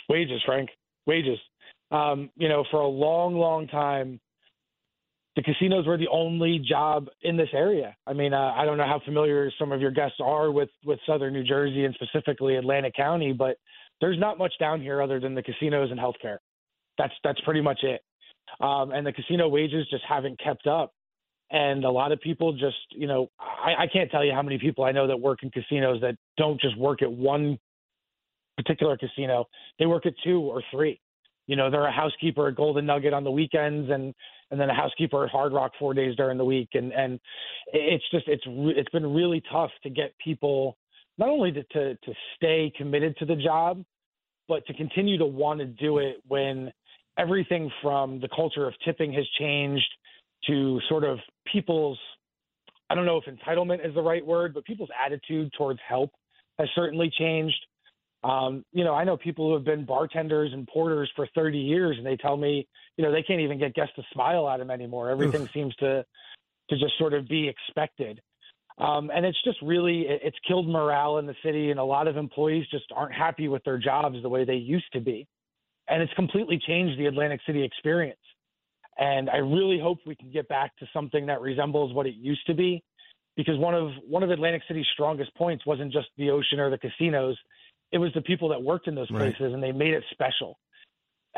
Wages, 0.08 0.42
Frank. 0.44 0.70
Wages. 1.06 1.38
Um, 1.90 2.30
you 2.36 2.48
know, 2.48 2.64
for 2.70 2.80
a 2.80 2.88
long, 2.88 3.34
long 3.34 3.68
time, 3.68 4.20
the 5.36 5.42
casinos 5.42 5.86
were 5.86 5.98
the 5.98 6.08
only 6.10 6.58
job 6.58 7.08
in 7.22 7.36
this 7.36 7.50
area. 7.52 7.94
I 8.06 8.14
mean, 8.14 8.32
uh, 8.32 8.52
I 8.56 8.64
don't 8.64 8.78
know 8.78 8.86
how 8.86 9.00
familiar 9.04 9.52
some 9.58 9.70
of 9.70 9.80
your 9.80 9.90
guests 9.90 10.16
are 10.18 10.50
with 10.50 10.70
with 10.84 10.98
Southern 11.06 11.34
New 11.34 11.44
Jersey 11.44 11.84
and 11.84 11.94
specifically 11.94 12.56
Atlantic 12.56 12.94
County, 12.94 13.32
but 13.32 13.58
there's 14.00 14.18
not 14.18 14.38
much 14.38 14.54
down 14.58 14.80
here 14.80 15.02
other 15.02 15.20
than 15.20 15.34
the 15.34 15.42
casinos 15.42 15.90
and 15.90 16.00
healthcare. 16.00 16.38
That's 16.96 17.12
that's 17.22 17.40
pretty 17.42 17.60
much 17.60 17.80
it. 17.82 18.00
Um, 18.60 18.92
and 18.92 19.06
the 19.06 19.12
casino 19.12 19.48
wages 19.48 19.86
just 19.90 20.04
haven't 20.08 20.40
kept 20.40 20.66
up. 20.66 20.92
And 21.50 21.84
a 21.84 21.90
lot 21.90 22.10
of 22.10 22.20
people 22.20 22.52
just, 22.52 22.76
you 22.90 23.06
know, 23.06 23.30
I, 23.38 23.84
I 23.84 23.86
can't 23.86 24.10
tell 24.10 24.24
you 24.24 24.32
how 24.32 24.42
many 24.42 24.58
people 24.58 24.84
I 24.84 24.92
know 24.92 25.06
that 25.06 25.18
work 25.18 25.42
in 25.42 25.50
casinos 25.50 26.00
that 26.00 26.16
don't 26.36 26.60
just 26.60 26.76
work 26.76 27.02
at 27.02 27.12
one 27.12 27.58
particular 28.56 28.96
casino. 28.96 29.46
They 29.78 29.86
work 29.86 30.06
at 30.06 30.14
two 30.24 30.40
or 30.40 30.62
three. 30.72 31.00
You 31.46 31.54
know, 31.54 31.70
they're 31.70 31.86
a 31.86 31.92
housekeeper 31.92 32.48
at 32.48 32.56
Golden 32.56 32.86
Nugget 32.86 33.12
on 33.12 33.22
the 33.22 33.30
weekends, 33.30 33.88
and 33.90 34.12
and 34.50 34.60
then 34.60 34.70
a 34.70 34.74
housekeeper 34.74 35.24
at 35.24 35.30
Hard 35.30 35.52
Rock 35.52 35.72
four 35.78 35.94
days 35.94 36.16
during 36.16 36.38
the 36.38 36.44
week. 36.44 36.70
And 36.74 36.92
and 36.92 37.20
it's 37.72 38.04
just 38.10 38.26
it's 38.26 38.42
it's 38.46 38.90
been 38.90 39.14
really 39.14 39.42
tough 39.52 39.70
to 39.84 39.90
get 39.90 40.12
people 40.22 40.76
not 41.18 41.28
only 41.28 41.52
to, 41.52 41.62
to 41.62 41.94
to 41.94 42.12
stay 42.34 42.72
committed 42.76 43.16
to 43.18 43.24
the 43.24 43.36
job, 43.36 43.84
but 44.48 44.66
to 44.66 44.74
continue 44.74 45.18
to 45.18 45.26
want 45.26 45.60
to 45.60 45.66
do 45.66 45.98
it 45.98 46.16
when 46.26 46.72
everything 47.18 47.70
from 47.80 48.20
the 48.20 48.28
culture 48.34 48.66
of 48.66 48.74
tipping 48.84 49.12
has 49.12 49.24
changed 49.38 49.88
to 50.46 50.80
sort 50.88 51.04
of 51.04 51.18
people's 51.52 51.98
I 52.88 52.94
don't 52.94 53.06
know 53.06 53.18
if 53.18 53.24
entitlement 53.24 53.86
is 53.86 53.94
the 53.94 54.02
right 54.02 54.24
word, 54.24 54.54
but 54.54 54.64
people's 54.64 54.90
attitude 55.04 55.52
towards 55.58 55.80
help 55.86 56.12
has 56.58 56.68
certainly 56.74 57.10
changed. 57.18 57.58
Um, 58.22 58.64
you 58.72 58.84
know, 58.84 58.94
I 58.94 59.04
know 59.04 59.16
people 59.16 59.48
who 59.48 59.54
have 59.54 59.64
been 59.64 59.84
bartenders 59.84 60.52
and 60.52 60.66
porters 60.66 61.10
for 61.16 61.28
30 61.34 61.58
years, 61.58 61.96
and 61.96 62.06
they 62.06 62.16
tell 62.16 62.36
me, 62.36 62.66
you 62.96 63.04
know, 63.04 63.12
they 63.12 63.22
can't 63.22 63.40
even 63.40 63.58
get 63.58 63.74
guests 63.74 63.94
to 63.96 64.02
smile 64.12 64.48
at 64.48 64.58
them 64.58 64.70
anymore. 64.70 65.10
Everything 65.10 65.42
Oof. 65.42 65.50
seems 65.52 65.74
to 65.76 66.04
to 66.68 66.76
just 66.76 66.98
sort 66.98 67.14
of 67.14 67.28
be 67.28 67.48
expected. 67.48 68.20
Um, 68.78 69.10
and 69.14 69.24
it's 69.24 69.40
just 69.44 69.60
really 69.62 70.08
it- 70.08 70.20
it's 70.24 70.38
killed 70.46 70.68
morale 70.68 71.18
in 71.18 71.26
the 71.26 71.36
city, 71.42 71.70
and 71.70 71.78
a 71.78 71.84
lot 71.84 72.08
of 72.08 72.16
employees 72.16 72.66
just 72.68 72.90
aren't 72.92 73.14
happy 73.14 73.48
with 73.48 73.62
their 73.64 73.78
jobs 73.78 74.20
the 74.22 74.28
way 74.28 74.44
they 74.44 74.56
used 74.56 74.92
to 74.92 75.00
be, 75.00 75.26
and 75.88 76.02
it's 76.02 76.12
completely 76.14 76.58
changed 76.58 76.98
the 76.98 77.06
Atlantic 77.06 77.40
City 77.46 77.62
experience. 77.62 78.18
And 78.98 79.28
I 79.28 79.38
really 79.38 79.78
hope 79.78 79.98
we 80.06 80.16
can 80.16 80.30
get 80.30 80.48
back 80.48 80.76
to 80.78 80.86
something 80.92 81.26
that 81.26 81.40
resembles 81.40 81.92
what 81.92 82.06
it 82.06 82.14
used 82.14 82.46
to 82.46 82.54
be, 82.54 82.82
because 83.36 83.58
one 83.58 83.74
of 83.74 83.90
one 84.08 84.22
of 84.22 84.30
Atlantic 84.30 84.62
City's 84.66 84.86
strongest 84.94 85.34
points 85.34 85.66
wasn't 85.66 85.92
just 85.92 86.08
the 86.16 86.30
ocean 86.30 86.58
or 86.58 86.70
the 86.70 86.78
casinos, 86.78 87.36
it 87.92 87.98
was 87.98 88.10
the 88.14 88.22
people 88.22 88.48
that 88.48 88.62
worked 88.62 88.88
in 88.88 88.94
those 88.94 89.10
Right. 89.10 89.36
places, 89.36 89.52
and 89.52 89.62
they 89.62 89.72
made 89.72 89.92
it 89.94 90.02
special. 90.10 90.58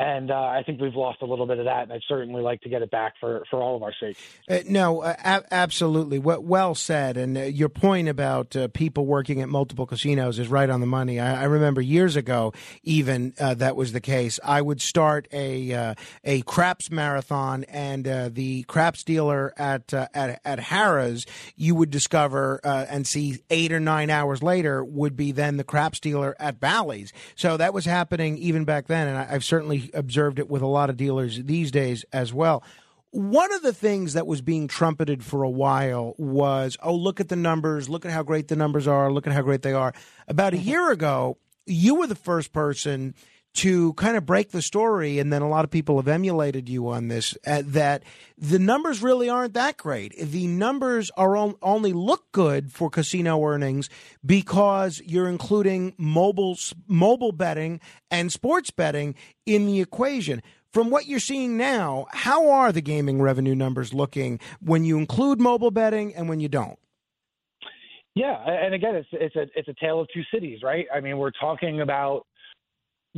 And 0.01 0.31
uh, 0.31 0.35
I 0.35 0.63
think 0.65 0.81
we've 0.81 0.95
lost 0.95 1.23
a 1.23 1.27
little 1.27 1.47
bit 1.47 1.59
of 1.59 1.65
that, 1.65 1.83
and 1.83 1.93
I'd 1.93 2.03
certainly 2.07 2.41
like 2.41 2.61
to 2.61 2.69
get 2.69 2.83
it 2.83 2.91
back 2.91 3.15
for, 3.19 3.43
for 3.51 3.61
all 3.61 3.75
of 3.75 3.83
our 3.83 3.93
sake. 3.99 4.17
Uh, 4.49 4.61
no, 4.69 5.03
uh, 5.03 5.17
a- 5.19 5.53
absolutely. 5.53 6.21
Well, 6.21 6.41
well 6.41 6.77
said. 6.77 7.17
And 7.17 7.37
uh, 7.37 7.43
your 7.43 7.69
point 7.69 8.09
about 8.09 8.55
uh, 8.55 8.69
people 8.69 9.07
working 9.07 9.43
at 9.43 9.49
multiple 9.49 9.87
casinos 9.87 10.39
is 10.39 10.47
right 10.47 10.71
on 10.71 10.79
the 10.79 10.87
money. 10.87 11.19
I, 11.19 11.43
I 11.43 11.45
remember 11.47 11.81
years 11.81 12.15
ago, 12.15 12.53
even 12.85 13.35
uh, 13.41 13.55
that 13.55 13.75
was 13.75 13.91
the 13.91 14.01
case. 14.01 14.39
I 14.45 14.63
would 14.63 14.81
start 14.81 15.27
a 15.33 15.97
a 16.23 16.43
craps 16.43 16.93
marathon, 16.93 17.65
and 17.65 18.05
the 18.35 18.63
craps 18.65 19.03
dealer 19.03 19.53
at 19.57 19.93
at 19.93 20.41
at 20.45 20.59
Harrah's, 20.61 21.27
you 21.57 21.75
would 21.75 21.91
discover 21.91 22.61
and 22.63 23.05
see 23.05 23.39
eight 23.51 23.73
or 23.73 23.81
nine 23.81 24.11
hours 24.11 24.45
later 24.45 24.85
would 24.85 25.17
be 25.17 25.33
then 25.33 25.57
the 25.57 25.65
craps 25.65 25.99
dealer 25.99 26.37
at 26.39 26.61
Bally's. 26.61 27.13
So 27.35 27.57
that 27.57 27.75
was 27.75 27.85
happening 27.85 28.39
even 28.39 28.65
back 28.65 28.87
then, 28.87 29.09
and 29.09 29.19
I, 29.19 29.35
I've 29.35 29.45
certainly 29.45 29.88
observed 29.95 30.39
it 30.39 30.49
with 30.49 30.63
a 30.63 30.67
lot 30.67 30.91
of 30.91 30.97
dealers 30.97 31.43
these 31.43 31.71
days 31.71 32.05
as 32.13 32.33
well. 32.33 32.63
One 33.11 33.53
of 33.55 33.63
the 33.63 33.73
things 33.73 34.13
that 34.13 34.27
was 34.27 34.43
being 34.43 34.69
trumpeted 34.69 35.25
for 35.25 35.43
a 35.43 35.49
while 35.49 36.15
was, 36.19 36.77
oh, 36.83 36.95
look 36.95 37.21
at 37.21 37.29
the 37.29 37.37
numbers, 37.37 37.89
look 37.89 38.05
at 38.05 38.13
how 38.13 38.23
great 38.23 38.49
the 38.49 38.57
numbers 38.57 38.87
are, 38.87 39.11
look 39.11 39.27
at 39.27 39.33
how 39.33 39.43
great 39.43 39.63
they 39.63 39.73
are. 39.73 39.95
About 40.27 40.53
a 40.53 40.57
mm-hmm. 40.57 40.69
year 40.69 40.93
ago, 40.93 41.39
you 41.65 41.95
were 41.95 42.07
the 42.07 42.15
first 42.15 42.53
person 42.53 43.15
to 43.59 43.93
kind 43.95 44.17
of 44.17 44.25
break 44.25 44.51
the 44.51 44.63
story, 44.63 45.19
and 45.19 45.33
then 45.33 45.43
a 45.43 45.49
lot 45.49 45.65
of 45.65 45.71
people 45.71 45.97
have 45.97 46.07
emulated 46.07 46.69
you 46.69 46.89
on 46.89 47.09
this, 47.09 47.37
uh, 47.45 47.63
that 47.65 48.05
the 48.37 48.59
numbers 48.59 49.03
really 49.03 49.29
aren't 49.29 49.55
that 49.55 49.77
great. 49.77 50.15
The 50.17 50.47
numbers 50.47 51.11
are 51.17 51.37
on, 51.37 51.57
only 51.61 51.93
look 51.93 52.31
good 52.31 52.71
for 52.71 52.89
casino 52.89 53.43
earnings 53.45 53.91
because 54.25 55.03
you're 55.05 55.29
including 55.29 55.95
mobile 55.99 56.57
mobile 56.87 57.33
betting 57.33 57.81
and 58.13 58.31
sports 58.31 58.71
betting 58.71 59.17
in 59.45 59.67
the 59.67 59.81
equation. 59.81 60.41
From 60.73 60.91
what 60.91 61.07
you're 61.07 61.19
seeing 61.19 61.57
now, 61.57 62.07
how 62.11 62.51
are 62.51 62.71
the 62.71 62.83
gaming 62.83 63.21
revenue 63.21 63.57
numbers 63.57 63.93
looking 63.93 64.39
when 64.61 64.85
you 64.85 64.99
include 64.99 65.41
mobile 65.41 65.73
betting 65.73 66.15
and 66.15 66.29
when 66.29 66.39
you 66.39 66.49
don't? 66.49 66.79
Yeah, 68.15 68.37
and 68.47 68.73
again, 68.73 68.95
it's 68.95 69.09
it's 69.13 69.37
a 69.37 69.47
it's 69.57 69.69
a 69.69 69.75
tale 69.81 70.01
of 70.01 70.07
two 70.15 70.23
cities, 70.33 70.61
right? 70.63 70.87
I 70.95 71.01
mean, 71.01 71.19
we're 71.19 71.33
talking 71.33 71.81
about. 71.81 72.25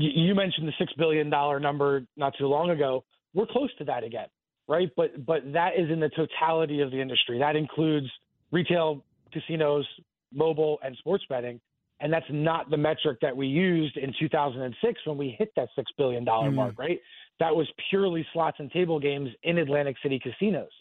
You 0.01 0.35
mentioned 0.35 0.67
the 0.67 0.73
six 0.79 0.93
billion 0.95 1.29
dollar 1.29 1.61
number 1.61 2.07
not 2.17 2.33
too 2.39 2.47
long 2.47 2.71
ago. 2.71 3.05
We're 3.35 3.47
close 3.47 3.71
to 3.79 3.85
that 3.85 4.03
again, 4.03 4.29
right? 4.67 4.89
But 4.97 5.27
but 5.27 5.53
that 5.53 5.73
is 5.77 5.91
in 5.91 6.01
the 6.01 6.09
totality 6.11 6.81
of 6.81 6.91
the 6.91 7.01
industry. 7.01 7.39
That 7.39 7.55
includes 7.55 8.07
retail, 8.51 9.05
casinos, 9.33 9.87
mobile, 10.33 10.79
and 10.83 10.97
sports 10.97 11.25
betting. 11.29 11.61
And 12.01 12.11
that's 12.11 12.27
not 12.31 12.71
the 12.71 12.79
metric 12.79 13.19
that 13.21 13.37
we 13.37 13.47
used 13.47 13.99
in 13.99 14.15
2006 14.19 15.01
when 15.05 15.19
we 15.19 15.37
hit 15.39 15.53
that 15.57 15.69
six 15.77 15.93
billion 15.99 16.25
dollar 16.25 16.51
Mhm. 16.51 16.55
mark, 16.55 16.79
right? 16.79 16.99
That 17.39 17.55
was 17.55 17.71
purely 17.91 18.27
slots 18.33 18.59
and 18.59 18.73
table 18.73 18.99
games 18.99 19.31
in 19.43 19.59
Atlantic 19.59 19.99
City 19.99 20.19
casinos. 20.19 20.73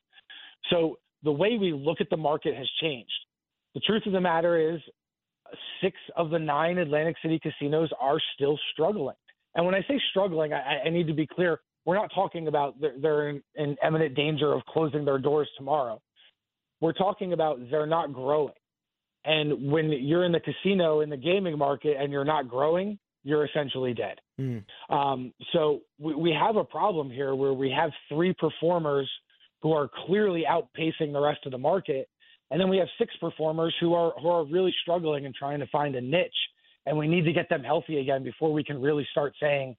So 0.70 0.98
the 1.24 1.32
way 1.32 1.58
we 1.58 1.74
look 1.74 2.00
at 2.00 2.10
the 2.10 2.18
market 2.18 2.56
has 2.56 2.70
changed. 2.82 3.26
The 3.74 3.82
truth 3.82 4.06
of 4.06 4.14
the 4.14 4.22
matter 4.22 4.56
is, 4.58 4.82
six 5.82 5.96
of 6.16 6.30
the 6.30 6.40
nine 6.40 6.78
Atlantic 6.78 7.16
City 7.22 7.40
casinos 7.40 7.90
are 8.00 8.18
still 8.36 8.58
struggling. 8.74 9.16
And 9.56 9.66
when 9.66 9.76
I 9.76 9.82
say 9.82 10.00
struggling, 10.12 10.54
I, 10.54 10.84
I 10.86 10.90
need 10.90 11.08
to 11.08 11.14
be 11.14 11.28
clear. 11.28 11.60
We're 11.86 11.96
not 11.96 12.12
talking 12.14 12.48
about 12.48 12.80
they're, 12.80 12.96
they're 13.02 13.30
in, 13.30 13.44
in 13.56 13.76
imminent 13.86 14.16
danger 14.16 14.54
of 14.54 14.64
closing 14.66 15.06
their 15.06 15.18
doors 15.18 15.50
tomorrow. 15.58 16.02
We're 16.82 16.94
talking 16.94 17.34
about 17.34 17.60
they're 17.72 17.86
not 17.88 18.14
growing. 18.14 18.54
And 19.26 19.72
when 19.72 19.92
you're 19.92 20.24
in 20.24 20.32
the 20.32 20.40
casino 20.40 21.02
in 21.02 21.10
the 21.10 21.18
gaming 21.18 21.58
market 21.58 21.98
and 22.00 22.12
you're 22.12 22.26
not 22.26 22.48
growing, 22.48 22.98
you're 23.24 23.46
essentially 23.46 23.94
dead. 23.94 24.18
Um, 24.90 25.34
so 25.52 25.82
we, 26.00 26.16
we 26.16 26.32
have 26.40 26.56
a 26.56 26.64
problem 26.64 27.10
here 27.12 27.36
where 27.36 27.54
we 27.54 27.70
have 27.72 27.92
three 28.08 28.34
performers 28.34 29.10
who 29.62 29.74
are 29.74 29.90
clearly 30.06 30.46
outpacing 30.50 31.12
the 31.12 31.20
rest 31.20 31.40
of 31.46 31.52
the 31.52 31.58
market, 31.58 32.08
and 32.52 32.60
then 32.60 32.70
we 32.70 32.78
have 32.78 32.88
six 32.98 33.14
performers 33.20 33.74
who 33.80 33.94
are 33.94 34.14
who 34.22 34.30
are 34.30 34.46
really 34.46 34.74
struggling 34.82 35.26
and 35.26 35.36
trying 35.36 35.60
to 35.60 35.68
find 35.68 35.96
a 35.96 36.02
niche. 36.02 36.32
And 36.86 36.98
we 36.98 37.08
need 37.08 37.26
to 37.26 37.34
get 37.34 37.50
them 37.50 37.64
healthy 37.64 38.00
again 38.00 38.24
before 38.24 38.52
we 38.52 38.64
can 38.64 38.82
really 38.82 39.08
start 39.12 39.34
saying 39.40 39.76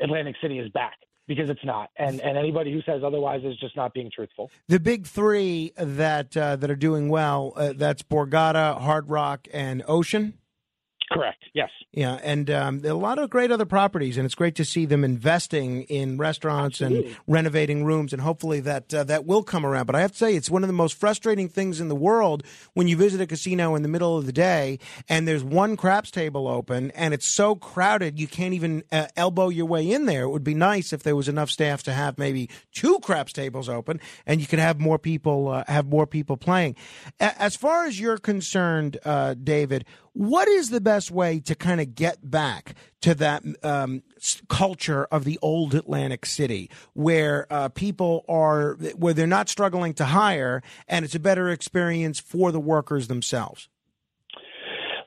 Atlantic 0.00 0.36
City 0.40 0.58
is 0.58 0.70
back 0.70 0.94
because 1.26 1.50
it's 1.50 1.64
not. 1.64 1.90
And 1.96 2.20
and 2.20 2.36
anybody 2.38 2.72
who 2.72 2.82
says 2.82 3.02
otherwise 3.04 3.42
is 3.44 3.56
just 3.58 3.76
not 3.76 3.94
being 3.94 4.10
truthful. 4.14 4.50
The 4.68 4.78
big 4.78 5.06
three 5.06 5.72
that 5.76 6.36
uh, 6.36 6.56
that 6.56 6.70
are 6.70 6.76
doing 6.76 7.08
well 7.08 7.52
uh, 7.56 7.72
that's 7.76 8.02
Borgata, 8.02 8.80
Hard 8.80 9.08
Rock, 9.08 9.48
and 9.52 9.82
Ocean. 9.88 10.34
Correct. 11.10 11.42
Yes. 11.52 11.68
Yeah, 11.92 12.18
and 12.22 12.48
um, 12.50 12.80
a 12.84 12.94
lot 12.94 13.18
of 13.18 13.28
great 13.28 13.52
other 13.52 13.66
properties, 13.66 14.16
and 14.16 14.24
it's 14.24 14.34
great 14.34 14.54
to 14.54 14.64
see 14.64 14.86
them 14.86 15.04
investing 15.04 15.82
in 15.82 16.16
restaurants 16.16 16.80
and 16.80 17.14
renovating 17.26 17.84
rooms, 17.84 18.14
and 18.14 18.22
hopefully 18.22 18.60
that 18.60 18.94
uh, 18.94 19.04
that 19.04 19.26
will 19.26 19.42
come 19.42 19.66
around. 19.66 19.84
But 19.86 19.96
I 19.96 20.00
have 20.00 20.12
to 20.12 20.16
say, 20.16 20.34
it's 20.34 20.48
one 20.50 20.62
of 20.64 20.68
the 20.68 20.72
most 20.74 20.98
frustrating 20.98 21.50
things 21.50 21.80
in 21.80 21.88
the 21.88 21.94
world 21.94 22.44
when 22.72 22.88
you 22.88 22.96
visit 22.96 23.20
a 23.20 23.26
casino 23.26 23.74
in 23.74 23.82
the 23.82 23.88
middle 23.88 24.16
of 24.16 24.24
the 24.24 24.32
day 24.32 24.78
and 25.08 25.28
there's 25.28 25.44
one 25.44 25.76
craps 25.76 26.10
table 26.10 26.48
open, 26.48 26.90
and 26.92 27.12
it's 27.12 27.28
so 27.28 27.56
crowded 27.56 28.18
you 28.18 28.26
can't 28.26 28.54
even 28.54 28.82
uh, 28.90 29.08
elbow 29.16 29.50
your 29.50 29.66
way 29.66 29.90
in 29.90 30.06
there. 30.06 30.22
It 30.22 30.30
would 30.30 30.44
be 30.44 30.54
nice 30.54 30.94
if 30.94 31.02
there 31.02 31.16
was 31.16 31.28
enough 31.28 31.50
staff 31.50 31.82
to 31.82 31.92
have 31.92 32.16
maybe 32.16 32.48
two 32.72 32.98
craps 33.00 33.34
tables 33.34 33.68
open, 33.68 34.00
and 34.24 34.40
you 34.40 34.46
could 34.46 34.60
have 34.60 34.80
more 34.80 34.98
people 34.98 35.48
uh, 35.48 35.64
have 35.66 35.86
more 35.86 36.06
people 36.06 36.38
playing. 36.38 36.74
A- 37.20 37.42
As 37.42 37.54
far 37.54 37.84
as 37.84 38.00
you're 38.00 38.16
concerned, 38.18 38.96
uh, 39.04 39.34
David, 39.34 39.84
what 40.14 40.46
is 40.48 40.68
the 40.70 40.80
best 40.80 41.01
way 41.10 41.40
to 41.40 41.54
kind 41.54 41.80
of 41.80 41.94
get 41.94 42.30
back 42.30 42.74
to 43.00 43.14
that 43.16 43.42
um, 43.62 44.02
culture 44.48 45.04
of 45.06 45.24
the 45.24 45.38
old 45.42 45.74
Atlantic 45.74 46.26
City, 46.26 46.70
where 46.94 47.46
uh, 47.50 47.68
people 47.68 48.24
are, 48.28 48.74
where 48.96 49.14
they're 49.14 49.26
not 49.26 49.48
struggling 49.48 49.94
to 49.94 50.06
hire, 50.06 50.62
and 50.86 51.04
it's 51.04 51.14
a 51.14 51.20
better 51.20 51.48
experience 51.48 52.20
for 52.20 52.52
the 52.52 52.60
workers 52.60 53.08
themselves? 53.08 53.68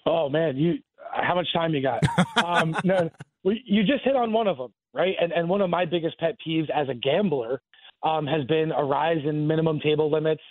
Oh 0.05 0.29
man, 0.29 0.57
you 0.57 0.79
how 1.13 1.35
much 1.35 1.47
time 1.53 1.73
you 1.73 1.81
got? 1.81 2.03
um, 2.43 2.75
no, 2.83 3.09
you 3.43 3.83
just 3.83 4.03
hit 4.03 4.15
on 4.15 4.33
one 4.33 4.47
of 4.47 4.57
them, 4.57 4.73
right? 4.93 5.15
And 5.19 5.31
and 5.31 5.49
one 5.49 5.61
of 5.61 5.69
my 5.69 5.85
biggest 5.85 6.19
pet 6.19 6.35
peeves 6.45 6.69
as 6.69 6.89
a 6.89 6.93
gambler 6.93 7.61
um, 8.03 8.27
has 8.27 8.43
been 8.45 8.71
a 8.71 8.83
rise 8.83 9.23
in 9.25 9.47
minimum 9.47 9.79
table 9.79 10.11
limits 10.11 10.41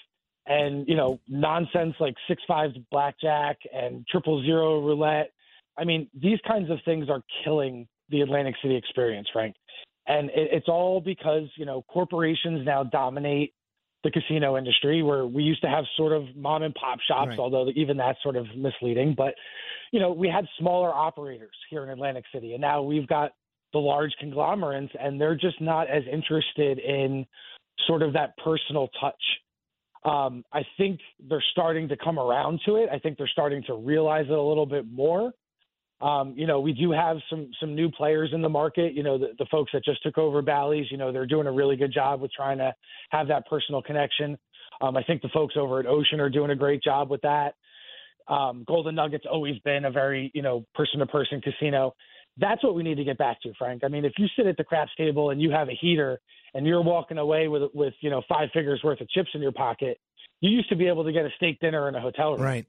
and 0.46 0.86
you 0.88 0.96
know 0.96 1.18
nonsense 1.28 1.94
like 2.00 2.14
six 2.28 2.42
five 2.46 2.70
blackjack 2.90 3.58
and 3.72 4.06
triple 4.08 4.42
zero 4.42 4.80
roulette. 4.80 5.32
I 5.78 5.84
mean, 5.84 6.08
these 6.14 6.38
kinds 6.46 6.70
of 6.70 6.78
things 6.84 7.08
are 7.08 7.22
killing 7.44 7.86
the 8.10 8.20
Atlantic 8.20 8.54
City 8.62 8.76
experience, 8.76 9.28
Frank. 9.32 9.54
and 10.06 10.28
it, 10.30 10.48
it's 10.52 10.68
all 10.68 11.00
because 11.00 11.48
you 11.56 11.64
know 11.66 11.82
corporations 11.88 12.64
now 12.64 12.84
dominate 12.84 13.54
the 14.04 14.10
casino 14.10 14.58
industry, 14.58 15.02
where 15.02 15.24
we 15.26 15.42
used 15.42 15.62
to 15.62 15.68
have 15.68 15.84
sort 15.96 16.12
of 16.12 16.24
mom 16.36 16.62
and 16.62 16.74
pop 16.74 16.98
shops, 17.08 17.30
Right. 17.30 17.38
although 17.38 17.70
even 17.74 17.96
that's 17.96 18.22
sort 18.22 18.36
of 18.36 18.46
misleading. 18.54 19.14
But 19.16 19.34
you 19.92 20.00
know, 20.00 20.12
we 20.12 20.28
had 20.28 20.46
smaller 20.58 20.92
operators 20.92 21.56
here 21.70 21.82
in 21.84 21.88
Atlantic 21.90 22.24
City, 22.32 22.52
and 22.52 22.60
now 22.60 22.82
we've 22.82 23.06
got 23.06 23.32
the 23.72 23.78
large 23.78 24.12
conglomerates, 24.20 24.92
and 25.00 25.20
they're 25.20 25.34
just 25.34 25.60
not 25.60 25.88
as 25.88 26.02
interested 26.12 26.78
in 26.78 27.26
sort 27.86 28.02
of 28.02 28.12
that 28.12 28.36
personal 28.38 28.88
touch. 29.00 29.14
Um, 30.04 30.44
I 30.52 30.62
think 30.76 31.00
they're 31.28 31.42
starting 31.52 31.88
to 31.88 31.96
come 31.96 32.18
around 32.18 32.60
to 32.66 32.76
it. 32.76 32.90
I 32.92 32.98
think 32.98 33.16
they're 33.16 33.26
starting 33.26 33.62
to 33.68 33.74
realize 33.74 34.26
it 34.26 34.32
a 34.32 34.40
little 34.42 34.66
bit 34.66 34.84
more. 34.92 35.32
Um, 36.00 36.34
you 36.36 36.46
know, 36.46 36.60
we 36.60 36.72
do 36.72 36.90
have 36.90 37.18
some 37.30 37.50
some 37.60 37.74
new 37.74 37.90
players 37.90 38.30
in 38.32 38.42
the 38.42 38.48
market. 38.48 38.94
You 38.94 39.02
know, 39.02 39.16
the, 39.16 39.28
the 39.38 39.46
folks 39.50 39.70
that 39.72 39.84
just 39.84 40.02
took 40.02 40.18
over 40.18 40.42
Bally's. 40.42 40.86
You 40.90 40.98
know, 40.98 41.12
they're 41.12 41.26
doing 41.26 41.46
a 41.46 41.52
really 41.52 41.76
good 41.76 41.92
job 41.92 42.20
with 42.20 42.32
trying 42.32 42.58
to 42.58 42.74
have 43.10 43.28
that 43.28 43.46
personal 43.46 43.80
connection. 43.80 44.36
Um, 44.80 44.96
I 44.96 45.02
think 45.04 45.22
the 45.22 45.28
folks 45.32 45.54
over 45.56 45.80
at 45.80 45.86
Ocean 45.86 46.20
are 46.20 46.30
doing 46.30 46.50
a 46.50 46.56
great 46.56 46.82
job 46.82 47.10
with 47.10 47.20
that. 47.22 47.54
Um, 48.28 48.64
Golden 48.66 48.96
Nugget's 48.96 49.26
always 49.30 49.58
been 49.60 49.84
a 49.84 49.90
very 49.90 50.30
you 50.34 50.42
know 50.42 50.64
person 50.74 50.98
to 51.00 51.06
person 51.06 51.40
casino. 51.40 51.94
That's 52.36 52.64
what 52.64 52.74
we 52.74 52.82
need 52.82 52.96
to 52.96 53.04
get 53.04 53.16
back 53.16 53.40
to, 53.42 53.52
Frank. 53.56 53.82
I 53.84 53.88
mean, 53.88 54.04
if 54.04 54.14
you 54.18 54.26
sit 54.36 54.46
at 54.46 54.56
the 54.56 54.64
craps 54.64 54.90
table 54.96 55.30
and 55.30 55.40
you 55.40 55.52
have 55.52 55.68
a 55.68 55.78
heater 55.80 56.20
and 56.52 56.66
you're 56.66 56.82
walking 56.82 57.18
away 57.18 57.48
with 57.48 57.70
with 57.72 57.94
you 58.00 58.10
know 58.10 58.22
five 58.28 58.48
figures 58.52 58.80
worth 58.82 59.00
of 59.00 59.08
chips 59.10 59.30
in 59.34 59.40
your 59.40 59.52
pocket, 59.52 59.98
you 60.40 60.50
used 60.50 60.68
to 60.70 60.76
be 60.76 60.88
able 60.88 61.04
to 61.04 61.12
get 61.12 61.24
a 61.24 61.30
steak 61.36 61.60
dinner 61.60 61.88
in 61.88 61.94
a 61.94 62.00
hotel 62.00 62.32
room. 62.32 62.42
Right. 62.42 62.66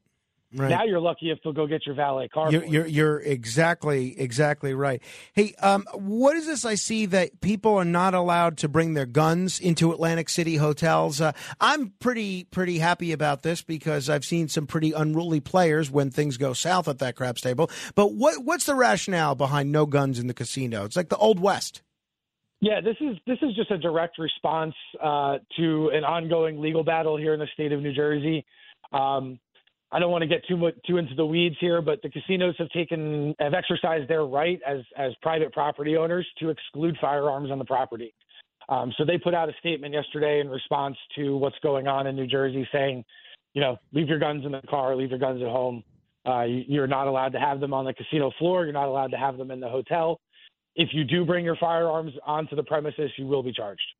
Right. 0.54 0.70
Now 0.70 0.84
you're 0.84 1.00
lucky 1.00 1.30
if 1.30 1.38
they'll 1.42 1.52
go 1.52 1.66
get 1.66 1.84
your 1.86 1.96
valet 1.96 2.28
car. 2.28 2.52
You're, 2.52 2.64
you're 2.64 2.86
you're 2.86 3.18
exactly 3.18 4.18
exactly 4.18 4.74
right. 4.74 5.02
Hey, 5.32 5.54
um, 5.60 5.84
what 5.92 6.36
is 6.36 6.46
this? 6.46 6.64
I 6.64 6.76
see 6.76 7.04
that 7.06 7.40
people 7.40 7.74
are 7.74 7.84
not 7.84 8.14
allowed 8.14 8.56
to 8.58 8.68
bring 8.68 8.94
their 8.94 9.06
guns 9.06 9.58
into 9.58 9.92
Atlantic 9.92 10.28
City 10.28 10.56
hotels. 10.56 11.20
Uh, 11.20 11.32
I'm 11.60 11.94
pretty 11.98 12.44
pretty 12.44 12.78
happy 12.78 13.10
about 13.10 13.42
this 13.42 13.62
because 13.62 14.08
I've 14.08 14.24
seen 14.24 14.46
some 14.46 14.68
pretty 14.68 14.92
unruly 14.92 15.40
players 15.40 15.90
when 15.90 16.10
things 16.10 16.36
go 16.36 16.52
south 16.52 16.86
at 16.86 17.00
that 17.00 17.16
craps 17.16 17.40
table. 17.40 17.68
But 17.96 18.14
what 18.14 18.44
what's 18.44 18.66
the 18.66 18.76
rationale 18.76 19.34
behind 19.34 19.72
no 19.72 19.84
guns 19.84 20.20
in 20.20 20.28
the 20.28 20.34
casino? 20.34 20.84
It's 20.84 20.96
like 20.96 21.08
the 21.08 21.18
old 21.18 21.40
west. 21.40 21.82
Yeah, 22.60 22.80
this 22.80 22.96
is 23.00 23.16
this 23.26 23.38
is 23.42 23.54
just 23.56 23.72
a 23.72 23.78
direct 23.78 24.16
response 24.18 24.74
uh, 25.02 25.38
to 25.56 25.90
an 25.92 26.04
ongoing 26.04 26.60
legal 26.60 26.84
battle 26.84 27.16
here 27.16 27.34
in 27.34 27.40
the 27.40 27.48
state 27.52 27.72
of 27.72 27.82
New 27.82 27.92
Jersey. 27.92 28.46
Um, 28.92 29.40
I 29.96 29.98
don't 29.98 30.10
want 30.10 30.20
to 30.20 30.28
get 30.28 30.46
too 30.46 30.58
much 30.58 30.74
too 30.86 30.98
into 30.98 31.14
the 31.14 31.24
weeds 31.24 31.56
here, 31.58 31.80
but 31.80 32.02
the 32.02 32.10
casinos 32.10 32.54
have 32.58 32.68
taken 32.68 33.34
have 33.38 33.54
exercised 33.54 34.10
their 34.10 34.26
right 34.26 34.60
as 34.66 34.80
as 34.94 35.12
private 35.22 35.54
property 35.54 35.96
owners 35.96 36.26
to 36.38 36.50
exclude 36.50 36.98
firearms 37.00 37.50
on 37.50 37.58
the 37.58 37.64
property. 37.64 38.12
Um, 38.68 38.92
so 38.98 39.06
they 39.06 39.16
put 39.16 39.32
out 39.32 39.48
a 39.48 39.54
statement 39.58 39.94
yesterday 39.94 40.40
in 40.40 40.50
response 40.50 40.98
to 41.16 41.38
what's 41.38 41.56
going 41.62 41.88
on 41.88 42.06
in 42.08 42.14
New 42.14 42.26
Jersey, 42.26 42.68
saying, 42.70 43.06
you 43.54 43.62
know, 43.62 43.78
leave 43.94 44.06
your 44.06 44.18
guns 44.18 44.44
in 44.44 44.52
the 44.52 44.60
car, 44.68 44.94
leave 44.94 45.08
your 45.08 45.18
guns 45.18 45.40
at 45.40 45.48
home. 45.48 45.82
Uh, 46.28 46.42
you- 46.42 46.64
you're 46.68 46.86
not 46.86 47.06
allowed 47.06 47.32
to 47.32 47.40
have 47.40 47.60
them 47.60 47.72
on 47.72 47.86
the 47.86 47.94
casino 47.94 48.30
floor. 48.32 48.64
You're 48.64 48.74
not 48.74 48.88
allowed 48.88 49.12
to 49.12 49.16
have 49.16 49.38
them 49.38 49.50
in 49.50 49.60
the 49.60 49.68
hotel. 49.70 50.20
If 50.74 50.92
you 50.92 51.04
do 51.04 51.24
bring 51.24 51.42
your 51.42 51.56
firearms 51.56 52.12
onto 52.26 52.54
the 52.54 52.64
premises, 52.64 53.10
you 53.16 53.26
will 53.26 53.42
be 53.42 53.52
charged. 53.52 53.95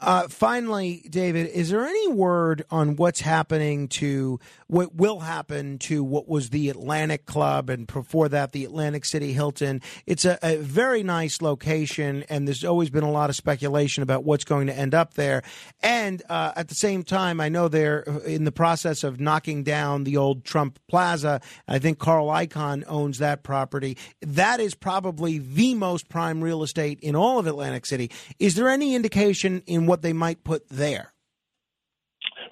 Uh, 0.00 0.28
finally, 0.28 1.06
David, 1.08 1.48
is 1.48 1.70
there 1.70 1.84
any 1.84 2.08
word 2.08 2.64
on 2.70 2.96
what's 2.96 3.20
happening 3.20 3.88
to 3.88 4.40
what 4.66 4.94
will 4.94 5.20
happen 5.20 5.78
to 5.78 6.02
what 6.02 6.28
was 6.28 6.50
the 6.50 6.68
Atlantic 6.68 7.26
Club 7.26 7.70
and 7.70 7.86
before 7.86 8.28
that 8.28 8.52
the 8.52 8.64
Atlantic 8.64 9.04
City 9.04 9.32
Hilton? 9.32 9.80
It's 10.06 10.24
a, 10.24 10.38
a 10.42 10.56
very 10.56 11.02
nice 11.02 11.40
location, 11.40 12.24
and 12.28 12.46
there's 12.46 12.64
always 12.64 12.90
been 12.90 13.04
a 13.04 13.10
lot 13.10 13.30
of 13.30 13.36
speculation 13.36 14.02
about 14.02 14.24
what's 14.24 14.44
going 14.44 14.66
to 14.66 14.76
end 14.76 14.94
up 14.94 15.14
there. 15.14 15.42
And 15.82 16.22
uh, 16.28 16.52
at 16.56 16.68
the 16.68 16.74
same 16.74 17.02
time, 17.02 17.40
I 17.40 17.48
know 17.48 17.68
they're 17.68 18.00
in 18.26 18.44
the 18.44 18.52
process 18.52 19.04
of 19.04 19.20
knocking 19.20 19.62
down 19.62 20.04
the 20.04 20.16
old 20.16 20.44
Trump 20.44 20.78
Plaza. 20.88 21.40
I 21.68 21.78
think 21.78 21.98
Carl 21.98 22.28
Icahn 22.28 22.84
owns 22.86 23.18
that 23.18 23.42
property. 23.42 23.96
That 24.20 24.60
is 24.60 24.74
probably 24.74 25.38
the 25.38 25.74
most 25.74 26.08
prime 26.08 26.42
real 26.42 26.62
estate 26.62 26.98
in 27.00 27.14
all 27.14 27.38
of 27.38 27.46
Atlantic 27.46 27.86
City. 27.86 28.10
Is 28.38 28.54
there 28.54 28.68
any 28.68 28.94
indication 28.94 29.61
in 29.66 29.86
what 29.86 30.02
they 30.02 30.12
might 30.12 30.44
put 30.44 30.68
there? 30.68 31.12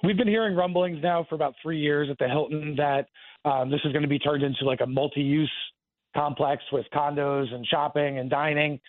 We've 0.03 0.17
been 0.17 0.27
hearing 0.27 0.55
rumblings 0.55 1.01
now 1.01 1.25
for 1.29 1.35
about 1.35 1.53
three 1.61 1.79
years 1.79 2.09
at 2.09 2.17
the 2.17 2.27
Hilton 2.27 2.75
that 2.77 3.07
um, 3.45 3.69
this 3.69 3.79
is 3.85 3.91
going 3.91 4.03
to 4.03 4.07
be 4.07 4.19
turned 4.19 4.43
into 4.43 4.65
like 4.65 4.81
a 4.81 4.87
multi-use 4.87 5.51
complex 6.15 6.63
with 6.71 6.85
condos 6.93 7.53
and 7.53 7.65
shopping 7.67 8.17
and 8.17 8.29
dining. 8.29 8.79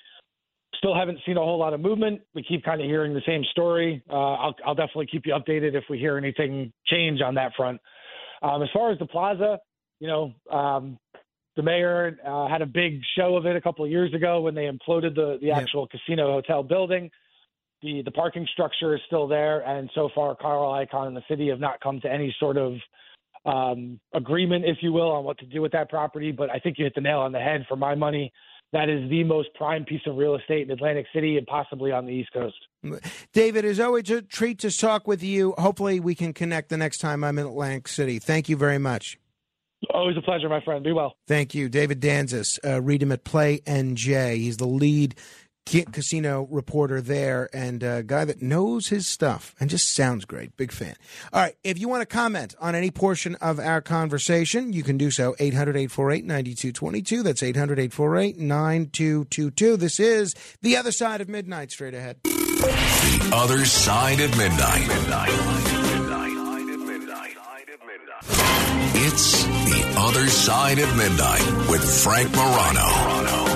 Still 0.76 0.94
haven't 0.94 1.18
seen 1.26 1.36
a 1.36 1.40
whole 1.40 1.58
lot 1.58 1.74
of 1.74 1.80
movement. 1.80 2.22
We 2.34 2.42
keep 2.42 2.64
kind 2.64 2.80
of 2.80 2.86
hearing 2.86 3.14
the 3.14 3.22
same 3.26 3.44
story. 3.50 4.02
Uh, 4.10 4.14
I'll, 4.14 4.54
I'll 4.66 4.74
definitely 4.74 5.06
keep 5.06 5.26
you 5.26 5.34
updated 5.34 5.74
if 5.74 5.84
we 5.90 5.98
hear 5.98 6.16
anything 6.16 6.72
change 6.86 7.20
on 7.20 7.34
that 7.34 7.52
front. 7.56 7.80
Um, 8.42 8.62
as 8.62 8.68
far 8.72 8.90
as 8.90 8.98
the 8.98 9.06
plaza, 9.06 9.60
you 10.00 10.08
know, 10.08 10.32
um, 10.50 10.98
the 11.56 11.62
mayor 11.62 12.18
uh, 12.26 12.48
had 12.48 12.62
a 12.62 12.66
big 12.66 13.00
show 13.16 13.36
of 13.36 13.46
it 13.46 13.54
a 13.54 13.60
couple 13.60 13.84
of 13.84 13.90
years 13.90 14.12
ago 14.14 14.40
when 14.40 14.54
they 14.54 14.68
imploded 14.68 15.14
the, 15.14 15.38
the 15.40 15.50
actual 15.52 15.86
casino 15.86 16.32
hotel 16.32 16.62
building. 16.62 17.10
The 17.82 18.02
the 18.04 18.10
parking 18.10 18.46
structure 18.52 18.94
is 18.94 19.00
still 19.06 19.26
there, 19.26 19.60
and 19.60 19.90
so 19.94 20.08
far, 20.14 20.36
Carl 20.36 20.72
Icahn 20.72 21.08
and 21.08 21.16
the 21.16 21.22
city 21.28 21.48
have 21.48 21.60
not 21.60 21.80
come 21.80 22.00
to 22.00 22.10
any 22.10 22.34
sort 22.38 22.56
of 22.56 22.74
um, 23.44 23.98
agreement, 24.14 24.64
if 24.64 24.78
you 24.82 24.92
will, 24.92 25.10
on 25.10 25.24
what 25.24 25.38
to 25.38 25.46
do 25.46 25.60
with 25.60 25.72
that 25.72 25.90
property. 25.90 26.32
But 26.32 26.50
I 26.50 26.58
think 26.58 26.78
you 26.78 26.84
hit 26.84 26.94
the 26.94 27.00
nail 27.00 27.18
on 27.18 27.32
the 27.32 27.40
head. 27.40 27.66
For 27.68 27.76
my 27.76 27.94
money, 27.94 28.32
that 28.72 28.88
is 28.88 29.08
the 29.10 29.24
most 29.24 29.48
prime 29.54 29.84
piece 29.84 30.00
of 30.06 30.16
real 30.16 30.34
estate 30.34 30.62
in 30.62 30.70
Atlantic 30.70 31.06
City 31.12 31.36
and 31.36 31.46
possibly 31.46 31.92
on 31.92 32.06
the 32.06 32.12
East 32.12 32.30
Coast. 32.32 32.56
David, 33.32 33.64
it's 33.64 33.80
always 33.80 34.08
a 34.10 34.22
treat 34.22 34.58
to 34.60 34.70
talk 34.70 35.06
with 35.06 35.22
you. 35.22 35.54
Hopefully, 35.58 36.00
we 36.00 36.14
can 36.14 36.32
connect 36.32 36.68
the 36.68 36.76
next 36.76 36.98
time 36.98 37.22
I'm 37.22 37.38
in 37.38 37.46
Atlantic 37.46 37.88
City. 37.88 38.18
Thank 38.18 38.48
you 38.48 38.56
very 38.56 38.78
much. 38.78 39.18
Always 39.90 40.16
a 40.16 40.22
pleasure, 40.22 40.48
my 40.48 40.62
friend. 40.64 40.84
Be 40.84 40.92
well. 40.92 41.16
Thank 41.26 41.54
you, 41.54 41.68
David 41.68 42.00
Danzis. 42.00 42.58
Uh, 42.64 42.80
read 42.80 43.02
him 43.02 43.10
at 43.10 43.24
PlayNJ. 43.24 44.36
He's 44.36 44.56
the 44.56 44.66
lead 44.66 45.16
casino 45.64 46.46
reporter 46.50 47.00
there 47.00 47.48
and 47.52 47.82
a 47.82 48.02
guy 48.02 48.24
that 48.24 48.42
knows 48.42 48.88
his 48.88 49.06
stuff 49.06 49.54
and 49.60 49.70
just 49.70 49.94
sounds 49.94 50.24
great. 50.24 50.56
Big 50.56 50.72
fan. 50.72 50.94
All 51.32 51.40
right. 51.40 51.56
If 51.64 51.78
you 51.78 51.88
want 51.88 52.02
to 52.02 52.06
comment 52.06 52.54
on 52.60 52.74
any 52.74 52.90
portion 52.90 53.36
of 53.36 53.58
our 53.58 53.80
conversation, 53.80 54.72
you 54.72 54.82
can 54.82 54.98
do 54.98 55.10
so 55.10 55.34
800 55.38 55.76
848 55.76 56.24
9222. 56.24 57.22
That's 57.22 57.42
800 57.42 57.78
848 57.78 58.38
9222. 58.38 59.76
This 59.76 60.00
is 60.00 60.34
The 60.62 60.76
Other 60.76 60.92
Side 60.92 61.20
of 61.20 61.28
Midnight. 61.28 61.70
Straight 61.70 61.94
ahead. 61.94 62.18
The 62.22 63.30
other 63.32 63.64
side 63.64 64.20
of 64.20 64.36
midnight. 64.36 64.88
Midnight. 64.88 65.62
It's 69.04 69.42
the 69.44 69.94
other 69.98 70.28
side 70.28 70.78
of 70.78 70.96
midnight 70.96 71.68
with 71.68 71.82
Frank 72.02 72.30
Morano. 72.34 73.51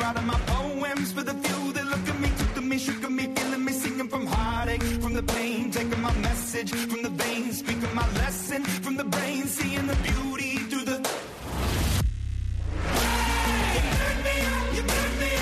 Writing 0.00 0.26
my 0.26 0.38
poems 0.46 1.12
for 1.12 1.22
the 1.22 1.34
few 1.34 1.72
that 1.72 1.84
look 1.86 2.08
at 2.08 2.18
me, 2.20 2.28
took 2.38 2.54
to 2.54 2.60
me, 2.60 2.78
shook 2.78 3.04
at 3.04 3.12
me, 3.12 3.24
feeling 3.34 3.64
me, 3.64 3.72
singing 3.72 4.08
from 4.08 4.26
heartache, 4.26 4.82
from 4.82 5.12
the 5.12 5.22
pain, 5.22 5.70
taking 5.70 6.00
my 6.00 6.14
message 6.18 6.70
from 6.70 7.02
the 7.02 7.10
veins, 7.10 7.58
speaking 7.58 7.94
my 7.94 8.06
lesson 8.14 8.64
from 8.64 8.96
the 8.96 9.04
brain, 9.04 9.44
seeing 9.44 9.86
the 9.86 9.96
beauty 9.96 10.56
through 10.68 10.84
the. 10.84 10.98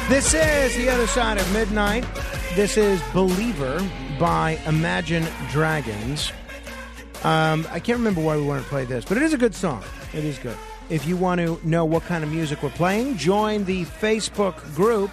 This 0.09 0.35
is 0.35 0.77
The 0.77 0.89
Other 0.89 1.07
Side 1.07 1.39
of 1.39 1.53
Midnight. 1.53 2.05
This 2.55 2.77
is 2.77 3.01
Believer 3.13 3.87
by 4.19 4.59
Imagine 4.67 5.27
Dragons. 5.51 6.33
Um, 7.23 7.67
I 7.71 7.79
can't 7.79 7.99
remember 7.99 8.21
why 8.21 8.37
we 8.37 8.43
wanted 8.43 8.63
to 8.63 8.69
play 8.69 8.85
this, 8.85 9.05
but 9.05 9.17
it 9.17 9.23
is 9.23 9.35
a 9.35 9.39
good 9.39 9.55
song. 9.55 9.83
It 10.15 10.25
is 10.25 10.39
good. 10.39 10.57
If 10.91 11.07
you 11.07 11.17
want 11.19 11.41
to 11.41 11.61
know 11.63 11.85
what 11.85 12.05
kind 12.05 12.25
of 12.25 12.31
music 12.31 12.63
we're 12.63 12.71
playing, 12.71 13.19
join 13.19 13.65
the 13.65 13.85
Facebook 13.85 14.75
group 14.75 15.11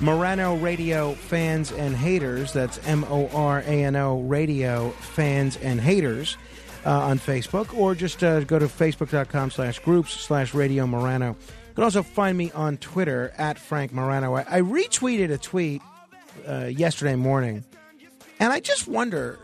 Morano 0.00 0.56
Radio 0.56 1.14
fans 1.14 1.70
and 1.72 1.94
haters. 1.94 2.52
That's 2.52 2.84
M 2.86 3.04
O 3.08 3.28
R 3.28 3.60
A 3.60 3.84
N 3.84 3.94
O 3.96 4.20
Radio 4.20 4.90
fans 4.90 5.56
and 5.58 5.80
haters 5.80 6.36
uh, 6.84 6.90
on 6.90 7.18
Facebook, 7.18 7.72
or 7.76 7.94
just 7.94 8.22
uh, 8.22 8.40
go 8.40 8.58
to 8.58 8.66
facebook.com 8.66 9.50
slash 9.50 9.78
groups 9.78 10.12
slash 10.12 10.54
Radio 10.54 10.86
Morano. 10.86 11.30
You 11.30 11.74
can 11.74 11.84
also 11.84 12.02
find 12.02 12.36
me 12.36 12.50
on 12.52 12.76
Twitter 12.76 13.32
at 13.38 13.58
Frank 13.58 13.92
Morano. 13.92 14.34
I, 14.34 14.40
I 14.48 14.60
retweeted 14.60 15.32
a 15.32 15.38
tweet 15.38 15.82
uh, 16.46 16.64
yesterday 16.64 17.16
morning, 17.16 17.64
and 18.40 18.52
I 18.52 18.60
just 18.60 18.88
wonder 18.88 19.38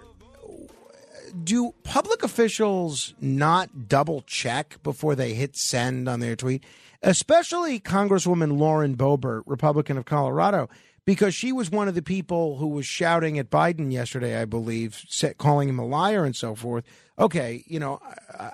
do 1.44 1.75
public 1.83 2.23
officials 2.23 3.15
not 3.20 3.89
double 3.89 4.23
check 4.23 4.83
before 4.83 5.15
they 5.15 5.35
hit 5.35 5.57
send 5.57 6.09
on 6.09 6.20
their 6.20 6.36
tweet? 6.36 6.65
Especially 7.02 7.81
Congresswoman 7.81 8.59
Lauren 8.59 8.97
Boebert, 8.97 9.43
Republican 9.47 9.99
of 9.99 10.05
Colorado, 10.05 10.69
because 11.05 11.35
she 11.35 11.51
was 11.52 11.70
one 11.70 11.89
of 11.89 11.94
the 11.94 12.02
people 12.02 12.59
who 12.59 12.69
was 12.69 12.86
shouting 12.86 13.39
at 13.39 13.51
Biden 13.51 13.93
yesterday, 13.93 14.41
I 14.41 14.44
believe, 14.44 15.05
calling 15.39 15.69
him 15.69 15.78
a 15.78 15.86
liar 15.86 16.25
and 16.25 16.36
so 16.36 16.55
forth. 16.55 16.85
Okay, 17.19 17.65
you 17.67 17.81
know, 17.81 18.01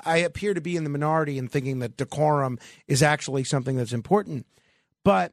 I, 0.04 0.18
appear 0.18 0.54
to 0.54 0.60
be 0.60 0.76
in 0.76 0.84
the 0.84 0.90
minority 0.90 1.38
in 1.38 1.48
thinking 1.48 1.78
that 1.80 1.96
decorum 1.96 2.58
is 2.86 3.02
actually 3.02 3.44
something 3.44 3.76
that's 3.76 3.92
important. 3.92 4.46
But 5.04 5.32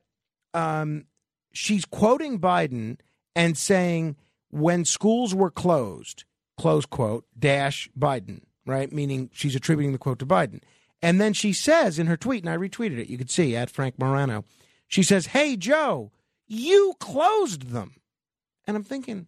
um, 0.53 1.05
she's 1.53 1.85
quoting 1.85 2.39
Biden 2.39 2.97
and 3.35 3.57
saying, 3.57 4.17
when 4.51 4.85
schools 4.85 5.33
were 5.33 5.51
closed, 5.51 6.23
close 6.57 6.85
quote, 6.85 7.25
dash 7.37 7.89
Biden, 7.97 8.41
right? 8.65 8.91
Meaning 8.91 9.29
she's 9.33 9.55
attributing 9.55 9.91
the 9.91 9.97
quote 9.97 10.19
to 10.19 10.25
Biden. 10.25 10.61
And 11.01 11.19
then 11.19 11.33
she 11.33 11.53
says 11.53 11.99
in 11.99 12.07
her 12.07 12.17
tweet, 12.17 12.43
and 12.43 12.49
I 12.49 12.57
retweeted 12.57 12.97
it, 12.97 13.09
you 13.09 13.17
could 13.17 13.29
see 13.29 13.55
at 13.55 13.69
Frank 13.69 13.99
Morano, 13.99 14.43
she 14.87 15.03
says, 15.03 15.27
Hey, 15.27 15.55
Joe, 15.55 16.11
you 16.47 16.95
closed 16.99 17.71
them. 17.71 17.95
And 18.65 18.75
I'm 18.75 18.83
thinking, 18.83 19.27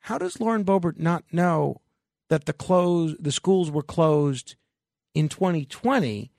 how 0.00 0.18
does 0.18 0.40
Lauren 0.40 0.64
Boebert 0.64 0.98
not 0.98 1.24
know 1.32 1.80
that 2.28 2.44
the 2.44 2.52
close 2.52 3.16
the 3.18 3.32
schools 3.32 3.70
were 3.70 3.82
closed 3.82 4.56
in 5.14 5.28
2020 5.28 6.30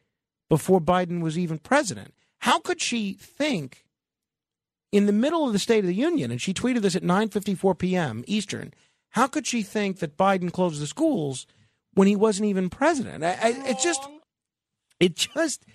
before 0.49 0.79
Biden 0.79 1.21
was 1.21 1.37
even 1.37 1.57
president? 1.57 2.13
How 2.39 2.59
could 2.59 2.81
she 2.81 3.13
think 3.13 3.85
in 4.91 5.05
the 5.05 5.13
middle 5.13 5.45
of 5.45 5.53
the 5.53 5.59
State 5.59 5.79
of 5.79 5.87
the 5.87 5.93
Union, 5.93 6.31
and 6.31 6.41
she 6.41 6.53
tweeted 6.53 6.81
this 6.81 6.95
at 6.95 7.03
9:54 7.03 7.77
p.m. 7.77 8.23
Eastern, 8.27 8.73
how 9.11 9.27
could 9.27 9.47
she 9.47 9.63
think 9.63 9.99
that 9.99 10.17
Biden 10.17 10.51
closed 10.51 10.81
the 10.81 10.87
schools 10.87 11.47
when 11.93 12.07
he 12.07 12.15
wasn't 12.15 12.49
even 12.49 12.69
president? 12.69 13.23
I, 13.23 13.37
I, 13.41 13.69
it 13.69 13.79
just, 13.79 14.07
it 14.99 15.15
just, 15.15 15.65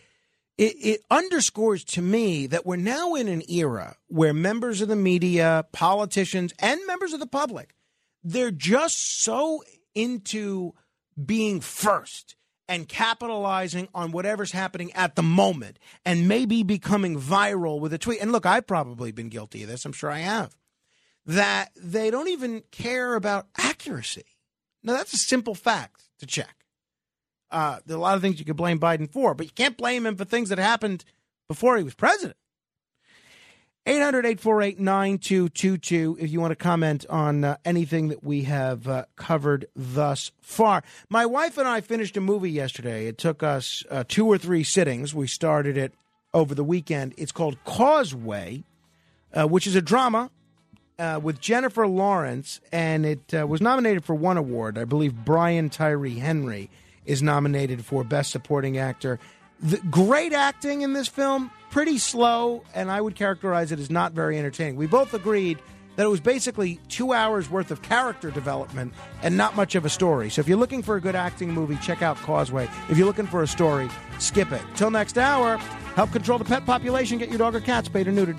it, 0.58 0.74
it 0.78 1.00
underscores 1.10 1.84
to 1.84 2.02
me 2.02 2.46
that 2.48 2.66
we're 2.66 2.76
now 2.76 3.14
in 3.14 3.28
an 3.28 3.42
era 3.50 3.96
where 4.08 4.34
members 4.34 4.80
of 4.80 4.88
the 4.88 4.96
media, 4.96 5.64
politicians, 5.72 6.52
and 6.58 6.80
members 6.86 7.12
of 7.12 7.20
the 7.20 7.26
public, 7.26 7.74
they're 8.22 8.50
just 8.50 9.22
so 9.22 9.62
into 9.94 10.72
being 11.22 11.60
first 11.60 12.36
and 12.68 12.88
capitalizing 12.88 13.88
on 13.94 14.12
whatever's 14.12 14.52
happening 14.52 14.92
at 14.92 15.16
the 15.16 15.22
moment 15.22 15.78
and 16.04 16.28
maybe 16.28 16.62
becoming 16.62 17.20
viral 17.20 17.80
with 17.80 17.92
a 17.92 17.98
tweet. 17.98 18.20
And 18.20 18.32
look, 18.32 18.46
I've 18.46 18.66
probably 18.66 19.12
been 19.12 19.28
guilty 19.28 19.62
of 19.62 19.68
this. 19.68 19.84
I'm 19.84 19.92
sure 19.92 20.10
I 20.10 20.18
have. 20.18 20.56
That 21.26 21.70
they 21.76 22.10
don't 22.10 22.28
even 22.28 22.62
care 22.70 23.14
about 23.14 23.46
accuracy. 23.56 24.24
Now, 24.82 24.94
that's 24.94 25.14
a 25.14 25.18
simple 25.18 25.54
fact 25.54 26.04
to 26.18 26.26
check. 26.26 26.56
Uh, 27.50 27.78
there 27.86 27.96
are 27.96 27.98
a 27.98 28.02
lot 28.02 28.16
of 28.16 28.22
things 28.22 28.38
you 28.38 28.44
could 28.44 28.56
blame 28.56 28.80
Biden 28.80 29.10
for, 29.10 29.34
but 29.34 29.46
you 29.46 29.52
can't 29.52 29.76
blame 29.76 30.06
him 30.06 30.16
for 30.16 30.24
things 30.24 30.48
that 30.48 30.58
happened 30.58 31.04
before 31.48 31.76
he 31.76 31.84
was 31.84 31.94
president. 31.94 32.36
800 33.84 34.24
848 34.24 34.78
9222 34.78 36.16
if 36.20 36.30
you 36.30 36.40
want 36.40 36.52
to 36.52 36.56
comment 36.56 37.04
on 37.10 37.42
uh, 37.42 37.56
anything 37.64 38.08
that 38.08 38.22
we 38.22 38.44
have 38.44 38.86
uh, 38.86 39.06
covered 39.16 39.66
thus 39.74 40.30
far. 40.40 40.84
My 41.08 41.26
wife 41.26 41.58
and 41.58 41.66
I 41.66 41.80
finished 41.80 42.16
a 42.16 42.20
movie 42.20 42.52
yesterday. 42.52 43.06
It 43.06 43.18
took 43.18 43.42
us 43.42 43.82
uh, 43.90 44.04
two 44.06 44.26
or 44.26 44.38
three 44.38 44.62
sittings. 44.62 45.16
We 45.16 45.26
started 45.26 45.76
it 45.76 45.94
over 46.32 46.54
the 46.54 46.62
weekend. 46.62 47.14
It's 47.18 47.32
called 47.32 47.58
Causeway, 47.64 48.62
uh, 49.34 49.48
which 49.48 49.66
is 49.66 49.74
a 49.74 49.82
drama 49.82 50.30
uh, 51.02 51.18
with 51.18 51.40
Jennifer 51.40 51.88
Lawrence, 51.88 52.60
and 52.70 53.04
it 53.04 53.34
uh, 53.34 53.44
was 53.44 53.60
nominated 53.60 54.04
for 54.04 54.14
one 54.14 54.36
award. 54.36 54.78
I 54.78 54.84
believe 54.84 55.24
Brian 55.24 55.68
Tyree 55.68 56.14
Henry 56.14 56.70
is 57.04 57.24
nominated 57.24 57.84
for 57.84 58.04
Best 58.04 58.30
Supporting 58.30 58.78
Actor. 58.78 59.18
The, 59.60 59.78
great 59.90 60.32
acting 60.32 60.82
in 60.82 60.92
this 60.92 61.08
film, 61.08 61.50
pretty 61.70 61.98
slow, 61.98 62.62
and 62.72 62.88
I 62.88 63.00
would 63.00 63.16
characterize 63.16 63.72
it 63.72 63.80
as 63.80 63.90
not 63.90 64.12
very 64.12 64.38
entertaining. 64.38 64.76
We 64.76 64.86
both 64.86 65.12
agreed 65.12 65.58
that 65.96 66.04
it 66.04 66.08
was 66.08 66.20
basically 66.20 66.78
two 66.88 67.12
hours 67.12 67.50
worth 67.50 67.72
of 67.72 67.82
character 67.82 68.30
development 68.30 68.94
and 69.22 69.36
not 69.36 69.56
much 69.56 69.74
of 69.74 69.84
a 69.84 69.90
story. 69.90 70.30
So 70.30 70.40
if 70.40 70.46
you're 70.46 70.56
looking 70.56 70.82
for 70.82 70.94
a 70.94 71.00
good 71.00 71.16
acting 71.16 71.50
movie, 71.50 71.76
check 71.82 72.02
out 72.02 72.16
Causeway. 72.18 72.68
If 72.88 72.96
you're 72.96 73.08
looking 73.08 73.26
for 73.26 73.42
a 73.42 73.48
story, 73.48 73.90
skip 74.20 74.52
it. 74.52 74.62
Till 74.76 74.92
next 74.92 75.18
hour, 75.18 75.56
help 75.96 76.12
control 76.12 76.38
the 76.38 76.44
pet 76.44 76.64
population, 76.64 77.18
get 77.18 77.28
your 77.28 77.38
dog 77.38 77.56
or 77.56 77.60
cat 77.60 77.86
spayed 77.86 78.06
or 78.06 78.12
neutered. 78.12 78.38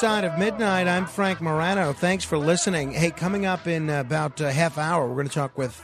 Side 0.00 0.24
of 0.24 0.38
Midnight. 0.38 0.88
I'm 0.88 1.04
Frank 1.04 1.42
Morano. 1.42 1.92
Thanks 1.92 2.24
for 2.24 2.38
listening. 2.38 2.90
Hey, 2.90 3.10
coming 3.10 3.44
up 3.44 3.66
in 3.66 3.90
about 3.90 4.40
a 4.40 4.50
half 4.50 4.78
hour, 4.78 5.06
we're 5.06 5.16
going 5.16 5.28
to 5.28 5.34
talk 5.34 5.58
with 5.58 5.78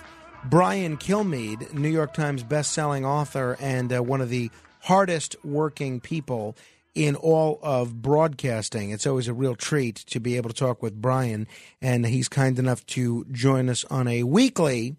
Brian 0.46 0.96
Kilmeade, 0.96 1.74
New 1.74 1.90
York 1.90 2.14
Times 2.14 2.42
best-selling 2.42 3.04
author 3.04 3.58
and 3.60 3.92
uh, 3.92 4.02
one 4.02 4.22
of 4.22 4.30
the 4.30 4.50
hardest 4.80 5.36
working 5.44 6.00
people 6.00 6.56
in 6.94 7.14
all 7.14 7.60
of 7.62 8.00
broadcasting. 8.00 8.88
It's 8.88 9.06
always 9.06 9.28
a 9.28 9.34
real 9.34 9.54
treat 9.54 9.96
to 9.96 10.18
be 10.18 10.38
able 10.38 10.48
to 10.48 10.56
talk 10.56 10.82
with 10.82 10.98
Brian, 10.98 11.46
and 11.82 12.06
he's 12.06 12.30
kind 12.30 12.58
enough 12.58 12.86
to 12.86 13.26
join 13.32 13.68
us 13.68 13.84
on 13.90 14.08
a 14.08 14.22
weekly 14.22 14.96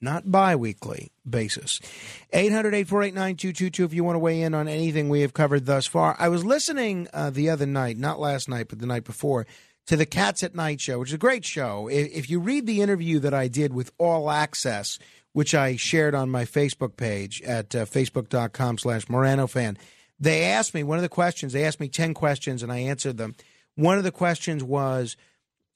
not 0.00 0.30
bi-weekly 0.30 1.10
basis. 1.28 1.80
800-848-9222 2.32 3.84
if 3.84 3.94
you 3.94 4.04
want 4.04 4.14
to 4.14 4.20
weigh 4.20 4.42
in 4.42 4.54
on 4.54 4.68
anything 4.68 5.08
we 5.08 5.22
have 5.22 5.34
covered 5.34 5.66
thus 5.66 5.86
far. 5.86 6.16
I 6.18 6.28
was 6.28 6.44
listening 6.44 7.08
uh, 7.12 7.30
the 7.30 7.50
other 7.50 7.66
night 7.66 7.96
not 7.96 8.20
last 8.20 8.48
night 8.48 8.68
but 8.68 8.78
the 8.78 8.86
night 8.86 9.04
before 9.04 9.46
to 9.86 9.96
the 9.96 10.06
cats 10.06 10.42
at 10.42 10.54
night 10.54 10.80
show 10.80 10.98
which 10.98 11.10
is 11.10 11.14
a 11.14 11.18
great 11.18 11.44
show. 11.44 11.88
If, 11.88 12.12
if 12.12 12.30
you 12.30 12.40
read 12.40 12.66
the 12.66 12.82
interview 12.82 13.18
that 13.20 13.34
i 13.34 13.48
did 13.48 13.72
with 13.72 13.92
all 13.98 14.30
access 14.30 14.98
which 15.32 15.54
i 15.54 15.76
shared 15.76 16.14
on 16.14 16.30
my 16.30 16.44
facebook 16.44 16.96
page 16.96 17.42
at 17.42 17.74
uh, 17.74 17.84
facebook.com 17.84 18.78
slash 18.78 19.08
morano 19.08 19.46
fan 19.46 19.78
they 20.18 20.44
asked 20.44 20.74
me 20.74 20.82
one 20.82 20.98
of 20.98 21.02
the 21.02 21.08
questions 21.08 21.52
they 21.52 21.64
asked 21.64 21.80
me 21.80 21.88
10 21.88 22.14
questions 22.14 22.62
and 22.62 22.72
i 22.72 22.78
answered 22.78 23.16
them. 23.16 23.34
One 23.76 23.98
of 23.98 24.04
the 24.04 24.12
questions 24.12 24.64
was 24.64 25.16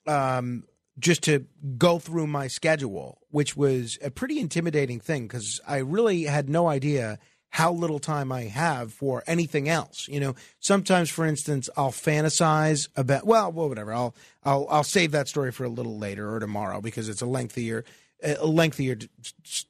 um, 0.07 0.65
just 0.99 1.23
to 1.25 1.47
go 1.79 1.99
through 1.99 2.27
my 2.27 2.47
schedule, 2.47 3.19
which 3.31 3.57
was 3.57 3.99
a 4.03 4.11
pretty 4.11 4.39
intimidating 4.39 5.01
thing 5.01 5.27
because 5.27 5.61
I 5.67 5.79
really 5.79 6.25
had 6.25 6.49
no 6.49 6.69
idea 6.69 7.19
how 7.51 7.73
little 7.73 7.99
time 7.99 8.31
I 8.31 8.43
have 8.43 8.93
for 8.93 9.25
anything 9.27 9.69
else. 9.69 10.07
You 10.09 10.21
know, 10.21 10.35
sometimes, 10.61 11.11
for 11.11 11.27
instance, 11.27 11.69
I'll 11.77 11.91
fantasize 11.91 12.89
about 12.97 13.27
well, 13.27 13.51
well, 13.53 13.69
whatever. 13.69 13.93
I'll 13.93 14.15
I'll 14.45 14.67
I'll 14.71 14.85
save 14.85 15.13
that 15.13 15.29
story 15.29 15.53
for 15.53 15.65
a 15.65 15.69
little 15.69 15.99
later 15.99 16.33
or 16.33 16.41
tomorrow 16.41 16.81
because 16.81 17.09
it's 17.09 17.23
a 17.23 17.27
lengthier 17.27 17.85
a 18.23 18.47
lengthier 18.47 18.95
d- 18.95 19.09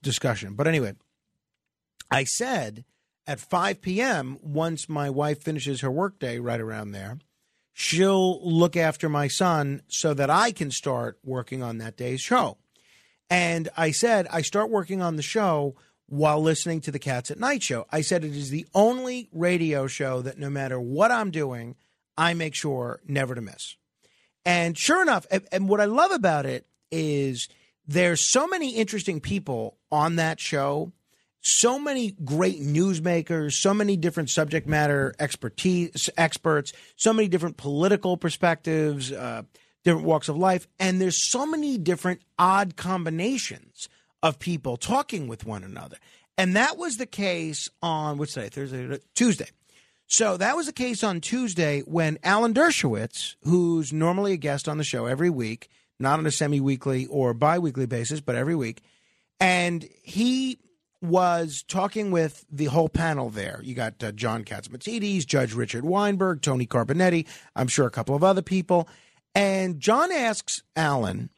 discussion. 0.02 0.54
But 0.54 0.66
anyway, 0.66 0.94
I 2.10 2.24
said 2.24 2.84
at 3.26 3.40
5 3.40 3.80
p.m., 3.80 4.38
once 4.42 4.88
my 4.88 5.08
wife 5.08 5.42
finishes 5.42 5.82
her 5.82 5.90
workday 5.90 6.38
right 6.38 6.60
around 6.60 6.90
there, 6.90 7.18
she'll 7.72 8.40
look 8.42 8.76
after 8.76 9.08
my 9.08 9.28
son 9.28 9.82
so 9.88 10.14
that 10.14 10.30
I 10.30 10.52
can 10.52 10.70
start 10.70 11.18
working 11.24 11.62
on 11.62 11.78
that 11.78 11.96
day's 11.96 12.20
show. 12.20 12.58
And 13.28 13.68
I 13.76 13.92
said, 13.92 14.26
I 14.30 14.42
start 14.42 14.70
working 14.70 15.00
on 15.00 15.16
the 15.16 15.22
show 15.22 15.76
while 16.06 16.42
listening 16.42 16.80
to 16.82 16.90
the 16.90 16.98
Cats 16.98 17.30
at 17.30 17.38
Night 17.38 17.62
show. 17.62 17.86
I 17.90 18.00
said 18.00 18.24
it 18.24 18.34
is 18.34 18.50
the 18.50 18.66
only 18.74 19.28
radio 19.32 19.86
show 19.86 20.20
that 20.22 20.38
no 20.38 20.50
matter 20.50 20.80
what 20.80 21.12
I'm 21.12 21.30
doing, 21.30 21.76
I 22.18 22.34
make 22.34 22.54
sure 22.54 23.00
never 23.06 23.34
to 23.36 23.40
miss. 23.40 23.76
And 24.44 24.76
sure 24.76 25.02
enough, 25.02 25.26
and, 25.52 25.68
what 25.68 25.80
I 25.80 25.84
love 25.84 26.10
about 26.10 26.46
it 26.46 26.66
is 26.90 27.48
there's 27.86 28.20
so 28.20 28.48
many 28.48 28.74
interesting 28.74 29.20
people 29.20 29.78
on 29.92 30.16
that 30.16 30.40
show, 30.40 30.92
so 31.40 31.78
many 31.78 32.12
great 32.24 32.60
newsmakers, 32.60 33.52
so 33.52 33.72
many 33.72 33.96
different 33.96 34.30
subject 34.30 34.66
matter 34.66 35.14
expertise 35.18 36.10
experts, 36.16 36.72
so 36.96 37.12
many 37.12 37.28
different 37.28 37.56
political 37.56 38.16
perspectives, 38.16 39.10
uh, 39.10 39.42
different 39.84 40.06
walks 40.06 40.28
of 40.28 40.36
life, 40.36 40.68
and 40.78 41.00
there's 41.00 41.22
so 41.22 41.46
many 41.46 41.78
different 41.78 42.20
odd 42.38 42.76
combinations 42.76 43.88
of 44.22 44.38
people 44.38 44.76
talking 44.76 45.28
with 45.28 45.46
one 45.46 45.64
another. 45.64 45.96
And 46.36 46.56
that 46.56 46.76
was 46.76 46.98
the 46.98 47.06
case 47.06 47.68
on 47.82 48.18
what's 48.18 48.34
today? 48.34 48.48
Thursday, 48.48 48.98
Tuesday. 49.14 49.48
So 50.06 50.36
that 50.36 50.56
was 50.56 50.66
the 50.66 50.72
case 50.72 51.04
on 51.04 51.20
Tuesday 51.20 51.80
when 51.80 52.18
Alan 52.22 52.52
Dershowitz, 52.52 53.36
who's 53.44 53.92
normally 53.92 54.32
a 54.32 54.36
guest 54.36 54.68
on 54.68 54.76
the 54.76 54.84
show 54.84 55.06
every 55.06 55.30
week, 55.30 55.68
not 55.98 56.18
on 56.18 56.26
a 56.26 56.30
semi-weekly 56.30 57.06
or 57.06 57.32
bi-weekly 57.32 57.86
basis, 57.86 58.20
but 58.20 58.34
every 58.34 58.54
week, 58.54 58.82
and 59.38 59.88
he 60.02 60.58
was 61.02 61.64
talking 61.66 62.10
with 62.10 62.44
the 62.50 62.66
whole 62.66 62.88
panel 62.88 63.30
there. 63.30 63.60
You 63.62 63.74
got 63.74 64.02
uh, 64.02 64.12
John 64.12 64.44
Catsimatidis, 64.44 65.26
Judge 65.26 65.54
Richard 65.54 65.84
Weinberg, 65.84 66.42
Tony 66.42 66.66
Carbonetti, 66.66 67.26
I'm 67.56 67.68
sure 67.68 67.86
a 67.86 67.90
couple 67.90 68.14
of 68.14 68.22
other 68.22 68.42
people. 68.42 68.88
And 69.34 69.80
John 69.80 70.12
asks 70.12 70.62
Alan, 70.76 71.30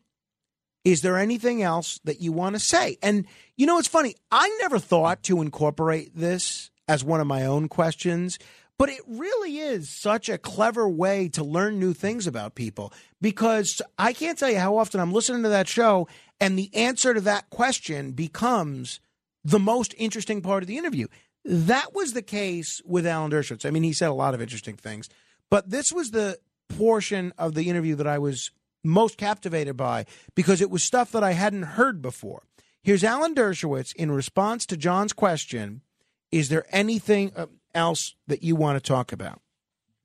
is 0.85 1.03
there 1.03 1.17
anything 1.17 1.63
else 1.63 2.01
that 2.05 2.21
you 2.21 2.33
want 2.33 2.57
to 2.57 2.61
say? 2.61 2.99
And 3.03 3.27
you 3.57 3.67
know, 3.67 3.79
it's 3.79 3.89
funny. 3.89 4.17
I 4.31 4.57
never 4.61 4.79
thought 4.79 5.23
to 5.25 5.43
incorporate 5.43 6.17
this 6.17 6.71
as 6.89 7.05
one 7.05 7.21
of 7.21 7.27
my 7.27 7.47
own 7.47 7.69
questions, 7.69 8.39
but 8.79 8.89
it 8.89 9.01
really 9.07 9.59
is 9.59 9.89
such 9.89 10.29
a 10.29 10.39
clever 10.39 10.89
way 10.89 11.29
to 11.29 11.45
learn 11.45 11.79
new 11.79 11.93
things 11.93 12.27
about 12.27 12.57
people 12.57 12.93
because 13.21 13.81
I 13.97 14.13
can't 14.13 14.37
tell 14.37 14.51
you 14.51 14.59
how 14.59 14.77
often 14.77 15.01
I'm 15.01 15.13
listening 15.13 15.45
to 15.45 15.49
that 15.51 15.69
show 15.69 16.09
and 16.41 16.59
the 16.59 16.75
answer 16.75 17.15
to 17.15 17.21
that 17.21 17.51
question 17.51 18.11
becomes 18.11 18.99
the 19.45 19.59
most 19.59 19.95
interesting 19.99 20.41
part 20.41 20.63
of 20.63 20.67
the 20.67 20.79
interview. 20.79 21.09
That 21.45 21.95
was 21.95 22.13
the 22.13 22.23
case 22.23 22.81
with 22.85 23.07
Alan 23.07 23.31
Dershowitz. 23.31 23.67
I 23.67 23.71
mean, 23.71 23.83
he 23.83 23.93
said 23.93 24.09
a 24.09 24.15
lot 24.15 24.35
of 24.35 24.41
interesting 24.41 24.77
things, 24.77 25.09
but 25.51 25.71
this 25.71 25.93
was 25.93 26.13
the 26.13 26.39
portion 26.69 27.33
of 27.37 27.55
the 27.55 27.69
interview 27.69 27.97
that 27.97 28.07
I 28.07 28.19
was 28.19 28.51
most 28.85 29.17
captivated 29.17 29.77
by 29.77 30.07
because 30.35 30.61
it 30.61 30.71
was 30.71 30.83
stuff 30.83 31.13
that 31.13 31.25
I 31.25 31.33
hadn't 31.33 31.63
heard 31.63 32.03
before. 32.03 32.43
Here's 32.83 33.05
Alan 33.05 33.35
Dershowitz 33.35 33.95
in 33.95 34.11
response 34.11 34.67
to 34.67 34.77
John's 34.77 35.13
question 35.13 35.83
Is 36.31 36.49
there 36.49 36.65
anything 36.71 37.33
uh, 37.37 37.47
else 37.75 38.15
that 38.27 38.43
you 38.43 38.57
want 38.57 38.77
to 38.77 38.89
talk 38.89 39.13
about? 39.13 39.41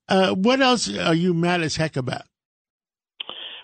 Uh, 0.08 0.34
what 0.34 0.62
else 0.62 0.96
are 0.96 1.16
you 1.16 1.34
mad 1.34 1.62
as 1.62 1.76
heck 1.76 1.98
about? 1.98 2.24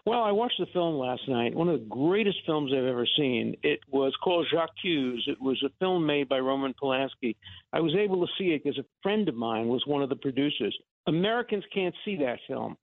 Well, 0.05 0.21
I 0.21 0.31
watched 0.31 0.59
the 0.59 0.65
film 0.73 0.95
last 0.95 1.21
night. 1.29 1.55
One 1.55 1.69
of 1.69 1.79
the 1.79 1.85
greatest 1.85 2.39
films 2.45 2.73
I've 2.73 2.83
ever 2.83 3.07
seen. 3.17 3.55
It 3.63 3.79
was 3.89 4.13
called 4.21 4.45
J'accuse. 4.51 5.23
It 5.27 5.41
was 5.41 5.61
a 5.65 5.71
film 5.79 6.05
made 6.05 6.27
by 6.27 6.39
Roman 6.39 6.73
Polanski. 6.73 7.37
I 7.71 7.79
was 7.79 7.95
able 7.95 8.25
to 8.25 8.33
see 8.37 8.49
it 8.49 8.63
because 8.63 8.77
a 8.77 8.85
friend 9.01 9.29
of 9.29 9.35
mine 9.35 9.69
was 9.69 9.83
one 9.87 10.03
of 10.03 10.09
the 10.09 10.17
producers. 10.17 10.77
Americans 11.07 11.63
can't 11.73 11.95
see 12.03 12.17
that 12.17 12.39
film. 12.47 12.75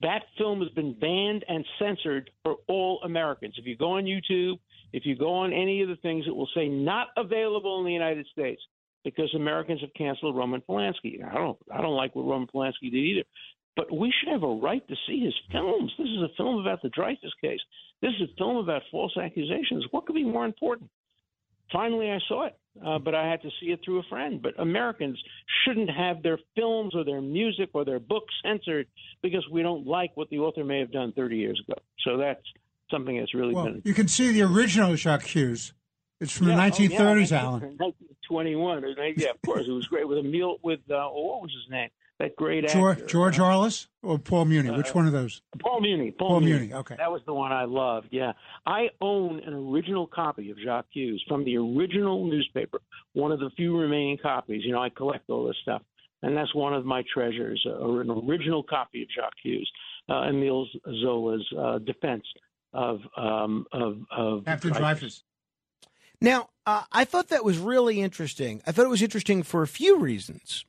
That 0.00 0.22
film 0.38 0.60
has 0.62 0.70
been 0.70 0.98
banned 0.98 1.44
and 1.46 1.64
censored 1.78 2.30
for 2.42 2.56
all 2.68 3.00
Americans. 3.04 3.54
If 3.58 3.66
you 3.66 3.76
go 3.76 3.98
on 3.98 4.04
YouTube, 4.04 4.58
if 4.94 5.04
you 5.04 5.14
go 5.14 5.32
on 5.32 5.52
any 5.52 5.82
of 5.82 5.88
the 5.88 5.96
things, 5.96 6.24
it 6.26 6.34
will 6.34 6.48
say 6.54 6.68
not 6.68 7.08
available 7.18 7.80
in 7.80 7.84
the 7.84 7.92
United 7.92 8.26
States 8.32 8.62
because 9.04 9.32
Americans 9.34 9.80
have 9.82 9.92
canceled 9.94 10.36
Roman 10.36 10.62
Polanski. 10.62 11.22
I 11.22 11.34
don't, 11.34 11.58
I 11.72 11.82
don't 11.82 11.96
like 11.96 12.16
what 12.16 12.24
Roman 12.24 12.48
Polanski 12.48 12.90
did 12.90 12.94
either. 12.94 13.24
But 13.74 13.90
we 13.90 14.12
should 14.12 14.30
have 14.32 14.42
a 14.42 14.54
right 14.54 14.86
to 14.86 14.94
see 15.06 15.20
his 15.24 15.34
films. 15.50 15.92
This 15.98 16.08
is 16.08 16.22
a 16.22 16.28
film 16.36 16.60
about 16.60 16.82
the 16.82 16.90
Dreyfus 16.90 17.32
case. 17.40 17.60
This 18.02 18.10
is 18.20 18.28
a 18.30 18.36
film 18.36 18.56
about 18.56 18.82
false 18.90 19.16
accusations. 19.16 19.86
What 19.90 20.06
could 20.06 20.14
be 20.14 20.24
more 20.24 20.44
important? 20.44 20.90
Finally, 21.72 22.10
I 22.10 22.18
saw 22.28 22.46
it, 22.46 22.58
uh, 22.84 22.98
but 22.98 23.14
I 23.14 23.26
had 23.30 23.40
to 23.42 23.48
see 23.58 23.66
it 23.68 23.80
through 23.82 24.00
a 24.00 24.02
friend. 24.10 24.42
But 24.42 24.60
Americans 24.60 25.18
shouldn't 25.64 25.88
have 25.88 26.22
their 26.22 26.38
films 26.54 26.94
or 26.94 27.02
their 27.04 27.22
music 27.22 27.70
or 27.72 27.84
their 27.86 27.98
books 28.00 28.34
censored 28.44 28.88
because 29.22 29.46
we 29.50 29.62
don't 29.62 29.86
like 29.86 30.10
what 30.16 30.28
the 30.28 30.38
author 30.40 30.64
may 30.64 30.80
have 30.80 30.92
done 30.92 31.12
30 31.12 31.36
years 31.36 31.62
ago. 31.66 31.78
So 32.04 32.18
that's 32.18 32.42
something 32.90 33.16
that's 33.18 33.32
really 33.32 33.54
Well, 33.54 33.64
been. 33.64 33.82
you 33.86 33.94
can 33.94 34.08
see 34.08 34.32
the 34.32 34.42
original 34.42 34.92
J'accuse. 34.96 35.72
It's 36.20 36.36
from 36.36 36.48
Yeah, 36.48 36.56
the 36.56 36.62
oh, 36.62 36.70
1930s, 36.70 37.30
yeah, 37.30 37.40
Alan. 37.42 37.60
1921. 37.78 38.84
Yeah, 39.16 39.30
of 39.30 39.42
course, 39.44 39.64
it 39.66 39.72
was 39.72 39.86
great 39.86 40.06
with 40.06 40.18
a 40.18 40.20
Emil 40.20 40.58
with 40.62 40.80
uh, 40.90 41.08
what 41.08 41.42
was 41.42 41.50
his 41.50 41.70
name? 41.70 41.88
That 42.22 42.36
great 42.36 42.68
George, 42.68 42.98
actor. 42.98 43.06
George 43.08 43.38
Arliss 43.38 43.88
or 44.00 44.16
Paul 44.16 44.44
Muni? 44.44 44.70
Which 44.70 44.90
Uh, 44.90 44.92
one 44.92 45.06
of 45.06 45.12
those? 45.12 45.42
Paul 45.58 45.80
Muni. 45.80 46.12
Paul, 46.12 46.28
Paul 46.28 46.40
Muni. 46.42 46.58
Muni, 46.60 46.74
okay. 46.74 46.94
That 46.96 47.10
was 47.10 47.20
the 47.26 47.34
one 47.34 47.50
I 47.50 47.64
loved. 47.64 48.08
Yeah, 48.12 48.32
I 48.64 48.90
own 49.00 49.40
an 49.40 49.52
original 49.52 50.06
copy 50.06 50.50
of 50.52 50.56
J'accuse 50.58 51.20
from 51.26 51.42
the 51.44 51.56
original 51.56 52.24
newspaper. 52.24 52.80
One 53.14 53.32
of 53.32 53.40
the 53.40 53.50
few 53.56 53.76
remaining 53.76 54.18
copies. 54.22 54.62
You 54.64 54.70
know, 54.70 54.80
I 54.80 54.88
collect 54.88 55.28
all 55.30 55.44
this 55.48 55.56
stuff, 55.62 55.82
and 56.22 56.36
that's 56.36 56.54
one 56.54 56.74
of 56.74 56.84
my 56.84 57.02
treasures. 57.12 57.60
Uh, 57.68 57.98
an 57.98 58.08
original 58.08 58.62
copy 58.62 59.02
of 59.02 59.08
J'accuse, 59.08 59.68
uh, 60.08 60.28
Emile 60.28 60.68
Zola's 61.02 61.46
uh, 61.58 61.78
defense 61.78 62.22
of 62.72 63.00
um, 63.16 63.66
of 63.72 63.98
of 64.16 64.44
After 64.46 64.70
Dreyfus. 64.70 65.24
Now, 66.20 66.50
uh, 66.66 66.84
I 66.92 67.04
thought 67.04 67.30
that 67.30 67.44
was 67.44 67.58
really 67.58 68.00
interesting. 68.00 68.62
I 68.64 68.70
thought 68.70 68.84
it 68.84 68.90
was 68.90 69.02
interesting 69.02 69.42
for 69.42 69.62
a 69.62 69.66
few 69.66 69.98
reasons. 69.98 70.64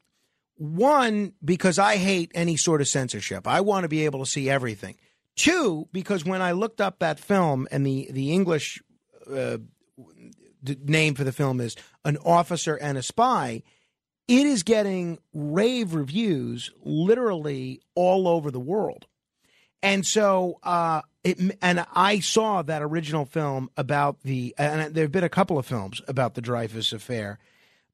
One, 0.56 1.34
because 1.44 1.80
I 1.80 1.98
hate 1.98 2.32
any 2.36 2.58
sort 2.58 2.82
of 2.82 2.88
censorship. 2.88 3.48
I 3.48 3.62
want 3.62 3.84
to 3.84 3.90
be 3.90 4.06
able 4.06 4.20
to 4.20 4.30
see 4.30 4.50
everything. 4.50 4.96
Two, 5.36 5.88
because 5.92 6.24
when 6.24 6.42
I 6.42 6.52
looked 6.52 6.80
up 6.80 7.00
that 7.00 7.20
film 7.20 7.68
and 7.72 7.86
the 7.86 8.08
the 8.12 8.32
English 8.32 8.82
uh, 9.32 9.58
name 10.84 11.16
for 11.16 11.24
the 11.24 11.32
film 11.32 11.60
is 11.60 11.76
An 12.06 12.18
Officer 12.18 12.76
and 12.76 12.98
a 12.98 13.04
Spy, 13.04 13.64
it 14.28 14.46
is 14.46 14.64
getting 14.64 15.20
rave 15.34 15.94
reviews 15.94 16.72
literally 16.84 17.82
all 17.96 18.28
over 18.28 18.52
the 18.52 18.60
world. 18.60 19.08
And 19.82 20.06
so, 20.06 20.60
uh, 20.64 21.02
it, 21.26 21.58
and 21.62 21.86
I 21.94 22.20
saw 22.22 22.62
that 22.62 22.82
original 22.82 23.26
film 23.26 23.70
about 23.76 24.22
the, 24.24 24.56
and 24.58 24.94
there 24.96 25.04
have 25.04 25.12
been 25.12 25.26
a 25.26 25.30
couple 25.30 25.58
of 25.60 25.66
films 25.66 26.02
about 26.08 26.36
the 26.36 26.42
Dreyfus 26.42 26.94
affair, 26.94 27.38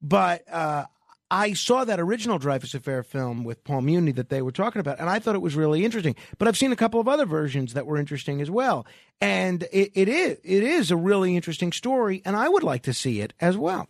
but 0.00 0.44
uh, 0.52 0.84
I 1.30 1.52
saw 1.52 1.84
that 1.84 2.00
original 2.00 2.38
Dreyfus 2.38 2.74
affair 2.74 3.02
film 3.02 3.44
with 3.44 3.62
Paul 3.62 3.82
Muni 3.82 4.12
that 4.12 4.30
they 4.30 4.42
were 4.42 4.50
talking 4.50 4.80
about, 4.80 4.98
and 4.98 5.08
I 5.08 5.20
thought 5.20 5.36
it 5.36 5.42
was 5.42 5.54
really 5.54 5.84
interesting. 5.84 6.16
But 6.38 6.48
I've 6.48 6.56
seen 6.56 6.72
a 6.72 6.76
couple 6.76 7.00
of 7.00 7.06
other 7.06 7.24
versions 7.24 7.74
that 7.74 7.86
were 7.86 7.96
interesting 7.96 8.40
as 8.40 8.50
well, 8.50 8.86
and 9.20 9.62
it, 9.72 9.92
it 9.94 10.08
is 10.08 10.38
it 10.42 10.62
is 10.64 10.90
a 10.90 10.96
really 10.96 11.36
interesting 11.36 11.72
story, 11.72 12.20
and 12.24 12.36
I 12.36 12.48
would 12.48 12.64
like 12.64 12.82
to 12.82 12.94
see 12.94 13.20
it 13.20 13.32
as 13.40 13.56
well. 13.56 13.88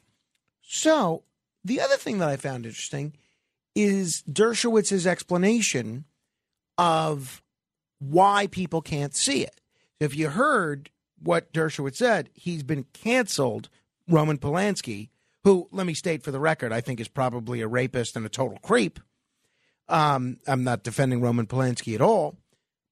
So 0.61 1.23
the 1.65 1.81
other 1.81 1.97
thing 1.97 2.19
that 2.19 2.29
I 2.29 2.37
found 2.37 2.67
interesting 2.67 3.15
is 3.75 4.23
Dershowitz's 4.31 5.07
explanation 5.07 6.05
of 6.77 7.43
why 7.99 8.49
people 8.49 8.83
can't 8.83 9.15
see 9.15 9.43
it. 9.43 9.61
If 9.99 10.17
you 10.17 10.31
heard 10.31 10.91
what 11.23 11.53
Dershowitz 11.53 11.97
said, 11.97 12.31
he's 12.33 12.63
been 12.63 12.85
canceled, 12.93 13.69
Roman 14.09 14.39
Polanski, 14.39 15.11
who, 15.45 15.69
let 15.73 15.87
me 15.87 15.95
state 15.95 16.23
for 16.23 16.31
the 16.31 16.41
record, 16.41 16.73
I 16.73 16.81
think 16.81 17.01
is 17.01 17.09
probably 17.09 17.61
a 17.61 17.69
rapist 17.69 18.17
and 18.17 18.27
a 18.27 18.29
total 18.29 18.59
creep. 18.59 19.01
Um, 19.89 20.39
I'm 20.47 20.65
not 20.65 20.83
defending 20.83 21.21
Roman 21.21 21.47
Polanski 21.47 21.95
at 21.95 22.01
all, 22.01 22.37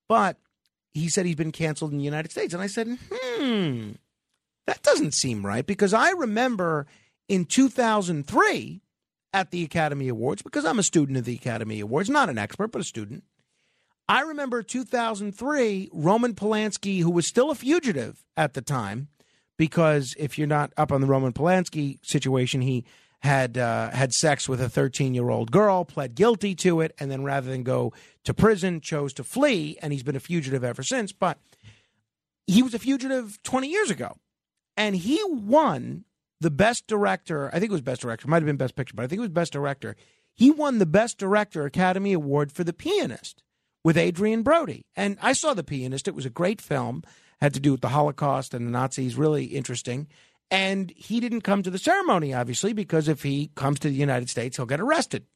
but 0.08 0.36
he 0.92 1.08
said 1.08 1.26
he's 1.26 1.36
been 1.36 1.52
canceled 1.52 1.92
in 1.92 1.98
the 1.98 2.04
United 2.04 2.30
States. 2.30 2.54
And 2.54 2.62
I 2.62 2.66
said, 2.66 2.88
hmm, 3.12 3.92
that 4.66 4.82
doesn't 4.82 5.14
seem 5.14 5.44
right 5.46 5.66
because 5.66 5.94
I 5.94 6.10
remember 6.10 6.86
in 7.28 7.44
2003 7.44 8.80
at 9.32 9.50
the 9.50 9.62
Academy 9.62 10.08
Awards, 10.08 10.42
because 10.42 10.64
I'm 10.64 10.78
a 10.78 10.82
student 10.82 11.18
of 11.18 11.24
the 11.24 11.34
Academy 11.34 11.80
Awards, 11.80 12.08
not 12.08 12.30
an 12.30 12.38
expert, 12.38 12.72
but 12.72 12.80
a 12.80 12.84
student. 12.84 13.24
I 14.08 14.22
remember 14.22 14.62
2003, 14.62 15.90
Roman 15.92 16.34
Polanski, 16.34 17.02
who 17.02 17.10
was 17.10 17.26
still 17.26 17.50
a 17.50 17.54
fugitive 17.54 18.24
at 18.36 18.54
the 18.54 18.62
time, 18.62 19.08
because 19.58 20.14
if 20.18 20.38
you're 20.38 20.46
not 20.46 20.72
up 20.78 20.90
on 20.90 21.02
the 21.02 21.06
Roman 21.06 21.34
Polanski 21.34 21.98
situation, 22.02 22.62
he 22.62 22.84
had 23.20 23.58
uh, 23.58 23.90
had 23.90 24.14
sex 24.14 24.48
with 24.48 24.60
a 24.60 24.68
13 24.68 25.12
year 25.12 25.28
old 25.28 25.50
girl, 25.50 25.84
pled 25.84 26.14
guilty 26.14 26.54
to 26.54 26.80
it, 26.80 26.94
and 26.98 27.10
then 27.10 27.24
rather 27.24 27.50
than 27.50 27.64
go 27.64 27.92
to 28.24 28.32
prison, 28.32 28.80
chose 28.80 29.12
to 29.14 29.24
flee, 29.24 29.76
and 29.82 29.92
he's 29.92 30.04
been 30.04 30.16
a 30.16 30.20
fugitive 30.20 30.64
ever 30.64 30.82
since. 30.82 31.12
But 31.12 31.38
he 32.46 32.62
was 32.62 32.72
a 32.72 32.78
fugitive 32.78 33.42
20 33.42 33.68
years 33.68 33.90
ago, 33.90 34.16
and 34.76 34.96
he 34.96 35.20
won 35.24 36.04
the 36.40 36.50
best 36.50 36.86
director. 36.86 37.48
I 37.48 37.58
think 37.58 37.70
it 37.70 37.72
was 37.72 37.80
best 37.80 38.00
director. 38.00 38.28
Might 38.28 38.36
have 38.36 38.46
been 38.46 38.56
best 38.56 38.76
picture, 38.76 38.94
but 38.94 39.02
I 39.02 39.08
think 39.08 39.18
it 39.18 39.22
was 39.22 39.30
best 39.30 39.52
director. 39.52 39.96
He 40.34 40.52
won 40.52 40.78
the 40.78 40.86
best 40.86 41.18
director 41.18 41.64
Academy 41.64 42.12
Award 42.12 42.52
for 42.52 42.62
The 42.62 42.72
Pianist 42.72 43.42
with 43.82 43.98
Adrien 43.98 44.42
Brody. 44.42 44.86
And 44.94 45.18
I 45.20 45.32
saw 45.32 45.52
The 45.52 45.64
Pianist. 45.64 46.06
It 46.06 46.14
was 46.14 46.26
a 46.26 46.30
great 46.30 46.60
film. 46.60 47.02
Had 47.40 47.54
to 47.54 47.60
do 47.60 47.72
with 47.72 47.80
the 47.80 47.88
Holocaust 47.88 48.54
and 48.54 48.66
the 48.66 48.70
Nazis. 48.70 49.16
Really 49.16 49.44
interesting. 49.44 50.08
And 50.50 50.90
he 50.96 51.20
didn't 51.20 51.42
come 51.42 51.62
to 51.62 51.70
the 51.70 51.78
ceremony, 51.78 52.32
obviously, 52.32 52.72
because 52.72 53.08
if 53.08 53.22
he 53.22 53.50
comes 53.54 53.78
to 53.80 53.88
the 53.88 53.94
United 53.94 54.30
States, 54.30 54.56
he'll 54.56 54.66
get 54.66 54.80
arrested. 54.80 55.26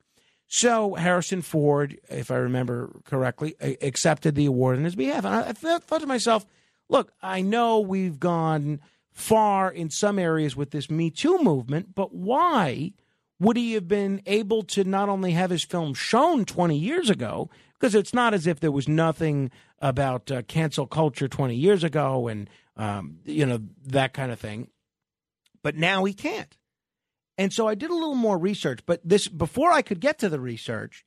So 0.47 0.94
Harrison 0.94 1.42
Ford, 1.42 1.98
if 2.10 2.31
I 2.31 2.36
remember 2.36 3.00
correctly, 3.05 3.55
accepted 3.81 4.34
the 4.34 4.47
award 4.47 4.78
on 4.78 4.84
his 4.84 4.94
behalf. 4.94 5.24
And 5.24 5.34
I, 5.34 5.52
thought 5.52 6.00
to 6.00 6.06
myself, 6.06 6.47
look, 6.89 7.12
I 7.22 7.40
know 7.40 7.81
we've 7.81 8.20
gone 8.20 8.81
far 9.10 9.70
in 9.70 9.90
some 9.90 10.18
areas 10.18 10.56
with 10.56 10.70
this 10.70 10.90
Me 10.90 11.10
Too 11.10 11.39
movement, 11.42 11.94
but 11.94 12.14
why 12.14 12.92
would 13.40 13.56
he 13.56 13.72
have 13.72 13.89
been 13.89 14.22
able 14.26 14.62
to 14.62 14.84
not 14.84 15.08
only 15.08 15.32
have 15.32 15.50
his 15.50 15.64
film 15.64 15.94
shown 15.94 16.44
20 16.44 16.76
years 16.76 17.10
ago, 17.10 17.50
because 17.83 17.97
it's 17.97 18.15
not 18.15 18.33
as 18.33 18.47
if 18.47 18.61
there 18.61 18.70
was 18.70 18.86
nothing 18.86 19.51
about 19.81 20.31
uh, 20.31 20.43
cancel 20.43 20.86
culture 20.86 21.27
20 21.27 21.57
years 21.57 21.83
ago 21.83 22.28
and, 22.28 22.49
um, 22.77 23.17
you 23.25 23.44
know, 23.44 23.59
that 23.85 24.15
kind 24.15 24.31
of 24.31 24.39
thing, 24.39 24.69
but 25.65 25.75
now 25.75 26.05
he 26.05 26.15
can't. 26.15 26.57
And 27.36 27.52
so 27.52 27.67
I 27.67 27.75
did 27.75 27.91
a 27.91 27.94
little 27.94 28.15
more 28.15 28.39
research, 28.39 28.86
but 28.86 29.01
this 29.02 29.27
before 29.27 29.73
I 29.73 29.83
could 29.83 29.99
get 29.99 30.20
to 30.20 30.28
the 30.28 30.39
research, 30.39 31.05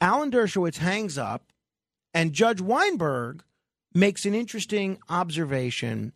Alan 0.00 0.30
Dershowitz 0.30 0.76
hangs 0.76 1.18
up, 1.18 1.52
and 2.12 2.32
Judge 2.32 2.60
Weinberg 2.60 3.42
makes 3.92 4.24
an 4.24 4.36
interesting 4.36 4.98
observation 5.08 6.12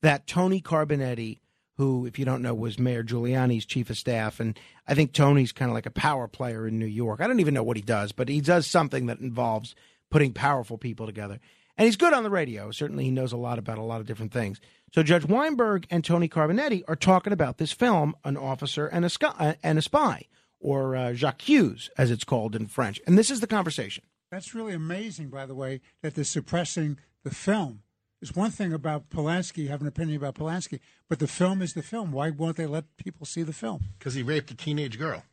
that 0.00 0.26
Tony 0.26 0.62
Carbonetti, 0.62 1.40
who, 1.82 2.06
if 2.06 2.16
you 2.16 2.24
don't 2.24 2.42
know, 2.42 2.54
was 2.54 2.78
Mayor 2.78 3.02
Giuliani's 3.02 3.66
chief 3.66 3.90
of 3.90 3.98
staff, 3.98 4.38
and 4.38 4.56
I 4.86 4.94
think 4.94 5.12
Tony's 5.12 5.50
kind 5.50 5.68
of 5.68 5.74
like 5.74 5.86
a 5.86 5.90
power 5.90 6.28
player 6.28 6.68
in 6.68 6.78
New 6.78 6.86
York. 6.86 7.20
I 7.20 7.26
don't 7.26 7.40
even 7.40 7.54
know 7.54 7.64
what 7.64 7.76
he 7.76 7.82
does, 7.82 8.12
but 8.12 8.28
he 8.28 8.40
does 8.40 8.68
something 8.68 9.06
that 9.06 9.18
involves 9.18 9.74
putting 10.08 10.32
powerful 10.32 10.78
people 10.78 11.06
together. 11.06 11.40
And 11.76 11.86
he's 11.86 11.96
good 11.96 12.12
on 12.12 12.22
the 12.22 12.30
radio. 12.30 12.70
Certainly, 12.70 13.04
he 13.04 13.10
knows 13.10 13.32
a 13.32 13.36
lot 13.36 13.58
about 13.58 13.78
a 13.78 13.82
lot 13.82 14.00
of 14.00 14.06
different 14.06 14.32
things. 14.32 14.60
So 14.94 15.02
Judge 15.02 15.24
Weinberg 15.24 15.86
and 15.90 16.04
Tony 16.04 16.28
Carbonetti 16.28 16.84
are 16.86 16.94
talking 16.94 17.32
about 17.32 17.58
this 17.58 17.72
film, 17.72 18.14
An 18.24 18.36
Officer 18.36 18.86
and 18.86 19.04
a, 19.04 19.10
Sky, 19.10 19.56
and 19.62 19.76
a 19.76 19.82
Spy, 19.82 20.26
or 20.60 20.94
uh, 20.94 21.12
J'accuse, 21.14 21.90
as 21.98 22.12
it's 22.12 22.24
called 22.24 22.54
in 22.54 22.68
French. 22.68 23.00
And 23.06 23.18
this 23.18 23.30
is 23.30 23.40
the 23.40 23.46
conversation. 23.48 24.04
That's 24.30 24.54
really 24.54 24.74
amazing, 24.74 25.30
by 25.30 25.46
the 25.46 25.54
way, 25.54 25.80
that 26.02 26.14
they're 26.14 26.24
suppressing 26.24 26.98
the 27.24 27.34
film. 27.34 27.80
It's 28.22 28.34
one 28.36 28.52
thing 28.52 28.72
about 28.72 29.10
Polanski, 29.10 29.68
have 29.68 29.80
an 29.80 29.88
opinion 29.88 30.16
about 30.16 30.36
Polanski, 30.36 30.78
but 31.08 31.18
the 31.18 31.26
film 31.26 31.60
is 31.60 31.74
the 31.74 31.82
film. 31.82 32.12
Why 32.12 32.30
won't 32.30 32.56
they 32.56 32.66
let 32.66 32.84
people 32.96 33.26
see 33.26 33.42
the 33.42 33.52
film? 33.52 33.82
Because 33.98 34.14
he 34.14 34.22
raped 34.22 34.48
a 34.52 34.54
teenage 34.54 34.96
girl. 34.96 35.24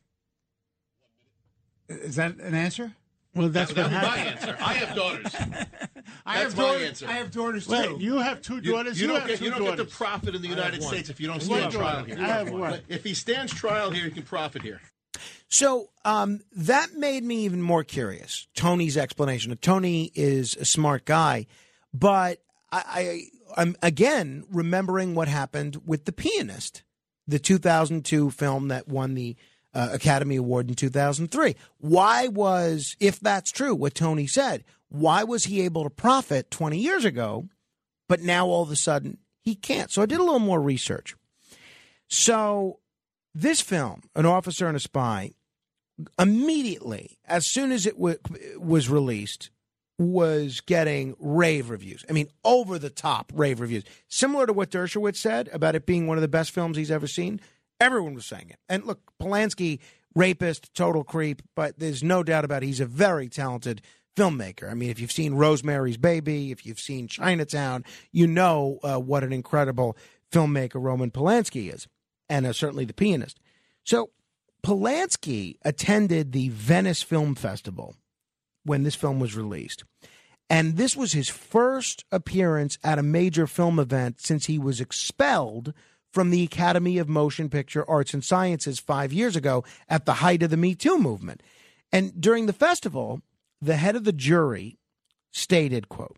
Is 1.87 2.15
that 2.15 2.37
an 2.37 2.55
answer? 2.55 2.93
Well, 3.35 3.49
that's 3.49 3.71
that, 3.73 3.83
what 3.83 3.91
that 3.91 4.03
my 4.03 4.17
answer. 4.17 4.57
I 4.59 4.73
have 4.73 4.95
daughters. 4.95 5.35
I 6.25 6.39
That's 6.39 6.53
have 6.53 6.57
my 6.57 6.63
daughters. 6.63 6.87
answer. 6.87 7.07
I 7.07 7.11
have 7.13 7.31
daughters 7.31 7.67
too. 7.67 7.71
Wait, 7.73 7.97
you 8.01 8.17
have 8.17 8.41
two 8.41 8.55
You- 8.55 8.71
daughters. 8.71 8.99
You, 8.99 9.07
don't 9.07 9.19
have 9.19 9.27
get 9.27 9.37
two 9.37 9.45
you 9.45 9.51
don't 9.51 9.59
get 9.59 9.69
daughters. 9.77 9.85
the 9.91 9.95
profit 9.95 10.35
in 10.35 10.41
the 10.41 10.47
United. 10.47 10.81
States 10.81 11.09
if 11.09 11.19
you 11.19 11.27
don't 11.27 11.41
stand 11.41 11.71
trial 11.71 12.03
here. 12.03 12.17
I 12.19 12.27
have 12.27 12.49
one. 12.49 12.71
But 12.71 12.83
If 12.89 13.03
he 13.03 13.13
stands 13.13 13.53
trial 13.53 13.91
here, 13.91 14.05
he 14.05 14.11
can 14.11 14.23
profit 14.23 14.63
here. 14.63 14.81
So 15.47 15.89
um, 16.05 16.41
that 16.55 16.93
made 16.95 17.23
me 17.23 17.45
even 17.45 17.61
more 17.61 17.83
curious. 17.83 18.47
Tony's 18.55 18.97
explanation. 18.97 19.55
Tony 19.57 20.11
is 20.15 20.55
a 20.55 20.65
smart 20.65 21.05
guy, 21.05 21.45
but 21.93 22.39
I, 22.71 22.83
I, 23.55 23.61
I'm 23.61 23.75
again 23.81 24.43
remembering 24.51 25.15
what 25.15 25.27
happened 25.27 25.81
with 25.85 26.05
The 26.05 26.11
Pianist, 26.11 26.83
the 27.27 27.39
2002 27.39 28.31
film 28.31 28.67
that 28.69 28.87
won 28.87 29.13
the 29.15 29.35
uh, 29.73 29.89
Academy 29.91 30.35
Award 30.35 30.69
in 30.69 30.75
2003. 30.75 31.55
Why 31.77 32.27
was, 32.27 32.95
if 32.99 33.19
that's 33.19 33.51
true, 33.51 33.75
what 33.75 33.95
Tony 33.95 34.27
said, 34.27 34.63
why 34.89 35.23
was 35.23 35.45
he 35.45 35.61
able 35.61 35.83
to 35.83 35.89
profit 35.89 36.49
20 36.49 36.77
years 36.77 37.05
ago, 37.05 37.47
but 38.07 38.21
now 38.21 38.47
all 38.47 38.63
of 38.63 38.71
a 38.71 38.75
sudden 38.75 39.19
he 39.41 39.55
can't? 39.55 39.91
So 39.91 40.01
I 40.01 40.05
did 40.05 40.19
a 40.19 40.23
little 40.23 40.39
more 40.39 40.61
research. 40.61 41.15
So 42.07 42.79
this 43.35 43.61
film, 43.61 44.01
An 44.15 44.25
Officer 44.25 44.67
and 44.67 44.75
a 44.75 44.79
Spy, 44.79 45.31
immediately, 46.17 47.19
as 47.25 47.47
soon 47.47 47.71
as 47.71 47.85
it 47.85 47.95
w- 47.95 48.17
was 48.57 48.89
released, 48.89 49.51
was 49.99 50.61
getting 50.61 51.13
rave 51.19 51.69
reviews. 51.69 52.05
I 52.09 52.13
mean, 52.13 52.29
over 52.45 52.79
the 52.79 52.89
top 52.89 53.31
rave 53.35 53.59
reviews. 53.59 53.83
Similar 54.07 54.47
to 54.47 54.53
what 54.53 54.71
Dershowitz 54.71 55.17
said 55.17 55.49
about 55.51 55.75
it 55.75 55.85
being 55.85 56.07
one 56.07 56.17
of 56.17 56.21
the 56.21 56.29
best 56.29 56.51
films 56.51 56.77
he's 56.77 56.89
ever 56.89 57.05
seen. 57.05 57.41
Everyone 57.81 58.15
was 58.15 58.25
saying 58.25 58.49
it. 58.49 58.59
And 58.69 58.85
look, 58.85 59.01
Polanski, 59.21 59.79
rapist, 60.15 60.73
total 60.73 61.03
creep, 61.03 61.41
but 61.53 61.77
there's 61.79 62.01
no 62.01 62.23
doubt 62.23 62.45
about 62.45 62.63
it. 62.63 62.67
He's 62.67 62.79
a 62.79 62.85
very 62.85 63.27
talented 63.27 63.81
filmmaker. 64.15 64.71
I 64.71 64.73
mean, 64.73 64.89
if 64.89 65.01
you've 65.01 65.11
seen 65.11 65.33
Rosemary's 65.33 65.97
Baby, 65.97 66.51
if 66.51 66.65
you've 66.65 66.79
seen 66.79 67.07
Chinatown, 67.07 67.83
you 68.13 68.25
know 68.25 68.79
uh, 68.83 68.99
what 68.99 69.25
an 69.25 69.33
incredible 69.33 69.97
filmmaker 70.31 70.81
Roman 70.81 71.11
Polanski 71.11 71.73
is, 71.73 71.87
and 72.29 72.45
uh, 72.45 72.53
certainly 72.53 72.85
the 72.85 72.93
pianist. 72.93 73.39
So 73.83 74.11
Polanski 74.63 75.57
attended 75.63 76.31
the 76.31 76.49
Venice 76.49 77.01
Film 77.01 77.35
Festival 77.35 77.95
when 78.69 78.83
this 78.83 78.93
film 78.93 79.19
was 79.19 79.35
released. 79.35 79.83
And 80.47 80.77
this 80.77 80.95
was 80.95 81.11
his 81.11 81.27
first 81.27 82.05
appearance 82.11 82.77
at 82.83 82.99
a 82.99 83.03
major 83.03 83.47
film 83.47 83.79
event 83.79 84.21
since 84.21 84.45
he 84.45 84.59
was 84.59 84.79
expelled 84.79 85.73
from 86.13 86.29
the 86.29 86.43
Academy 86.43 86.99
of 86.99 87.09
Motion 87.09 87.49
Picture 87.49 87.87
Arts 87.89 88.13
and 88.13 88.23
Sciences 88.23 88.79
five 88.79 89.11
years 89.11 89.35
ago 89.35 89.63
at 89.87 90.05
the 90.05 90.15
height 90.15 90.43
of 90.43 90.51
the 90.51 90.57
Me 90.57 90.75
Too 90.75 90.99
movement. 90.99 91.41
And 91.91 92.21
during 92.21 92.45
the 92.45 92.53
festival, 92.53 93.21
the 93.59 93.75
head 93.75 93.95
of 93.95 94.03
the 94.03 94.13
jury 94.13 94.77
stated, 95.31 95.89
quote, 95.89 96.17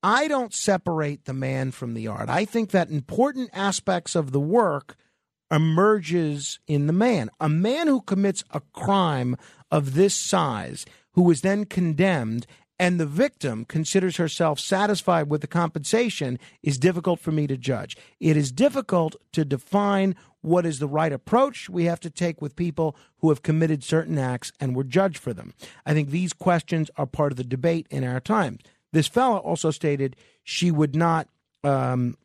I 0.00 0.28
don't 0.28 0.54
separate 0.54 1.24
the 1.24 1.32
man 1.32 1.72
from 1.72 1.94
the 1.94 2.06
art. 2.06 2.28
I 2.28 2.44
think 2.44 2.70
that 2.70 2.88
important 2.88 3.50
aspects 3.52 4.14
of 4.14 4.30
the 4.30 4.40
work 4.40 4.94
emerges 5.50 6.60
in 6.68 6.86
the 6.86 6.92
man. 6.92 7.30
A 7.40 7.48
man 7.48 7.88
who 7.88 8.00
commits 8.00 8.44
a 8.52 8.60
crime 8.72 9.36
of 9.72 9.94
this 9.94 10.14
size, 10.14 10.86
who 11.14 11.30
is 11.30 11.40
then 11.40 11.64
condemned, 11.64 12.46
and 12.78 12.98
the 12.98 13.06
victim 13.06 13.64
considers 13.64 14.16
herself 14.16 14.58
satisfied 14.58 15.30
with 15.30 15.40
the 15.40 15.46
compensation, 15.46 16.38
is 16.62 16.78
difficult 16.78 17.20
for 17.20 17.32
me 17.32 17.46
to 17.46 17.56
judge. 17.56 17.96
It 18.20 18.36
is 18.36 18.52
difficult 18.52 19.16
to 19.32 19.44
define 19.44 20.16
what 20.40 20.66
is 20.66 20.78
the 20.78 20.88
right 20.88 21.12
approach 21.12 21.70
we 21.70 21.84
have 21.84 22.00
to 22.00 22.10
take 22.10 22.42
with 22.42 22.56
people 22.56 22.96
who 23.18 23.30
have 23.30 23.42
committed 23.42 23.82
certain 23.82 24.18
acts 24.18 24.52
and 24.60 24.76
were 24.76 24.84
judged 24.84 25.18
for 25.18 25.32
them. 25.32 25.54
I 25.86 25.94
think 25.94 26.10
these 26.10 26.32
questions 26.32 26.90
are 26.96 27.06
part 27.06 27.32
of 27.32 27.38
the 27.38 27.44
debate 27.44 27.86
in 27.90 28.04
our 28.04 28.20
times. 28.20 28.60
This 28.92 29.08
fella 29.08 29.38
also 29.38 29.70
stated 29.70 30.16
she 30.42 30.70
would 30.70 30.94
not. 30.94 31.28
Um, 31.62 32.18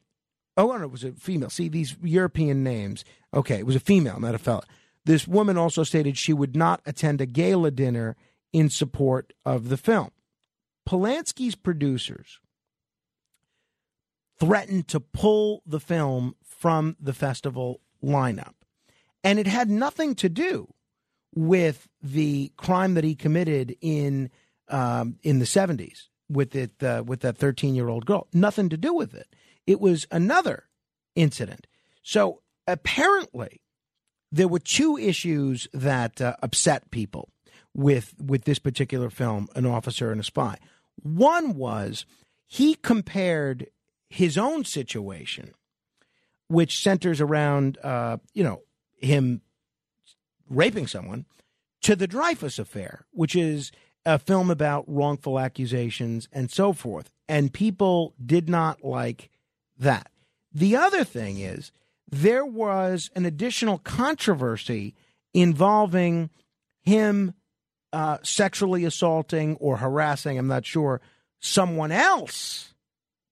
oh, 0.58 0.76
no, 0.76 0.84
it 0.84 0.92
was 0.92 1.04
a 1.04 1.14
female. 1.14 1.50
See 1.50 1.70
these 1.70 1.96
European 2.04 2.64
names. 2.64 3.06
Okay, 3.34 3.60
it 3.60 3.66
was 3.66 3.76
a 3.76 3.80
female, 3.80 4.20
not 4.20 4.36
a 4.36 4.40
fella. 4.40 4.64
This 5.06 5.28
woman 5.28 5.58
also 5.58 5.84
stated 5.84 6.18
she 6.18 6.34
would 6.34 6.56
not 6.56 6.82
attend 6.86 7.22
a 7.22 7.26
gala 7.26 7.72
dinner 7.72 8.18
in 8.54 8.70
support 8.70 9.34
of 9.46 9.70
the 9.70 9.78
film. 9.78 10.12
Polanski's 10.88 11.56
producers 11.56 12.40
threatened 14.40 14.88
to 14.88 15.00
pull 15.00 15.62
the 15.66 15.80
film 15.80 16.36
from 16.44 16.96
the 17.00 17.14
festival 17.14 17.82
lineup. 18.04 18.54
And 19.24 19.38
it 19.38 19.48
had 19.48 19.70
nothing 19.70 20.16
to 20.16 20.30
do 20.30 20.74
with 21.36 21.88
the 22.02 22.52
crime 22.58 22.94
that 22.96 23.04
he 23.04 23.16
committed 23.16 23.76
in 23.82 24.30
um, 24.70 25.18
in 25.24 25.40
the 25.40 25.46
70s 25.46 26.08
with 26.30 26.56
it 26.56 26.82
uh, 26.84 27.04
with 27.06 27.22
that 27.22 27.38
13 27.38 27.76
year 27.76 27.90
old 27.90 28.06
girl. 28.06 28.28
Nothing 28.34 28.70
to 28.70 28.78
do 28.78 28.94
with 28.94 29.14
it. 29.14 29.36
It 29.68 29.80
was 29.80 30.08
another 30.12 30.66
incident. 31.16 31.68
So 32.02 32.42
apparently, 32.68 33.62
there 34.32 34.48
were 34.48 34.60
two 34.60 34.98
issues 34.98 35.68
that 35.74 36.22
uh, 36.22 36.36
upset 36.42 36.92
people 36.92 37.30
with 37.74 38.16
with 38.20 38.46
this 38.46 38.60
particular 38.60 39.10
film, 39.10 39.48
An 39.56 39.66
Officer 39.66 40.12
and 40.12 40.22
a 40.22 40.24
Spy. 40.24 40.58
One 41.02 41.56
was 41.56 42.06
he 42.46 42.76
compared 42.76 43.68
his 44.10 44.38
own 44.38 44.66
situation, 44.66 45.54
which 46.48 46.82
centers 46.82 47.22
around 47.22 47.78
uh, 47.84 48.18
you 48.34 48.44
know 48.44 48.62
him 48.98 49.42
raping 50.50 50.88
someone, 50.88 51.26
to 51.82 51.96
the 51.96 52.08
Dreyfus 52.08 52.60
affair, 52.60 53.06
which 53.12 53.36
is 53.36 53.72
a 54.06 54.20
film 54.20 54.50
about 54.50 54.86
wrongful 54.88 55.40
accusations 55.40 56.28
and 56.32 56.52
so 56.52 56.74
forth. 56.74 57.10
And 57.28 57.54
people 57.54 58.16
did 58.24 58.50
not 58.50 58.84
like 58.84 59.30
that. 59.78 60.12
The 60.52 60.76
other 60.76 61.04
thing 61.04 61.40
is 61.40 61.72
there 62.12 62.46
was 62.46 63.12
an 63.16 63.26
additional 63.26 63.78
controversy 63.78 64.96
involving 65.34 66.32
him 66.82 67.34
uh, 67.94 68.18
sexually 68.24 68.86
assaulting 68.86 69.56
or 69.58 69.78
harassing, 69.78 70.38
I'm 70.38 70.48
not 70.48 70.66
sure, 70.66 71.02
someone 71.40 71.92
else, 71.92 72.74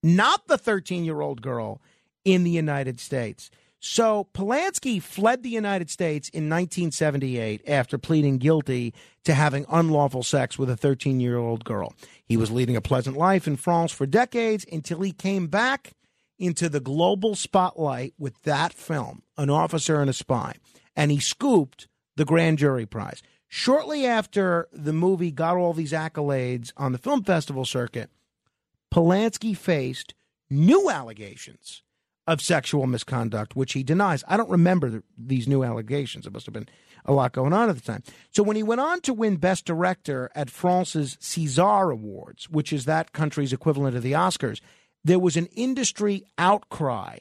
not 0.02 0.48
the 0.48 0.58
13 0.58 1.04
year 1.04 1.22
old 1.22 1.42
girl 1.42 1.82
in 2.26 2.44
the 2.44 2.52
United 2.52 3.00
States. 3.00 3.50
So 3.80 4.28
Polanski 4.34 5.02
fled 5.02 5.44
the 5.44 5.50
United 5.50 5.90
States 5.90 6.30
in 6.30 6.50
1978 6.50 7.62
after 7.68 7.98
pleading 7.98 8.38
guilty 8.40 8.94
to 9.24 9.34
having 9.34 9.66
unlawful 9.70 10.24
sex 10.24 10.58
with 10.58 10.70
a 10.70 10.78
13 10.78 11.20
year 11.20 11.38
old 11.38 11.64
girl. 11.64 11.94
He 12.26 12.38
was 12.38 12.52
leading 12.52 12.76
a 12.76 12.82
pleasant 12.82 13.18
life 13.18 13.48
in 13.48 13.56
France 13.56 13.92
for 13.92 14.06
decades 14.06 14.66
until 14.72 15.02
he 15.02 15.12
came 15.12 15.48
back 15.48 15.94
into 16.40 16.70
the 16.70 16.80
global 16.80 17.36
spotlight 17.36 18.14
with 18.18 18.42
that 18.44 18.74
film, 18.74 19.22
An 19.38 19.50
Officer 19.50 20.02
and 20.02 20.10
a 20.10 20.14
Spy, 20.14 20.56
and 20.96 21.12
he 21.12 21.20
scooped 21.20 21.88
the 22.16 22.26
grand 22.26 22.58
jury 22.58 22.86
prize. 22.86 23.22
Shortly 23.50 24.06
after 24.06 24.68
the 24.72 24.94
movie 24.94 25.32
got 25.32 25.58
all 25.58 25.74
these 25.74 25.94
accolades 25.94 26.74
on 26.76 26.92
the 26.92 26.98
film 26.98 27.24
festival 27.24 27.66
circuit, 27.66 28.10
Polanski 28.94 29.56
faced 29.56 30.14
new 30.50 30.90
allegations 30.90 31.84
of 32.26 32.42
sexual 32.42 32.88
misconduct, 32.88 33.56
which 33.56 33.74
he 33.74 33.84
denies. 33.84 34.24
I 34.28 34.36
don't 34.36 34.50
remember 34.50 34.90
th- 34.90 35.04
these 35.18 35.48
new 35.48 35.64
allegations. 35.64 36.28
It 36.28 36.34
must 36.34 36.46
have 36.46 36.54
been 36.54 36.68
a 37.06 37.14
lot 37.14 37.32
going 37.32 37.54
on 37.54 37.70
at 37.70 37.76
the 37.76 37.82
time. 37.82 38.04
So 38.32 38.44
when 38.44 38.58
he 38.58 38.64
went 38.64 38.82
on 38.82 39.00
to 39.02 39.14
win 39.14 39.38
Best 39.38 39.66
Director 39.66 40.30
at 40.36 40.50
France's 40.50 41.16
César 41.22 41.92
Awards, 41.92 42.50
which 42.50 42.74
is 42.74 42.84
that 42.84 43.14
country's 43.14 43.54
equivalent 43.54 43.96
of 43.96 44.04
the 44.04 44.12
Oscars, 44.12 44.60
there 45.06 45.20
was 45.20 45.38
an 45.38 45.46
industry 45.48 46.26
outcry 46.38 47.20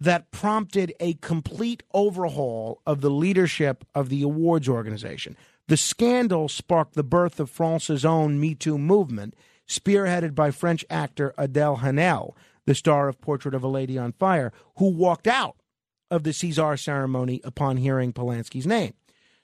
that 0.00 0.30
prompted 0.30 0.94
a 0.98 1.14
complete 1.14 1.82
overhaul 1.92 2.80
of 2.86 3.02
the 3.02 3.10
leadership 3.10 3.84
of 3.94 4.08
the 4.08 4.22
awards 4.22 4.68
organization. 4.68 5.36
The 5.68 5.76
scandal 5.76 6.48
sparked 6.48 6.94
the 6.94 7.04
birth 7.04 7.38
of 7.38 7.50
France's 7.50 8.04
own 8.04 8.40
Me 8.40 8.54
Too 8.54 8.78
movement, 8.78 9.34
spearheaded 9.68 10.34
by 10.34 10.50
French 10.50 10.84
actor 10.88 11.34
Adèle 11.38 11.80
Haenel, 11.80 12.34
the 12.64 12.74
star 12.74 13.06
of 13.08 13.20
Portrait 13.20 13.54
of 13.54 13.62
a 13.62 13.68
Lady 13.68 13.98
on 13.98 14.12
Fire, 14.12 14.50
who 14.78 14.88
walked 14.88 15.26
out 15.26 15.56
of 16.10 16.22
the 16.22 16.30
César 16.30 16.82
ceremony 16.82 17.42
upon 17.44 17.76
hearing 17.76 18.14
Polanski's 18.14 18.66
name. 18.66 18.94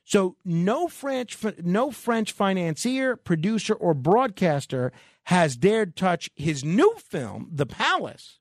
So 0.02 0.36
no 0.44 0.88
French 0.88 1.36
no 1.62 1.90
French 1.90 2.32
financier, 2.32 3.16
producer, 3.16 3.74
or 3.74 3.92
broadcaster 3.92 4.92
has 5.24 5.56
dared 5.56 5.94
touch 5.94 6.30
his 6.34 6.64
new 6.64 6.94
film, 6.96 7.50
The 7.52 7.66
Palace. 7.66 8.38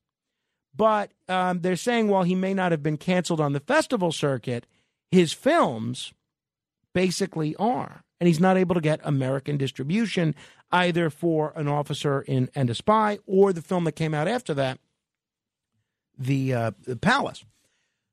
But 0.74 1.12
um, 1.28 1.60
they're 1.60 1.76
saying 1.76 2.08
while 2.08 2.24
he 2.24 2.34
may 2.34 2.54
not 2.54 2.72
have 2.72 2.82
been 2.82 2.96
canceled 2.96 3.40
on 3.40 3.52
the 3.52 3.60
festival 3.60 4.10
circuit, 4.10 4.66
his 5.10 5.32
films 5.32 6.12
basically 6.94 7.54
are, 7.56 8.04
and 8.20 8.26
he's 8.26 8.40
not 8.40 8.56
able 8.56 8.74
to 8.74 8.80
get 8.80 9.00
American 9.04 9.56
distribution 9.56 10.34
either 10.72 11.10
for 11.10 11.52
an 11.56 11.68
officer 11.68 12.22
in 12.22 12.48
and 12.54 12.70
a 12.70 12.74
spy 12.74 13.18
or 13.26 13.52
the 13.52 13.62
film 13.62 13.84
that 13.84 13.92
came 13.92 14.14
out 14.14 14.28
after 14.28 14.54
that, 14.54 14.78
the, 16.16 16.54
uh, 16.54 16.70
the 16.84 16.96
Palace. 16.96 17.44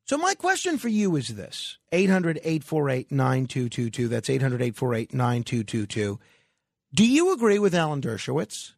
So 0.05 0.17
my 0.17 0.33
question 0.33 0.77
for 0.77 0.89
you 0.89 1.15
is 1.15 1.29
this 1.29 1.77
800 1.91 2.37
848 2.43 3.11
9222. 3.11 4.07
That's 4.09 4.29
800 4.29 4.61
848 4.61 5.13
9222. 5.13 6.19
Do 6.93 7.07
you 7.07 7.31
agree 7.31 7.59
with 7.59 7.73
Alan 7.73 8.01
Dershowitz 8.01 8.73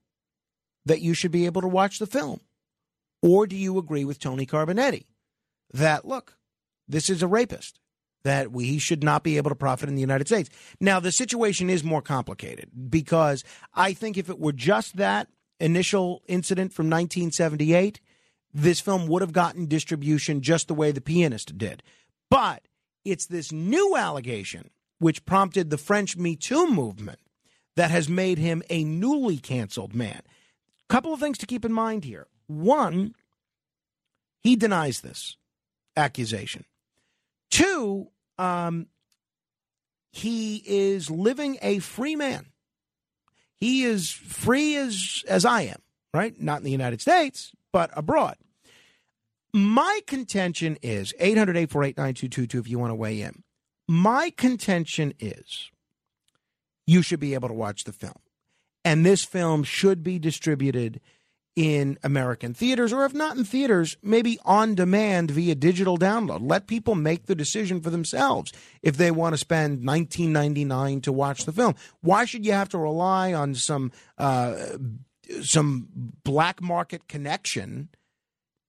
that 0.86 1.02
you 1.02 1.14
should 1.14 1.32
be 1.32 1.48
able 1.48 1.62
to 1.62 1.68
watch 1.68 1.98
the 1.98 2.06
film? 2.06 2.42
Or 3.24 3.48
do 3.48 3.56
you 3.56 3.78
agree 3.80 4.06
with 4.06 4.20
Tony 4.20 4.46
Carbonetti 4.46 5.06
that, 5.74 6.06
look, 6.06 6.38
this 6.88 7.10
is 7.10 7.24
a 7.24 7.28
rapist, 7.28 7.80
that 8.24 8.52
we, 8.52 8.66
he 8.66 8.80
should 8.80 9.04
not 9.04 9.24
be 9.24 9.38
able 9.38 9.50
to 9.50 9.56
profit 9.56 9.90
in 9.90 9.96
the 9.96 10.02
United 10.02 10.28
States? 10.28 10.50
Now, 10.80 11.00
the 11.00 11.12
situation 11.12 11.70
is 11.70 11.84
more 11.84 12.02
complicated 12.02 12.70
because 12.90 13.44
I 13.74 13.94
think 13.94 14.18
if 14.18 14.30
it 14.30 14.40
were 14.40 14.54
just 14.54 14.98
that 14.98 15.28
initial 15.60 16.22
incident 16.28 16.74
from 16.74 16.88
1978, 16.88 18.00
this 18.54 18.80
film 18.80 19.08
would 19.08 19.22
have 19.22 19.34
gotten 19.34 19.66
distribution 19.66 20.42
just 20.42 20.68
the 20.68 20.74
way 20.74 20.92
The 20.92 21.02
Pianist 21.02 21.58
did. 21.58 21.84
But 22.30 22.64
it's 23.06 23.26
this 23.26 23.52
new 23.52 23.96
allegation 23.96 24.70
which 25.00 25.26
prompted 25.26 25.70
the 25.70 25.78
French 25.78 26.16
Me 26.16 26.36
Too 26.36 26.70
movement 26.70 27.20
that 27.76 27.92
has 27.92 28.08
made 28.08 28.38
him 28.38 28.64
a 28.70 28.84
newly 28.84 29.38
canceled 29.38 29.94
man. 29.94 30.22
Couple 30.90 31.14
of 31.14 31.20
things 31.20 31.38
to 31.40 31.46
keep 31.46 31.66
in 31.66 31.74
mind 31.74 32.04
here. 32.04 32.28
One, 32.48 33.16
he 34.42 34.56
denies 34.56 35.02
this 35.02 35.38
accusation. 35.98 36.66
Two, 37.54 38.08
um, 38.40 38.88
he 40.12 40.64
is 40.66 41.12
living 41.12 41.60
a 41.62 41.78
free 41.78 42.16
man. 42.16 42.48
He 43.58 43.84
is 43.84 44.10
free 44.10 44.76
as 44.76 45.24
as 45.28 45.46
I 45.46 45.62
am, 45.62 45.78
right? 46.16 46.34
Not 46.42 46.58
in 46.58 46.64
the 46.64 46.72
United 46.72 47.00
States, 47.00 47.52
but 47.72 47.92
abroad. 47.94 48.38
My 49.54 50.02
contention 50.08 50.80
is 50.82 51.14
800 51.20 51.56
848 51.56 51.96
9222 51.96 52.58
if 52.58 52.68
you 52.68 52.80
want 52.80 52.90
to 52.90 52.96
weigh 52.96 53.22
in. 53.22 53.44
My 53.88 54.32
contention 54.36 55.14
is 55.20 55.70
you 56.88 57.04
should 57.04 57.20
be 57.20 57.36
able 57.36 57.50
to 57.50 57.54
watch 57.54 57.84
the 57.84 57.94
film. 57.94 58.18
And 58.84 59.06
this 59.06 59.24
film 59.24 59.64
should 59.64 60.02
be 60.02 60.18
distributed 60.18 61.02
in 61.56 62.00
American 62.04 62.54
theaters, 62.54 62.92
or 62.92 63.06
if 63.06 63.14
not 63.14 63.38
in 63.38 63.44
theaters, 63.44 63.96
maybe 64.02 64.40
on 64.44 64.74
demand 64.74 65.30
via 65.30 65.54
digital 65.54 65.98
download. 66.00 66.40
Let 66.42 66.66
people 66.66 66.96
make 66.96 67.28
the 67.28 67.36
decision 67.36 67.80
for 67.80 67.92
themselves 67.92 68.52
if 68.82 68.98
they 68.98 69.12
want 69.12 69.34
to 69.34 69.38
spend 69.38 69.84
nineteen 69.84 70.34
ninety 70.34 70.66
nine 70.66 71.02
to 71.02 71.12
watch 71.12 71.46
the 71.46 71.52
film. 71.52 71.76
Why 72.02 72.26
should 72.26 72.46
you 72.46 72.54
have 72.54 72.70
to 72.70 72.80
rely 72.80 73.34
on 73.34 73.54
some 73.54 73.92
uh, 74.18 74.56
some 75.42 75.88
black 76.24 76.62
market 76.62 77.08
connection 77.08 77.90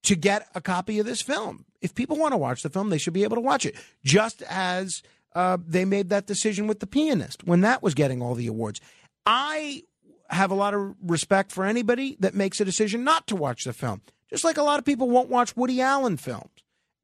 to 0.02 0.14
get 0.14 0.46
a 0.54 0.60
copy 0.60 0.98
of 0.98 1.06
this 1.06 1.22
film? 1.22 1.64
If 1.80 1.94
people 1.94 2.18
want 2.18 2.32
to 2.32 2.38
watch 2.38 2.62
the 2.62 2.70
film, 2.70 2.90
they 2.90 2.98
should 2.98 3.14
be 3.14 3.24
able 3.24 3.36
to 3.36 3.40
watch 3.40 3.64
it. 3.64 3.76
Just 4.04 4.42
as 4.42 5.02
uh, 5.34 5.56
they 5.66 5.86
made 5.86 6.10
that 6.10 6.26
decision 6.26 6.66
with 6.66 6.80
the 6.80 6.86
pianist 6.86 7.44
when 7.44 7.62
that 7.62 7.82
was 7.82 7.94
getting 7.94 8.20
all 8.20 8.34
the 8.34 8.46
awards. 8.46 8.80
I 9.24 9.84
have 10.30 10.50
a 10.50 10.54
lot 10.54 10.74
of 10.74 10.94
respect 11.02 11.52
for 11.52 11.64
anybody 11.64 12.16
that 12.20 12.34
makes 12.34 12.60
a 12.60 12.64
decision 12.64 13.04
not 13.04 13.26
to 13.26 13.36
watch 13.36 13.64
the 13.64 13.72
film. 13.72 14.02
Just 14.30 14.44
like 14.44 14.56
a 14.56 14.62
lot 14.62 14.78
of 14.78 14.84
people 14.84 15.08
won't 15.08 15.28
watch 15.28 15.56
Woody 15.56 15.80
Allen 15.80 16.16
films 16.16 16.50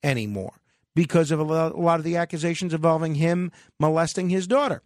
anymore 0.03 0.55
because 0.95 1.31
of 1.31 1.39
a 1.39 1.45
lot 1.45 2.01
of 2.01 2.05
the 2.05 2.17
accusations 2.17 2.75
involving 2.75 3.15
him 3.15 3.53
molesting 3.79 4.31
his 4.31 4.47
daughter. 4.47 4.83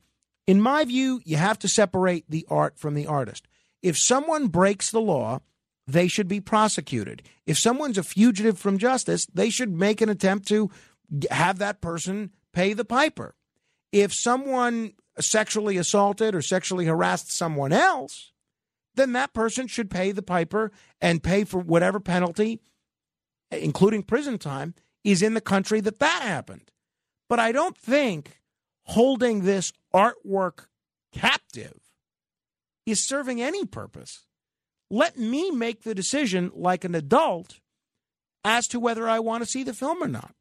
In 0.46 0.60
my 0.60 0.84
view, 0.84 1.20
you 1.24 1.36
have 1.36 1.58
to 1.60 1.68
separate 1.68 2.24
the 2.28 2.46
art 2.50 2.78
from 2.78 2.94
the 2.94 3.06
artist. 3.06 3.46
If 3.82 3.96
someone 3.98 4.48
breaks 4.48 4.90
the 4.90 5.00
law, 5.00 5.40
they 5.86 6.08
should 6.08 6.28
be 6.28 6.40
prosecuted. 6.40 7.22
If 7.46 7.58
someone's 7.58 7.98
a 7.98 8.02
fugitive 8.02 8.58
from 8.58 8.78
justice, 8.78 9.26
they 9.32 9.50
should 9.50 9.72
make 9.72 10.00
an 10.00 10.08
attempt 10.08 10.48
to 10.48 10.70
have 11.30 11.58
that 11.58 11.80
person 11.80 12.30
pay 12.52 12.72
the 12.72 12.84
piper. 12.84 13.34
If 13.92 14.12
someone 14.12 14.92
sexually 15.20 15.76
assaulted 15.76 16.34
or 16.34 16.43
sexually 16.43 16.86
harassed 16.86 17.31
someone 17.31 17.73
else, 17.73 18.33
then 18.94 19.12
that 19.12 19.33
person 19.33 19.67
should 19.67 19.91
pay 19.91 20.12
the 20.12 20.23
piper 20.23 20.73
and 21.01 21.23
pay 21.23 21.44
for 21.44 21.59
whatever 21.59 22.01
penalty, 22.01 22.60
including 23.51 24.02
prison 24.02 24.39
time, 24.39 24.75
is 25.02 25.23
in 25.23 25.34
the 25.34 25.41
country 25.41 25.81
that 25.81 25.99
that 25.99 26.23
happened. 26.23 26.70
But 27.28 27.39
I 27.39 27.52
don't 27.52 27.76
think 27.76 28.41
holding 28.84 29.43
this 29.43 29.73
artwork 29.94 30.67
captive 31.12 31.78
is 32.86 33.07
serving 33.07 33.41
any 33.41 33.65
purpose. 33.65 34.26
Let 34.91 35.18
me 35.18 35.51
make 35.51 35.83
the 35.83 35.94
decision 35.94 36.51
like 36.55 36.84
an 36.84 36.94
adult 36.94 37.60
as 38.44 38.68
to 38.68 38.81
whether 38.81 39.09
I 39.09 39.20
want 39.20 39.43
to 39.43 39.51
see 39.51 39.62
the 39.62 39.73
film 39.73 40.02
or 40.02 40.09
not. 40.09 40.34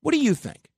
What 0.00 0.12
do 0.12 0.18
you 0.18 0.34
think? 0.34 0.68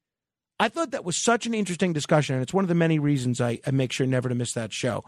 I 0.59 0.69
thought 0.69 0.91
that 0.93 1.05
was 1.05 1.17
such 1.17 1.47
an 1.47 1.55
interesting 1.55 1.93
discussion, 1.93 2.35
and 2.35 2.43
it's 2.43 2.55
one 2.55 2.65
of 2.65 2.69
the 2.69 2.75
many 2.75 2.99
reasons 2.99 3.41
I, 3.41 3.61
I 3.67 3.71
make 3.73 3.93
sure 3.93 4.07
never 4.07 4.29
to 4.29 4.35
miss 4.35 4.53
that 4.55 4.73
show. 4.73 5.05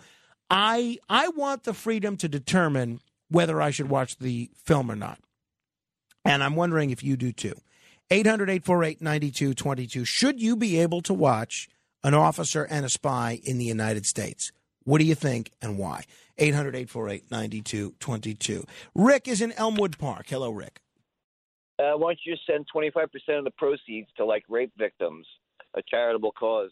I 0.50 0.98
I 1.08 1.28
want 1.28 1.64
the 1.64 1.74
freedom 1.74 2.16
to 2.18 2.28
determine 2.28 3.00
whether 3.30 3.60
I 3.60 3.70
should 3.70 3.88
watch 3.88 4.18
the 4.18 4.50
film 4.64 4.90
or 4.90 4.96
not. 4.96 5.18
And 6.24 6.42
I'm 6.42 6.56
wondering 6.56 6.90
if 6.90 7.02
you 7.02 7.16
do 7.16 7.32
too. 7.32 7.54
800 8.10 8.48
848 8.48 9.02
9222. 9.02 10.04
Should 10.04 10.40
you 10.40 10.56
be 10.56 10.78
able 10.78 11.02
to 11.02 11.14
watch 11.14 11.68
an 12.02 12.14
officer 12.14 12.64
and 12.64 12.86
a 12.86 12.88
spy 12.88 13.40
in 13.44 13.58
the 13.58 13.64
United 13.64 14.06
States? 14.06 14.52
What 14.84 14.98
do 14.98 15.04
you 15.04 15.14
think 15.14 15.50
and 15.60 15.78
why? 15.78 16.04
800 16.38 16.74
848 16.74 17.30
9222. 17.30 18.64
Rick 18.94 19.28
is 19.28 19.42
in 19.42 19.52
Elmwood 19.52 19.98
Park. 19.98 20.26
Hello, 20.28 20.50
Rick. 20.50 20.80
Uh, 21.78 21.92
why 21.96 22.10
don't 22.10 22.18
you 22.24 22.34
send 22.46 22.66
25% 22.74 23.38
of 23.38 23.44
the 23.44 23.52
proceeds 23.52 24.08
to 24.16 24.24
like 24.24 24.44
rape 24.48 24.72
victims, 24.76 25.26
a 25.78 25.82
charitable 25.88 26.32
cause? 26.32 26.70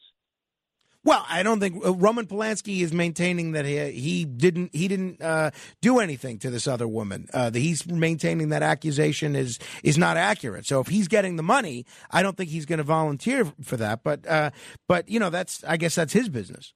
Well, 1.06 1.24
I 1.28 1.44
don't 1.44 1.60
think 1.60 1.86
uh, 1.86 1.94
Roman 1.94 2.26
Polanski 2.26 2.80
is 2.80 2.92
maintaining 2.92 3.52
that 3.52 3.64
he, 3.64 3.92
he 3.92 4.24
didn't 4.24 4.74
he 4.74 4.88
didn't 4.88 5.22
uh, 5.22 5.52
do 5.80 6.00
anything 6.00 6.40
to 6.40 6.50
this 6.50 6.66
other 6.66 6.88
woman. 6.88 7.28
Uh, 7.32 7.48
the, 7.48 7.60
he's 7.60 7.86
maintaining 7.86 8.48
that 8.48 8.64
accusation 8.64 9.36
is 9.36 9.60
is 9.84 9.96
not 9.96 10.16
accurate. 10.16 10.66
So 10.66 10.80
if 10.80 10.88
he's 10.88 11.06
getting 11.06 11.36
the 11.36 11.44
money, 11.44 11.86
I 12.10 12.22
don't 12.22 12.36
think 12.36 12.50
he's 12.50 12.66
going 12.66 12.78
to 12.78 12.82
volunteer 12.82 13.44
for 13.62 13.76
that. 13.76 14.02
But 14.02 14.26
uh, 14.26 14.50
but 14.88 15.08
you 15.08 15.20
know 15.20 15.30
that's 15.30 15.62
I 15.62 15.76
guess 15.76 15.94
that's 15.94 16.12
his 16.12 16.28
business. 16.28 16.74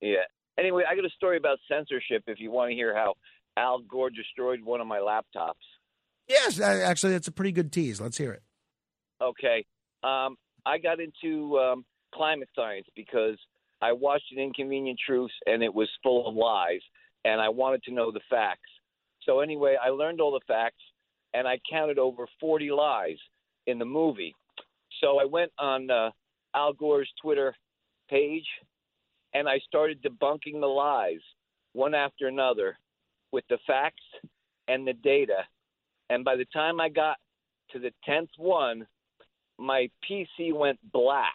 Yeah. 0.00 0.24
Anyway, 0.58 0.82
I 0.88 0.96
got 0.96 1.04
a 1.04 1.10
story 1.10 1.36
about 1.36 1.58
censorship. 1.70 2.24
If 2.26 2.40
you 2.40 2.50
want 2.50 2.70
to 2.70 2.74
hear 2.74 2.96
how 2.96 3.14
Al 3.56 3.78
Gore 3.78 4.10
destroyed 4.10 4.60
one 4.64 4.80
of 4.80 4.88
my 4.88 4.98
laptops. 4.98 5.52
Yes, 6.28 6.58
actually, 6.58 7.12
that's 7.12 7.28
a 7.28 7.32
pretty 7.32 7.52
good 7.52 7.70
tease. 7.70 8.00
Let's 8.00 8.18
hear 8.18 8.32
it. 8.32 8.42
Okay. 9.22 9.64
Um, 10.02 10.36
I 10.66 10.78
got 10.78 10.98
into 11.00 11.58
um, 11.58 11.84
climate 12.12 12.48
science 12.54 12.86
because 12.96 13.38
I 13.80 13.92
watched 13.92 14.32
an 14.32 14.38
Inconvenient 14.38 14.98
Truth 15.04 15.30
and 15.46 15.62
it 15.62 15.72
was 15.72 15.88
full 16.02 16.28
of 16.28 16.34
lies, 16.34 16.80
and 17.24 17.40
I 17.40 17.48
wanted 17.48 17.82
to 17.84 17.94
know 17.94 18.10
the 18.10 18.20
facts. 18.28 18.68
So 19.22 19.40
anyway, 19.40 19.76
I 19.82 19.90
learned 19.90 20.20
all 20.20 20.32
the 20.32 20.44
facts, 20.46 20.82
and 21.34 21.46
I 21.46 21.58
counted 21.70 21.98
over 21.98 22.26
40 22.40 22.70
lies 22.70 23.16
in 23.66 23.78
the 23.78 23.84
movie. 23.84 24.34
So 25.00 25.20
I 25.20 25.24
went 25.24 25.52
on 25.58 25.90
uh, 25.90 26.10
Al 26.54 26.72
Gore's 26.72 27.10
Twitter 27.20 27.54
page, 28.08 28.46
and 29.34 29.48
I 29.48 29.58
started 29.66 30.02
debunking 30.02 30.60
the 30.60 30.66
lies 30.66 31.20
one 31.72 31.94
after 31.94 32.26
another 32.26 32.78
with 33.32 33.44
the 33.50 33.58
facts 33.66 34.02
and 34.68 34.86
the 34.86 34.94
data. 34.94 35.42
And 36.08 36.24
by 36.24 36.36
the 36.36 36.46
time 36.46 36.80
I 36.80 36.88
got 36.88 37.16
to 37.72 37.78
the 37.78 37.92
10th 38.08 38.30
one, 38.38 38.86
my 39.58 39.88
PC 40.08 40.52
went 40.52 40.78
black. 40.92 41.34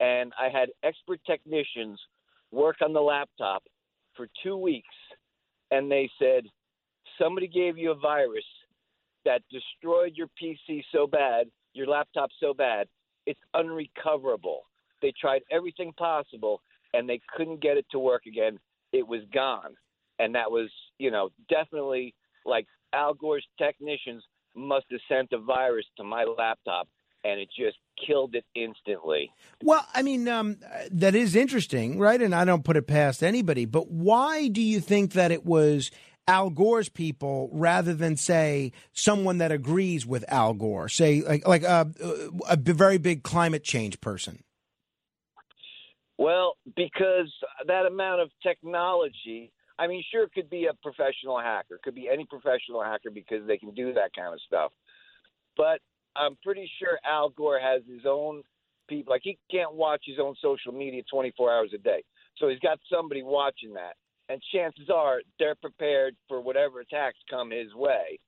And 0.00 0.32
I 0.40 0.48
had 0.48 0.70
expert 0.82 1.20
technicians 1.26 2.00
work 2.50 2.76
on 2.82 2.92
the 2.92 3.00
laptop 3.00 3.62
for 4.16 4.26
two 4.42 4.56
weeks. 4.56 4.94
And 5.70 5.90
they 5.90 6.10
said, 6.18 6.44
somebody 7.20 7.46
gave 7.46 7.78
you 7.78 7.92
a 7.92 7.94
virus 7.94 8.44
that 9.24 9.42
destroyed 9.50 10.12
your 10.16 10.28
PC 10.42 10.82
so 10.92 11.06
bad, 11.06 11.46
your 11.72 11.86
laptop 11.86 12.30
so 12.40 12.52
bad, 12.52 12.88
it's 13.26 13.40
unrecoverable. 13.54 14.62
They 15.00 15.12
tried 15.20 15.42
everything 15.50 15.92
possible 15.96 16.60
and 16.94 17.08
they 17.08 17.20
couldn't 17.36 17.62
get 17.62 17.76
it 17.76 17.86
to 17.92 17.98
work 17.98 18.26
again. 18.26 18.58
It 18.92 19.06
was 19.06 19.20
gone. 19.32 19.74
And 20.18 20.34
that 20.34 20.50
was, 20.50 20.70
you 20.98 21.10
know, 21.10 21.30
definitely 21.48 22.14
like 22.44 22.66
Al 22.92 23.14
Gore's 23.14 23.46
technicians 23.58 24.22
must 24.54 24.86
have 24.90 25.00
sent 25.08 25.32
a 25.32 25.38
virus 25.38 25.86
to 25.96 26.04
my 26.04 26.24
laptop 26.24 26.88
and 27.24 27.40
it 27.40 27.48
just 27.56 27.78
killed 28.06 28.34
it 28.34 28.44
instantly. 28.54 29.32
Well, 29.62 29.86
I 29.94 30.02
mean, 30.02 30.28
um, 30.28 30.58
that 30.90 31.14
is 31.14 31.36
interesting, 31.36 31.98
right? 31.98 32.20
And 32.20 32.34
I 32.34 32.44
don't 32.44 32.64
put 32.64 32.76
it 32.76 32.86
past 32.86 33.22
anybody. 33.22 33.64
But 33.64 33.90
why 33.90 34.48
do 34.48 34.60
you 34.60 34.80
think 34.80 35.12
that 35.12 35.30
it 35.30 35.44
was 35.44 35.90
Al 36.28 36.50
Gore's 36.50 36.88
people 36.88 37.48
rather 37.52 37.94
than 37.94 38.16
say 38.16 38.72
someone 38.92 39.38
that 39.38 39.52
agrees 39.52 40.06
with 40.06 40.24
Al 40.28 40.54
Gore, 40.54 40.88
say 40.88 41.22
like 41.22 41.46
like 41.46 41.62
a, 41.62 41.90
a 42.48 42.56
b- 42.56 42.72
very 42.72 42.98
big 42.98 43.22
climate 43.22 43.64
change 43.64 44.00
person? 44.00 44.42
Well, 46.18 46.54
because 46.76 47.32
that 47.66 47.86
amount 47.86 48.20
of 48.20 48.30
technology, 48.42 49.50
I 49.78 49.88
mean, 49.88 50.04
sure, 50.12 50.24
it 50.24 50.32
could 50.32 50.48
be 50.48 50.66
a 50.66 50.74
professional 50.74 51.40
hacker, 51.40 51.80
could 51.82 51.96
be 51.96 52.08
any 52.12 52.26
professional 52.26 52.82
hacker 52.82 53.10
because 53.10 53.44
they 53.46 53.58
can 53.58 53.74
do 53.74 53.94
that 53.94 54.10
kind 54.14 54.32
of 54.32 54.40
stuff. 54.46 54.70
But 55.56 55.80
I'm 56.16 56.36
pretty 56.42 56.70
sure 56.78 56.98
Al 57.04 57.30
Gore 57.30 57.60
has 57.60 57.82
his 57.88 58.04
own 58.06 58.42
people. 58.88 59.12
Like 59.12 59.22
he 59.24 59.38
can't 59.50 59.74
watch 59.74 60.02
his 60.06 60.18
own 60.20 60.34
social 60.42 60.72
media 60.72 61.02
24 61.10 61.52
hours 61.52 61.70
a 61.74 61.78
day, 61.78 62.02
so 62.38 62.48
he's 62.48 62.58
got 62.60 62.78
somebody 62.92 63.22
watching 63.22 63.74
that. 63.74 63.94
And 64.28 64.40
chances 64.54 64.88
are 64.92 65.20
they're 65.38 65.56
prepared 65.56 66.14
for 66.28 66.40
whatever 66.40 66.80
attacks 66.80 67.18
come 67.28 67.50
his 67.50 67.74
way. 67.74 68.18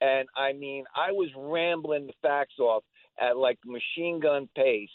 And 0.00 0.28
I 0.36 0.52
mean, 0.52 0.84
I 0.94 1.12
was 1.12 1.30
rambling 1.36 2.06
the 2.06 2.12
facts 2.20 2.58
off 2.58 2.84
at 3.18 3.36
like 3.36 3.58
machine 3.64 4.20
gun 4.20 4.48
pace, 4.54 4.90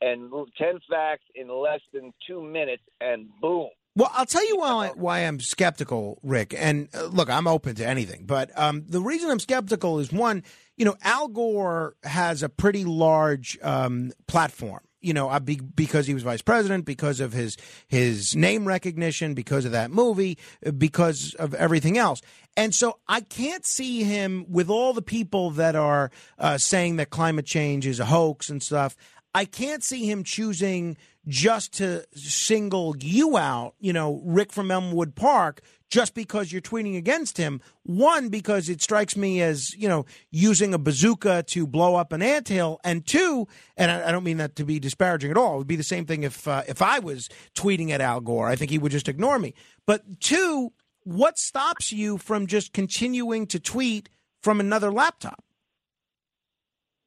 and 0.00 0.30
10 0.58 0.78
facts 0.88 1.24
in 1.34 1.48
less 1.48 1.80
than 1.92 2.12
two 2.26 2.42
minutes, 2.42 2.82
and 3.00 3.28
boom. 3.40 3.68
Well, 3.96 4.10
I'll 4.12 4.26
tell 4.26 4.46
you 4.46 4.58
why 4.58 4.90
why 4.94 5.20
I'm 5.20 5.40
skeptical, 5.40 6.18
Rick. 6.22 6.54
And 6.56 6.88
uh, 6.94 7.06
look, 7.06 7.30
I'm 7.30 7.46
open 7.46 7.74
to 7.76 7.86
anything, 7.86 8.24
but 8.26 8.50
um, 8.56 8.84
the 8.86 9.00
reason 9.00 9.30
I'm 9.30 9.40
skeptical 9.40 9.98
is 9.98 10.12
one, 10.12 10.44
you 10.76 10.84
know, 10.84 10.96
Al 11.02 11.28
Gore 11.28 11.96
has 12.04 12.42
a 12.42 12.48
pretty 12.48 12.84
large 12.84 13.58
um, 13.62 14.12
platform. 14.26 14.80
You 15.02 15.12
know, 15.12 15.28
uh, 15.28 15.38
because 15.38 16.08
he 16.08 16.14
was 16.14 16.24
vice 16.24 16.42
president, 16.42 16.84
because 16.84 17.20
of 17.20 17.32
his 17.32 17.56
his 17.86 18.34
name 18.34 18.66
recognition, 18.66 19.34
because 19.34 19.64
of 19.64 19.70
that 19.70 19.92
movie, 19.92 20.36
uh, 20.66 20.72
because 20.72 21.34
of 21.34 21.54
everything 21.54 21.96
else. 21.96 22.20
And 22.56 22.74
so 22.74 22.98
I 23.06 23.20
can't 23.20 23.64
see 23.64 24.02
him 24.02 24.46
with 24.48 24.68
all 24.68 24.94
the 24.94 25.02
people 25.02 25.50
that 25.52 25.76
are 25.76 26.10
uh, 26.38 26.58
saying 26.58 26.96
that 26.96 27.10
climate 27.10 27.46
change 27.46 27.86
is 27.86 28.00
a 28.00 28.06
hoax 28.06 28.50
and 28.50 28.60
stuff. 28.60 28.96
I 29.32 29.44
can't 29.44 29.84
see 29.84 30.10
him 30.10 30.24
choosing 30.24 30.96
just 31.28 31.74
to 31.74 32.04
single 32.14 32.94
you 32.98 33.36
out, 33.36 33.74
you 33.80 33.92
know, 33.92 34.20
Rick 34.24 34.52
from 34.52 34.70
Elmwood 34.70 35.14
Park, 35.14 35.60
just 35.90 36.14
because 36.14 36.52
you're 36.52 36.62
tweeting 36.62 36.96
against 36.96 37.36
him. 37.36 37.60
One, 37.82 38.28
because 38.28 38.68
it 38.68 38.82
strikes 38.82 39.16
me 39.16 39.40
as, 39.42 39.74
you 39.74 39.88
know, 39.88 40.06
using 40.30 40.74
a 40.74 40.78
bazooka 40.78 41.44
to 41.48 41.66
blow 41.66 41.96
up 41.96 42.12
an 42.12 42.22
anthill. 42.22 42.80
And 42.84 43.06
two, 43.06 43.48
and 43.76 43.90
I, 43.90 44.08
I 44.08 44.12
don't 44.12 44.24
mean 44.24 44.36
that 44.38 44.56
to 44.56 44.64
be 44.64 44.78
disparaging 44.78 45.30
at 45.30 45.36
all. 45.36 45.54
It 45.54 45.58
would 45.58 45.66
be 45.66 45.76
the 45.76 45.82
same 45.82 46.06
thing 46.06 46.22
if, 46.22 46.46
uh, 46.46 46.62
if 46.68 46.82
I 46.82 46.98
was 46.98 47.28
tweeting 47.54 47.90
at 47.90 48.00
Al 48.00 48.20
Gore. 48.20 48.48
I 48.48 48.56
think 48.56 48.70
he 48.70 48.78
would 48.78 48.92
just 48.92 49.08
ignore 49.08 49.38
me. 49.38 49.54
But 49.86 50.20
two, 50.20 50.72
what 51.04 51.38
stops 51.38 51.92
you 51.92 52.18
from 52.18 52.46
just 52.46 52.72
continuing 52.72 53.46
to 53.48 53.60
tweet 53.60 54.08
from 54.42 54.60
another 54.60 54.92
laptop 54.92 55.44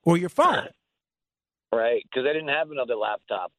or 0.04 0.18
your 0.18 0.30
phone? 0.30 0.68
Right, 1.72 2.04
because 2.04 2.28
I 2.28 2.34
didn't 2.34 2.50
have 2.50 2.72
another 2.72 2.96
laptop. 2.96 3.52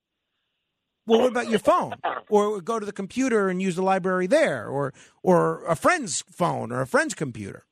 Well, 1.11 1.23
what 1.23 1.31
about 1.31 1.51
your 1.51 1.59
phone? 1.59 1.95
Or 2.29 2.61
go 2.61 2.79
to 2.79 2.87
the 2.87 2.93
computer 2.93 3.49
and 3.49 3.61
use 3.61 3.75
the 3.75 3.83
library 3.83 4.29
there, 4.29 4.69
or 4.69 4.95
or 5.25 5.65
a 5.67 5.75
friend's 5.75 6.23
phone 6.31 6.71
or 6.71 6.81
a 6.81 6.87
friend's 6.87 7.15
computer. 7.15 7.67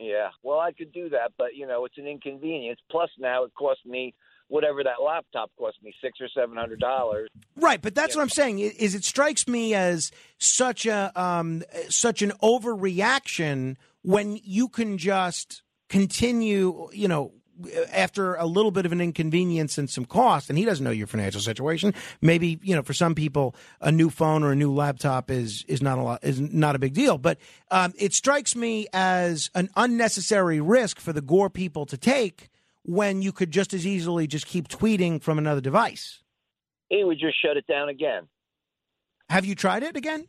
Yeah, 0.00 0.30
well, 0.42 0.58
I 0.58 0.72
could 0.72 0.92
do 0.92 1.08
that, 1.10 1.32
but 1.38 1.54
you 1.54 1.64
know, 1.68 1.84
it's 1.84 1.96
an 1.96 2.08
inconvenience. 2.08 2.80
Plus, 2.90 3.08
now 3.20 3.44
it 3.44 3.54
costs 3.54 3.84
me 3.86 4.14
whatever 4.48 4.82
that 4.82 5.00
laptop 5.00 5.52
cost 5.56 5.76
me 5.80 5.94
six 6.02 6.20
or 6.20 6.28
seven 6.28 6.56
hundred 6.56 6.80
dollars. 6.80 7.30
Right, 7.54 7.80
but 7.80 7.94
that's 7.94 8.16
what 8.16 8.22
I'm 8.22 8.28
saying. 8.30 8.58
Is 8.58 8.96
it 8.96 9.04
strikes 9.04 9.46
me 9.46 9.72
as 9.72 10.10
such 10.38 10.86
a 10.86 11.12
um, 11.14 11.62
such 11.88 12.20
an 12.20 12.32
overreaction 12.42 13.76
when 14.02 14.40
you 14.42 14.68
can 14.68 14.98
just 14.98 15.62
continue, 15.88 16.88
you 16.92 17.06
know, 17.06 17.32
after 17.92 18.34
a 18.34 18.46
little 18.46 18.70
bit 18.70 18.86
of 18.86 18.92
an 18.92 19.00
inconvenience 19.00 19.78
and 19.78 19.88
some 19.88 20.04
cost, 20.04 20.48
and 20.50 20.58
he 20.58 20.64
doesn't 20.64 20.84
know 20.84 20.90
your 20.90 21.06
financial 21.06 21.40
situation. 21.40 21.94
Maybe 22.20 22.58
you 22.62 22.74
know, 22.74 22.82
for 22.82 22.92
some 22.92 23.14
people, 23.14 23.54
a 23.80 23.92
new 23.92 24.10
phone 24.10 24.42
or 24.42 24.52
a 24.52 24.56
new 24.56 24.72
laptop 24.72 25.30
is 25.30 25.64
is 25.68 25.82
not 25.82 25.98
a 25.98 26.02
lot 26.02 26.24
is 26.24 26.40
not 26.40 26.74
a 26.74 26.78
big 26.78 26.94
deal. 26.94 27.18
But 27.18 27.38
um, 27.70 27.92
it 27.98 28.14
strikes 28.14 28.54
me 28.54 28.86
as 28.92 29.50
an 29.54 29.70
unnecessary 29.76 30.60
risk 30.60 31.00
for 31.00 31.12
the 31.12 31.22
Gore 31.22 31.50
people 31.50 31.86
to 31.86 31.96
take 31.96 32.48
when 32.84 33.22
you 33.22 33.32
could 33.32 33.50
just 33.50 33.74
as 33.74 33.86
easily 33.86 34.26
just 34.26 34.46
keep 34.46 34.68
tweeting 34.68 35.20
from 35.20 35.38
another 35.38 35.60
device. 35.60 36.22
He 36.88 37.02
would 37.02 37.18
just 37.18 37.40
shut 37.42 37.56
it 37.56 37.66
down 37.66 37.88
again. 37.88 38.28
Have 39.28 39.44
you 39.44 39.56
tried 39.56 39.82
it 39.82 39.96
again? 39.96 40.28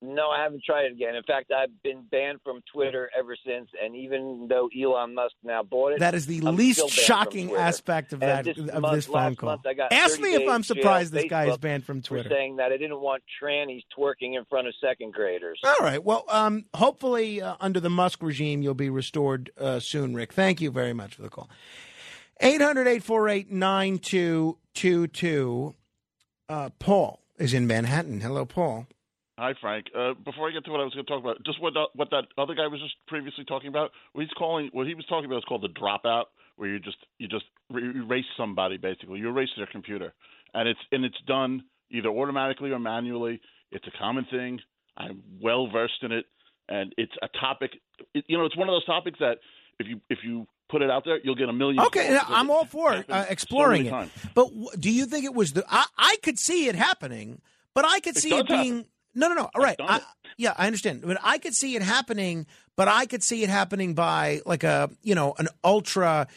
No, 0.00 0.28
I 0.30 0.44
haven't 0.44 0.62
tried 0.64 0.84
it 0.84 0.92
again. 0.92 1.16
In 1.16 1.24
fact, 1.24 1.50
I've 1.50 1.70
been 1.82 2.04
banned 2.08 2.38
from 2.44 2.60
Twitter 2.72 3.10
ever 3.18 3.34
since. 3.44 3.68
And 3.82 3.96
even 3.96 4.46
though 4.48 4.68
Elon 4.76 5.12
Musk 5.14 5.34
now 5.42 5.64
bought 5.64 5.94
it, 5.94 5.98
That 5.98 6.14
is 6.14 6.26
the 6.26 6.40
I'm 6.46 6.54
least 6.54 6.78
still 6.78 6.86
banned 6.86 6.94
from 6.94 7.04
shocking 7.04 7.52
aspect 7.56 8.12
of 8.12 8.22
And 8.22 8.30
that 8.30 8.44
this 8.44 8.58
of 8.70 8.80
month- 8.80 8.94
this 8.94 9.06
phone 9.06 9.34
call. 9.34 9.48
month 9.50 9.66
I 9.66 9.74
got 9.74 9.92
Ask 9.92 10.20
me 10.20 10.34
if 10.36 10.48
I'm 10.48 10.62
surprised 10.62 11.12
this 11.12 11.24
guy 11.24 11.48
is 11.50 11.58
banned 11.58 11.84
from 11.84 12.00
Twitter. 12.00 12.28
saying 12.28 12.56
that 12.56 12.70
I 12.70 12.76
didn't 12.76 13.00
want 13.00 13.24
trannies 13.42 13.82
twerking 13.98 14.36
in 14.38 14.44
front 14.44 14.68
of 14.68 14.74
second 14.80 15.14
graders. 15.14 15.58
All 15.64 15.74
right. 15.80 16.02
Well, 16.04 16.24
um, 16.28 16.66
hopefully 16.74 17.42
uh, 17.42 17.56
under 17.60 17.80
the 17.80 17.90
Musk 17.90 18.22
regime, 18.22 18.62
you'll 18.62 18.74
be 18.74 18.90
restored 18.90 19.50
uh, 19.58 19.80
soon, 19.80 20.14
Rick. 20.14 20.32
Thank 20.32 20.60
you 20.60 20.70
very 20.70 20.92
much 20.92 21.16
for 21.16 21.22
the 21.22 21.28
call. 21.28 21.50
800 22.40 22.82
848 22.86 23.50
9222. 23.50 25.74
Uh, 26.48 26.70
Paul 26.78 27.20
is 27.36 27.52
in 27.52 27.66
Manhattan. 27.66 28.20
Hello, 28.20 28.44
Paul. 28.44 28.86
Hi, 29.38 29.54
Frank. 29.60 29.86
Uh, 29.96 30.14
before 30.24 30.48
I 30.48 30.52
get 30.52 30.64
to 30.64 30.72
what 30.72 30.80
I 30.80 30.84
was 30.84 30.92
going 30.94 31.06
to 31.06 31.10
talk 31.10 31.22
about, 31.22 31.36
just 31.46 31.62
what 31.62 31.72
the, 31.72 31.84
what 31.94 32.10
that 32.10 32.24
other 32.36 32.54
guy 32.54 32.66
was 32.66 32.80
just 32.80 32.94
previously 33.06 33.44
talking 33.44 33.68
about. 33.68 33.92
What 34.12 34.22
he's 34.22 34.32
calling, 34.36 34.68
what 34.72 34.88
he 34.88 34.96
was 34.96 35.06
talking 35.06 35.26
about 35.26 35.38
is 35.38 35.44
called 35.44 35.62
the 35.62 35.68
dropout, 35.68 36.24
where 36.56 36.68
you 36.68 36.80
just 36.80 36.96
you 37.18 37.28
just 37.28 37.44
erase 37.70 38.24
somebody 38.36 38.78
basically. 38.78 39.20
You 39.20 39.28
erase 39.28 39.50
their 39.56 39.68
computer, 39.70 40.12
and 40.54 40.68
it's 40.68 40.80
and 40.90 41.04
it's 41.04 41.20
done 41.28 41.62
either 41.92 42.08
automatically 42.08 42.72
or 42.72 42.80
manually. 42.80 43.40
It's 43.70 43.86
a 43.86 43.96
common 43.96 44.26
thing. 44.28 44.58
I'm 44.96 45.22
well 45.40 45.68
versed 45.70 46.02
in 46.02 46.10
it, 46.10 46.24
and 46.68 46.92
it's 46.98 47.12
a 47.22 47.28
topic. 47.40 47.70
It, 48.14 48.24
you 48.26 48.38
know, 48.38 48.44
it's 48.44 48.56
one 48.56 48.68
of 48.68 48.72
those 48.72 48.86
topics 48.86 49.20
that 49.20 49.38
if 49.78 49.86
you 49.86 50.00
if 50.10 50.18
you 50.24 50.48
put 50.68 50.82
it 50.82 50.90
out 50.90 51.04
there, 51.04 51.20
you'll 51.22 51.36
get 51.36 51.48
a 51.48 51.52
million. 51.52 51.78
Okay. 51.86 52.18
I'm 52.26 52.50
all 52.50 52.64
for 52.64 52.92
it, 52.92 53.08
uh, 53.08 53.14
happened 53.14 53.26
so 53.28 53.32
exploring 53.32 53.86
it. 53.86 53.90
times. 53.90 54.10
But 54.34 54.48
w- 54.48 54.70
do 54.80 54.90
you 54.90 55.06
think 55.06 55.24
it 55.24 55.34
was 55.34 55.52
the? 55.52 55.64
I, 55.70 55.86
I 55.96 56.16
could 56.24 56.40
see 56.40 56.66
it 56.66 56.74
happening, 56.74 57.40
but 57.72 57.84
I 57.84 58.00
could 58.00 58.16
It 58.16 58.20
see 58.22 58.34
it 58.34 58.48
being. 58.48 58.84
No, 59.18 59.28
no, 59.28 59.34
no. 59.34 59.50
All 59.52 59.62
right. 59.62 59.76
I, 59.80 60.00
yeah, 60.36 60.54
I 60.56 60.66
understand. 60.66 61.02
But 61.04 61.18
I 61.22 61.38
could 61.38 61.54
see 61.54 61.74
it 61.74 61.82
happening, 61.82 62.46
but 62.76 62.86
I 62.86 63.06
could 63.06 63.24
see 63.24 63.42
it 63.42 63.50
happening 63.50 63.94
by 63.94 64.40
like 64.46 64.62
a 64.62 64.90
you 65.02 65.14
know 65.14 65.34
an 65.38 65.48
ultra. 65.64 66.28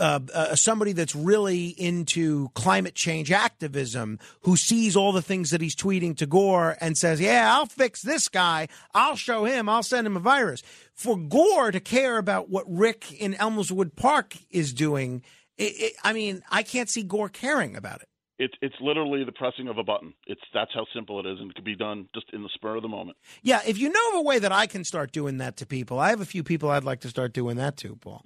Uh, 0.00 0.20
uh, 0.32 0.54
somebody 0.54 0.92
that's 0.92 1.16
really 1.16 1.70
into 1.70 2.50
climate 2.50 2.94
change 2.94 3.32
activism 3.32 4.16
who 4.42 4.56
sees 4.56 4.94
all 4.94 5.10
the 5.10 5.20
things 5.20 5.50
that 5.50 5.60
he's 5.60 5.74
tweeting 5.74 6.16
to 6.16 6.24
Gore 6.24 6.76
and 6.80 6.96
says, 6.96 7.20
Yeah, 7.20 7.52
I'll 7.52 7.66
fix 7.66 8.00
this 8.02 8.28
guy. 8.28 8.68
I'll 8.94 9.16
show 9.16 9.44
him. 9.44 9.68
I'll 9.68 9.82
send 9.82 10.06
him 10.06 10.16
a 10.16 10.20
virus. 10.20 10.62
For 10.94 11.16
Gore 11.18 11.72
to 11.72 11.80
care 11.80 12.16
about 12.16 12.48
what 12.48 12.64
Rick 12.68 13.10
in 13.20 13.34
Elmswood 13.34 13.96
Park 13.96 14.36
is 14.50 14.72
doing 14.72 15.24
It, 15.56 15.72
it, 15.82 15.92
I 16.04 16.12
mean, 16.12 16.44
I 16.48 16.62
can't 16.62 16.88
see 16.88 17.02
Gore 17.02 17.28
caring 17.28 17.74
about 17.74 18.00
it. 18.00 18.08
It's 18.38 18.54
it's 18.62 18.74
literally 18.80 19.24
the 19.24 19.32
pressing 19.32 19.66
of 19.68 19.78
a 19.78 19.82
button. 19.82 20.14
It's 20.26 20.40
that's 20.54 20.70
how 20.72 20.86
simple 20.94 21.18
it 21.18 21.26
is, 21.26 21.40
and 21.40 21.50
it 21.50 21.54
can 21.54 21.64
be 21.64 21.74
done 21.74 22.08
just 22.14 22.26
in 22.32 22.42
the 22.42 22.48
spur 22.54 22.76
of 22.76 22.82
the 22.82 22.88
moment. 22.88 23.16
Yeah, 23.42 23.60
if 23.66 23.78
you 23.78 23.88
know 23.90 24.08
of 24.10 24.14
a 24.16 24.22
way 24.22 24.38
that 24.38 24.52
I 24.52 24.66
can 24.66 24.84
start 24.84 25.10
doing 25.10 25.38
that 25.38 25.56
to 25.56 25.66
people, 25.66 25.98
I 25.98 26.10
have 26.10 26.20
a 26.20 26.24
few 26.24 26.44
people 26.44 26.70
I'd 26.70 26.84
like 26.84 27.00
to 27.00 27.08
start 27.08 27.32
doing 27.32 27.56
that 27.56 27.76
to, 27.78 27.96
Paul. 27.96 28.24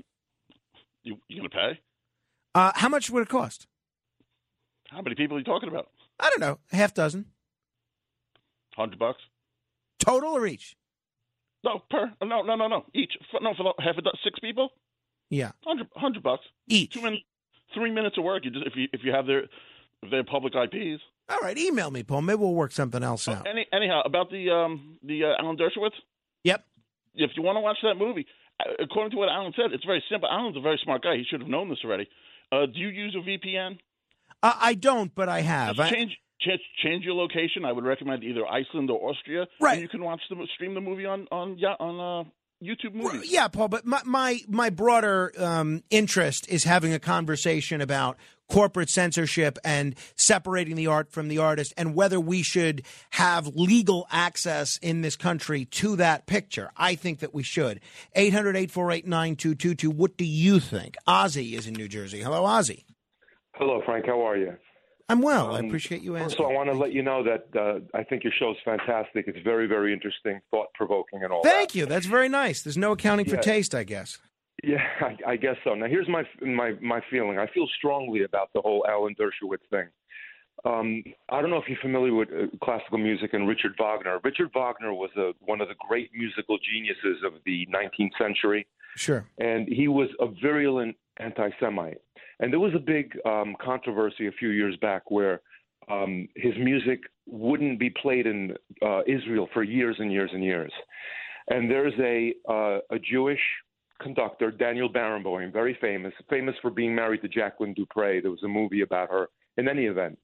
You 1.03 1.17
you 1.29 1.39
gonna 1.39 1.49
pay? 1.49 1.81
Uh, 2.55 2.73
how 2.75 2.89
much 2.91 3.09
would 3.09 3.23
it 3.23 3.29
cost? 3.31 3.67
How 4.91 5.01
many 5.01 5.15
people 5.17 5.37
are 5.37 5.41
you 5.41 5.45
talking 5.47 5.71
about? 5.71 5.89
I 6.21 6.29
don't 6.29 6.41
know, 6.41 6.59
a 6.73 6.77
half 6.77 6.93
dozen 6.93 7.27
Hundred 8.77 8.99
bucks? 8.99 9.21
total 9.99 10.33
or 10.37 10.47
each? 10.47 10.77
No, 11.65 11.83
per 11.91 12.13
no 12.23 12.43
no 12.43 12.55
no 12.57 12.69
no 12.69 12.85
each. 12.95 13.13
For, 13.31 13.41
no, 13.41 13.55
for 13.57 13.63
the, 13.63 13.83
half 13.83 13.97
a 13.97 14.03
dozen, 14.03 14.19
six 14.23 14.39
people. 14.41 14.71
Yeah, 15.31 15.53
Hundred 15.65 15.87
hundred 15.97 16.23
bucks 16.23 16.45
each. 16.69 16.93
Two 16.93 17.01
min, 17.03 17.19
three 17.73 17.91
minutes 17.91 18.19
of 18.19 18.25
work. 18.25 18.45
You 18.45 18.51
just 18.51 18.67
if 18.67 18.75
you 18.77 18.89
if 18.93 19.01
you 19.05 19.13
have 19.13 19.27
their 19.27 19.45
they 20.11 20.17
have 20.17 20.27
public 20.27 20.55
IPs. 20.55 21.03
All 21.29 21.39
right, 21.41 21.57
email 21.57 21.91
me, 21.91 22.03
Paul. 22.03 22.23
Maybe 22.23 22.39
we'll 22.39 22.55
work 22.55 22.73
something 22.73 23.03
else 23.03 23.29
out. 23.29 23.47
Any, 23.47 23.67
anyhow, 23.73 24.03
about 24.05 24.31
the 24.31 24.51
um 24.51 24.99
the 25.03 25.25
uh, 25.25 25.43
Alan 25.43 25.57
Dershowitz. 25.57 25.95
Yep. 26.45 26.65
If 27.15 27.31
you 27.37 27.43
want 27.43 27.57
to 27.57 27.61
watch 27.61 27.79
that 27.83 27.95
movie, 27.95 28.27
uh, 28.61 28.83
according 28.83 29.13
to 29.13 29.17
what 29.17 29.29
Alan 29.29 29.53
said, 29.57 29.73
it's 29.73 29.85
very 29.85 30.03
simple. 30.11 30.29
Alan's 30.29 30.57
a 30.57 30.61
very 30.61 30.81
smart 30.83 31.03
guy. 31.03 31.17
He 31.17 31.25
should 31.29 31.41
have 31.41 31.49
known 31.49 31.69
this 31.69 31.79
already. 31.85 32.09
Uh, 32.51 32.67
do 32.67 32.79
you 32.79 32.89
use 32.89 33.17
a 33.17 33.27
VPN? 33.27 33.79
Uh, 34.43 34.55
I 34.61 34.75
don't, 34.75 35.15
but 35.15 35.29
I 35.29 35.41
have. 35.41 35.77
Just 35.77 35.93
change 35.93 36.19
change 36.41 36.61
change 36.83 37.05
your 37.05 37.15
location. 37.15 37.65
I 37.65 37.73
would 37.73 37.85
recommend 37.85 38.25
either 38.25 38.47
Iceland 38.47 38.91
or 38.91 39.11
Austria. 39.11 39.47
Right. 39.61 39.75
And 39.75 39.83
you 39.83 39.89
can 39.89 40.03
watch 40.03 40.21
the 40.29 40.37
stream 40.55 40.75
the 40.75 40.81
movie 40.81 41.07
on 41.07 41.29
on 41.31 41.57
yeah 41.59 41.75
on 41.79 42.27
uh, 42.27 42.29
YouTube 42.63 42.95
movies. 42.95 43.31
Yeah, 43.31 43.49
Paul, 43.49 43.69
but 43.69 43.85
my 43.85 44.01
my, 44.05 44.41
my 44.49 44.71
broader 44.71 45.33
um, 45.39 45.83
interest 45.91 46.49
is 46.49 46.65
having 46.65 46.93
a 46.93 46.99
conversation 46.99 47.81
about 47.81 48.17
corporate 48.53 48.91
censorship 48.91 49.59
and 49.65 49.95
separating 50.17 50.77
the 50.77 50.87
art 50.87 51.11
from 51.11 51.29
the 51.29 51.39
artist 51.39 51.73
and 51.77 51.95
whether 51.95 52.21
we 52.21 52.43
should 52.43 52.83
have 53.11 53.47
legal 53.57 54.07
access 54.11 54.77
in 54.83 55.01
this 55.01 55.17
country 55.17 55.65
to 55.65 55.97
that 55.97 56.27
picture. 56.27 56.71
I 56.77 56.95
think 56.95 57.21
that 57.21 57.33
we 57.35 57.43
should. 57.43 57.81
800-848-9222. 58.17 59.89
What 59.89 60.17
do 60.17 60.25
you 60.25 60.61
think? 60.61 60.97
Ozzy 61.09 61.53
is 61.55 61.67
in 61.67 61.75
New 61.75 61.89
Jersey. 61.89 62.21
Hello, 62.21 62.43
Ozzy. 62.45 62.85
Hello, 63.55 63.81
Frank. 63.85 64.07
How 64.07 64.27
are 64.27 64.37
you? 64.37 64.57
I'm 65.09 65.21
well. 65.21 65.55
I 65.55 65.59
Um, 65.59 65.67
appreciate 65.67 66.03
you 66.03 66.17
asking. 66.17 66.45
of 66.45 66.51
I 66.51 66.55
want 66.55 66.71
to 66.71 66.77
let 66.77 66.93
you 66.93 67.03
know 67.03 67.23
that 67.25 67.47
uh, 67.61 67.81
I 67.97 68.03
think 68.05 68.25
your 68.25 68.33
show's 68.39 68.57
fantastic. 68.65 69.27
It's 69.29 69.39
very, 69.45 69.67
very 69.67 69.93
interesting, 69.93 70.41
thought 70.51 70.69
provoking, 70.75 71.23
and 71.23 71.33
all 71.33 71.43
that. 71.43 71.53
Thank 71.53 71.75
you. 71.75 71.85
That's 71.87 72.07
very 72.07 72.29
nice. 72.29 72.63
There's 72.63 72.79
no 72.79 72.93
accounting 72.93 73.27
for 73.29 73.37
taste, 73.37 73.75
I 73.75 73.85
guess. 73.85 74.19
Yeah, 74.63 74.83
I, 75.01 75.33
I 75.33 75.37
guess 75.37 75.57
so. 75.65 75.75
Now, 75.75 75.87
here's 75.87 76.09
my 76.09 76.25
my 76.41 76.73
my 76.81 77.01
feeling. 77.11 77.39
I 77.39 77.47
feel 77.53 77.67
strongly 77.79 78.25
about 78.25 78.51
the 78.55 78.61
whole 78.61 78.85
Alan 78.89 79.15
Dershowitz 79.15 79.69
thing. 79.71 79.89
Um, 80.65 81.03
I 81.31 81.41
don't 81.41 81.51
know 81.51 81.57
if 81.57 81.65
you're 81.67 81.79
familiar 81.81 82.15
with 82.15 82.29
uh, 82.29 82.47
classical 82.63 82.99
music 82.99 83.33
and 83.33 83.49
Richard 83.49 83.75
Wagner. 83.79 84.21
Richard 84.23 84.51
Wagner 84.55 84.93
was 84.93 85.11
a, 85.17 85.33
one 85.41 85.61
of 85.61 85.69
the 85.69 85.75
great 85.89 86.11
musical 86.15 86.57
geniuses 86.59 87.25
of 87.25 87.33
the 87.45 87.67
19th 87.75 88.13
century. 88.19 88.67
Sure. 88.95 89.27
and 89.39 89.67
he 89.69 89.89
was 89.89 90.09
a 90.21 90.27
virulent 90.43 90.97
anti-Semite. 91.19 91.99
And 92.41 92.53
there 92.53 92.61
was 92.61 92.75
a 92.75 92.79
big 92.79 93.17
um, 93.25 93.57
controversy 93.61 94.27
a 94.27 94.33
few 94.33 94.49
years 94.51 94.77
back 94.77 95.11
where 95.11 95.41
um, 95.91 96.29
his 96.37 96.55
music 96.59 97.01
wouldn't 97.27 97.79
be 97.79 97.91
played 97.91 98.27
in 98.27 98.55
uh, 98.85 99.01
Israel 99.07 99.49
for 99.53 99.63
years 99.63 99.97
and 99.99 100.13
years 100.13 100.31
and 100.33 100.43
years. 100.43 100.73
And 101.49 101.71
there's 101.71 101.95
a 101.99 102.35
uh, 102.49 102.79
a 102.91 102.99
Jewish 102.99 103.41
conductor, 104.03 104.51
Daniel 104.51 104.89
Barenboim, 104.89 105.53
very 105.53 105.77
famous, 105.81 106.13
famous 106.29 106.55
for 106.61 106.71
being 106.71 106.95
married 106.95 107.23
to 107.23 107.29
Jacqueline 107.29 107.75
du 107.75 107.87
Pré. 107.87 108.23
There 108.23 108.31
was 108.31 108.43
a 108.43 108.49
movie 108.49 108.83
about 108.83 109.11
her. 109.11 109.29
In 109.59 109.69
any 109.69 109.85
event, 109.85 110.19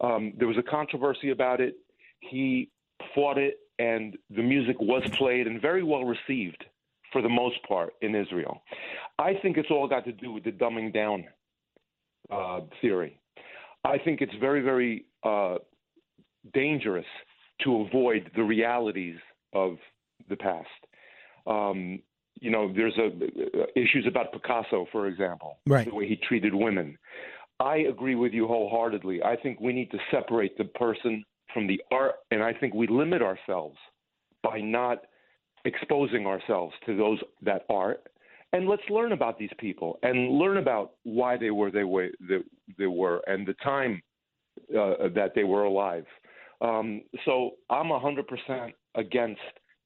um, 0.00 0.32
there 0.36 0.48
was 0.48 0.58
a 0.58 0.62
controversy 0.62 1.30
about 1.30 1.60
it. 1.60 1.76
He 2.20 2.68
fought 3.14 3.38
it, 3.38 3.58
and 3.78 4.16
the 4.30 4.42
music 4.42 4.76
was 4.80 5.02
played 5.16 5.46
and 5.46 5.60
very 5.60 5.82
well 5.82 6.04
received 6.04 6.64
for 7.12 7.22
the 7.22 7.28
most 7.28 7.62
part 7.68 7.92
in 8.00 8.14
Israel. 8.14 8.62
I 9.18 9.34
think 9.40 9.56
it's 9.56 9.70
all 9.70 9.86
got 9.86 10.04
to 10.06 10.12
do 10.12 10.32
with 10.32 10.44
the 10.44 10.50
dumbing 10.50 10.92
down 10.92 11.24
uh, 12.30 12.60
theory. 12.80 13.20
I 13.84 13.98
think 13.98 14.20
it's 14.20 14.34
very, 14.40 14.62
very 14.62 15.04
uh, 15.22 15.56
dangerous 16.54 17.06
to 17.62 17.82
avoid 17.82 18.30
the 18.34 18.42
realities 18.42 19.16
of 19.52 19.76
the 20.28 20.36
past. 20.36 20.68
Um, 21.46 22.00
you 22.40 22.50
know, 22.50 22.72
there's 22.74 22.96
a, 22.98 23.06
uh, 23.06 23.66
issues 23.76 24.06
about 24.06 24.32
Picasso, 24.32 24.86
for 24.90 25.06
example, 25.06 25.58
right. 25.66 25.86
the 25.86 25.94
way 25.94 26.08
he 26.08 26.16
treated 26.16 26.54
women. 26.54 26.98
I 27.60 27.78
agree 27.78 28.14
with 28.14 28.32
you 28.32 28.46
wholeheartedly. 28.46 29.22
I 29.22 29.36
think 29.36 29.60
we 29.60 29.72
need 29.72 29.90
to 29.92 29.98
separate 30.10 30.58
the 30.58 30.64
person 30.64 31.24
from 31.54 31.66
the 31.66 31.80
art, 31.92 32.16
and 32.30 32.42
I 32.42 32.52
think 32.52 32.74
we 32.74 32.86
limit 32.86 33.22
ourselves 33.22 33.76
by 34.42 34.60
not 34.60 34.98
exposing 35.64 36.26
ourselves 36.26 36.74
to 36.86 36.96
those 36.96 37.18
that 37.42 37.62
art. 37.70 38.02
And 38.52 38.68
let's 38.68 38.82
learn 38.90 39.12
about 39.12 39.38
these 39.38 39.50
people 39.58 39.98
and 40.02 40.32
learn 40.32 40.58
about 40.58 40.92
why 41.04 41.36
they 41.36 41.50
were 41.50 41.70
they 41.70 41.84
were 41.84 42.08
they, 42.20 42.38
they 42.78 42.86
were 42.86 43.22
and 43.26 43.46
the 43.46 43.54
time 43.62 44.02
uh, 44.70 45.08
that 45.14 45.32
they 45.34 45.44
were 45.44 45.64
alive. 45.64 46.04
Um, 46.60 47.02
so 47.24 47.52
I'm 47.70 47.86
100% 47.86 48.72
against 48.94 49.40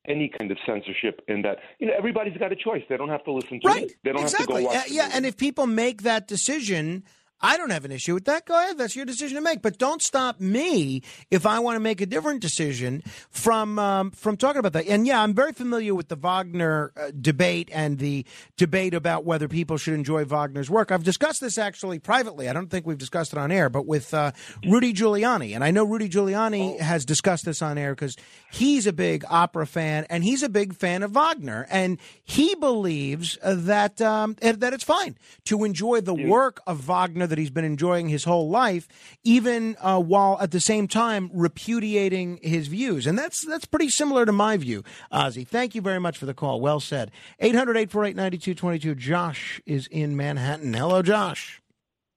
any 0.08 0.28
kind 0.28 0.50
of 0.50 0.58
censorship 0.66 1.22
in 1.28 1.42
that 1.42 1.58
you 1.78 1.86
know 1.86 1.94
everybody's 1.96 2.36
got 2.36 2.52
a 2.52 2.56
choice. 2.56 2.82
They 2.88 2.96
don't 2.96 3.08
have 3.08 3.24
to 3.24 3.32
listen 3.32 3.60
to 3.60 3.68
Right. 3.68 3.84
it. 3.84 3.96
They 4.04 4.12
don't 4.12 4.22
exactly. 4.22 4.62
have 4.64 4.64
to 4.64 4.68
go 4.68 4.70
Uh, 4.70 4.80
watch. 4.82 4.88
the 4.88 4.94
yeah, 4.94 5.10
and 5.14 5.26
if 5.26 5.36
people 5.36 5.66
make 5.66 6.02
that 6.02 6.26
decision, 6.28 7.02
I 7.40 7.56
don't 7.58 7.70
have 7.70 7.84
an 7.84 7.92
issue 7.92 8.14
with 8.14 8.24
that. 8.24 8.46
Go 8.46 8.58
ahead. 8.58 8.78
That's 8.78 8.96
your 8.96 9.04
decision 9.04 9.36
to 9.36 9.42
make. 9.42 9.60
But 9.60 9.78
don't 9.78 10.00
stop 10.00 10.40
me 10.40 11.02
if 11.30 11.44
I 11.44 11.58
want 11.58 11.76
to 11.76 11.80
make 11.80 12.00
a 12.00 12.06
different 12.06 12.40
decision 12.40 13.02
from 13.30 13.78
um, 13.78 14.10
from 14.10 14.36
talking 14.36 14.58
about 14.58 14.72
that. 14.72 14.86
And 14.86 15.06
yeah, 15.06 15.22
I'm 15.22 15.34
very 15.34 15.52
familiar 15.52 15.94
with 15.94 16.08
the 16.08 16.16
Wagner 16.16 16.92
uh, 16.96 17.10
debate 17.20 17.68
and 17.72 17.98
the 17.98 18.24
debate 18.56 18.94
about 18.94 19.24
whether 19.24 19.48
people 19.48 19.76
should 19.76 19.94
enjoy 19.94 20.24
Wagner's 20.24 20.70
work. 20.70 20.90
I've 20.90 21.04
discussed 21.04 21.40
this 21.42 21.58
actually 21.58 21.98
privately. 21.98 22.48
I 22.48 22.54
don't 22.54 22.70
think 22.70 22.86
we've 22.86 22.98
discussed 22.98 23.32
it 23.32 23.38
on 23.38 23.52
air, 23.52 23.68
but 23.68 23.86
with 23.86 24.14
uh, 24.14 24.32
Rudy 24.66 24.94
Giuliani. 24.94 25.54
And 25.54 25.62
I 25.62 25.70
know 25.70 25.84
Rudy 25.84 26.08
Giuliani 26.08 26.80
has 26.80 27.04
discussed 27.04 27.44
this 27.44 27.60
on 27.60 27.76
air 27.76 27.94
because 27.94 28.16
he's 28.50 28.86
a 28.86 28.92
big 28.92 29.24
opera 29.28 29.66
fan 29.66 30.06
and 30.08 30.24
he's 30.24 30.42
a 30.42 30.48
big 30.48 30.74
fan 30.74 31.02
of 31.02 31.12
Wagner. 31.12 31.66
And 31.70 31.98
he 32.24 32.54
believes 32.54 33.36
uh, 33.42 33.56
that 33.58 34.00
um, 34.00 34.36
that 34.40 34.72
it's 34.72 34.84
fine 34.84 35.16
to 35.44 35.64
enjoy 35.64 36.00
the 36.00 36.14
work 36.14 36.60
of 36.66 36.80
Wagner 36.80 37.25
that 37.26 37.38
he's 37.38 37.50
been 37.50 37.64
enjoying 37.64 38.08
his 38.08 38.24
whole 38.24 38.48
life, 38.48 38.88
even 39.24 39.76
uh, 39.80 40.00
while 40.00 40.38
at 40.40 40.50
the 40.50 40.60
same 40.60 40.88
time 40.88 41.30
repudiating 41.32 42.38
his 42.42 42.68
views. 42.68 43.06
And 43.06 43.18
that's 43.18 43.42
that's 43.42 43.64
pretty 43.64 43.88
similar 43.88 44.24
to 44.26 44.32
my 44.32 44.56
view, 44.56 44.82
Ozzy. 45.12 45.46
Thank 45.46 45.74
you 45.74 45.80
very 45.80 46.00
much 46.00 46.18
for 46.18 46.26
the 46.26 46.34
call. 46.34 46.60
Well 46.60 46.80
said. 46.80 47.10
800-848-9222. 47.42 48.96
Josh 48.96 49.60
is 49.66 49.86
in 49.88 50.16
Manhattan. 50.16 50.74
Hello, 50.74 51.02
Josh. 51.02 51.60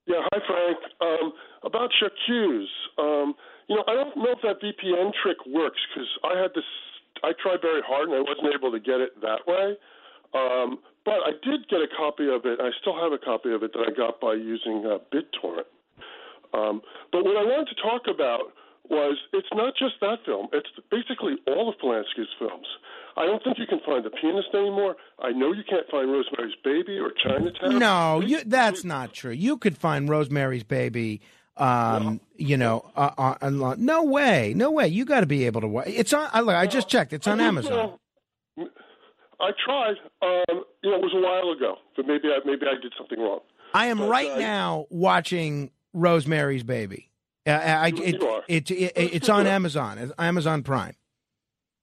Yeah, 0.08 0.26
hi 0.34 0.40
Frank. 0.48 0.78
Um, 1.02 1.34
about 1.64 1.92
J'accuse, 2.00 2.68
um, 2.98 3.36
you 3.68 3.76
know, 3.76 3.84
I 3.88 3.94
don't 3.94 4.18
know 4.18 4.32
if 4.32 4.42
that 4.42 4.62
VPN 4.62 5.12
trick 5.22 5.38
works 5.46 5.80
because 5.94 6.10
I 6.24 6.42
had 6.42 6.52
this. 6.56 6.66
I 7.24 7.34
tried 7.42 7.62
very 7.62 7.82
hard 7.86 8.10
and 8.10 8.18
I 8.18 8.22
wasn't 8.22 8.54
able 8.56 8.72
to 8.72 8.80
get 8.80 9.02
it 9.02 9.20
that 9.22 9.46
way. 9.46 9.78
Um, 10.34 10.80
but 11.06 11.20
I 11.26 11.32
did 11.44 11.68
get 11.70 11.80
a 11.80 11.88
copy 11.96 12.28
of 12.30 12.46
it. 12.46 12.60
I 12.62 12.70
still 12.82 12.96
have 13.02 13.12
a 13.12 13.18
copy 13.18 13.52
of 13.54 13.64
it 13.64 13.74
that 13.74 13.86
I 13.88 13.92
got 13.96 14.20
by 14.20 14.34
using 14.34 14.86
uh, 14.86 15.00
BitTorrent. 15.14 15.70
Um, 16.54 16.82
but 17.12 17.24
what 17.24 17.38
I 17.38 17.44
wanted 17.44 17.68
to 17.76 17.82
talk 17.82 18.04
about 18.08 18.54
was 18.90 19.18
it's 19.34 19.48
not 19.54 19.74
just 19.78 19.94
that 20.02 20.18
film. 20.26 20.48
It's 20.52 20.68
basically 20.90 21.36
all 21.48 21.70
of 21.70 21.76
Polanski's 21.78 22.30
films. 22.40 22.66
I 23.16 23.26
don't 23.26 23.44
think 23.44 23.60
you 23.60 23.68
can 23.68 23.80
find 23.86 24.04
The 24.04 24.10
Pianist 24.10 24.50
anymore. 24.54 24.96
I 25.22 25.32
know 25.32 25.52
you 25.52 25.64
can't 25.70 25.86
find 25.92 26.12
Rosemary's 26.12 26.56
Baby 26.64 26.98
or 26.98 27.12
Chinatown. 27.12 27.78
No, 27.78 28.20
you, 28.22 28.42
that's 28.46 28.84
not 28.84 29.14
true. 29.14 29.32
You 29.32 29.58
could 29.58 29.78
find 29.78 30.10
Rosemary's 30.10 30.64
Baby. 30.64 31.22
Um, 31.58 32.22
you 32.38 32.56
know, 32.56 32.90
uh, 32.96 33.12
uh, 33.18 33.36
uh, 33.42 33.76
no 33.78 34.04
way, 34.04 34.54
no 34.56 34.72
way. 34.72 34.88
You 34.88 35.04
got 35.04 35.20
to 35.20 35.26
be 35.26 35.46
able 35.46 35.60
to. 35.62 35.78
It's 35.86 36.14
on. 36.14 36.30
I, 36.32 36.40
look, 36.40 36.56
I 36.56 36.66
just 36.68 36.88
checked. 36.88 37.12
It's 37.12 37.28
on 37.28 37.42
Amazon. 37.42 38.00
Uh, 39.40 39.44
I 39.46 39.52
tried. 39.66 39.96
Um, 40.22 40.64
you 40.84 40.90
know, 40.92 40.98
it 40.98 41.02
was 41.02 41.14
a 41.16 41.22
while 41.22 41.52
ago, 41.56 41.76
but 41.96 42.06
maybe 42.08 42.28
I 42.30 42.40
maybe 42.46 42.66
I 42.68 42.80
did 42.82 42.94
something 42.98 43.20
wrong. 43.20 43.40
I 43.74 43.88
am 43.88 44.00
But, 44.00 44.10
right 44.10 44.32
uh, 44.32 44.40
now 44.40 44.86
watching 44.90 45.72
Rosemary's 45.94 46.64
Baby. 46.64 47.12
Uh, 47.48 47.52
I, 47.52 47.88
it, 47.90 48.20
You 48.22 48.28
are. 48.28 48.44
it, 48.48 48.70
it, 48.72 48.94
it's 48.96 49.30
on 49.30 49.48
Amazon. 49.48 50.12
Amazon 50.20 50.64
Prime. 50.64 50.96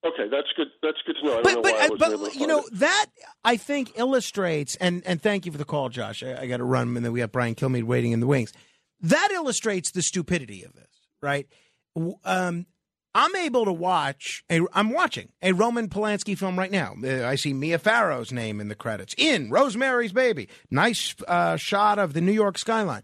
Okay, 0.05 0.28
that's 0.31 0.49
good. 0.57 0.68
That's 0.83 0.99
good 1.07 1.17
to 1.20 1.25
know. 1.26 1.39
I 1.39 1.43
But 1.43 1.55
know 1.55 1.62
but 1.62 1.75
uh, 1.75 2.18
but 2.20 2.35
you 2.36 2.47
know 2.47 2.60
it. 2.60 2.75
that 2.75 3.07
I 3.44 3.57
think 3.57 3.99
illustrates 3.99 4.76
and 4.76 5.02
and 5.07 5.20
thank 5.20 5.47
you 5.47 5.52
for 5.52 5.59
the 5.59 5.65
call, 5.65 5.89
Josh. 5.89 6.23
I, 6.23 6.43
I 6.43 6.47
got 6.47 6.59
to 6.59 6.65
run, 6.65 6.97
and 6.97 7.05
then 7.05 7.12
we 7.12 7.20
have 7.20 7.33
Brian 7.33 7.55
Kilmeade 7.55 7.85
waiting 7.85 8.12
in 8.12 8.20
the 8.20 8.26
wings. 8.26 8.52
That 9.01 9.31
illustrates 9.33 9.91
the 9.91 10.02
stupidity 10.02 10.62
of 10.65 10.75
this, 10.75 10.89
right? 11.20 11.47
Um, 12.25 12.67
I'm 13.17 13.35
able 13.35 13.65
to 13.65 13.73
watch. 13.73 14.45
A, 14.51 14.61
I'm 14.75 14.91
watching 14.91 15.31
a 15.41 15.53
Roman 15.53 15.89
Polanski 15.89 16.36
film 16.36 16.59
right 16.59 16.70
now. 16.70 16.95
Uh, 17.03 17.25
I 17.25 17.36
see 17.36 17.55
Mia 17.55 17.78
Farrow's 17.78 18.31
name 18.31 18.61
in 18.61 18.69
the 18.69 18.75
credits. 18.75 19.15
In 19.17 19.49
Rosemary's 19.49 20.12
Baby, 20.12 20.51
nice 20.70 21.15
uh, 21.27 21.57
shot 21.57 21.99
of 21.99 22.12
the 22.12 22.20
New 22.20 22.33
York 22.33 22.59
skyline. 22.59 23.03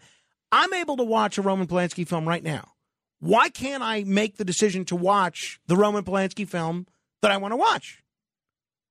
I'm 0.53 0.75
able 0.75 0.99
to 0.99 1.03
watch 1.03 1.39
a 1.39 1.43
Roman 1.43 1.67
Polanski 1.67 2.07
film 2.07 2.29
right 2.29 2.45
now. 2.45 2.73
Why 3.21 3.49
can't 3.49 3.83
I 3.83 4.05
make 4.05 4.37
the 4.37 4.45
decision 4.45 4.85
to 4.87 4.97
watch 4.97 5.59
the 5.67 5.77
Roman 5.77 6.05
Polanski 6.05 6.47
film 6.47 6.87
that 7.23 7.31
I 7.31 7.39
want 7.39 7.53
to 7.53 7.57
watch? 7.57 8.03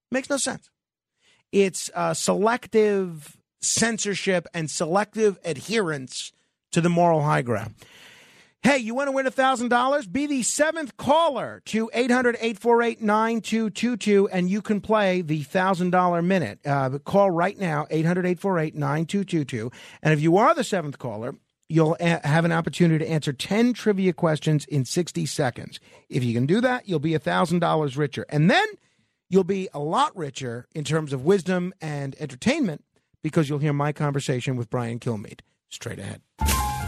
Makes 0.09 0.32
no 0.32 0.38
sense. 0.38 0.72
It's 1.51 1.91
uh, 1.93 2.16
selective 2.16 3.38
censorship 3.61 4.48
and 4.56 4.72
selective 4.72 5.38
adherence 5.45 6.32
to 6.72 6.82
the 6.82 6.90
moral 6.90 7.22
high 7.22 7.43
ground. 7.43 7.75
Hey, 8.64 8.77
you 8.77 8.93
want 8.93 9.07
to 9.07 9.11
win 9.11 9.25
$1,000? 9.25 10.11
Be 10.11 10.27
the 10.27 10.43
seventh 10.43 10.95
caller 10.95 11.64
to 11.65 11.90
800 11.95 12.35
848 12.35 13.01
9222, 13.01 14.30
and 14.30 14.51
you 14.51 14.61
can 14.61 14.80
play 14.81 15.23
the 15.23 15.43
$1,000 15.43 16.23
minute. 16.23 16.59
Uh, 16.64 16.99
call 16.99 17.31
right 17.31 17.57
now, 17.57 17.88
800 17.90 18.23
848 18.27 18.75
9222. 18.75 19.72
And 20.03 20.14
if 20.14 20.22
you 20.22 20.38
are 20.38 20.53
the 20.53 20.64
seventh 20.64 20.99
caller, 20.99 21.33
you'll 21.69 21.98
a- 21.99 22.25
have 22.25 22.45
an 22.45 22.51
opportunity 22.51 23.03
to 23.03 23.11
answer 23.11 23.33
10 23.33 23.73
trivia 23.73 24.14
questions 24.14 24.65
in 24.65 24.85
60 24.85 25.25
seconds. 25.25 25.80
If 26.07 26.23
you 26.23 26.35
can 26.35 26.45
do 26.45 26.61
that, 26.61 26.88
you'll 26.88 26.99
be 26.99 27.14
$1,000 27.14 27.98
richer. 27.98 28.27
And 28.30 28.51
then 28.51 28.67
you'll 29.27 29.43
be 29.43 29.69
a 29.73 29.80
lot 29.80 30.15
richer 30.15 30.67
in 30.75 30.83
terms 30.83 31.14
of 31.14 31.25
wisdom 31.25 31.73
and 31.81 32.15
entertainment 32.19 32.83
because 33.23 33.49
you'll 33.49 33.57
hear 33.57 33.73
my 33.73 33.91
conversation 33.91 34.56
with 34.56 34.69
Brian 34.69 34.99
Kilmeade 34.99 35.40
straight 35.67 35.98
ahead. 35.98 36.22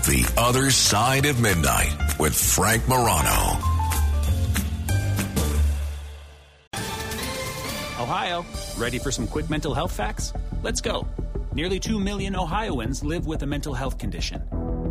The 0.05 0.29
Other 0.35 0.69
Side 0.69 1.25
of 1.25 1.39
Midnight 1.39 2.19
with 2.19 2.35
Frank 2.35 2.85
Morano. 2.89 3.57
Ohio, 7.97 8.45
ready 8.77 8.99
for 8.99 9.11
some 9.11 9.25
quick 9.27 9.49
mental 9.49 9.73
health 9.73 9.93
facts? 9.93 10.33
Let's 10.61 10.81
go. 10.81 11.07
Nearly 11.53 11.79
2 11.79 12.01
million 12.01 12.35
Ohioans 12.35 13.01
live 13.05 13.27
with 13.27 13.43
a 13.43 13.45
mental 13.45 13.73
health 13.73 13.97
condition. 13.97 14.43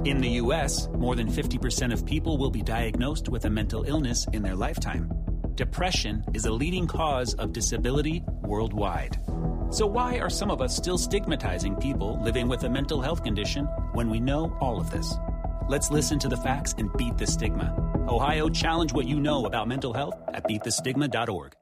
In 0.07 0.19
the 0.23 0.31
U.S., 0.41 0.89
more 0.95 1.15
than 1.15 1.31
50% 1.31 1.93
of 1.93 2.07
people 2.07 2.39
will 2.39 2.51
be 2.51 2.63
diagnosed 2.63 3.29
with 3.29 3.45
a 3.45 3.51
mental 3.51 3.85
illness 3.85 4.27
in 4.33 4.43
their 4.43 4.57
lifetime. 4.57 5.13
Depression 5.55 6.25
is 6.33 6.47
a 6.47 6.53
leading 6.53 6.87
cause 6.87 7.35
of 7.35 7.53
disability 7.53 8.23
worldwide. 8.43 9.19
So, 9.71 9.87
why 9.87 10.19
are 10.19 10.31
some 10.31 10.51
of 10.51 10.63
us 10.63 10.75
still 10.77 10.97
stigmatizing 10.97 11.77
people 11.77 12.23
living 12.23 12.49
with 12.49 12.65
a 12.65 12.71
mental 12.71 13.01
health 13.01 13.23
condition 13.23 13.67
when 13.93 14.09
we 14.09 14.19
know 14.19 14.57
all 14.61 14.81
of 14.81 14.91
this? 14.91 15.15
Let's 15.69 15.91
listen 15.91 16.19
to 16.21 16.29
the 16.29 16.37
facts 16.37 16.75
and 16.79 16.93
beat 16.97 17.19
the 17.19 17.27
stigma. 17.27 17.75
Ohio, 18.09 18.49
challenge 18.49 18.93
what 18.93 19.07
you 19.07 19.21
know 19.21 19.45
about 19.45 19.69
mental 19.69 19.93
health 19.93 20.15
at 20.29 20.45
beatthestigma.org. 20.45 21.55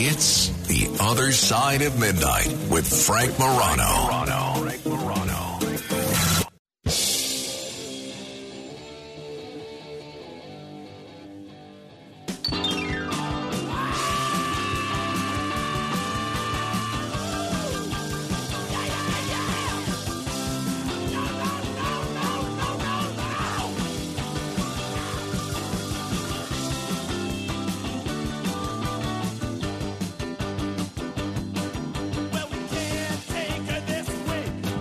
It's 0.00 0.48
The 0.66 0.96
Other 1.00 1.32
Side 1.32 1.82
of 1.82 1.98
Midnight 1.98 2.48
with 2.70 2.86
Frank 3.06 3.38
Morano. 3.38 4.62
Frank 4.62 4.86
Morano. 4.86 5.47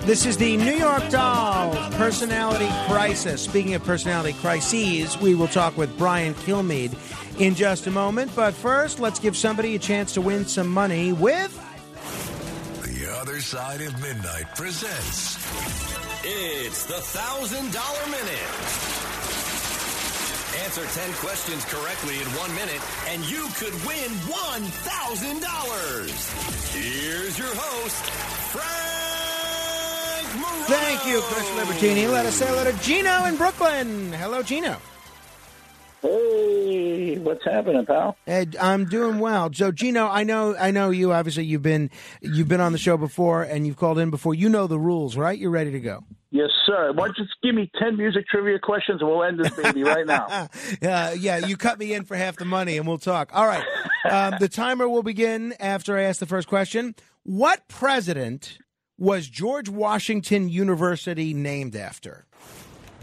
This 0.07 0.25
is 0.25 0.37
the 0.37 0.55
New 0.55 0.71
York 0.71 1.09
Doll 1.09 1.75
Personality 1.91 2.69
Crisis. 2.87 3.41
Speaking 3.41 3.73
of 3.73 3.83
personality 3.83 4.31
crises, 4.39 5.19
we 5.19 5.35
will 5.35 5.49
talk 5.49 5.75
with 5.75 5.97
Brian 5.97 6.33
Kilmeade 6.33 6.95
in 7.41 7.55
just 7.55 7.87
a 7.87 7.91
moment. 7.91 8.33
But 8.33 8.53
first, 8.53 9.01
let's 9.01 9.19
give 9.19 9.35
somebody 9.35 9.75
a 9.75 9.79
chance 9.79 10.13
to 10.13 10.21
win 10.21 10.45
some 10.45 10.69
money 10.69 11.11
with. 11.11 11.53
The 12.83 13.11
Other 13.19 13.41
Side 13.41 13.81
of 13.81 14.01
Midnight 14.01 14.45
presents 14.55 15.35
It's 16.23 16.85
the 16.85 17.01
thousand 17.01 17.73
dollar 17.73 18.05
minute. 18.05 18.47
Answer 20.63 20.85
10 20.85 21.11
questions 21.15 21.65
correctly 21.65 22.15
in 22.15 22.27
one 22.39 22.55
minute, 22.55 22.81
and 23.09 23.29
you 23.29 23.49
could 23.55 23.73
win 23.85 24.09
$1,000. 24.23 26.71
Here's 26.71 27.37
your 27.37 27.53
host, 27.53 28.05
Frank 28.53 29.16
Morano. 30.37 30.65
Thank 30.65 31.05
you, 31.05 31.21
Chris 31.21 31.47
Libertini. 31.51 32.11
Let 32.11 32.25
us 32.25 32.35
say 32.35 32.47
hello 32.47 32.63
to 32.63 32.73
Gino 32.83 33.25
in 33.25 33.35
Brooklyn. 33.37 34.13
Hello, 34.13 34.41
Gino. 34.41 34.77
Hey, 36.01 37.17
what's 37.17 37.43
happening, 37.43 37.85
pal? 37.85 38.15
Ed, 38.27 38.55
I'm 38.61 38.85
doing 38.85 39.19
well. 39.19 39.51
So, 39.51 39.71
Gino, 39.71 40.07
I 40.07 40.23
know, 40.23 40.55
I 40.55 40.71
know 40.71 40.91
you. 40.91 41.11
Obviously, 41.11 41.45
you've 41.45 41.63
been 41.63 41.89
you've 42.21 42.47
been 42.47 42.61
on 42.61 42.71
the 42.71 42.77
show 42.77 42.97
before, 42.97 43.43
and 43.43 43.65
you've 43.65 43.77
called 43.77 43.97
in 43.99 44.09
before. 44.09 44.35
You 44.35 44.47
know 44.47 44.67
the 44.67 44.79
rules, 44.79 45.17
right? 45.17 45.37
You're 45.37 45.51
ready 45.51 45.71
to 45.71 45.79
go. 45.79 46.03
Yes, 46.29 46.49
sir. 46.65 46.91
Why 46.91 47.07
don't 47.07 47.17
you 47.17 47.23
just 47.23 47.37
give 47.41 47.55
me 47.55 47.71
10 47.79 47.95
music 47.95 48.27
trivia 48.27 48.59
questions 48.59 48.99
and 49.01 49.09
we'll 49.09 49.23
end 49.23 49.39
this 49.39 49.49
baby 49.51 49.83
right 49.83 50.05
now. 50.05 50.49
Uh, 50.81 51.15
yeah, 51.17 51.37
you 51.37 51.57
cut 51.57 51.79
me 51.79 51.93
in 51.93 52.03
for 52.03 52.15
half 52.15 52.35
the 52.35 52.45
money, 52.45 52.77
and 52.77 52.85
we'll 52.85 52.97
talk. 52.97 53.31
All 53.33 53.47
right. 53.47 53.63
Um, 54.09 54.35
the 54.39 54.49
timer 54.49 54.87
will 54.87 55.01
begin 55.01 55.53
after 55.59 55.97
I 55.97 56.03
ask 56.03 56.19
the 56.19 56.25
first 56.25 56.47
question. 56.47 56.93
What 57.23 57.67
president 57.67 58.59
was 58.97 59.27
George 59.27 59.69
Washington 59.69 60.49
University 60.49 61.33
named 61.33 61.75
after? 61.75 62.25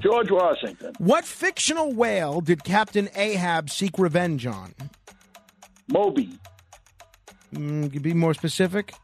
George 0.01 0.31
Washington. 0.31 0.93
What 0.99 1.25
fictional 1.25 1.93
whale 1.93 2.41
did 2.41 2.65
Captain 2.65 3.09
Ahab 3.15 3.71
seek 3.71 3.99
revenge 3.99 4.47
on? 4.47 4.75
Moby. 5.89 6.39
Mm, 7.55 7.93
could 7.93 8.03
be 8.03 8.15
more 8.15 8.35
specific. 8.35 8.95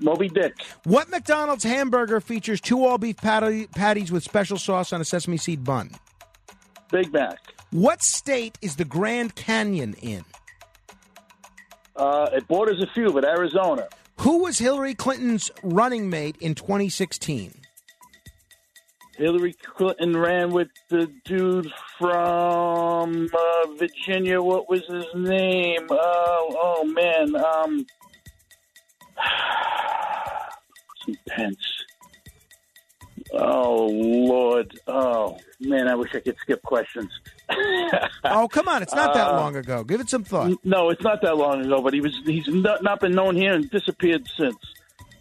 Moby 0.00 0.28
Dick. 0.28 0.54
What 0.84 1.08
McDonald's 1.08 1.62
hamburger 1.62 2.20
features 2.20 2.60
two 2.60 2.84
all 2.84 2.98
beef 2.98 3.16
patty, 3.16 3.68
patties 3.68 4.10
with 4.10 4.24
special 4.24 4.58
sauce 4.58 4.92
on 4.92 5.00
a 5.00 5.04
sesame 5.04 5.36
seed 5.36 5.62
bun? 5.62 5.90
Big 6.90 7.12
Mac. 7.12 7.38
What 7.70 8.02
state 8.02 8.58
is 8.60 8.76
the 8.76 8.84
Grand 8.84 9.34
Canyon 9.36 9.94
in? 10.02 10.24
Uh, 11.96 12.28
it 12.32 12.46
borders 12.48 12.82
a 12.82 12.86
few, 12.92 13.12
but 13.12 13.24
Arizona. 13.24 13.88
Who 14.18 14.42
was 14.42 14.58
Hillary 14.58 14.94
Clinton's 14.94 15.50
running 15.62 16.08
mate 16.08 16.36
in 16.40 16.54
2016? 16.54 17.60
Hillary 19.16 19.54
Clinton 19.76 20.16
ran 20.16 20.50
with 20.50 20.68
the 20.90 21.08
dude 21.24 21.70
from 21.98 23.28
uh, 23.32 23.66
Virginia. 23.78 24.42
What 24.42 24.68
was 24.68 24.82
his 24.88 25.06
name? 25.14 25.86
Oh, 25.88 26.48
oh 26.50 26.84
man. 26.84 27.36
Um, 27.36 27.86
Pence. 31.28 31.56
Oh 33.32 33.86
Lord. 33.86 34.78
Oh 34.86 35.38
man, 35.60 35.88
I 35.88 35.94
wish 35.94 36.14
I 36.14 36.20
could 36.20 36.36
skip 36.40 36.62
questions. 36.62 37.10
oh, 38.24 38.48
come 38.48 38.68
on. 38.68 38.82
It's 38.82 38.94
not 38.94 39.14
that 39.14 39.28
Uh, 39.28 39.36
long 39.36 39.56
ago. 39.56 39.84
Give 39.84 40.00
it 40.00 40.08
some 40.08 40.24
thought. 40.24 40.52
No, 40.64 40.90
it's 40.90 41.02
not 41.02 41.20
that 41.22 41.36
long 41.36 41.64
ago, 41.64 41.80
but 41.82 41.92
he 41.94 42.00
was 42.00 42.18
he's 42.24 42.48
not, 42.48 42.82
not 42.82 43.00
been 43.00 43.12
known 43.12 43.36
here 43.36 43.52
and 43.54 43.68
disappeared 43.70 44.26
since. 44.38 44.56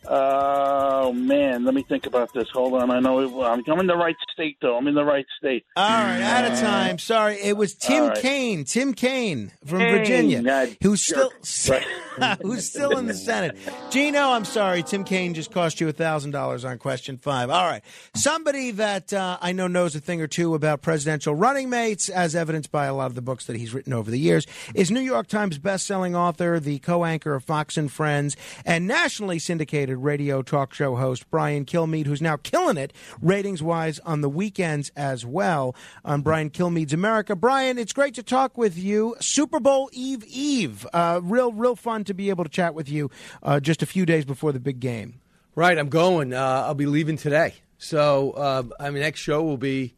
Oh 0.06 1.14
man, 1.14 1.64
let 1.64 1.74
me 1.74 1.84
think 1.84 2.06
about 2.06 2.34
this. 2.34 2.48
Hold 2.54 2.74
on, 2.74 2.92
I 2.92 3.00
know 3.00 3.20
it, 3.20 3.46
I'm, 3.46 3.64
I'm 3.68 3.80
in 3.80 3.88
the 3.88 3.96
right 3.96 4.16
state 4.32 4.58
though. 4.62 4.78
I'm 4.78 4.88
in 4.88 4.96
the 4.96 5.04
right 5.04 5.26
state. 5.38 5.66
All 5.76 5.88
right, 5.88 6.22
out 6.22 6.52
of 6.52 6.60
time. 6.60 7.00
Sorry, 7.00 7.38
it 7.42 7.56
was 7.56 7.74
Tim 7.74 8.08
right. 8.08 8.18
Kaine. 8.18 8.66
Tim 8.66 8.94
Kaine 8.94 9.52
from 9.66 9.80
Kaine, 9.80 9.98
Virginia, 9.98 10.68
who's 10.82 11.06
still 11.06 11.32
jerk. 11.44 11.84
who's 12.42 12.70
still 12.70 12.98
in 12.98 13.08
the 13.08 13.14
Senate. 13.14 13.58
Gino, 13.90 14.32
I'm 14.32 14.46
sorry, 14.46 14.84
Tim 14.84 15.04
Kaine 15.04 15.34
just 15.34 15.52
cost 15.52 15.82
you 15.82 15.88
a 15.90 15.92
thousand 15.92 16.32
dollars 16.32 16.66
on 16.66 16.78
question 16.78 17.18
five. 17.18 17.50
All 17.50 17.66
right, 17.66 17.84
somebody 18.16 18.72
that 18.72 19.14
uh, 19.14 19.38
I 19.42 19.52
know 19.52 19.68
knows 19.68 19.96
a 19.96 20.00
thing 20.00 20.22
or 20.22 20.28
two 20.28 20.54
about 20.56 20.82
presidential 20.82 21.34
running 21.36 21.70
mates, 21.70 22.10
as 22.10 22.36
evidenced 22.36 22.72
by 22.72 22.86
a 22.86 22.94
lot 22.94 23.08
of 23.08 23.16
the 23.16 23.22
books 23.22 23.46
that 23.46 23.56
he's 23.56 23.74
written 23.74 23.94
over 23.94 24.12
the 24.12 24.20
years, 24.20 24.46
is 24.76 24.92
New 24.92 25.02
York 25.02 25.28
Times 25.28 25.58
best-selling 25.58 26.16
author, 26.16 26.60
the 26.60 26.80
co-anchor 26.80 27.36
of 27.36 27.44
Fox 27.44 27.78
and 27.78 27.92
Friends, 27.92 28.36
and 28.66 28.88
nationally 28.88 29.40
syndicated 29.40 29.93
radio 29.96 30.42
talk 30.42 30.74
show 30.74 30.96
host 30.96 31.30
Brian 31.30 31.66
Kilmeade, 31.66 32.06
who's 32.06 32.22
now 32.22 32.38
killing 32.38 32.78
it 32.78 32.94
ratings-wise 33.22 34.00
on 34.00 34.22
the 34.22 34.30
weekends 34.30 34.92
as 34.96 35.26
well 35.26 35.76
on 36.04 36.22
Brian 36.22 36.50
Kilmeade's 36.50 36.94
America. 36.94 37.36
Brian, 37.36 37.78
it's 37.78 37.94
great 37.94 38.14
to 38.16 38.24
talk 38.24 38.58
with 38.58 38.78
you. 38.78 39.16
Super 39.20 39.60
Bowl 39.60 39.90
Eve 39.94 40.24
Eve, 40.28 40.86
uh, 40.94 41.20
real 41.24 41.52
real 41.52 41.76
fun 41.76 42.04
to 42.04 42.14
be 42.14 42.30
able 42.30 42.44
to 42.44 42.50
chat 42.50 42.74
with 42.74 42.90
you 42.90 43.10
uh, 43.42 43.60
just 43.60 43.82
a 43.82 43.86
few 43.86 44.06
days 44.06 44.26
before 44.26 44.52
the 44.52 44.60
big 44.60 44.80
game. 44.80 45.22
Right, 45.56 45.78
I'm 45.78 45.90
going. 45.90 46.34
Uh, 46.34 46.64
I'll 46.66 46.74
be 46.74 46.88
leaving 46.88 47.18
today. 47.18 47.54
So, 47.78 48.32
uh, 48.32 48.64
I 48.80 48.90
mean, 48.90 49.02
next 49.02 49.20
show 49.20 49.44
will 49.44 49.58
be 49.58 49.94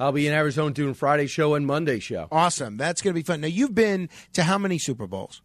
I'll 0.00 0.12
be 0.12 0.26
in 0.26 0.32
Arizona 0.32 0.72
doing 0.72 0.94
Friday 0.94 1.26
show 1.26 1.54
and 1.54 1.66
Monday 1.66 1.98
show. 1.98 2.28
Awesome. 2.30 2.76
That's 2.76 3.02
going 3.02 3.14
to 3.14 3.18
be 3.18 3.24
fun. 3.24 3.40
Now, 3.40 3.48
you've 3.48 3.74
been 3.74 4.08
to 4.34 4.42
how 4.44 4.58
many 4.58 4.78
Super 4.78 5.06
Bowls? 5.06 5.42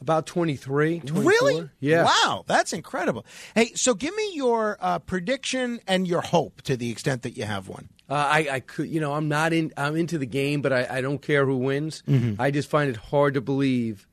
About 0.00 0.26
23. 0.26 1.00
24. 1.00 1.22
Really? 1.30 1.70
Yeah. 1.80 2.04
Wow, 2.04 2.44
that's 2.46 2.72
incredible. 2.72 3.24
Hey, 3.54 3.72
so 3.74 3.94
give 3.94 4.14
me 4.14 4.32
your 4.34 4.76
uh, 4.80 4.98
prediction 4.98 5.80
and 5.86 6.06
your 6.06 6.20
hope 6.20 6.60
to 6.62 6.76
the 6.76 6.90
extent 6.90 7.22
that 7.22 7.36
you 7.36 7.44
have 7.44 7.68
one. 7.68 7.88
Uh, 8.08 8.14
I, 8.14 8.48
I 8.52 8.60
could, 8.60 8.88
you 8.88 9.00
know, 9.00 9.14
I'm 9.14 9.28
not 9.28 9.52
in. 9.52 9.72
I'm 9.76 9.96
into 9.96 10.18
the 10.18 10.26
game, 10.26 10.60
but 10.62 10.72
I, 10.72 10.86
I 10.98 11.00
don't 11.00 11.20
care 11.20 11.44
who 11.46 11.56
wins. 11.56 12.02
Mhm. 12.06 12.36
I 12.38 12.50
just 12.50 12.68
find 12.68 12.88
it 12.90 12.96
hard 12.96 13.34
to 13.34 13.40
believe 13.40 14.06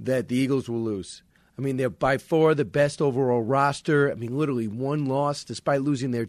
that 0.00 0.28
the 0.28 0.36
Eagles 0.36 0.68
will 0.68 0.80
lose. 0.82 1.22
I 1.58 1.62
mean, 1.62 1.76
they're 1.76 1.90
by 1.90 2.18
far 2.18 2.54
the 2.54 2.64
best 2.64 3.00
overall 3.00 3.40
roster. 3.42 4.10
I 4.10 4.14
mean, 4.14 4.36
literally 4.36 4.68
one 4.68 5.06
loss 5.06 5.44
despite 5.44 5.82
losing 5.82 6.10
their 6.10 6.28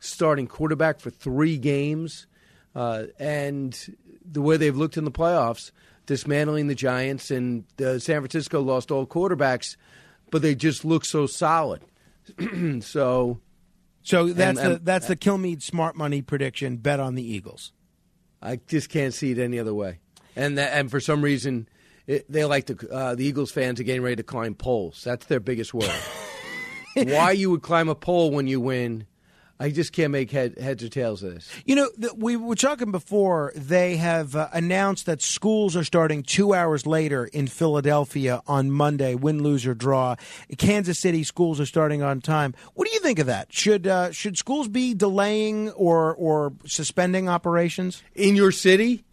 starting 0.00 0.46
quarterback 0.46 1.00
for 1.00 1.10
three 1.10 1.58
games, 1.58 2.26
uh, 2.74 3.04
and 3.18 3.78
the 4.24 4.40
way 4.40 4.56
they've 4.56 4.76
looked 4.76 4.96
in 4.96 5.04
the 5.04 5.10
playoffs, 5.12 5.70
dismantling 6.06 6.66
the 6.66 6.74
Giants 6.74 7.30
and 7.30 7.64
uh, 7.80 7.98
San 7.98 8.20
Francisco 8.20 8.60
lost 8.60 8.90
all 8.90 9.06
quarterbacks, 9.06 9.76
but 10.30 10.42
they 10.42 10.54
just 10.54 10.84
look 10.84 11.04
so 11.04 11.26
solid. 11.26 11.82
so, 12.80 13.40
So 14.02 14.28
that's 14.32 14.58
and- 14.58 14.74
the 14.74 14.78
that's 14.78 15.06
the 15.08 15.16
Kilmeade 15.16 15.62
smart 15.62 15.96
money 15.96 16.22
prediction. 16.22 16.76
Bet 16.78 17.00
on 17.00 17.14
the 17.14 17.22
Eagles. 17.22 17.72
I 18.42 18.60
just 18.66 18.90
can't 18.90 19.14
see 19.14 19.30
it 19.30 19.38
any 19.38 19.58
other 19.58 19.72
way. 19.74 20.00
And 20.36 20.58
that, 20.58 20.72
and 20.74 20.90
for 20.90 21.00
some 21.00 21.22
reason, 21.22 21.68
it, 22.06 22.30
they 22.30 22.44
like 22.44 22.66
to. 22.66 22.90
Uh, 22.90 23.14
the 23.14 23.24
Eagles 23.24 23.50
fans 23.52 23.80
are 23.80 23.84
getting 23.84 24.02
ready 24.02 24.16
to 24.16 24.22
climb 24.22 24.54
poles. 24.54 25.02
That's 25.04 25.26
their 25.26 25.40
biggest 25.40 25.72
worry. 25.72 25.88
Why 26.96 27.30
you 27.32 27.50
would 27.50 27.62
climb 27.62 27.88
a 27.88 27.94
pole 27.94 28.30
when 28.30 28.46
you 28.46 28.60
win? 28.60 29.06
I 29.60 29.70
just 29.70 29.92
can't 29.92 30.10
make 30.10 30.30
head, 30.30 30.58
heads 30.58 30.82
or 30.82 30.88
tails 30.88 31.22
of 31.22 31.34
this. 31.34 31.48
You 31.64 31.76
know, 31.76 31.88
th- 32.00 32.14
we 32.16 32.36
were 32.36 32.56
talking 32.56 32.90
before. 32.90 33.52
They 33.54 33.96
have 33.96 34.34
uh, 34.34 34.48
announced 34.52 35.06
that 35.06 35.22
schools 35.22 35.76
are 35.76 35.84
starting 35.84 36.24
two 36.24 36.54
hours 36.54 36.86
later 36.86 37.26
in 37.26 37.46
Philadelphia 37.46 38.42
on 38.46 38.72
Monday, 38.72 39.14
win, 39.14 39.42
lose, 39.42 39.64
or 39.64 39.74
draw. 39.74 40.16
Kansas 40.58 40.98
City 40.98 41.22
schools 41.22 41.60
are 41.60 41.66
starting 41.66 42.02
on 42.02 42.20
time. 42.20 42.54
What 42.74 42.88
do 42.88 42.94
you 42.94 43.00
think 43.00 43.20
of 43.20 43.26
that? 43.26 43.52
Should 43.52 43.86
uh, 43.86 44.10
should 44.10 44.36
schools 44.36 44.66
be 44.66 44.92
delaying 44.92 45.70
or 45.70 46.14
or 46.14 46.52
suspending 46.66 47.28
operations 47.28 48.02
in 48.14 48.34
your 48.34 48.50
city? 48.50 49.04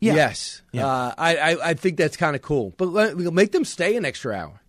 Yeah. 0.00 0.14
Yes, 0.14 0.62
uh, 0.76 1.12
I, 1.18 1.36
I 1.36 1.70
I 1.70 1.74
think 1.74 1.96
that's 1.96 2.16
kind 2.16 2.36
of 2.36 2.42
cool. 2.42 2.72
But 2.76 2.88
let, 2.88 3.16
make 3.16 3.50
them 3.50 3.64
stay 3.64 3.96
an 3.96 4.04
extra 4.04 4.34
hour. 4.34 4.62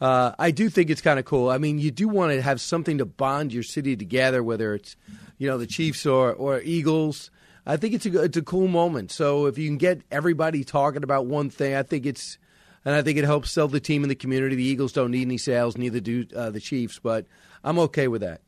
Uh, 0.00 0.32
I 0.38 0.50
do 0.50 0.68
think 0.68 0.90
it's 0.90 1.00
kind 1.00 1.18
of 1.18 1.24
cool. 1.24 1.50
I 1.50 1.58
mean, 1.58 1.78
you 1.78 1.90
do 1.90 2.08
want 2.08 2.32
to 2.32 2.42
have 2.42 2.60
something 2.60 2.98
to 2.98 3.04
bond 3.04 3.52
your 3.52 3.62
city 3.62 3.96
together, 3.96 4.42
whether 4.42 4.74
it's 4.74 4.96
you 5.38 5.48
know 5.48 5.58
the 5.58 5.66
Chiefs 5.66 6.04
or 6.06 6.32
or 6.32 6.60
Eagles. 6.60 7.30
I 7.66 7.76
think 7.76 7.94
it's 7.94 8.06
a 8.06 8.22
it's 8.22 8.36
a 8.36 8.42
cool 8.42 8.68
moment. 8.68 9.10
So 9.10 9.46
if 9.46 9.56
you 9.56 9.68
can 9.68 9.78
get 9.78 10.02
everybody 10.10 10.64
talking 10.64 11.02
about 11.02 11.26
one 11.26 11.48
thing, 11.48 11.74
I 11.74 11.82
think 11.82 12.06
it's 12.06 12.38
and 12.84 12.94
I 12.94 13.02
think 13.02 13.18
it 13.18 13.24
helps 13.24 13.50
sell 13.50 13.68
the 13.68 13.80
team 13.80 14.02
in 14.02 14.08
the 14.08 14.14
community. 14.14 14.56
The 14.56 14.64
Eagles 14.64 14.92
don't 14.92 15.10
need 15.10 15.22
any 15.22 15.38
sales, 15.38 15.76
neither 15.76 16.00
do 16.00 16.26
uh, 16.36 16.50
the 16.50 16.60
Chiefs. 16.60 16.98
But 16.98 17.26
I'm 17.62 17.78
okay 17.78 18.08
with 18.08 18.20
that. 18.20 18.42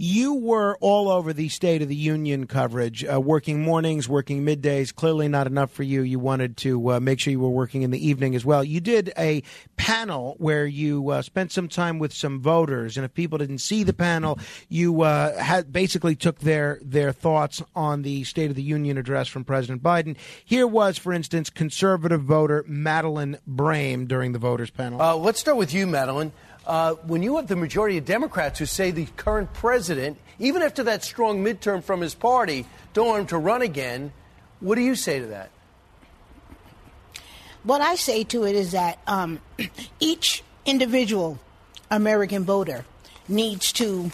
You 0.00 0.34
were 0.34 0.76
all 0.80 1.10
over 1.10 1.32
the 1.32 1.48
State 1.48 1.82
of 1.82 1.88
the 1.88 1.96
Union 1.96 2.46
coverage, 2.46 3.04
uh, 3.04 3.20
working 3.20 3.62
mornings, 3.62 4.08
working 4.08 4.44
middays. 4.44 4.94
Clearly, 4.94 5.26
not 5.26 5.48
enough 5.48 5.72
for 5.72 5.82
you. 5.82 6.02
You 6.02 6.20
wanted 6.20 6.56
to 6.58 6.92
uh, 6.92 7.00
make 7.00 7.18
sure 7.18 7.32
you 7.32 7.40
were 7.40 7.50
working 7.50 7.82
in 7.82 7.90
the 7.90 8.06
evening 8.06 8.36
as 8.36 8.44
well. 8.44 8.62
You 8.62 8.80
did 8.80 9.12
a 9.18 9.42
panel 9.76 10.36
where 10.38 10.66
you 10.66 11.10
uh, 11.10 11.22
spent 11.22 11.50
some 11.50 11.66
time 11.66 11.98
with 11.98 12.12
some 12.12 12.40
voters, 12.40 12.96
and 12.96 13.04
if 13.04 13.12
people 13.12 13.38
didn't 13.38 13.58
see 13.58 13.82
the 13.82 13.92
panel, 13.92 14.38
you 14.68 15.02
uh, 15.02 15.36
had 15.36 15.72
basically 15.72 16.14
took 16.14 16.38
their 16.38 16.78
their 16.80 17.10
thoughts 17.10 17.60
on 17.74 18.02
the 18.02 18.22
State 18.22 18.50
of 18.50 18.56
the 18.56 18.62
Union 18.62 18.98
address 18.98 19.26
from 19.26 19.42
President 19.42 19.82
Biden. 19.82 20.16
Here 20.44 20.68
was, 20.68 20.96
for 20.96 21.12
instance, 21.12 21.50
conservative 21.50 22.22
voter 22.22 22.64
Madeline 22.68 23.38
Brame 23.50 24.06
during 24.06 24.30
the 24.30 24.38
voters 24.38 24.70
panel. 24.70 25.02
Uh, 25.02 25.16
let's 25.16 25.40
start 25.40 25.56
with 25.56 25.74
you, 25.74 25.88
Madeline. 25.88 26.30
Uh, 26.68 26.92
when 27.06 27.22
you 27.22 27.36
have 27.36 27.46
the 27.46 27.56
majority 27.56 27.96
of 27.96 28.04
Democrats 28.04 28.58
who 28.58 28.66
say 28.66 28.90
the 28.90 29.06
current 29.16 29.50
president, 29.54 30.18
even 30.38 30.60
after 30.60 30.82
that 30.82 31.02
strong 31.02 31.42
midterm 31.42 31.82
from 31.82 32.02
his 32.02 32.14
party, 32.14 32.66
don't 32.92 33.08
want 33.08 33.20
him 33.22 33.26
to 33.26 33.38
run 33.38 33.62
again, 33.62 34.12
what 34.60 34.74
do 34.74 34.82
you 34.82 34.94
say 34.94 35.18
to 35.18 35.26
that? 35.28 35.50
What 37.64 37.80
I 37.80 37.94
say 37.94 38.22
to 38.24 38.44
it 38.44 38.54
is 38.54 38.72
that 38.72 38.98
um, 39.06 39.40
each 40.00 40.44
individual 40.66 41.38
American 41.90 42.44
voter 42.44 42.84
needs 43.28 43.72
to 43.72 44.12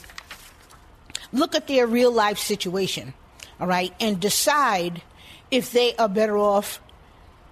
look 1.33 1.57
at 1.57 1.66
their 1.66 1.89
real 1.89 2.12
life 2.12 2.39
situation, 2.39 3.15
all 3.58 3.66
right, 3.66 3.92
and 3.99 4.20
decide 4.20 5.02
if 5.50 5.73
they 5.73 5.97
are 5.97 6.08
better 6.08 6.39
off 6.39 6.81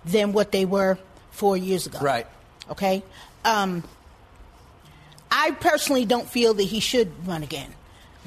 than 0.04 0.32
what 0.32 0.52
they 0.52 0.64
were 0.64 0.96
four 1.32 1.56
years 1.56 1.86
ago. 1.86 1.98
Right. 2.00 2.26
Okay? 2.70 3.02
Um, 3.44 3.82
I 5.34 5.52
personally 5.52 6.04
don't 6.04 6.28
feel 6.28 6.52
that 6.54 6.64
he 6.64 6.78
should 6.78 7.26
run 7.26 7.42
again. 7.42 7.72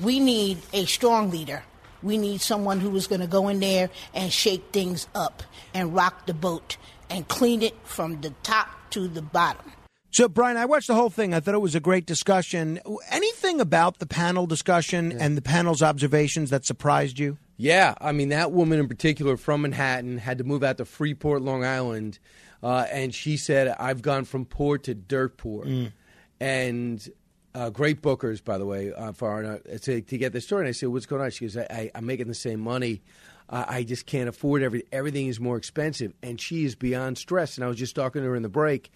We 0.01 0.19
need 0.19 0.57
a 0.73 0.85
strong 0.85 1.29
leader. 1.29 1.63
We 2.01 2.17
need 2.17 2.41
someone 2.41 2.79
who 2.79 2.95
is 2.95 3.05
going 3.05 3.21
to 3.21 3.27
go 3.27 3.47
in 3.47 3.59
there 3.59 3.91
and 4.15 4.33
shake 4.33 4.63
things 4.73 5.07
up 5.13 5.43
and 5.71 5.93
rock 5.93 6.25
the 6.25 6.33
boat 6.33 6.77
and 7.07 7.27
clean 7.27 7.61
it 7.61 7.75
from 7.83 8.21
the 8.21 8.31
top 8.41 8.67
to 8.89 9.07
the 9.07 9.21
bottom. 9.21 9.71
So, 10.09 10.27
Brian, 10.27 10.57
I 10.57 10.65
watched 10.65 10.87
the 10.87 10.95
whole 10.95 11.11
thing. 11.11 11.33
I 11.33 11.41
thought 11.41 11.53
it 11.53 11.61
was 11.61 11.75
a 11.75 11.79
great 11.79 12.07
discussion. 12.07 12.79
Anything 13.11 13.61
about 13.61 13.99
the 13.99 14.07
panel 14.07 14.47
discussion 14.47 15.11
and 15.11 15.37
the 15.37 15.41
panel's 15.43 15.83
observations 15.83 16.49
that 16.49 16.65
surprised 16.65 17.19
you? 17.19 17.37
Yeah, 17.57 17.93
I 18.01 18.13
mean 18.13 18.29
that 18.29 18.51
woman 18.51 18.79
in 18.79 18.87
particular 18.87 19.37
from 19.37 19.61
Manhattan 19.61 20.17
had 20.17 20.39
to 20.39 20.43
move 20.43 20.63
out 20.63 20.77
to 20.77 20.85
Freeport, 20.85 21.41
Long 21.41 21.63
Island, 21.63 22.17
uh, 22.63 22.87
and 22.91 23.13
she 23.13 23.37
said, 23.37 23.75
"I've 23.79 24.01
gone 24.01 24.25
from 24.25 24.45
poor 24.45 24.77
to 24.79 24.93
dirt 24.93 25.37
poor." 25.37 25.65
Mm. 25.65 25.91
And 26.39 27.07
uh, 27.53 27.69
great 27.69 28.01
bookers, 28.01 28.43
by 28.43 28.57
the 28.57 28.65
way, 28.65 28.91
uh, 28.93 29.13
for 29.13 29.29
our, 29.29 29.59
to, 29.59 30.01
to 30.01 30.17
get 30.17 30.33
the 30.33 30.41
story. 30.41 30.63
And 30.63 30.69
I 30.69 30.71
said, 30.73 30.89
"What's 30.89 31.05
going 31.05 31.21
on?" 31.21 31.31
She 31.31 31.45
goes, 31.45 31.57
I, 31.57 31.89
"I'm 31.95 32.05
making 32.05 32.27
the 32.27 32.33
same 32.33 32.59
money. 32.59 33.01
Uh, 33.47 33.63
I 33.67 33.83
just 33.83 34.05
can't 34.05 34.27
afford 34.27 34.61
everything. 34.61 34.89
Everything 34.91 35.27
is 35.27 35.39
more 35.39 35.55
expensive." 35.57 36.13
And 36.21 36.39
she 36.39 36.65
is 36.65 36.75
beyond 36.75 37.17
stressed. 37.17 37.57
And 37.57 37.63
I 37.63 37.67
was 37.67 37.77
just 37.77 37.95
talking 37.95 38.21
to 38.21 38.27
her 38.27 38.35
in 38.35 38.43
the 38.43 38.49
break, 38.49 38.91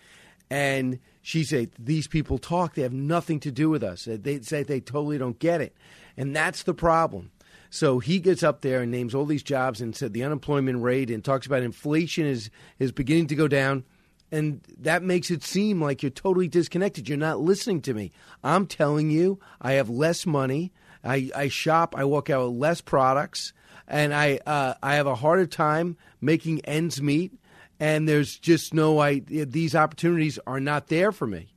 and 0.49 0.99
she 1.21 1.43
said, 1.45 1.71
"These 1.79 2.07
people 2.07 2.37
talk. 2.37 2.75
They 2.75 2.81
have 2.81 2.93
nothing 2.93 3.39
to 3.41 3.51
do 3.51 3.69
with 3.69 3.83
us. 3.83 4.07
They 4.09 4.41
say 4.41 4.63
they 4.63 4.81
totally 4.81 5.17
don't 5.17 5.39
get 5.39 5.61
it, 5.61 5.75
and 6.17 6.35
that's 6.35 6.63
the 6.63 6.73
problem." 6.73 7.31
So 7.69 7.99
he 7.99 8.19
gets 8.19 8.41
up 8.41 8.61
there 8.61 8.81
and 8.81 8.91
names 8.91 9.13
all 9.13 9.25
these 9.25 9.43
jobs 9.43 9.79
and 9.79 9.95
said 9.95 10.13
the 10.13 10.23
unemployment 10.23 10.81
rate 10.81 11.11
and 11.11 11.23
talks 11.23 11.45
about 11.45 11.63
inflation 11.63 12.25
is 12.25 12.49
is 12.79 12.91
beginning 12.91 13.27
to 13.27 13.35
go 13.35 13.47
down. 13.47 13.85
And 14.31 14.61
that 14.79 15.01
makes 15.01 15.31
it 15.31 15.43
seem 15.43 15.81
like 15.81 16.03
you're 16.03 16.11
totally 16.11 16.47
disconnected. 16.47 17.09
You're 17.09 17.17
not 17.17 17.39
listening 17.39 17.81
to 17.81 17.93
me. 17.93 18.11
I'm 18.43 18.67
telling 18.67 19.09
you, 19.09 19.39
I 19.61 19.73
have 19.73 19.89
less 19.89 20.25
money. 20.25 20.71
I, 21.03 21.31
I 21.35 21.47
shop. 21.47 21.95
I 21.97 22.03
walk 22.03 22.29
out 22.29 22.49
with 22.49 22.59
less 22.59 22.81
products, 22.81 23.53
and 23.87 24.13
I 24.13 24.39
uh, 24.45 24.75
I 24.83 24.95
have 24.95 25.07
a 25.07 25.15
harder 25.15 25.47
time 25.47 25.97
making 26.21 26.61
ends 26.65 27.01
meet. 27.01 27.33
And 27.79 28.07
there's 28.09 28.37
just 28.37 28.73
no 28.73 28.99
I 28.99 29.19
these 29.19 29.73
opportunities 29.73 30.37
are 30.45 30.59
not 30.59 30.87
there 30.87 31.11
for 31.11 31.25
me 31.25 31.53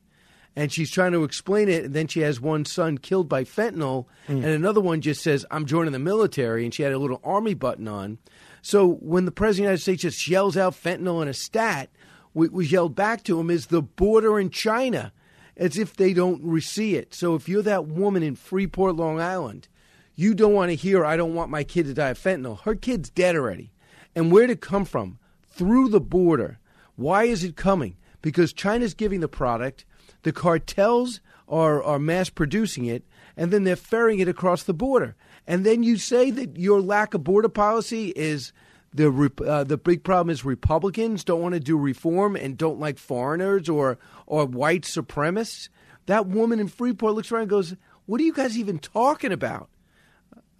and 0.55 0.71
she's 0.71 0.91
trying 0.91 1.11
to 1.13 1.23
explain 1.23 1.69
it. 1.69 1.85
And 1.85 1.93
then 1.93 2.07
she 2.07 2.21
has 2.21 2.39
one 2.39 2.65
son 2.65 2.97
killed 2.97 3.27
by 3.27 3.43
fentanyl, 3.43 4.05
and 4.27 4.45
another 4.45 4.81
one 4.81 5.01
just 5.01 5.23
says, 5.23 5.45
"I'm 5.51 5.65
joining 5.65 5.93
the 5.93 5.99
military," 5.99 6.63
and 6.63 6.73
she 6.73 6.83
had 6.83 6.93
a 6.93 6.99
little 6.99 7.19
army 7.23 7.53
button 7.53 7.87
on. 7.87 8.19
So 8.61 8.87
when 8.87 9.25
the 9.25 9.31
president 9.31 9.73
of 9.73 9.79
the 9.79 9.91
United 9.91 9.99
States 9.99 10.01
just 10.03 10.27
yells 10.27 10.55
out 10.55 10.73
fentanyl 10.73 11.21
and 11.21 11.29
a 11.29 11.33
stat, 11.33 11.89
was 12.33 12.71
yelled 12.71 12.95
back 12.95 13.23
to 13.23 13.39
him 13.39 13.49
is 13.49 13.67
the 13.67 13.81
border 13.81 14.39
in 14.39 14.49
China, 14.49 15.13
as 15.55 15.77
if 15.77 15.95
they 15.95 16.13
don't 16.13 16.61
see 16.61 16.95
it. 16.95 17.13
So 17.13 17.35
if 17.35 17.47
you're 17.47 17.61
that 17.63 17.87
woman 17.87 18.23
in 18.23 18.35
Freeport, 18.35 18.95
Long 18.95 19.19
Island, 19.19 19.67
you 20.15 20.33
don't 20.33 20.53
want 20.53 20.69
to 20.69 20.75
hear, 20.75 21.05
"I 21.05 21.17
don't 21.17 21.35
want 21.35 21.51
my 21.51 21.63
kid 21.63 21.85
to 21.85 21.93
die 21.93 22.09
of 22.09 22.19
fentanyl." 22.19 22.61
Her 22.61 22.75
kid's 22.75 23.09
dead 23.09 23.35
already, 23.35 23.71
and 24.15 24.31
where 24.31 24.47
did 24.47 24.57
it 24.57 24.61
come 24.61 24.85
from? 24.85 25.19
Through 25.47 25.89
the 25.89 26.01
border. 26.01 26.59
Why 26.95 27.25
is 27.25 27.43
it 27.43 27.55
coming? 27.55 27.95
Because 28.21 28.53
China's 28.53 28.93
giving 28.93 29.19
the 29.19 29.27
product 29.27 29.85
the 30.23 30.31
cartels 30.31 31.19
are, 31.47 31.83
are 31.83 31.99
mass 31.99 32.29
producing 32.29 32.85
it, 32.85 33.03
and 33.35 33.51
then 33.51 33.63
they're 33.63 33.75
ferrying 33.75 34.19
it 34.19 34.27
across 34.27 34.63
the 34.63 34.73
border. 34.73 35.15
And 35.45 35.65
then 35.65 35.83
you 35.83 35.97
say 35.97 36.31
that 36.31 36.57
your 36.57 36.81
lack 36.81 37.13
of 37.13 37.23
border 37.23 37.49
policy 37.49 38.13
is 38.15 38.53
the 38.93 39.31
uh, 39.45 39.63
the 39.63 39.77
big 39.77 40.03
problem 40.03 40.29
is 40.29 40.45
Republicans 40.45 41.23
don't 41.23 41.41
want 41.41 41.53
to 41.53 41.59
do 41.59 41.77
reform 41.77 42.35
and 42.35 42.57
don't 42.57 42.79
like 42.79 42.97
foreigners 42.97 43.69
or 43.69 43.97
or 44.27 44.45
white 44.45 44.83
supremacists. 44.83 45.69
That 46.05 46.27
woman 46.27 46.59
in 46.59 46.67
Freeport 46.67 47.13
looks 47.13 47.31
around 47.31 47.43
and 47.43 47.49
goes, 47.49 47.75
"What 48.05 48.21
are 48.21 48.23
you 48.23 48.33
guys 48.33 48.57
even 48.57 48.79
talking 48.79 49.31
about?" 49.31 49.69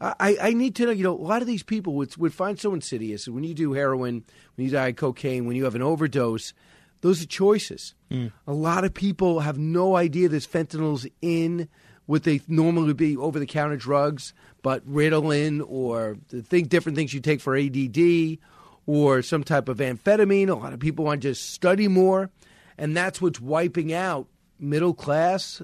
I, 0.02 0.38
I 0.42 0.54
need 0.54 0.76
to 0.76 0.86
know. 0.86 0.92
You 0.92 1.04
know, 1.04 1.18
a 1.18 1.22
lot 1.22 1.42
of 1.42 1.48
these 1.48 1.64
people 1.64 1.94
would 1.94 2.16
would 2.18 2.34
find 2.34 2.60
so 2.60 2.74
insidious 2.74 3.28
when 3.28 3.44
you 3.44 3.54
do 3.54 3.74
heroin, 3.74 4.24
when 4.56 4.66
you 4.66 4.72
die 4.72 4.90
of 4.90 4.96
cocaine, 4.96 5.46
when 5.46 5.56
you 5.56 5.64
have 5.64 5.76
an 5.76 5.82
overdose. 5.82 6.54
Those 7.02 7.22
are 7.22 7.28
choices. 7.28 7.96
A 8.48 8.54
lot 8.54 8.86
of 8.86 8.94
people 8.94 9.42
have 9.42 9.58
no 9.58 9.96
idea 9.96 10.30
this 10.30 10.48
fentanyl's 10.48 11.06
in 11.22 11.68
what 12.06 12.24
they 12.24 12.42
normally 12.48 12.94
be 12.94 13.16
over 13.18 13.40
the 13.40 13.46
counter 13.46 13.78
drugs, 13.78 14.34
but 14.62 14.88
Ritalin 14.90 15.64
or 15.68 16.18
the 16.30 16.42
think 16.42 16.70
different 16.70 16.98
things 16.98 17.14
you 17.14 17.20
take 17.20 17.42
for 17.42 17.56
ADD 17.56 18.38
or 18.86 19.22
some 19.22 19.44
type 19.44 19.70
of 19.70 19.78
amphetamine. 19.78 20.50
A 20.50 20.56
lot 20.56 20.74
of 20.74 20.80
people 20.80 21.06
want 21.06 21.22
to 21.22 21.30
just 21.30 21.52
study 21.52 21.88
more, 21.88 22.30
and 22.78 22.96
that's 22.96 23.22
what's 23.22 23.40
wiping 23.40 23.94
out 23.94 24.28
middle 24.60 24.94
class 24.94 25.62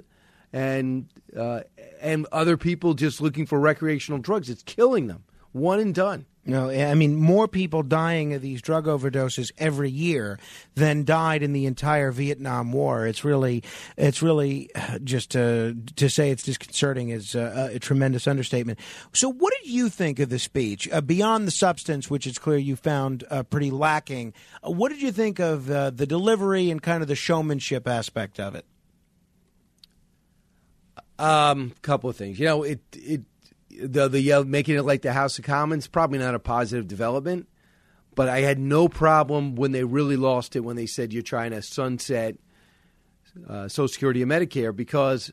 and 0.51 1.08
uh, 1.35 1.61
and 2.01 2.26
other 2.32 2.58
people 2.58 2.93
just 2.93 3.22
looking 3.22 3.45
for 3.45 3.59
recreational 3.59 4.19
drugs. 4.19 4.50
It's 4.50 4.64
killing 4.64 5.08
them. 5.08 5.24
One 5.51 5.80
and 5.80 5.93
done. 5.93 6.26
No, 6.49 6.71
I 6.71 6.95
mean 6.95 7.15
more 7.15 7.47
people 7.47 7.83
dying 7.83 8.33
of 8.33 8.41
these 8.41 8.59
drug 8.61 8.85
overdoses 8.85 9.51
every 9.59 9.91
year 9.91 10.39
than 10.73 11.03
died 11.03 11.43
in 11.43 11.53
the 11.53 11.67
entire 11.67 12.11
Vietnam 12.11 12.71
War. 12.71 13.05
It's 13.05 13.23
really, 13.23 13.63
it's 13.97 14.23
really 14.23 14.73
uh, 14.73 14.97
just 14.99 15.29
to 15.31 15.77
to 15.95 16.09
say 16.09 16.31
it's 16.31 16.41
disconcerting 16.41 17.09
is 17.09 17.35
a, 17.35 17.69
a 17.73 17.79
tremendous 17.79 18.27
understatement. 18.27 18.79
So, 19.13 19.31
what 19.31 19.53
did 19.61 19.71
you 19.71 19.89
think 19.89 20.17
of 20.17 20.29
the 20.29 20.39
speech 20.39 20.89
uh, 20.91 21.01
beyond 21.01 21.45
the 21.45 21.51
substance, 21.51 22.09
which 22.09 22.25
is 22.25 22.39
clear 22.39 22.57
you 22.57 22.75
found 22.75 23.25
uh, 23.29 23.43
pretty 23.43 23.69
lacking? 23.69 24.33
Uh, 24.65 24.71
what 24.71 24.89
did 24.89 25.03
you 25.03 25.11
think 25.11 25.39
of 25.39 25.69
uh, 25.69 25.91
the 25.91 26.07
delivery 26.07 26.71
and 26.71 26.81
kind 26.81 27.03
of 27.03 27.07
the 27.07 27.15
showmanship 27.15 27.87
aspect 27.87 28.39
of 28.39 28.55
it? 28.55 28.65
Um, 31.19 31.73
couple 31.83 32.09
of 32.09 32.15
things. 32.15 32.39
You 32.39 32.45
know, 32.45 32.63
it 32.63 32.79
it 32.93 33.21
the 33.82 34.08
the 34.08 34.43
making 34.45 34.75
it 34.75 34.83
like 34.83 35.01
the 35.01 35.14
House 35.14 35.38
of 35.40 35.45
Commons 35.45 35.88
probably 35.88 36.19
not 36.19 36.35
a 36.35 36.40
positive 36.40 36.88
development, 36.88 37.48
but 38.16 38.30
I 38.30 38.41
had 38.41 38.59
no 38.59 38.88
problem 38.88 39.56
when 39.56 39.72
they 39.72 39.83
really 39.83 40.17
lost 40.17 40.56
it 40.56 40.61
when 40.61 40.75
they 40.75 40.85
said 40.85 41.14
you're 41.14 41.22
trying 41.22 41.51
to 41.51 41.61
sunset 41.61 42.38
uh, 43.48 43.67
Social 43.67 43.88
Security 43.88 44.22
and 44.22 44.32
Medicare 44.32 44.75
because 44.75 45.32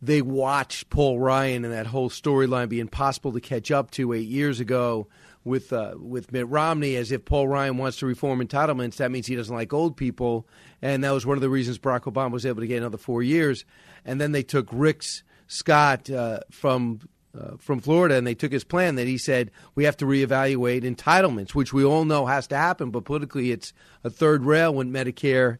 they 0.00 0.22
watched 0.22 0.90
Paul 0.90 1.18
Ryan 1.18 1.64
and 1.64 1.74
that 1.74 1.86
whole 1.86 2.10
storyline 2.10 2.68
be 2.68 2.80
impossible 2.80 3.32
to 3.32 3.40
catch 3.40 3.70
up 3.70 3.90
to 3.92 4.12
eight 4.12 4.28
years 4.28 4.60
ago 4.60 5.08
with 5.44 5.72
uh, 5.72 5.94
with 5.98 6.30
Mitt 6.30 6.48
Romney 6.48 6.96
as 6.96 7.10
if 7.10 7.24
Paul 7.24 7.48
Ryan 7.48 7.78
wants 7.78 7.98
to 7.98 8.06
reform 8.06 8.40
entitlements. 8.40 8.96
That 8.96 9.10
means 9.10 9.26
he 9.26 9.36
doesn't 9.36 9.54
like 9.54 9.72
old 9.72 9.96
people, 9.96 10.46
and 10.82 11.02
that 11.02 11.10
was 11.10 11.26
one 11.26 11.36
of 11.36 11.40
the 11.40 11.50
reasons 11.50 11.78
Barack 11.78 12.02
Obama 12.02 12.30
was 12.30 12.46
able 12.46 12.60
to 12.60 12.66
get 12.66 12.78
another 12.78 12.98
four 12.98 13.22
years. 13.22 13.64
And 14.04 14.20
then 14.20 14.32
they 14.32 14.42
took 14.42 14.68
Rick 14.70 15.02
Scott 15.46 16.10
uh, 16.10 16.40
from 16.50 17.00
uh, 17.38 17.56
from 17.58 17.80
Florida, 17.80 18.16
and 18.16 18.26
they 18.26 18.34
took 18.34 18.52
his 18.52 18.64
plan 18.64 18.96
that 18.96 19.06
he 19.06 19.18
said 19.18 19.50
we 19.74 19.84
have 19.84 19.96
to 19.98 20.04
reevaluate 20.04 20.82
entitlements, 20.82 21.54
which 21.54 21.72
we 21.72 21.84
all 21.84 22.04
know 22.04 22.26
has 22.26 22.46
to 22.48 22.56
happen, 22.56 22.90
but 22.90 23.04
politically 23.04 23.52
it's 23.52 23.72
a 24.02 24.10
third 24.10 24.44
rail 24.44 24.74
when 24.74 24.92
Medicare 24.92 25.58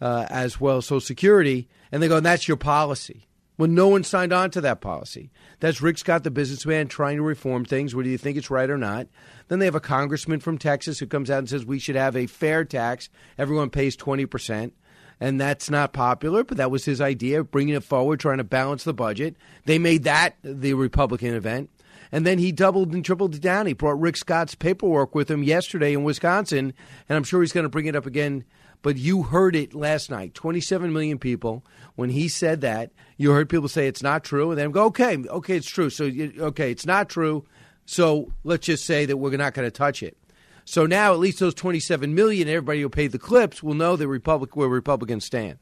uh, 0.00 0.26
as 0.28 0.60
well 0.60 0.78
as 0.78 0.86
Social 0.86 1.00
Security, 1.00 1.68
and 1.92 2.02
they 2.02 2.08
go, 2.08 2.16
and 2.16 2.26
that's 2.26 2.48
your 2.48 2.56
policy. 2.56 3.26
Well, 3.56 3.68
no 3.68 3.86
one 3.86 4.02
signed 4.02 4.32
on 4.32 4.50
to 4.50 4.60
that 4.62 4.80
policy. 4.80 5.30
That's 5.60 5.80
Rick 5.80 5.98
Scott, 5.98 6.24
the 6.24 6.30
businessman, 6.30 6.88
trying 6.88 7.18
to 7.18 7.22
reform 7.22 7.64
things, 7.64 7.94
whether 7.94 8.08
you 8.08 8.18
think 8.18 8.36
it's 8.36 8.50
right 8.50 8.68
or 8.68 8.76
not. 8.76 9.06
Then 9.46 9.60
they 9.60 9.66
have 9.66 9.76
a 9.76 9.80
congressman 9.80 10.40
from 10.40 10.58
Texas 10.58 10.98
who 10.98 11.06
comes 11.06 11.30
out 11.30 11.38
and 11.38 11.48
says 11.48 11.64
we 11.64 11.78
should 11.78 11.94
have 11.94 12.16
a 12.16 12.26
fair 12.26 12.64
tax. 12.64 13.08
Everyone 13.38 13.70
pays 13.70 13.96
20% 13.96 14.72
and 15.24 15.40
that's 15.40 15.70
not 15.70 15.94
popular, 15.94 16.44
but 16.44 16.58
that 16.58 16.70
was 16.70 16.84
his 16.84 17.00
idea, 17.00 17.42
bringing 17.42 17.74
it 17.74 17.82
forward, 17.82 18.20
trying 18.20 18.36
to 18.36 18.44
balance 18.44 18.84
the 18.84 18.92
budget. 18.92 19.36
They 19.64 19.78
made 19.78 20.04
that 20.04 20.36
the 20.42 20.74
Republican 20.74 21.32
event. 21.32 21.70
And 22.12 22.26
then 22.26 22.36
he 22.36 22.52
doubled 22.52 22.92
and 22.92 23.02
tripled 23.02 23.34
it 23.34 23.40
down. 23.40 23.66
He 23.66 23.72
brought 23.72 23.98
Rick 23.98 24.18
Scott's 24.18 24.54
paperwork 24.54 25.14
with 25.14 25.30
him 25.30 25.42
yesterday 25.42 25.94
in 25.94 26.04
Wisconsin, 26.04 26.74
and 27.08 27.16
I'm 27.16 27.24
sure 27.24 27.40
he's 27.40 27.54
going 27.54 27.64
to 27.64 27.70
bring 27.70 27.86
it 27.86 27.96
up 27.96 28.04
again. 28.04 28.44
But 28.82 28.98
you 28.98 29.22
heard 29.22 29.56
it 29.56 29.74
last 29.74 30.10
night 30.10 30.34
27 30.34 30.92
million 30.92 31.18
people. 31.18 31.64
When 31.94 32.10
he 32.10 32.28
said 32.28 32.60
that, 32.60 32.90
you 33.16 33.30
heard 33.30 33.48
people 33.48 33.70
say 33.70 33.88
it's 33.88 34.02
not 34.02 34.24
true, 34.24 34.50
and 34.50 34.58
then 34.58 34.72
go, 34.72 34.84
okay, 34.84 35.16
okay, 35.16 35.56
it's 35.56 35.70
true. 35.70 35.88
So, 35.88 36.04
okay, 36.38 36.70
it's 36.70 36.84
not 36.84 37.08
true. 37.08 37.46
So 37.86 38.30
let's 38.44 38.66
just 38.66 38.84
say 38.84 39.06
that 39.06 39.16
we're 39.16 39.34
not 39.38 39.54
going 39.54 39.66
to 39.66 39.70
touch 39.70 40.02
it. 40.02 40.18
So 40.64 40.86
now 40.86 41.12
at 41.12 41.18
least 41.18 41.40
those 41.40 41.54
27 41.54 42.14
million, 42.14 42.48
everybody 42.48 42.80
who 42.80 42.88
paid 42.88 43.12
the 43.12 43.18
clips 43.18 43.62
will 43.62 43.74
know 43.74 43.96
the 43.96 44.08
Republic 44.08 44.56
where 44.56 44.68
Republicans 44.68 45.24
stand. 45.24 45.58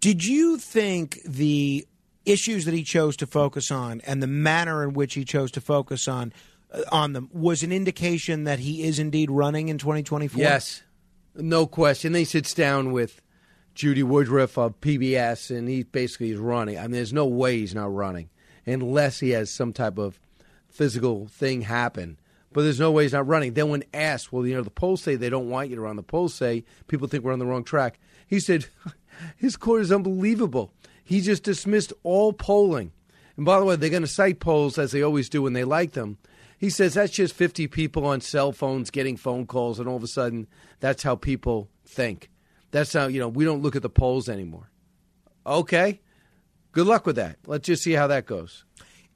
Did 0.00 0.24
you 0.24 0.58
think 0.58 1.20
the 1.24 1.86
issues 2.24 2.64
that 2.64 2.74
he 2.74 2.82
chose 2.82 3.16
to 3.18 3.26
focus 3.26 3.70
on 3.70 4.00
and 4.06 4.22
the 4.22 4.26
manner 4.26 4.82
in 4.82 4.94
which 4.94 5.14
he 5.14 5.24
chose 5.24 5.50
to 5.52 5.60
focus 5.60 6.08
on 6.08 6.32
uh, 6.72 6.82
on 6.90 7.12
them 7.12 7.30
was 7.32 7.62
an 7.62 7.72
indication 7.72 8.44
that 8.44 8.58
he 8.58 8.82
is 8.82 8.98
indeed 8.98 9.30
running 9.30 9.68
in 9.68 9.78
2024? 9.78 10.40
Yes, 10.40 10.82
no 11.34 11.66
question. 11.66 12.12
Then 12.12 12.20
he 12.20 12.24
sits 12.24 12.52
down 12.52 12.92
with 12.92 13.22
Judy 13.74 14.02
Woodruff 14.02 14.58
of 14.58 14.80
PBS, 14.80 15.56
and 15.56 15.68
he 15.68 15.82
basically 15.84 16.30
is 16.30 16.38
running. 16.38 16.78
I 16.78 16.82
mean, 16.82 16.92
there's 16.92 17.12
no 17.12 17.26
way 17.26 17.58
he's 17.58 17.74
not 17.74 17.94
running 17.94 18.30
unless 18.66 19.20
he 19.20 19.30
has 19.30 19.50
some 19.50 19.72
type 19.72 19.98
of 19.98 20.18
physical 20.68 21.26
thing 21.28 21.62
happen 21.62 22.18
but 22.56 22.62
there's 22.62 22.80
no 22.80 22.90
way 22.90 23.02
he's 23.02 23.12
not 23.12 23.26
running. 23.26 23.52
Then 23.52 23.68
when 23.68 23.84
asked, 23.92 24.32
well, 24.32 24.46
you 24.46 24.54
know, 24.54 24.62
the 24.62 24.70
polls 24.70 25.02
say 25.02 25.14
they 25.14 25.28
don't 25.28 25.50
want 25.50 25.68
you 25.68 25.76
to 25.76 25.82
run. 25.82 25.96
The 25.96 26.02
polls 26.02 26.32
say 26.32 26.64
people 26.88 27.06
think 27.06 27.22
we're 27.22 27.34
on 27.34 27.38
the 27.38 27.44
wrong 27.44 27.64
track. 27.64 27.98
He 28.26 28.40
said, 28.40 28.64
his 29.36 29.58
court 29.58 29.82
is 29.82 29.92
unbelievable. 29.92 30.72
He 31.04 31.20
just 31.20 31.42
dismissed 31.42 31.92
all 32.02 32.32
polling. 32.32 32.92
And 33.36 33.44
by 33.44 33.58
the 33.58 33.66
way, 33.66 33.76
they're 33.76 33.90
going 33.90 34.04
to 34.04 34.08
cite 34.08 34.40
polls 34.40 34.78
as 34.78 34.92
they 34.92 35.02
always 35.02 35.28
do 35.28 35.42
when 35.42 35.52
they 35.52 35.64
like 35.64 35.92
them. 35.92 36.16
He 36.56 36.70
says 36.70 36.94
that's 36.94 37.12
just 37.12 37.34
50 37.34 37.66
people 37.66 38.06
on 38.06 38.22
cell 38.22 38.52
phones 38.52 38.90
getting 38.90 39.18
phone 39.18 39.46
calls, 39.46 39.78
and 39.78 39.86
all 39.86 39.96
of 39.96 40.02
a 40.02 40.06
sudden, 40.06 40.46
that's 40.80 41.02
how 41.02 41.14
people 41.14 41.68
think. 41.84 42.30
That's 42.70 42.94
how, 42.94 43.08
you 43.08 43.20
know, 43.20 43.28
we 43.28 43.44
don't 43.44 43.60
look 43.60 43.76
at 43.76 43.82
the 43.82 43.90
polls 43.90 44.30
anymore. 44.30 44.70
Okay. 45.46 46.00
Good 46.72 46.86
luck 46.86 47.04
with 47.04 47.16
that. 47.16 47.36
Let's 47.46 47.66
just 47.66 47.82
see 47.82 47.92
how 47.92 48.06
that 48.06 48.24
goes 48.24 48.64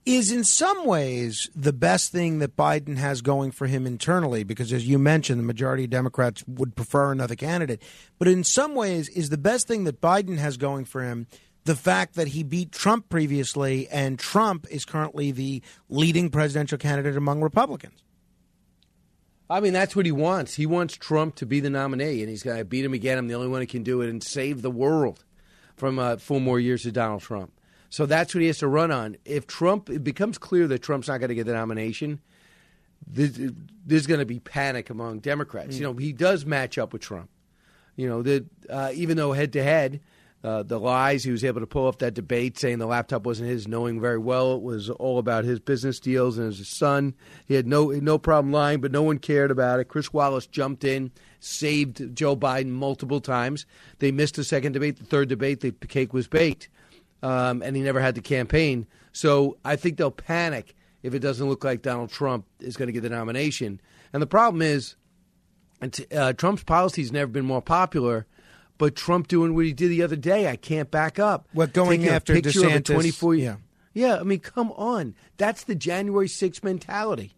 is 0.07 0.33
in 0.33 0.45
some 0.45 0.87
ways 0.87 1.51
the 1.55 1.73
best 1.73 2.11
thing 2.11 2.39
that 2.39 2.57
Biden 2.57 2.97
has 2.97 3.21
going 3.21 3.51
for 3.51 3.67
him 3.67 3.87
internally, 3.87 4.45
because 4.45 4.73
as 4.73 4.87
you 4.89 4.99
mentioned, 4.99 5.39
the 5.39 5.45
majority 5.45 5.85
of 5.85 5.91
Democrats 5.91 6.43
would 6.47 6.75
prefer 6.75 7.13
another 7.13 7.37
candidate. 7.37 7.83
But 8.19 8.29
in 8.29 8.43
some 8.45 8.75
ways, 8.75 9.09
is 9.11 9.29
the 9.29 9.39
best 9.39 9.69
thing 9.69 9.85
that 9.85 10.01
Biden 10.01 10.39
has 10.39 10.57
going 10.57 10.85
for 10.85 11.03
him 11.03 11.27
the 11.65 11.77
fact 11.77 12.15
that 12.15 12.29
he 12.29 12.43
beat 12.43 12.73
Trump 12.73 13.09
previously, 13.09 13.87
and 13.89 14.19
Trump 14.19 14.67
is 14.71 14.85
currently 14.85 15.31
the 15.31 15.63
leading 15.89 16.31
presidential 16.31 16.79
candidate 16.79 17.17
among 17.17 17.43
Republicans. 17.43 18.03
I 19.49 19.61
mean, 19.61 19.73
that's 19.73 19.97
what 19.97 20.07
he 20.07 20.13
wants. 20.13 20.55
He 20.55 20.65
wants 20.65 20.97
Trump 20.97 21.35
to 21.37 21.47
be 21.47 21.61
the 21.61 21.71
nominee, 21.71 22.23
and 22.23 22.31
he's 22.31 22.43
going 22.43 22.59
to 22.59 22.65
beat 22.65 22.85
him 22.85 22.95
again. 22.95 23.19
I'm 23.19 23.27
the 23.27 23.35
only 23.35 23.49
one 23.49 23.61
who 23.61 23.67
can 23.67 23.83
do 23.83 24.01
it 24.01 24.09
and 24.09 24.23
save 24.23 24.63
the 24.63 24.71
world 24.71 25.25
from 25.77 25.99
uh, 25.99 26.17
four 26.17 26.41
more 26.41 26.61
years 26.61 26.87
of 26.87 26.93
Donald 26.93 27.23
Trump. 27.23 27.53
So 27.91 28.07
that's 28.07 28.35
what 28.35 28.41
he 28.41 28.47
has 28.47 28.59
to 28.59 28.69
run 28.69 28.91
on. 28.91 29.17
If 29.25 29.47
Trump, 29.47 29.91
it 29.91 30.03
becomes 30.03 30.39
clear 30.39 30.67
that 30.69 30.79
Trump's 30.81 31.09
not 31.09 31.19
going 31.19 31.29
to 31.29 31.35
get 31.35 31.47
the 31.47 31.53
nomination, 31.53 32.21
there's 33.07 34.07
going 34.07 34.21
to 34.21 34.27
be 34.27 34.39
panic 34.39 34.91
among 34.91 35.19
Democrats. 35.19 35.75
Mm. 35.75 35.79
You 35.79 35.83
know, 35.85 35.93
he 35.95 36.13
does 36.13 36.47
match 36.47 36.79
up 36.79 36.93
with 36.93 37.03
Trump. 37.03 37.29
You 37.97 38.09
know, 38.09 38.23
the, 38.23 38.47
uh, 38.69 38.93
even 38.95 39.17
though 39.17 39.33
head 39.33 39.53
to 39.55 39.63
head, 39.63 40.01
the 40.43 40.79
lies 40.79 41.25
he 41.25 41.33
was 41.33 41.45
able 41.45 41.61
to 41.61 41.67
pull 41.67 41.87
off 41.87 41.99
that 41.99 42.15
debate 42.15 42.59
saying 42.59 42.79
the 42.79 42.87
laptop 42.87 43.27
wasn't 43.27 43.51
his, 43.51 43.67
knowing 43.67 44.01
very 44.01 44.19
well 44.19 44.55
it 44.55 44.63
was 44.63 44.89
all 44.89 45.19
about 45.19 45.45
his 45.45 45.59
business 45.59 45.99
deals 45.99 46.39
and 46.39 46.47
his 46.47 46.69
son. 46.69 47.15
He 47.47 47.55
had 47.55 47.67
no 47.67 47.91
no 47.91 48.19
problem 48.19 48.53
lying, 48.53 48.81
but 48.81 48.93
no 48.93 49.03
one 49.03 49.19
cared 49.19 49.51
about 49.51 49.81
it. 49.81 49.89
Chris 49.89 50.13
Wallace 50.13 50.47
jumped 50.47 50.85
in, 50.85 51.11
saved 51.41 52.17
Joe 52.17 52.37
Biden 52.37 52.69
multiple 52.69 53.21
times. 53.21 53.67
They 53.99 54.13
missed 54.13 54.37
the 54.37 54.45
second 54.45 54.73
debate, 54.73 54.99
the 54.99 55.05
third 55.05 55.29
debate, 55.29 55.61
the 55.61 55.73
cake 55.73 56.13
was 56.15 56.29
baked 56.29 56.69
um, 57.23 57.63
and 57.63 57.77
he 57.77 57.83
never 57.83 58.01
had 58.01 58.15
to 58.17 58.21
campaign. 58.21 58.87
So 59.13 59.59
I 59.65 59.77
think 59.77 59.97
they'll 59.97 60.11
panic 60.11 60.75
if 61.03 61.15
it 61.15 61.21
doesn't 61.21 61.49
look 61.49 61.65
like 61.65 61.83
Donald 61.83 62.11
Trump 62.11 62.47
is 62.61 62.77
going 62.77 62.89
to 62.89 62.93
get 62.93 63.03
the 63.03 63.11
nomination. 63.11 63.81
And 64.13 64.23
the 64.23 64.27
problem 64.27 64.63
is, 64.63 64.97
uh, 66.15 66.33
Trump's 66.35 66.65
policy's 66.65 67.13
never 67.13 67.31
been 67.31 67.47
more 67.47 67.63
popular. 67.63 68.27
But 68.81 68.97
Trump 68.97 69.29
doing 69.29 69.55
what 69.55 69.67
he 69.67 69.75
did 69.75 69.89
the 69.89 70.03
other 70.03 70.17
day, 70.17 70.49
I 70.49 70.57
can't 70.57 70.91
back 70.91 71.19
up. 71.19 71.47
What 71.53 71.75
going 71.75 72.01
Taking 72.01 72.15
after 72.15 72.33
a 72.33 72.41
picture 72.41 72.61
DeSantis? 72.61 72.77
Of 72.77 72.77
a 72.77 72.95
24 72.95 73.35
yeah, 73.35 73.57
yeah. 73.93 74.17
I 74.17 74.23
mean, 74.23 74.41
come 74.41 74.73
on. 74.73 75.15
That's 75.37 75.65
the 75.65 75.75
January 75.75 76.29
6th 76.29 76.65
mentality. 76.65 77.35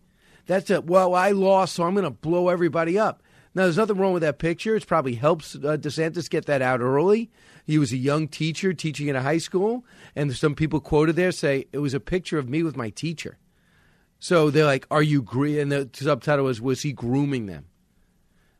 That's 0.46 0.70
a 0.70 0.80
well, 0.80 1.16
I 1.16 1.32
lost, 1.32 1.74
so 1.74 1.82
I'm 1.82 1.94
going 1.94 2.04
to 2.04 2.10
blow 2.10 2.48
everybody 2.48 2.96
up. 2.96 3.24
Now, 3.56 3.64
there's 3.64 3.76
nothing 3.76 3.96
wrong 3.96 4.12
with 4.12 4.22
that 4.22 4.38
picture. 4.38 4.76
It 4.76 4.86
probably 4.86 5.16
helps 5.16 5.56
uh, 5.56 5.76
DeSantis 5.76 6.30
get 6.30 6.46
that 6.46 6.62
out 6.62 6.80
early. 6.80 7.28
He 7.64 7.78
was 7.78 7.92
a 7.92 7.96
young 7.96 8.28
teacher 8.28 8.72
teaching 8.72 9.08
in 9.08 9.16
a 9.16 9.22
high 9.22 9.38
school, 9.38 9.84
and 10.16 10.34
some 10.34 10.54
people 10.54 10.80
quoted 10.80 11.16
there 11.16 11.32
say 11.32 11.66
it 11.72 11.78
was 11.78 11.94
a 11.94 12.00
picture 12.00 12.38
of 12.38 12.48
me 12.48 12.62
with 12.62 12.76
my 12.76 12.90
teacher. 12.90 13.38
So 14.18 14.50
they're 14.50 14.64
like, 14.64 14.86
"Are 14.90 15.02
you?" 15.02 15.22
Gre-? 15.22 15.60
And 15.60 15.72
the 15.72 15.88
subtitle 15.92 16.44
was, 16.44 16.60
"Was 16.60 16.82
he 16.82 16.92
grooming 16.92 17.46
them?" 17.46 17.66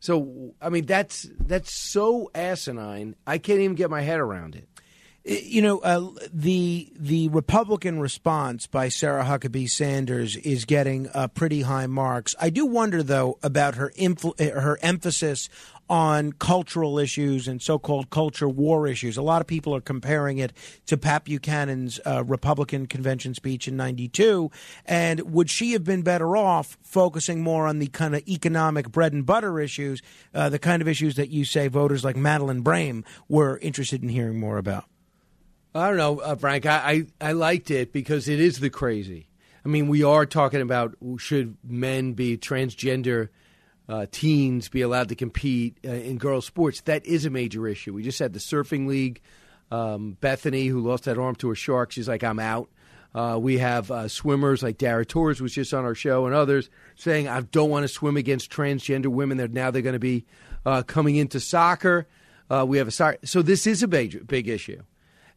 So 0.00 0.54
I 0.60 0.68
mean, 0.68 0.86
that's 0.86 1.28
that's 1.38 1.72
so 1.72 2.30
asinine. 2.34 3.14
I 3.26 3.38
can't 3.38 3.60
even 3.60 3.76
get 3.76 3.90
my 3.90 4.00
head 4.02 4.18
around 4.18 4.56
it. 4.56 4.68
You 5.24 5.62
know, 5.62 5.78
uh, 5.78 6.10
the 6.32 6.92
the 6.96 7.28
Republican 7.28 8.00
response 8.00 8.66
by 8.66 8.88
Sarah 8.88 9.22
Huckabee 9.22 9.68
Sanders 9.68 10.34
is 10.34 10.64
getting 10.64 11.08
uh, 11.14 11.28
pretty 11.28 11.62
high 11.62 11.86
marks. 11.86 12.34
I 12.40 12.50
do 12.50 12.66
wonder, 12.66 13.04
though, 13.04 13.38
about 13.40 13.76
her 13.76 13.92
uh, 14.00 14.24
her 14.38 14.80
emphasis 14.82 15.48
on 15.88 16.32
cultural 16.32 16.98
issues 16.98 17.46
and 17.46 17.62
so-called 17.62 18.10
culture 18.10 18.48
war 18.48 18.88
issues. 18.88 19.16
A 19.16 19.22
lot 19.22 19.40
of 19.40 19.46
people 19.46 19.76
are 19.76 19.80
comparing 19.80 20.38
it 20.38 20.52
to 20.86 20.96
Pat 20.96 21.24
Buchanan's 21.24 22.00
uh, 22.04 22.24
Republican 22.24 22.86
convention 22.86 23.32
speech 23.32 23.68
in 23.68 23.76
'92. 23.76 24.50
And 24.86 25.20
would 25.32 25.48
she 25.48 25.70
have 25.74 25.84
been 25.84 26.02
better 26.02 26.36
off 26.36 26.76
focusing 26.82 27.42
more 27.42 27.68
on 27.68 27.78
the 27.78 27.86
kind 27.86 28.16
of 28.16 28.26
economic 28.26 28.90
bread 28.90 29.12
and 29.12 29.24
butter 29.24 29.60
issues, 29.60 30.02
uh, 30.34 30.48
the 30.48 30.58
kind 30.58 30.82
of 30.82 30.88
issues 30.88 31.14
that 31.14 31.28
you 31.28 31.44
say 31.44 31.68
voters 31.68 32.02
like 32.02 32.16
Madeline 32.16 32.64
Brame 32.64 33.04
were 33.28 33.58
interested 33.58 34.02
in 34.02 34.08
hearing 34.08 34.40
more 34.40 34.58
about? 34.58 34.86
I 35.74 35.88
don't 35.88 35.96
know, 35.96 36.20
uh, 36.20 36.36
Frank. 36.36 36.66
I, 36.66 37.06
I, 37.20 37.28
I 37.28 37.32
liked 37.32 37.70
it 37.70 37.92
because 37.92 38.28
it 38.28 38.40
is 38.40 38.60
the 38.60 38.70
crazy. 38.70 39.28
I 39.64 39.68
mean, 39.68 39.88
we 39.88 40.02
are 40.02 40.26
talking 40.26 40.60
about 40.60 40.96
should 41.18 41.56
men 41.64 42.12
be 42.12 42.36
transgender 42.36 43.28
uh, 43.88 44.06
teens 44.10 44.68
be 44.68 44.80
allowed 44.80 45.08
to 45.08 45.14
compete 45.14 45.78
uh, 45.84 45.90
in 45.90 46.18
girls' 46.18 46.46
sports? 46.46 46.80
That 46.82 47.04
is 47.06 47.24
a 47.24 47.30
major 47.30 47.66
issue. 47.66 47.92
We 47.92 48.02
just 48.02 48.18
had 48.18 48.32
the 48.32 48.38
surfing 48.38 48.86
league. 48.86 49.20
Um, 49.70 50.18
Bethany, 50.20 50.66
who 50.66 50.80
lost 50.80 51.04
that 51.04 51.18
arm 51.18 51.34
to 51.36 51.50
a 51.50 51.54
shark, 51.54 51.92
she's 51.92 52.08
like, 52.08 52.22
I'm 52.22 52.38
out. 52.38 52.68
Uh, 53.14 53.38
we 53.40 53.58
have 53.58 53.90
uh, 53.90 54.08
swimmers 54.08 54.62
like 54.62 54.78
Dara 54.78 55.04
Torres 55.04 55.40
was 55.40 55.52
just 55.52 55.74
on 55.74 55.84
our 55.84 55.94
show, 55.94 56.26
and 56.26 56.34
others 56.34 56.70
saying, 56.96 57.28
I 57.28 57.42
don't 57.42 57.70
want 57.70 57.84
to 57.84 57.88
swim 57.88 58.16
against 58.16 58.50
transgender 58.50 59.08
women. 59.08 59.38
That 59.38 59.52
now 59.52 59.70
they're 59.70 59.82
going 59.82 59.92
to 59.94 59.98
be 59.98 60.24
uh, 60.64 60.82
coming 60.82 61.16
into 61.16 61.40
soccer. 61.40 62.06
Uh, 62.50 62.64
we 62.66 62.78
have 62.78 62.88
a. 62.88 63.18
So 63.26 63.42
this 63.42 63.66
is 63.66 63.82
a 63.82 63.88
big, 63.88 64.26
big 64.26 64.48
issue. 64.48 64.82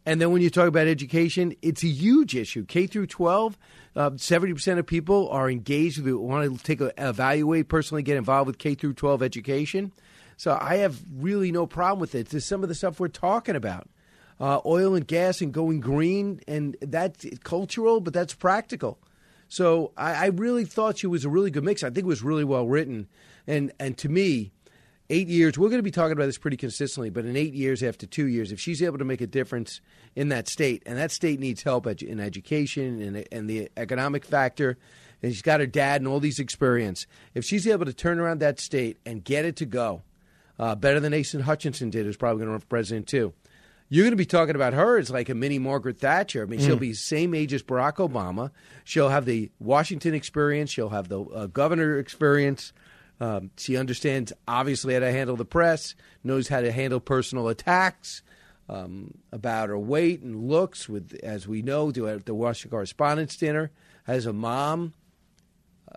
And 0.06 0.22
then 0.22 0.32
when 0.32 0.42
you 0.42 0.50
talk 0.50 0.68
about 0.68 0.88
education, 0.88 1.56
it's 1.62 1.84
a 1.84 1.88
huge 1.88 2.36
issue. 2.36 2.66
K 2.66 2.86
through 2.86 3.08
12, 3.08 3.58
uh, 3.96 4.12
seventy 4.18 4.54
percent 4.54 4.80
of 4.80 4.86
people 4.86 5.30
are 5.30 5.50
engaged. 5.50 6.04
They 6.04 6.14
want 6.14 6.58
to 6.58 6.64
take 6.64 6.80
a, 6.82 6.92
evaluate 6.98 7.68
personally, 7.70 8.04
get 8.04 8.18
involved 8.18 8.48
with 8.48 8.58
K 8.58 8.76
through 8.76 8.94
12 8.94 9.24
education. 9.24 9.92
So 10.38 10.58
I 10.60 10.78
have 10.78 11.02
really 11.12 11.52
no 11.52 11.66
problem 11.66 12.00
with 12.00 12.14
it. 12.14 12.34
Is 12.34 12.46
some 12.46 12.62
of 12.62 12.70
the 12.70 12.76
stuff 12.76 13.00
we're 13.00 13.08
talking 13.08 13.56
about. 13.56 13.90
Uh, 14.38 14.60
oil 14.66 14.96
and 14.96 15.08
gas 15.08 15.40
and 15.40 15.54
going 15.54 15.80
green, 15.80 16.42
and 16.46 16.76
that's 16.82 17.26
cultural, 17.46 18.02
but 18.02 18.14
that's 18.14 18.34
practical. 18.34 19.00
So 19.48 19.94
I, 19.96 20.14
I 20.14 20.26
really 20.28 20.66
thought 20.66 20.98
she 20.98 21.08
was 21.08 21.24
a 21.24 21.30
really 21.30 21.52
good 21.52 21.64
mix. 21.64 21.84
I 21.84 21.88
think 21.88 22.00
it 22.00 22.06
was 22.06 22.22
really 22.22 22.44
well 22.44 22.68
written, 22.68 23.08
and 23.48 23.72
and 23.80 23.98
to 24.00 24.10
me, 24.10 24.52
eight 25.10 25.28
years, 25.28 25.58
we're 25.58 25.70
going 25.70 25.80
to 25.80 25.84
be 25.84 25.92
talking 25.92 26.14
about 26.14 26.26
this 26.26 26.38
pretty 26.38 26.58
consistently, 26.58 27.10
but 27.10 27.26
in 27.26 27.36
eight 27.36 27.54
years 27.54 27.84
after 27.84 28.06
two 28.06 28.28
years, 28.28 28.52
if 28.52 28.60
she's 28.60 28.82
able 28.82 28.98
to 28.98 29.06
make 29.06 29.22
a 29.22 29.28
difference 29.28 29.82
in 30.16 30.30
that 30.30 30.48
state, 30.48 30.82
and 30.86 30.98
that 30.98 31.12
state 31.12 31.40
needs 31.40 31.64
help 31.64 31.86
in 31.88 32.20
education 32.20 33.02
and, 33.02 33.28
and 33.32 33.50
the 33.50 33.70
economic 33.78 34.26
factor, 34.26 34.78
and 35.22 35.32
she's 35.32 35.42
got 35.42 35.60
her 35.60 35.66
dad 35.68 36.02
and 36.02 36.08
all 36.08 36.20
these 36.20 36.40
experience, 36.40 37.06
if 37.34 37.46
she's 37.46 37.68
able 37.68 37.86
to 37.86 37.94
turn 37.94 38.20
around 38.20 38.40
that 38.40 38.60
state 38.60 38.98
and 39.06 39.24
get 39.24 39.46
it 39.46 39.56
to 39.58 39.66
go, 39.66 40.02
uh, 40.58 40.74
better 40.76 41.00
than 41.00 41.14
Asa 41.14 41.44
Hutchinson 41.44 41.90
did, 41.90 42.06
who's 42.06 42.18
probably 42.18 42.40
going 42.40 42.48
to 42.48 42.52
run 42.52 42.60
for 42.62 42.68
president 42.68 43.08
too. 43.08 43.34
You're 43.88 44.04
going 44.04 44.14
to 44.14 44.18
be 44.18 44.26
talking 44.26 44.56
about 44.56 44.74
her 44.74 44.98
as 44.98 45.12
like 45.12 45.30
a 45.30 45.36
mini 45.36 45.60
Margaret 45.60 46.00
Thatcher. 46.00 46.42
I 46.42 46.46
mean, 46.48 46.60
she'll 46.60 46.78
Mm. 46.78 46.80
be 46.80 46.94
same 46.94 47.36
age 47.36 47.54
as 47.54 47.62
Barack 47.62 47.98
Obama. 47.98 48.50
She'll 48.84 49.10
have 49.10 49.26
the 49.26 49.52
Washington 49.60 50.16
experience. 50.16 50.72
She'll 50.72 50.90
have 50.90 51.08
the 51.08 51.22
uh, 51.22 51.46
governor 51.48 52.00
experience. 52.00 52.74
Um, 53.20 53.52
she 53.58 53.78
understands 53.78 54.34
obviously 54.48 54.94
how 54.94 55.00
to 55.00 55.12
handle 55.12 55.36
the 55.36 55.46
press, 55.46 55.96
knows 56.24 56.48
how 56.48 56.62
to 56.62 56.72
handle 56.72 57.00
personal 57.00 57.48
attacks 57.48 58.22
um, 58.68 59.14
about 59.32 59.70
her 59.70 59.78
weight 59.78 60.22
and 60.22 60.48
looks. 60.50 60.90
With 60.90 61.18
as 61.24 61.48
we 61.48 61.62
know, 61.62 61.90
at 61.90 62.26
the 62.26 62.36
Washington 62.36 62.72
Correspondents' 62.72 63.38
Dinner 63.38 63.72
as 64.08 64.26
a 64.26 64.34
mom, 64.34 64.94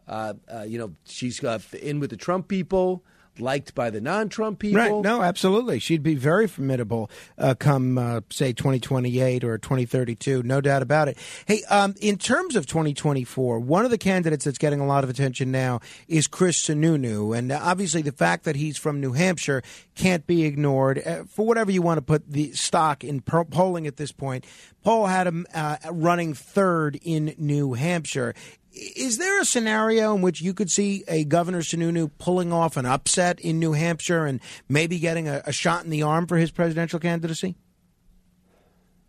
uh, 0.06 0.34
uh, 0.52 0.62
you 0.62 0.78
know 0.78 0.94
she's 1.04 1.40
in 1.74 2.00
with 2.00 2.10
the 2.10 2.16
Trump 2.16 2.48
people, 2.48 3.04
liked 3.40 3.74
by 3.74 3.90
the 3.90 4.00
non-Trump 4.00 4.58
people. 4.58 4.80
Right. 4.80 5.02
No, 5.02 5.22
absolutely. 5.22 5.78
She'd 5.78 6.02
be 6.02 6.14
very 6.14 6.46
formidable 6.46 7.10
uh, 7.36 7.54
come, 7.58 7.98
uh, 7.98 8.20
say, 8.30 8.52
2028 8.52 9.44
or 9.44 9.58
2032. 9.58 10.42
No 10.42 10.60
doubt 10.60 10.82
about 10.82 11.08
it. 11.08 11.18
Hey, 11.46 11.62
um, 11.70 11.94
in 12.00 12.18
terms 12.18 12.56
of 12.56 12.66
2024, 12.66 13.58
one 13.60 13.84
of 13.84 13.90
the 13.90 13.98
candidates 13.98 14.44
that's 14.44 14.58
getting 14.58 14.80
a 14.80 14.86
lot 14.86 15.04
of 15.04 15.10
attention 15.10 15.50
now 15.50 15.80
is 16.06 16.26
Chris 16.26 16.62
Sununu. 16.66 17.36
And 17.36 17.52
obviously, 17.52 18.02
the 18.02 18.12
fact 18.12 18.44
that 18.44 18.56
he's 18.56 18.76
from 18.76 19.00
New 19.00 19.12
Hampshire 19.12 19.62
can't 19.94 20.26
be 20.26 20.44
ignored. 20.44 21.02
Uh, 21.04 21.24
for 21.24 21.44
whatever 21.44 21.70
you 21.70 21.82
want 21.82 21.98
to 21.98 22.02
put 22.02 22.30
the 22.30 22.52
stock 22.52 23.04
in 23.04 23.20
po- 23.20 23.44
polling 23.44 23.86
at 23.86 23.96
this 23.96 24.12
point, 24.12 24.46
Paul 24.82 25.06
had 25.06 25.26
him 25.26 25.46
uh, 25.52 25.76
running 25.90 26.34
third 26.34 26.98
in 27.02 27.34
New 27.36 27.74
Hampshire. 27.74 28.34
Is 28.78 29.18
there 29.18 29.40
a 29.40 29.44
scenario 29.44 30.14
in 30.14 30.22
which 30.22 30.40
you 30.40 30.54
could 30.54 30.70
see 30.70 31.02
a 31.08 31.24
Governor 31.24 31.60
Sununu 31.60 32.10
pulling 32.18 32.52
off 32.52 32.76
an 32.76 32.86
upset 32.86 33.40
in 33.40 33.58
New 33.58 33.72
Hampshire 33.72 34.24
and 34.24 34.40
maybe 34.68 34.98
getting 35.00 35.26
a, 35.26 35.42
a 35.46 35.52
shot 35.52 35.84
in 35.84 35.90
the 35.90 36.02
arm 36.02 36.26
for 36.26 36.36
his 36.36 36.52
presidential 36.52 37.00
candidacy? 37.00 37.56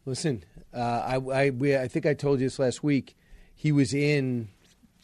Listen, 0.06 0.44
uh, 0.74 0.80
I 0.80 1.16
I, 1.16 1.50
we, 1.52 1.78
I 1.78 1.88
think 1.88 2.06
I 2.08 2.16
told 2.16 2.40
you 2.40 2.48
this 2.48 2.58
last 2.58 2.84
week. 2.84 3.16
He 3.54 3.72
was 3.72 3.94
in 3.94 4.48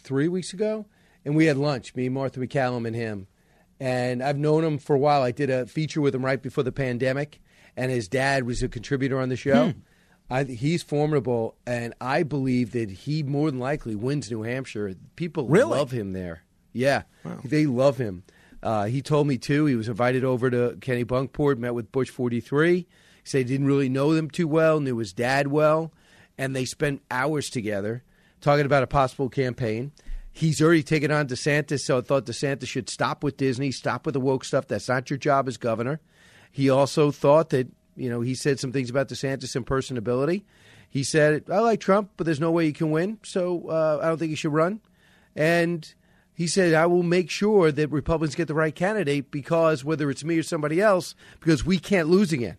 three 0.02 0.27
weeks 0.27 0.53
ago, 0.53 0.85
and 1.24 1.35
we 1.35 1.45
had 1.45 1.58
lunch. 1.58 1.94
Me, 1.95 2.10
Martha 2.10 2.40
MacCallum, 2.40 2.88
and 2.88 2.95
him. 2.95 3.27
And 3.80 4.24
I've 4.24 4.38
known 4.38 4.64
him 4.64 4.77
for 4.77 4.95
a 4.95 5.00
while. 5.00 5.22
I 5.22 5.32
did 5.32 5.50
a 5.50 5.66
feature 5.68 6.02
with 6.02 6.16
him 6.16 6.26
right 6.26 6.42
before 6.42 6.64
the 6.64 6.72
pandemic, 6.72 7.40
and 7.76 7.92
his 7.92 8.08
dad 8.08 8.45
was 8.45 8.64
a 8.64 8.69
contributor 8.69 9.19
on 9.19 9.30
the 9.30 9.35
show. 9.35 9.72
Hmm. 9.72 9.80
I, 10.29 10.43
he's 10.43 10.81
formidable, 10.81 11.55
and 11.67 11.93
I 12.01 12.23
believe 12.23 12.71
that 12.71 12.89
he 12.89 13.21
more 13.23 13.51
than 13.51 13.59
likely 13.59 13.95
wins 13.95 14.31
New 14.31 14.41
Hampshire. 14.41 14.95
People 15.15 15.47
Really? 15.47 15.77
love 15.77 15.91
him 15.91 16.13
there. 16.13 16.43
Yeah, 16.73 17.03
they 17.43 17.65
love 17.67 17.97
him. 17.97 18.23
Uh, 18.63 18.85
he 18.85 19.01
told 19.01 19.27
me 19.27 19.37
too. 19.37 19.65
He 19.67 19.75
was 19.75 19.87
invited 19.87 20.23
over 20.23 20.49
to 20.49 20.75
Kennebunkport, 20.79 21.57
met 21.59 21.75
with 21.75 21.91
Bush 21.91 22.09
43. 22.09 22.77
He 22.77 22.87
said 23.23 23.37
he 23.39 23.43
didn't 23.43 23.67
really 23.67 23.89
know 23.89 24.13
them 24.15 24.29
too 24.29 24.47
well, 24.47 24.79
knew 24.79 24.97
his 24.97 25.13
dad 25.13 25.47
well, 25.47 25.93
and 26.37 26.55
they 26.55 26.65
spent 26.65 27.01
hours 27.11 27.49
together 27.51 28.03
talking 28.41 28.65
about 28.65 28.83
a 28.83 28.87
possible 28.87 29.29
campaign. 29.29 29.91
He's 30.31 30.61
already 30.61 30.83
taken 30.83 31.11
on 31.11 31.27
DeSantis, 31.27 31.81
so 31.81 31.99
I 31.99 32.01
thought 32.01 32.25
DeSantis 32.25 32.67
should 32.67 32.89
stop 32.89 33.23
with 33.23 33.37
Disney, 33.37 33.71
stop 33.71 34.05
with 34.05 34.13
the 34.13 34.19
woke 34.19 34.43
stuff. 34.43 34.67
That's 34.67 34.89
not 34.89 35.09
your 35.09 35.17
job 35.17 35.47
as 35.47 35.55
governor. 35.57 36.01
He 36.51 36.69
also 36.69 37.11
thought 37.11 37.51
that, 37.51 37.67
you 37.95 38.09
know, 38.09 38.22
he 38.22 38.35
said 38.35 38.59
some 38.59 38.72
things 38.72 38.90
about 38.90 39.09
DeSantis 39.09 39.56
impersonability. 39.61 40.43
He 40.90 41.03
said, 41.03 41.45
I 41.51 41.59
like 41.59 41.80
Trump, 41.80 42.11
but 42.17 42.25
there's 42.25 42.40
no 42.40 42.51
way 42.51 42.65
he 42.65 42.74
can 42.74 42.91
win, 42.91 43.19
so 43.24 43.69
uh, 43.69 43.99
I 44.01 44.07
don't 44.07 44.17
think 44.17 44.30
he 44.30 44.35
should 44.35 44.53
run. 44.53 44.82
And 45.35 45.93
he 46.33 46.48
said, 46.48 46.74
I 46.74 46.85
will 46.85 47.03
make 47.03 47.30
sure 47.30 47.72
that 47.72 47.91
Republicans 47.91 48.35
get 48.35 48.48
the 48.48 48.53
right 48.53 48.74
candidate 48.74 49.32
because 49.32 49.83
whether 49.83 50.09
it's 50.09 50.24
me 50.24 50.38
or 50.38 50.43
somebody 50.43 50.82
else, 50.82 51.15
because 51.40 51.65
we 51.65 51.80
can't 51.80 52.09
lose 52.09 52.32
again. 52.32 52.57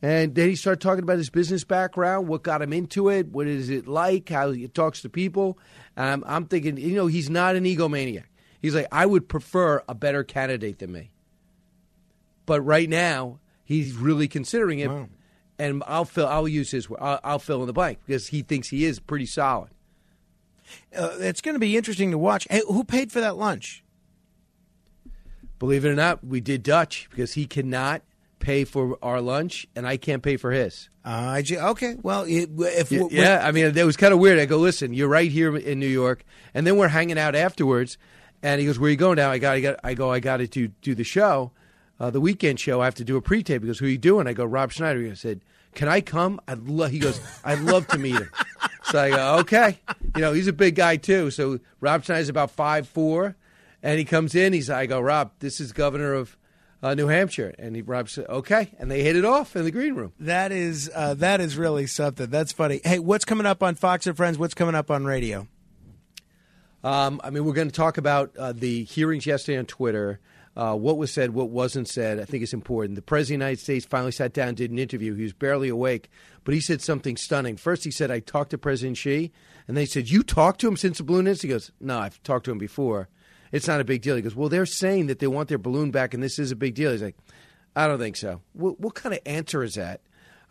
And 0.00 0.34
then 0.34 0.48
he 0.48 0.56
started 0.56 0.80
talking 0.80 1.02
about 1.02 1.18
his 1.18 1.28
business 1.28 1.64
background, 1.64 2.28
what 2.28 2.42
got 2.42 2.62
him 2.62 2.72
into 2.72 3.08
it, 3.08 3.28
what 3.28 3.46
is 3.46 3.68
it 3.68 3.88
like, 3.88 4.28
how 4.28 4.52
he 4.52 4.68
talks 4.68 5.02
to 5.02 5.08
people. 5.08 5.58
Um, 5.96 6.22
I'm 6.26 6.46
thinking, 6.46 6.76
you 6.76 6.94
know, 6.94 7.08
he's 7.08 7.28
not 7.28 7.56
an 7.56 7.64
egomaniac. 7.64 8.24
He's 8.62 8.74
like, 8.74 8.86
I 8.92 9.06
would 9.06 9.28
prefer 9.28 9.82
a 9.88 9.94
better 9.94 10.22
candidate 10.22 10.78
than 10.78 10.92
me. 10.92 11.10
But 12.46 12.62
right 12.62 12.88
now, 12.88 13.40
he's 13.68 13.94
really 13.94 14.26
considering 14.28 14.78
it. 14.78 14.90
And 15.58 15.82
I'll 15.86 16.06
fill. 16.06 16.26
I'll 16.26 16.48
use 16.48 16.70
his. 16.70 16.88
I'll, 16.98 17.20
I'll 17.22 17.38
fill 17.38 17.60
in 17.60 17.66
the 17.66 17.72
blank 17.72 17.98
because 18.06 18.28
he 18.28 18.42
thinks 18.42 18.68
he 18.68 18.84
is 18.84 18.98
pretty 18.98 19.26
solid. 19.26 19.70
Uh, 20.96 21.16
it's 21.18 21.40
going 21.40 21.54
to 21.54 21.60
be 21.60 21.76
interesting 21.76 22.10
to 22.12 22.18
watch. 22.18 22.46
Hey, 22.48 22.62
who 22.66 22.84
paid 22.84 23.12
for 23.12 23.20
that 23.20 23.36
lunch? 23.36 23.84
Believe 25.58 25.84
it 25.84 25.88
or 25.88 25.94
not, 25.94 26.24
we 26.24 26.40
did 26.40 26.62
Dutch 26.62 27.08
because 27.10 27.32
he 27.32 27.46
cannot 27.46 28.02
pay 28.38 28.64
for 28.64 28.96
our 29.02 29.20
lunch, 29.20 29.66
and 29.74 29.86
I 29.86 29.96
can't 29.96 30.22
pay 30.22 30.36
for 30.36 30.52
his. 30.52 30.88
Uh, 31.04 31.42
okay, 31.50 31.96
well, 32.00 32.22
it, 32.22 32.50
if 32.56 32.92
yeah, 32.92 33.02
yeah, 33.10 33.42
I 33.44 33.50
mean, 33.50 33.76
it 33.76 33.84
was 33.84 33.96
kind 33.96 34.14
of 34.14 34.20
weird. 34.20 34.38
I 34.38 34.46
go, 34.46 34.58
listen, 34.58 34.94
you're 34.94 35.08
right 35.08 35.30
here 35.30 35.56
in 35.56 35.80
New 35.80 35.88
York, 35.88 36.24
and 36.54 36.66
then 36.66 36.76
we're 36.76 36.88
hanging 36.88 37.18
out 37.18 37.34
afterwards. 37.34 37.98
And 38.40 38.60
he 38.60 38.66
goes, 38.66 38.78
"Where 38.78 38.88
you 38.88 38.96
going 38.96 39.16
now?" 39.16 39.32
I 39.32 39.38
got, 39.38 39.56
I 39.56 39.60
got, 39.60 39.80
I 39.82 39.94
go, 39.94 40.12
I 40.12 40.20
got 40.20 40.36
to 40.36 40.46
do 40.46 40.68
do 40.68 40.94
the 40.94 41.02
show, 41.02 41.50
uh, 42.00 42.10
the 42.10 42.20
weekend 42.20 42.60
show. 42.60 42.80
I 42.80 42.84
have 42.84 42.94
to 42.96 43.04
do 43.04 43.16
a 43.16 43.22
pre-tape. 43.22 43.62
He 43.62 43.66
goes, 43.66 43.78
"Who 43.78 43.86
are 43.86 43.90
you 43.90 43.98
doing?" 43.98 44.26
I 44.26 44.32
go, 44.32 44.44
"Rob 44.44 44.72
Schneider." 44.72 45.00
He 45.00 45.14
said, 45.14 45.40
"Can 45.74 45.88
I 45.88 46.00
come?" 46.00 46.40
I'd 46.46 46.68
love. 46.68 46.90
He 46.90 46.98
goes, 46.98 47.20
"I'd 47.44 47.60
love 47.60 47.86
to 47.88 47.98
meet 47.98 48.14
him." 48.16 48.30
so 48.84 49.00
I 49.00 49.10
go, 49.10 49.36
"Okay." 49.38 49.78
You 50.14 50.22
know, 50.22 50.32
he's 50.32 50.46
a 50.46 50.52
big 50.52 50.74
guy 50.74 50.96
too. 50.96 51.30
So 51.30 51.60
Rob 51.80 52.04
Schneider's 52.04 52.28
about 52.28 52.50
five 52.50 52.88
four, 52.88 53.36
and 53.82 53.98
he 53.98 54.04
comes 54.04 54.34
in. 54.34 54.52
He's, 54.52 54.70
I 54.70 54.86
go, 54.86 55.00
"Rob, 55.00 55.32
this 55.40 55.60
is 55.60 55.72
governor 55.72 56.14
of." 56.14 56.36
Uh, 56.80 56.94
New 56.94 57.08
Hampshire, 57.08 57.56
and 57.58 57.74
he 57.74 57.82
Rob 57.82 58.08
said, 58.08 58.26
"Okay," 58.28 58.68
and 58.78 58.88
they 58.88 59.02
hit 59.02 59.16
it 59.16 59.24
off 59.24 59.56
in 59.56 59.64
the 59.64 59.72
green 59.72 59.96
room. 59.96 60.12
That 60.20 60.52
is 60.52 60.88
uh, 60.94 61.14
that 61.14 61.40
is 61.40 61.56
really 61.56 61.88
something. 61.88 62.30
That's 62.30 62.52
funny. 62.52 62.80
Hey, 62.84 63.00
what's 63.00 63.24
coming 63.24 63.46
up 63.46 63.64
on 63.64 63.74
Fox 63.74 64.06
and 64.06 64.16
Friends? 64.16 64.38
What's 64.38 64.54
coming 64.54 64.76
up 64.76 64.88
on 64.88 65.04
radio? 65.04 65.48
Um, 66.84 67.20
I 67.24 67.30
mean, 67.30 67.44
we're 67.44 67.52
going 67.52 67.68
to 67.68 67.74
talk 67.74 67.98
about 67.98 68.36
uh, 68.36 68.52
the 68.52 68.84
hearings 68.84 69.26
yesterday 69.26 69.58
on 69.58 69.66
Twitter. 69.66 70.20
Uh, 70.58 70.74
what 70.74 70.98
was 70.98 71.12
said, 71.12 71.30
what 71.30 71.50
wasn't 71.50 71.86
said. 71.86 72.18
I 72.18 72.24
think 72.24 72.42
it's 72.42 72.52
important. 72.52 72.96
The 72.96 73.02
president 73.02 73.36
of 73.36 73.46
the 73.46 73.50
United 73.50 73.62
States 73.62 73.86
finally 73.86 74.10
sat 74.10 74.32
down, 74.32 74.56
did 74.56 74.72
an 74.72 74.78
interview. 74.80 75.14
He 75.14 75.22
was 75.22 75.32
barely 75.32 75.68
awake, 75.68 76.10
but 76.42 76.52
he 76.52 76.60
said 76.60 76.82
something 76.82 77.16
stunning. 77.16 77.56
First, 77.56 77.84
he 77.84 77.92
said, 77.92 78.10
"I 78.10 78.18
talked 78.18 78.50
to 78.50 78.58
President 78.58 78.96
Xi," 78.96 79.30
and 79.68 79.76
they 79.76 79.86
said, 79.86 80.10
"You 80.10 80.24
talked 80.24 80.60
to 80.62 80.66
him 80.66 80.76
since 80.76 80.98
the 80.98 81.04
balloon 81.04 81.28
incident?" 81.28 81.48
He 81.48 81.54
goes, 81.54 81.70
"No, 81.78 82.00
I've 82.00 82.20
talked 82.24 82.46
to 82.46 82.50
him 82.50 82.58
before. 82.58 83.08
It's 83.52 83.68
not 83.68 83.80
a 83.80 83.84
big 83.84 84.02
deal." 84.02 84.16
He 84.16 84.22
goes, 84.22 84.34
"Well, 84.34 84.48
they're 84.48 84.66
saying 84.66 85.06
that 85.06 85.20
they 85.20 85.28
want 85.28 85.48
their 85.48 85.58
balloon 85.58 85.92
back, 85.92 86.12
and 86.12 86.20
this 86.20 86.40
is 86.40 86.50
a 86.50 86.56
big 86.56 86.74
deal." 86.74 86.90
He's 86.90 87.02
like, 87.02 87.16
"I 87.76 87.86
don't 87.86 88.00
think 88.00 88.16
so." 88.16 88.40
What, 88.52 88.80
what 88.80 88.96
kind 88.96 89.14
of 89.14 89.20
answer 89.26 89.62
is 89.62 89.76
that? 89.76 90.00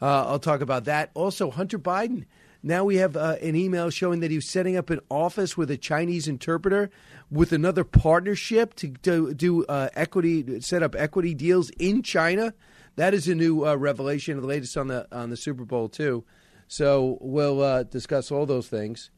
Uh, 0.02 0.26
I'll 0.26 0.40
talk 0.40 0.62
about 0.62 0.86
that. 0.86 1.12
Also, 1.16 1.52
Hunter 1.52 1.80
Biden. 1.80 2.24
Now 2.68 2.84
we 2.84 2.98
have 2.98 3.16
uh, 3.16 3.38
an 3.42 3.56
email 3.56 3.90
showing 3.90 4.20
that 4.20 4.30
he 4.30 4.38
was 4.38 4.50
setting 4.50 4.76
up 4.76 4.90
an 4.90 5.00
office 5.10 5.56
with 5.56 5.72
a 5.72 5.78
Chinese 5.78 6.28
interpreter 6.28 6.90
with 7.32 7.54
another 7.54 7.86
partnership 7.86 8.76
to, 8.76 8.90
to 9.04 9.34
do 9.34 9.64
uh, 9.66 9.88
equity, 9.94 10.60
set 10.60 10.84
up 10.84 10.94
equity 10.94 11.34
deals 11.34 11.70
in 11.80 12.04
China. 12.04 12.54
That 12.98 13.14
is 13.14 13.28
a 13.30 13.36
new 13.36 13.66
uh, 13.66 13.76
revelation, 13.76 14.40
the 14.42 14.46
latest 14.46 14.76
on 14.76 14.88
the 14.88 15.08
on 15.12 15.30
the 15.30 15.38
Super 15.38 15.64
Bowl 15.64 15.88
too. 15.88 16.26
So 16.68 17.18
we'll 17.22 17.62
uh, 17.62 17.84
discuss 17.84 18.32
all 18.32 18.46
those 18.46 18.68
things 18.68 19.12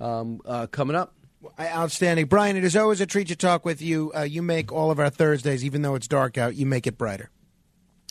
um, 0.00 0.40
uh, 0.44 0.66
coming 0.66 0.96
up. 0.96 1.14
Outstanding, 1.60 2.26
Brian. 2.26 2.56
It 2.56 2.64
is 2.64 2.74
always 2.74 3.00
a 3.00 3.06
treat 3.06 3.28
to 3.28 3.36
talk 3.36 3.64
with 3.64 3.80
you. 3.80 4.10
Uh, 4.16 4.22
you 4.22 4.42
make 4.42 4.72
all 4.72 4.90
of 4.90 4.98
our 4.98 5.10
Thursdays, 5.10 5.64
even 5.64 5.82
though 5.82 5.94
it's 5.94 6.08
dark 6.08 6.38
out, 6.38 6.56
you 6.56 6.66
make 6.66 6.88
it 6.88 6.98
brighter. 6.98 7.30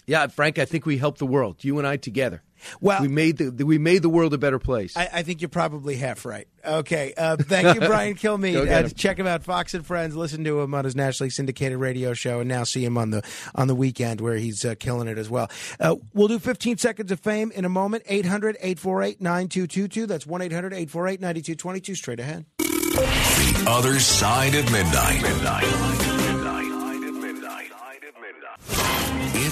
Yeah, 0.08 0.28
Frank, 0.28 0.60
I 0.60 0.66
think 0.66 0.86
we 0.86 0.98
helped 0.98 1.20
the 1.20 1.26
world. 1.26 1.64
You 1.64 1.78
and 1.80 1.88
I 1.88 1.98
together. 1.98 2.42
Well, 2.82 3.02
we 3.02 3.08
made 3.08 3.38
the 3.38 3.66
we 3.66 3.78
made 3.78 4.02
the 4.02 4.10
world 4.10 4.34
a 4.34 4.38
better 4.38 4.58
place. 4.60 4.96
I, 4.98 5.10
I 5.14 5.24
think 5.24 5.42
you're 5.42 5.50
probably 5.50 5.98
half 5.98 6.26
right. 6.26 6.48
Okay. 6.66 7.14
Uh, 7.16 7.36
thank 7.38 7.76
you, 7.76 7.82
Brian 7.88 8.16
Kilmeade. 8.16 8.54
Go 8.54 8.66
get 8.66 8.86
Uh, 8.86 8.90
check 8.90 9.20
him 9.20 9.28
out, 9.28 9.44
Fox 9.44 9.74
and 9.74 9.86
Friends. 9.86 10.16
Listen 10.16 10.44
to 10.46 10.62
him 10.62 10.74
on 10.74 10.86
his 10.86 10.96
nationally 10.96 11.30
syndicated 11.30 11.78
radio 11.78 12.14
show, 12.14 12.40
and 12.40 12.50
now 12.50 12.64
see 12.64 12.84
him 12.84 12.98
on 12.98 13.12
the 13.12 13.22
on 13.54 13.68
the 13.68 13.76
weekend 13.76 14.22
where 14.22 14.38
he's 14.38 14.64
uh, 14.66 14.74
killing 14.80 15.08
it 15.08 15.18
as 15.18 15.30
well. 15.30 15.50
Uh, 15.80 15.96
we'll 16.14 16.28
do 16.30 16.40
15 16.40 16.78
seconds 16.78 17.12
of 17.12 17.20
fame 17.20 17.52
in 17.52 17.66
a 17.66 17.70
moment. 17.70 18.04
800 18.08 18.56
848 18.62 19.22
9222. 19.22 20.08
That's 20.08 20.26
1 20.26 20.42
800 20.42 20.74
848 20.74 21.22
9222. 21.22 21.96
Straight 21.96 22.20
ahead. 22.20 22.46
The 22.58 23.66
other 23.68 24.00
side 24.00 24.56
of 24.56 24.72
midnight. 24.72 26.05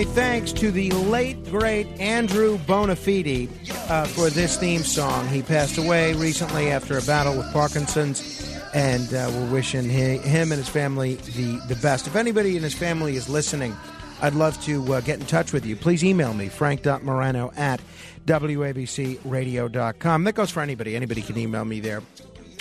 My 0.00 0.06
thanks 0.06 0.50
to 0.52 0.70
the 0.70 0.90
late, 0.92 1.44
great 1.50 1.86
Andrew 2.00 2.56
Bonafide 2.60 3.50
uh, 3.90 4.06
for 4.06 4.30
this 4.30 4.56
theme 4.56 4.80
song. 4.80 5.28
He 5.28 5.42
passed 5.42 5.76
away 5.76 6.14
recently 6.14 6.70
after 6.70 6.96
a 6.96 7.02
battle 7.02 7.36
with 7.36 7.52
Parkinson's, 7.52 8.50
and 8.72 9.12
uh, 9.12 9.30
we're 9.30 9.50
wishing 9.50 9.84
he, 9.84 10.16
him 10.16 10.52
and 10.52 10.58
his 10.58 10.70
family 10.70 11.16
the, 11.16 11.60
the 11.68 11.78
best. 11.82 12.06
If 12.06 12.16
anybody 12.16 12.56
in 12.56 12.62
his 12.62 12.72
family 12.72 13.16
is 13.16 13.28
listening, 13.28 13.76
I'd 14.22 14.32
love 14.32 14.58
to 14.62 14.94
uh, 14.94 15.00
get 15.02 15.20
in 15.20 15.26
touch 15.26 15.52
with 15.52 15.66
you. 15.66 15.76
Please 15.76 16.02
email 16.02 16.32
me, 16.32 16.48
frank.morano 16.48 17.52
at 17.54 17.82
wabcradio.com. 18.24 20.24
That 20.24 20.32
goes 20.32 20.50
for 20.50 20.60
anybody. 20.60 20.96
Anybody 20.96 21.20
can 21.20 21.36
email 21.36 21.66
me 21.66 21.80
there. 21.80 22.02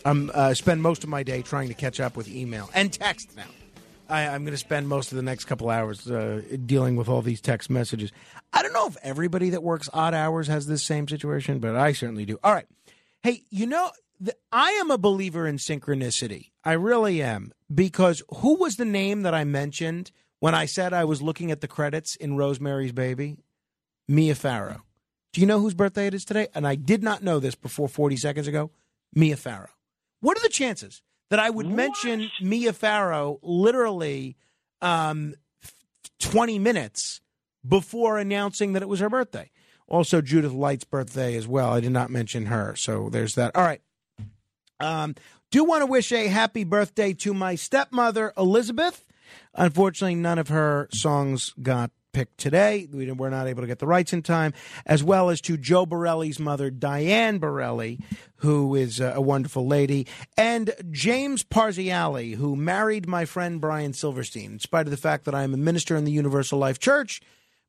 I 0.03 0.09
uh, 0.09 0.53
spend 0.55 0.81
most 0.81 1.05
of 1.05 1.09
my 1.09 1.23
day 1.23 1.41
trying 1.41 1.69
to 1.69 1.73
catch 1.73 2.01
up 2.01 2.17
with 2.17 2.27
email 2.27 2.69
and 2.73 2.91
text 2.91 3.37
now. 3.37 3.45
I, 4.09 4.27
I'm 4.27 4.43
going 4.43 4.53
to 4.53 4.57
spend 4.57 4.87
most 4.87 5.11
of 5.11 5.15
the 5.15 5.21
next 5.21 5.45
couple 5.45 5.69
hours 5.69 6.09
uh, 6.09 6.41
dealing 6.65 6.95
with 6.95 7.07
all 7.07 7.21
these 7.21 7.41
text 7.41 7.69
messages. 7.69 8.11
I 8.51 8.63
don't 8.63 8.73
know 8.73 8.87
if 8.87 8.97
everybody 9.03 9.51
that 9.51 9.63
works 9.63 9.89
odd 9.93 10.13
hours 10.13 10.47
has 10.47 10.67
this 10.67 10.83
same 10.83 11.07
situation, 11.07 11.59
but 11.59 11.75
I 11.75 11.93
certainly 11.93 12.25
do. 12.25 12.39
All 12.43 12.53
right. 12.53 12.67
Hey, 13.21 13.43
you 13.49 13.67
know, 13.67 13.91
the, 14.19 14.35
I 14.51 14.71
am 14.71 14.91
a 14.91 14.97
believer 14.97 15.47
in 15.47 15.57
synchronicity. 15.57 16.51
I 16.63 16.73
really 16.73 17.21
am. 17.21 17.51
Because 17.73 18.23
who 18.37 18.55
was 18.55 18.77
the 18.77 18.85
name 18.85 19.21
that 19.21 19.33
I 19.33 19.43
mentioned 19.43 20.11
when 20.39 20.55
I 20.55 20.65
said 20.65 20.91
I 20.91 21.05
was 21.05 21.21
looking 21.21 21.51
at 21.51 21.61
the 21.61 21.67
credits 21.67 22.15
in 22.15 22.35
Rosemary's 22.35 22.91
Baby? 22.91 23.37
Mia 24.07 24.33
Farrow. 24.33 24.81
Do 25.33 25.41
you 25.41 25.45
know 25.45 25.59
whose 25.59 25.75
birthday 25.75 26.07
it 26.07 26.15
is 26.15 26.25
today? 26.25 26.47
And 26.55 26.67
I 26.67 26.73
did 26.73 27.03
not 27.03 27.21
know 27.21 27.39
this 27.39 27.53
before 27.53 27.87
40 27.87 28.17
seconds 28.17 28.47
ago. 28.47 28.71
Mia 29.13 29.37
Farrow. 29.37 29.69
What 30.19 30.37
are 30.37 30.41
the 30.41 30.49
chances 30.49 31.03
that 31.29 31.39
I 31.39 31.49
would 31.49 31.67
mention 31.67 32.29
Mia 32.41 32.73
Farrow 32.73 33.39
literally 33.41 34.35
um, 34.81 35.35
20 36.19 36.59
minutes 36.59 37.21
before 37.67 38.17
announcing 38.17 38.73
that 38.73 38.81
it 38.81 38.89
was 38.89 38.99
her 38.99 39.09
birthday? 39.09 39.51
Also, 39.87 40.21
Judith 40.21 40.51
Light's 40.51 40.83
birthday 40.83 41.35
as 41.35 41.47
well. 41.47 41.71
I 41.71 41.79
did 41.79 41.91
not 41.91 42.11
mention 42.11 42.45
her. 42.47 42.75
So 42.75 43.09
there's 43.09 43.35
that. 43.35 43.55
All 43.55 43.63
right. 43.63 43.81
Um, 44.79 45.15
do 45.51 45.63
want 45.63 45.81
to 45.81 45.87
wish 45.87 46.11
a 46.11 46.27
happy 46.27 46.63
birthday 46.63 47.13
to 47.13 47.33
my 47.33 47.55
stepmother, 47.55 48.31
Elizabeth. 48.37 49.03
Unfortunately, 49.55 50.15
none 50.15 50.37
of 50.37 50.49
her 50.49 50.87
songs 50.91 51.53
got 51.61 51.91
picked 52.11 52.37
today. 52.37 52.87
We 52.91 53.11
were 53.11 53.29
not 53.29 53.47
able 53.47 53.61
to 53.61 53.67
get 53.67 53.79
the 53.79 53.87
rights 53.87 54.13
in 54.13 54.21
time, 54.21 54.53
as 54.85 55.03
well 55.03 55.29
as 55.29 55.41
to 55.41 55.57
Joe 55.57 55.85
Borelli's 55.85 56.39
mother, 56.39 56.69
Diane 56.69 57.39
Borelli, 57.39 57.99
who 58.37 58.75
is 58.75 58.99
uh, 58.99 59.13
a 59.15 59.21
wonderful 59.21 59.67
lady, 59.67 60.07
and 60.37 60.73
James 60.91 61.43
Parziale, 61.43 62.35
who 62.35 62.55
married 62.55 63.07
my 63.07 63.25
friend 63.25 63.59
Brian 63.61 63.93
Silverstein. 63.93 64.53
In 64.53 64.59
spite 64.59 64.87
of 64.87 64.91
the 64.91 64.97
fact 64.97 65.25
that 65.25 65.35
I 65.35 65.43
am 65.43 65.53
a 65.53 65.57
minister 65.57 65.95
in 65.95 66.05
the 66.05 66.11
Universal 66.11 66.59
Life 66.59 66.79
Church, 66.79 67.21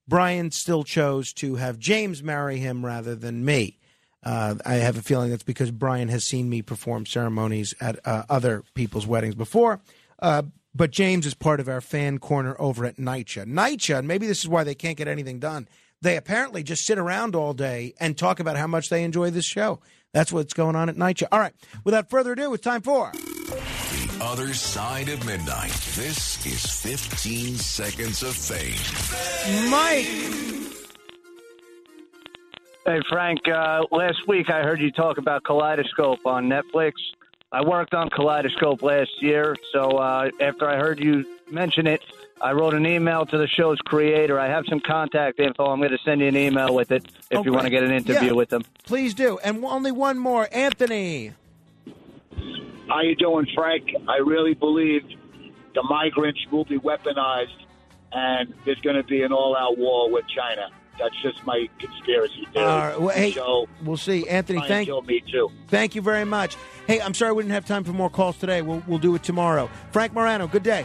Brian 0.09 0.51
still 0.51 0.85
chose 0.85 1.33
to 1.35 1.57
have 1.57 1.79
James 1.79 2.23
marry 2.23 2.59
him 2.59 2.85
rather 2.85 3.15
than 3.15 3.45
me. 3.45 3.79
Uh, 4.23 4.57
I 4.67 4.75
have 4.75 4.99
a 4.99 5.03
feeling 5.03 5.31
that's 5.31 5.43
because 5.43 5.71
Brian 5.71 6.09
has 6.09 6.25
seen 6.25 6.51
me 6.51 6.63
perform 6.63 7.07
ceremonies 7.07 7.75
at 7.81 7.99
uh, 8.07 8.25
other 8.29 8.65
people's 8.75 9.07
weddings 9.07 9.35
before. 9.35 9.81
Uh, 10.19 10.43
but 10.75 10.91
James 10.91 11.27
is 11.27 11.35
part 11.35 11.61
of 11.61 11.69
our 11.69 11.81
fan 11.81 12.19
corner 12.19 12.57
over 12.59 12.85
at 12.85 12.97
NYCHA. 12.97 13.47
NYCHA, 13.47 13.99
and 13.99 14.09
maybe 14.09 14.27
this 14.27 14.41
is 14.41 14.49
why 14.49 14.65
they 14.65 14.75
can't 14.75 14.97
get 14.97 15.09
anything 15.09 15.39
done. 15.39 15.69
They 16.03 16.17
apparently 16.17 16.63
just 16.63 16.87
sit 16.87 16.99
around 16.99 17.35
all 17.35 17.53
day 17.53 17.95
and 18.01 18.17
talk 18.17 18.41
about 18.41 18.57
how 18.57 18.67
much 18.67 18.89
they 18.89 19.05
enjoy 19.05 19.31
this 19.31 19.45
show. 19.45 19.81
That's 20.13 20.33
what's 20.33 20.55
going 20.55 20.77
on 20.77 20.89
at 20.89 20.97
NYCHA. 20.97 21.29
All 21.31 21.39
right, 21.39 21.53
without 21.85 22.09
further 22.11 22.33
ado, 22.33 22.55
it's 22.55 22.65
time 22.65 22.83
for 22.83 23.13
The 23.13 24.19
other 24.23 24.55
side 24.55 25.09
of 25.09 25.25
midnight. 25.27 25.73
This 25.95 26.45
is 26.47 26.65
15 26.83 27.57
seconds 27.57 28.23
of 28.23 28.35
fame. 28.35 29.71
Mike. 29.71 30.07
Hey, 32.87 33.01
Frank, 33.09 33.47
uh, 33.47 33.85
last 33.93 34.27
week 34.27 34.49
I 34.49 34.63
heard 34.63 34.81
you 34.81 34.91
talk 34.91 35.19
about 35.19 35.45
Kaleidoscope 35.45 36.25
on 36.25 36.49
Netflix. 36.49 36.93
I 37.53 37.63
worked 37.63 37.95
on 37.95 38.11
Kaleidoscope 38.11 38.83
last 38.83 39.11
year, 39.21 39.57
so 39.73 39.99
uh, 39.99 40.31
after 40.41 40.69
I 40.69 40.77
heard 40.77 41.01
you 41.01 41.27
mention 41.51 41.87
it, 41.89 42.01
I 42.41 42.53
wrote 42.53 42.75
an 42.75 42.87
email 42.87 43.27
to 43.27 43.37
the 43.39 43.49
show's 43.49 43.79
creator. 43.81 44.39
I 44.39 44.47
have 44.47 44.65
some 44.69 44.81
contact 44.81 45.41
info. 45.41 45.67
I'm 45.67 45.79
going 45.81 45.91
to 45.91 45.99
send 46.05 46.21
you 46.21 46.29
an 46.29 46.37
email 46.37 46.73
with 46.75 46.93
it 46.93 47.05
if 47.31 47.39
Oh, 47.39 47.45
you 47.45 47.53
want 47.53 47.65
to 47.65 47.71
get 47.71 47.83
an 47.83 47.91
interview 47.91 48.29
Yeah. 48.29 48.33
with 48.35 48.51
them. 48.51 48.63
Please 48.85 49.15
do. 49.15 49.39
And 49.43 49.65
only 49.65 49.91
one 49.93 50.17
more. 50.19 50.49
Anthony. 50.53 51.33
How 52.89 53.01
you 53.03 53.17
doing, 53.17 53.47
Frank? 53.55 53.91
I 54.09 54.19
really 54.19 54.55
believe 54.55 55.03
the 55.75 55.83
migrants 55.83 56.41
will 56.51 56.65
be 56.65 56.79
weaponized, 56.79 57.49
and 58.13 58.55
there's 58.65 58.81
going 58.81 58.97
to 58.97 59.03
be 59.05 59.23
an 59.23 59.33
all-out 59.33 59.77
war 59.77 60.09
with 60.11 60.25
China. 60.29 60.71
That's 61.01 61.17
just 61.23 61.45
my 61.47 61.69
conspiracy 61.79 62.47
theory. 62.53 62.65
All 62.65 62.79
right, 62.79 63.01
well, 63.01 63.17
hey, 63.17 63.33
so 63.33 63.67
we'll 63.83 63.97
see. 63.97 64.29
Anthony, 64.29 64.61
thank 64.69 64.87
kill 64.87 65.03
me 65.03 65.23
too. 65.31 65.51
Thank 65.69 65.95
you 65.95 66.03
very 66.03 66.25
much. 66.25 66.57
Hey, 66.87 67.01
I'm 67.01 67.15
sorry 67.15 67.33
we 67.33 67.43
didn't 67.43 67.55
have 67.55 67.65
time 67.65 67.85
for 67.85 67.93
more 67.93 68.11
calls 68.11 68.37
today. 68.37 68.61
We'll, 68.61 68.83
we'll 68.87 68.99
do 68.99 69.15
it 69.15 69.23
tomorrow. 69.23 69.71
Frank 69.93 70.13
Morano, 70.13 70.47
good 70.47 70.63
day. 70.63 70.85